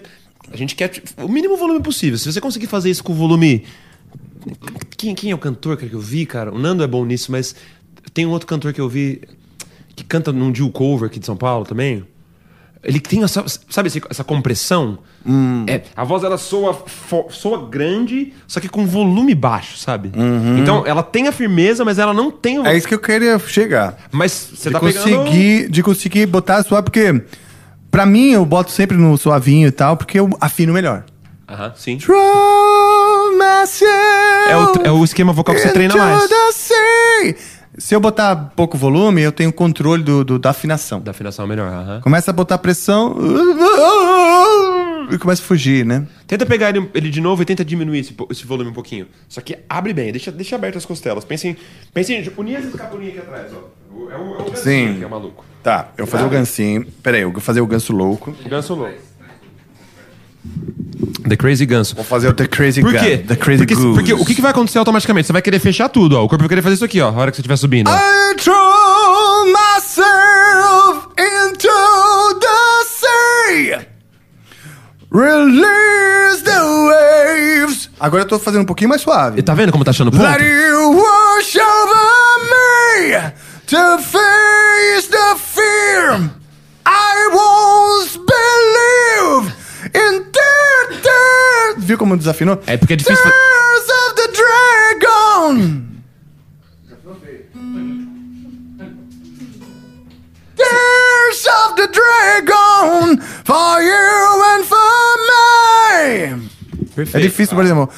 A 0.52 0.56
gente 0.56 0.74
quer 0.74 0.90
o 1.18 1.28
mínimo 1.28 1.56
volume 1.56 1.80
possível. 1.80 2.18
Se 2.18 2.30
você 2.32 2.40
conseguir 2.40 2.66
fazer 2.66 2.90
isso 2.90 3.04
com 3.04 3.12
o 3.12 3.16
volume. 3.16 3.64
Quem, 4.96 5.14
quem 5.14 5.30
é 5.30 5.34
o 5.34 5.38
cantor 5.38 5.76
que 5.76 5.92
eu 5.92 6.00
vi, 6.00 6.24
cara? 6.26 6.52
O 6.52 6.58
Nando 6.58 6.82
é 6.82 6.86
bom 6.86 7.04
nisso, 7.04 7.30
mas 7.30 7.54
tem 8.14 8.24
um 8.26 8.30
outro 8.30 8.46
cantor 8.46 8.72
que 8.72 8.80
eu 8.80 8.88
vi 8.88 9.20
que 9.98 10.04
canta 10.04 10.32
num 10.32 10.54
Jill 10.54 10.70
Cover 10.70 11.08
aqui 11.08 11.18
de 11.18 11.26
São 11.26 11.36
Paulo 11.36 11.64
também. 11.64 12.04
Ele 12.82 13.00
tem 13.00 13.24
essa, 13.24 13.44
sabe 13.68 13.90
essa 14.08 14.22
compressão? 14.22 14.98
Hum. 15.26 15.64
É, 15.66 15.82
a 15.96 16.04
voz 16.04 16.22
ela 16.22 16.38
soa, 16.38 16.72
fo- 16.72 17.26
soa 17.28 17.66
grande, 17.68 18.32
só 18.46 18.60
que 18.60 18.68
com 18.68 18.86
volume 18.86 19.34
baixo, 19.34 19.76
sabe? 19.76 20.12
Uhum. 20.16 20.58
Então 20.58 20.86
ela 20.86 21.02
tem 21.02 21.26
a 21.26 21.32
firmeza, 21.32 21.84
mas 21.84 21.98
ela 21.98 22.14
não 22.14 22.30
tem 22.30 22.60
o. 22.60 22.64
É 22.66 22.76
isso 22.76 22.86
que 22.86 22.94
eu 22.94 23.00
queria 23.00 23.36
chegar. 23.40 23.98
Mas 24.12 24.30
você 24.54 24.68
de 24.68 24.72
tá 24.74 24.80
pegando. 24.80 25.16
conseguir, 25.24 25.68
De 25.68 25.82
conseguir 25.82 26.26
botar 26.26 26.62
suave, 26.62 26.84
porque 26.84 27.20
pra 27.90 28.06
mim 28.06 28.30
eu 28.30 28.44
boto 28.46 28.70
sempre 28.70 28.96
no 28.96 29.16
suavinho 29.18 29.66
e 29.66 29.72
tal, 29.72 29.96
porque 29.96 30.20
eu 30.20 30.30
afino 30.40 30.72
melhor. 30.72 31.04
Aham, 31.48 31.72
sim. 31.74 31.98
Myself 33.36 34.50
É 34.50 34.56
o, 34.56 34.86
é 34.86 34.90
o 34.92 35.04
esquema 35.04 35.32
vocal 35.32 35.54
que 35.54 35.60
você 35.60 35.72
treina 35.72 35.96
mais. 35.96 36.28
the 36.28 36.52
sea. 36.52 37.34
Se 37.78 37.94
eu 37.94 38.00
botar 38.00 38.34
pouco 38.56 38.76
volume, 38.76 39.22
eu 39.22 39.30
tenho 39.32 39.52
controle 39.52 40.02
do, 40.02 40.24
do- 40.24 40.38
da 40.38 40.50
afinação. 40.50 41.00
Da 41.00 41.12
afinação 41.12 41.46
melhor, 41.46 41.68
aham. 41.72 42.00
Começa 42.00 42.30
a 42.30 42.34
botar 42.34 42.58
pressão 42.58 43.16
e 45.10 45.18
começa 45.18 45.42
a 45.42 45.44
fugir, 45.44 45.84
né? 45.86 46.06
Tenta 46.26 46.44
pegar 46.44 46.70
ele, 46.70 46.88
ele 46.94 47.08
de 47.10 47.20
novo 47.20 47.42
e 47.42 47.44
tenta 47.44 47.64
diminuir 47.64 48.00
esse, 48.00 48.14
esse 48.30 48.44
volume 48.46 48.70
um 48.70 48.74
pouquinho. 48.74 49.06
Só 49.28 49.40
que 49.40 49.58
abre 49.68 49.92
bem, 49.92 50.12
deixa, 50.12 50.30
deixa 50.30 50.56
aberto 50.56 50.76
as 50.76 50.84
costelas. 50.84 51.24
Pense 51.24 51.48
em, 51.48 51.56
pense 51.94 52.12
em 52.12 52.30
unir 52.36 52.56
essa 52.56 52.68
escapulinha 52.68 53.10
aqui 53.10 53.18
atrás, 53.20 53.52
ó. 53.52 53.78
É 54.10 54.16
o, 54.16 54.34
é 54.48 54.50
o 54.52 54.56
Sim. 54.56 54.96
que 54.98 55.04
é 55.04 55.08
maluco. 55.08 55.44
Tá, 55.62 55.88
eu 55.96 56.04
vou 56.04 56.12
fazer 56.12 56.24
o 56.24 56.28
gancinho. 56.30 56.84
Pera 57.02 57.16
aí, 57.16 57.22
eu 57.22 57.32
vou 57.32 57.40
fazer 57.40 57.60
o 57.60 57.66
ganso 57.66 57.92
louco. 57.92 58.34
Ganso 58.46 58.74
louco. 58.74 58.94
The 61.28 61.36
Crazy 61.36 61.66
Ganso. 61.66 61.94
Vou 61.94 62.04
fazer 62.04 62.28
o 62.28 62.32
The 62.32 62.46
Crazy 62.46 62.80
Por 62.80 62.92
Gun- 62.92 62.98
quê? 62.98 63.18
The 63.18 63.36
Crazy 63.36 63.58
porque, 63.58 63.74
Goose. 63.74 63.94
porque 63.94 64.12
o 64.14 64.24
que, 64.24 64.34
que 64.34 64.40
vai 64.42 64.50
acontecer 64.50 64.78
automaticamente? 64.78 65.26
Você 65.26 65.32
vai 65.32 65.42
querer 65.42 65.58
fechar 65.58 65.88
tudo, 65.88 66.16
ó. 66.16 66.24
O 66.24 66.28
corpo 66.28 66.42
vai 66.42 66.48
querer 66.48 66.62
fazer 66.62 66.76
isso 66.76 66.84
aqui, 66.84 67.00
ó. 67.00 67.08
A 67.08 67.12
hora 67.12 67.30
que 67.30 67.36
você 67.36 67.40
estiver 67.42 67.56
subindo. 67.56 67.88
ó. 67.88 67.94
I 67.94 68.34
throw 68.36 69.44
myself 69.52 71.08
into 71.18 71.68
the 72.40 72.84
sea. 72.86 73.86
Release 75.10 76.42
the 76.44 76.60
waves. 76.60 77.90
Agora 77.98 78.22
eu 78.22 78.26
tô 78.28 78.38
fazendo 78.38 78.62
um 78.62 78.66
pouquinho 78.66 78.90
mais 78.90 79.00
suave. 79.02 79.42
Tá 79.42 79.54
vendo 79.54 79.72
como 79.72 79.84
tá 79.84 79.90
achando 79.90 80.10
ponto? 80.10 80.22
Let 80.22 80.40
you 80.40 80.92
wash 80.96 81.56
over 81.56 81.98
me 82.50 83.32
to 83.66 83.98
face 84.02 85.08
the 85.10 85.36
fear. 85.36 86.30
I 86.86 87.28
won't 87.32 88.18
believe 88.26 89.54
in 89.94 90.24
death, 90.30 91.02
death. 91.02 91.78
Viu 91.78 91.98
como 91.98 92.16
desafinou? 92.16 92.60
É 92.66 92.76
porque 92.76 92.94
é 92.94 92.96
difícil. 92.96 93.22
Tears 93.22 93.88
of 93.88 94.14
the 94.16 94.28
dragon. 94.32 95.84
Tears 100.56 101.46
of 101.46 101.76
the 101.76 101.88
dragon 101.88 103.18
for 103.44 103.80
you 103.82 104.44
and 104.54 104.64
for 104.64 105.16
me. 105.28 106.48
É 107.14 107.20
difícil, 107.20 107.54
por 107.56 107.64
exemplo. 107.64 107.88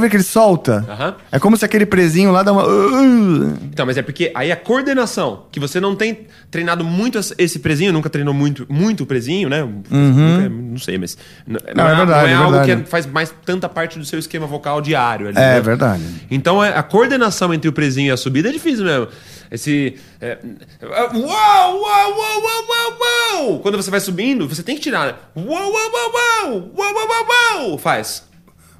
Vê 0.00 0.08
que 0.10 0.16
ele 0.16 0.22
solta? 0.24 0.84
Aham. 0.88 1.14
É 1.30 1.38
como 1.38 1.56
se 1.56 1.64
aquele 1.64 1.86
presinho 1.86 2.32
lá 2.32 2.42
dá 2.42 2.52
uma. 2.52 2.66
Uh. 2.66 3.56
Então, 3.64 3.86
mas 3.86 3.96
é 3.96 4.02
porque 4.02 4.32
aí 4.34 4.50
a 4.50 4.56
coordenação, 4.56 5.44
que 5.52 5.60
você 5.60 5.78
não 5.78 5.94
tem 5.94 6.26
treinado 6.50 6.82
muito 6.82 7.18
esse- 7.18 7.34
esse 7.38 7.58
presinho, 7.60 7.92
nunca 7.92 8.10
treinou 8.10 8.34
muito, 8.34 8.66
muito 8.68 9.04
o 9.04 9.06
presinho, 9.06 9.48
né? 9.48 9.62
Nunca- 9.62 10.48
não 10.48 10.78
sei, 10.78 10.98
mas. 10.98 11.16
N- 11.46 11.58
Não, 11.76 11.86
é 11.88 11.94
verdade, 11.94 12.08
não 12.22 12.28
é, 12.28 12.30
é 12.32 12.34
algo 12.34 12.50
verdade. 12.58 12.82
que 12.82 12.90
faz 12.90 13.06
mais 13.06 13.32
tanta 13.44 13.68
parte 13.68 13.98
do 13.98 14.04
seu 14.04 14.18
esquema 14.18 14.46
vocal 14.46 14.80
diário. 14.80 15.28
ali, 15.28 15.36
É 15.36 15.40
né? 15.54 15.60
verdade. 15.60 16.02
Então 16.30 16.64
é- 16.64 16.76
a 16.76 16.82
coordenação 16.82 17.52
entre 17.54 17.68
o 17.68 17.72
presinho 17.72 18.08
e 18.08 18.10
a 18.10 18.16
subida 18.16 18.48
é 18.48 18.52
difícil 18.52 18.84
mesmo. 18.84 19.08
Esse. 19.54 19.96
É, 20.20 20.36
uau, 20.82 21.14
uau, 21.14 21.80
uau, 21.80 22.42
uau, 22.42 22.64
uau, 22.68 22.98
uau! 23.40 23.60
Quando 23.60 23.76
você 23.76 23.88
vai 23.88 24.00
subindo, 24.00 24.48
você 24.48 24.64
tem 24.64 24.74
que 24.74 24.82
tirar. 24.82 25.06
né? 25.06 25.14
Uau, 25.36 25.46
uau, 25.46 25.72
uau, 25.72 26.12
uau! 26.12 26.72
Uau, 26.76 26.94
uau, 26.94 27.08
uau, 27.08 27.68
uau! 27.70 27.78
Faz. 27.78 28.24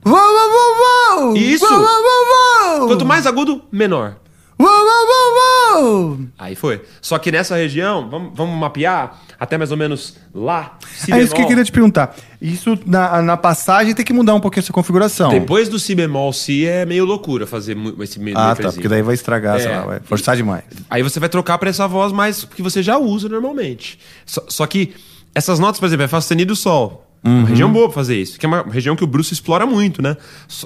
Uau, 0.04 0.14
uau, 0.14 0.50
uau, 0.50 1.20
uau! 1.30 1.36
Isso! 1.36 1.64
Uau, 1.64 1.80
uau, 1.80 1.82
uau, 1.82 2.80
uau! 2.80 2.86
Quanto 2.88 3.04
mais 3.06 3.24
agudo, 3.24 3.62
menor. 3.70 4.16
Uau, 4.58 4.68
uau, 4.70 5.06
uau, 5.08 5.82
uau! 5.82 6.18
Aí 6.38 6.54
foi. 6.54 6.80
Só 7.02 7.18
que 7.18 7.32
nessa 7.32 7.56
região, 7.56 8.08
vamos, 8.08 8.32
vamos 8.34 8.56
mapear 8.58 9.20
até 9.38 9.58
mais 9.58 9.70
ou 9.72 9.76
menos 9.76 10.16
lá. 10.32 10.78
Si 10.94 11.12
É 11.12 11.20
isso 11.20 11.34
que 11.34 11.42
eu 11.42 11.46
queria 11.48 11.64
te 11.64 11.72
perguntar. 11.72 12.14
Isso 12.40 12.78
na, 12.86 13.20
na 13.20 13.36
passagem 13.36 13.94
tem 13.94 14.04
que 14.04 14.12
mudar 14.12 14.34
um 14.34 14.40
pouquinho 14.40 14.60
essa 14.62 14.72
configuração. 14.72 15.30
Depois 15.30 15.68
do 15.68 15.78
si 15.78 15.94
bemol 15.94 16.32
si 16.32 16.64
é 16.66 16.86
meio 16.86 17.04
loucura 17.04 17.46
fazer 17.46 17.76
esse 18.00 18.20
meio 18.20 18.38
Ah, 18.38 18.54
tá. 18.54 18.70
Porque 18.70 18.86
daí 18.88 19.02
vai 19.02 19.14
estragar, 19.14 19.58
sei 19.60 19.70
É. 19.72 19.76
lá, 19.76 19.82
vai 19.86 20.00
forçar 20.00 20.36
demais. 20.36 20.62
Aí 20.88 21.02
você 21.02 21.18
vai 21.18 21.28
trocar 21.28 21.58
pra 21.58 21.68
essa 21.70 21.88
voz 21.88 22.12
mais 22.12 22.44
que 22.44 22.62
você 22.62 22.82
já 22.82 22.96
usa 22.96 23.28
normalmente. 23.28 23.98
Só, 24.24 24.42
só 24.48 24.66
que 24.66 24.94
essas 25.34 25.58
notas, 25.58 25.80
por 25.80 25.86
exemplo, 25.86 26.04
é 26.04 26.08
Fá 26.08 26.20
sustenido 26.20 26.54
Sol. 26.54 27.03
Uhum. 27.24 27.38
Uma 27.40 27.48
região 27.48 27.72
boa 27.72 27.86
pra 27.86 27.94
fazer 27.94 28.20
isso. 28.20 28.38
Que 28.38 28.44
é 28.44 28.48
uma 28.48 28.62
região 28.62 28.94
que 28.94 29.02
o 29.02 29.06
Bruce 29.06 29.32
explora 29.32 29.64
muito, 29.64 30.02
né? 30.02 30.16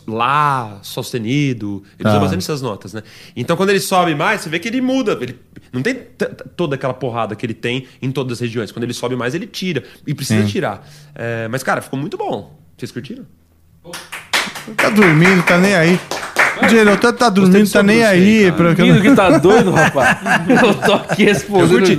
Lá, 0.07 0.79
Sol 0.83 1.03
sustenido. 1.05 1.83
Ele 1.99 2.03
Tá. 2.05 2.11
usa 2.11 2.19
bastante 2.21 2.41
essas 2.43 2.61
notas, 2.61 2.93
né? 2.93 3.03
Então 3.37 3.57
quando 3.57 3.71
ele 3.71 3.81
sobe 3.81 4.15
mais, 4.15 4.41
você 4.41 4.49
vê 4.49 4.59
que 4.59 4.67
ele 4.69 4.81
muda. 4.81 5.17
Ele 5.21 5.39
não 5.73 5.83
tem 5.83 5.95
toda 6.57 6.75
aquela 6.75 6.95
porrada 6.95 7.37
que 7.37 7.47
ele 7.47 7.55
tem 7.55 7.87
em 8.03 8.11
todas 8.11 8.33
as 8.35 8.41
regiões. 8.41 8.73
Quando 8.73 8.85
ele 8.85 8.93
sobe 8.95 9.15
mais, 9.15 9.35
ele 9.35 9.47
tira. 9.47 9.85
E 10.07 10.13
precisa 10.15 10.43
Sim. 10.43 10.49
tirar. 10.49 10.87
É, 11.15 11.47
mas, 11.49 11.63
cara, 11.63 11.81
ficou 11.81 11.99
muito 11.99 12.17
bom. 12.17 12.59
Vocês 12.77 12.91
curtiram? 12.91 13.25
Tá 14.77 14.91
dormindo, 14.91 15.43
tá 15.45 15.59
nem 15.59 15.75
aí. 15.75 15.99
O 16.63 16.67
diretor 16.67 17.13
tá 17.13 17.29
dormindo, 17.29 17.71
tá 17.71 17.83
nem 17.83 18.05
aí. 18.05 18.45
aí, 18.47 18.53
pra- 18.53 18.75
que 18.75 19.15
tá 19.15 19.39
doido, 19.39 19.71
rapaz. 19.71 20.19
Eu 20.49 20.75
tô 20.75 20.93
aqui 20.95 21.23
Eu 21.23 21.29
respondendo. 21.29 21.71
curti. 21.71 21.97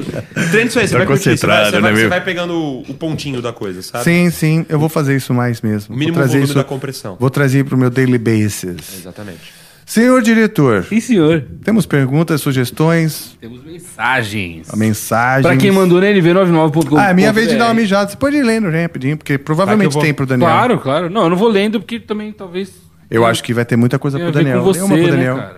Treina 0.51 0.69
isso 0.69 0.79
aí, 0.79 0.88
você 0.88 0.91
Tá 0.93 0.97
vai 0.99 1.07
curtir. 1.07 1.38
Você 1.38 1.47
vai, 1.47 1.65
você 1.65 1.71
vai- 1.71 1.81
né, 1.81 1.89
você 1.95 2.01
meu? 2.01 2.09
vai 2.09 2.23
pegando 2.23 2.53
o, 2.53 2.81
o 2.81 2.93
pontinho 2.93 3.41
da 3.41 3.53
coisa, 3.53 3.81
sabe? 3.81 4.03
Sim, 4.03 4.29
sim, 4.29 4.65
eu 4.69 4.79
vou 4.79 4.89
fazer 4.89 5.15
isso 5.15 5.33
mais 5.33 5.61
mesmo. 5.61 5.95
O 5.95 5.97
mínimo 5.97 6.17
vou 6.17 6.23
trazer 6.23 6.43
isso, 6.43 6.53
da 6.53 6.63
compressão. 6.63 7.17
Vou 7.19 7.29
trazer 7.29 7.63
pro 7.65 7.77
meu 7.77 7.89
daily 7.89 8.17
basis. 8.17 8.97
Exatamente. 8.99 9.59
Senhor 9.85 10.21
diretor. 10.21 10.83
Sim, 10.83 10.99
senhor. 10.99 11.43
Temos 11.63 11.88
perguntas, 11.88 12.39
sugestões, 12.41 13.35
Temos 13.41 13.63
mensagens. 13.63 14.67
mensagens. 14.75 15.41
Pra 15.47 15.57
quem 15.57 15.71
mandou 15.71 15.99
no 15.99 16.05
nv99.com. 16.05 16.95
Ah, 16.95 17.09
é 17.09 17.13
minha 17.15 17.33
vez 17.33 17.47
de 17.49 17.55
dar 17.57 17.65
uma 17.65 17.73
mijada. 17.73 18.11
Você 18.11 18.15
pode 18.15 18.35
ir 18.38 18.43
lendo 18.43 18.69
né, 18.69 18.83
rapidinho, 18.83 19.17
porque 19.17 19.39
provavelmente 19.39 19.91
vou- 19.93 20.01
tem 20.03 20.13
pro 20.13 20.27
Daniel. 20.27 20.47
Claro, 20.47 20.77
claro. 20.79 21.09
Não, 21.09 21.23
eu 21.23 21.29
não 21.31 21.38
vou 21.38 21.49
lendo 21.49 21.79
porque 21.79 21.99
também 21.99 22.31
talvez. 22.31 22.69
Eu 23.09 23.25
acho 23.25 23.43
que 23.43 23.53
vai 23.53 23.65
ter 23.65 23.75
muita 23.75 23.97
coisa 23.97 24.19
pro 24.19 24.31
Daniel. 24.31 24.57
Lê 24.57 24.63
você, 24.63 24.81
uma 24.81 24.95
pro 24.95 25.05
né, 25.05 25.11
Daniel. 25.11 25.35
cara? 25.35 25.57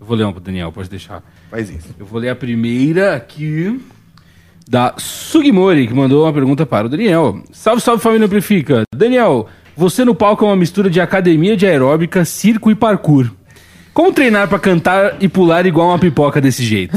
eu 0.00 0.06
vou 0.06 0.16
ler 0.16 0.24
uma 0.24 0.32
pro 0.32 0.40
Daniel, 0.40 0.70
pode 0.70 0.88
deixar. 0.88 1.22
Faz 1.50 1.68
isso. 1.70 1.88
Eu 1.98 2.06
vou 2.06 2.20
ler 2.20 2.28
a 2.28 2.36
primeira 2.36 3.16
aqui. 3.16 3.80
Da 4.68 4.94
Sugimori, 4.96 5.86
que 5.86 5.94
mandou 5.94 6.24
uma 6.24 6.32
pergunta 6.32 6.66
para 6.66 6.86
o 6.86 6.90
Daniel. 6.90 7.40
Salve, 7.52 7.80
salve 7.80 8.02
família 8.02 8.26
Amplifica. 8.26 8.82
Daniel, 8.94 9.48
você 9.76 10.04
no 10.04 10.14
palco 10.14 10.44
é 10.44 10.48
uma 10.48 10.56
mistura 10.56 10.90
de 10.90 11.00
academia 11.00 11.56
de 11.56 11.66
aeróbica, 11.66 12.24
circo 12.24 12.70
e 12.70 12.74
parkour. 12.74 13.30
Como 13.94 14.12
treinar 14.12 14.48
pra 14.48 14.58
cantar 14.58 15.16
e 15.20 15.28
pular 15.28 15.66
igual 15.66 15.88
uma 15.88 15.98
pipoca 15.98 16.40
desse 16.40 16.64
jeito? 16.64 16.96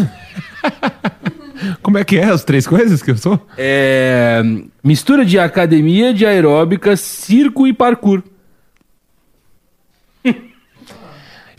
Como 1.82 1.98
é 1.98 2.04
que 2.04 2.18
é 2.18 2.26
as 2.26 2.44
três 2.44 2.66
coisas 2.66 3.02
que 3.02 3.12
eu 3.12 3.18
sou? 3.18 3.40
É. 3.58 4.42
Mistura 4.84 5.24
de 5.24 5.38
academia 5.38 6.14
de 6.14 6.26
aeróbica, 6.26 6.96
circo 6.96 7.68
e 7.68 7.74
parkour. 7.74 8.24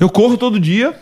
Eu 0.00 0.08
corro 0.08 0.38
todo 0.38 0.58
dia, 0.58 0.98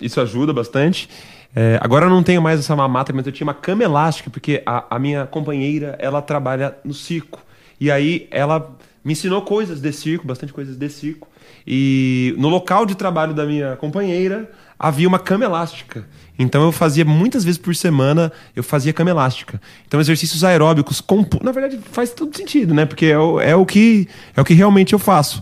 isso 0.00 0.20
ajuda 0.20 0.52
bastante. 0.52 1.08
É, 1.54 1.78
agora 1.80 2.06
eu 2.06 2.10
não 2.10 2.24
tenho 2.24 2.42
mais 2.42 2.58
essa 2.58 2.74
mamata, 2.74 3.12
mas 3.12 3.24
eu 3.24 3.30
tinha 3.30 3.46
uma 3.46 3.54
cama 3.54 3.84
elástica, 3.84 4.28
porque 4.30 4.60
a, 4.66 4.96
a 4.96 4.98
minha 4.98 5.26
companheira, 5.26 5.96
ela 6.00 6.20
trabalha 6.20 6.76
no 6.84 6.92
circo. 6.92 7.40
E 7.80 7.88
aí 7.88 8.26
ela 8.32 8.76
me 9.04 9.12
ensinou 9.12 9.42
coisas 9.42 9.80
de 9.80 9.92
circo, 9.92 10.26
bastante 10.26 10.52
coisas 10.52 10.76
de 10.76 10.88
circo. 10.88 11.28
E 11.64 12.34
no 12.36 12.48
local 12.48 12.84
de 12.84 12.96
trabalho 12.96 13.32
da 13.32 13.46
minha 13.46 13.76
companheira 13.76 14.50
havia 14.76 15.06
uma 15.06 15.20
cama 15.20 15.44
elástica. 15.44 16.04
Então 16.36 16.64
eu 16.64 16.72
fazia 16.72 17.04
muitas 17.04 17.44
vezes 17.44 17.58
por 17.58 17.76
semana, 17.76 18.32
eu 18.56 18.64
fazia 18.64 18.92
cama 18.92 19.10
elástica. 19.10 19.60
Então 19.86 20.00
exercícios 20.00 20.42
aeróbicos, 20.42 21.00
com, 21.00 21.24
na 21.40 21.52
verdade 21.52 21.78
faz 21.92 22.10
todo 22.10 22.36
sentido, 22.36 22.74
né? 22.74 22.86
Porque 22.86 23.06
é 23.06 23.18
o, 23.18 23.40
é 23.40 23.54
o 23.54 23.64
que 23.64 24.08
é 24.36 24.40
o 24.40 24.44
que 24.44 24.54
realmente 24.54 24.94
eu 24.94 24.98
faço. 24.98 25.40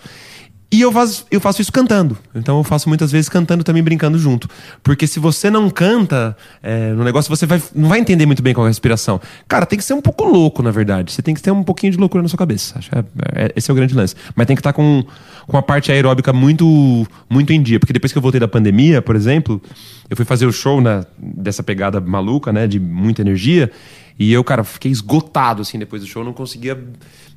E 0.72 0.80
eu 0.82 0.92
faço, 0.92 1.26
eu 1.32 1.40
faço 1.40 1.60
isso 1.60 1.72
cantando. 1.72 2.16
Então 2.32 2.58
eu 2.58 2.62
faço 2.62 2.88
muitas 2.88 3.10
vezes 3.10 3.28
cantando 3.28 3.64
também, 3.64 3.82
brincando 3.82 4.16
junto. 4.16 4.48
Porque 4.84 5.04
se 5.04 5.18
você 5.18 5.50
não 5.50 5.68
canta 5.68 6.36
é, 6.62 6.92
no 6.92 7.02
negócio, 7.02 7.28
você 7.28 7.44
vai, 7.44 7.60
não 7.74 7.88
vai 7.88 7.98
entender 7.98 8.24
muito 8.24 8.40
bem 8.40 8.54
qual 8.54 8.64
é 8.66 8.68
a 8.68 8.70
respiração. 8.70 9.20
Cara, 9.48 9.66
tem 9.66 9.76
que 9.76 9.84
ser 9.84 9.94
um 9.94 10.00
pouco 10.00 10.24
louco, 10.24 10.62
na 10.62 10.70
verdade. 10.70 11.10
Você 11.10 11.22
tem 11.22 11.34
que 11.34 11.42
ter 11.42 11.50
um 11.50 11.64
pouquinho 11.64 11.90
de 11.90 11.98
loucura 11.98 12.22
na 12.22 12.28
sua 12.28 12.38
cabeça. 12.38 12.78
Acho 12.78 12.88
é- 12.94 13.04
é- 13.46 13.52
esse 13.56 13.68
é 13.68 13.72
o 13.72 13.74
grande 13.74 13.94
lance. 13.94 14.14
Mas 14.36 14.46
tem 14.46 14.54
que 14.54 14.60
estar 14.60 14.72
com, 14.72 15.04
com 15.48 15.56
a 15.56 15.62
parte 15.62 15.90
aeróbica 15.90 16.32
muito, 16.32 17.04
muito 17.28 17.52
em 17.52 17.60
dia. 17.60 17.80
Porque 17.80 17.92
depois 17.92 18.12
que 18.12 18.18
eu 18.18 18.22
voltei 18.22 18.38
da 18.38 18.46
pandemia, 18.48 19.02
por 19.02 19.16
exemplo, 19.16 19.60
eu 20.08 20.16
fui 20.16 20.24
fazer 20.24 20.46
o 20.46 20.52
show 20.52 20.80
na, 20.80 21.04
dessa 21.18 21.64
pegada 21.64 22.00
maluca, 22.00 22.52
né? 22.52 22.68
De 22.68 22.78
muita 22.78 23.22
energia. 23.22 23.72
E 24.20 24.30
eu, 24.30 24.44
cara, 24.44 24.62
fiquei 24.62 24.92
esgotado, 24.92 25.62
assim, 25.62 25.78
depois 25.78 26.02
do 26.02 26.06
show. 26.06 26.22
Não 26.22 26.34
conseguia 26.34 26.78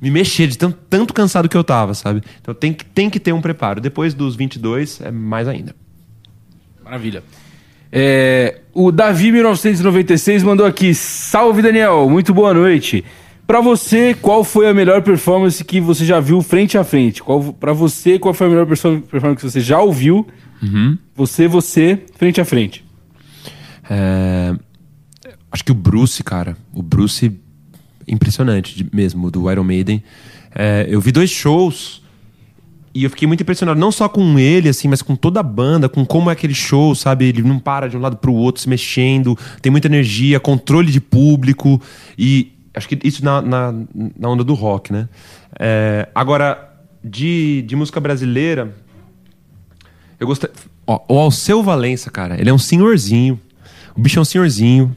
me 0.02 0.10
mexer 0.10 0.46
de 0.46 0.58
tão, 0.58 0.70
tanto 0.70 1.14
cansado 1.14 1.48
que 1.48 1.56
eu 1.56 1.64
tava, 1.64 1.94
sabe? 1.94 2.22
Então 2.42 2.52
tem 2.52 2.74
que, 2.74 2.84
tem 2.84 3.08
que 3.08 3.18
ter 3.18 3.32
um 3.32 3.40
preparo. 3.40 3.80
Depois 3.80 4.12
dos 4.12 4.36
22, 4.36 5.00
é 5.00 5.10
mais 5.10 5.48
ainda. 5.48 5.74
Maravilha. 6.84 7.24
É, 7.90 8.60
o 8.74 8.92
Davi1996 8.92 10.42
mandou 10.42 10.66
aqui: 10.66 10.94
Salve 10.94 11.62
Daniel, 11.62 12.06
muito 12.10 12.34
boa 12.34 12.52
noite. 12.52 13.02
Pra 13.46 13.62
você, 13.62 14.14
qual 14.20 14.44
foi 14.44 14.68
a 14.68 14.74
melhor 14.74 15.00
performance 15.00 15.64
que 15.64 15.80
você 15.80 16.04
já 16.04 16.20
viu 16.20 16.42
frente 16.42 16.76
a 16.76 16.84
frente? 16.84 17.22
Qual, 17.22 17.54
pra 17.54 17.72
você, 17.72 18.18
qual 18.18 18.34
foi 18.34 18.46
a 18.46 18.50
melhor 18.50 18.66
performance 18.66 19.36
que 19.36 19.50
você 19.50 19.60
já 19.60 19.80
ouviu? 19.80 20.26
Você, 21.14 21.48
você, 21.48 22.02
frente 22.16 22.42
a 22.42 22.44
frente. 22.44 22.84
É, 23.88 24.54
Acho 25.54 25.64
que 25.64 25.70
o 25.70 25.74
Bruce, 25.74 26.20
cara, 26.24 26.56
o 26.72 26.82
Bruce, 26.82 27.32
impressionante 28.08 28.84
mesmo, 28.92 29.30
do 29.30 29.48
Iron 29.48 29.62
Maiden. 29.62 30.02
É, 30.52 30.84
eu 30.90 31.00
vi 31.00 31.12
dois 31.12 31.30
shows 31.30 32.02
e 32.92 33.04
eu 33.04 33.10
fiquei 33.10 33.28
muito 33.28 33.42
impressionado, 33.42 33.78
não 33.78 33.92
só 33.92 34.08
com 34.08 34.36
ele, 34.36 34.68
assim, 34.68 34.88
mas 34.88 35.00
com 35.00 35.14
toda 35.14 35.38
a 35.38 35.44
banda, 35.44 35.88
com 35.88 36.04
como 36.04 36.28
é 36.28 36.32
aquele 36.32 36.56
show, 36.56 36.92
sabe? 36.96 37.26
Ele 37.26 37.40
não 37.40 37.60
para 37.60 37.88
de 37.88 37.96
um 37.96 38.00
lado 38.00 38.16
pro 38.16 38.34
outro, 38.34 38.62
se 38.62 38.68
mexendo, 38.68 39.38
tem 39.62 39.70
muita 39.70 39.86
energia, 39.86 40.40
controle 40.40 40.90
de 40.90 41.00
público 41.00 41.80
e 42.18 42.50
acho 42.74 42.88
que 42.88 42.98
isso 43.06 43.24
na, 43.24 43.40
na, 43.40 43.72
na 44.18 44.28
onda 44.28 44.42
do 44.42 44.54
rock, 44.54 44.92
né? 44.92 45.08
É, 45.56 46.08
agora, 46.12 46.68
de, 47.04 47.62
de 47.62 47.76
música 47.76 48.00
brasileira, 48.00 48.74
eu 50.18 50.26
gostei. 50.26 50.50
Ó, 50.84 51.00
o 51.08 51.16
Alceu 51.16 51.62
Valença, 51.62 52.10
cara, 52.10 52.40
ele 52.40 52.50
é 52.50 52.52
um 52.52 52.58
senhorzinho. 52.58 53.38
O 53.96 54.00
bicho 54.00 54.18
é 54.18 54.22
um 54.22 54.24
senhorzinho. 54.24 54.96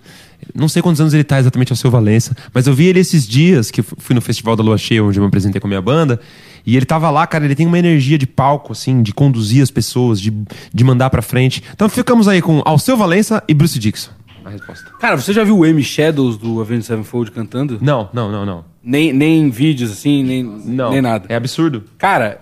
Não 0.54 0.68
sei 0.68 0.82
quantos 0.82 1.02
anos 1.02 1.14
ele 1.14 1.24
tá 1.24 1.40
exatamente 1.40 1.72
Alceu 1.72 1.92
Valença, 1.92 2.36
mas 2.54 2.68
eu 2.68 2.74
vi 2.74 2.86
ele 2.86 3.00
esses 3.00 3.28
dias, 3.28 3.72
que 3.72 3.82
fui 3.82 4.14
no 4.14 4.22
Festival 4.22 4.56
da 4.56 4.64
Lua 4.64 4.78
Cheia, 4.78 5.04
onde 5.04 5.20
eu 5.20 5.22
me 5.22 5.28
apresentei 5.28 5.60
com 5.60 5.68
a 5.68 5.70
minha 5.70 5.82
banda, 5.82 6.20
e 6.66 6.76
ele 6.76 6.86
tava 6.86 7.10
lá, 7.10 7.26
cara, 7.26 7.46
ele 7.46 7.56
tem 7.56 7.66
uma 7.66 7.80
energia 7.80 8.18
de 8.18 8.28
palco, 8.28 8.74
assim, 8.74 9.02
de 9.02 9.14
conduzir 9.14 9.64
as 9.64 9.72
pessoas, 9.72 10.20
de, 10.20 10.34
de 10.74 10.84
mandar 10.84 11.10
pra 11.10 11.22
frente. 11.22 11.64
Então 11.74 11.88
ficamos 11.88 12.28
aí 12.28 12.42
com 12.42 12.62
Alceu 12.66 12.98
Valença 12.98 13.44
e 13.48 13.54
Bruce 13.54 13.80
Dixon. 13.80 14.12
A 14.44 14.50
resposta. 14.50 14.90
Cara, 15.00 15.18
você 15.18 15.34
já 15.34 15.44
viu 15.44 15.58
o 15.58 15.66
M 15.66 15.84
Shadows 15.84 16.38
do 16.38 16.62
Avenged 16.62 16.86
Sevenfold 16.86 17.32
cantando? 17.32 17.78
Não, 17.82 18.10
não, 18.14 18.32
não, 18.32 18.46
não. 18.46 18.66
Nem, 18.82 19.12
nem 19.12 19.50
vídeos, 19.50 19.92
assim, 19.92 20.24
nem, 20.24 20.44
nem 20.44 21.02
nada. 21.02 21.26
É 21.28 21.36
absurdo. 21.36 21.84
Cara, 21.98 22.40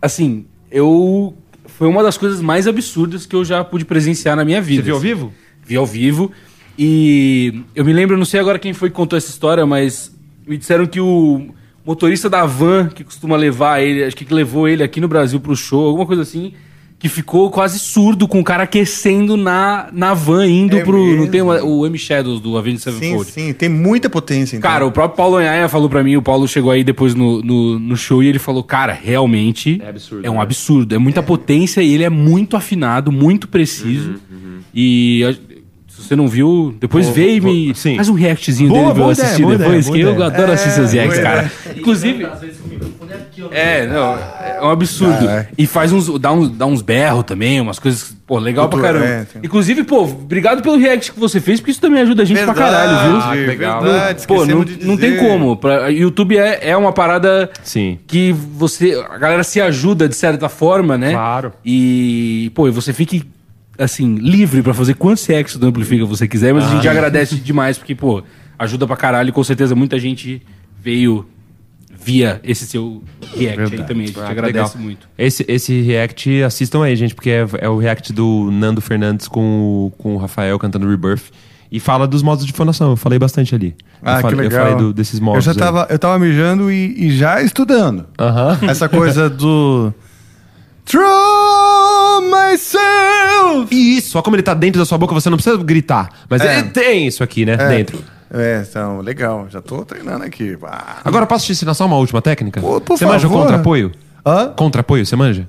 assim, 0.00 0.46
eu. 0.70 1.36
Foi 1.66 1.88
uma 1.88 2.02
das 2.02 2.16
coisas 2.16 2.40
mais 2.40 2.68
absurdas 2.68 3.26
que 3.26 3.34
eu 3.34 3.44
já 3.44 3.64
pude 3.64 3.84
presenciar 3.84 4.36
na 4.36 4.44
minha 4.44 4.62
vida. 4.62 4.82
Você 4.82 4.84
viu 4.84 4.94
ao 4.94 4.98
assim. 4.98 5.08
vivo? 5.08 5.32
Vi 5.66 5.76
ao 5.76 5.86
vivo. 5.86 6.32
E 6.78 7.62
eu 7.74 7.84
me 7.84 7.92
lembro, 7.92 8.16
não 8.16 8.24
sei 8.24 8.40
agora 8.40 8.58
quem 8.58 8.72
foi 8.72 8.90
que 8.90 8.96
contou 8.96 9.16
essa 9.16 9.30
história, 9.30 9.64
mas 9.64 10.14
me 10.46 10.56
disseram 10.56 10.86
que 10.86 11.00
o 11.00 11.48
motorista 11.86 12.28
da 12.28 12.44
van 12.46 12.88
que 12.88 13.04
costuma 13.04 13.36
levar 13.36 13.80
ele, 13.82 14.04
acho 14.04 14.16
que 14.16 14.32
levou 14.32 14.66
ele 14.68 14.82
aqui 14.82 15.00
no 15.00 15.08
Brasil 15.08 15.38
pro 15.40 15.54
show, 15.54 15.86
alguma 15.86 16.06
coisa 16.06 16.22
assim, 16.22 16.52
que 16.98 17.08
ficou 17.08 17.50
quase 17.50 17.78
surdo 17.78 18.26
com 18.26 18.40
o 18.40 18.44
cara 18.44 18.62
aquecendo 18.62 19.36
na, 19.36 19.88
na 19.92 20.14
van 20.14 20.46
indo 20.46 20.76
É 20.78 20.82
pro. 20.82 20.96
Não 20.98 21.06
mesmo? 21.18 21.28
tem 21.28 21.42
uma- 21.42 21.62
o 21.62 21.84
M 21.86 21.98
Shadows 21.98 22.40
do 22.40 22.56
Avenged 22.56 22.80
Sim, 22.82 22.90
Sevenfold. 22.92 23.30
sim, 23.30 23.52
tem 23.52 23.68
muita 23.68 24.08
potência. 24.08 24.56
Então. 24.56 24.68
Cara, 24.70 24.86
o 24.86 24.90
próprio 24.90 25.16
Paulo 25.16 25.36
Anhaia 25.36 25.68
falou 25.68 25.88
pra 25.90 26.02
mim, 26.02 26.16
o 26.16 26.22
Paulo 26.22 26.48
chegou 26.48 26.70
aí 26.70 26.82
depois 26.82 27.14
no, 27.14 27.42
no, 27.42 27.78
no 27.78 27.96
show 27.96 28.22
e 28.22 28.26
ele 28.26 28.38
falou, 28.38 28.62
cara, 28.64 28.92
realmente 28.94 29.80
é, 29.84 29.88
absurdo, 29.90 30.30
um 30.30 30.34
né? 30.34 30.40
absurdo. 30.40 30.94
É 30.94 30.98
muita 30.98 31.22
potência 31.22 31.82
e 31.82 31.92
ele 31.92 32.04
é 32.04 32.10
muito 32.10 32.56
afinado, 32.56 33.12
muito 33.12 33.46
preciso. 33.48 34.14
E 34.74 35.22
a- 35.24 35.53
se 35.96 36.02
você 36.08 36.16
não 36.16 36.26
viu, 36.28 36.74
depois 36.80 37.06
Vou- 37.06 37.14
vê 37.14 37.36
e 37.36 37.40
me 37.40 37.74
sim. 37.74 37.96
faz 37.96 38.08
um 38.08 38.14
reactzinho 38.14 38.68
Boa, 38.68 38.80
dele 38.82 38.94
pra 38.94 39.02
eu 39.04 39.12
ideia, 39.12 39.26
assistir 39.26 39.42
boa 39.42 39.56
depois, 39.58 39.86
ideia, 39.86 40.02
que 40.04 40.08
eu 40.08 40.12
ideia. 40.14 40.26
adoro 40.26 40.52
assistir 40.52 40.74
seus 40.74 40.94
É, 40.94 40.96
reacts, 41.00 41.18
cara. 41.20 41.52
Inclusive... 41.76 42.26
É, 43.50 43.86
não, 43.86 44.14
é 44.16 44.58
um 44.62 44.70
absurdo. 44.70 45.28
Ah, 45.28 45.40
é. 45.40 45.48
E 45.58 45.66
faz 45.66 45.92
uns, 45.92 46.18
dá 46.18 46.32
uns, 46.32 46.50
dá 46.50 46.66
uns 46.66 46.80
berros 46.82 47.24
também, 47.24 47.60
umas 47.60 47.78
coisas, 47.78 48.16
pô, 48.26 48.38
legal 48.38 48.68
pra 48.68 48.78
Cultura, 48.80 49.00
caramba. 49.00 49.28
é, 49.34 49.38
Inclusive, 49.46 49.84
pô, 49.84 50.02
obrigado 50.04 50.62
pelo 50.62 50.76
react 50.78 51.12
que 51.12 51.20
você 51.20 51.40
fez, 51.40 51.60
porque 51.60 51.70
isso 51.72 51.80
também 51.80 52.00
ajuda 52.02 52.22
a 52.22 52.24
gente 52.24 52.42
pra 52.42 52.54
caralho, 52.54 53.10
viu? 53.10 53.20
Ah, 53.20 53.34
legal. 53.34 53.82
verdade, 53.82 54.26
Pô, 54.26 54.46
não, 54.46 54.64
não 54.82 54.96
tem 54.96 55.16
como. 55.18 55.56
Pra, 55.56 55.88
YouTube 55.90 56.38
é, 56.38 56.70
é 56.70 56.76
uma 56.76 56.92
parada 56.92 57.50
Sim. 57.62 57.98
que 58.06 58.32
você. 58.32 58.94
A 59.10 59.18
galera 59.18 59.42
se 59.44 59.60
ajuda 59.60 60.08
de 60.08 60.16
certa 60.16 60.48
forma, 60.48 60.96
né? 60.96 61.12
Claro. 61.12 61.52
E, 61.64 62.50
pô, 62.54 62.66
e 62.68 62.70
você 62.70 62.92
fique, 62.92 63.24
assim, 63.78 64.14
livre 64.16 64.62
pra 64.62 64.72
fazer 64.74 64.94
quantos 64.94 65.24
reacts 65.26 65.56
do 65.56 65.66
Amplifica 65.66 66.04
você 66.04 66.26
quiser, 66.28 66.52
mas 66.54 66.64
a 66.64 66.68
gente 66.68 66.86
Ah. 66.88 66.90
agradece 66.90 67.36
demais, 67.36 67.76
porque, 67.78 67.94
pô, 67.94 68.22
ajuda 68.58 68.86
pra 68.86 68.96
caralho 68.96 69.28
e 69.28 69.32
com 69.32 69.42
certeza 69.44 69.74
muita 69.74 69.98
gente 69.98 70.40
veio 70.80 71.26
via 72.04 72.40
esse 72.44 72.66
seu 72.66 73.02
react 73.34 73.74
aí 73.74 73.82
também. 73.84 74.04
A 74.04 74.06
gente 74.08 74.20
Ah, 74.20 74.28
agradece 74.28 74.74
legal. 74.76 74.82
muito. 74.84 75.08
Esse, 75.16 75.44
esse 75.48 75.80
react, 75.80 76.42
assistam 76.42 76.84
aí, 76.84 76.94
gente, 76.96 77.14
porque 77.14 77.30
é, 77.30 77.46
é 77.60 77.68
o 77.68 77.78
react 77.78 78.12
do 78.12 78.50
Nando 78.52 78.80
Fernandes 78.80 79.26
com, 79.26 79.40
o- 79.86 79.90
com 79.96 80.14
o 80.14 80.18
Rafael 80.18 80.58
cantando 80.58 80.88
Rebirth. 80.88 81.30
E 81.72 81.80
fala 81.80 82.06
dos 82.06 82.22
modos 82.22 82.44
de 82.46 82.52
fonação. 82.52 82.90
Eu 82.90 82.96
falei 82.96 83.18
bastante 83.18 83.52
ali. 83.54 83.74
Ah, 84.02 84.18
eu 84.18 84.20
falei, 84.20 84.36
que 84.36 84.42
legal. 84.44 84.60
Eu 84.66 84.72
falei 84.72 84.86
do- 84.86 84.92
desses 84.92 85.18
modos. 85.18 85.38
Eu 85.46 85.52
já 85.54 85.58
aí. 85.58 85.64
tava, 85.66 85.86
eu 85.90 85.98
tava 85.98 86.18
mijando 86.20 86.70
e, 86.70 87.06
e 87.06 87.10
já 87.16 87.42
estudando. 87.42 88.06
Aham. 88.18 88.58
Essa 88.68 88.88
coisa 88.88 89.28
do. 89.30 89.92
True 90.84 92.20
myself! 92.30 93.68
Isso, 93.74 94.10
só 94.10 94.22
como 94.22 94.36
ele 94.36 94.42
tá 94.42 94.54
dentro 94.54 94.78
da 94.80 94.84
sua 94.84 94.98
boca, 94.98 95.14
você 95.14 95.30
não 95.30 95.36
precisa 95.36 95.56
gritar. 95.62 96.08
Mas 96.28 96.42
É. 96.42 96.58
ele 96.58 96.68
tem 96.70 97.06
isso 97.06 97.22
aqui, 97.22 97.44
né? 97.46 97.54
É. 97.58 97.68
Dentro. 97.68 98.04
É, 98.32 98.64
então, 98.68 99.00
legal. 99.00 99.46
Já 99.50 99.60
tô 99.60 99.84
treinando 99.84 100.24
aqui. 100.24 100.56
Ah. 100.64 100.96
Agora, 101.04 101.24
posso 101.26 101.46
te 101.46 101.52
ensinar 101.52 101.74
só 101.74 101.86
uma 101.86 101.96
última 101.96 102.20
técnica? 102.20 102.60
Pô, 102.60 102.80
por 102.80 102.98
você 102.98 103.06
manja 103.06 103.28
favor. 103.28 103.42
contra-apoio? 103.42 103.92
Hã? 104.26 104.52
Contra-apoio, 104.56 105.06
você 105.06 105.14
manja? 105.16 105.48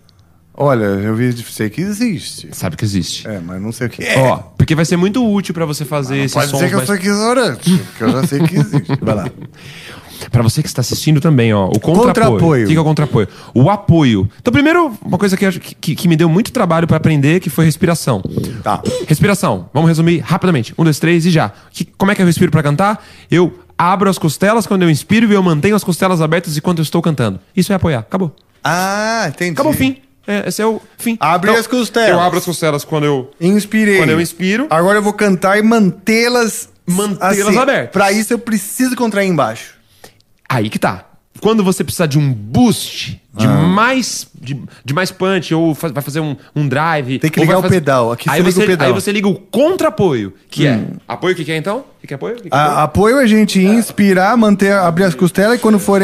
Olha, 0.57 0.85
eu 0.85 1.13
vi, 1.15 1.33
sei 1.43 1.69
que 1.69 1.81
existe. 1.81 2.47
Sabe 2.53 2.77
que 2.77 2.85
existe. 2.85 3.27
É, 3.27 3.41
mas 3.41 3.61
não 3.61 3.73
sei 3.73 3.87
o 3.87 3.89
que 3.89 4.01
é. 4.03 4.17
Ó, 4.21 4.37
porque 4.57 4.73
vai 4.73 4.85
ser 4.85 4.95
muito 4.95 5.25
útil 5.29 5.53
pra 5.53 5.65
você 5.65 5.83
fazer 5.83 6.17
esses 6.19 6.33
Pode 6.33 6.49
sons 6.49 6.59
ser 6.61 6.67
que 6.69 6.73
eu 6.75 6.77
mais- 6.77 6.87
sou 6.87 6.95
ignorante, 6.95 7.83
que 7.97 8.01
eu 8.03 8.09
já 8.09 8.25
sei 8.27 8.39
que 8.39 8.55
existe. 8.55 8.97
Vai 9.01 9.15
lá. 9.15 9.29
Pra 10.31 10.41
você 10.41 10.61
que 10.61 10.67
está 10.67 10.81
assistindo 10.81 11.19
também, 11.21 11.53
ó, 11.53 11.65
o 11.67 11.79
contra-apoio. 11.79 12.05
Contra-apoio. 12.07 12.65
O 12.65 12.67
que 12.69 12.75
é 12.75 12.79
o 12.79 12.83
contra-apoio? 12.83 13.27
O 13.53 13.69
apoio. 13.69 14.29
Então, 14.39 14.51
primeiro, 14.51 14.93
uma 15.03 15.17
coisa 15.17 15.35
que, 15.37 15.51
que, 15.59 15.95
que- 15.95 16.07
me 16.07 16.15
deu 16.15 16.29
muito 16.29 16.51
trabalho 16.51 16.87
pra 16.87 16.97
aprender, 16.97 17.39
que 17.39 17.49
foi 17.49 17.65
respiração. 17.65 18.21
Tá. 18.63 18.81
Respiração. 19.07 19.69
Vamos 19.73 19.89
resumir 19.89 20.19
rapidamente. 20.19 20.73
Um, 20.77 20.83
dois, 20.83 20.99
três 20.99 21.25
e 21.25 21.29
já. 21.31 21.51
Que- 21.71 21.85
como 21.97 22.11
é 22.11 22.15
que 22.15 22.21
eu 22.21 22.25
respiro 22.25 22.51
pra 22.51 22.61
cantar? 22.63 23.03
Eu 23.29 23.59
abro 23.77 24.09
as 24.09 24.17
costelas 24.17 24.65
quando 24.65 24.83
eu 24.83 24.89
inspiro 24.89 25.29
e 25.29 25.33
eu 25.33 25.43
mantenho 25.43 25.75
as 25.75 25.83
costelas 25.83 26.21
abertas 26.21 26.55
enquanto 26.57 26.79
eu 26.79 26.83
estou 26.83 27.01
cantando. 27.01 27.39
Isso 27.55 27.71
é 27.71 27.75
apoiar. 27.75 27.99
Acabou. 27.99 28.35
Ah, 28.63 29.25
entendi. 29.27 29.51
Acabou 29.53 29.71
o 29.71 29.75
fim. 29.75 29.97
É, 30.27 30.47
esse 30.47 30.59
é 30.61 30.65
o 30.65 30.81
fim. 30.97 31.17
Abre 31.19 31.51
Então, 31.51 31.61
as 31.61 31.67
costelas. 31.67 32.09
Eu 32.09 32.19
abro 32.19 32.39
as 32.39 32.45
costelas 32.45 32.83
quando 32.83 33.03
eu... 33.03 33.29
Inspirei. 33.39 33.97
Quando 33.97 34.09
eu 34.09 34.19
inspiro. 34.19 34.65
Agora 34.71 34.97
eu 34.97 35.03
vou 35.03 35.13
cantar 35.13 35.59
e 35.59 35.61
mantê-las. 35.61 36.69
Mantê-las 36.87 37.55
abertas. 37.57 37.91
Pra 37.91 38.11
isso 38.11 38.33
eu 38.33 38.39
preciso 38.39 38.95
contrair 38.95 39.29
embaixo. 39.29 39.74
Aí 40.47 40.69
que 40.69 40.79
tá. 40.79 41.05
Quando 41.41 41.63
você 41.63 41.83
precisar 41.83 42.05
de 42.05 42.17
um 42.17 42.33
boost, 42.33 43.21
de 43.37 43.45
Ah. 43.45 43.49
mais 43.49 44.27
de, 44.39 44.61
de 44.85 44.93
mais 44.93 45.09
punch, 45.11 45.53
ou 45.53 45.73
fa- 45.73 45.87
vai 45.89 46.03
fazer 46.03 46.19
um, 46.19 46.35
um 46.55 46.67
drive. 46.67 47.17
Tem 47.19 47.29
que 47.31 47.39
ligar 47.39 47.53
vai 47.53 47.59
o 47.59 47.63
fazer- 47.63 47.75
pedal. 47.75 48.11
Aqui 48.11 48.29
aí 48.29 48.41
você 48.41 48.43
liga 48.43 48.51
você, 48.51 48.63
o 48.63 48.67
pedal. 48.67 48.87
Aí 48.87 48.93
você 48.93 49.11
liga 49.11 49.27
o 49.27 49.35
contra-apoio, 49.35 50.33
que 50.49 50.67
Hum. 50.67 50.87
é. 50.91 51.01
Apoio 51.07 51.33
o 51.33 51.35
que, 51.35 51.43
que 51.43 51.51
é 51.51 51.57
então? 51.57 51.79
O 51.79 52.01
que, 52.01 52.07
que 52.07 52.13
é 52.13 52.15
apoio? 52.15 52.35
Que 52.35 52.41
que 52.43 52.55
é 52.55 52.57
A- 52.57 52.83
apoio? 52.83 52.83
apoio 52.83 53.19
é 53.19 53.23
a 53.23 53.27
gente 53.27 53.59
inspirar, 53.59 54.37
manter, 54.37 54.71
abrir 54.73 55.05
as 55.05 55.15
costelas 55.15 55.57
e 55.57 55.59
quando 55.61 55.79
for 55.79 56.01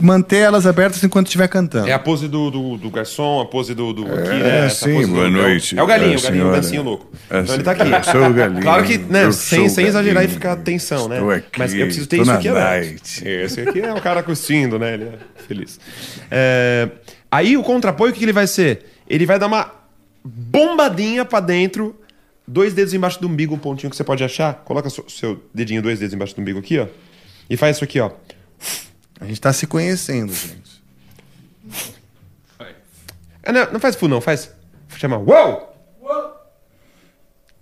manter 0.00 0.38
elas 0.38 0.66
abertas 0.66 1.04
enquanto 1.04 1.26
estiver 1.26 1.46
cantando. 1.48 1.86
É 1.88 1.92
a 1.92 1.98
pose 1.98 2.26
do, 2.28 2.50
do, 2.50 2.76
do 2.78 2.90
garçom, 2.90 3.40
a 3.40 3.46
pose 3.46 3.74
do. 3.74 3.92
do 3.92 4.02
aqui, 4.06 4.30
É, 4.30 4.34
né? 4.38 4.66
Essa 4.66 4.86
sim, 4.86 5.02
do- 5.02 5.08
boa 5.08 5.24
é 5.24 5.28
o- 5.28 5.30
noite, 5.30 5.78
É 5.78 5.82
o 5.82 5.86
galinho, 5.86 6.14
é, 6.14 6.16
o 6.18 6.22
galinho, 6.22 6.48
o 6.48 6.52
dancinho 6.52 6.82
louco. 6.82 7.06
É, 7.30 7.40
então 7.40 7.54
ele 7.54 7.62
sim, 7.62 7.62
tá 7.64 7.70
aqui. 7.72 7.82
eu 7.82 8.04
sou 8.12 8.26
o 8.30 8.32
galinho, 8.32 8.62
Claro 8.62 8.84
que, 8.84 8.96
né, 8.98 9.30
sem, 9.32 9.68
sem 9.68 9.86
exagerar 9.86 10.24
e 10.24 10.28
ficar 10.28 10.56
tensão, 10.56 11.06
né? 11.08 11.18
Aqui, 11.36 11.58
Mas 11.58 11.74
eu 11.74 11.84
preciso 11.84 12.06
ter 12.06 12.22
isso 12.22 12.30
aqui 12.30 12.48
aberto. 12.48 13.02
Esse 13.22 13.60
aqui 13.60 13.80
é 13.80 13.92
o 13.92 14.00
cara 14.00 14.22
curtindo, 14.22 14.78
né? 14.78 14.94
Ele 14.94 15.04
é 15.04 15.12
feliz. 15.46 15.78
É, 16.30 16.71
Aí 17.30 17.56
o 17.56 17.62
contra-apoio, 17.62 18.12
o 18.12 18.14
que 18.14 18.24
ele 18.24 18.32
vai 18.32 18.46
ser? 18.46 18.84
Ele 19.08 19.26
vai 19.26 19.38
dar 19.38 19.46
uma 19.46 19.70
bombadinha 20.24 21.24
pra 21.24 21.40
dentro, 21.40 21.98
dois 22.46 22.74
dedos 22.74 22.94
embaixo 22.94 23.20
do 23.20 23.26
umbigo, 23.28 23.54
um 23.54 23.58
pontinho 23.58 23.90
que 23.90 23.96
você 23.96 24.04
pode 24.04 24.22
achar. 24.22 24.54
Coloca 24.64 24.88
seu, 24.90 25.42
dedinho, 25.52 25.82
dois 25.82 25.98
dedos 25.98 26.14
embaixo 26.14 26.34
do 26.34 26.40
umbigo 26.40 26.58
aqui, 26.58 26.78
ó. 26.78 26.86
E 27.48 27.56
faz 27.56 27.76
isso 27.76 27.84
aqui, 27.84 28.00
ó. 28.00 28.10
A 29.20 29.26
gente 29.26 29.40
tá 29.40 29.52
se 29.52 29.66
conhecendo, 29.66 30.32
gente. 30.32 30.82
É, 33.42 33.52
Não, 33.52 33.72
não 33.72 33.80
faz 33.80 33.96
full, 33.96 34.08
não, 34.08 34.20
faz. 34.20 34.54
Chama 34.96 35.16
uou! 35.18 35.72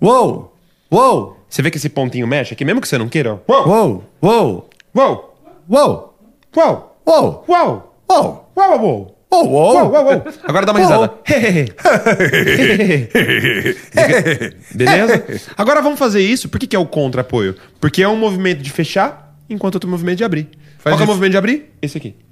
Uou! 0.00 0.56
Uou! 0.90 1.36
Você 1.48 1.62
vê 1.62 1.70
que 1.70 1.76
esse 1.76 1.88
pontinho 1.88 2.26
mexe 2.26 2.54
aqui, 2.54 2.64
mesmo 2.64 2.80
que 2.80 2.88
você 2.88 2.96
não 2.98 3.08
queira, 3.08 3.34
ó. 3.46 3.52
Uou! 3.52 3.68
Uou! 3.68 4.04
Uou! 4.22 4.70
Uou! 4.94 5.36
Uou! 5.68 6.16
Uou! 6.56 6.96
Uou! 7.06 7.44
Uou! 7.48 7.89
Uou! 8.10 8.50
Uou, 8.56 8.68
uou, 8.68 8.80
uou! 8.82 9.16
Uou! 9.32 9.48
Uou! 9.48 9.92
Uou. 9.92 10.24
Agora 10.42 10.66
dá 10.66 10.72
uma 10.72 10.80
risada. 10.80 11.12
Beleza? 14.74 15.24
Agora 15.56 15.80
vamos 15.80 15.96
fazer 15.98 16.20
isso. 16.20 16.48
Por 16.48 16.58
que, 16.58 16.66
que 16.66 16.74
é 16.74 16.78
o 16.78 16.86
contra-apoio? 16.86 17.54
Porque 17.80 18.02
é 18.02 18.08
um 18.08 18.16
movimento 18.16 18.60
de 18.60 18.70
fechar, 18.70 19.36
enquanto 19.48 19.74
outro 19.76 19.88
movimento 19.88 20.18
de 20.18 20.24
abrir. 20.24 20.48
Qual 20.82 20.96
que 20.96 21.02
é 21.02 21.04
o 21.04 21.08
movimento 21.08 21.30
de 21.30 21.36
abrir? 21.36 21.72
Esse 21.80 21.96
aqui. 21.98 22.16
E 22.18 22.24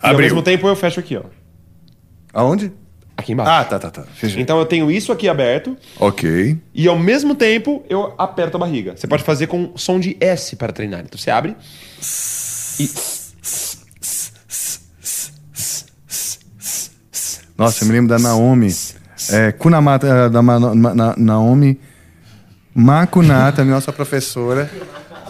ao 0.00 0.10
Abriu. 0.10 0.26
mesmo 0.26 0.40
tempo 0.42 0.68
eu 0.68 0.76
fecho 0.76 1.00
aqui, 1.00 1.16
ó. 1.16 1.22
Aonde? 2.32 2.70
Aqui 3.16 3.32
embaixo. 3.32 3.50
Ah, 3.50 3.64
tá, 3.64 3.78
tá, 3.80 3.90
tá. 3.90 4.02
Fechei. 4.14 4.40
Então 4.40 4.58
eu 4.58 4.66
tenho 4.66 4.88
isso 4.90 5.10
aqui 5.10 5.26
aberto 5.28 5.76
Ok. 5.98 6.56
e 6.74 6.86
ao 6.86 6.98
mesmo 6.98 7.34
tempo 7.34 7.82
eu 7.88 8.14
aperto 8.18 8.56
a 8.58 8.60
barriga. 8.60 8.94
Você 8.96 9.06
pode 9.08 9.24
fazer 9.24 9.46
com 9.48 9.72
som 9.74 9.98
de 9.98 10.16
S 10.20 10.54
para 10.54 10.72
treinar. 10.72 11.00
Então 11.00 11.18
você 11.18 11.30
abre 11.30 11.56
e 12.78 12.86
Nossa, 17.56 17.84
eu 17.84 17.88
me 17.88 17.92
lembro 17.94 18.08
da 18.08 18.18
Naomi. 18.18 18.74
É, 19.30 19.50
Kunamata, 19.52 20.06
eh, 20.06 20.28
da 20.28 20.42
Ma- 20.42 20.60
Ma- 20.74 20.94
Na- 20.94 21.14
Naomi 21.16 21.80
Makunata, 22.74 23.62
minha 23.64 23.74
nossa 23.76 23.90
professora, 23.92 24.70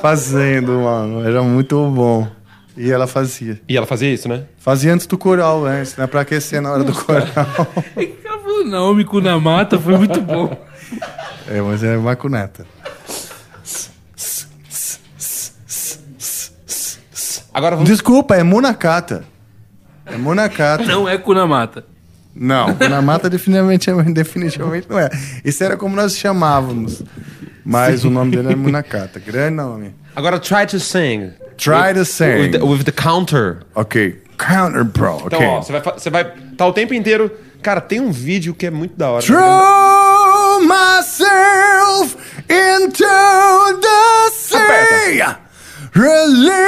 fazendo, 0.03 0.73
mano. 0.81 1.25
Era 1.25 1.43
muito 1.43 1.89
bom. 1.91 2.27
E 2.77 2.91
ela 2.91 3.07
fazia. 3.07 3.61
E 3.69 3.77
ela 3.77 3.87
fazia 3.87 4.13
isso, 4.13 4.29
né? 4.29 4.43
Fazia 4.59 4.93
antes 4.93 5.07
do 5.07 5.17
coral, 5.17 5.63
né? 5.63 5.83
Isso 5.83 5.95
não 5.97 6.05
é 6.05 6.07
pra 6.09 6.23
aquecer 6.23 6.61
na 6.61 6.73
hora 6.73 6.83
do 6.85 6.93
coral. 6.93 7.23
Ela 7.97 8.39
falou, 8.43 8.67
Naomi 8.67 9.05
Kunamata, 9.05 9.79
foi 9.79 9.97
muito 9.97 10.21
bom. 10.21 10.55
É, 11.49 11.61
mas 11.63 11.83
é 11.85 11.97
Makunata. 11.97 12.67
Agora 17.55 17.77
vamos... 17.77 17.89
Desculpa, 17.91 18.37
é 18.37 18.43
Munakata. 18.43 19.25
É 20.05 20.17
Munakata. 20.17 20.85
Não 20.85 21.09
é 21.09 21.17
Kunamata. 21.17 21.85
Não, 22.39 22.75
Kunamata 22.75 23.31
definitivamente, 23.31 23.91
definitivamente 24.13 24.87
não 24.91 24.99
é. 24.99 25.09
Isso 25.45 25.65
era 25.65 25.77
como 25.77 25.97
nós 25.97 26.19
chamávamos. 26.19 27.03
Mas 27.65 28.05
o 28.05 28.11
nome 28.11 28.37
dele 28.37 28.53
é 28.53 28.57
Munakata. 28.57 29.19
Grande 29.19 29.57
nome. 29.57 29.95
Agora 30.15 30.39
try 30.39 30.67
to 30.67 30.79
sing. 30.79 31.33
Try 31.57 31.95
to 31.95 32.05
sing. 32.05 32.41
With 32.41 32.51
the, 32.53 32.59
with 32.59 32.85
the 32.85 32.93
counter. 32.93 33.61
Ok. 33.75 34.23
Counter 34.39 34.85
Pro. 34.85 35.23
Então, 35.27 35.39
ok. 35.39 35.47
ó, 35.47 35.63
você 35.63 35.73
vai, 35.73 35.83
você 35.83 36.11
vai 36.11 36.25
tá 36.57 36.67
o 36.67 36.73
tempo 36.73 36.95
inteiro. 36.95 37.31
Cara, 37.63 37.81
tem 37.81 38.01
um 38.01 38.13
vídeo 38.13 38.55
que 38.55 38.67
é 38.67 38.71
muito 38.71 38.97
da 38.97 39.11
hora. 39.11 39.25
Throw 39.25 40.61
myself 40.61 42.17
into 42.49 43.05
the 43.81 44.31
sea. 44.31 45.39
Release 45.93 46.67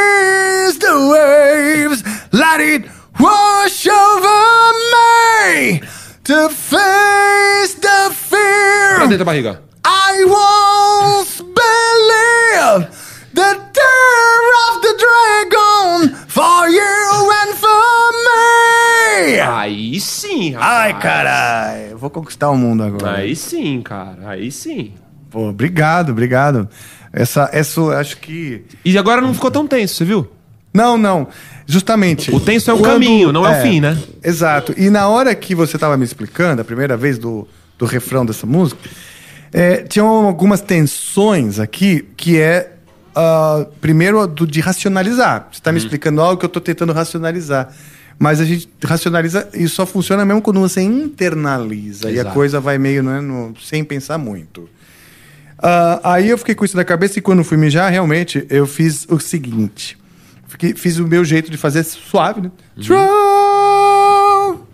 Wash 3.20 3.86
over 3.88 4.72
me 4.92 5.80
to 6.24 6.48
face 6.50 7.74
the 7.80 8.10
fear. 8.14 8.96
Pra 8.96 9.06
dentro 9.06 9.18
da 9.18 9.24
barriga. 9.24 9.62
I 9.84 10.24
won't 10.24 11.42
believe 11.42 12.88
the 13.34 13.54
terror 13.72 14.52
of 14.68 14.82
the 14.82 14.94
dragon 14.98 16.14
for 16.28 16.68
you 16.68 17.30
and 17.42 17.54
for 17.56 18.12
me. 18.26 19.40
Aí 19.40 20.00
sim, 20.00 20.52
rapaz. 20.52 20.70
Ai, 20.70 20.98
caralho. 21.00 21.98
Vou 21.98 22.10
conquistar 22.10 22.50
o 22.50 22.56
mundo 22.56 22.84
agora. 22.84 23.18
Aí 23.18 23.34
sim, 23.34 23.82
cara. 23.82 24.18
Aí 24.28 24.50
sim. 24.52 24.94
Pô, 25.30 25.48
obrigado, 25.48 26.10
obrigado. 26.10 26.68
Essa, 27.12 27.50
essa, 27.52 27.80
acho 27.98 28.18
que. 28.18 28.64
E 28.84 28.96
agora 28.96 29.20
não 29.20 29.34
ficou 29.34 29.50
tão 29.50 29.66
tenso, 29.66 29.94
você 29.96 30.04
viu? 30.04 30.30
Não, 30.72 30.96
não. 30.96 31.26
Justamente. 31.70 32.34
O 32.34 32.40
tenso 32.40 32.70
é 32.70 32.74
o 32.74 32.80
caminho, 32.80 33.30
não 33.30 33.46
é 33.46 33.58
o 33.58 33.62
fim, 33.62 33.78
né? 33.78 33.96
Exato. 34.24 34.74
E 34.78 34.88
na 34.88 35.06
hora 35.06 35.34
que 35.34 35.54
você 35.54 35.76
estava 35.76 35.96
me 35.98 36.04
explicando, 36.04 36.62
a 36.62 36.64
primeira 36.64 36.96
vez 36.96 37.18
do, 37.18 37.46
do 37.78 37.84
refrão 37.84 38.24
dessa 38.24 38.46
música, 38.46 38.80
é, 39.52 39.82
tinham 39.82 40.06
algumas 40.08 40.62
tensões 40.62 41.60
aqui 41.60 42.06
que 42.16 42.40
é. 42.40 42.72
ah, 43.14 43.66
primeiro, 43.82 44.26
do, 44.26 44.46
de 44.46 44.60
racionalizar. 44.60 45.48
Você 45.52 45.58
está 45.58 45.68
Uhum. 45.70 45.74
me 45.74 45.78
explicando 45.80 46.22
algo 46.22 46.38
que 46.38 46.44
eu 46.46 46.48
estou 46.48 46.62
tentando 46.62 46.92
racionalizar. 46.94 47.68
Mas 48.18 48.40
a 48.40 48.44
gente 48.46 48.68
racionaliza 48.82 49.48
e 49.52 49.68
só 49.68 49.84
funciona 49.84 50.24
mesmo 50.24 50.40
quando 50.40 50.60
você 50.60 50.80
internaliza. 50.80 52.10
E 52.10 52.16
a 52.18 52.22
Exato. 52.22 52.34
coisa 52.34 52.58
vai 52.60 52.78
meio 52.78 53.02
né, 53.02 53.20
no- 53.20 53.52
sem 53.62 53.84
pensar 53.84 54.16
muito. 54.16 54.68
Ah, 55.60 56.00
aí 56.14 56.30
eu 56.30 56.38
fiquei 56.38 56.54
com 56.54 56.64
isso 56.64 56.76
na 56.76 56.84
cabeça 56.84 57.18
e 57.18 57.22
quando 57.22 57.44
fui 57.44 57.56
mijar, 57.58 57.90
realmente, 57.92 58.46
eu 58.48 58.66
fiz 58.66 59.06
o 59.10 59.18
seguinte. 59.20 59.97
Fiquei- 60.48 60.74
fiz 60.74 60.98
o 60.98 61.06
meu 61.06 61.24
jeito 61.24 61.50
de 61.50 61.56
fazer 61.56 61.84
suave, 61.84 62.40
né? 62.40 62.50
Troll! 62.84 64.66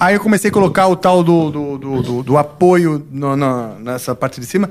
Aí 0.00 0.14
eu 0.16 0.20
comecei 0.20 0.50
a 0.50 0.52
colocar 0.52 0.88
o 0.88 0.96
tal 0.96 1.22
do, 1.22 1.50
do, 1.50 1.78
do, 1.78 2.02
do- 2.02 2.22
do 2.24 2.36
apoio 2.38 3.06
no- 3.10 3.36
na- 3.36 3.74
nessa 3.78 4.14
parte 4.14 4.40
de 4.40 4.46
cima. 4.46 4.68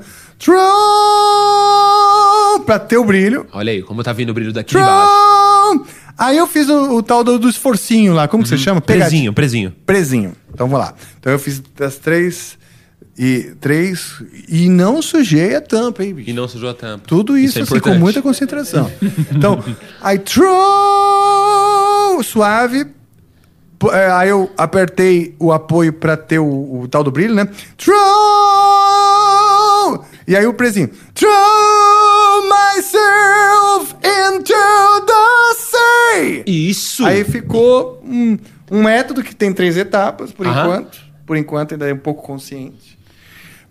Troll! 1.24 2.60
Pra 2.66 2.78
ter 2.78 2.96
o 2.98 3.04
brilho. 3.04 3.46
Olha 3.52 3.72
aí, 3.72 3.82
como 3.82 4.02
tá 4.02 4.12
vindo 4.12 4.30
o 4.30 4.34
brilho 4.34 4.52
daqui 4.52 4.74
de 4.74 4.80
baixo. 4.80 5.86
Aí 6.16 6.36
eu 6.36 6.46
fiz 6.46 6.68
o, 6.68 6.96
o 6.96 7.02
tal 7.02 7.24
do, 7.24 7.38
do 7.38 7.48
esforcinho 7.48 8.14
lá. 8.14 8.28
Como 8.28 8.42
que 8.42 8.48
você 8.48 8.56
chama? 8.58 8.80
Presinho, 8.80 9.32
presinho. 9.32 9.72
Presinho. 9.84 10.32
Então 10.52 10.68
vamos 10.68 10.84
lá. 10.86 10.94
Então 11.18 11.32
eu 11.32 11.38
fiz 11.38 11.60
das 11.76 11.96
três 11.96 12.56
e 13.16 13.54
três 13.60 14.20
e 14.48 14.68
não 14.68 15.00
sujei 15.00 15.54
a 15.54 15.60
tampa, 15.60 16.02
hein, 16.04 16.14
bicho? 16.14 16.30
E 16.30 16.32
não 16.32 16.48
sujou 16.48 16.68
a 16.68 16.74
tampa. 16.74 17.04
Tudo 17.06 17.38
isso, 17.38 17.60
é 17.60 17.62
assim, 17.62 17.78
com 17.78 17.94
muita 17.94 18.20
concentração. 18.20 18.90
Então, 19.30 19.62
aí 20.00 20.18
troll, 20.18 20.52
suave. 22.22 22.86
É, 23.92 24.10
aí 24.12 24.30
eu 24.30 24.50
apertei 24.56 25.36
o 25.38 25.52
apoio 25.52 25.92
pra 25.92 26.16
ter 26.16 26.38
o, 26.38 26.80
o 26.80 26.88
tal 26.88 27.04
do 27.04 27.10
brilho, 27.10 27.34
né? 27.34 27.46
Troll! 27.76 27.94
E 30.26 30.34
aí 30.34 30.46
o 30.46 30.54
presinho. 30.54 30.88
Troll 31.12 32.48
myself 32.48 33.94
into 34.02 34.54
the 35.06 35.54
sea! 35.58 36.44
Isso! 36.46 37.04
Aí 37.04 37.24
ficou 37.24 38.00
um, 38.02 38.38
um 38.70 38.82
método 38.82 39.22
que 39.22 39.34
tem 39.34 39.52
três 39.52 39.76
etapas, 39.76 40.32
por 40.32 40.46
Aham. 40.46 40.62
enquanto. 40.62 40.98
Por 41.26 41.36
enquanto 41.36 41.72
ainda 41.72 41.88
é 41.88 41.92
um 41.92 41.98
pouco 41.98 42.22
consciente. 42.22 42.93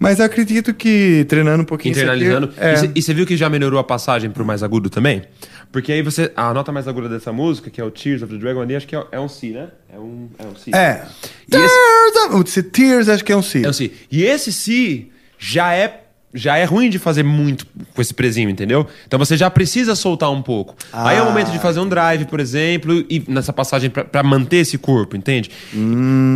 Mas 0.03 0.19
eu 0.19 0.25
acredito 0.25 0.73
que 0.73 1.25
treinando 1.27 1.63
um 1.63 1.65
pouquinho 1.65 1.93
isso 1.93 2.01
aqui- 2.01 2.23
Internalizando. 2.23 2.53
é. 2.57 2.73
E 2.73 2.77
cê- 2.77 2.91
você 3.01 3.13
viu 3.13 3.25
que 3.25 3.35
já 3.37 3.49
melhorou 3.49 3.79
a 3.79 3.83
passagem 3.83 4.29
pro 4.29 4.45
mais 4.45 4.61
agudo 4.61 4.89
também? 4.89 5.23
Porque 5.71 5.91
aí 5.91 6.01
você. 6.03 6.31
A 6.35 6.53
nota 6.53 6.71
mais 6.71 6.87
aguda 6.87 7.09
dessa 7.09 7.31
música, 7.31 7.69
que 7.71 7.81
é 7.81 7.83
o 7.83 7.89
Tears 7.89 8.21
of 8.21 8.31
the 8.31 8.37
Dragon 8.39 8.61
ali, 8.61 8.75
acho 8.75 8.85
que 8.85 8.95
é, 8.95 9.03
é 9.11 9.19
um 9.19 9.27
Si, 9.27 9.49
né? 9.49 9.69
É 9.91 9.97
um, 9.97 10.29
é 10.37 10.45
um 10.45 10.55
Si. 10.55 10.69
É. 10.75 11.03
E 11.51 11.55
esse, 11.55 11.75
Tears, 11.75 12.33
of- 12.35 12.43
esse 12.49 12.63
Tears 12.63 13.09
acho 13.09 13.23
que 13.25 13.31
é 13.31 13.35
um 13.37 13.41
Si. 13.41 13.65
é 13.65 13.69
um 13.69 13.73
Si. 13.73 13.91
E 14.11 14.23
esse 14.23 14.51
Si 14.53 15.11
já 15.39 15.73
é. 15.73 16.02
Já 16.33 16.57
é 16.57 16.65
ruim 16.65 16.89
de 16.89 16.97
fazer 16.97 17.21
muito 17.23 17.65
com 17.93 18.01
esse 18.01 18.13
presinho, 18.13 18.49
entendeu? 18.49 18.87
Então 19.05 19.19
você 19.19 19.37
já 19.37 19.49
precisa 19.51 19.95
soltar 19.95 20.31
um 20.31 20.41
pouco. 20.41 20.75
Aí 20.91 21.17
é 21.17 21.21
o 21.21 21.25
momento 21.25 21.51
de 21.51 21.59
fazer 21.59 21.79
um 21.79 21.87
drive, 21.87 22.25
por 22.25 22.39
exemplo, 22.39 23.05
e 23.09 23.23
nessa 23.27 23.53
passagem 23.53 23.89
pra- 23.89 24.03
pra 24.03 24.23
manter 24.23 24.57
esse 24.57 24.77
corpo, 24.77 25.15
entende? 25.15 25.51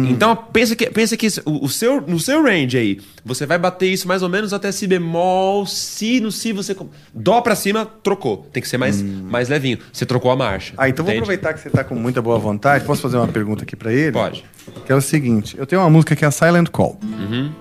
Então 0.09 0.35
pensa 0.35 0.76
que, 0.76 0.90
pensa 0.90 1.17
que 1.17 1.27
o, 1.45 1.66
o 1.66 1.69
seu, 1.69 2.01
no 2.01 2.19
seu 2.19 2.43
range 2.43 2.77
aí, 2.77 3.00
você 3.26 3.45
vai 3.45 3.58
bater 3.58 3.88
isso 3.88 4.08
mais 4.08 4.22
ou 4.22 4.30
menos 4.30 4.53
até 4.53 4.72
si 4.72 4.85
bemol, 4.88 5.66
si, 5.66 6.19
no 6.19 6.32
si 6.32 6.53
você. 6.53 6.76
Dó 7.14 7.42
pra 7.42 7.56
cima, 7.56 7.85
trocou. 7.85 8.48
Tem 8.53 8.61
que 8.61 8.69
ser 8.69 8.77
mais, 8.77 9.01
mais 9.01 9.50
levinho. 9.50 9.80
Você 9.92 10.06
trocou 10.06 10.30
a 10.32 10.35
marcha. 10.35 10.74
Ah, 10.77 10.88
então 10.88 11.03
vou 11.03 11.11
entende? 11.14 11.24
aproveitar 11.24 11.53
que 11.53 11.59
você 11.59 11.69
tá 11.69 11.84
com 11.84 11.95
muita 11.95 12.22
boa 12.22 12.38
vontade. 12.38 12.85
Posso 12.85 13.01
fazer 13.01 13.17
uma 13.17 13.27
pergunta 13.27 13.64
aqui 13.64 13.76
pra 13.76 13.92
ele? 13.92 14.11
Pode. 14.11 14.45
Que 14.85 14.92
é 14.92 14.95
o 14.95 15.01
seguinte: 15.01 15.56
eu 15.58 15.66
tenho 15.66 15.82
uma 15.82 15.90
música 15.90 16.16
que 16.16 16.24
é 16.24 16.27
a 16.27 16.32
Silent 16.32 16.69
Call. 16.69 17.00
Uhum. 17.03 17.51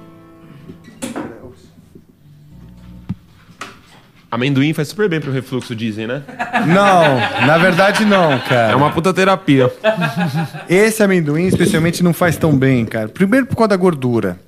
Amendoim 4.36 4.74
faz 4.74 4.88
super 4.88 5.08
bem 5.08 5.18
pro 5.18 5.32
refluxo, 5.32 5.74
dizem, 5.74 6.06
né? 6.06 6.22
Não, 6.66 7.46
na 7.46 7.56
verdade 7.56 8.04
não, 8.04 8.38
cara. 8.40 8.72
É 8.72 8.76
uma 8.76 8.90
puta 8.92 9.12
terapia. 9.14 9.72
Esse 10.68 11.02
amendoim, 11.02 11.46
especialmente, 11.46 12.02
não 12.02 12.12
faz 12.12 12.36
tão 12.36 12.54
bem, 12.56 12.84
cara. 12.84 13.08
Primeiro 13.08 13.46
por 13.46 13.56
causa 13.56 13.68
da 13.68 13.76
gordura. 13.76 14.38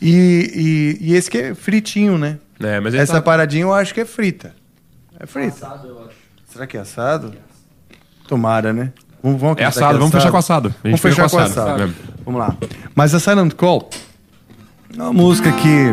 E, 0.00 0.98
e, 1.00 1.10
e 1.10 1.14
esse 1.14 1.30
que 1.30 1.36
é 1.38 1.54
fritinho, 1.54 2.16
né? 2.16 2.38
É, 2.58 2.80
mas 2.80 2.94
Essa 2.94 3.14
tá- 3.14 3.22
paradinha 3.22 3.64
eu 3.64 3.74
acho 3.74 3.92
que 3.92 4.00
é 4.00 4.04
frita. 4.06 4.54
É 5.20 5.26
frita. 5.26 5.66
Assado, 5.66 5.88
eu 5.88 5.98
acho. 6.00 6.16
Será 6.50 6.66
que 6.66 6.76
é 6.76 6.80
assado? 6.80 7.34
Tomara, 8.26 8.72
né? 8.72 8.92
Vamos, 9.22 9.40
vamos 9.40 9.58
É 9.60 9.64
assado, 9.64 9.92
que 9.94 9.98
vamos 9.98 10.14
fechar 10.14 10.30
com 10.30 10.36
assado. 10.38 10.74
Vamos 10.82 11.00
fechar 11.00 11.28
com 11.28 11.38
assado. 11.38 11.82
É. 11.82 11.90
Vamos 12.24 12.40
lá. 12.40 12.56
Mas 12.94 13.14
a 13.14 13.20
Silent 13.20 13.52
Call 13.54 13.90
é 14.96 15.02
uma 15.02 15.12
música 15.12 15.52
que 15.52 15.92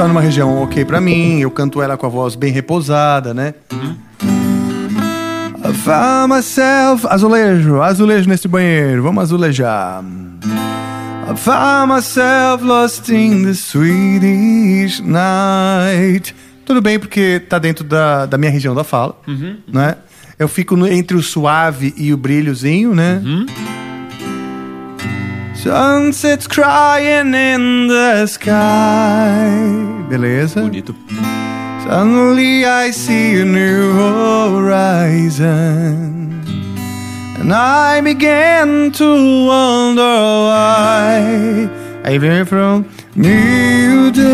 tá 0.00 0.08
numa 0.08 0.22
região 0.22 0.62
ok 0.62 0.82
pra 0.86 0.98
mim. 0.98 1.40
Eu 1.40 1.50
canto 1.50 1.82
ela 1.82 1.94
com 1.94 2.06
a 2.06 2.08
voz 2.08 2.34
bem 2.34 2.50
repousada, 2.50 3.34
né? 3.34 3.52
I 5.62 5.74
found 5.74 6.32
myself... 6.34 7.06
Azulejo, 7.06 7.82
azulejo 7.82 8.26
nesse 8.26 8.48
banheiro. 8.48 9.02
Vamos 9.02 9.22
azulejar. 9.24 10.02
I 11.30 11.36
found 11.36 11.92
myself 11.92 12.64
lost 12.64 13.10
in 13.10 13.44
the 13.44 13.52
Swedish 13.52 15.00
night. 15.00 16.34
Tudo 16.64 16.80
bem, 16.80 16.98
porque 16.98 17.38
tá 17.46 17.58
dentro 17.58 17.84
da, 17.84 18.24
da 18.24 18.38
minha 18.38 18.50
região 18.50 18.74
da 18.74 18.82
fala, 18.84 19.14
Uhum. 19.28 19.58
né? 19.70 19.96
Eu 20.38 20.48
fico 20.48 20.76
no- 20.76 20.88
entre 20.88 21.14
o 21.14 21.22
suave 21.22 21.92
e 21.98 22.10
o 22.14 22.16
brilhozinho, 22.16 22.94
né? 22.94 23.20
Uhum. 23.22 23.44
Sunsets 25.62 26.46
crying 26.46 27.34
in 27.34 27.86
the 27.86 28.26
sky. 28.26 29.44
Beleza? 30.08 30.62
Bonito. 30.62 30.94
Suddenly 31.84 32.64
I 32.64 32.90
see 32.90 33.42
a 33.42 33.44
new 33.44 33.92
horizon. 33.92 35.50
And 37.38 37.52
I 37.52 38.00
began 38.00 38.90
to 38.92 39.04
wonder 39.46 40.02
why. 40.48 41.68
Aí 42.04 42.18
vem 42.18 42.46
from 42.46 42.86
New 43.14 44.10
Day. 44.12 44.30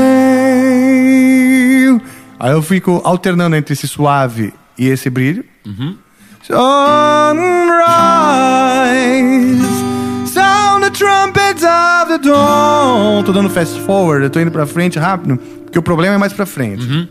Aí 2.38 2.52
eu 2.52 2.62
fico 2.62 3.00
alternando 3.05 3.56
entre 3.56 3.72
esse 3.72 3.88
suave 3.88 4.55
e 4.78 4.86
esse 4.88 5.10
brilho. 5.10 5.44
Sunrise. 6.44 6.76
Trumpets 10.97 11.62
of 11.62 12.08
the 12.08 12.18
dawn. 12.18 13.23
Tô 13.23 13.31
dando 13.31 13.50
fast 13.50 13.78
forward, 13.81 14.25
eu 14.25 14.31
tô 14.31 14.41
indo 14.41 14.50
pra 14.50 14.66
frente 14.66 14.99
rápido, 14.99 15.36
porque 15.36 15.78
o 15.78 15.83
problema 15.83 16.15
é 16.15 16.18
mais 16.18 16.33
pra 16.33 16.47
frente. 16.47 17.07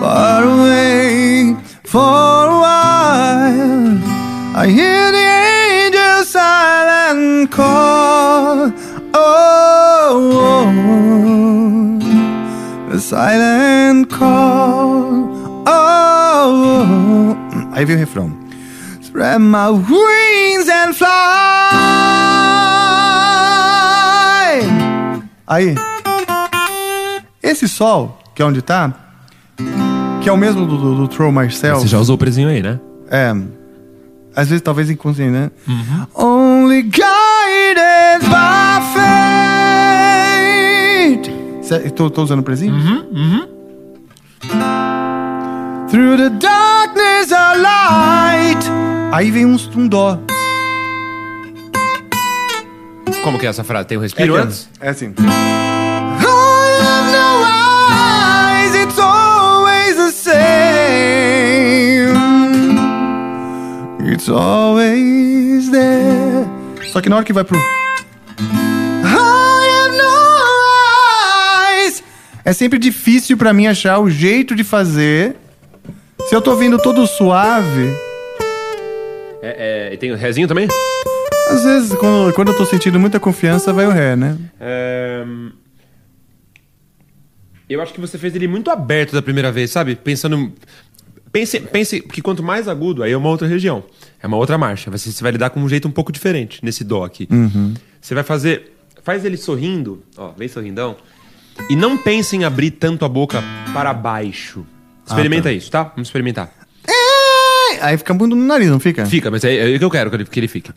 Far 0.00 0.42
away 0.44 1.54
for 1.84 2.00
a 2.00 2.60
while, 2.62 3.98
I 4.56 4.66
hear 4.66 5.12
the 5.12 5.88
angels 5.88 6.28
silent 6.28 7.50
call. 7.50 8.72
Oh, 9.14 10.30
oh, 10.40 10.68
the 12.90 12.98
silent 12.98 14.08
call. 14.08 15.28
Oh, 15.66 17.36
aí 17.72 17.84
vem 17.84 17.96
o 17.96 17.98
refrão. 17.98 18.32
Spread 19.02 19.38
my 19.38 19.68
wings 19.68 20.68
and 20.68 20.94
fly. 20.94 22.33
Aí, 25.46 25.74
esse 27.42 27.68
sol, 27.68 28.18
que 28.34 28.42
é 28.42 28.44
onde 28.44 28.62
tá, 28.62 28.92
que 30.22 30.28
é 30.28 30.32
o 30.32 30.36
mesmo 30.36 30.64
do, 30.66 30.76
do, 30.78 30.94
do 30.96 31.08
Throw 31.08 31.30
Myself. 31.30 31.82
Você 31.82 31.88
já 31.88 31.98
usou 31.98 32.14
o 32.16 32.18
presinho 32.18 32.48
aí, 32.48 32.62
né? 32.62 32.80
É. 33.10 33.34
Às 34.34 34.48
vezes, 34.48 34.62
talvez 34.62 34.88
inconsciente, 34.90 35.30
né? 35.32 35.50
Only 36.14 36.82
guided 36.82 38.20
by 38.22 38.82
fate. 41.22 41.30
Cê- 41.62 41.90
Tô, 41.90 42.10
tô 42.10 42.22
usando 42.24 42.40
o 42.40 42.42
presinho? 42.42 42.74
Through 45.90 46.16
the 46.16 46.30
darkness 46.30 47.30
a 47.32 47.54
light. 47.54 48.66
Aí 49.12 49.30
vem 49.30 49.46
um, 49.46 49.56
um 49.76 49.86
dó. 49.86 50.18
Como 53.24 53.38
que 53.38 53.46
é 53.46 53.48
essa 53.48 53.64
frase? 53.64 53.88
Tem 53.88 53.96
um 53.96 54.02
respiro 54.02 54.36
é, 54.36 54.38
é 54.38 54.42
antes? 54.42 54.68
É 54.78 54.90
assim. 54.90 55.14
It's 64.06 64.28
always 64.28 65.70
there. 65.70 66.46
Só 66.92 67.00
que 67.00 67.08
na 67.08 67.16
hora 67.16 67.24
que 67.24 67.32
vai 67.32 67.44
pro. 67.44 67.58
É 72.44 72.52
sempre 72.52 72.78
difícil 72.78 73.38
para 73.38 73.54
mim 73.54 73.66
achar 73.66 73.98
o 74.00 74.10
jeito 74.10 74.54
de 74.54 74.62
fazer. 74.62 75.34
Se 76.28 76.36
eu 76.36 76.42
tô 76.42 76.54
vindo 76.56 76.78
todo 76.78 77.06
suave. 77.06 77.90
É, 79.40 79.88
é, 79.88 79.94
e 79.94 79.96
tem 79.96 80.12
o 80.12 80.16
rezinho 80.16 80.46
também? 80.46 80.68
Às 81.50 81.64
vezes 81.64 81.94
quando, 81.94 82.32
quando 82.34 82.48
eu 82.52 82.56
tô 82.56 82.64
sentindo 82.64 82.98
muita 82.98 83.18
confiança, 83.20 83.72
vai 83.72 83.86
o 83.86 83.90
ré, 83.90 84.16
né? 84.16 84.36
É, 84.60 85.24
Eu 87.68 87.80
acho 87.80 87.92
que 87.92 88.00
você 88.00 88.18
fez 88.18 88.34
ele 88.34 88.46
muito 88.48 88.70
aberto 88.70 89.12
da 89.12 89.22
primeira 89.22 89.50
vez, 89.52 89.70
sabe? 89.70 89.94
Pensando. 89.94 90.52
Pense, 91.32 91.58
pense 91.60 92.00
que 92.00 92.22
quanto 92.22 92.42
mais 92.42 92.68
agudo, 92.68 93.02
aí 93.02 93.10
é 93.12 93.16
uma 93.16 93.28
outra 93.28 93.48
região. 93.48 93.82
É 94.22 94.26
uma 94.26 94.36
outra 94.36 94.56
marcha. 94.56 94.90
Você, 94.90 95.10
você 95.10 95.22
vai 95.22 95.32
lidar 95.32 95.50
com 95.50 95.60
um 95.60 95.68
jeito 95.68 95.88
um 95.88 95.90
pouco 95.90 96.12
diferente 96.12 96.60
nesse 96.62 96.84
dó 96.84 97.04
aqui. 97.04 97.26
Uhum. 97.30 97.74
Você 98.00 98.14
vai 98.14 98.22
fazer. 98.22 98.72
Faz 99.02 99.24
ele 99.24 99.36
sorrindo, 99.36 100.02
ó, 100.16 100.30
vem 100.30 100.46
sorrindão. 100.48 100.96
E 101.68 101.76
não 101.76 101.96
pense 101.96 102.36
em 102.36 102.44
abrir 102.44 102.70
tanto 102.72 103.04
a 103.04 103.08
boca 103.08 103.42
para 103.72 103.92
baixo. 103.92 104.64
Experimenta 105.06 105.48
Ah, 105.48 105.52
tá. 105.52 105.56
isso, 105.56 105.70
tá? 105.70 105.82
Vamos 105.84 106.08
experimentar. 106.08 106.50
Aí 107.80 107.98
fica 107.98 108.14
muito 108.14 108.34
no 108.34 108.42
nariz, 108.46 108.70
não 108.70 108.80
fica? 108.80 109.04
Fica, 109.04 109.30
mas 109.30 109.44
é, 109.44 109.72
é 109.72 109.76
o 109.76 109.78
que 109.78 109.84
eu 109.84 109.90
quero 109.90 110.08
que 110.08 110.16
ele, 110.16 110.24
que 110.24 110.40
ele 110.40 110.48
fique. 110.48 110.70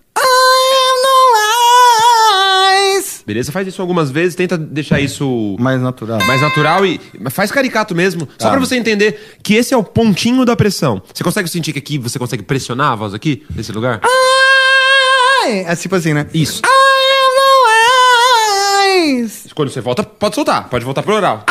Beleza? 3.28 3.52
Faz 3.52 3.68
isso 3.68 3.82
algumas 3.82 4.10
vezes, 4.10 4.36
tenta 4.36 4.58
deixar 4.58 5.02
isso 5.02 5.58
mais 5.60 5.82
natural. 5.82 6.18
Mais 6.26 6.40
natural 6.42 6.86
e 6.86 6.98
faz 7.30 7.52
caricato 7.52 7.94
mesmo, 7.94 8.22
só 8.40 8.48
Tá. 8.48 8.52
pra 8.52 8.60
você 8.62 8.78
entender 8.78 9.36
que 9.44 9.54
esse 9.54 9.74
é 9.74 9.78
o 9.78 9.84
pontinho 9.84 10.46
da 10.46 10.56
pressão. 10.56 11.02
Você 11.14 11.26
consegue 11.26 11.50
sentir 11.50 11.74
que 11.74 11.80
aqui 11.80 11.98
você 11.98 12.18
consegue 12.18 12.42
pressionar 12.42 12.94
a 12.94 12.96
voz 12.96 13.14
aqui 13.14 13.44
nesse 13.54 13.74
lugar? 13.74 14.00
É 15.46 15.76
tipo 15.76 15.94
assim, 15.96 16.14
né? 16.14 16.26
Isso. 16.34 16.62
Quando 19.54 19.72
você 19.72 19.82
volta, 19.82 20.04
pode 20.04 20.34
soltar, 20.34 20.70
pode 20.70 20.86
voltar 20.86 21.04
pro 21.04 21.14
oral. 21.16 21.44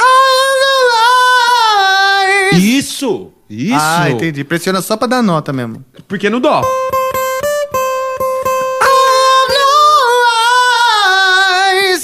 Isso! 2.55 3.33
Isso! 3.51 3.75
Ah, 3.79 4.11
entendi. 4.11 4.43
Pressiona 4.45 4.81
só 4.81 4.97
pra 4.97 5.07
dar 5.07 5.23
nota 5.23 5.53
mesmo. 5.53 5.85
Porque 6.09 6.31
no 6.31 6.41
dó. 6.41 6.63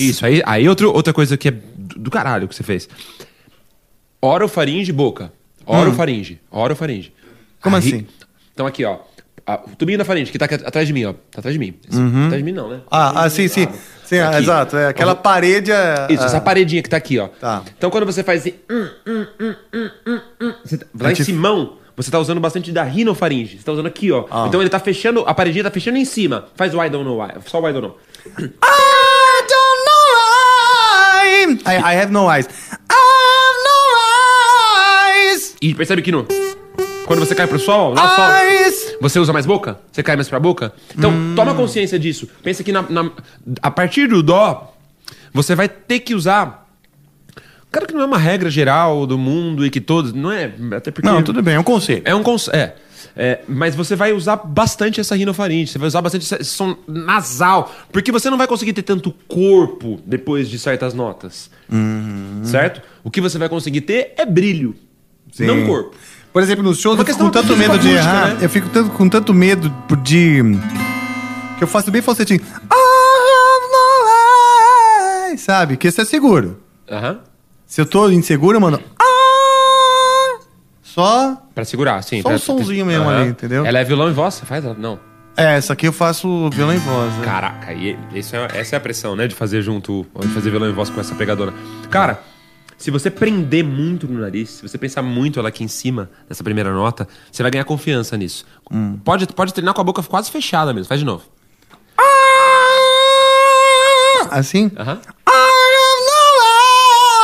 Isso, 0.00 0.24
aí, 0.26 0.42
aí 0.46 0.68
outro, 0.68 0.92
outra 0.92 1.12
coisa 1.12 1.36
que 1.36 1.48
é 1.48 1.50
do, 1.50 1.98
do 1.98 2.10
caralho 2.10 2.46
que 2.48 2.54
você 2.54 2.62
fez. 2.62 2.88
Orofaringe, 4.20 4.92
boca. 4.92 5.32
Orofaringe. 5.66 6.40
Orofaringe. 6.50 7.12
Como 7.60 7.76
Aí- 7.76 7.80
assim? 7.82 8.06
Então 8.54 8.66
aqui, 8.66 8.84
ó. 8.84 8.98
A- 9.44 9.60
o 9.66 9.74
tubinho 9.76 9.98
da 9.98 10.04
faringe, 10.04 10.30
que 10.30 10.38
tá 10.38 10.44
atrás 10.44 10.86
de 10.86 10.92
mim, 10.92 11.04
ó. 11.04 11.12
Tá 11.12 11.38
atrás 11.40 11.52
de 11.52 11.58
mim. 11.58 11.74
Esse- 11.88 11.98
Uhum. 11.98 12.24
Atrás 12.26 12.36
de 12.38 12.44
mim 12.44 12.52
não, 12.52 12.68
né? 12.68 12.80
Ah, 12.90 13.24
ah, 13.24 13.30
sim, 13.30 13.48
sim. 13.48 13.66
Sim, 14.04 14.18
ah, 14.18 14.28
Aqui. 14.30 14.38
exato. 14.38 14.76
É 14.76 14.86
aquela 14.88 15.14
parede. 15.16 15.72
é- 15.72 16.06
Isso, 16.10 16.22
ah, 16.22 16.26
essa 16.26 16.40
paredinha 16.40 16.80
que 16.82 16.88
tá 16.88 16.96
aqui, 16.96 17.18
ó. 17.18 17.26
Tá. 17.28 17.62
Então 17.76 17.90
quando 17.90 18.06
você 18.06 18.22
faz 18.22 18.42
assim. 18.42 18.54
hum, 18.70 18.88
hum, 19.06 19.26
hum, 19.40 19.54
hum, 19.74 19.90
hum, 20.06 20.20
hum, 20.40 20.54
você 20.64 20.78
tá- 20.78 20.86
lá 21.00 21.10
em 21.10 21.14
cimão, 21.16 21.78
você 21.96 22.10
tá 22.10 22.18
usando 22.20 22.40
bastante 22.40 22.70
da 22.70 22.84
rinofaringe. 22.84 23.58
Você 23.58 23.64
tá 23.64 23.72
usando 23.72 23.86
aqui, 23.86 24.12
ó. 24.12 24.26
Ah. 24.30 24.44
Então 24.46 24.60
ele 24.60 24.70
tá 24.70 24.78
fechando, 24.78 25.24
a 25.26 25.34
paredinha 25.34 25.64
tá 25.64 25.70
fechando 25.72 25.98
em 25.98 26.04
cima. 26.04 26.46
Faz 26.54 26.72
o 26.74 26.82
I 26.84 26.88
don't 26.88 27.04
know 27.04 27.20
why. 27.20 27.32
Só 27.46 27.60
o 27.60 27.68
I 27.68 27.72
don't 27.72 27.88
know. 27.88 27.98
Why. 28.38 28.52
I, 31.66 31.76
I 31.94 31.96
have 32.00 32.12
no 32.12 32.28
eyes. 32.30 32.46
I 32.46 32.94
have 32.94 33.58
no 33.64 35.32
eyes. 35.32 35.56
E 35.60 35.74
percebe 35.74 36.02
que 36.02 36.12
no. 36.12 36.26
Quando 37.06 37.20
você 37.20 37.34
cai 37.34 37.46
pro 37.46 37.58
sol, 37.58 37.94
lá 37.94 38.16
sol. 38.16 38.24
Você 39.00 39.18
usa 39.18 39.32
mais 39.32 39.44
boca? 39.44 39.78
Você 39.90 40.02
cai 40.02 40.14
mais 40.16 40.28
pra 40.28 40.38
boca? 40.38 40.72
Então, 40.96 41.10
Hum. 41.10 41.32
toma 41.34 41.54
consciência 41.54 41.98
disso. 41.98 42.28
Pensa 42.42 42.62
que 42.62 42.70
na, 42.72 42.82
na- 42.82 43.10
a 43.60 43.70
partir 43.70 44.06
do 44.08 44.22
dó, 44.22 44.72
você 45.34 45.54
vai 45.54 45.68
ter 45.68 46.00
que 46.00 46.14
usar. 46.14 46.68
Claro 47.70 47.86
que 47.88 47.94
não 47.94 48.02
é 48.02 48.04
uma 48.04 48.18
regra 48.18 48.50
geral 48.50 49.06
do 49.06 49.18
mundo 49.18 49.64
e 49.66 49.70
que 49.70 49.80
todos. 49.80 50.12
Não 50.12 50.30
é. 50.30 50.52
Até 50.76 50.90
porque. 50.90 51.08
Não, 51.08 51.22
tudo 51.22 51.42
bem, 51.42 51.54
é 51.54 51.60
um 51.60 51.64
conceito. 51.64 52.06
É 52.06 52.14
um 52.14 52.22
conceito. 52.22 52.54
É. 52.56 52.74
É, 53.16 53.40
mas 53.46 53.74
você 53.74 53.94
vai 53.94 54.12
usar 54.12 54.36
bastante 54.36 54.98
essa 55.00 55.14
rinofaringe, 55.14 55.70
você 55.70 55.78
vai 55.78 55.86
usar 55.88 56.00
bastante 56.00 56.22
esse 56.34 56.44
som 56.44 56.76
nasal, 56.88 57.70
porque 57.92 58.10
você 58.10 58.30
não 58.30 58.38
vai 58.38 58.46
conseguir 58.46 58.72
ter 58.72 58.82
tanto 58.82 59.12
corpo 59.28 60.00
depois 60.06 60.48
de 60.48 60.58
certas 60.58 60.94
notas, 60.94 61.50
Uhum. 61.70 62.40
certo? 62.44 62.80
O 63.04 63.10
que 63.10 63.20
você 63.20 63.36
vai 63.38 63.48
conseguir 63.50 63.82
ter 63.82 64.14
é 64.16 64.24
brilho, 64.24 64.74
Sim. 65.30 65.44
não 65.46 65.66
corpo. 65.66 65.94
Por 66.32 66.42
exemplo, 66.42 66.64
nos 66.64 66.78
shows 66.80 66.96
Uma 66.98 67.02
eu 67.02 67.06
fico 67.06 67.18
questão 67.18 67.26
com 67.26 67.32
tanto 67.32 67.54
medo 67.58 67.78
de 67.78 67.90
errar. 67.90 68.28
né? 68.34 68.38
Eu 68.40 68.48
fico 68.48 68.68
tanto, 68.70 68.90
com 68.92 69.06
tanto 69.08 69.34
medo 69.34 69.70
de. 70.02 70.40
Que 71.58 71.64
eu 71.64 71.68
faço 71.68 71.90
bem 71.90 72.00
falsetinho. 72.00 72.40
No. 75.32 75.38
Sabe? 75.38 75.76
Que 75.76 75.88
isso 75.88 76.00
é 76.00 76.04
seguro. 76.06 76.58
Aham. 76.90 77.18
Se 77.66 77.80
eu 77.80 77.86
tô 77.86 78.08
inseguro, 78.10 78.56
eu 78.56 78.60
mando. 78.62 78.80
Ah! 78.98 79.11
Só. 80.94 81.36
Pra 81.54 81.64
segurar, 81.64 82.02
sim. 82.02 82.18
Só 82.22 82.28
pra- 82.28 82.36
um 82.36 82.38
sonzinho 82.38 82.84
mesmo 82.84 83.08
Aham. 83.08 83.20
ali, 83.22 83.30
entendeu? 83.30 83.64
Ela 83.64 83.78
é 83.78 83.84
violão 83.84 84.10
e 84.10 84.12
voz? 84.12 84.34
Você 84.34 84.44
faz? 84.46 84.64
Não. 84.78 84.98
É, 85.36 85.54
essa 85.56 85.72
aqui 85.72 85.86
eu 85.88 85.92
faço 85.92 86.50
violão 86.50 86.74
e 86.74 86.78
voz. 86.78 87.12
né? 87.14 87.24
Caraca, 87.24 87.72
e 87.72 87.96
isso 88.14 88.36
é- 88.36 88.48
essa 88.52 88.76
é 88.76 88.78
a 88.78 88.80
pressão, 88.80 89.16
né? 89.16 89.26
De 89.26 89.34
fazer 89.34 89.62
junto, 89.62 90.06
de 90.20 90.28
fazer 90.28 90.50
violão 90.50 90.68
e 90.68 90.72
voz 90.72 90.90
com 90.90 91.00
essa 91.00 91.14
pegadora. 91.14 91.54
Cara, 91.90 92.20
se 92.76 92.90
você 92.90 93.10
prender 93.10 93.64
muito 93.64 94.06
no 94.06 94.20
nariz, 94.20 94.50
se 94.50 94.62
você 94.68 94.76
pensar 94.76 95.00
muito 95.00 95.38
ela 95.38 95.48
aqui 95.48 95.64
em 95.64 95.68
cima, 95.68 96.10
nessa 96.28 96.44
primeira 96.44 96.70
nota, 96.74 97.08
você 97.30 97.42
vai 97.42 97.50
ganhar 97.50 97.64
confiança 97.64 98.14
nisso. 98.18 98.44
Hum. 98.70 98.98
Pode, 99.02 99.26
pode 99.28 99.54
treinar 99.54 99.72
com 99.72 99.80
a 99.80 99.84
boca 99.84 100.02
quase 100.02 100.30
fechada 100.30 100.74
mesmo. 100.74 100.88
Faz 100.88 101.00
de 101.00 101.06
novo. 101.06 101.24
Assim? 104.30 104.70
Aham. 104.78 104.98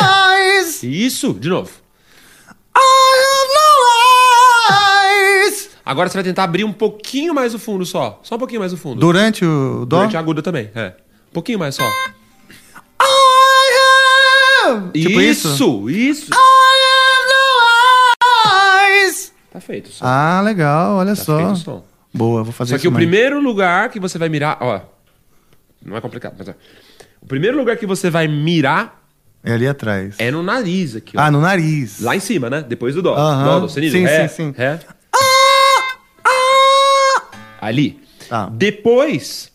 Eyes. 0.01 0.83
Isso, 0.83 1.33
de 1.35 1.49
novo. 1.49 1.71
Agora 5.89 6.07
você 6.11 6.19
vai 6.19 6.25
tentar 6.25 6.45
abrir 6.45 6.65
um 6.65 6.73
pouquinho 6.73 7.33
mais 7.35 7.55
o 7.55 7.59
fundo 7.59 7.87
só. 7.87 8.21
Só 8.23 8.35
um 8.35 8.39
pouquinho 8.39 8.61
mais 8.61 8.75
o 8.75 8.77
fundo. 8.77 9.01
Durante 9.01 9.43
o 9.43 9.87
dó? 9.87 9.97
Durante 10.01 10.19
a 10.19 10.21
aguda 10.21 10.43
também, 10.43 10.71
é. 10.75 10.89
Um 11.31 11.33
pouquinho 11.33 11.59
mais 11.59 11.75
só. 11.77 11.85
Tipo 14.93 15.19
isso, 15.23 15.89
isso? 15.89 16.31
isso. 19.07 19.33
Tá 19.51 19.61
feito. 19.61 19.89
som. 19.91 20.05
Ah, 20.07 20.43
legal, 20.45 20.97
olha 20.97 21.17
Tá 21.17 21.25
só. 21.25 21.37
feito 21.39 21.53
o 21.53 21.57
som. 21.57 21.85
Boa, 22.13 22.43
vou 22.45 22.53
fazer 22.53 22.71
Só 22.71 22.77
isso 22.77 22.83
que 22.83 22.89
o 22.89 22.93
mais. 22.93 23.03
primeiro 23.03 23.41
lugar 23.41 23.89
que 23.89 23.99
você 23.99 24.19
vai 24.19 24.29
mirar, 24.29 24.59
ó. 24.61 24.81
Não 25.83 25.97
é 25.97 26.01
complicado, 26.03 26.35
mas 26.39 26.49
ó. 26.49 26.53
O 27.23 27.27
primeiro 27.27 27.57
lugar 27.57 27.79
que 27.79 27.87
você 27.87 28.11
vai 28.11 28.29
mirar 28.29 29.03
É 29.43 29.53
ali 29.55 29.67
atrás. 29.67 30.17
é 30.19 30.31
no 30.31 30.43
nariz 30.43 30.97
aqui, 30.97 31.17
ó. 31.17 31.21
Ah, 31.23 31.31
no 31.31 31.41
nariz. 31.41 32.01
Lá 32.01 32.15
em 32.15 32.21
cima, 32.21 32.51
né? 32.51 32.63
Depois 32.67 32.95
do 32.95 33.01
dó. 33.01 33.17
Aham. 33.17 33.45
Dó, 33.45 33.61
do 33.61 33.69
sonido. 33.71 33.93
Sim, 33.93 34.03
Ré, 34.05 34.29
sim, 34.29 34.35
sim. 34.53 34.55
Ré. 34.57 34.79
Ali. 37.61 38.01
Tá. 38.29 38.47
Depois, 38.53 39.51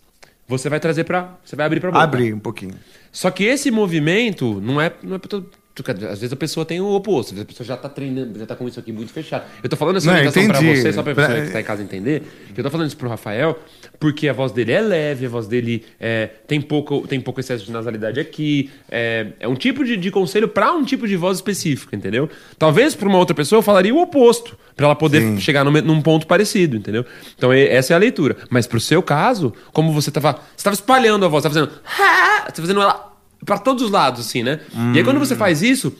você 0.47 0.69
vai 0.69 0.79
trazer 0.79 1.03
pra. 1.03 1.35
Você 1.43 1.55
vai 1.55 1.65
abrir 1.65 1.79
pra 1.79 1.91
boca. 1.91 2.03
Abrir 2.03 2.33
um 2.33 2.39
pouquinho. 2.39 2.73
Só 3.11 3.29
que 3.31 3.43
esse 3.43 3.69
movimento 3.71 4.59
não 4.61 4.79
é, 4.81 4.91
não 5.03 5.15
é 5.15 5.19
todo. 5.19 5.49
Às 5.89 6.19
vezes 6.19 6.31
a 6.31 6.35
pessoa 6.35 6.63
tem 6.67 6.79
o 6.81 6.85
oposto, 6.93 7.29
às 7.29 7.31
vezes 7.31 7.45
a 7.45 7.47
pessoa 7.47 7.65
já 7.65 7.75
tá 7.75 7.89
treinando, 7.89 8.37
já 8.37 8.45
tá 8.45 8.55
com 8.55 8.67
isso 8.67 8.79
aqui 8.79 8.91
muito 8.91 9.11
fechado. 9.11 9.45
Eu 9.63 9.67
tô 9.67 9.75
falando 9.75 9.95
essa 9.97 10.07
orientação 10.11 10.47
pra 10.47 10.57
entendi. 10.61 10.79
você, 10.81 10.93
só 10.93 11.01
pra 11.01 11.15
Pra- 11.15 11.25
pessoa 11.27 11.45
que 11.47 11.51
tá 11.51 11.61
em 11.61 11.63
casa 11.63 11.81
entender, 11.81 12.21
eu 12.55 12.63
tô 12.63 12.69
falando 12.69 12.85
isso 12.85 12.95
pro 12.97 13.09
Rafael, 13.09 13.57
porque 13.99 14.27
a 14.27 14.33
voz 14.33 14.51
dele 14.51 14.71
é 14.73 14.81
leve, 14.81 15.25
a 15.25 15.29
voz 15.29 15.47
dele 15.47 15.85
é, 15.99 16.29
tem, 16.47 16.59
pouco, 16.59 17.07
tem 17.07 17.21
pouco 17.21 17.39
excesso 17.39 17.63
de 17.65 17.71
nasalidade 17.71 18.19
aqui. 18.19 18.69
É, 18.91 19.27
é 19.39 19.47
um 19.47 19.55
tipo 19.55 19.83
de, 19.85 19.95
de 19.95 20.11
conselho 20.11 20.47
pra 20.47 20.73
um 20.73 20.83
tipo 20.83 21.07
de 21.07 21.15
voz 21.15 21.37
específica, 21.37 21.95
entendeu? 21.95 22.29
Talvez 22.57 22.95
pra 22.95 23.07
uma 23.07 23.17
outra 23.17 23.33
pessoa 23.33 23.59
eu 23.59 23.63
falaria 23.63 23.93
o 23.95 24.01
oposto, 24.01 24.57
pra 24.75 24.87
ela 24.87 24.95
poder 24.95 25.21
Sim. 25.21 25.39
chegar 25.39 25.63
num, 25.63 25.71
num 25.71 26.01
ponto 26.01 26.27
parecido, 26.27 26.75
entendeu? 26.75 27.05
Então 27.37 27.53
essa 27.53 27.93
é 27.93 27.95
a 27.95 27.99
leitura. 27.99 28.35
Mas 28.49 28.67
pro 28.67 28.79
seu 28.79 29.01
caso, 29.01 29.53
como 29.71 29.93
você 29.93 30.11
tava. 30.11 30.37
Você 30.55 30.63
tava 30.63 30.73
espalhando 30.73 31.23
a 31.25 31.29
voz, 31.29 31.41
tava 31.43 31.55
fazendo. 31.55 31.71
Você 31.71 32.51
tá 32.51 32.61
fazendo 32.61 32.81
ela 32.81 33.13
pra 33.45 33.57
todos 33.57 33.83
os 33.83 33.91
lados, 33.91 34.19
assim, 34.27 34.43
né? 34.43 34.59
E 34.93 34.97
aí 34.97 35.03
quando 35.03 35.19
você 35.19 35.35
faz 35.35 35.61
isso, 35.61 35.95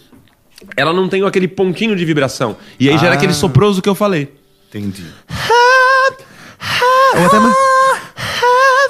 ela 0.76 0.92
não 0.92 1.08
tem 1.08 1.24
aquele 1.26 1.48
pontinho 1.48 1.96
de 1.96 2.04
vibração. 2.04 2.58
E 2.80 2.90
aí 2.90 2.98
gera 2.98 3.12
Ah. 3.14 3.16
aquele 3.16 3.34
soproso 3.34 3.82
que 3.82 3.88
eu 3.90 3.96
falei. 3.96 4.30
Entendi. 4.70 5.06
Ou 7.16 7.26
até 7.26 7.40
mais. 7.40 7.73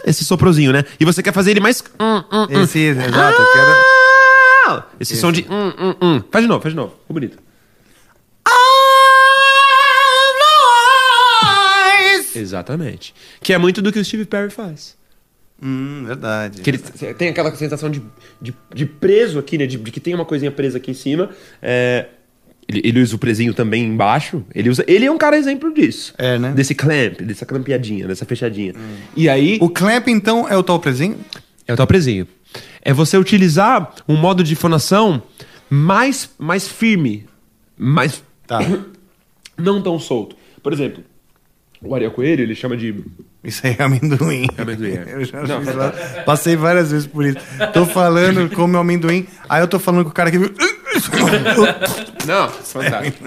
Esse 0.06 0.26
soprozinho, 0.26 0.72
né? 0.72 0.84
E 1.00 1.06
você 1.06 1.24
quer 1.24 1.34
fazer 1.34 1.52
ele 1.52 1.60
mais. 1.60 1.82
hum, 2.00 2.24
hum, 2.32 2.48
hum. 2.50 2.62
Esse, 2.64 2.80
exato, 2.80 3.42
eu 3.42 3.54
quero. 3.54 3.72
Ah! 4.66 4.86
Esse 5.00 5.16
som 5.16 5.32
de. 5.32 5.46
hum, 5.50 5.74
hum, 5.78 5.96
hum. 6.02 6.24
Faz 6.32 6.44
de 6.44 6.50
novo, 6.50 6.62
faz 6.62 6.74
de 6.74 6.78
novo. 6.78 6.92
Ficou 7.02 7.14
bonito. 7.14 7.38
Exatamente. 12.36 13.14
Que 13.42 13.54
é 13.54 13.58
muito 13.58 13.82
do 13.82 13.92
que 13.92 14.00
o 14.00 14.06
Steve 14.06 14.26
Perry 14.26 14.50
faz. 14.50 14.98
Hum, 15.62 16.04
verdade. 16.06 16.62
Que 16.62 16.70
ele 16.72 16.80
tem 17.14 17.30
aquela 17.30 17.56
sensação 17.56 17.90
de, 17.90 18.02
de, 18.42 18.54
de 18.74 18.86
preso 18.86 19.40
aqui, 19.40 19.58
né? 19.58 19.66
De, 19.66 19.78
de 19.78 19.92
que 19.92 20.00
tem 20.00 20.14
uma 20.14 20.26
coisinha 20.26 20.52
presa 20.52 20.78
aqui 20.78 20.92
em 20.92 20.96
cima. 20.96 21.30
É, 21.62 22.08
Ele, 22.68 22.82
ele 22.84 23.02
usa 23.02 23.16
o 23.16 23.20
prezinho 23.20 23.54
também 23.54 23.84
embaixo. 23.84 24.44
Ele, 24.54 24.70
usa, 24.70 24.84
ele 24.88 25.06
é 25.06 25.12
um 25.12 25.18
cara 25.18 25.38
exemplo 25.38 25.74
disso. 25.74 26.14
É, 26.18 26.38
né? 26.38 26.52
Desse 26.52 26.74
clamp, 26.74 27.22
dessa 27.22 27.46
clampeadinha, 27.46 28.08
dessa 28.08 28.26
fechadinha. 28.26 28.74
E 29.16 29.28
aí. 29.28 29.58
O 29.62 29.70
clamp, 29.70 30.08
então, 30.08 30.48
é 30.48 30.58
o 30.58 30.64
tal 30.64 30.80
prezinho? 30.80 31.18
É 31.68 31.74
o 31.74 31.78
tal 31.78 31.88
prezinho. 31.88 32.28
É 32.82 32.94
você 32.94 33.18
utilizar 33.18 33.94
um 34.08 34.16
modo 34.16 34.44
de 34.44 34.56
fonação 34.56 35.22
mais, 35.70 36.30
mais 36.38 36.68
firme. 36.68 37.26
Mais. 37.78 38.24
Tá. 38.48 38.60
Não 39.58 39.82
tão 39.82 40.00
solto. 40.00 40.36
Por 40.62 40.74
exemplo, 40.74 41.04
o 41.84 41.96
Ariel 41.96 42.12
Coelho, 42.12 42.42
ele 42.44 42.56
chama 42.56 42.76
de. 42.78 43.04
Isso 43.44 43.66
aí 43.68 43.76
é 43.78 43.84
amendoim. 43.84 44.48
É 44.58 44.62
amendoim, 44.62 44.92
é. 44.94 45.06
Eu 45.16 45.26
já 45.26 45.42
Não. 45.44 45.62
fiz 45.62 45.76
lá. 45.76 45.92
Passei 46.26 46.56
várias 46.56 46.92
vezes 46.92 47.08
por 47.08 47.26
isso. 47.26 47.38
Tô 47.74 47.86
falando 47.86 48.50
como 48.56 48.78
amendoim, 48.78 49.28
aí 49.50 49.62
eu 49.62 49.68
tô 49.68 49.78
falando 49.80 50.04
com 50.06 50.10
o 50.12 50.14
cara 50.14 50.32
que 50.32 50.38
viu. 50.40 50.54
Não, 52.26 52.50
fantástico. 52.50 53.26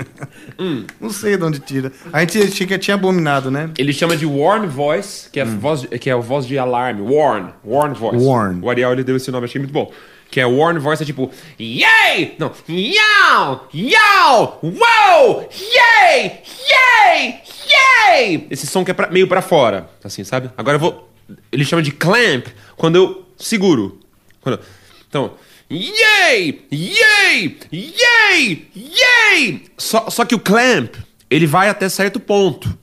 Não 1.00 1.10
sei 1.10 1.36
de 1.36 1.44
onde 1.44 1.58
tira. 1.60 1.92
A 2.12 2.20
gente 2.20 2.50
tinha, 2.50 2.66
que 2.66 2.78
tinha 2.78 2.94
abominado, 2.94 3.50
né? 3.50 3.70
Ele 3.76 3.92
chama 3.92 4.16
de 4.16 4.24
warn 4.24 4.66
voice, 4.66 5.28
que 5.30 5.38
é, 5.38 5.42
a 5.42 5.46
voz, 5.46 5.82
de- 5.82 5.88
que 5.98 6.08
é 6.08 6.12
a 6.12 6.16
voz 6.16 6.46
de 6.46 6.58
alarme. 6.58 7.02
Warn. 7.02 7.50
Warn 7.64 7.94
voice. 7.94 8.24
Warn. 8.24 8.60
O 8.62 8.70
Ariel 8.70 8.92
ele 8.92 9.04
deu 9.04 9.16
esse 9.16 9.30
nome, 9.30 9.44
achei 9.44 9.60
muito 9.60 9.72
bom. 9.72 9.90
Que 10.30 10.40
é 10.40 10.46
warn 10.46 10.78
voice, 10.78 11.02
é 11.02 11.06
tipo 11.06 11.30
Yay! 11.58 12.34
Não. 12.38 12.52
Yow! 12.68 13.68
Yow! 13.72 14.58
Wow! 14.62 15.48
Yay! 15.52 16.42
Yay! 16.68 17.40
Yay! 17.70 18.46
Esse 18.50 18.66
som 18.66 18.84
que 18.84 18.90
é 18.90 18.94
pra- 18.94 19.08
meio 19.10 19.26
pra 19.28 19.40
fora, 19.42 19.88
assim, 20.04 20.24
sabe? 20.24 20.50
Agora 20.56 20.76
eu 20.76 20.80
vou... 20.80 21.08
Ele 21.50 21.64
chama 21.64 21.82
de 21.82 21.90
clamp 21.92 22.46
quando 22.76 22.96
eu 22.96 23.26
seguro. 23.36 24.00
Quando 24.40 24.56
eu- 24.58 24.64
então... 25.08 25.32
Yay! 25.70 26.64
Yay! 26.72 27.58
Yay! 27.72 28.68
Yay! 28.76 29.64
Só, 29.76 30.08
só 30.10 30.24
que 30.24 30.34
o 30.34 30.38
clamp, 30.40 30.94
ele 31.28 31.46
vai 31.46 31.68
até 31.68 31.88
certo 31.88 32.20
ponto. 32.20 32.76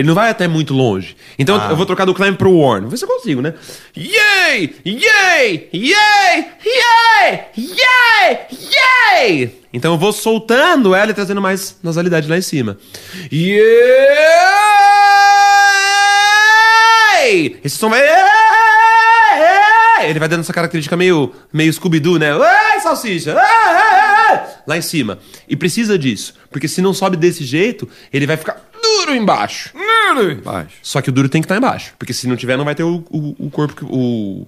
Ele 0.00 0.08
não 0.08 0.14
vai 0.14 0.30
até 0.30 0.48
muito 0.48 0.72
longe. 0.72 1.14
Então 1.38 1.56
Ah. 1.60 1.68
eu 1.70 1.76
vou 1.76 1.84
trocar 1.84 2.06
do 2.06 2.14
clamp 2.14 2.36
pro 2.38 2.56
warn. 2.56 2.88
Vê 2.88 2.96
se 2.96 3.04
eu 3.04 3.08
consigo, 3.08 3.42
né? 3.42 3.52
Yay! 3.96 4.74
Yay! 4.86 5.68
Yay! 5.74 6.46
Yay! 6.64 7.40
Yay! 7.56 8.38
Yay! 8.50 9.60
Então 9.72 9.92
eu 9.92 9.98
vou 9.98 10.12
soltando 10.12 10.94
ela 10.94 11.10
e 11.10 11.14
trazendo 11.14 11.40
mais 11.40 11.76
nasalidade 11.82 12.28
lá 12.28 12.38
em 12.38 12.42
cima. 12.42 12.78
Yay! 17.20 17.60
Esse 17.62 17.76
som 17.76 17.90
vai. 17.90 18.00
Ele 20.02 20.18
vai 20.18 20.28
dando 20.28 20.40
essa 20.40 20.52
característica 20.52 20.96
meio, 20.96 21.32
meio 21.52 21.72
Scooby-Doo, 21.72 22.18
né? 22.18 22.30
Ai, 22.32 22.80
salsicha! 22.80 23.36
Lá 24.66 24.76
em 24.76 24.82
cima. 24.82 25.18
E 25.48 25.54
precisa 25.54 25.98
disso. 25.98 26.34
Porque 26.50 26.66
se 26.66 26.80
não 26.80 26.94
sobe 26.94 27.16
desse 27.16 27.44
jeito, 27.44 27.88
ele 28.12 28.26
vai 28.26 28.36
ficar 28.36 28.60
duro 28.82 29.14
embaixo. 29.14 29.72
Duro 30.14 30.32
embaixo. 30.32 30.76
Só 30.82 31.02
que 31.02 31.10
o 31.10 31.12
duro 31.12 31.28
tem 31.28 31.42
que 31.42 31.44
estar 31.44 31.56
embaixo. 31.56 31.92
Porque 31.98 32.14
se 32.14 32.26
não 32.26 32.36
tiver, 32.36 32.56
não 32.56 32.64
vai 32.64 32.74
ter 32.74 32.82
o, 32.82 33.04
o, 33.10 33.46
o 33.46 33.50
corpo 33.50 33.74
que. 33.74 33.84
O, 33.84 34.46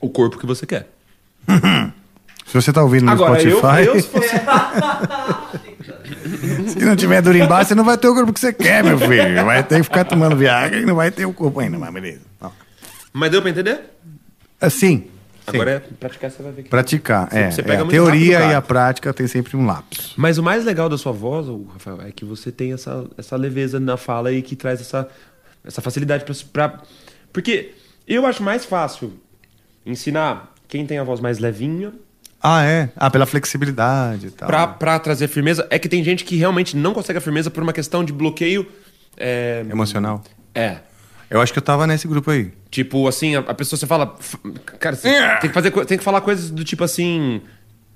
o 0.00 0.08
corpo 0.08 0.38
que 0.38 0.46
você 0.46 0.66
quer. 0.66 0.88
Se 2.46 2.52
você 2.60 2.72
tá 2.74 2.82
ouvindo 2.82 3.06
no 3.06 3.12
Agora, 3.12 3.42
eu, 3.42 3.56
Spotify, 3.58 3.86
eu 3.86 4.00
se 4.00 4.08
fosse. 4.08 4.28
se 6.78 6.84
não 6.84 6.96
tiver 6.96 7.22
duro 7.22 7.36
embaixo, 7.36 7.68
você 7.68 7.74
não 7.74 7.84
vai 7.84 7.96
ter 7.96 8.08
o 8.08 8.14
corpo 8.14 8.32
que 8.32 8.40
você 8.40 8.52
quer, 8.52 8.82
meu 8.82 8.98
filho. 8.98 9.44
Vai 9.44 9.62
ter 9.62 9.76
que 9.76 9.82
ficar 9.84 10.04
tomando 10.04 10.36
Viagra 10.36 10.78
e 10.78 10.84
não 10.84 10.94
vai 10.94 11.10
ter 11.10 11.24
o 11.24 11.32
corpo 11.32 11.60
ainda, 11.60 11.78
mas 11.78 11.92
beleza. 11.92 12.22
Não. 12.40 12.52
Mas 13.12 13.30
deu 13.30 13.40
pra 13.40 13.50
entender? 13.50 13.80
Assim, 14.60 15.08
Agora 15.46 15.70
é 15.72 15.78
praticar, 15.78 16.30
você 16.30 16.42
vai 16.42 16.52
ver 16.52 16.62
que. 16.62 16.70
praticar. 16.70 17.28
É, 17.30 17.50
você 17.50 17.60
é, 17.60 17.64
pega 17.64 17.82
a 17.82 17.84
muito 17.84 17.90
teoria 17.90 18.38
rápido, 18.38 18.52
e 18.52 18.54
a 18.54 18.62
prática 18.62 19.12
tem 19.12 19.26
sempre 19.26 19.56
um 19.56 19.66
lapso. 19.66 20.14
Mas 20.16 20.38
o 20.38 20.42
mais 20.42 20.64
legal 20.64 20.88
da 20.88 20.96
sua 20.96 21.12
voz, 21.12 21.46
Rafael, 21.72 22.00
é 22.00 22.10
que 22.10 22.24
você 22.24 22.50
tem 22.50 22.72
essa, 22.72 23.04
essa 23.18 23.36
leveza 23.36 23.78
na 23.78 23.96
fala 23.96 24.32
e 24.32 24.40
que 24.40 24.56
traz 24.56 24.80
essa, 24.80 25.08
essa 25.62 25.82
facilidade 25.82 26.24
pra, 26.24 26.34
pra. 26.52 26.82
Porque 27.32 27.74
eu 28.08 28.24
acho 28.24 28.42
mais 28.42 28.64
fácil 28.64 29.12
ensinar 29.84 30.52
quem 30.66 30.86
tem 30.86 30.98
a 30.98 31.04
voz 31.04 31.20
mais 31.20 31.38
levinha 31.38 31.92
Ah, 32.46 32.62
é? 32.62 32.90
Ah, 32.94 33.10
pela 33.10 33.24
flexibilidade 33.24 34.26
e 34.26 34.30
tal. 34.30 34.46
pra, 34.46 34.66
pra 34.66 34.98
trazer 34.98 35.28
firmeza. 35.28 35.66
É 35.70 35.78
que 35.78 35.88
tem 35.88 36.04
gente 36.04 36.24
que 36.24 36.36
realmente 36.36 36.76
não 36.76 36.92
consegue 36.92 37.16
a 37.18 37.22
firmeza 37.22 37.50
por 37.50 37.62
uma 37.62 37.72
questão 37.72 38.04
de 38.04 38.12
bloqueio. 38.12 38.66
É. 39.16 39.64
Emocional. 39.70 40.22
É. 40.54 40.76
Eu 41.30 41.40
acho 41.40 41.52
que 41.52 41.58
eu 41.58 41.62
tava 41.62 41.86
nesse 41.86 42.06
grupo 42.06 42.30
aí. 42.30 42.52
Tipo, 42.70 43.08
assim, 43.08 43.34
a, 43.34 43.38
a 43.40 43.54
pessoa 43.54 43.78
você 43.78 43.86
fala. 43.86 44.14
Cara, 44.78 44.94
você 44.94 45.08
É. 45.08 45.36
tem 45.36 45.48
que 45.48 45.54
fazer 45.54 45.70
tem 45.86 45.96
que 45.96 46.04
falar 46.04 46.20
coisas 46.20 46.50
do 46.50 46.62
tipo 46.64 46.84
assim. 46.84 47.40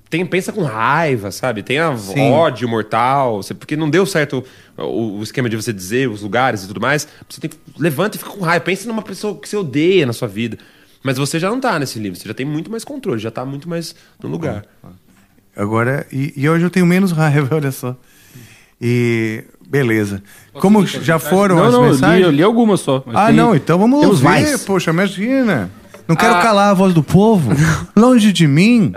Tem, 0.09 0.25
pensa 0.25 0.51
com 0.51 0.63
raiva, 0.63 1.29
sabe? 1.29 1.61
Tem 1.61 1.77
a 1.77 1.95
Sim. 1.95 2.31
ódio 2.31 2.67
mortal. 2.67 3.43
você- 3.43 3.53
porque 3.53 3.75
não 3.77 3.87
deu 3.87 4.03
certo 4.07 4.43
o, 4.75 5.19
o 5.19 5.21
esquema 5.23 5.47
de 5.47 5.55
você 5.55 5.71
dizer 5.71 6.09
os 6.09 6.23
lugares 6.23 6.63
e 6.63 6.67
tudo 6.67 6.81
mais. 6.81 7.07
Você 7.29 7.39
tem 7.39 7.51
que. 7.51 7.57
Levanta 7.77 8.17
e 8.17 8.19
fica 8.19 8.31
com 8.31 8.43
raiva. 8.43 8.65
Pensa 8.65 8.87
numa 8.87 9.03
pessoa 9.03 9.39
que 9.39 9.47
você 9.47 9.55
odeia 9.55 10.07
na 10.07 10.13
sua 10.13 10.27
vida. 10.27 10.57
Mas 11.03 11.17
você 11.17 11.39
já 11.39 11.49
não 11.49 11.59
tá 11.59 11.79
nesse 11.79 11.97
livro. 11.99 12.19
Você 12.19 12.27
já 12.27 12.33
tem 12.33 12.45
muito 12.45 12.69
mais 12.69 12.83
controle, 12.83 13.19
já 13.19 13.31
tá 13.31 13.45
muito 13.45 13.69
mais 13.69 13.95
no 14.21 14.29
lugar. 14.29 14.65
Agora, 15.55 16.05
e, 16.11 16.33
e 16.35 16.49
hoje 16.49 16.65
eu 16.65 16.69
tenho 16.69 16.85
menos 16.85 17.11
raiva, 17.13 17.55
olha 17.55 17.71
só. 17.71 17.95
E 18.81 19.43
beleza. 19.67 20.21
Como 20.53 20.85
já 20.85 21.19
foram 21.19 21.57
Não, 21.57 21.65
as 21.65 21.71
não, 21.73 21.79
eu 21.81 21.85
li, 21.87 21.91
mensagens? 21.93 22.25
eu 22.25 22.31
li 22.31 22.43
algumas 22.43 22.79
só. 22.81 23.03
Ah, 23.13 23.27
tem- 23.27 23.35
não, 23.35 23.55
então 23.55 23.77
vamos 23.77 24.05
ouvir. 24.05 24.23
mais. 24.23 24.63
Poxa, 24.63 24.91
imagina. 24.91 25.69
Não 26.07 26.15
quero 26.15 26.35
Ah. 26.35 26.41
calar 26.41 26.71
a 26.71 26.73
voz 26.73 26.93
do 26.93 27.03
povo. 27.03 27.51
Longe 27.95 28.31
de 28.33 28.47
mim. 28.47 28.91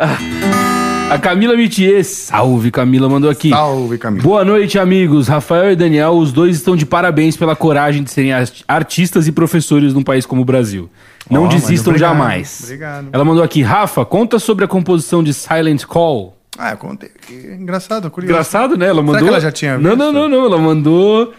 A 1.11 1.19
Camila 1.19 1.55
Mitier, 1.55 2.03
salve 2.05 2.71
Camila, 2.71 3.07
mandou 3.09 3.29
aqui. 3.29 3.51
Salve, 3.51 3.99
Camila. 3.99 4.23
Boa 4.23 4.45
noite, 4.47 4.79
amigos. 4.79 5.29
Rafael 5.29 5.73
e 5.73 5.77
Daniel, 5.77 6.13
os 6.13 6.33
dois 6.33 6.57
estão 6.57 6.75
de 6.75 6.87
parabéns 6.87 7.37
pela 7.37 7.55
coragem 7.55 8.03
de 8.03 8.11
serem 8.11 8.33
art- 8.33 8.63
artistas 8.67 9.27
e 9.29 9.33
professores 9.33 9.93
num 9.93 10.03
país 10.03 10.25
como 10.25 10.41
o 10.41 10.45
Brasil. 10.45 10.89
Não 11.33 11.45
mas 11.47 11.55
desistam 11.55 11.93
obrigado, 11.93 12.11
jamais. 12.13 12.61
obrigado. 12.65 13.09
Ela 13.13 13.25
mandou 13.25 13.43
aqui, 13.43 13.63
Rafa, 13.63 14.05
conta 14.05 14.39
sobre 14.39 14.65
a 14.65 14.69
composição 14.69 15.23
de 15.23 15.33
Silent 15.35 15.85
Call. 15.85 16.37
Ah, 16.59 16.73
eu 16.73 16.77
contei. 16.77 17.11
Engraçado, 17.59 18.11
curioso. 18.11 18.33
Engraçado, 18.33 18.77
né? 18.77 18.87
Ela 18.87 18.97
Será 18.97 19.07
mandou. 19.07 19.23
que 19.23 19.29
ela 19.29 19.41
já 19.41 19.51
tinha 19.51 19.79
Não, 19.79 19.91
visto? 19.91 19.99
não, 19.99 20.13
não, 20.13 20.29
não. 20.29 20.45
Ela 20.45 20.59
mandou 20.59 21.33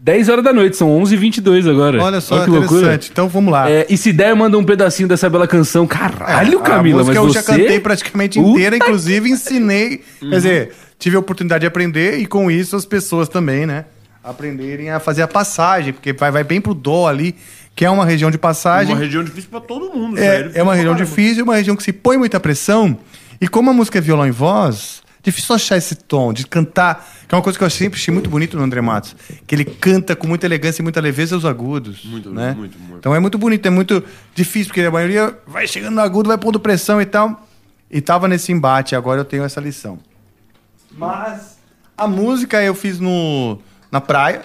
10 0.00 0.28
horas 0.30 0.42
da 0.44 0.52
noite, 0.52 0.76
são 0.76 0.88
11h22 1.02 1.70
agora. 1.70 2.02
Olha 2.02 2.20
só, 2.20 2.42
que 2.44 2.50
loucura. 2.50 2.80
interessante. 2.80 3.10
Então 3.12 3.28
vamos 3.28 3.52
lá. 3.52 3.70
É, 3.70 3.86
e 3.90 3.96
se 3.96 4.12
der, 4.12 4.34
manda 4.34 4.56
um 4.58 4.64
pedacinho 4.64 5.06
dessa 5.08 5.28
bela 5.28 5.46
canção. 5.46 5.86
Caralho, 5.86 6.60
Camila, 6.60 7.00
É, 7.00 7.02
a 7.02 7.04
música 7.04 7.06
mas 7.06 7.16
eu 7.16 7.24
você... 7.28 7.32
já 7.34 7.42
cantei 7.42 7.78
praticamente 7.80 8.38
inteira, 8.40 8.78
que- 8.78 8.84
inclusive 8.84 9.28
ensinei. 9.30 10.02
Uhum. 10.22 10.30
Quer 10.30 10.36
dizer, 10.36 10.72
tive 10.98 11.16
a 11.16 11.18
oportunidade 11.20 11.60
de 11.60 11.66
aprender 11.66 12.18
e 12.18 12.26
com 12.26 12.50
isso 12.50 12.74
as 12.74 12.86
pessoas 12.86 13.28
também, 13.28 13.66
né? 13.66 13.84
Aprenderem 14.22 14.90
a 14.90 14.98
fazer 14.98 15.20
a 15.20 15.28
passagem, 15.28 15.92
porque 15.92 16.14
vai, 16.14 16.30
vai 16.30 16.42
bem 16.44 16.58
pro 16.58 16.72
dó 16.72 17.06
ali, 17.06 17.34
que 17.74 17.84
é 17.84 17.90
uma 17.90 18.04
região 18.04 18.30
de 18.30 18.38
passagem. 18.38 18.94
Uma 18.94 19.00
região 19.00 19.24
difícil 19.24 19.50
pra 19.50 19.60
todo 19.60 19.92
mundo, 19.94 20.18
É, 20.18 20.42
velho. 20.42 20.52
é 20.54 20.62
uma 20.62 20.74
região 20.74 20.94
difícil, 20.94 21.44
uma 21.44 21.56
região 21.56 21.74
que 21.76 21.82
se 21.82 21.92
põe 21.92 22.16
muita 22.16 22.38
pressão. 22.38 22.96
E 23.40 23.48
como 23.48 23.70
a 23.70 23.72
música 23.72 23.98
é 23.98 24.00
violão 24.00 24.26
e 24.26 24.30
voz, 24.30 25.02
difícil 25.22 25.54
achar 25.54 25.76
esse 25.76 25.96
tom, 25.96 26.32
de 26.32 26.46
cantar, 26.46 27.04
que 27.26 27.34
é 27.34 27.36
uma 27.36 27.42
coisa 27.42 27.58
que 27.58 27.64
eu 27.64 27.70
sempre 27.70 27.98
achei 27.98 28.12
muito 28.14 28.30
bonito 28.30 28.56
no 28.56 28.62
André 28.62 28.80
Matos. 28.80 29.16
Que 29.46 29.54
ele 29.56 29.64
canta 29.64 30.14
com 30.14 30.26
muita 30.26 30.46
elegância 30.46 30.82
e 30.82 30.84
muita 30.84 31.00
leveza 31.00 31.36
os 31.36 31.44
agudos. 31.44 32.04
Muito, 32.04 32.30
né? 32.30 32.54
muito, 32.56 32.78
muito. 32.78 32.98
Então 32.98 33.14
é 33.14 33.18
muito 33.18 33.36
bonito, 33.38 33.66
é 33.66 33.70
muito 33.70 34.04
difícil, 34.34 34.68
porque 34.68 34.82
a 34.82 34.90
maioria 34.90 35.36
vai 35.46 35.66
chegando 35.66 35.94
no 35.94 36.00
agudo, 36.00 36.28
vai 36.28 36.38
pondo 36.38 36.60
pressão 36.60 37.00
e 37.02 37.06
tal. 37.06 37.46
E 37.90 38.00
tava 38.00 38.28
nesse 38.28 38.52
embate, 38.52 38.94
agora 38.94 39.20
eu 39.20 39.24
tenho 39.24 39.42
essa 39.44 39.60
lição. 39.60 39.98
Mas 40.96 41.58
a 41.96 42.06
música 42.06 42.62
eu 42.62 42.74
fiz 42.74 42.98
no, 43.00 43.58
na 43.90 44.00
praia. 44.00 44.42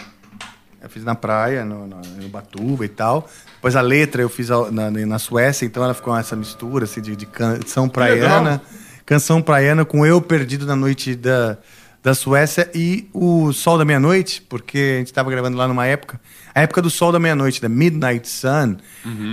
Eu 0.82 0.90
fiz 0.90 1.04
na 1.04 1.16
praia, 1.16 1.66
no, 1.66 1.86
no, 1.88 2.02
no 2.22 2.30
Batuba 2.30 2.86
e 2.86 2.90
tal. 2.90 3.28
Depois 3.56 3.76
a 3.76 3.82
letra 3.82 4.22
eu 4.22 4.30
fiz 4.30 4.50
na, 4.72 4.90
na 4.90 5.20
Suécia, 5.20 5.66
então 5.66 5.84
ela 5.84 5.94
ficou 5.94 6.16
essa 6.16 6.36
mistura 6.36 6.86
assim, 6.86 7.02
de, 7.02 7.16
de 7.16 7.26
canção 7.26 7.88
praiana. 7.90 8.62
Canção 9.06 9.42
praiana 9.42 9.84
com 9.84 10.06
Eu 10.06 10.22
Perdido 10.22 10.66
na 10.66 10.76
Noite 10.76 11.16
da, 11.16 11.58
da 12.02 12.14
Suécia 12.14 12.70
e 12.74 13.10
o 13.14 13.52
Sol 13.52 13.78
da 13.78 13.84
Meia-Noite, 13.84 14.42
porque 14.48 14.78
a 14.96 14.98
gente 15.00 15.08
estava 15.08 15.30
gravando 15.32 15.58
lá 15.58 15.68
numa 15.68 15.86
época. 15.86 16.20
A 16.54 16.62
época 16.62 16.82
do 16.82 16.90
Sol 16.90 17.12
da 17.12 17.20
Meia-Noite, 17.20 17.62
da 17.62 17.68
Midnight 17.70 18.28
Sun, 18.28 18.78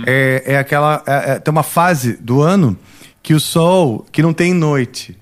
é, 0.05 0.43
é 0.45 0.57
aquela. 0.57 1.03
é- 1.05 1.31
é- 1.33 1.39
tem 1.39 1.51
uma 1.51 1.63
fase 1.63 2.13
do 2.17 2.41
ano 2.41 2.77
que 3.23 3.33
o 3.33 3.39
sol, 3.39 4.05
que 4.11 4.21
não 4.21 4.33
tem 4.33 4.53
noite. 4.53 5.17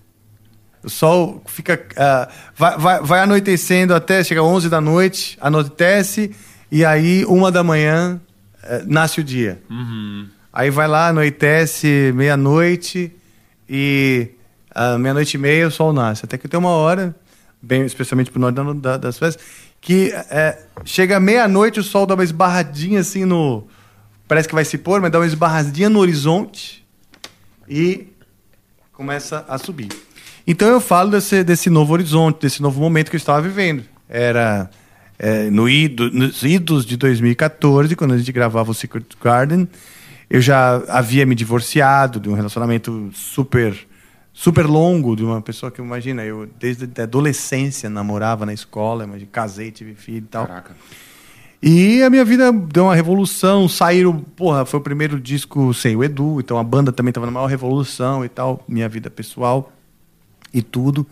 O 0.85 0.89
sol 0.89 1.41
fica. 1.47 1.83
ah, 1.97 2.29
vai, 2.55 2.77
vai, 2.77 3.01
vai 3.01 3.19
anoitecendo 3.21 3.93
até 3.95 4.23
chega 4.23 4.43
11 4.43 4.69
da 4.69 4.79
noite, 4.79 5.37
anoitece, 5.41 6.31
e 6.71 6.85
aí, 6.85 7.25
uma 7.25 7.51
da 7.51 7.63
manhã, 7.63 8.21
eh, 8.63 8.83
nasce 8.85 9.19
o 9.19 9.23
dia. 9.23 9.61
Aí 10.53 10.69
vai 10.69 10.87
lá, 10.87 11.07
anoitece 11.09 12.11
meia-noite, 12.15 13.11
e 13.67 14.29
ah, 14.73 14.97
meia-noite 14.97 15.35
e 15.35 15.39
meia 15.39 15.67
o 15.67 15.71
sol 15.71 15.91
nasce. 15.91 16.23
Até 16.25 16.37
que 16.37 16.47
tem 16.47 16.59
uma 16.59 16.69
hora, 16.69 17.15
bem, 17.61 17.83
especialmente 17.85 18.29
pro 18.31 18.39
norte 18.39 18.55
da, 18.55 18.63
da- 18.73 18.97
das 18.97 19.17
festas, 19.17 19.43
que 19.81 20.11
eh, 20.13 20.57
chega 20.83 21.19
meia-noite, 21.19 21.79
o 21.79 21.83
sol 21.83 22.05
dá 22.05 22.13
uma 22.13 22.23
esbarradinha 22.23 22.99
assim 22.99 23.25
no. 23.25 23.67
Parece 24.27 24.47
que 24.47 24.55
vai 24.55 24.65
se 24.65 24.77
pôr, 24.77 25.01
mas 25.01 25.11
dá 25.11 25.19
uma 25.19 25.25
esbarradinha 25.27 25.89
no 25.89 25.99
horizonte 25.99 26.83
e 27.69 28.07
começa 28.91 29.45
a 29.47 29.57
subir. 29.57 29.89
Então 30.47 30.67
eu 30.67 30.79
falo 30.79 31.11
desse, 31.11 31.43
desse 31.43 31.69
novo 31.69 31.93
horizonte, 31.93 32.41
desse 32.41 32.61
novo 32.61 32.79
momento 32.79 33.09
que 33.09 33.15
eu 33.15 33.19
estava 33.19 33.41
vivendo. 33.41 33.83
Era 34.07 34.69
é, 35.17 35.49
no 35.49 35.67
ido, 35.67 36.11
nos 36.11 36.43
idos 36.43 36.85
de 36.85 36.97
2014, 36.97 37.95
quando 37.95 38.13
a 38.13 38.17
gente 38.17 38.31
gravava 38.31 38.69
o 38.69 38.73
Secret 38.73 39.05
Garden, 39.21 39.67
eu 40.29 40.39
já 40.41 40.83
havia 40.87 41.25
me 41.25 41.33
divorciado 41.33 42.19
de 42.19 42.29
um 42.29 42.33
relacionamento 42.33 43.09
super 43.13 43.75
super 44.31 44.65
longo 44.65 45.15
de 45.15 45.23
uma 45.23 45.41
pessoa 45.41 45.71
que 45.71 45.81
imagina 45.81 46.21
eu 46.25 46.47
desde 46.59 46.89
a 46.99 47.03
adolescência 47.03 47.89
namorava 47.89 48.45
na 48.45 48.53
escola, 48.53 49.07
mas 49.07 49.23
casei, 49.31 49.71
tive 49.71 49.95
filho 49.95 50.17
e 50.17 50.21
tal. 50.21 50.45
Caraca. 50.45 50.75
E 51.63 52.03
a 52.03 52.09
minha 52.09 52.25
vida 52.25 52.51
deu 52.51 52.83
uma 52.83 52.93
revolução, 52.93 53.67
saíram, 53.69 54.19
porra, 54.19 54.65
foi 54.65 54.79
o 54.79 54.83
primeiro 54.83 55.19
disco 55.19 55.73
sem 55.73 55.95
o 55.95 56.03
Edu, 56.03 56.39
então 56.41 56.57
a 56.57 56.63
banda 56.63 56.91
também 56.91 57.09
estava 57.09 57.25
na 57.25 57.31
maior 57.31 57.47
revolução 57.47 58.25
e 58.25 58.29
tal, 58.29 58.63
minha 58.67 58.89
vida 58.89 59.09
pessoal 59.09 59.71
e 60.55 60.61
tudo. 60.61 61.05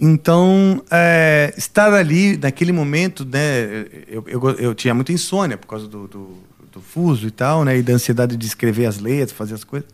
Então, 0.00 0.80
é, 0.90 1.52
estar 1.56 1.92
ali 1.92 2.36
naquele 2.36 2.70
momento, 2.70 3.24
né, 3.24 3.86
eu, 4.06 4.24
eu, 4.28 4.50
eu 4.50 4.74
tinha 4.74 4.94
muita 4.94 5.12
insônia 5.12 5.56
por 5.56 5.66
causa 5.66 5.88
do, 5.88 6.06
do, 6.06 6.38
do 6.70 6.80
fuso 6.80 7.26
e 7.26 7.32
tal, 7.32 7.64
né, 7.64 7.78
e 7.78 7.82
da 7.82 7.94
ansiedade 7.94 8.36
de 8.36 8.46
escrever 8.46 8.86
as 8.86 9.00
letras, 9.00 9.32
fazer 9.32 9.54
as 9.54 9.64
coisas. 9.64 9.88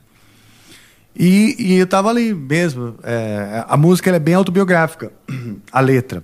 E, 1.17 1.57
e 1.59 1.75
eu 1.79 1.87
tava 1.87 2.11
ali 2.11 2.35
mesmo. 2.35 2.97
é, 3.03 3.65
a 3.67 3.77
música 3.79 4.11
é 4.11 4.19
bem 4.19 4.35
autobiográfica, 4.35 5.11
a 5.73 5.81
letra. 5.81 6.23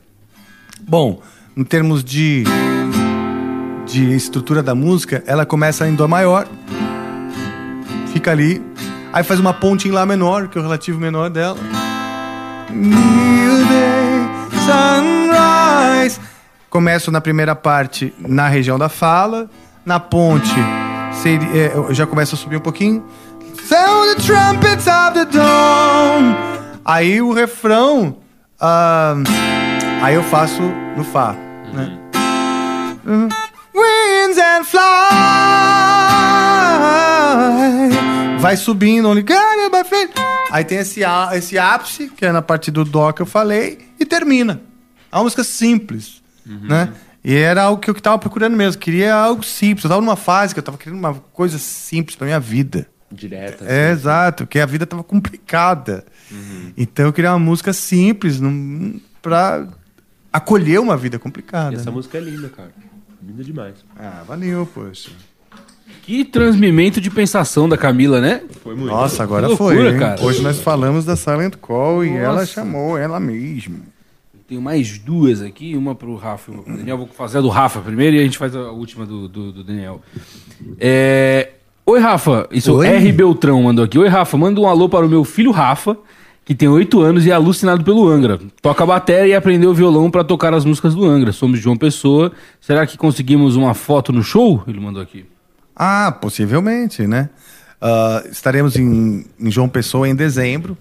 Bom, 0.83 1.23
em 1.57 1.65
termos 1.65 2.05
de, 2.05 2.45
de 3.87 4.15
estrutura 4.15 4.62
da 4.62 4.75
música, 4.75 5.23
ela 5.27 5.47
começa 5.47 5.89
em 5.89 5.95
Dó 5.95 6.07
maior, 6.07 6.47
fica 8.12 8.31
ali, 8.31 8.61
aí 9.11 9.25
faz 9.25 9.41
uma 9.41 9.55
ponte 9.55 9.89
em 9.89 9.91
Lá 9.91 10.05
menor, 10.05 10.49
que 10.49 10.59
é 10.59 10.61
o 10.61 10.65
relativo 10.65 11.01
menor 11.01 11.31
dela. 11.31 11.57
New 12.73 13.65
day, 13.67 14.29
sunrise. 14.65 16.21
Começo 16.69 17.11
na 17.11 17.21
primeira 17.21 17.55
parte 17.55 18.15
na 18.19 18.49
região 18.49 18.79
da 18.79 18.89
fala, 18.89 19.51
na 19.85 19.99
ponte 19.99 20.55
seria, 21.21 21.49
é, 21.49 21.73
eu 21.75 21.93
já 21.93 22.07
começa 22.07 22.35
a 22.35 22.39
subir 22.39 22.57
um 22.57 22.61
pouquinho. 22.61 23.05
Sound 23.69 24.15
the 24.15 24.23
trumpets 24.23 24.87
of 24.87 25.15
the 25.15 25.25
dawn. 25.25 26.35
Aí 26.85 27.21
o 27.21 27.33
refrão, 27.33 28.17
ah, 28.61 29.15
aí 30.03 30.15
eu 30.15 30.23
faço 30.23 30.63
no 30.97 31.05
Fá, 31.05 31.35
né? 31.73 31.99
Winds 33.75 34.39
and 34.39 34.65
fly. 34.65 34.81
Vai 38.39 38.57
subindo, 38.57 39.09
only 39.09 39.23
God 39.23 39.71
by 39.71 39.85
faith. 39.85 40.30
Aí 40.51 40.65
tem 40.65 40.79
esse, 40.79 41.01
esse 41.35 41.59
ápice, 41.59 42.09
que 42.11 42.25
é 42.25 42.33
na 42.33 42.43
parte 42.43 42.70
do 42.70 42.85
Dó 42.85 43.12
que 43.12 43.23
eu 43.23 43.27
falei, 43.27 43.79
e 43.99 44.05
termina. 44.05 44.61
É 45.11 45.17
uma 45.17 45.25
música 45.25 45.45
simples, 45.45 46.23
né? 46.45 46.93
E 47.23 47.35
era 47.35 47.65
algo 47.65 47.81
que 47.81 47.91
eu 47.91 47.95
tava 48.01 48.19
procurando 48.19 48.57
mesmo. 48.57 48.81
Queria 48.81 49.15
algo 49.15 49.43
simples. 49.43 49.85
Eu 49.85 49.91
tava 49.91 50.01
numa 50.01 50.17
fase 50.17 50.55
que 50.55 50.59
eu 50.61 50.65
tava 50.65 50.79
querendo 50.79 50.99
uma 50.99 51.15
coisa 51.15 51.59
simples 51.59 52.17
pra 52.17 52.27
minha 52.27 52.41
vida. 52.41 52.87
Direta. 53.12 53.65
É, 53.67 53.91
exato, 53.91 54.45
porque 54.45 54.61
a 54.61 54.67
vida 54.67 54.87
tava 54.87 55.03
complicada. 55.03 56.05
Então 56.77 57.07
eu 57.07 57.12
queria 57.12 57.33
uma 57.33 57.39
música 57.39 57.73
simples 57.73 58.41
pra 59.20 59.67
acolher 60.33 60.81
uma 60.81 60.97
vida 60.97 61.19
complicada. 61.19 61.73
E 61.73 61.77
essa 61.77 61.91
né? 61.91 61.91
música 61.91 62.19
é 62.19 62.20
linda, 62.20 62.49
cara. 62.49 62.73
Linda 63.23 63.45
demais. 63.45 63.75
Ah, 63.99 64.23
valeu, 64.27 64.67
poxa. 64.73 65.11
Que 66.11 66.25
transmimento 66.25 67.01
de 67.01 67.09
pensação 67.09 67.69
da 67.69 67.77
Camila, 67.77 68.21
né? 68.21 68.43
Foi 68.65 68.75
muito. 68.75 68.91
Nossa, 68.91 69.23
agora 69.23 69.47
loucura, 69.47 69.77
foi. 69.77 69.93
hein? 69.93 69.97
cara. 69.97 70.21
Hoje 70.21 70.43
nós 70.43 70.59
falamos 70.59 71.05
da 71.05 71.15
Silent 71.15 71.55
Call 71.55 72.05
e 72.05 72.11
Nossa. 72.11 72.21
ela 72.25 72.47
chamou 72.47 72.99
ela 72.99 73.21
mesma. 73.21 73.77
Tenho 74.49 74.61
mais 74.61 74.99
duas 74.99 75.41
aqui, 75.41 75.77
uma 75.77 75.95
pro 75.95 76.17
Rafa 76.17 76.51
e 76.51 76.55
uma 76.55 76.65
pro 76.65 76.77
Daniel. 76.77 76.99
Vou 76.99 77.07
fazer 77.07 77.39
a 77.39 77.41
do 77.41 77.49
Rafa 77.49 77.79
primeiro 77.81 78.17
e 78.17 78.19
a 78.19 78.25
gente 78.25 78.39
faz 78.39 78.57
a 78.57 78.73
última 78.73 79.07
do, 79.07 79.29
do, 79.29 79.53
do 79.53 79.63
Daniel. 79.63 80.01
É... 80.81 81.51
Oi, 81.87 82.01
Rafa. 82.01 82.49
Isso 82.51 82.75
Oi. 82.75 82.89
R. 82.89 83.13
Beltrão 83.13 83.63
mandou 83.63 83.85
aqui. 83.85 83.97
Oi, 83.97 84.09
Rafa. 84.09 84.37
Manda 84.37 84.61
um 84.61 84.67
alô 84.67 84.89
para 84.89 85.07
o 85.07 85.09
meu 85.09 85.23
filho 85.23 85.53
Rafa, 85.53 85.97
que 86.45 86.57
tem 86.57 86.69
8 86.69 87.01
anos 87.01 87.25
e 87.25 87.31
é 87.31 87.35
alucinado 87.35 87.85
pelo 87.85 88.09
Angra. 88.09 88.41
Toca 88.61 88.85
bateria 88.85 89.29
e 89.29 89.35
aprendeu 89.37 89.73
violão 89.73 90.11
para 90.11 90.25
tocar 90.25 90.53
as 90.55 90.65
músicas 90.65 90.93
do 90.93 91.05
Angra. 91.05 91.31
Somos 91.31 91.59
de 91.59 91.63
João 91.63 91.77
Pessoa. 91.77 92.33
Será 92.61 92.85
que 92.85 92.99
conseguimos 92.99 93.55
uma 93.55 93.75
foto 93.75 94.13
no 94.13 94.25
show? 94.25 94.65
Ele 94.67 94.81
mandou 94.81 95.01
aqui. 95.01 95.25
Ah, 95.83 96.12
possivelmente, 96.12 97.07
né? 97.07 97.31
Ah, 97.81 98.23
estaremos 98.31 98.76
em, 98.76 99.25
em 99.41 99.50
João 99.50 99.67
Pessoa 99.67 100.07
em 100.07 100.15
dezembro. 100.15 100.76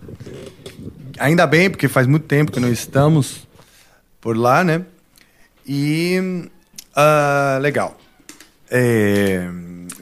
Ainda 1.18 1.48
bem, 1.48 1.70
porque 1.70 1.88
faz 1.88 2.06
muito 2.06 2.26
tempo 2.26 2.52
que 2.52 2.60
não 2.60 2.70
estamos 2.70 3.48
por 4.20 4.36
lá, 4.36 4.62
né? 4.62 4.84
E. 5.66 6.50
ah, 6.94 7.60
legal. 7.62 7.98
É, 8.70 9.48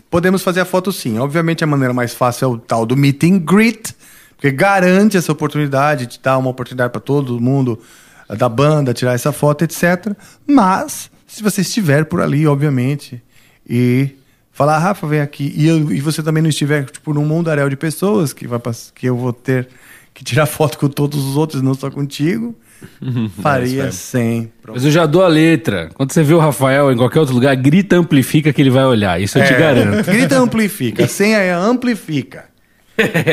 podemos 0.09 0.42
fazer 0.42 0.61
a 0.61 0.66
foto 0.66 0.92
sim. 0.92 1.19
Obviamente 1.19 1.64
a 1.64 1.67
maneira 1.67 1.93
mais 1.93 2.16
fácil 2.16 2.45
é 2.45 2.48
o 2.53 2.58
tal 2.58 2.84
do 2.84 2.98
meet 2.98 3.24
and 3.24 3.38
greet, 3.38 3.95
porque 4.35 4.50
garante 4.50 5.16
essa 5.16 5.32
oportunidade 5.32 6.08
de 6.08 6.19
dar 6.19 6.40
uma 6.40 6.50
oportunidade 6.50 6.92
para 6.92 7.01
todo 7.01 7.40
mundo 7.40 7.80
ah, 8.27 8.34
da 8.34 8.50
banda 8.50 8.95
tirar 8.95 9.14
essa 9.14 9.32
foto, 9.32 9.64
etc. 9.64 10.17
Mas, 10.48 11.11
se 11.27 11.43
você 11.43 11.61
estiver 11.61 12.06
por 12.06 12.19
ali, 12.19 12.48
obviamente, 12.48 13.22
e 13.69 14.17
falar, 14.58 14.76
"Ah, 14.76 14.80
Rafa, 14.80 15.06
vem 15.08 15.22
aqui, 15.22 15.53
e, 15.56 15.68
eu- 15.68 15.92
e 15.92 16.02
você 16.02 16.24
também 16.24 16.42
não 16.42 16.50
estiver 16.50 16.84
tipo, 16.86 17.14
num 17.14 17.24
mundaréu 17.24 17.69
de 17.69 17.76
pessoas 17.77 18.34
que, 18.34 18.48
vai, 18.48 18.58
pass- 18.60 18.92
que 18.94 19.06
eu 19.08 19.16
vou 19.16 19.32
ter 19.32 19.68
que 20.14 20.24
tirar 20.24 20.45
foto 20.48 20.77
com 20.80 20.88
todos 20.90 21.24
os 21.24 21.38
outros, 21.38 21.61
não 21.61 21.76
só 21.76 21.92
contigo, 21.92 22.56
faria 23.42 23.86
Mas, 23.86 23.95
sem. 23.95 24.52
Mas 24.68 24.84
eu 24.84 24.92
já 24.92 25.06
dou 25.06 25.24
a 25.24 25.27
letra. 25.27 25.90
Quando 25.94 26.11
você 26.11 26.24
vê 26.24 26.34
o 26.34 26.40
Rafael 26.40 26.92
em 26.92 26.98
qualquer 26.98 27.19
outro 27.19 27.36
lugar, 27.36 27.56
grita, 27.56 27.95
amplifica 27.95 28.52
que 28.52 28.61
ele 28.61 28.69
vai 28.72 28.86
olhar. 28.86 29.22
Isso 29.22 29.38
eu 29.38 29.45
te 29.45 29.53
É, 29.53 29.60
garanto. 29.60 30.03
Grita 30.10 30.38
amplifica. 30.40 31.06
A 31.06 31.08
senha 31.08 31.38
é 31.38 31.52
amplifica. 31.53 32.45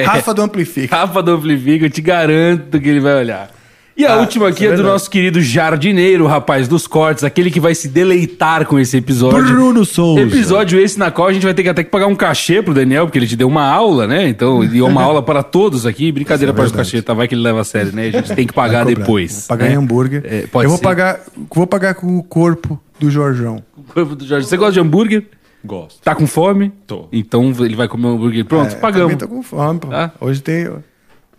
Rafa 0.05 0.35
do 0.35 0.43
amplifica. 0.43 0.95
Rafa 0.95 1.23
do 1.23 1.31
Amplifica, 1.33 1.87
eu 1.87 1.91
te 1.91 2.03
garanto 2.03 2.79
que 2.79 2.87
ele 2.87 3.01
vai 3.01 3.15
olhar. 3.15 3.51
E 3.97 4.05
a 4.05 4.15
Ah, 4.15 4.17
última 4.19 4.49
aqui 4.49 4.65
isso 4.65 4.73
é 4.73 4.75
é, 4.75 4.77
do 4.77 4.83
nosso 4.83 5.09
querido 5.09 5.41
jardineiro, 5.41 6.27
rapaz 6.27 6.67
dos 6.67 6.85
cortes, 6.87 7.23
aquele 7.23 7.49
que 7.49 7.61
vai 7.61 7.75
se 7.77 7.87
deleitar 7.89 8.67
com 8.67 8.77
esse 8.79 8.97
episódio. 8.97 9.45
Bruno 9.45 9.85
Souza. 9.85 10.21
Episódio 10.23 10.81
esse 10.81 10.99
na 10.99 11.13
qual 11.13 11.29
a 11.29 11.33
gente 11.33 11.45
vai 11.45 11.55
ter 11.55 11.63
que 11.63 11.69
até 11.69 11.85
que 11.85 11.91
pagar 11.91 12.09
um 12.09 12.15
cachê 12.17 12.61
pro 12.61 12.75
Daniel, 12.75 13.07
porque 13.07 13.19
ele 13.21 13.27
te 13.29 13.37
deu 13.37 13.47
uma 13.47 13.63
aula, 13.65 14.07
né? 14.09 14.27
Então, 14.29 14.65
e 14.65 14.83
uma 14.83 15.01
aula 15.03 15.23
para 15.23 15.45
todos 15.45 15.87
aqui. 15.87 16.11
Brincadeira 16.11 16.51
é 16.51 16.55
para 16.55 16.65
os 16.65 16.73
cachê, 16.73 17.01
tá? 17.03 17.15
Vai 17.15 17.29
que 17.29 17.37
ele 17.37 17.43
leva 17.43 17.61
a 17.61 17.65
sério, 17.65 17.93
né? 17.93 18.09
A 18.09 18.11
gente 18.11 18.35
tem 18.35 18.47
que 18.47 18.53
pagar 18.53 18.85
depois. 18.85 19.47
Vou 19.47 19.57
pagar 19.57 19.69
né? 19.69 19.75
em 19.75 19.77
hambúrguer. 19.77 20.23
É, 20.25 20.47
pode 20.49 20.65
eu 20.65 20.71
vou 20.71 20.79
ser. 20.79 20.85
pagar, 20.85 21.21
vou 21.55 21.67
pagar 21.67 21.95
com 21.95 22.19
o 22.19 22.23
corpo 22.25 22.81
do 22.99 23.09
Jorjão. 23.11 23.63
O 23.77 23.83
corpo 23.85 24.17
do 24.17 24.27
Jorge. 24.27 24.49
Você 24.49 24.57
gosta 24.57 24.73
de 24.73 24.81
hambúrguer? 24.81 25.25
Gosto. 25.65 26.03
Tá 26.03 26.17
com 26.17 26.27
fome? 26.27 26.73
Tô. 26.87 27.07
Então 27.13 27.53
ele 27.61 27.77
vai 27.77 27.87
comer 27.87 28.09
um 28.09 28.15
hambúrguer. 28.17 28.45
Pronto, 28.45 28.73
É, 28.73 28.77
pagamos. 28.77 29.13
Também 29.13 29.17
tô 29.19 29.29
com 29.29 29.43
fome, 29.43 29.79
pô. 29.79 29.87
Tá? 29.89 30.11
Hoje 30.21 30.43
tem. 30.43 30.69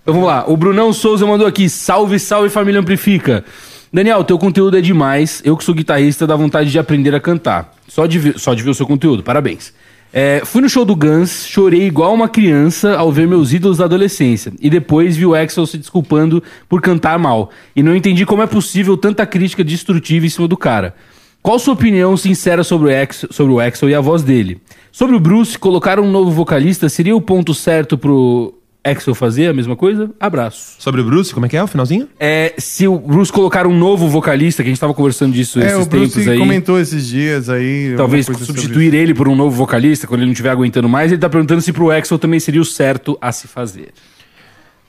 Então 0.06 0.14
vamos 0.14 0.30
lá. 0.30 0.46
O 0.48 0.56
Brunão 0.56 0.94
Souza 0.94 1.26
mandou 1.26 1.48
aqui. 1.48 1.68
Salve, 1.68 2.20
salve 2.20 2.48
família 2.48 2.80
Amplifica. 2.80 3.44
Daniel, 3.92 4.24
teu 4.24 4.38
conteúdo 4.38 4.78
é 4.78 4.82
demais. 4.82 5.42
Eu 5.44 5.58
que 5.58 5.64
sou 5.64 5.74
guitarrista, 5.74 6.28
dá 6.28 6.36
vontade 6.36 6.70
de 6.70 6.78
aprender 6.78 7.16
a 7.16 7.20
cantar. 7.20 7.74
Só 7.88 8.06
de 8.06 8.20
ver, 8.20 8.38
só 8.38 8.54
de 8.54 8.62
ver 8.62 8.70
o 8.70 8.76
seu 8.76 8.86
conteúdo. 8.86 9.24
Parabéns. 9.24 9.74
É, 10.14 10.44
fui 10.46 10.62
no 10.62 10.70
show 10.70 10.86
do 10.86 10.96
Guns, 10.96 11.48
chorei 11.48 11.88
igual 11.88 12.14
uma 12.14 12.30
criança 12.30 12.96
ao 12.96 13.12
ver 13.12 13.28
meus 13.28 13.52
ídolos 13.52 13.80
da 13.80 13.86
adolescência. 13.86 14.54
E 14.62 14.70
depois 14.70 15.18
vi 15.18 15.26
o 15.26 15.34
Axel 15.34 15.66
se 15.66 15.76
desculpando 15.76 16.44
por 16.70 16.84
cantar 16.84 17.18
mal. 17.18 17.50
E 17.76 17.82
não 17.82 17.96
entendi 17.96 18.28
como 18.28 18.44
é 18.44 18.48
possível 18.48 18.96
tanta 18.96 19.26
crítica 19.26 19.64
destrutiva 19.64 20.28
em 20.28 20.30
cima 20.30 20.48
do 20.48 20.56
cara. 20.56 20.94
Qual 21.42 21.58
sua 21.58 21.74
opinião 21.74 22.16
sincera 22.16 22.64
sobre 22.64 22.94
o, 22.94 23.02
Axel, 23.02 23.30
sobre 23.32 23.54
o 23.54 23.60
Axel 23.60 23.90
e 23.90 23.96
a 23.96 24.02
voz 24.02 24.22
dele? 24.22 24.62
Sobre 24.92 25.16
o 25.16 25.20
Bruce, 25.20 25.58
colocar 25.58 26.00
um 26.00 26.12
novo 26.12 26.30
vocalista 26.30 26.90
seria 26.90 27.16
o 27.16 27.22
ponto 27.22 27.56
certo 27.56 27.98
pro 27.98 28.54
Axel 28.86 29.16
fazer 29.16 29.48
a 29.48 29.54
mesma 29.54 29.76
coisa? 29.76 30.10
Abraço. 30.20 30.76
Sobre 30.80 31.02
o 31.02 31.04
Bruce, 31.04 31.34
como 31.34 31.46
é 31.46 31.50
que 31.50 31.58
é 31.58 31.64
o 31.64 31.68
finalzinho? 31.68 32.08
É, 32.20 32.54
se 32.58 32.88
o 32.88 32.98
Bruce 33.00 33.32
colocar 33.32 33.66
um 33.66 33.76
novo 33.78 34.08
vocalista, 34.08 34.62
que 34.64 34.70
a 34.70 34.72
gente 34.72 34.80
tava 34.80 34.94
conversando 34.94 35.34
disso 35.34 35.60
É, 35.60 35.66
esses 35.66 35.86
o 35.86 35.90
Bruce 35.90 36.14
tempos 36.14 36.28
aí. 36.28 36.38
comentou 36.38 36.80
esses 36.80 37.08
dias 37.08 37.50
aí. 37.50 37.94
Talvez 37.98 38.26
substituir 38.26 38.94
ele 38.94 39.14
por 39.14 39.28
um 39.28 39.36
novo 39.36 39.56
vocalista 39.56 40.06
quando 40.08 40.20
ele 40.20 40.28
não 40.28 40.34
estiver 40.34 40.52
aguentando 40.52 40.88
mais. 40.88 41.12
Ele 41.12 41.20
tá 41.20 41.30
perguntando 41.30 41.62
se 41.62 41.74
pro 41.74 41.90
Axel 41.92 42.20
também 42.20 42.40
seria 42.40 42.62
o 42.62 42.66
certo 42.66 43.18
a 43.20 43.32
se 43.32 43.48
fazer. 43.48 43.90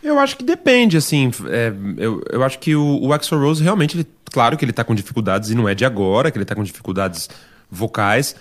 Eu 0.02 0.18
acho 0.18 0.36
que 0.36 0.44
depende, 0.44 0.96
assim. 0.96 1.30
é, 1.48 1.72
eu, 1.96 2.22
eu 2.30 2.44
acho 2.44 2.58
que 2.58 2.76
o, 2.76 3.00
o 3.02 3.12
Axl 3.12 3.36
Rose 3.36 3.62
realmente, 3.62 3.96
ele- 3.96 4.06
claro 4.30 4.56
que 4.56 4.64
ele 4.64 4.72
tá 4.72 4.84
com 4.84 4.94
dificuldades 4.94 5.50
e 5.50 5.54
não 5.54 5.68
é 5.68 5.74
de 5.74 5.84
agora, 5.84 6.30
que 6.30 6.38
ele 6.38 6.44
tá 6.44 6.54
com 6.54 6.62
dificuldades 6.62 7.28
vocais. 7.70 8.36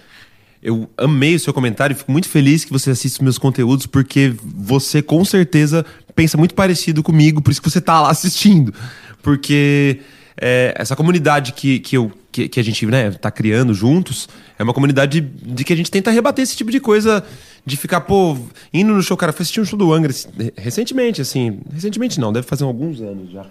Eu 0.65 0.89
amei 0.97 1.35
o 1.35 1.39
seu 1.39 1.53
comentário 1.53 1.95
fico 1.95 2.11
muito 2.11 2.27
feliz 2.27 2.65
que 2.65 2.71
você 2.71 2.89
assiste 2.89 3.17
os 3.17 3.19
meus 3.19 3.37
conteúdos, 3.37 3.85
porque 3.85 4.33
você 4.43 4.99
com 4.99 5.23
certeza 5.23 5.85
pensa 6.15 6.39
muito 6.39 6.55
parecido 6.55 7.03
comigo, 7.03 7.39
por 7.39 7.51
isso 7.51 7.61
que 7.61 7.69
você 7.69 7.79
tá 7.79 8.01
lá 8.01 8.09
assistindo. 8.09 8.73
Porque 9.21 9.99
é, 10.35 10.73
essa 10.75 10.95
comunidade 10.95 11.53
que, 11.53 11.77
que, 11.77 11.95
eu, 11.95 12.11
que, 12.31 12.49
que 12.49 12.59
a 12.59 12.63
gente 12.63 12.83
né, 12.87 13.11
tá 13.11 13.29
criando 13.29 13.75
juntos 13.75 14.27
é 14.57 14.63
uma 14.63 14.73
comunidade 14.73 15.21
de 15.21 15.63
que 15.63 15.71
a 15.71 15.75
gente 15.75 15.91
tenta 15.91 16.09
rebater 16.09 16.41
esse 16.41 16.57
tipo 16.57 16.71
de 16.71 16.79
coisa 16.79 17.23
de 17.63 17.77
ficar, 17.77 18.01
pô, 18.01 18.35
indo 18.73 18.91
no 18.91 19.03
show, 19.03 19.15
cara, 19.15 19.31
fui 19.31 19.43
assistir 19.43 19.61
um 19.61 19.65
show 19.65 19.77
do 19.77 19.93
Angra 19.93 20.11
recentemente, 20.57 21.21
assim. 21.21 21.59
Recentemente 21.71 22.19
não, 22.19 22.33
deve 22.33 22.47
fazer 22.47 22.63
alguns 22.63 22.99
anos 23.01 23.31
já. 23.31 23.45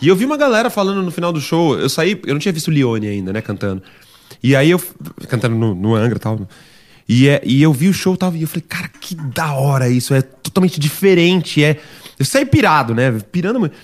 E 0.00 0.08
eu 0.08 0.16
vi 0.16 0.24
uma 0.24 0.36
galera 0.36 0.70
falando 0.70 1.04
no 1.04 1.12
final 1.12 1.32
do 1.32 1.40
show, 1.40 1.78
eu 1.78 1.88
saí, 1.88 2.20
eu 2.26 2.34
não 2.34 2.40
tinha 2.40 2.52
visto 2.52 2.66
o 2.66 2.72
Leone 2.72 3.06
ainda, 3.06 3.32
né, 3.32 3.40
cantando. 3.40 3.80
E 4.42 4.56
aí 4.56 4.70
eu. 4.70 4.80
cantando 5.28 5.54
no, 5.54 5.74
no 5.74 5.94
Angra 5.94 6.16
e 6.16 6.20
tal. 6.20 6.40
E, 7.08 7.28
é, 7.28 7.42
e 7.44 7.62
eu 7.62 7.72
vi 7.72 7.88
o 7.88 7.92
show 7.92 8.16
tal, 8.16 8.34
e 8.34 8.42
eu 8.42 8.48
falei, 8.48 8.64
cara, 8.68 8.88
que 8.88 9.14
da 9.14 9.52
hora 9.52 9.88
isso, 9.88 10.14
é 10.14 10.22
totalmente 10.22 10.78
diferente, 10.78 11.62
é. 11.62 11.78
Eu 12.18 12.24
saí 12.24 12.44
pirado, 12.44 12.94
né? 12.94 13.18
Pirando 13.32 13.58
muito. 13.58 13.74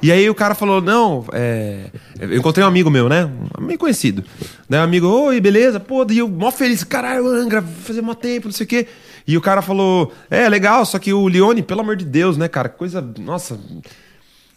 E 0.00 0.12
aí 0.12 0.28
o 0.30 0.34
cara 0.34 0.54
falou, 0.54 0.80
não, 0.80 1.24
é... 1.32 1.90
eu 2.20 2.36
encontrei 2.36 2.64
um 2.64 2.68
amigo 2.68 2.90
meu, 2.90 3.08
né? 3.08 3.28
Um 3.58 3.76
conhecido. 3.76 4.22
Né? 4.68 4.78
Um 4.78 4.84
amigo, 4.84 5.08
oi, 5.08 5.40
beleza? 5.40 5.80
Pô, 5.80 6.06
e 6.08 6.18
eu 6.18 6.28
mó 6.28 6.50
feliz, 6.50 6.84
caralho, 6.84 7.26
Angra, 7.26 7.62
fazer 7.62 8.02
mó 8.02 8.14
tempo, 8.14 8.46
não 8.46 8.52
sei 8.52 8.64
o 8.64 8.68
quê. 8.68 8.86
E 9.26 9.36
o 9.36 9.40
cara 9.40 9.62
falou, 9.62 10.12
é, 10.30 10.48
legal, 10.48 10.84
só 10.86 10.98
que 10.98 11.12
o 11.12 11.26
Leone, 11.26 11.62
pelo 11.62 11.80
amor 11.80 11.96
de 11.96 12.04
Deus, 12.04 12.36
né, 12.36 12.46
cara? 12.48 12.68
Coisa, 12.68 13.00
nossa... 13.18 13.58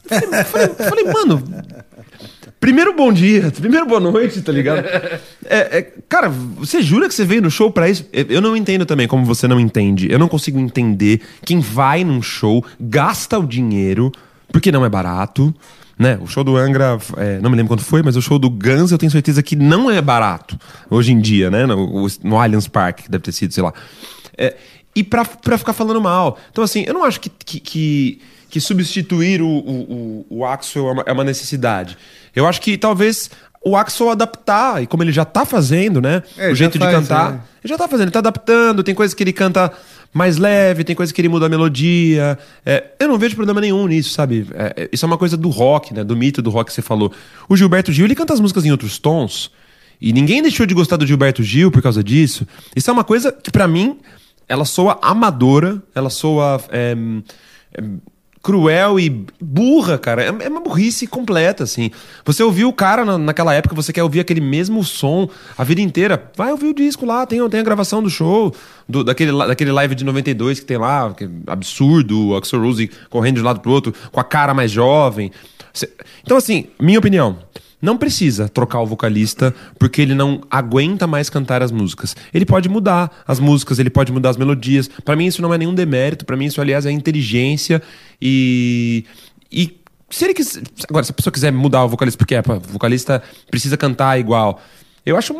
Falei, 0.07 0.43
falei, 0.43 0.67
falei, 0.69 1.03
mano, 1.05 1.43
primeiro 2.59 2.93
bom 2.95 3.11
dia, 3.13 3.51
primeiro 3.51 3.85
boa 3.85 3.99
noite, 3.99 4.41
tá 4.41 4.51
ligado? 4.51 4.85
É, 5.45 5.77
é, 5.79 5.93
cara, 6.09 6.29
você 6.29 6.81
jura 6.81 7.07
que 7.07 7.13
você 7.13 7.25
veio 7.25 7.41
no 7.41 7.51
show 7.51 7.71
pra 7.71 7.89
isso? 7.89 8.05
Eu- 8.11 8.41
não 8.41 8.55
entendo 8.57 8.85
também 8.85 9.07
como 9.07 9.25
você 9.25 9.47
não 9.47 9.59
entende. 9.59 10.11
Eu 10.11 10.19
não 10.19 10.27
consigo 10.27 10.59
entender 10.59 11.21
quem 11.45 11.59
vai 11.59 12.03
num 12.03 12.21
show, 12.21 12.63
gasta 12.79 13.37
o 13.39 13.45
dinheiro, 13.45 14.11
porque 14.51 14.71
não 14.71 14.85
é 14.85 14.89
barato. 14.89 15.53
Né? 15.99 16.17
O 16.19 16.25
show 16.25 16.43
do 16.43 16.57
Angra, 16.57 16.97
é, 17.17 17.39
não 17.41 17.49
me 17.51 17.55
lembro 17.55 17.67
quando 17.69 17.81
foi, 17.83 18.01
mas 18.01 18.15
o 18.15 18.21
show 18.23 18.39
do 18.39 18.49
Guns 18.49 18.91
eu 18.91 18.97
tenho 18.97 19.11
certeza 19.11 19.43
que 19.43 19.55
não 19.55 19.91
é 19.91 20.01
barato 20.01 20.57
hoje 20.89 21.11
em 21.11 21.19
dia, 21.19 21.51
né? 21.51 21.67
No, 21.67 22.07
no 22.23 22.39
Allianz 22.39 22.67
Park, 22.67 23.01
que 23.03 23.11
deve 23.11 23.23
ter 23.23 23.31
sido, 23.31 23.53
sei 23.53 23.61
lá. 23.61 23.71
É, 24.35 24.55
e 24.95 25.03
pra, 25.03 25.25
pra 25.25 25.57
ficar 25.57 25.73
falando 25.73 26.01
mal. 26.01 26.37
Então, 26.51 26.63
assim, 26.63 26.83
eu 26.87 26.93
não 26.93 27.03
acho 27.03 27.19
que, 27.19 27.29
que, 27.29 27.59
que, 27.59 28.21
que 28.49 28.59
substituir 28.59 29.41
o, 29.41 29.47
o, 29.47 30.25
o, 30.29 30.45
Axel 30.45 30.87
é 30.87 30.91
uma, 30.91 31.03
é 31.07 31.11
uma 31.11 31.23
necessidade. 31.23 31.97
Eu 32.35 32.47
acho 32.47 32.61
que 32.61 32.77
talvez 32.77 33.29
o 33.63 33.75
Axel 33.75 34.09
adaptar, 34.09 34.81
e 34.81 34.87
como 34.87 35.03
ele 35.03 35.11
já 35.11 35.23
tá 35.23 35.45
fazendo, 35.45 36.01
né? 36.01 36.23
É, 36.37 36.51
o 36.51 36.55
jeito 36.55 36.77
faz, 36.77 36.89
de 36.89 37.01
cantar. 37.01 37.33
é. 37.33 37.51
Ele 37.63 37.71
já 37.71 37.77
tá 37.77 37.87
fazendo, 37.87 38.05
ele 38.05 38.11
tá 38.11 38.19
adaptando, 38.19 38.83
tem 38.83 38.95
coisas 38.95 39.13
que 39.13 39.23
ele 39.23 39.31
canta 39.31 39.71
mais 40.11 40.37
leve, 40.37 40.83
tem 40.83 40.95
coisas 40.95 41.13
que 41.13 41.21
ele 41.21 41.29
muda 41.29 41.45
a 41.45 41.49
melodia. 41.49 42.37
É, 42.65 42.85
eu 42.99 43.07
não 43.07 43.17
vejo 43.17 43.35
problema 43.35 43.61
nenhum 43.61 43.87
nisso, 43.87 44.09
sabe? 44.09 44.47
É, 44.53 44.83
é, 44.83 44.89
isso 44.91 45.05
é 45.05 45.07
uma 45.07 45.17
coisa 45.17 45.37
do 45.37 45.49
rock, 45.49 45.93
né? 45.93 46.03
Do 46.03 46.17
mito 46.17 46.41
do 46.41 46.49
rock 46.49 46.69
que 46.69 46.73
você 46.73 46.81
falou. 46.81 47.13
O 47.47 47.55
Gilberto 47.55 47.91
Gil, 47.91 48.05
ele 48.05 48.15
canta 48.15 48.33
as 48.33 48.39
músicas 48.39 48.65
em 48.65 48.71
outros 48.71 48.97
tons. 48.97 49.51
E 50.01 50.11
ninguém 50.11 50.41
deixou 50.41 50.65
de 50.65 50.73
gostar 50.73 50.97
do 50.97 51.05
Gilberto 51.05 51.43
Gil 51.43 51.69
por 51.69 51.81
causa 51.81 52.03
disso. 52.03 52.47
Isso 52.75 52.89
é 52.89 52.93
uma 52.93 53.03
coisa 53.03 53.31
que, 53.31 53.51
pra 53.51 53.67
mim, 53.67 53.99
ela 54.51 54.65
soa 54.65 54.99
amadora, 55.01 55.81
ela 55.95 56.09
soa 56.09 56.61
é, 56.69 56.95
é, 57.73 57.83
cruel 58.43 58.99
e 58.99 59.25
burra, 59.39 59.97
cara. 59.97 60.23
É, 60.23 60.27
é 60.45 60.49
uma 60.49 60.61
burrice 60.61 61.05
completa, 61.07 61.63
assim. 61.63 61.91
Você 62.25 62.41
ouviu 62.43 62.67
o 62.69 62.73
cara 62.73 63.05
na- 63.05 63.17
naquela 63.17 63.53
época, 63.53 63.75
você 63.75 63.93
quer 63.93 64.03
ouvir 64.03 64.19
aquele 64.19 64.41
mesmo 64.41 64.83
som 64.83 65.29
a 65.57 65.63
vida 65.63 65.79
inteira. 65.79 66.31
Vai 66.35 66.51
ouvir 66.51 66.67
o 66.67 66.73
disco 66.73 67.05
lá, 67.05 67.25
tem, 67.25 67.47
tem 67.49 67.59
a 67.59 67.63
gravação 67.63 68.01
do 68.03 68.09
show, 68.09 68.53
do- 68.89 69.03
daquele, 69.03 69.31
daquele 69.31 69.71
live 69.71 69.93
de 69.95 70.03
92 70.03 70.59
que 70.59 70.65
tem 70.65 70.77
lá, 70.77 71.13
que 71.13 71.23
é 71.25 71.29
absurdo, 71.47 72.29
o 72.29 72.35
Axel 72.35 72.59
Rose 72.61 72.89
correndo 73.09 73.35
de 73.35 73.41
um 73.41 73.45
lado 73.45 73.59
pro 73.59 73.71
outro, 73.71 73.93
com 74.11 74.19
a 74.19 74.23
cara 74.23 74.53
mais 74.53 74.71
jovem. 74.71 75.31
Então, 76.23 76.35
assim, 76.35 76.65
minha 76.79 76.99
opinião. 76.99 77.37
Não 77.81 77.97
precisa 77.97 78.47
trocar 78.47 78.81
o 78.81 78.85
vocalista 78.85 79.53
porque 79.79 80.01
ele 80.01 80.13
não 80.13 80.41
aguenta 80.49 81.07
mais 81.07 81.29
cantar 81.29 81.63
as 81.63 81.71
músicas. 81.71 82.15
Ele 82.33 82.45
pode 82.45 82.69
mudar 82.69 83.23
as 83.27 83.39
músicas, 83.39 83.79
ele 83.79 83.89
pode 83.89 84.11
mudar 84.11 84.29
as 84.29 84.37
melodias. 84.37 84.87
Pra 85.03 85.15
mim 85.15 85.25
isso 85.25 85.41
não 85.41 85.53
é 85.53 85.57
nenhum 85.57 85.73
demérito, 85.73 86.25
Pra 86.25 86.37
mim 86.37 86.45
isso 86.45 86.61
aliás 86.61 86.85
é 86.85 86.91
inteligência 86.91 87.81
e 88.21 89.05
e 89.51 89.81
se 90.09 90.25
ele 90.25 90.33
quiser, 90.33 90.61
agora 90.89 91.03
se 91.03 91.11
a 91.11 91.13
pessoa 91.13 91.31
quiser 91.31 91.51
mudar 91.51 91.83
o 91.83 91.89
vocalista 91.89 92.17
porque 92.17 92.35
é, 92.35 92.39
o 92.39 92.59
vocalista 92.59 93.23
precisa 93.49 93.77
cantar 93.77 94.19
igual. 94.19 94.61
Eu 95.05 95.17
acho, 95.17 95.33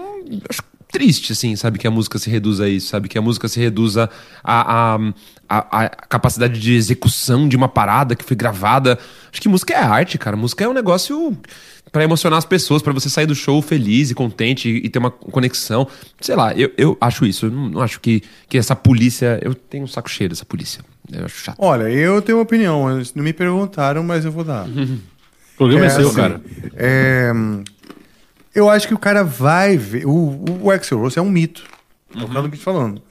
acho 0.50 0.64
triste 0.92 1.32
assim, 1.32 1.56
sabe 1.56 1.80
que 1.80 1.88
a 1.88 1.92
música 1.92 2.20
se 2.20 2.30
reduza 2.30 2.66
a 2.66 2.70
isso, 2.70 2.88
sabe 2.88 3.08
que 3.08 3.18
a 3.18 3.22
música 3.22 3.48
se 3.48 3.60
reduza 3.60 4.10
a, 4.44 4.96
a, 4.96 5.14
a, 5.52 5.84
a 5.84 5.90
capacidade 5.90 6.58
de 6.58 6.74
execução 6.74 7.48
de 7.50 7.58
uma 7.58 7.68
parada 7.68 8.16
que 8.16 8.24
foi 8.24 8.38
gravada. 8.38 8.98
Acho 9.30 9.42
que 9.42 9.50
música 9.50 9.74
é 9.74 9.78
arte, 9.78 10.18
cara. 10.18 10.38
Música 10.38 10.64
é 10.64 10.68
um 10.70 10.74
negócio 10.74 11.38
pra 11.92 12.06
emocionar 12.06 12.38
as 12.38 12.46
pessoas, 12.46 12.82
pra 12.82 12.94
você 12.94 13.10
sair 13.10 13.26
do 13.26 13.36
show 13.36 13.62
feliz 13.62 14.10
e 14.10 14.16
contente 14.16 14.70
e, 14.70 14.86
e 14.86 14.90
ter 14.90 15.00
uma 15.00 15.12
conexão. 15.12 15.86
Sei 16.22 16.36
lá, 16.38 16.54
eu, 16.54 16.72
eu 16.78 16.98
acho 17.02 17.26
isso. 17.26 17.48
Eu 17.48 17.52
não, 17.52 17.70
não 17.70 17.82
acho 17.82 18.00
que, 18.00 18.24
que 18.48 18.58
essa 18.58 18.76
polícia. 18.76 19.40
Eu 19.42 19.54
tenho 19.54 19.84
um 19.84 19.88
saco 19.88 20.10
cheio 20.10 20.30
dessa 20.30 20.46
polícia. 20.46 20.86
Eu 21.12 21.26
acho 21.26 21.44
chato. 21.44 21.58
Olha, 21.60 21.84
eu 21.90 22.22
tenho 22.22 22.38
uma 22.38 22.44
opinião. 22.44 22.90
Eles 22.90 23.14
não 23.14 23.24
me 23.24 23.34
perguntaram, 23.34 24.04
mas 24.04 24.24
eu 24.24 24.32
vou 24.32 24.46
dar. 24.46 24.66
O 24.68 25.58
problema 25.58 25.86
é, 25.86 25.90
seu, 25.90 26.14
cara. 26.14 26.42
é, 26.76 27.32
eu 28.56 28.70
acho 28.70 28.88
que 28.88 28.94
o 28.94 29.00
cara 29.00 29.24
vai 29.24 29.76
ver. 29.76 30.06
O, 30.08 30.46
o 30.62 30.72
Axel 30.72 30.98
Rose 30.98 31.20
é 31.20 31.22
um 31.22 31.30
mito. 31.30 31.64
É 32.16 32.24
o 32.24 32.28
que 32.28 32.38
eu 32.38 32.42
tô 32.42 32.50
te 32.50 32.58
falando. 32.58 33.02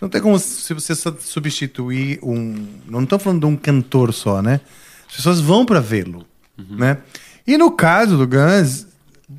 Não 0.00 0.08
tem 0.08 0.20
como 0.20 0.38
se 0.38 0.74
você 0.74 0.94
su- 0.94 1.16
substituir 1.20 2.18
um. 2.22 2.66
Não 2.86 3.02
estou 3.04 3.18
falando 3.18 3.40
de 3.40 3.46
um 3.46 3.56
cantor 3.56 4.12
só, 4.12 4.42
né? 4.42 4.60
As 5.08 5.16
pessoas 5.16 5.40
vão 5.40 5.64
para 5.64 5.80
vê-lo, 5.80 6.26
né? 6.58 6.98
E 7.46 7.56
no 7.56 7.70
caso 7.70 8.16
do 8.18 8.26
Guns, 8.26 8.86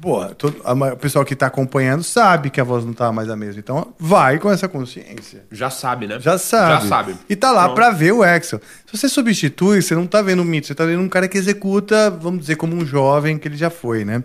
pô, 0.02 0.26
todo, 0.36 0.58
a 0.66 0.76
ma- 0.76 0.94
o 0.94 0.98
pessoal 0.98 1.24
que 1.24 1.36
tá 1.36 1.48
acompanhando 1.48 2.04
sabe 2.04 2.50
que 2.50 2.60
a 2.60 2.64
voz 2.64 2.84
não 2.86 2.94
tá 2.94 3.12
mais 3.12 3.30
a 3.30 3.36
mesma. 3.36 3.60
Então 3.60 3.94
vai 3.98 4.38
com 4.40 4.52
essa 4.52 4.68
consciência. 4.68 5.46
Já 5.52 5.70
sabe, 5.70 6.08
né? 6.08 6.20
Já 6.20 6.38
sabe. 6.38 6.84
Já 6.84 6.88
sabe. 6.90 7.16
E 7.30 7.36
tá 7.36 7.52
lá 7.52 7.70
pra 7.70 7.92
ver 7.92 8.12
o 8.14 8.24
Axel. 8.24 8.60
Se 8.86 8.98
você 8.98 9.08
substitui, 9.10 9.82
você 9.82 9.96
não 9.96 10.06
tá 10.08 10.22
vendo 10.22 10.42
um 10.42 10.46
mito, 10.46 10.68
você 10.68 10.76
tá 10.76 10.86
vendo 10.86 11.02
um 11.02 11.10
cara 11.10 11.28
que 11.28 11.38
executa, 11.38 12.10
vamos 12.10 12.42
dizer, 12.42 12.56
como 12.58 12.76
um 12.76 12.86
jovem 12.86 13.38
que 13.38 13.48
ele 13.48 13.58
já 13.58 13.70
foi, 13.70 14.04
né? 14.04 14.24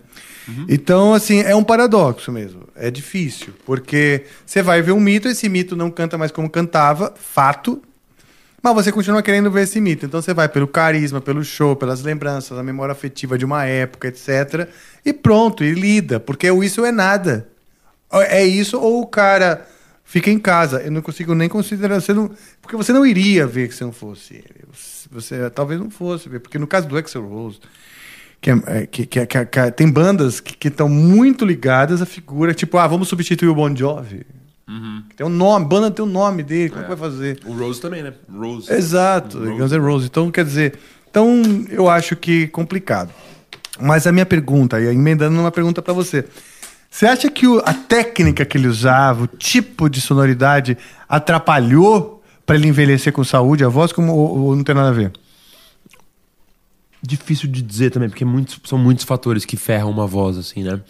Então, 0.68 1.14
assim, 1.14 1.40
é 1.40 1.54
um 1.54 1.62
paradoxo 1.62 2.32
mesmo. 2.32 2.64
É 2.74 2.90
difícil. 2.90 3.54
Porque 3.64 4.24
você 4.44 4.60
vai 4.60 4.82
ver 4.82 4.90
um 4.90 4.98
mito, 4.98 5.28
esse 5.28 5.48
mito 5.48 5.76
não 5.76 5.88
canta 5.88 6.18
mais 6.18 6.32
como 6.32 6.50
cantava, 6.50 7.14
fato. 7.16 7.80
Mas 8.60 8.74
você 8.74 8.90
continua 8.92 9.22
querendo 9.22 9.50
ver 9.52 9.62
esse 9.62 9.80
mito. 9.80 10.04
Então 10.04 10.20
você 10.20 10.34
vai 10.34 10.48
pelo 10.48 10.66
carisma, 10.66 11.20
pelo 11.20 11.44
show, 11.44 11.74
pelas 11.76 12.02
lembranças, 12.02 12.58
a 12.58 12.62
memória 12.62 12.90
afetiva 12.92 13.38
de 13.38 13.44
uma 13.44 13.64
época, 13.64 14.08
etc. 14.08 14.68
E 15.04 15.12
pronto, 15.12 15.64
e 15.64 15.72
lida. 15.72 16.20
Porque 16.20 16.50
o 16.50 16.62
isso 16.62 16.84
é 16.84 16.92
nada. 16.92 17.48
É 18.12 18.44
isso 18.44 18.78
ou 18.78 19.02
o 19.02 19.06
cara 19.06 19.66
fica 20.04 20.30
em 20.30 20.38
casa. 20.38 20.80
Eu 20.82 20.90
não 20.90 21.02
consigo 21.02 21.34
nem 21.34 21.48
considerar. 21.48 22.00
Você 22.00 22.12
não, 22.12 22.30
porque 22.60 22.76
você 22.76 22.92
não 22.92 23.04
iria 23.06 23.46
ver 23.46 23.68
que 23.68 23.74
se 23.74 23.82
não 23.82 23.92
fosse 23.92 24.34
ele. 24.34 24.64
Você, 24.72 25.08
você 25.10 25.50
talvez 25.50 25.80
não 25.80 25.90
fosse 25.90 26.28
ver. 26.28 26.40
Porque 26.40 26.58
no 26.58 26.66
caso 26.66 26.86
do 26.86 26.96
Axel 26.96 27.26
Rose, 27.26 27.58
que, 28.40 28.50
é- 28.50 28.62
é- 28.66 28.86
que- 28.86 29.06
que- 29.06 29.26
que- 29.26 29.46
que- 29.46 29.70
tem 29.72 29.90
bandas 29.90 30.40
que 30.40 30.68
estão 30.68 30.88
muito 30.88 31.44
ligadas 31.44 32.02
à 32.02 32.06
figura. 32.06 32.52
Tipo, 32.54 32.78
ah, 32.78 32.86
vamos 32.86 33.08
substituir 33.08 33.48
o 33.48 33.54
Bon 33.54 33.74
Jovi. 33.74 34.26
Que 35.10 35.16
Tem 35.16 35.26
um 35.26 35.30
nome, 35.30 35.66
banda 35.66 35.90
tem 35.90 36.02
o 36.02 36.08
nome 36.08 36.42
dele, 36.42 36.70
como 36.70 36.80
é. 36.80 36.84
que 36.84 36.94
vai 36.94 37.10
fazer? 37.10 37.38
O 37.44 37.52
Rose 37.52 37.78
também, 37.80 38.02
né? 38.02 38.14
Rose. 38.32 38.72
Exato, 38.72 39.38
Rose. 39.38 39.50
Guns 39.58 39.72
N' 39.72 39.78
Roses. 39.80 40.06
Então, 40.08 40.30
quer 40.30 40.44
dizer, 40.46 40.78
então 41.10 41.42
eu 41.68 41.90
acho 41.90 42.16
que 42.16 42.46
complicado. 42.48 43.10
Mas 43.82 44.06
a 44.06 44.12
minha 44.12 44.24
pergunta, 44.26 44.80
e 44.80 44.86
emendando 44.86 45.34
numa 45.36 45.50
pergunta 45.50 45.82
pra 45.82 45.92
você. 45.92 46.24
Você 46.90 47.06
acha 47.06 47.30
que 47.30 47.46
o- 47.46 47.60
a 47.64 47.72
técnica 47.74 48.44
que 48.44 48.56
ele 48.56 48.68
usava, 48.68 49.24
o 49.24 49.26
tipo 49.26 49.88
de 49.88 50.00
sonoridade, 50.00 50.76
atrapalhou 51.08 52.22
pra 52.46 52.54
ele 52.56 52.68
envelhecer 52.68 53.12
com 53.12 53.24
saúde 53.24 53.64
a 53.64 53.68
voz, 53.68 53.92
como, 53.92 54.12
ou, 54.14 54.38
ou 54.38 54.56
não 54.56 54.62
tem 54.62 54.74
nada 54.74 54.90
a 54.90 54.92
ver? 54.92 55.12
Difícil 57.02 57.48
de 57.48 57.60
dizer 57.62 57.90
também, 57.90 58.08
porque 58.08 58.24
muitos, 58.24 58.60
são 58.64 58.78
muitos 58.78 59.04
fatores 59.04 59.44
que 59.44 59.56
ferram 59.56 59.90
uma 59.90 60.06
voz, 60.06 60.36
assim, 60.38 60.62
né? 60.62 60.80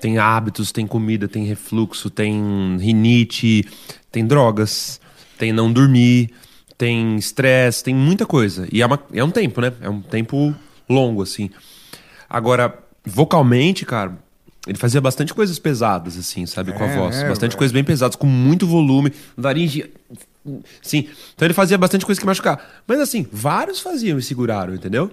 Tem 0.00 0.18
hábitos, 0.18 0.72
tem 0.72 0.86
comida, 0.86 1.28
tem 1.28 1.44
refluxo, 1.44 2.10
tem 2.10 2.76
rinite, 2.80 3.64
tem 4.10 4.26
drogas, 4.26 5.00
tem 5.38 5.52
não 5.52 5.72
dormir, 5.72 6.30
tem 6.76 7.14
estresse, 7.16 7.84
tem 7.84 7.94
muita 7.94 8.26
coisa. 8.26 8.66
E 8.72 8.82
é, 8.82 8.86
uma- 8.86 9.00
é 9.12 9.22
um 9.22 9.30
tempo, 9.30 9.60
né? 9.60 9.72
É 9.80 9.88
um 9.88 10.00
tempo 10.00 10.52
longo, 10.88 11.22
assim. 11.22 11.48
Agora, 12.36 12.76
vocalmente, 13.04 13.84
cara, 13.86 14.12
ele 14.66 14.76
fazia 14.78 15.00
bastante 15.00 15.32
coisas 15.32 15.58
pesadas, 15.58 16.16
assim, 16.18 16.46
sabe? 16.46 16.72
Com 16.72 16.82
a 16.82 16.86
É, 16.88 16.96
voz. 16.96 17.16
é, 17.16 17.28
bastante 17.28 17.54
é. 17.54 17.58
coisas 17.58 17.72
bem 17.72 17.84
pesadas, 17.84 18.16
com 18.16 18.26
muito 18.26 18.66
volume, 18.66 19.12
laringe. 19.36 19.90
Sim. 20.82 21.08
Então 21.34 21.46
ele 21.46 21.54
fazia 21.54 21.78
bastante 21.78 22.04
coisa 22.04 22.20
que 22.20 22.26
machucar. 22.26 22.60
Mas 22.86 23.00
assim, 23.00 23.26
vários 23.32 23.80
faziam 23.80 24.18
e 24.18 24.22
seguraram, 24.22 24.74
entendeu? 24.74 25.10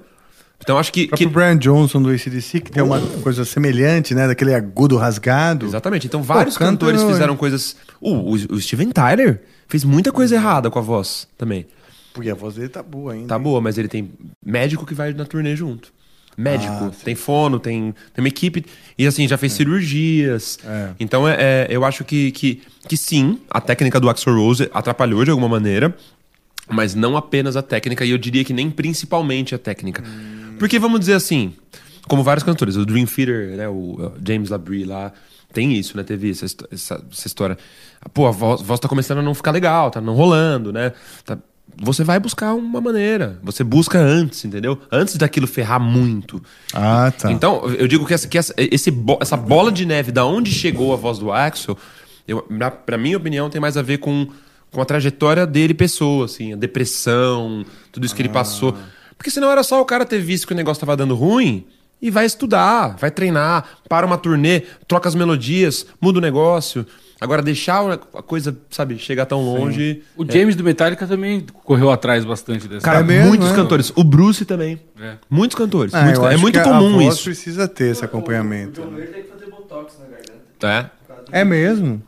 Então 0.60 0.78
acho 0.78 0.92
que. 0.94 1.04
O 1.06 1.08
próprio 1.10 1.30
Brian 1.30 1.58
Johnson 1.58 2.02
do 2.02 2.10
ACDC, 2.10 2.60
que 2.62 2.72
tem 2.72 2.84
uma 2.84 3.00
coisa 3.24 3.44
semelhante, 3.46 4.14
né? 4.14 4.28
Daquele 4.28 4.54
agudo 4.54 4.96
rasgado. 4.98 5.66
Exatamente. 5.66 6.06
Então 6.08 6.22
vários 6.22 6.56
Pô, 6.58 6.64
cantores 6.66 7.02
no- 7.02 7.10
fizeram 7.10 7.36
coisas. 7.36 7.76
O, 8.00 8.12
o, 8.12 8.34
o 8.34 8.60
Steven 8.62 8.90
Tyler 8.92 9.42
fez 9.68 9.84
muita 9.84 10.12
coisa 10.12 10.36
errada 10.36 10.70
com 10.70 10.78
a 10.80 10.82
voz 10.82 11.28
também. 11.38 11.66
Porque 12.14 12.30
a 12.30 12.36
voz 12.36 12.56
dele 12.56 12.70
tá 12.70 12.84
boa 12.84 13.14
ainda. 13.14 13.28
Tá 13.28 13.40
boa, 13.40 13.60
mas 13.62 13.78
ele 13.78 13.88
tem 13.88 14.12
médico 14.46 14.86
que 14.86 14.94
vai 14.94 15.14
na 15.14 15.26
turnê 15.26 15.56
junto. 15.56 15.92
Médico, 16.42 16.92
tem 17.04 17.16
fono, 17.16 17.60
tem, 17.60 17.94
tem 18.14 18.24
uma 18.24 18.28
equipe. 18.28 18.66
E 18.98 19.08
assim, 19.08 19.28
já 19.28 19.38
fez 19.38 19.54
cirurgias. 19.54 20.58
Então, 21.00 21.28
é, 21.28 21.36
é, 21.40 21.68
eu 21.70 21.86
acho 21.86 22.04
que, 22.04 22.32
que, 22.32 22.62
que 22.88 22.98
sim, 22.98 23.40
a 23.50 23.62
técnica 23.62 24.00
do 24.00 24.10
Axel 24.10 24.36
Rose 24.36 24.70
atrapalhou 24.74 25.24
de 25.24 25.32
alguma 25.32 25.48
maneira. 25.50 25.96
Mas 26.70 26.96
não 26.96 27.18
apenas 27.18 27.58
a 27.58 27.62
técnica, 27.62 28.06
e 28.06 28.12
eu 28.12 28.18
diria 28.18 28.46
que 28.46 28.54
nem 28.54 28.72
principalmente 28.72 29.54
a 29.54 29.58
técnica. 29.58 30.04
Porque 30.58 30.80
vamos 30.80 31.00
dizer 31.02 31.16
assim, 31.16 31.54
como 32.08 32.24
vários 32.24 32.44
cantores, 32.44 32.78
o 32.78 32.86
Dream 32.86 33.06
Theater, 33.06 33.58
né, 33.58 33.68
o 33.68 34.14
James 34.26 34.50
Labrie 34.50 34.86
lá, 34.86 35.12
tem 35.52 35.74
isso, 35.74 35.98
né? 35.98 36.04
Teve 36.04 36.30
essa, 36.32 36.46
essa, 36.46 37.04
essa 37.12 37.28
história. 37.28 37.58
Pô, 38.14 38.28
a 38.28 38.32
voz, 38.32 38.62
a 38.62 38.64
voz 38.64 38.80
tá 38.80 38.88
começando 38.88 39.18
a 39.20 39.22
não 39.22 39.36
ficar 39.36 39.52
legal, 39.52 39.92
tá 39.92 40.00
não 40.00 40.14
rolando, 40.14 40.72
né? 40.72 40.94
Tá- 41.26 41.38
você 41.78 42.04
vai 42.04 42.20
buscar 42.20 42.54
uma 42.54 42.82
maneira. 42.82 43.40
Você 43.44 43.64
busca 43.64 44.00
antes, 44.00 44.44
entendeu? 44.46 44.80
Antes 44.92 45.16
daquilo 45.18 45.48
ferrar 45.48 45.80
muito. 45.80 46.42
Ah, 46.74 47.12
tá. 47.18 47.32
Então, 47.32 47.66
eu 47.70 47.88
digo 47.88 48.06
que, 48.06 48.14
essa, 48.14 48.28
que 48.28 48.38
essa, 48.38 48.54
esse 48.58 48.94
essa 49.20 49.38
bola 49.38 49.72
de 49.72 49.86
neve, 49.86 50.12
da 50.12 50.26
onde 50.26 50.52
chegou 50.52 50.94
a 50.94 50.96
voz 50.96 51.20
do 51.20 51.32
Axel, 51.32 51.78
eu, 52.28 52.46
na, 52.50 52.72
pra 52.72 52.98
minha 52.98 53.18
opinião, 53.18 53.50
tem 53.50 53.60
mais 53.60 53.78
a 53.78 53.82
ver 53.82 53.98
com, 53.98 54.28
com 54.72 54.82
a 54.82 54.86
trajetória 54.86 55.46
dele, 55.46 55.74
pessoa, 55.74 56.26
assim, 56.26 56.54
a 56.54 56.56
depressão, 56.56 57.66
tudo 57.92 58.06
isso 58.06 58.16
que 58.16 58.22
ele 58.22 58.30
passou. 58.30 58.76
Porque 59.18 59.30
senão 59.30 59.52
era 59.52 59.64
só 59.64 59.82
o 59.82 59.86
cara 59.86 60.06
ter 60.06 60.20
visto 60.20 60.48
que 60.48 60.54
o 60.54 60.56
negócio 60.56 60.82
tava 60.82 60.98
dando 60.98 61.16
ruim 61.16 61.66
e 62.02 62.10
vai 62.10 62.26
estudar, 62.26 62.96
vai 62.98 63.12
treinar, 63.12 63.66
para 63.88 64.06
uma 64.06 64.18
turnê, 64.18 64.62
troca 64.88 65.08
as 65.08 65.14
melodias, 65.14 65.86
muda 66.02 66.18
o 66.18 66.22
negócio. 66.22 66.86
Agora, 67.22 67.44
deixar 67.44 67.88
a 67.92 67.98
coisa, 68.24 68.58
sabe, 68.72 68.98
chegar 68.98 69.28
tão 69.28 69.44
longe. 69.44 70.02
O 70.18 70.26
James 70.30 70.56
do 70.56 70.64
Metallica 70.64 71.06
também 71.06 71.46
correu 71.64 71.92
atrás 71.92 72.26
bastante 72.26 72.68
dessa. 72.68 72.84
Cara, 72.84 73.04
muitos 73.04 73.52
cantores. 73.52 73.94
O 73.96 74.04
Bruce 74.04 74.44
também. 74.44 74.82
É. 75.00 75.18
Muitos 75.30 75.56
cantores. 75.56 75.94
Ah, 75.94 76.04
muitos 76.04 76.24
é 76.24 76.38
muito 76.38 76.54
que 76.56 76.60
a 76.60 76.64
comum 76.64 76.94
voz 76.94 77.14
isso. 77.14 77.24
precisa 77.26 77.68
ter 77.68 77.92
esse 77.92 78.04
acompanhamento. 78.04 78.82
É. 80.64 80.86
É 81.32 81.44
mesmo? 81.46 82.02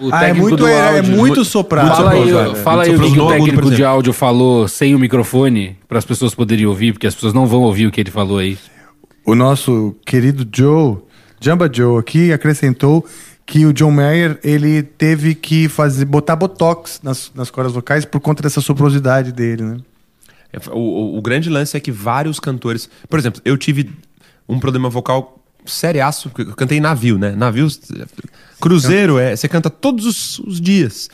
O 0.00 0.10
Ah, 0.12 0.24
é 0.24 0.26
técnico 0.26 0.40
muito, 0.48 0.56
do 0.56 0.66
é, 0.66 0.72
é 0.72 0.96
áudio. 0.96 1.16
muito 1.16 1.44
soprado. 1.44 1.96
Fala 1.96 2.12
aí, 2.12 2.28
Soprado, 2.30 2.54
fala 2.56 2.82
aí 2.84 2.94
o 2.96 3.00
que, 3.00 3.12
que 3.12 3.20
o 3.20 3.28
técnico 3.28 3.70
de 3.70 3.84
áudio 3.84 4.12
falou 4.12 4.68
sem 4.68 4.94
o 4.94 4.98
microfone, 4.98 5.76
para 5.88 5.98
as 5.98 6.04
pessoas 6.04 6.34
poderem 6.34 6.66
ouvir, 6.66 6.92
porque 6.92 7.06
as 7.06 7.14
pessoas 7.14 7.32
não 7.32 7.46
vão 7.46 7.62
ouvir 7.62 7.86
o 7.86 7.90
que 7.90 8.00
ele 8.00 8.10
falou 8.10 8.38
aí. 8.38 8.56
O 9.24 9.34
nosso 9.34 9.94
querido 10.06 10.46
Joe, 10.54 10.98
Jamba 11.40 11.70
Joe 11.72 11.98
aqui, 12.00 12.32
acrescentou 12.32 13.06
que 13.46 13.64
o 13.64 13.72
John 13.72 13.90
Mayer 13.90 14.38
ele 14.44 14.82
teve 14.82 15.34
que 15.34 15.68
fazer 15.68 16.04
botar 16.04 16.36
botox 16.36 17.00
nas, 17.02 17.30
nas 17.34 17.50
cordas 17.50 17.72
vocais 17.72 18.04
por 18.04 18.20
conta 18.20 18.42
dessa 18.42 18.60
soprosidade 18.60 19.32
dele, 19.32 19.62
né? 19.62 19.76
É, 20.52 20.58
O, 20.70 20.78
o- 20.78 21.18
o 21.18 21.22
grande 21.22 21.48
lance 21.48 21.76
é 21.76 21.80
que 21.80 21.90
vários 21.92 22.38
cantores. 22.40 22.88
Por 23.08 23.18
exemplo, 23.18 23.40
eu 23.44 23.56
tive 23.56 23.90
um 24.48 24.58
problema 24.58 24.88
vocal 24.90 25.42
seriaço, 25.64 26.30
porque 26.30 26.50
eu 26.50 26.56
cantei 26.56 26.80
navio, 26.80 27.18
né? 27.18 27.32
Navio. 27.32 27.68
Cruzeiro, 28.60 29.18
é, 29.18 29.34
você 29.36 29.48
canta 29.48 29.68
todos 29.70 30.04
os, 30.06 30.38
os 30.40 30.60
dias. 30.60 31.08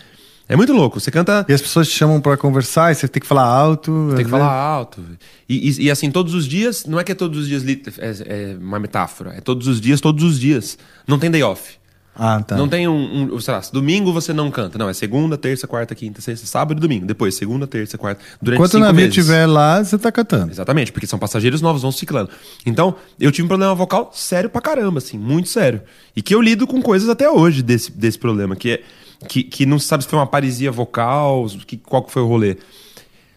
É 0.49 0.57
muito 0.57 0.73
louco. 0.73 1.01
Você 1.01 1.11
canta. 1.11 1.45
E 1.49 1.53
as 1.53 1.63
pessoas 1.63 1.89
te 1.89 1.97
chamam 1.97 2.21
pra 2.21 2.37
conversar 2.37 2.93
e 2.93 2.95
você 2.95 3.09
tem 3.09 3.21
que 3.21 3.27
falar 3.27 3.45
alto. 3.45 4.13
Tem 4.15 4.25
que 4.25 4.31
falar 4.31 4.53
alto. 4.53 5.01
E, 5.49 5.71
e- 5.71 5.83
e, 5.85 5.91
assim, 5.91 6.11
todos 6.11 6.35
os 6.35 6.47
dias, 6.47 6.85
não 6.85 7.01
é 7.01 7.05
que 7.05 7.13
é 7.13 7.15
todos 7.15 7.39
os 7.39 7.49
dias 7.49 7.65
é, 7.99 8.53
é 8.53 8.57
uma 8.61 8.79
metáfora. 8.79 9.35
É 9.37 9.41
todos 9.41 9.67
os 9.67 9.81
dias, 9.81 10.01
todos 10.01 10.23
os 10.23 10.39
dias. 10.39 10.77
Não 11.07 11.19
tem 11.19 11.31
day 11.31 11.43
off. 11.43 11.77
Ah, 12.17 12.41
tá. 12.47 12.57
Não 12.57 12.69
tem 12.69 12.87
um, 12.87 13.35
um. 13.35 13.41
Sei 13.41 13.53
lá, 13.53 13.61
domingo 13.73 14.13
você 14.13 14.33
não 14.33 14.49
canta. 14.49 14.79
Não, 14.79 14.89
é 14.89 14.93
segunda, 14.95 15.37
terça, 15.37 15.67
quarta, 15.67 15.97
quinta, 15.97 16.21
sexta, 16.21 16.47
sábado 16.47 16.79
e 16.79 16.81
domingo. 16.81 17.05
Depois, 17.07 17.35
segunda, 17.35 17.67
terça, 17.67 17.99
quarta. 17.99 18.23
Durante 18.41 18.61
Enquanto 18.61 18.75
o 18.75 18.79
navio 18.79 19.09
estiver 19.09 19.47
lá, 19.47 19.83
você 19.83 19.99
tá 19.99 20.13
cantando. 20.13 20.53
Exatamente, 20.53 20.93
porque 20.93 21.09
são 21.09 21.19
passageiros 21.19 21.61
novos, 21.61 21.83
vão 21.83 21.91
ciclando. 21.91 22.31
Então, 22.65 22.95
eu 23.19 23.33
tive 23.33 23.47
um 23.47 23.49
problema 23.49 23.75
vocal 23.75 24.13
sério 24.15 24.49
pra 24.49 24.61
caramba, 24.61 24.99
assim, 24.99 25.19
muito 25.19 25.49
sério. 25.49 25.81
E 26.15 26.23
que 26.23 26.33
eu 26.33 26.41
lido 26.41 26.69
com 26.69 26.81
coisas 26.81 27.09
até 27.09 27.29
hoje 27.29 27.63
desse, 27.65 27.91
desse 27.91 28.17
problema, 28.19 28.55
que 28.55 28.71
é 28.71 28.83
que, 29.25 29.43
que 29.43 29.67
não 29.67 29.79
se 29.79 29.87
sabe 29.87 30.05
se 30.05 30.11
foi 30.11 30.19
uma 30.19 30.27
paresia 30.27 30.71
vocal, 30.71 31.47
que, 31.67 31.77
qual 31.77 32.03
que 32.03 32.13
foi 32.13 32.23
o 32.23 32.27
rolê. 32.27 32.57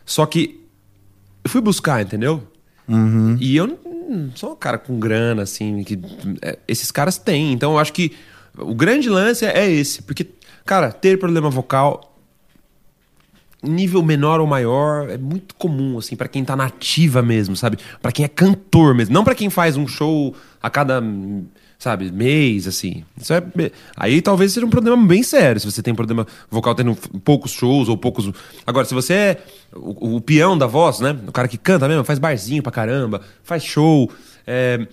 Só 0.06 0.25
que 0.25 0.64
eu 1.43 1.49
fui 1.49 1.61
buscar, 1.61 2.01
entendeu? 2.01 2.43
Uhum. 2.88 3.38
E 3.40 3.56
eu 3.56 3.67
não 3.67 4.32
sou 4.35 4.53
um 4.53 4.56
cara 4.56 4.77
com 4.77 4.99
grana, 4.99 5.43
assim, 5.43 5.83
que 5.83 5.99
é, 6.41 6.57
esses 6.67 6.91
caras 6.91 7.17
têm. 7.17 7.51
Então 7.51 7.74
eu 7.74 7.80
acho 7.80 7.93
que 7.93 8.14
o 8.57 8.74
grande 8.74 9.09
lance 9.09 9.45
é 9.45 9.69
esse. 9.69 10.01
Porque, 10.01 10.27
cara, 10.66 10.91
ter 10.91 11.19
problema 11.19 11.49
vocal, 11.49 12.17
nível 13.61 14.01
menor 14.01 14.40
ou 14.40 14.48
maior, 14.48 15.09
é 15.09 15.17
muito 15.17 15.56
comum, 15.56 15.98
assim, 15.98 16.16
pra 16.16 16.27
quem 16.27 16.43
tá 16.43 16.56
nativa 16.56 17.22
mesmo, 17.22 17.56
sabe? 17.56 17.77
Pra 18.01 18.11
quem 18.11 18.25
é 18.25 18.27
cantor 18.27 18.95
mesmo. 18.95 19.14
Não 19.14 19.24
pra 19.24 19.35
quem 19.35 19.49
faz 19.49 19.75
um 19.75 19.88
show 19.88 20.35
a 20.61 20.69
cada, 20.69 21.01
sabe, 21.78 22.12
mês, 22.12 22.68
assim. 22.68 23.04
Isso 23.20 23.34
é. 23.34 23.44
Aí 23.96 24.22
talvez 24.22 24.54
seja 24.54 24.66
um 24.66 24.70
problema 24.70 24.98
bem 25.06 25.24
sério, 25.24 25.60
se 25.60 25.70
você 25.70 25.82
tem 25.82 25.94
problema 25.94 26.26
vocal 26.50 26.74
tendo 26.74 26.96
poucos 27.24 27.52
shows 27.52 27.88
ou 27.90 27.98
poucos. 27.98 28.32
Agora, 28.66 28.86
se 28.86 28.94
você 28.94 29.14
é 29.14 29.38
o, 29.76 30.16
o 30.16 30.22
peão 30.22 30.58
da 30.58 30.68
voz, 30.68 31.00
né? 31.00 31.16
O 31.28 31.32
cara 31.32 31.48
que 31.48 31.58
canta 31.58 31.88
mesmo, 31.88 32.04
faz 32.04 32.20
barzinho 32.20 32.64
pra 32.64 32.72
caramba, 32.72 33.22
faz 33.44 33.64
show. 33.64 34.12
é, 34.46 34.88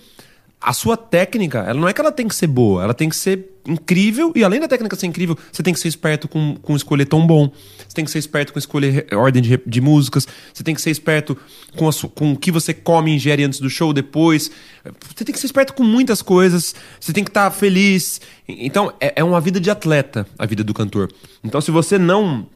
A 0.64 0.72
sua 0.72 0.96
técnica, 0.96 1.58
ela 1.58 1.78
não 1.78 1.86
é 1.86 1.92
que 1.92 2.00
ela 2.00 2.10
tem 2.10 2.26
que 2.26 2.34
ser 2.34 2.46
boa, 2.46 2.82
ela 2.82 2.94
tem 2.94 3.10
que 3.10 3.16
ser 3.16 3.50
incrível, 3.66 4.32
e 4.34 4.42
além 4.42 4.58
da 4.58 4.66
técnica 4.66 4.96
ser 4.96 5.06
incrível, 5.06 5.36
você 5.52 5.62
tem 5.62 5.74
que 5.74 5.80
ser 5.80 5.88
esperto 5.88 6.26
com, 6.26 6.56
com 6.56 6.74
escolher 6.74 7.04
tom 7.04 7.26
bom, 7.26 7.50
você 7.78 7.94
tem 7.94 8.04
que 8.04 8.10
ser 8.10 8.18
esperto 8.18 8.50
com 8.50 8.58
escolher 8.58 9.06
ordem 9.12 9.42
de, 9.42 9.60
de 9.66 9.80
músicas, 9.82 10.26
você 10.54 10.62
tem 10.62 10.74
que 10.74 10.80
ser 10.80 10.90
esperto 10.90 11.36
com, 11.76 11.86
a 11.86 11.92
com 12.14 12.32
o 12.32 12.36
que 12.36 12.50
você 12.50 12.72
come 12.72 13.10
e 13.10 13.16
ingere 13.16 13.44
antes 13.44 13.60
do 13.60 13.68
show, 13.68 13.92
depois. 13.92 14.50
Você 15.14 15.22
tem 15.22 15.34
que 15.34 15.38
ser 15.38 15.46
esperto 15.46 15.74
com 15.74 15.82
muitas 15.82 16.22
coisas, 16.22 16.74
você 16.98 17.12
tem 17.12 17.24
que 17.24 17.30
estar 17.30 17.50
feliz. 17.50 18.22
Então, 18.48 18.90
é, 18.98 19.14
é 19.16 19.24
uma 19.24 19.42
vida 19.42 19.60
de 19.60 19.70
atleta, 19.70 20.26
a 20.38 20.46
vida 20.46 20.64
do 20.64 20.72
cantor. 20.72 21.12
Então, 21.42 21.60
se 21.60 21.70
você 21.70 21.98
não 21.98 22.46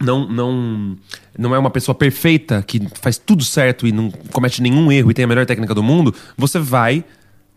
não, 0.00 0.26
não, 0.28 0.98
não 1.38 1.54
é 1.54 1.58
uma 1.58 1.70
pessoa 1.70 1.94
perfeita 1.94 2.62
que 2.62 2.80
faz 3.00 3.18
tudo 3.18 3.44
certo 3.44 3.86
e 3.86 3.92
não 3.92 4.10
comete 4.32 4.60
nenhum 4.60 4.90
erro 4.90 5.10
e 5.10 5.14
tem 5.14 5.24
a 5.24 5.28
melhor 5.28 5.46
técnica 5.46 5.74
do 5.74 5.82
mundo, 5.82 6.14
você 6.36 6.58
vai 6.58 7.04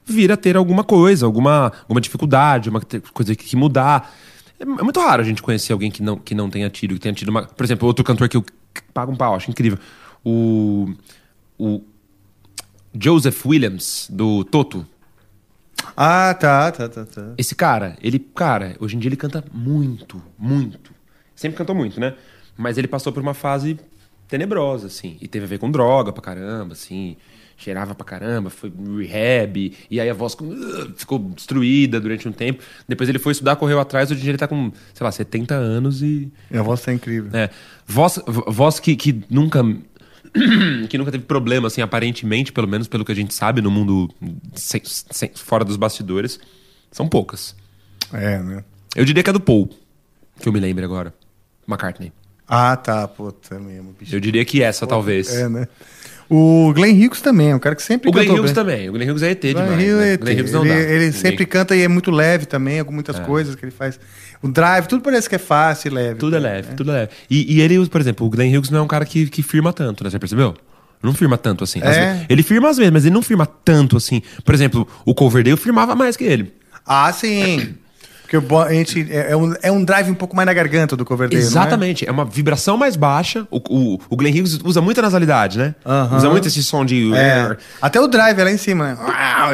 vir 0.06 0.32
a 0.32 0.38
ter 0.38 0.56
alguma 0.56 0.84
coisa, 0.84 1.26
alguma, 1.26 1.72
alguma 1.82 2.00
dificuldade, 2.00 2.70
uma 2.70 2.82
coisa 3.14 3.36
que, 3.36 3.46
que 3.46 3.56
mudar. 3.56 4.14
É, 4.60 4.64
é 4.64 4.84
muito 4.84 5.00
raro 5.00 5.22
a 5.22 5.26
gente 5.26 5.42
conhecer 5.42 5.74
alguém 5.74 5.90
que 5.90 6.04
não, 6.04 6.18
que 6.18 6.36
não 6.36 6.50
tenha 6.50 6.70
tido, 6.70 6.94
que 6.94 7.00
tenha 7.00 7.14
tido 7.14 7.30
uma. 7.30 7.44
Por 7.44 7.64
exemplo, 7.64 7.88
outro 7.88 8.04
cantor 8.04 8.30
que 8.30 8.38
eu 8.38 8.46
pago 8.94 9.12
um 9.12 9.16
pau, 9.16 9.36
acho 9.36 9.50
incrível. 9.50 9.80
O. 10.24 10.94
O. 11.58 11.82
Joseph 12.98 13.46
Williams, 13.46 14.08
do 14.10 14.46
Toto. 14.46 14.88
Ah, 15.98 16.34
tá, 16.34 16.72
tá, 16.72 16.88
tá, 16.88 17.06
tá. 17.06 17.34
Esse 17.38 17.54
cara, 17.54 17.98
ele, 18.02 18.20
cara, 18.20 18.76
hoje 18.80 18.96
em 18.96 19.00
dia 19.00 19.10
ele 19.10 19.18
canta 19.18 19.44
muito, 19.52 20.22
muito. 20.38 20.94
Sempre 21.36 21.58
cantou 21.58 21.76
muito, 21.76 22.00
né? 22.00 22.16
Mas 22.58 22.78
ele 22.78 22.88
passou 22.88 23.12
por 23.12 23.22
uma 23.22 23.34
fase 23.34 23.78
tenebrosa, 24.28 24.88
assim. 24.88 25.18
E 25.20 25.28
teve 25.28 25.46
a 25.46 25.48
ver 25.48 25.60
com 25.60 25.70
droga 25.70 26.14
pra 26.14 26.22
caramba, 26.22 26.74
assim. 26.74 27.18
Cheirava 27.58 27.96
pra 27.96 28.06
caramba, 28.06 28.50
foi 28.50 28.72
rehab. 29.08 29.74
E 29.90 30.00
aí 30.02 30.10
a 30.10 30.14
voz 30.14 30.36
ficou, 30.98 31.20
destruída 31.20 32.00
durante 32.02 32.28
um 32.28 32.32
tempo. 32.32 32.62
Depois 32.88 33.08
ele 33.08 33.18
foi 33.20 33.32
estudar, 33.32 33.56
correu 33.56 33.80
atrás. 33.80 34.12
Hoje 34.12 34.20
em 34.20 34.24
dia 34.24 34.32
ele 34.32 34.38
tá 34.38 34.48
com, 34.48 34.72
sei 34.94 35.04
lá, 35.04 35.12
70 35.12 35.56
anos 35.56 36.02
e. 36.02 36.32
E 36.52 36.58
a 36.58 36.62
voz 36.62 36.82
tá 36.82 36.92
incrível. 36.94 37.30
É. 37.34 37.50
Voz, 37.88 38.20
vo- 38.28 38.46
voz 38.52 38.80
que, 38.80 38.96
que 38.96 39.24
nunca. 39.30 39.64
que 40.90 40.98
nunca 40.98 41.12
teve 41.12 41.24
problema, 41.24 41.68
assim, 41.68 41.82
aparentemente, 41.82 42.52
pelo 42.52 42.68
menos 42.68 42.88
pelo 42.90 43.06
que 43.06 43.12
a 43.12 43.16
gente 43.16 43.34
sabe 43.34 43.62
no 43.62 43.72
mundo 43.72 44.10
sem- 44.54 44.82
sem- 44.84 45.32
fora 45.34 45.64
dos 45.64 45.78
bastidores, 45.78 46.40
são 46.92 47.08
poucas. 47.08 47.56
É, 48.12 48.40
né? 48.40 48.64
Eu 48.96 49.06
diria 49.06 49.24
que 49.24 49.30
é 49.30 49.34
do 49.34 49.40
Paul, 49.40 49.70
que 50.42 50.48
eu 50.50 50.52
me 50.52 50.60
lembro 50.60 50.84
agora. 50.84 51.14
McCartney. 51.68 52.12
Ah, 52.48 52.76
tá, 52.76 53.08
puta 53.08 53.58
mesmo. 53.60 53.96
bicho. 53.98 54.14
Eu 54.16 54.20
diria 54.20 54.44
que 54.46 54.62
essa, 54.62 54.86
talvez. 54.86 55.34
É, 55.34 55.48
né? 55.50 55.68
O 56.30 56.74
Glenn 56.74 56.94
Hughes 56.96 57.22
também, 57.22 57.52
é 57.52 57.56
um 57.56 57.60
cara 57.60 57.76
que 57.76 57.84
sempre 57.84 58.10
O 58.10 58.12
Glenn 58.12 58.30
Hughes 58.32 58.46
bem. 58.46 58.54
também. 58.54 58.90
O 58.90 58.94
Glenn 58.94 59.10
Hughes 59.12 59.22
é 59.22 59.32
ET 59.32 59.42
demais. 59.42 59.68
Glenn 59.68 59.78
Hughes 59.78 59.96
né? 59.98 60.10
é 60.10 60.14
ET. 60.14 60.22
Glenn 60.22 60.40
Hughes 60.40 60.52
não 60.52 60.66
ele, 60.66 60.74
dá. 60.74 60.80
ele 60.92 61.12
sempre 61.12 61.46
canta 61.46 61.76
e 61.76 61.82
é 61.82 61.88
muito 61.88 62.10
leve 62.10 62.46
também, 62.46 62.84
com 62.84 62.92
muitas 62.92 63.18
É. 63.18 63.20
coisas 63.22 63.56
que 63.56 63.64
ele 63.64 63.72
faz. 63.72 64.00
O 64.42 64.48
drive, 64.48 64.88
tudo 64.88 65.02
parece 65.04 65.30
que 65.30 65.36
é 65.36 65.40
fácil 65.40 65.92
e 65.92 65.94
leve. 65.94 66.16
Tudo 66.16 66.36
é 66.36 66.40
leve, 66.40 66.74
tudo 66.76 66.92
é 66.92 66.94
leve. 66.94 67.12
E, 67.30 67.56
e 67.58 67.62
ele, 67.62 67.88
por 67.88 68.02
exemplo, 68.02 68.26
o 68.26 68.30
Glenn 68.30 68.56
Hughes 68.58 68.70
não 68.72 68.80
é 68.80 68.82
um 68.82 68.88
cara 68.88 69.06
que, 69.06 69.28
que 69.28 69.44
firma 69.44 69.72
tanto, 69.72 70.04
né? 70.04 70.10
Você 70.10 70.18
percebeu? 70.20 70.56
Não 71.04 71.14
firma 71.14 71.38
tanto 71.38 71.64
assim. 71.64 71.80
É? 71.84 72.26
ele 72.28 72.42
firma 72.42 72.70
às 72.70 72.78
vezes, 72.78 72.92
mas 72.92 73.06
ele 73.06 73.14
não 73.14 73.22
firma 73.22 73.46
tanto 73.46 73.96
assim. 73.96 74.24
Por 74.44 74.56
exemplo, 74.56 74.88
o 75.06 75.14
Coverdale 75.14 75.56
firmava 75.58 75.94
mais 75.96 76.18
que 76.18 76.24
ele. 76.24 76.52
Ah, 76.86 77.12
sim. 77.14 77.76
Porque 78.42 78.74
a 78.74 78.74
gente, 78.74 79.08
é, 79.12 79.32
é 79.32 79.38
um, 79.38 79.54
é 79.62 79.72
um 79.72 79.84
drive 79.84 80.10
um 80.10 80.16
pouco 80.16 80.36
mais 80.36 80.46
na 80.46 80.54
garganta 80.54 80.96
do 80.96 81.06
Coverdale, 81.06 81.42
não 81.42 81.48
é? 81.48 81.50
Exatamente. 81.50 82.08
É? 82.08 82.12
uma 82.12 82.26
vibração 82.26 82.78
mais 82.78 82.96
baixa. 82.96 83.48
O, 83.52 83.58
o, 83.70 84.00
o 84.10 84.16
Glenn 84.16 84.32
Hughes 84.32 84.60
usa 84.64 84.82
muita 84.82 85.02
nasalidade, 85.02 85.58
né? 85.58 85.76
Aham. 85.86 86.18
Usa 86.18 86.30
muito 86.30 86.48
esse 86.48 86.64
som 86.64 86.86
de. 86.86 87.14
É. 87.14 87.56
Até 87.82 88.00
o 88.00 88.08
drive 88.08 88.40
é 88.40 88.44
lá 88.44 88.52
em 88.52 88.58
cima, 88.58 88.94
né? 88.94 88.98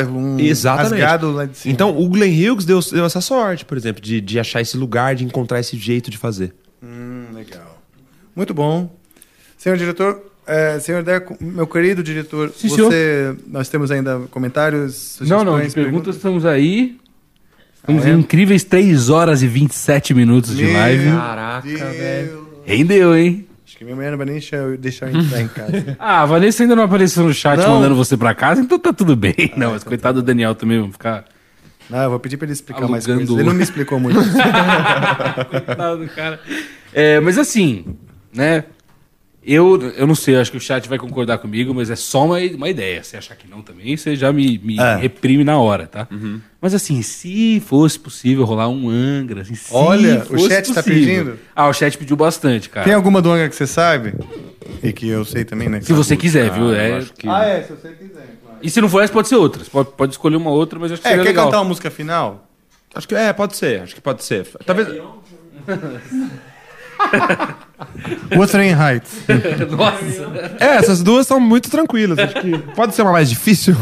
Um 0.05 0.39
Exatamente. 0.39 0.91
rasgado 1.01 1.31
lá 1.31 1.45
de 1.45 1.57
cima. 1.57 1.73
Então, 1.73 1.97
o 1.97 2.07
Glenn 2.09 2.31
Hughes 2.31 2.65
deu, 2.65 2.79
deu 2.79 3.05
essa 3.05 3.21
sorte, 3.21 3.65
por 3.65 3.77
exemplo, 3.77 4.01
de, 4.01 4.21
de 4.21 4.39
achar 4.39 4.61
esse 4.61 4.77
lugar, 4.77 5.15
de 5.15 5.25
encontrar 5.25 5.59
esse 5.59 5.77
jeito 5.77 6.09
de 6.09 6.17
fazer. 6.17 6.53
Hum, 6.81 7.25
legal. 7.33 7.81
Muito 8.35 8.53
bom. 8.53 8.89
Senhor 9.57 9.77
diretor, 9.77 10.21
É, 10.47 10.79
senhor 10.79 11.03
Deco, 11.03 11.37
meu 11.39 11.67
querido 11.67 12.01
diretor, 12.01 12.51
Sim, 12.55 12.67
você. 12.69 13.35
Nós 13.47 13.69
temos 13.69 13.91
ainda 13.91 14.21
comentários? 14.31 15.17
Não, 15.21 15.43
não, 15.43 15.57
de 15.57 15.65
sugestões, 15.65 15.73
perguntas 15.73 16.15
estamos 16.15 16.45
aí. 16.45 16.97
Estamos 17.81 18.05
Ah, 18.05 18.09
é? 18.09 18.13
em 18.13 18.19
incríveis 18.19 18.63
3 18.63 19.09
horas 19.09 19.41
e 19.41 19.47
27 19.47 20.13
minutos 20.13 20.55
de 20.55 20.63
Meu 20.65 20.73
live. 20.73 21.11
Caraca, 21.11 21.67
velho. 21.67 22.47
Rendeu, 22.65 23.15
hein? 23.15 23.47
Acho 23.65 23.77
que 23.77 23.83
minha 23.83 23.95
mulher 23.95 24.11
não 24.11 24.17
vai 24.17 24.25
nem 24.27 24.35
deixar 24.35 24.57
eu, 24.57 24.77
deixar 24.77 25.11
eu 25.11 25.19
entrar 25.19 25.41
em 25.41 25.47
casa. 25.47 25.95
Ah, 25.99 26.21
a 26.21 26.25
Vanessa 26.25 26.61
ainda 26.63 26.75
não 26.75 26.83
apareceu 26.83 27.23
no 27.23 27.33
chat 27.33 27.57
Não. 27.59 27.75
mandando 27.75 27.95
você 27.95 28.15
pra 28.15 28.35
casa, 28.35 28.61
então 28.61 28.77
tá 28.77 28.93
tudo 28.93 29.15
bem. 29.15 29.33
não, 29.57 29.71
mas 29.71 29.83
coitado 29.83 30.21
do 30.21 30.25
Daniel 30.25 30.53
também, 30.53 30.77
vamos 30.79 30.93
ficar. 30.93 31.25
Não, 31.89 31.97
eu 32.03 32.09
vou 32.11 32.19
pedir 32.19 32.37
pra 32.37 32.45
ele 32.45 32.53
explicar 32.53 32.87
mais 32.87 33.05
Alugando 33.05 33.27
coisas. 33.27 33.37
Ele 33.39 33.49
não 33.49 33.55
me 33.55 33.63
explicou 33.63 33.99
muito. 33.99 34.17
Coitado 35.49 35.97
do 35.97 36.07
cara. 36.09 36.39
É, 36.93 37.19
mas 37.19 37.37
assim, 37.37 37.83
né? 38.33 38.63
Eu, 39.43 39.81
eu 39.97 40.05
não 40.05 40.13
sei, 40.13 40.35
acho 40.35 40.51
que 40.51 40.57
o 40.57 40.61
chat 40.61 40.87
vai 40.87 40.99
concordar 40.99 41.39
comigo, 41.39 41.73
mas 41.73 41.89
é 41.89 41.95
só 41.95 42.25
uma, 42.25 42.37
uma 42.37 42.69
ideia. 42.69 43.03
Se 43.03 43.17
achar 43.17 43.35
que 43.35 43.47
não 43.49 43.61
também, 43.63 43.97
você 43.97 44.15
já 44.15 44.31
me, 44.31 44.59
me 44.59 44.77
É. 44.79 44.97
reprime 44.97 45.43
na 45.43 45.57
hora, 45.57 45.87
tá? 45.87 46.07
Mas 46.61 46.75
assim, 46.75 47.01
se 47.01 47.59
fosse 47.65 47.97
possível 47.99 48.45
rolar 48.45 48.69
um 48.69 48.87
Angra, 48.87 49.41
assim, 49.41 49.55
se 49.55 49.73
Olha, 49.73 50.23
o 50.29 50.37
chat 50.47 50.71
tá 50.71 50.83
possível. 50.83 51.23
pedindo? 51.25 51.39
Ah, 51.55 51.67
o 51.67 51.73
chat 51.73 51.97
pediu 51.97 52.15
bastante, 52.15 52.69
cara. 52.69 52.85
Tem 52.85 52.93
alguma 52.93 53.19
do 53.19 53.31
Angra 53.31 53.49
que 53.49 53.55
você 53.55 53.65
sabe? 53.65 54.13
E 54.83 54.93
que 54.93 55.07
eu 55.07 55.25
sei 55.25 55.43
também, 55.43 55.69
né? 55.69 55.81
Se 55.81 55.91
você 55.91 56.15
quiser, 56.15 56.51
viu? 56.51 56.73
É, 56.75 57.03
Ah, 57.25 57.43
é, 57.45 57.63
se 57.63 57.69
você 57.73 57.89
quiser. 57.93 58.37
claro. 58.43 58.57
E 58.61 58.69
se 58.69 58.79
não 58.79 58.87
for 58.89 59.01
essa, 59.03 59.11
pode 59.11 59.27
ser 59.27 59.35
outra. 59.37 59.63
Você 59.63 59.69
pode, 59.71 59.89
pode 59.97 60.11
escolher 60.13 60.35
uma 60.35 60.51
outra, 60.51 60.77
mas 60.79 60.91
acho 60.91 61.01
que 61.01 61.07
É, 61.07 61.11
seria 61.11 61.23
quer 61.23 61.29
legal. 61.29 61.45
cantar 61.45 61.57
uma 61.59 61.65
música 61.69 61.89
final? 61.89 62.47
Acho 62.93 63.07
que 63.07 63.15
é, 63.15 63.33
pode 63.33 63.55
ser, 63.55 63.81
acho 63.81 63.95
que 63.95 64.01
pode 64.01 64.23
ser. 64.23 64.45
Talvez. 64.65 64.87
Wuthering 68.35 68.73
Heights. 68.73 69.11
Nossa. 69.71 70.55
É, 70.59 70.77
essas 70.77 71.01
duas 71.03 71.27
são 71.27 71.39
muito 71.39 71.69
tranquilas. 71.69 72.17
Acho 72.19 72.35
que 72.41 72.57
pode 72.75 72.95
ser 72.95 73.01
uma 73.03 73.11
mais 73.11 73.29
difícil. 73.29 73.75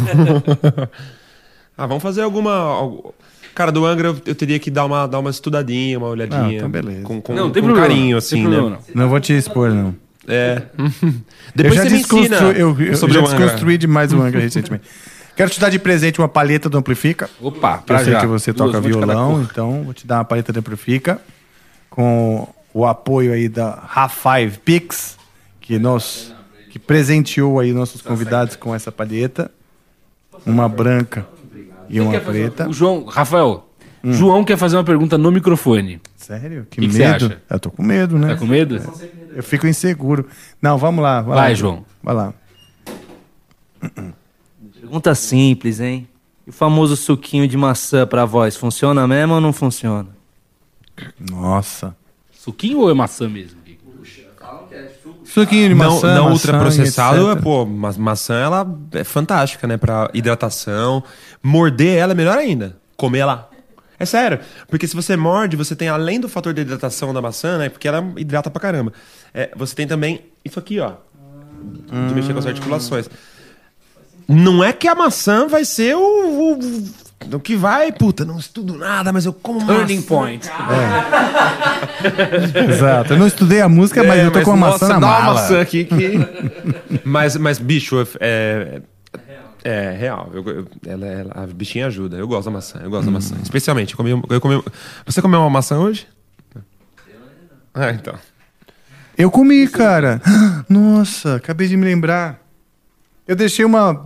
ah, 1.78 1.86
vamos 1.86 2.04
fazer 2.04 2.22
alguma. 2.22 2.54
algu- 2.54 3.14
Cara, 3.56 3.72
do 3.72 3.86
Angra 3.86 4.10
eu, 4.10 4.18
eu 4.26 4.36
teria 4.36 4.58
que 4.60 4.72
dar 4.72 4.86
uma, 4.86 5.06
dar 5.08 5.20
uma 5.20 5.30
estudadinha, 5.30 5.98
uma 5.98 6.08
olhadinha. 6.08 6.42
Ah, 6.42 6.54
então 6.54 6.70
beleza. 6.70 7.02
Com, 7.02 7.22
com, 7.22 7.34
Não, 7.34 7.50
tem 7.52 7.62
com 7.62 7.68
problema, 7.70 7.88
carinho, 7.90 8.18
assim, 8.18 8.36
tem 8.38 8.44
né? 8.48 8.56
problema, 8.56 8.80
não. 8.96 9.04
Não 9.04 9.10
vou 9.10 9.20
te 9.20 9.34
expor, 9.34 9.70
não. 9.72 9.94
É. 10.28 10.62
Depois 11.56 11.78
eu 11.80 11.84
já 11.84 11.90
você 11.90 11.90
desconstru... 11.98 12.52
eu, 12.52 12.80
eu 12.80 12.96
sobre 12.96 13.16
já 13.16 13.22
o 13.22 13.26
Angra. 13.28 13.40
desconstruí 13.40 13.78
demais 13.78 14.14
o 14.14 14.22
Angra 14.22 14.40
recentemente. 14.40 14.84
Quero 15.36 15.50
te 15.50 15.60
dar 15.60 15.70
de 15.70 15.80
presente 15.80 16.20
uma 16.20 16.28
palheta 16.30 16.70
do 16.70 16.78
Amplifica. 16.78 17.30
Opa, 17.42 17.78
Eu 17.78 17.82
pra 17.84 18.00
sei 18.04 18.14
já. 18.14 18.20
que 18.20 18.28
você 18.28 18.54
Duas, 18.54 18.72
toca 18.72 18.80
violão, 18.82 19.42
então 19.42 19.84
vou 19.84 19.94
te 19.94 20.06
dar 20.06 20.18
uma 20.18 20.26
palheta 20.26 20.54
do 20.54 20.60
Amplifica 20.60 21.20
com 21.90 22.48
o 22.74 22.86
apoio 22.86 23.34
aí 23.34 23.48
da 23.50 23.88
Ra5 23.88 24.60
Pix, 24.60 25.18
que 25.60 25.78
nos 25.80 26.34
que 26.70 26.78
presenteou 26.78 27.60
aí 27.60 27.74
nossos 27.74 28.02
convidados 28.02 28.56
com 28.56 28.76
essa 28.76 28.92
palheta, 28.92 29.50
uma 30.46 30.70
branca 30.70 31.28
e 31.90 32.00
uma 32.00 32.20
preta. 32.20 32.68
O 32.70 32.74
João, 32.74 33.06
Rafael, 33.06 33.66
Hum. 34.02 34.14
João 34.14 34.46
quer 34.46 34.56
fazer 34.58 34.78
uma 34.78 34.84
pergunta 34.86 35.18
no 35.18 35.30
microfone. 35.30 36.00
Sério? 36.16 36.66
Que, 36.70 36.80
Que 36.80 36.88
que 36.88 36.98
medo. 36.98 37.20
você 37.20 37.26
acha? 37.26 37.42
Eu 37.50 37.60
tô 37.60 37.70
com 37.70 37.84
medo, 37.84 38.18
né? 38.18 38.30
Tá 38.30 38.38
com 38.38 38.46
medo? 38.46 38.82
Eu 39.36 39.44
fico 39.44 39.68
inseguro. 39.68 40.26
Não, 40.62 40.78
vamos 40.78 41.04
lá. 41.04 41.22
Vai, 41.22 41.36
Vai, 41.36 41.50
lá, 41.50 41.54
João. 41.54 41.86
Vai 42.02 42.16
lá. 42.16 42.34
Pergunta 44.80 45.14
simples, 45.16 45.80
hein? 45.82 46.08
E 46.48 46.50
o 46.50 46.54
famoso 46.54 46.96
suquinho 46.96 47.46
de 47.48 47.58
maçã 47.58 48.08
pra 48.08 48.24
voz, 48.26 48.56
funciona 48.56 49.06
mesmo 49.08 49.34
ou 49.36 49.42
não 49.42 49.52
funciona? 49.52 50.08
Nossa. 51.30 51.96
Suquinho 52.40 52.80
ou 52.80 52.90
é 52.90 52.94
maçã 52.94 53.28
mesmo? 53.28 53.60
Suquinho 55.26 55.68
de 55.68 55.76
não, 55.76 55.96
maçã, 55.96 56.16
não 56.16 56.24
maçã, 56.24 56.34
ultraprocessado, 56.34 57.32
etc. 57.32 57.44
pô, 57.44 57.66
ma 57.66 57.92
maçã 57.98 58.36
ela 58.36 58.80
é 58.94 59.04
fantástica, 59.04 59.68
né? 59.68 59.76
Pra 59.76 60.10
hidratação. 60.14 61.04
Morder 61.44 61.98
ela 61.98 62.14
é 62.14 62.16
melhor 62.16 62.38
ainda. 62.38 62.78
Comer 62.96 63.20
ela. 63.20 63.50
É 64.00 64.06
sério. 64.06 64.40
Porque 64.70 64.88
se 64.88 64.96
você 64.96 65.18
morde, 65.18 65.58
você 65.58 65.76
tem, 65.76 65.90
além 65.90 66.18
do 66.18 66.30
fator 66.30 66.54
de 66.54 66.62
hidratação 66.62 67.14
da 67.14 67.22
maçã, 67.22 67.58
né? 67.58 67.68
Porque 67.68 67.90
ela 67.90 68.02
hidrata 68.16 68.50
pra 68.50 68.62
caramba. 68.62 68.94
É, 69.34 69.52
você 69.56 69.76
tem 69.76 69.86
também 69.86 70.22
isso 70.44 70.58
aqui, 70.58 70.80
ó. 70.80 70.94
De 72.08 72.14
mexer 72.16 72.32
com 72.32 72.40
as 72.40 72.48
articulações. 72.48 73.10
Não 74.26 74.64
é 74.64 74.72
que 74.72 74.88
a 74.88 74.96
maçã 74.96 75.46
vai 75.46 75.66
ser 75.66 75.96
o, 75.98 76.54
o, 76.54 76.60
o 77.34 77.40
que 77.40 77.56
vai, 77.56 77.92
puta, 77.92 78.24
não 78.26 78.40
estudo 78.40 78.76
nada, 78.78 79.12
mas 79.12 79.26
eu 79.26 79.34
como 79.34 79.66
Turning 79.66 79.96
maçã. 79.98 80.08
point. 80.08 80.50
Exato. 82.70 83.14
Eu 83.14 83.20
não 83.20 83.28
estudei 83.28 83.62
a 83.62 83.70
música, 83.70 84.04
mas 84.04 84.20
É, 84.20 84.26
eu 84.26 84.32
tô 84.32 84.42
com 84.42 84.52
uma 84.52 84.72
maçã 84.72 84.88
na 84.88 85.00
dá 85.00 85.08
uma 85.08 85.20
mala. 85.22 85.34
maçã 85.42 85.62
aqui 85.62 85.86
que... 85.86 86.14
mas, 87.04 87.36
mas, 87.36 87.60
bicho, 87.60 87.96
é... 88.20 88.82
É 89.62 89.94
real. 90.00 90.30
Eu- 90.34 90.48
eu- 90.48 90.68
ela, 90.88 91.06
ela- 91.06 91.32
a 91.36 91.46
bichinha 91.48 91.88
ajuda. 91.88 92.16
Eu 92.16 92.26
gosto 92.30 92.46
da 92.46 92.52
maçã. 92.52 92.80
Eu 92.82 92.90
gosto 92.90 93.08
da 93.08 93.12
maçã. 93.12 93.36
Especialmente, 93.44 93.92
eu 93.92 93.98
comi, 93.98 94.12
eu 94.30 94.40
comi- 94.40 94.64
Você 95.06 95.22
comeu 95.22 95.42
uma 95.42 95.50
maçã 95.50 95.78
hoje? 95.78 96.08
Ah, 97.74 97.92
então. 97.92 98.14
Eu 99.18 99.30
comi, 99.30 99.68
cara. 99.68 100.22
Nossa, 100.70 101.36
acabei 101.36 101.68
de 101.68 101.76
me 101.76 101.84
lembrar. 101.84 102.40
Eu 103.28 103.36
deixei 103.36 103.66
uma 103.66 104.06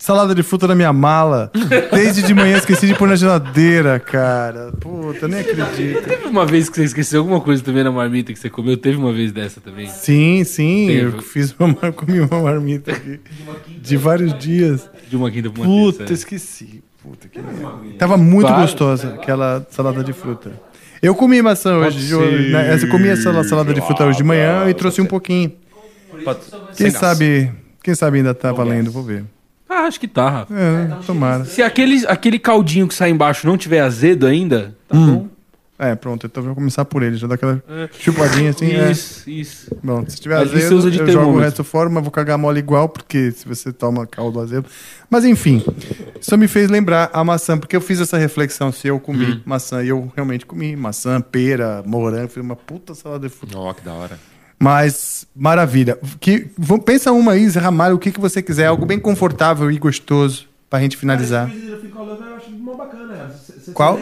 salada 0.00 0.34
de 0.34 0.42
fruta 0.42 0.66
na 0.66 0.74
minha 0.74 0.92
mala. 0.92 1.52
Desde 1.92 2.22
de 2.22 2.32
manhã 2.34 2.56
esqueci 2.56 2.86
de 2.86 2.94
pôr 2.94 3.06
na 3.06 3.14
geladeira, 3.16 4.00
cara. 4.00 4.72
Puta, 4.80 5.28
nem 5.28 5.40
acredito. 5.40 6.02
Teve 6.02 6.26
uma 6.26 6.46
vez 6.46 6.68
que 6.70 6.76
você 6.76 6.84
esqueceu 6.84 7.20
alguma 7.20 7.40
coisa 7.40 7.62
também 7.62 7.84
na 7.84 7.92
marmita 7.92 8.32
que 8.32 8.38
você 8.38 8.48
comeu? 8.48 8.76
Teve 8.78 8.96
uma 8.96 9.12
vez 9.12 9.30
dessa 9.30 9.60
também? 9.60 9.86
Sim, 9.88 10.42
sim. 10.42 10.86
Teve. 10.88 11.16
Eu 11.16 11.22
fiz 11.22 11.54
uma, 11.58 11.92
comi 11.92 12.18
uma 12.20 12.40
marmita 12.42 12.92
aqui. 12.92 13.20
De 13.80 13.96
vários 13.98 14.36
dias. 14.38 14.88
De 15.08 15.16
uma 15.16 15.30
quinta 15.30 15.50
pra 15.50 15.62
uma 15.62 15.66
Puta, 15.68 15.98
terça. 15.98 16.12
é. 16.12 16.14
esqueci. 16.14 16.82
Puta 17.02 17.28
que 17.28 17.38
merda. 17.38 17.70
Tava 17.98 18.16
muito 18.16 18.46
Claro. 18.46 18.62
gostosa 18.62 19.14
aquela 19.14 19.66
salada 19.70 20.02
de 20.02 20.12
fruta. 20.14 20.50
Eu 21.02 21.14
comi 21.14 21.40
maçã 21.42 21.76
hoje. 21.76 21.98
de 21.98 22.08
ser. 22.08 22.50
né? 22.50 22.74
Eu 22.82 22.88
comi 22.88 23.08
essa 23.08 23.44
salada 23.44 23.72
de 23.74 23.80
fruta 23.82 24.04
hoje 24.06 24.18
de 24.18 24.24
manhã 24.24 24.68
e 24.68 24.74
trouxe 24.74 25.00
um 25.00 25.06
pouquinho. 25.06 25.52
Quem 26.76 26.90
sabe, 26.90 27.50
quem 27.82 27.94
sabe 27.94 28.18
ainda 28.18 28.34
tá 28.34 28.50
valendo, 28.52 28.90
vou 28.90 29.02
ver. 29.02 29.24
Ah, 29.70 29.82
acho 29.86 30.00
que 30.00 30.08
tá, 30.08 30.28
Rafa. 30.28 30.52
É, 30.54 30.88
tomara. 31.06 31.44
Se 31.44 31.62
aquele, 31.62 32.04
aquele 32.08 32.38
caldinho 32.40 32.88
que 32.88 32.94
sai 32.94 33.10
embaixo 33.10 33.46
não 33.46 33.56
tiver 33.56 33.80
azedo 33.80 34.26
ainda, 34.26 34.74
tá 34.88 34.96
Hum. 34.96 35.06
bom. 35.14 35.28
É, 35.82 35.94
pronto, 35.94 36.26
então 36.26 36.42
eu 36.42 36.46
vou 36.48 36.54
começar 36.54 36.84
por 36.84 37.02
ele, 37.02 37.16
já 37.16 37.26
dá 37.26 37.36
aquela 37.36 37.62
chupadinha 37.98 38.50
assim. 38.50 38.70
é. 38.70 38.90
Isso, 38.90 39.30
isso. 39.30 39.74
Bom, 39.82 40.04
se 40.06 40.20
tiver 40.20 40.36
azedo, 40.36 40.76
usa 40.76 40.90
de 40.90 40.98
eu 40.98 41.06
jogo 41.06 41.10
o 41.10 41.14
termômetro. 41.22 41.40
resto 41.42 41.64
fora, 41.64 41.88
mas 41.88 42.02
vou 42.02 42.10
cagar 42.12 42.36
mole 42.36 42.58
igual, 42.58 42.86
porque 42.86 43.30
se 43.32 43.48
você 43.48 43.72
toma 43.72 44.06
caldo 44.06 44.40
azedo. 44.40 44.66
Mas 45.08 45.24
enfim, 45.24 45.64
isso 46.20 46.36
me 46.36 46.46
fez 46.48 46.68
lembrar 46.68 47.08
a 47.14 47.24
maçã, 47.24 47.56
porque 47.56 47.74
eu 47.74 47.80
fiz 47.80 47.98
essa 47.98 48.18
reflexão 48.18 48.70
se 48.70 48.88
eu 48.88 49.00
comi 49.00 49.24
Hum. 49.24 49.40
maçã, 49.46 49.82
e 49.82 49.88
eu 49.88 50.12
realmente 50.14 50.44
comi 50.44 50.76
maçã, 50.76 51.18
pera, 51.18 51.82
morango, 51.86 52.28
fiz 52.28 52.42
uma 52.42 52.56
puta 52.56 52.94
salada 52.94 53.26
de 53.26 53.32
fruta. 53.34 53.56
Ó, 53.56 53.72
que 53.72 53.82
da 53.82 53.94
hora. 53.94 54.18
Mas, 54.62 55.26
maravilha. 55.34 55.98
Que, 56.20 56.48
vamos- 56.58 56.84
pensa 56.84 57.10
uma 57.12 57.32
aí, 57.32 57.48
Zé 57.48 57.58
Ramalho, 57.60 57.96
o 57.96 57.98
que, 57.98 58.12
que 58.12 58.20
você 58.20 58.42
quiser, 58.42 58.66
algo 58.66 58.84
bem 58.84 58.98
confortável 59.00 59.70
e 59.70 59.78
gostoso 59.78 60.46
pra 60.68 60.80
gente 60.80 60.96
finalizar. 60.98 61.50
Qual? 63.74 63.98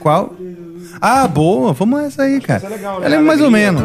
Qual? 0.00 0.34
Ah, 1.00 1.28
boa, 1.28 1.72
vamos 1.72 2.00
essa 2.00 2.22
aí, 2.22 2.40
cara. 2.40 2.58
Essa 2.58 2.66
é 2.66 2.70
legal, 2.70 3.02
Ela 3.04 3.14
é 3.16 3.18
mais 3.18 3.40
ou 3.40 3.50
menos. 3.50 3.82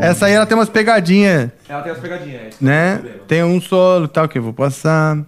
Essa 0.00 0.26
aí 0.26 0.32
ela 0.32 0.46
tem 0.46 0.56
umas 0.56 0.68
pegadinhas, 0.68 1.50
Ela 1.68 1.82
tem 1.82 1.92
as 1.92 1.98
pegadinhas. 1.98 2.54
né? 2.60 3.02
Tem 3.26 3.42
um 3.44 3.60
solo 3.60 4.04
e 4.06 4.08
tal 4.08 4.28
que 4.28 4.38
eu 4.38 4.42
vou 4.42 4.52
passar. 4.52 5.18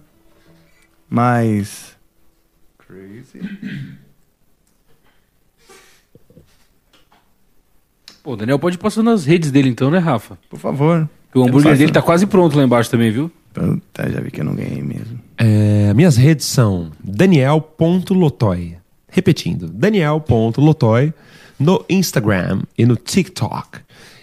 Mas. 1.09 1.95
Crazy. 2.87 3.96
Pô, 8.27 8.33
o 8.33 8.35
Daniel 8.35 8.59
pode 8.59 8.75
ir 8.75 8.79
passando 8.79 9.05
nas 9.05 9.23
redes 9.23 9.51
dele 9.51 9.69
então, 9.69 9.89
né, 9.89 9.99
Rafa? 9.99 10.37
Por 10.49 10.59
favor. 10.59 11.07
Porque 11.27 11.39
o 11.39 11.43
hambúrguer 11.43 11.71
faço. 11.71 11.79
dele 11.79 11.93
tá 11.93 12.01
quase 12.01 12.25
pronto 12.25 12.57
lá 12.57 12.63
embaixo 12.65 12.91
também, 12.91 13.09
viu? 13.09 13.31
Tá, 13.93 14.09
já 14.09 14.19
vi 14.19 14.29
que 14.29 14.41
eu 14.41 14.43
não 14.43 14.53
ganhei 14.53 14.81
mesmo. 14.83 15.17
É, 15.37 15.93
minhas 15.93 16.17
redes 16.17 16.45
são 16.45 16.91
daniel.lotoy. 17.01 18.75
Repetindo, 19.09 19.69
daniel.lotoy 19.69 21.13
no 21.57 21.85
Instagram 21.87 22.63
e 22.77 22.85
no 22.85 22.97
TikTok. 22.97 23.79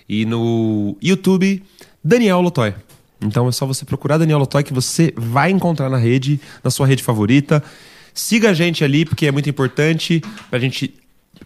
E 0.06 0.26
no 0.26 0.98
YouTube, 1.00 1.62
Daniel 2.04 2.42
Lotoy. 2.42 2.74
Então 3.22 3.48
é 3.48 3.52
só 3.52 3.64
você 3.64 3.86
procurar 3.86 4.18
Daniel 4.18 4.38
Lotoy 4.38 4.62
que 4.62 4.74
você 4.74 5.14
vai 5.16 5.50
encontrar 5.50 5.88
na 5.88 5.96
rede, 5.96 6.38
na 6.62 6.70
sua 6.70 6.86
rede 6.86 7.02
favorita. 7.02 7.64
Siga 8.12 8.50
a 8.50 8.52
gente 8.52 8.84
ali, 8.84 9.06
porque 9.06 9.26
é 9.26 9.32
muito 9.32 9.48
importante 9.48 10.22
pra 10.50 10.58
gente. 10.58 10.92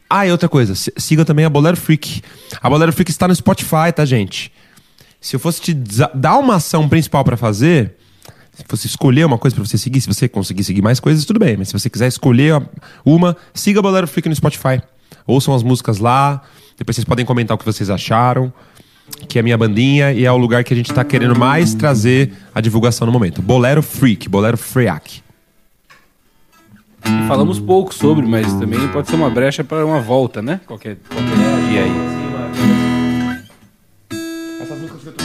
Ah, 0.08 0.26
e 0.26 0.30
outra 0.30 0.48
coisa, 0.48 0.74
si- 0.74 0.92
siga 0.96 1.24
também 1.24 1.44
a 1.44 1.50
Bolero 1.50 1.76
Freak. 1.76 2.22
A 2.60 2.68
Bolero 2.70 2.92
Freak 2.92 3.10
está 3.10 3.28
no 3.28 3.34
Spotify, 3.34 3.92
tá, 3.94 4.04
gente? 4.04 4.52
Se 5.20 5.34
eu 5.36 5.40
fosse 5.40 5.60
te 5.60 5.74
dar 6.14 6.38
uma 6.38 6.56
ação 6.56 6.88
principal 6.88 7.24
pra 7.24 7.36
fazer, 7.36 7.94
se 8.54 8.64
fosse 8.68 8.86
escolher 8.86 9.24
uma 9.26 9.36
coisa 9.38 9.54
pra 9.56 9.64
você 9.64 9.76
seguir, 9.76 10.00
se 10.00 10.06
você 10.06 10.28
conseguir 10.28 10.64
seguir 10.64 10.80
mais 10.82 11.00
coisas, 11.00 11.24
tudo 11.24 11.38
bem. 11.40 11.56
Mas 11.56 11.68
se 11.68 11.72
você 11.72 11.90
quiser 11.90 12.06
escolher 12.08 12.62
uma, 13.04 13.36
siga 13.52 13.82
Bolero 13.82 14.06
Freak 14.06 14.28
no 14.28 14.34
Spotify. 14.34 14.80
Ouçam 15.26 15.54
as 15.54 15.62
músicas 15.62 15.98
lá. 15.98 16.40
Depois 16.76 16.96
vocês 16.96 17.04
podem 17.04 17.24
comentar 17.24 17.54
o 17.54 17.58
que 17.58 17.64
vocês 17.64 17.90
acharam. 17.90 18.52
que 19.28 19.38
é 19.38 19.40
a 19.40 19.42
minha 19.42 19.56
bandinha 19.56 20.12
e 20.12 20.24
é 20.26 20.30
o 20.32 20.36
lugar 20.36 20.62
que 20.62 20.72
a 20.72 20.76
gente 20.76 20.92
tá 20.92 21.02
querendo 21.02 21.34
mais 21.38 21.74
trazer 21.74 22.30
a 22.54 22.60
divulgação 22.60 23.06
no 23.06 23.12
momento. 23.12 23.40
Bolero 23.40 23.82
Freak, 23.82 24.28
Bolero 24.28 24.56
Freak. 24.58 25.22
E 27.04 27.28
falamos 27.28 27.60
pouco 27.60 27.94
sobre, 27.94 28.26
mas 28.26 28.52
também 28.54 28.86
pode 28.88 29.08
ser 29.08 29.16
uma 29.16 29.30
brecha 29.30 29.62
para 29.62 29.84
uma 29.84 30.00
volta, 30.00 30.42
né? 30.42 30.60
Qualquer, 30.66 30.96
qualquer 31.08 31.36
dia 31.68 31.84
aí. 31.84 31.92
Essas 34.60 34.78
músicas 34.80 35.02
que 35.02 35.08
eu 35.08 35.12
tô 35.12 35.24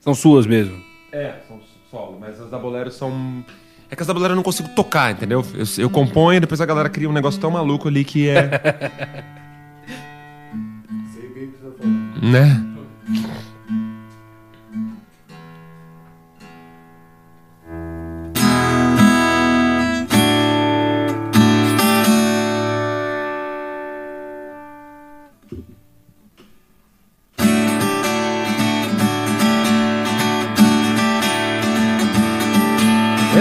São 0.00 0.14
suas 0.14 0.46
mesmo. 0.46 0.80
É, 1.12 1.34
são 1.48 1.60
solo, 1.90 2.18
mas 2.20 2.40
as 2.40 2.50
da 2.50 2.58
Bolero 2.58 2.90
são. 2.90 3.44
É 3.90 3.96
que 3.96 4.02
as 4.02 4.06
da 4.06 4.14
Bolero 4.14 4.32
eu 4.32 4.36
não 4.36 4.42
consigo 4.42 4.68
tocar, 4.70 5.12
entendeu? 5.12 5.44
Eu, 5.54 5.64
eu 5.78 5.90
componho, 5.90 6.40
depois 6.40 6.60
a 6.60 6.66
galera 6.66 6.88
cria 6.88 7.08
um 7.08 7.12
negócio 7.12 7.40
tão 7.40 7.50
maluco 7.50 7.88
ali 7.88 8.04
que 8.04 8.28
é. 8.28 8.50
né? 12.22 12.75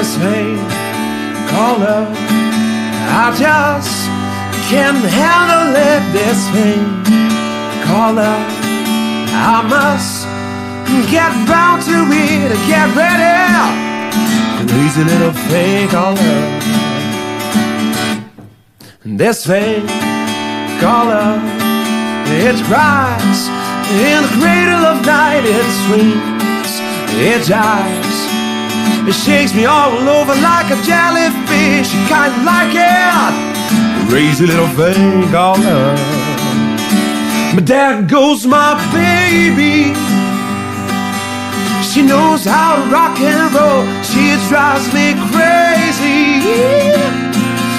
This 0.06 0.18
called 1.50 1.80
love, 1.82 2.14
I 2.14 3.34
just 3.34 4.06
can't 4.70 5.02
handle 5.02 5.74
it. 5.74 6.02
This 6.14 6.40
thing 6.54 6.86
called 7.88 8.18
love, 8.18 8.46
I 9.34 9.66
must 9.66 10.28
get 11.10 11.32
bound 11.50 11.82
to 11.90 12.06
it. 12.14 12.54
Get 12.70 12.88
ready, 12.94 13.34
crazy 14.70 15.04
little 15.04 15.34
called 15.90 16.20
love. 16.20 16.64
This 19.04 19.44
called 20.82 21.08
love, 21.10 21.42
it 22.30 22.58
cries 22.70 23.42
in 24.06 24.22
the 24.22 24.30
cradle 24.38 24.86
of 24.86 24.98
night. 25.04 25.46
It 25.46 25.68
swings, 25.82 26.72
it 27.18 27.42
jives. 27.50 28.15
It 29.08 29.14
shakes 29.14 29.54
me 29.54 29.66
all 29.66 29.98
over 30.10 30.36
like 30.42 30.72
a 30.72 30.78
jellyfish. 30.84 31.94
You 31.94 32.02
kind 32.08 32.34
of 32.34 32.44
like 32.44 32.74
it. 32.74 34.10
Crazy 34.10 34.46
little 34.46 34.68
thing 34.70 35.30
called 35.32 35.60
love. 35.60 36.00
But 37.56 38.08
goes 38.10 38.46
my 38.46 38.74
baby. 38.92 39.94
She 41.96 42.02
knows 42.02 42.44
how 42.44 42.76
to 42.76 42.92
rock 42.92 43.18
and 43.20 43.54
roll. 43.54 43.86
She 44.04 44.36
drives 44.50 44.88
me 44.94 45.14
crazy. 45.32 46.42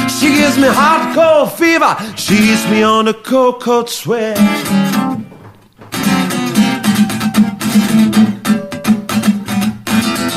She 0.08 0.28
gives 0.34 0.56
me 0.56 0.68
hardcore 0.68 1.50
fever. 1.52 1.94
She 2.16 2.52
eats 2.52 2.66
me 2.70 2.82
on 2.82 3.08
a 3.08 3.14
cocoa 3.14 3.84
sweat. 3.84 4.38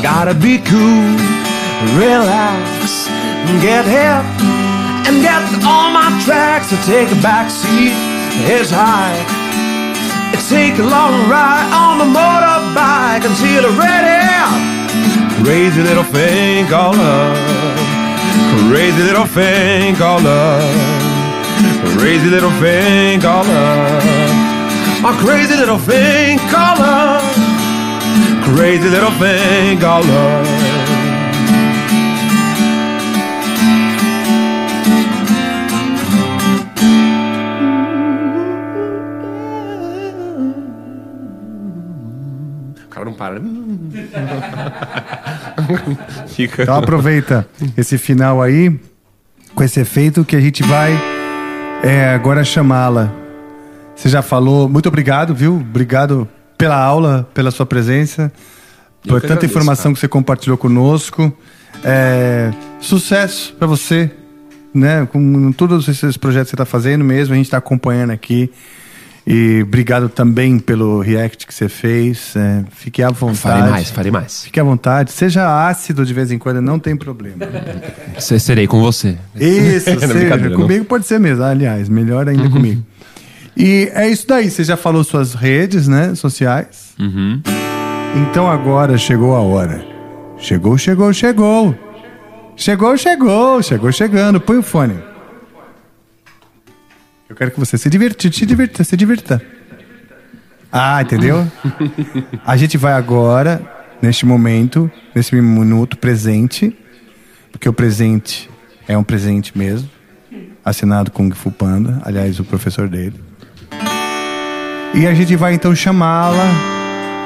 Gotta 0.09 0.33
be 0.33 0.57
cool, 0.57 1.05
relax, 1.93 3.05
get 3.61 3.85
hip, 3.85 4.25
and 5.05 5.21
get 5.21 5.37
all 5.63 5.91
my 5.91 6.09
tracks 6.25 6.69
to 6.69 6.77
take 6.89 7.11
a 7.11 7.19
back 7.21 7.51
seat. 7.51 7.93
It's 8.49 8.71
high. 8.71 9.21
Take 10.49 10.79
a 10.79 10.83
long 10.83 11.13
ride 11.29 11.69
on 11.77 11.99
the 12.01 12.09
motorbike 12.09 13.21
until 13.21 13.61
you're 13.61 13.77
ready. 13.77 14.25
Crazy 15.43 15.83
little 15.83 16.03
thing 16.03 16.65
called 16.65 16.97
love. 16.97 17.37
Crazy 18.67 19.03
little 19.03 19.27
thing 19.27 19.95
called 19.95 20.23
love. 20.23 20.73
Crazy 21.99 22.29
little 22.31 22.55
thing 22.57 23.21
called 23.21 23.45
love. 23.45 24.03
My 25.03 25.15
crazy 25.21 25.53
little 25.55 25.77
thing 25.77 26.39
called 26.49 26.79
love. 26.79 27.48
Crazy 28.55 28.89
little 28.89 29.11
thing 29.11 29.79
called 29.79 30.07
love. 30.07 30.47
O 42.85 42.89
cara 42.89 43.05
não 43.05 43.13
para. 43.13 43.39
Fica. 46.27 46.63
Então 46.63 46.75
aproveita 46.75 47.47
esse 47.77 47.97
final 47.97 48.41
aí, 48.41 48.77
com 49.53 49.63
esse 49.63 49.79
efeito, 49.79 50.25
que 50.25 50.35
a 50.35 50.41
gente 50.41 50.63
vai 50.63 50.91
é, 51.83 52.13
agora 52.13 52.43
chamá-la. 52.43 53.11
Você 53.95 54.09
já 54.09 54.21
falou, 54.21 54.67
muito 54.67 54.87
obrigado, 54.87 55.35
viu? 55.35 55.55
Obrigado 55.55 56.27
pela 56.59 56.75
aula, 56.75 57.27
pela 57.33 57.49
sua 57.49 57.65
presença, 57.65 58.31
Eu 59.03 59.09
por 59.13 59.21
tanta 59.21 59.33
agradeço, 59.33 59.45
informação 59.51 59.83
cara. 59.85 59.93
que 59.95 59.99
você 60.01 60.07
compartilhou 60.07 60.57
conosco. 60.57 61.35
É, 61.83 62.51
sucesso 62.81 63.53
para 63.57 63.65
você, 63.67 64.11
né? 64.73 65.07
Com 65.11 65.51
todos 65.53 65.87
esses 65.87 66.17
projetos 66.17 66.49
que 66.51 66.55
você 66.57 66.61
está 66.61 66.65
fazendo 66.65 67.03
mesmo, 67.03 67.33
a 67.33 67.37
gente 67.37 67.45
está 67.47 67.57
acompanhando 67.57 68.11
aqui. 68.11 68.51
E 69.27 69.61
obrigado 69.61 70.09
também 70.09 70.57
pelo 70.57 71.01
react 71.01 71.45
que 71.45 71.53
você 71.53 71.69
fez. 71.69 72.35
É, 72.35 72.63
fique 72.71 73.03
à 73.03 73.09
vontade. 73.09 73.37
Farei 73.39 73.69
mais, 73.69 73.89
farei 73.91 74.11
mais. 74.11 74.43
Fique 74.43 74.59
à 74.59 74.63
vontade. 74.63 75.11
Seja 75.11 75.67
ácido 75.69 76.03
de 76.03 76.13
vez 76.13 76.31
em 76.31 76.39
quando, 76.39 76.61
não 76.61 76.79
tem 76.79 76.95
problema. 76.97 77.37
Se- 78.17 78.39
Serei 78.39 78.65
com 78.65 78.81
você. 78.81 79.17
Isso, 79.35 79.91
Não, 79.93 79.99
seja. 79.99 80.13
brincadeira, 80.13 80.49
não. 80.49 80.61
Comigo 80.61 80.83
pode 80.85 81.05
ser 81.05 81.19
mesmo, 81.19 81.43
aliás, 81.43 81.87
melhor 81.87 82.27
ainda 82.27 82.49
comigo. 82.49 82.83
E 83.55 83.89
é 83.93 84.07
isso 84.07 84.27
daí, 84.27 84.49
você 84.49 84.63
já 84.63 84.77
falou 84.77 85.03
suas 85.03 85.33
redes, 85.33 85.87
né, 85.87 86.15
sociais. 86.15 86.93
Uhum. 86.99 87.41
Então 88.15 88.49
agora 88.49 88.97
chegou 88.97 89.35
a 89.35 89.39
hora. 89.39 89.85
Chegou, 90.37 90.77
chegou, 90.77 91.11
chegou. 91.13 91.77
Chegou, 92.55 92.97
chegou, 92.97 93.61
chegou 93.61 93.91
chegando. 93.91 94.39
Põe 94.39 94.57
o 94.57 94.63
fone. 94.63 94.97
Eu 97.27 97.35
quero 97.35 97.51
que 97.51 97.59
você 97.59 97.77
se 97.77 97.89
divirta, 97.89 98.31
se 98.31 98.45
divirta, 98.45 98.83
se 98.83 98.97
divirta. 98.97 99.41
Ah, 100.71 101.01
entendeu? 101.01 101.45
A 102.45 102.57
gente 102.57 102.77
vai 102.77 102.93
agora, 102.93 103.61
neste 104.01 104.25
momento, 104.25 104.89
nesse 105.13 105.35
minuto 105.35 105.97
presente, 105.97 106.75
porque 107.51 107.67
o 107.67 107.73
presente 107.73 108.49
é 108.87 108.97
um 108.97 109.03
presente 109.03 109.57
mesmo, 109.57 109.89
assinado 110.63 111.11
Kung 111.11 111.31
Fu 111.31 111.51
Panda, 111.51 112.01
aliás, 112.03 112.39
o 112.39 112.43
professor 112.43 112.87
dele. 112.87 113.28
E 114.93 115.05
a 115.05 115.13
gente 115.13 115.35
vai 115.35 115.53
então 115.53 115.75
chamá-la. 115.75 116.45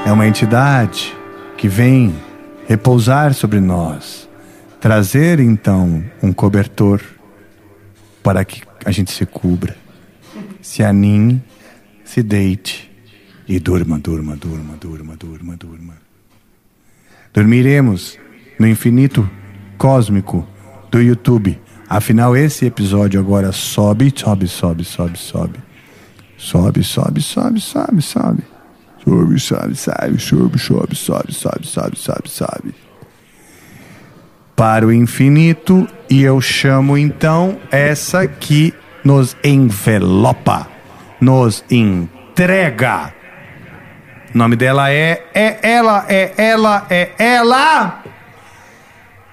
É 0.05 0.11
uma 0.11 0.27
entidade 0.27 1.15
que 1.57 1.67
vem 1.67 2.13
repousar 2.67 3.33
sobre 3.33 3.59
nós, 3.59 4.29
trazer 4.81 5.39
então 5.39 6.03
um 6.21 6.33
cobertor 6.33 7.01
para 8.21 8.43
que 8.43 8.61
a 8.85 8.91
gente 8.91 9.11
se 9.11 9.25
cubra, 9.25 9.75
se 10.61 10.83
aninhe, 10.83 11.41
se 12.03 12.21
deite 12.21 12.91
e 13.47 13.59
durma, 13.59 13.97
durma, 13.97 14.35
durma, 14.35 14.75
durma, 14.77 15.15
durma, 15.15 15.55
durma. 15.55 15.93
Dormiremos 17.33 18.19
no 18.59 18.67
infinito 18.67 19.29
cósmico 19.77 20.45
do 20.91 21.01
YouTube. 21.01 21.59
Afinal, 21.89 22.35
esse 22.35 22.65
episódio 22.65 23.19
agora 23.19 23.51
sobe, 23.51 24.13
sobe, 24.15 24.47
sobe, 24.47 24.83
sobe, 24.83 25.17
sobe. 25.17 25.72
Sobe, 26.37 26.83
sobe, 26.83 27.21
sobe, 27.21 27.59
sobe, 27.59 28.01
sobe. 28.01 28.43
Sobe, 29.03 29.39
sobe, 29.39 29.75
sobe, 29.75 30.19
sobe, 30.19 30.55
sobe, 30.55 30.95
sobe, 30.95 31.33
sobe, 31.33 31.65
sobe, 31.67 31.97
sobe, 31.97 32.29
sobe. 32.29 32.75
Para 34.55 34.85
o 34.85 34.93
infinito, 34.93 35.87
e 36.09 36.23
eu 36.23 36.39
chamo 36.39 36.97
então 36.97 37.57
essa 37.71 38.27
que 38.27 38.73
nos 39.03 39.35
envelopa, 39.43 40.67
nos 41.19 41.63
entrega. 41.69 43.13
O 44.33 44.37
nome 44.37 44.55
dela 44.55 44.91
é, 44.91 45.25
é 45.33 45.59
ela, 45.61 46.05
é 46.07 46.33
ela, 46.37 46.85
é 46.89 47.11
ela. 47.17 48.03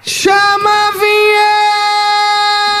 Chama 0.01 0.69
a 0.69 0.91
vinheta! 0.91 2.80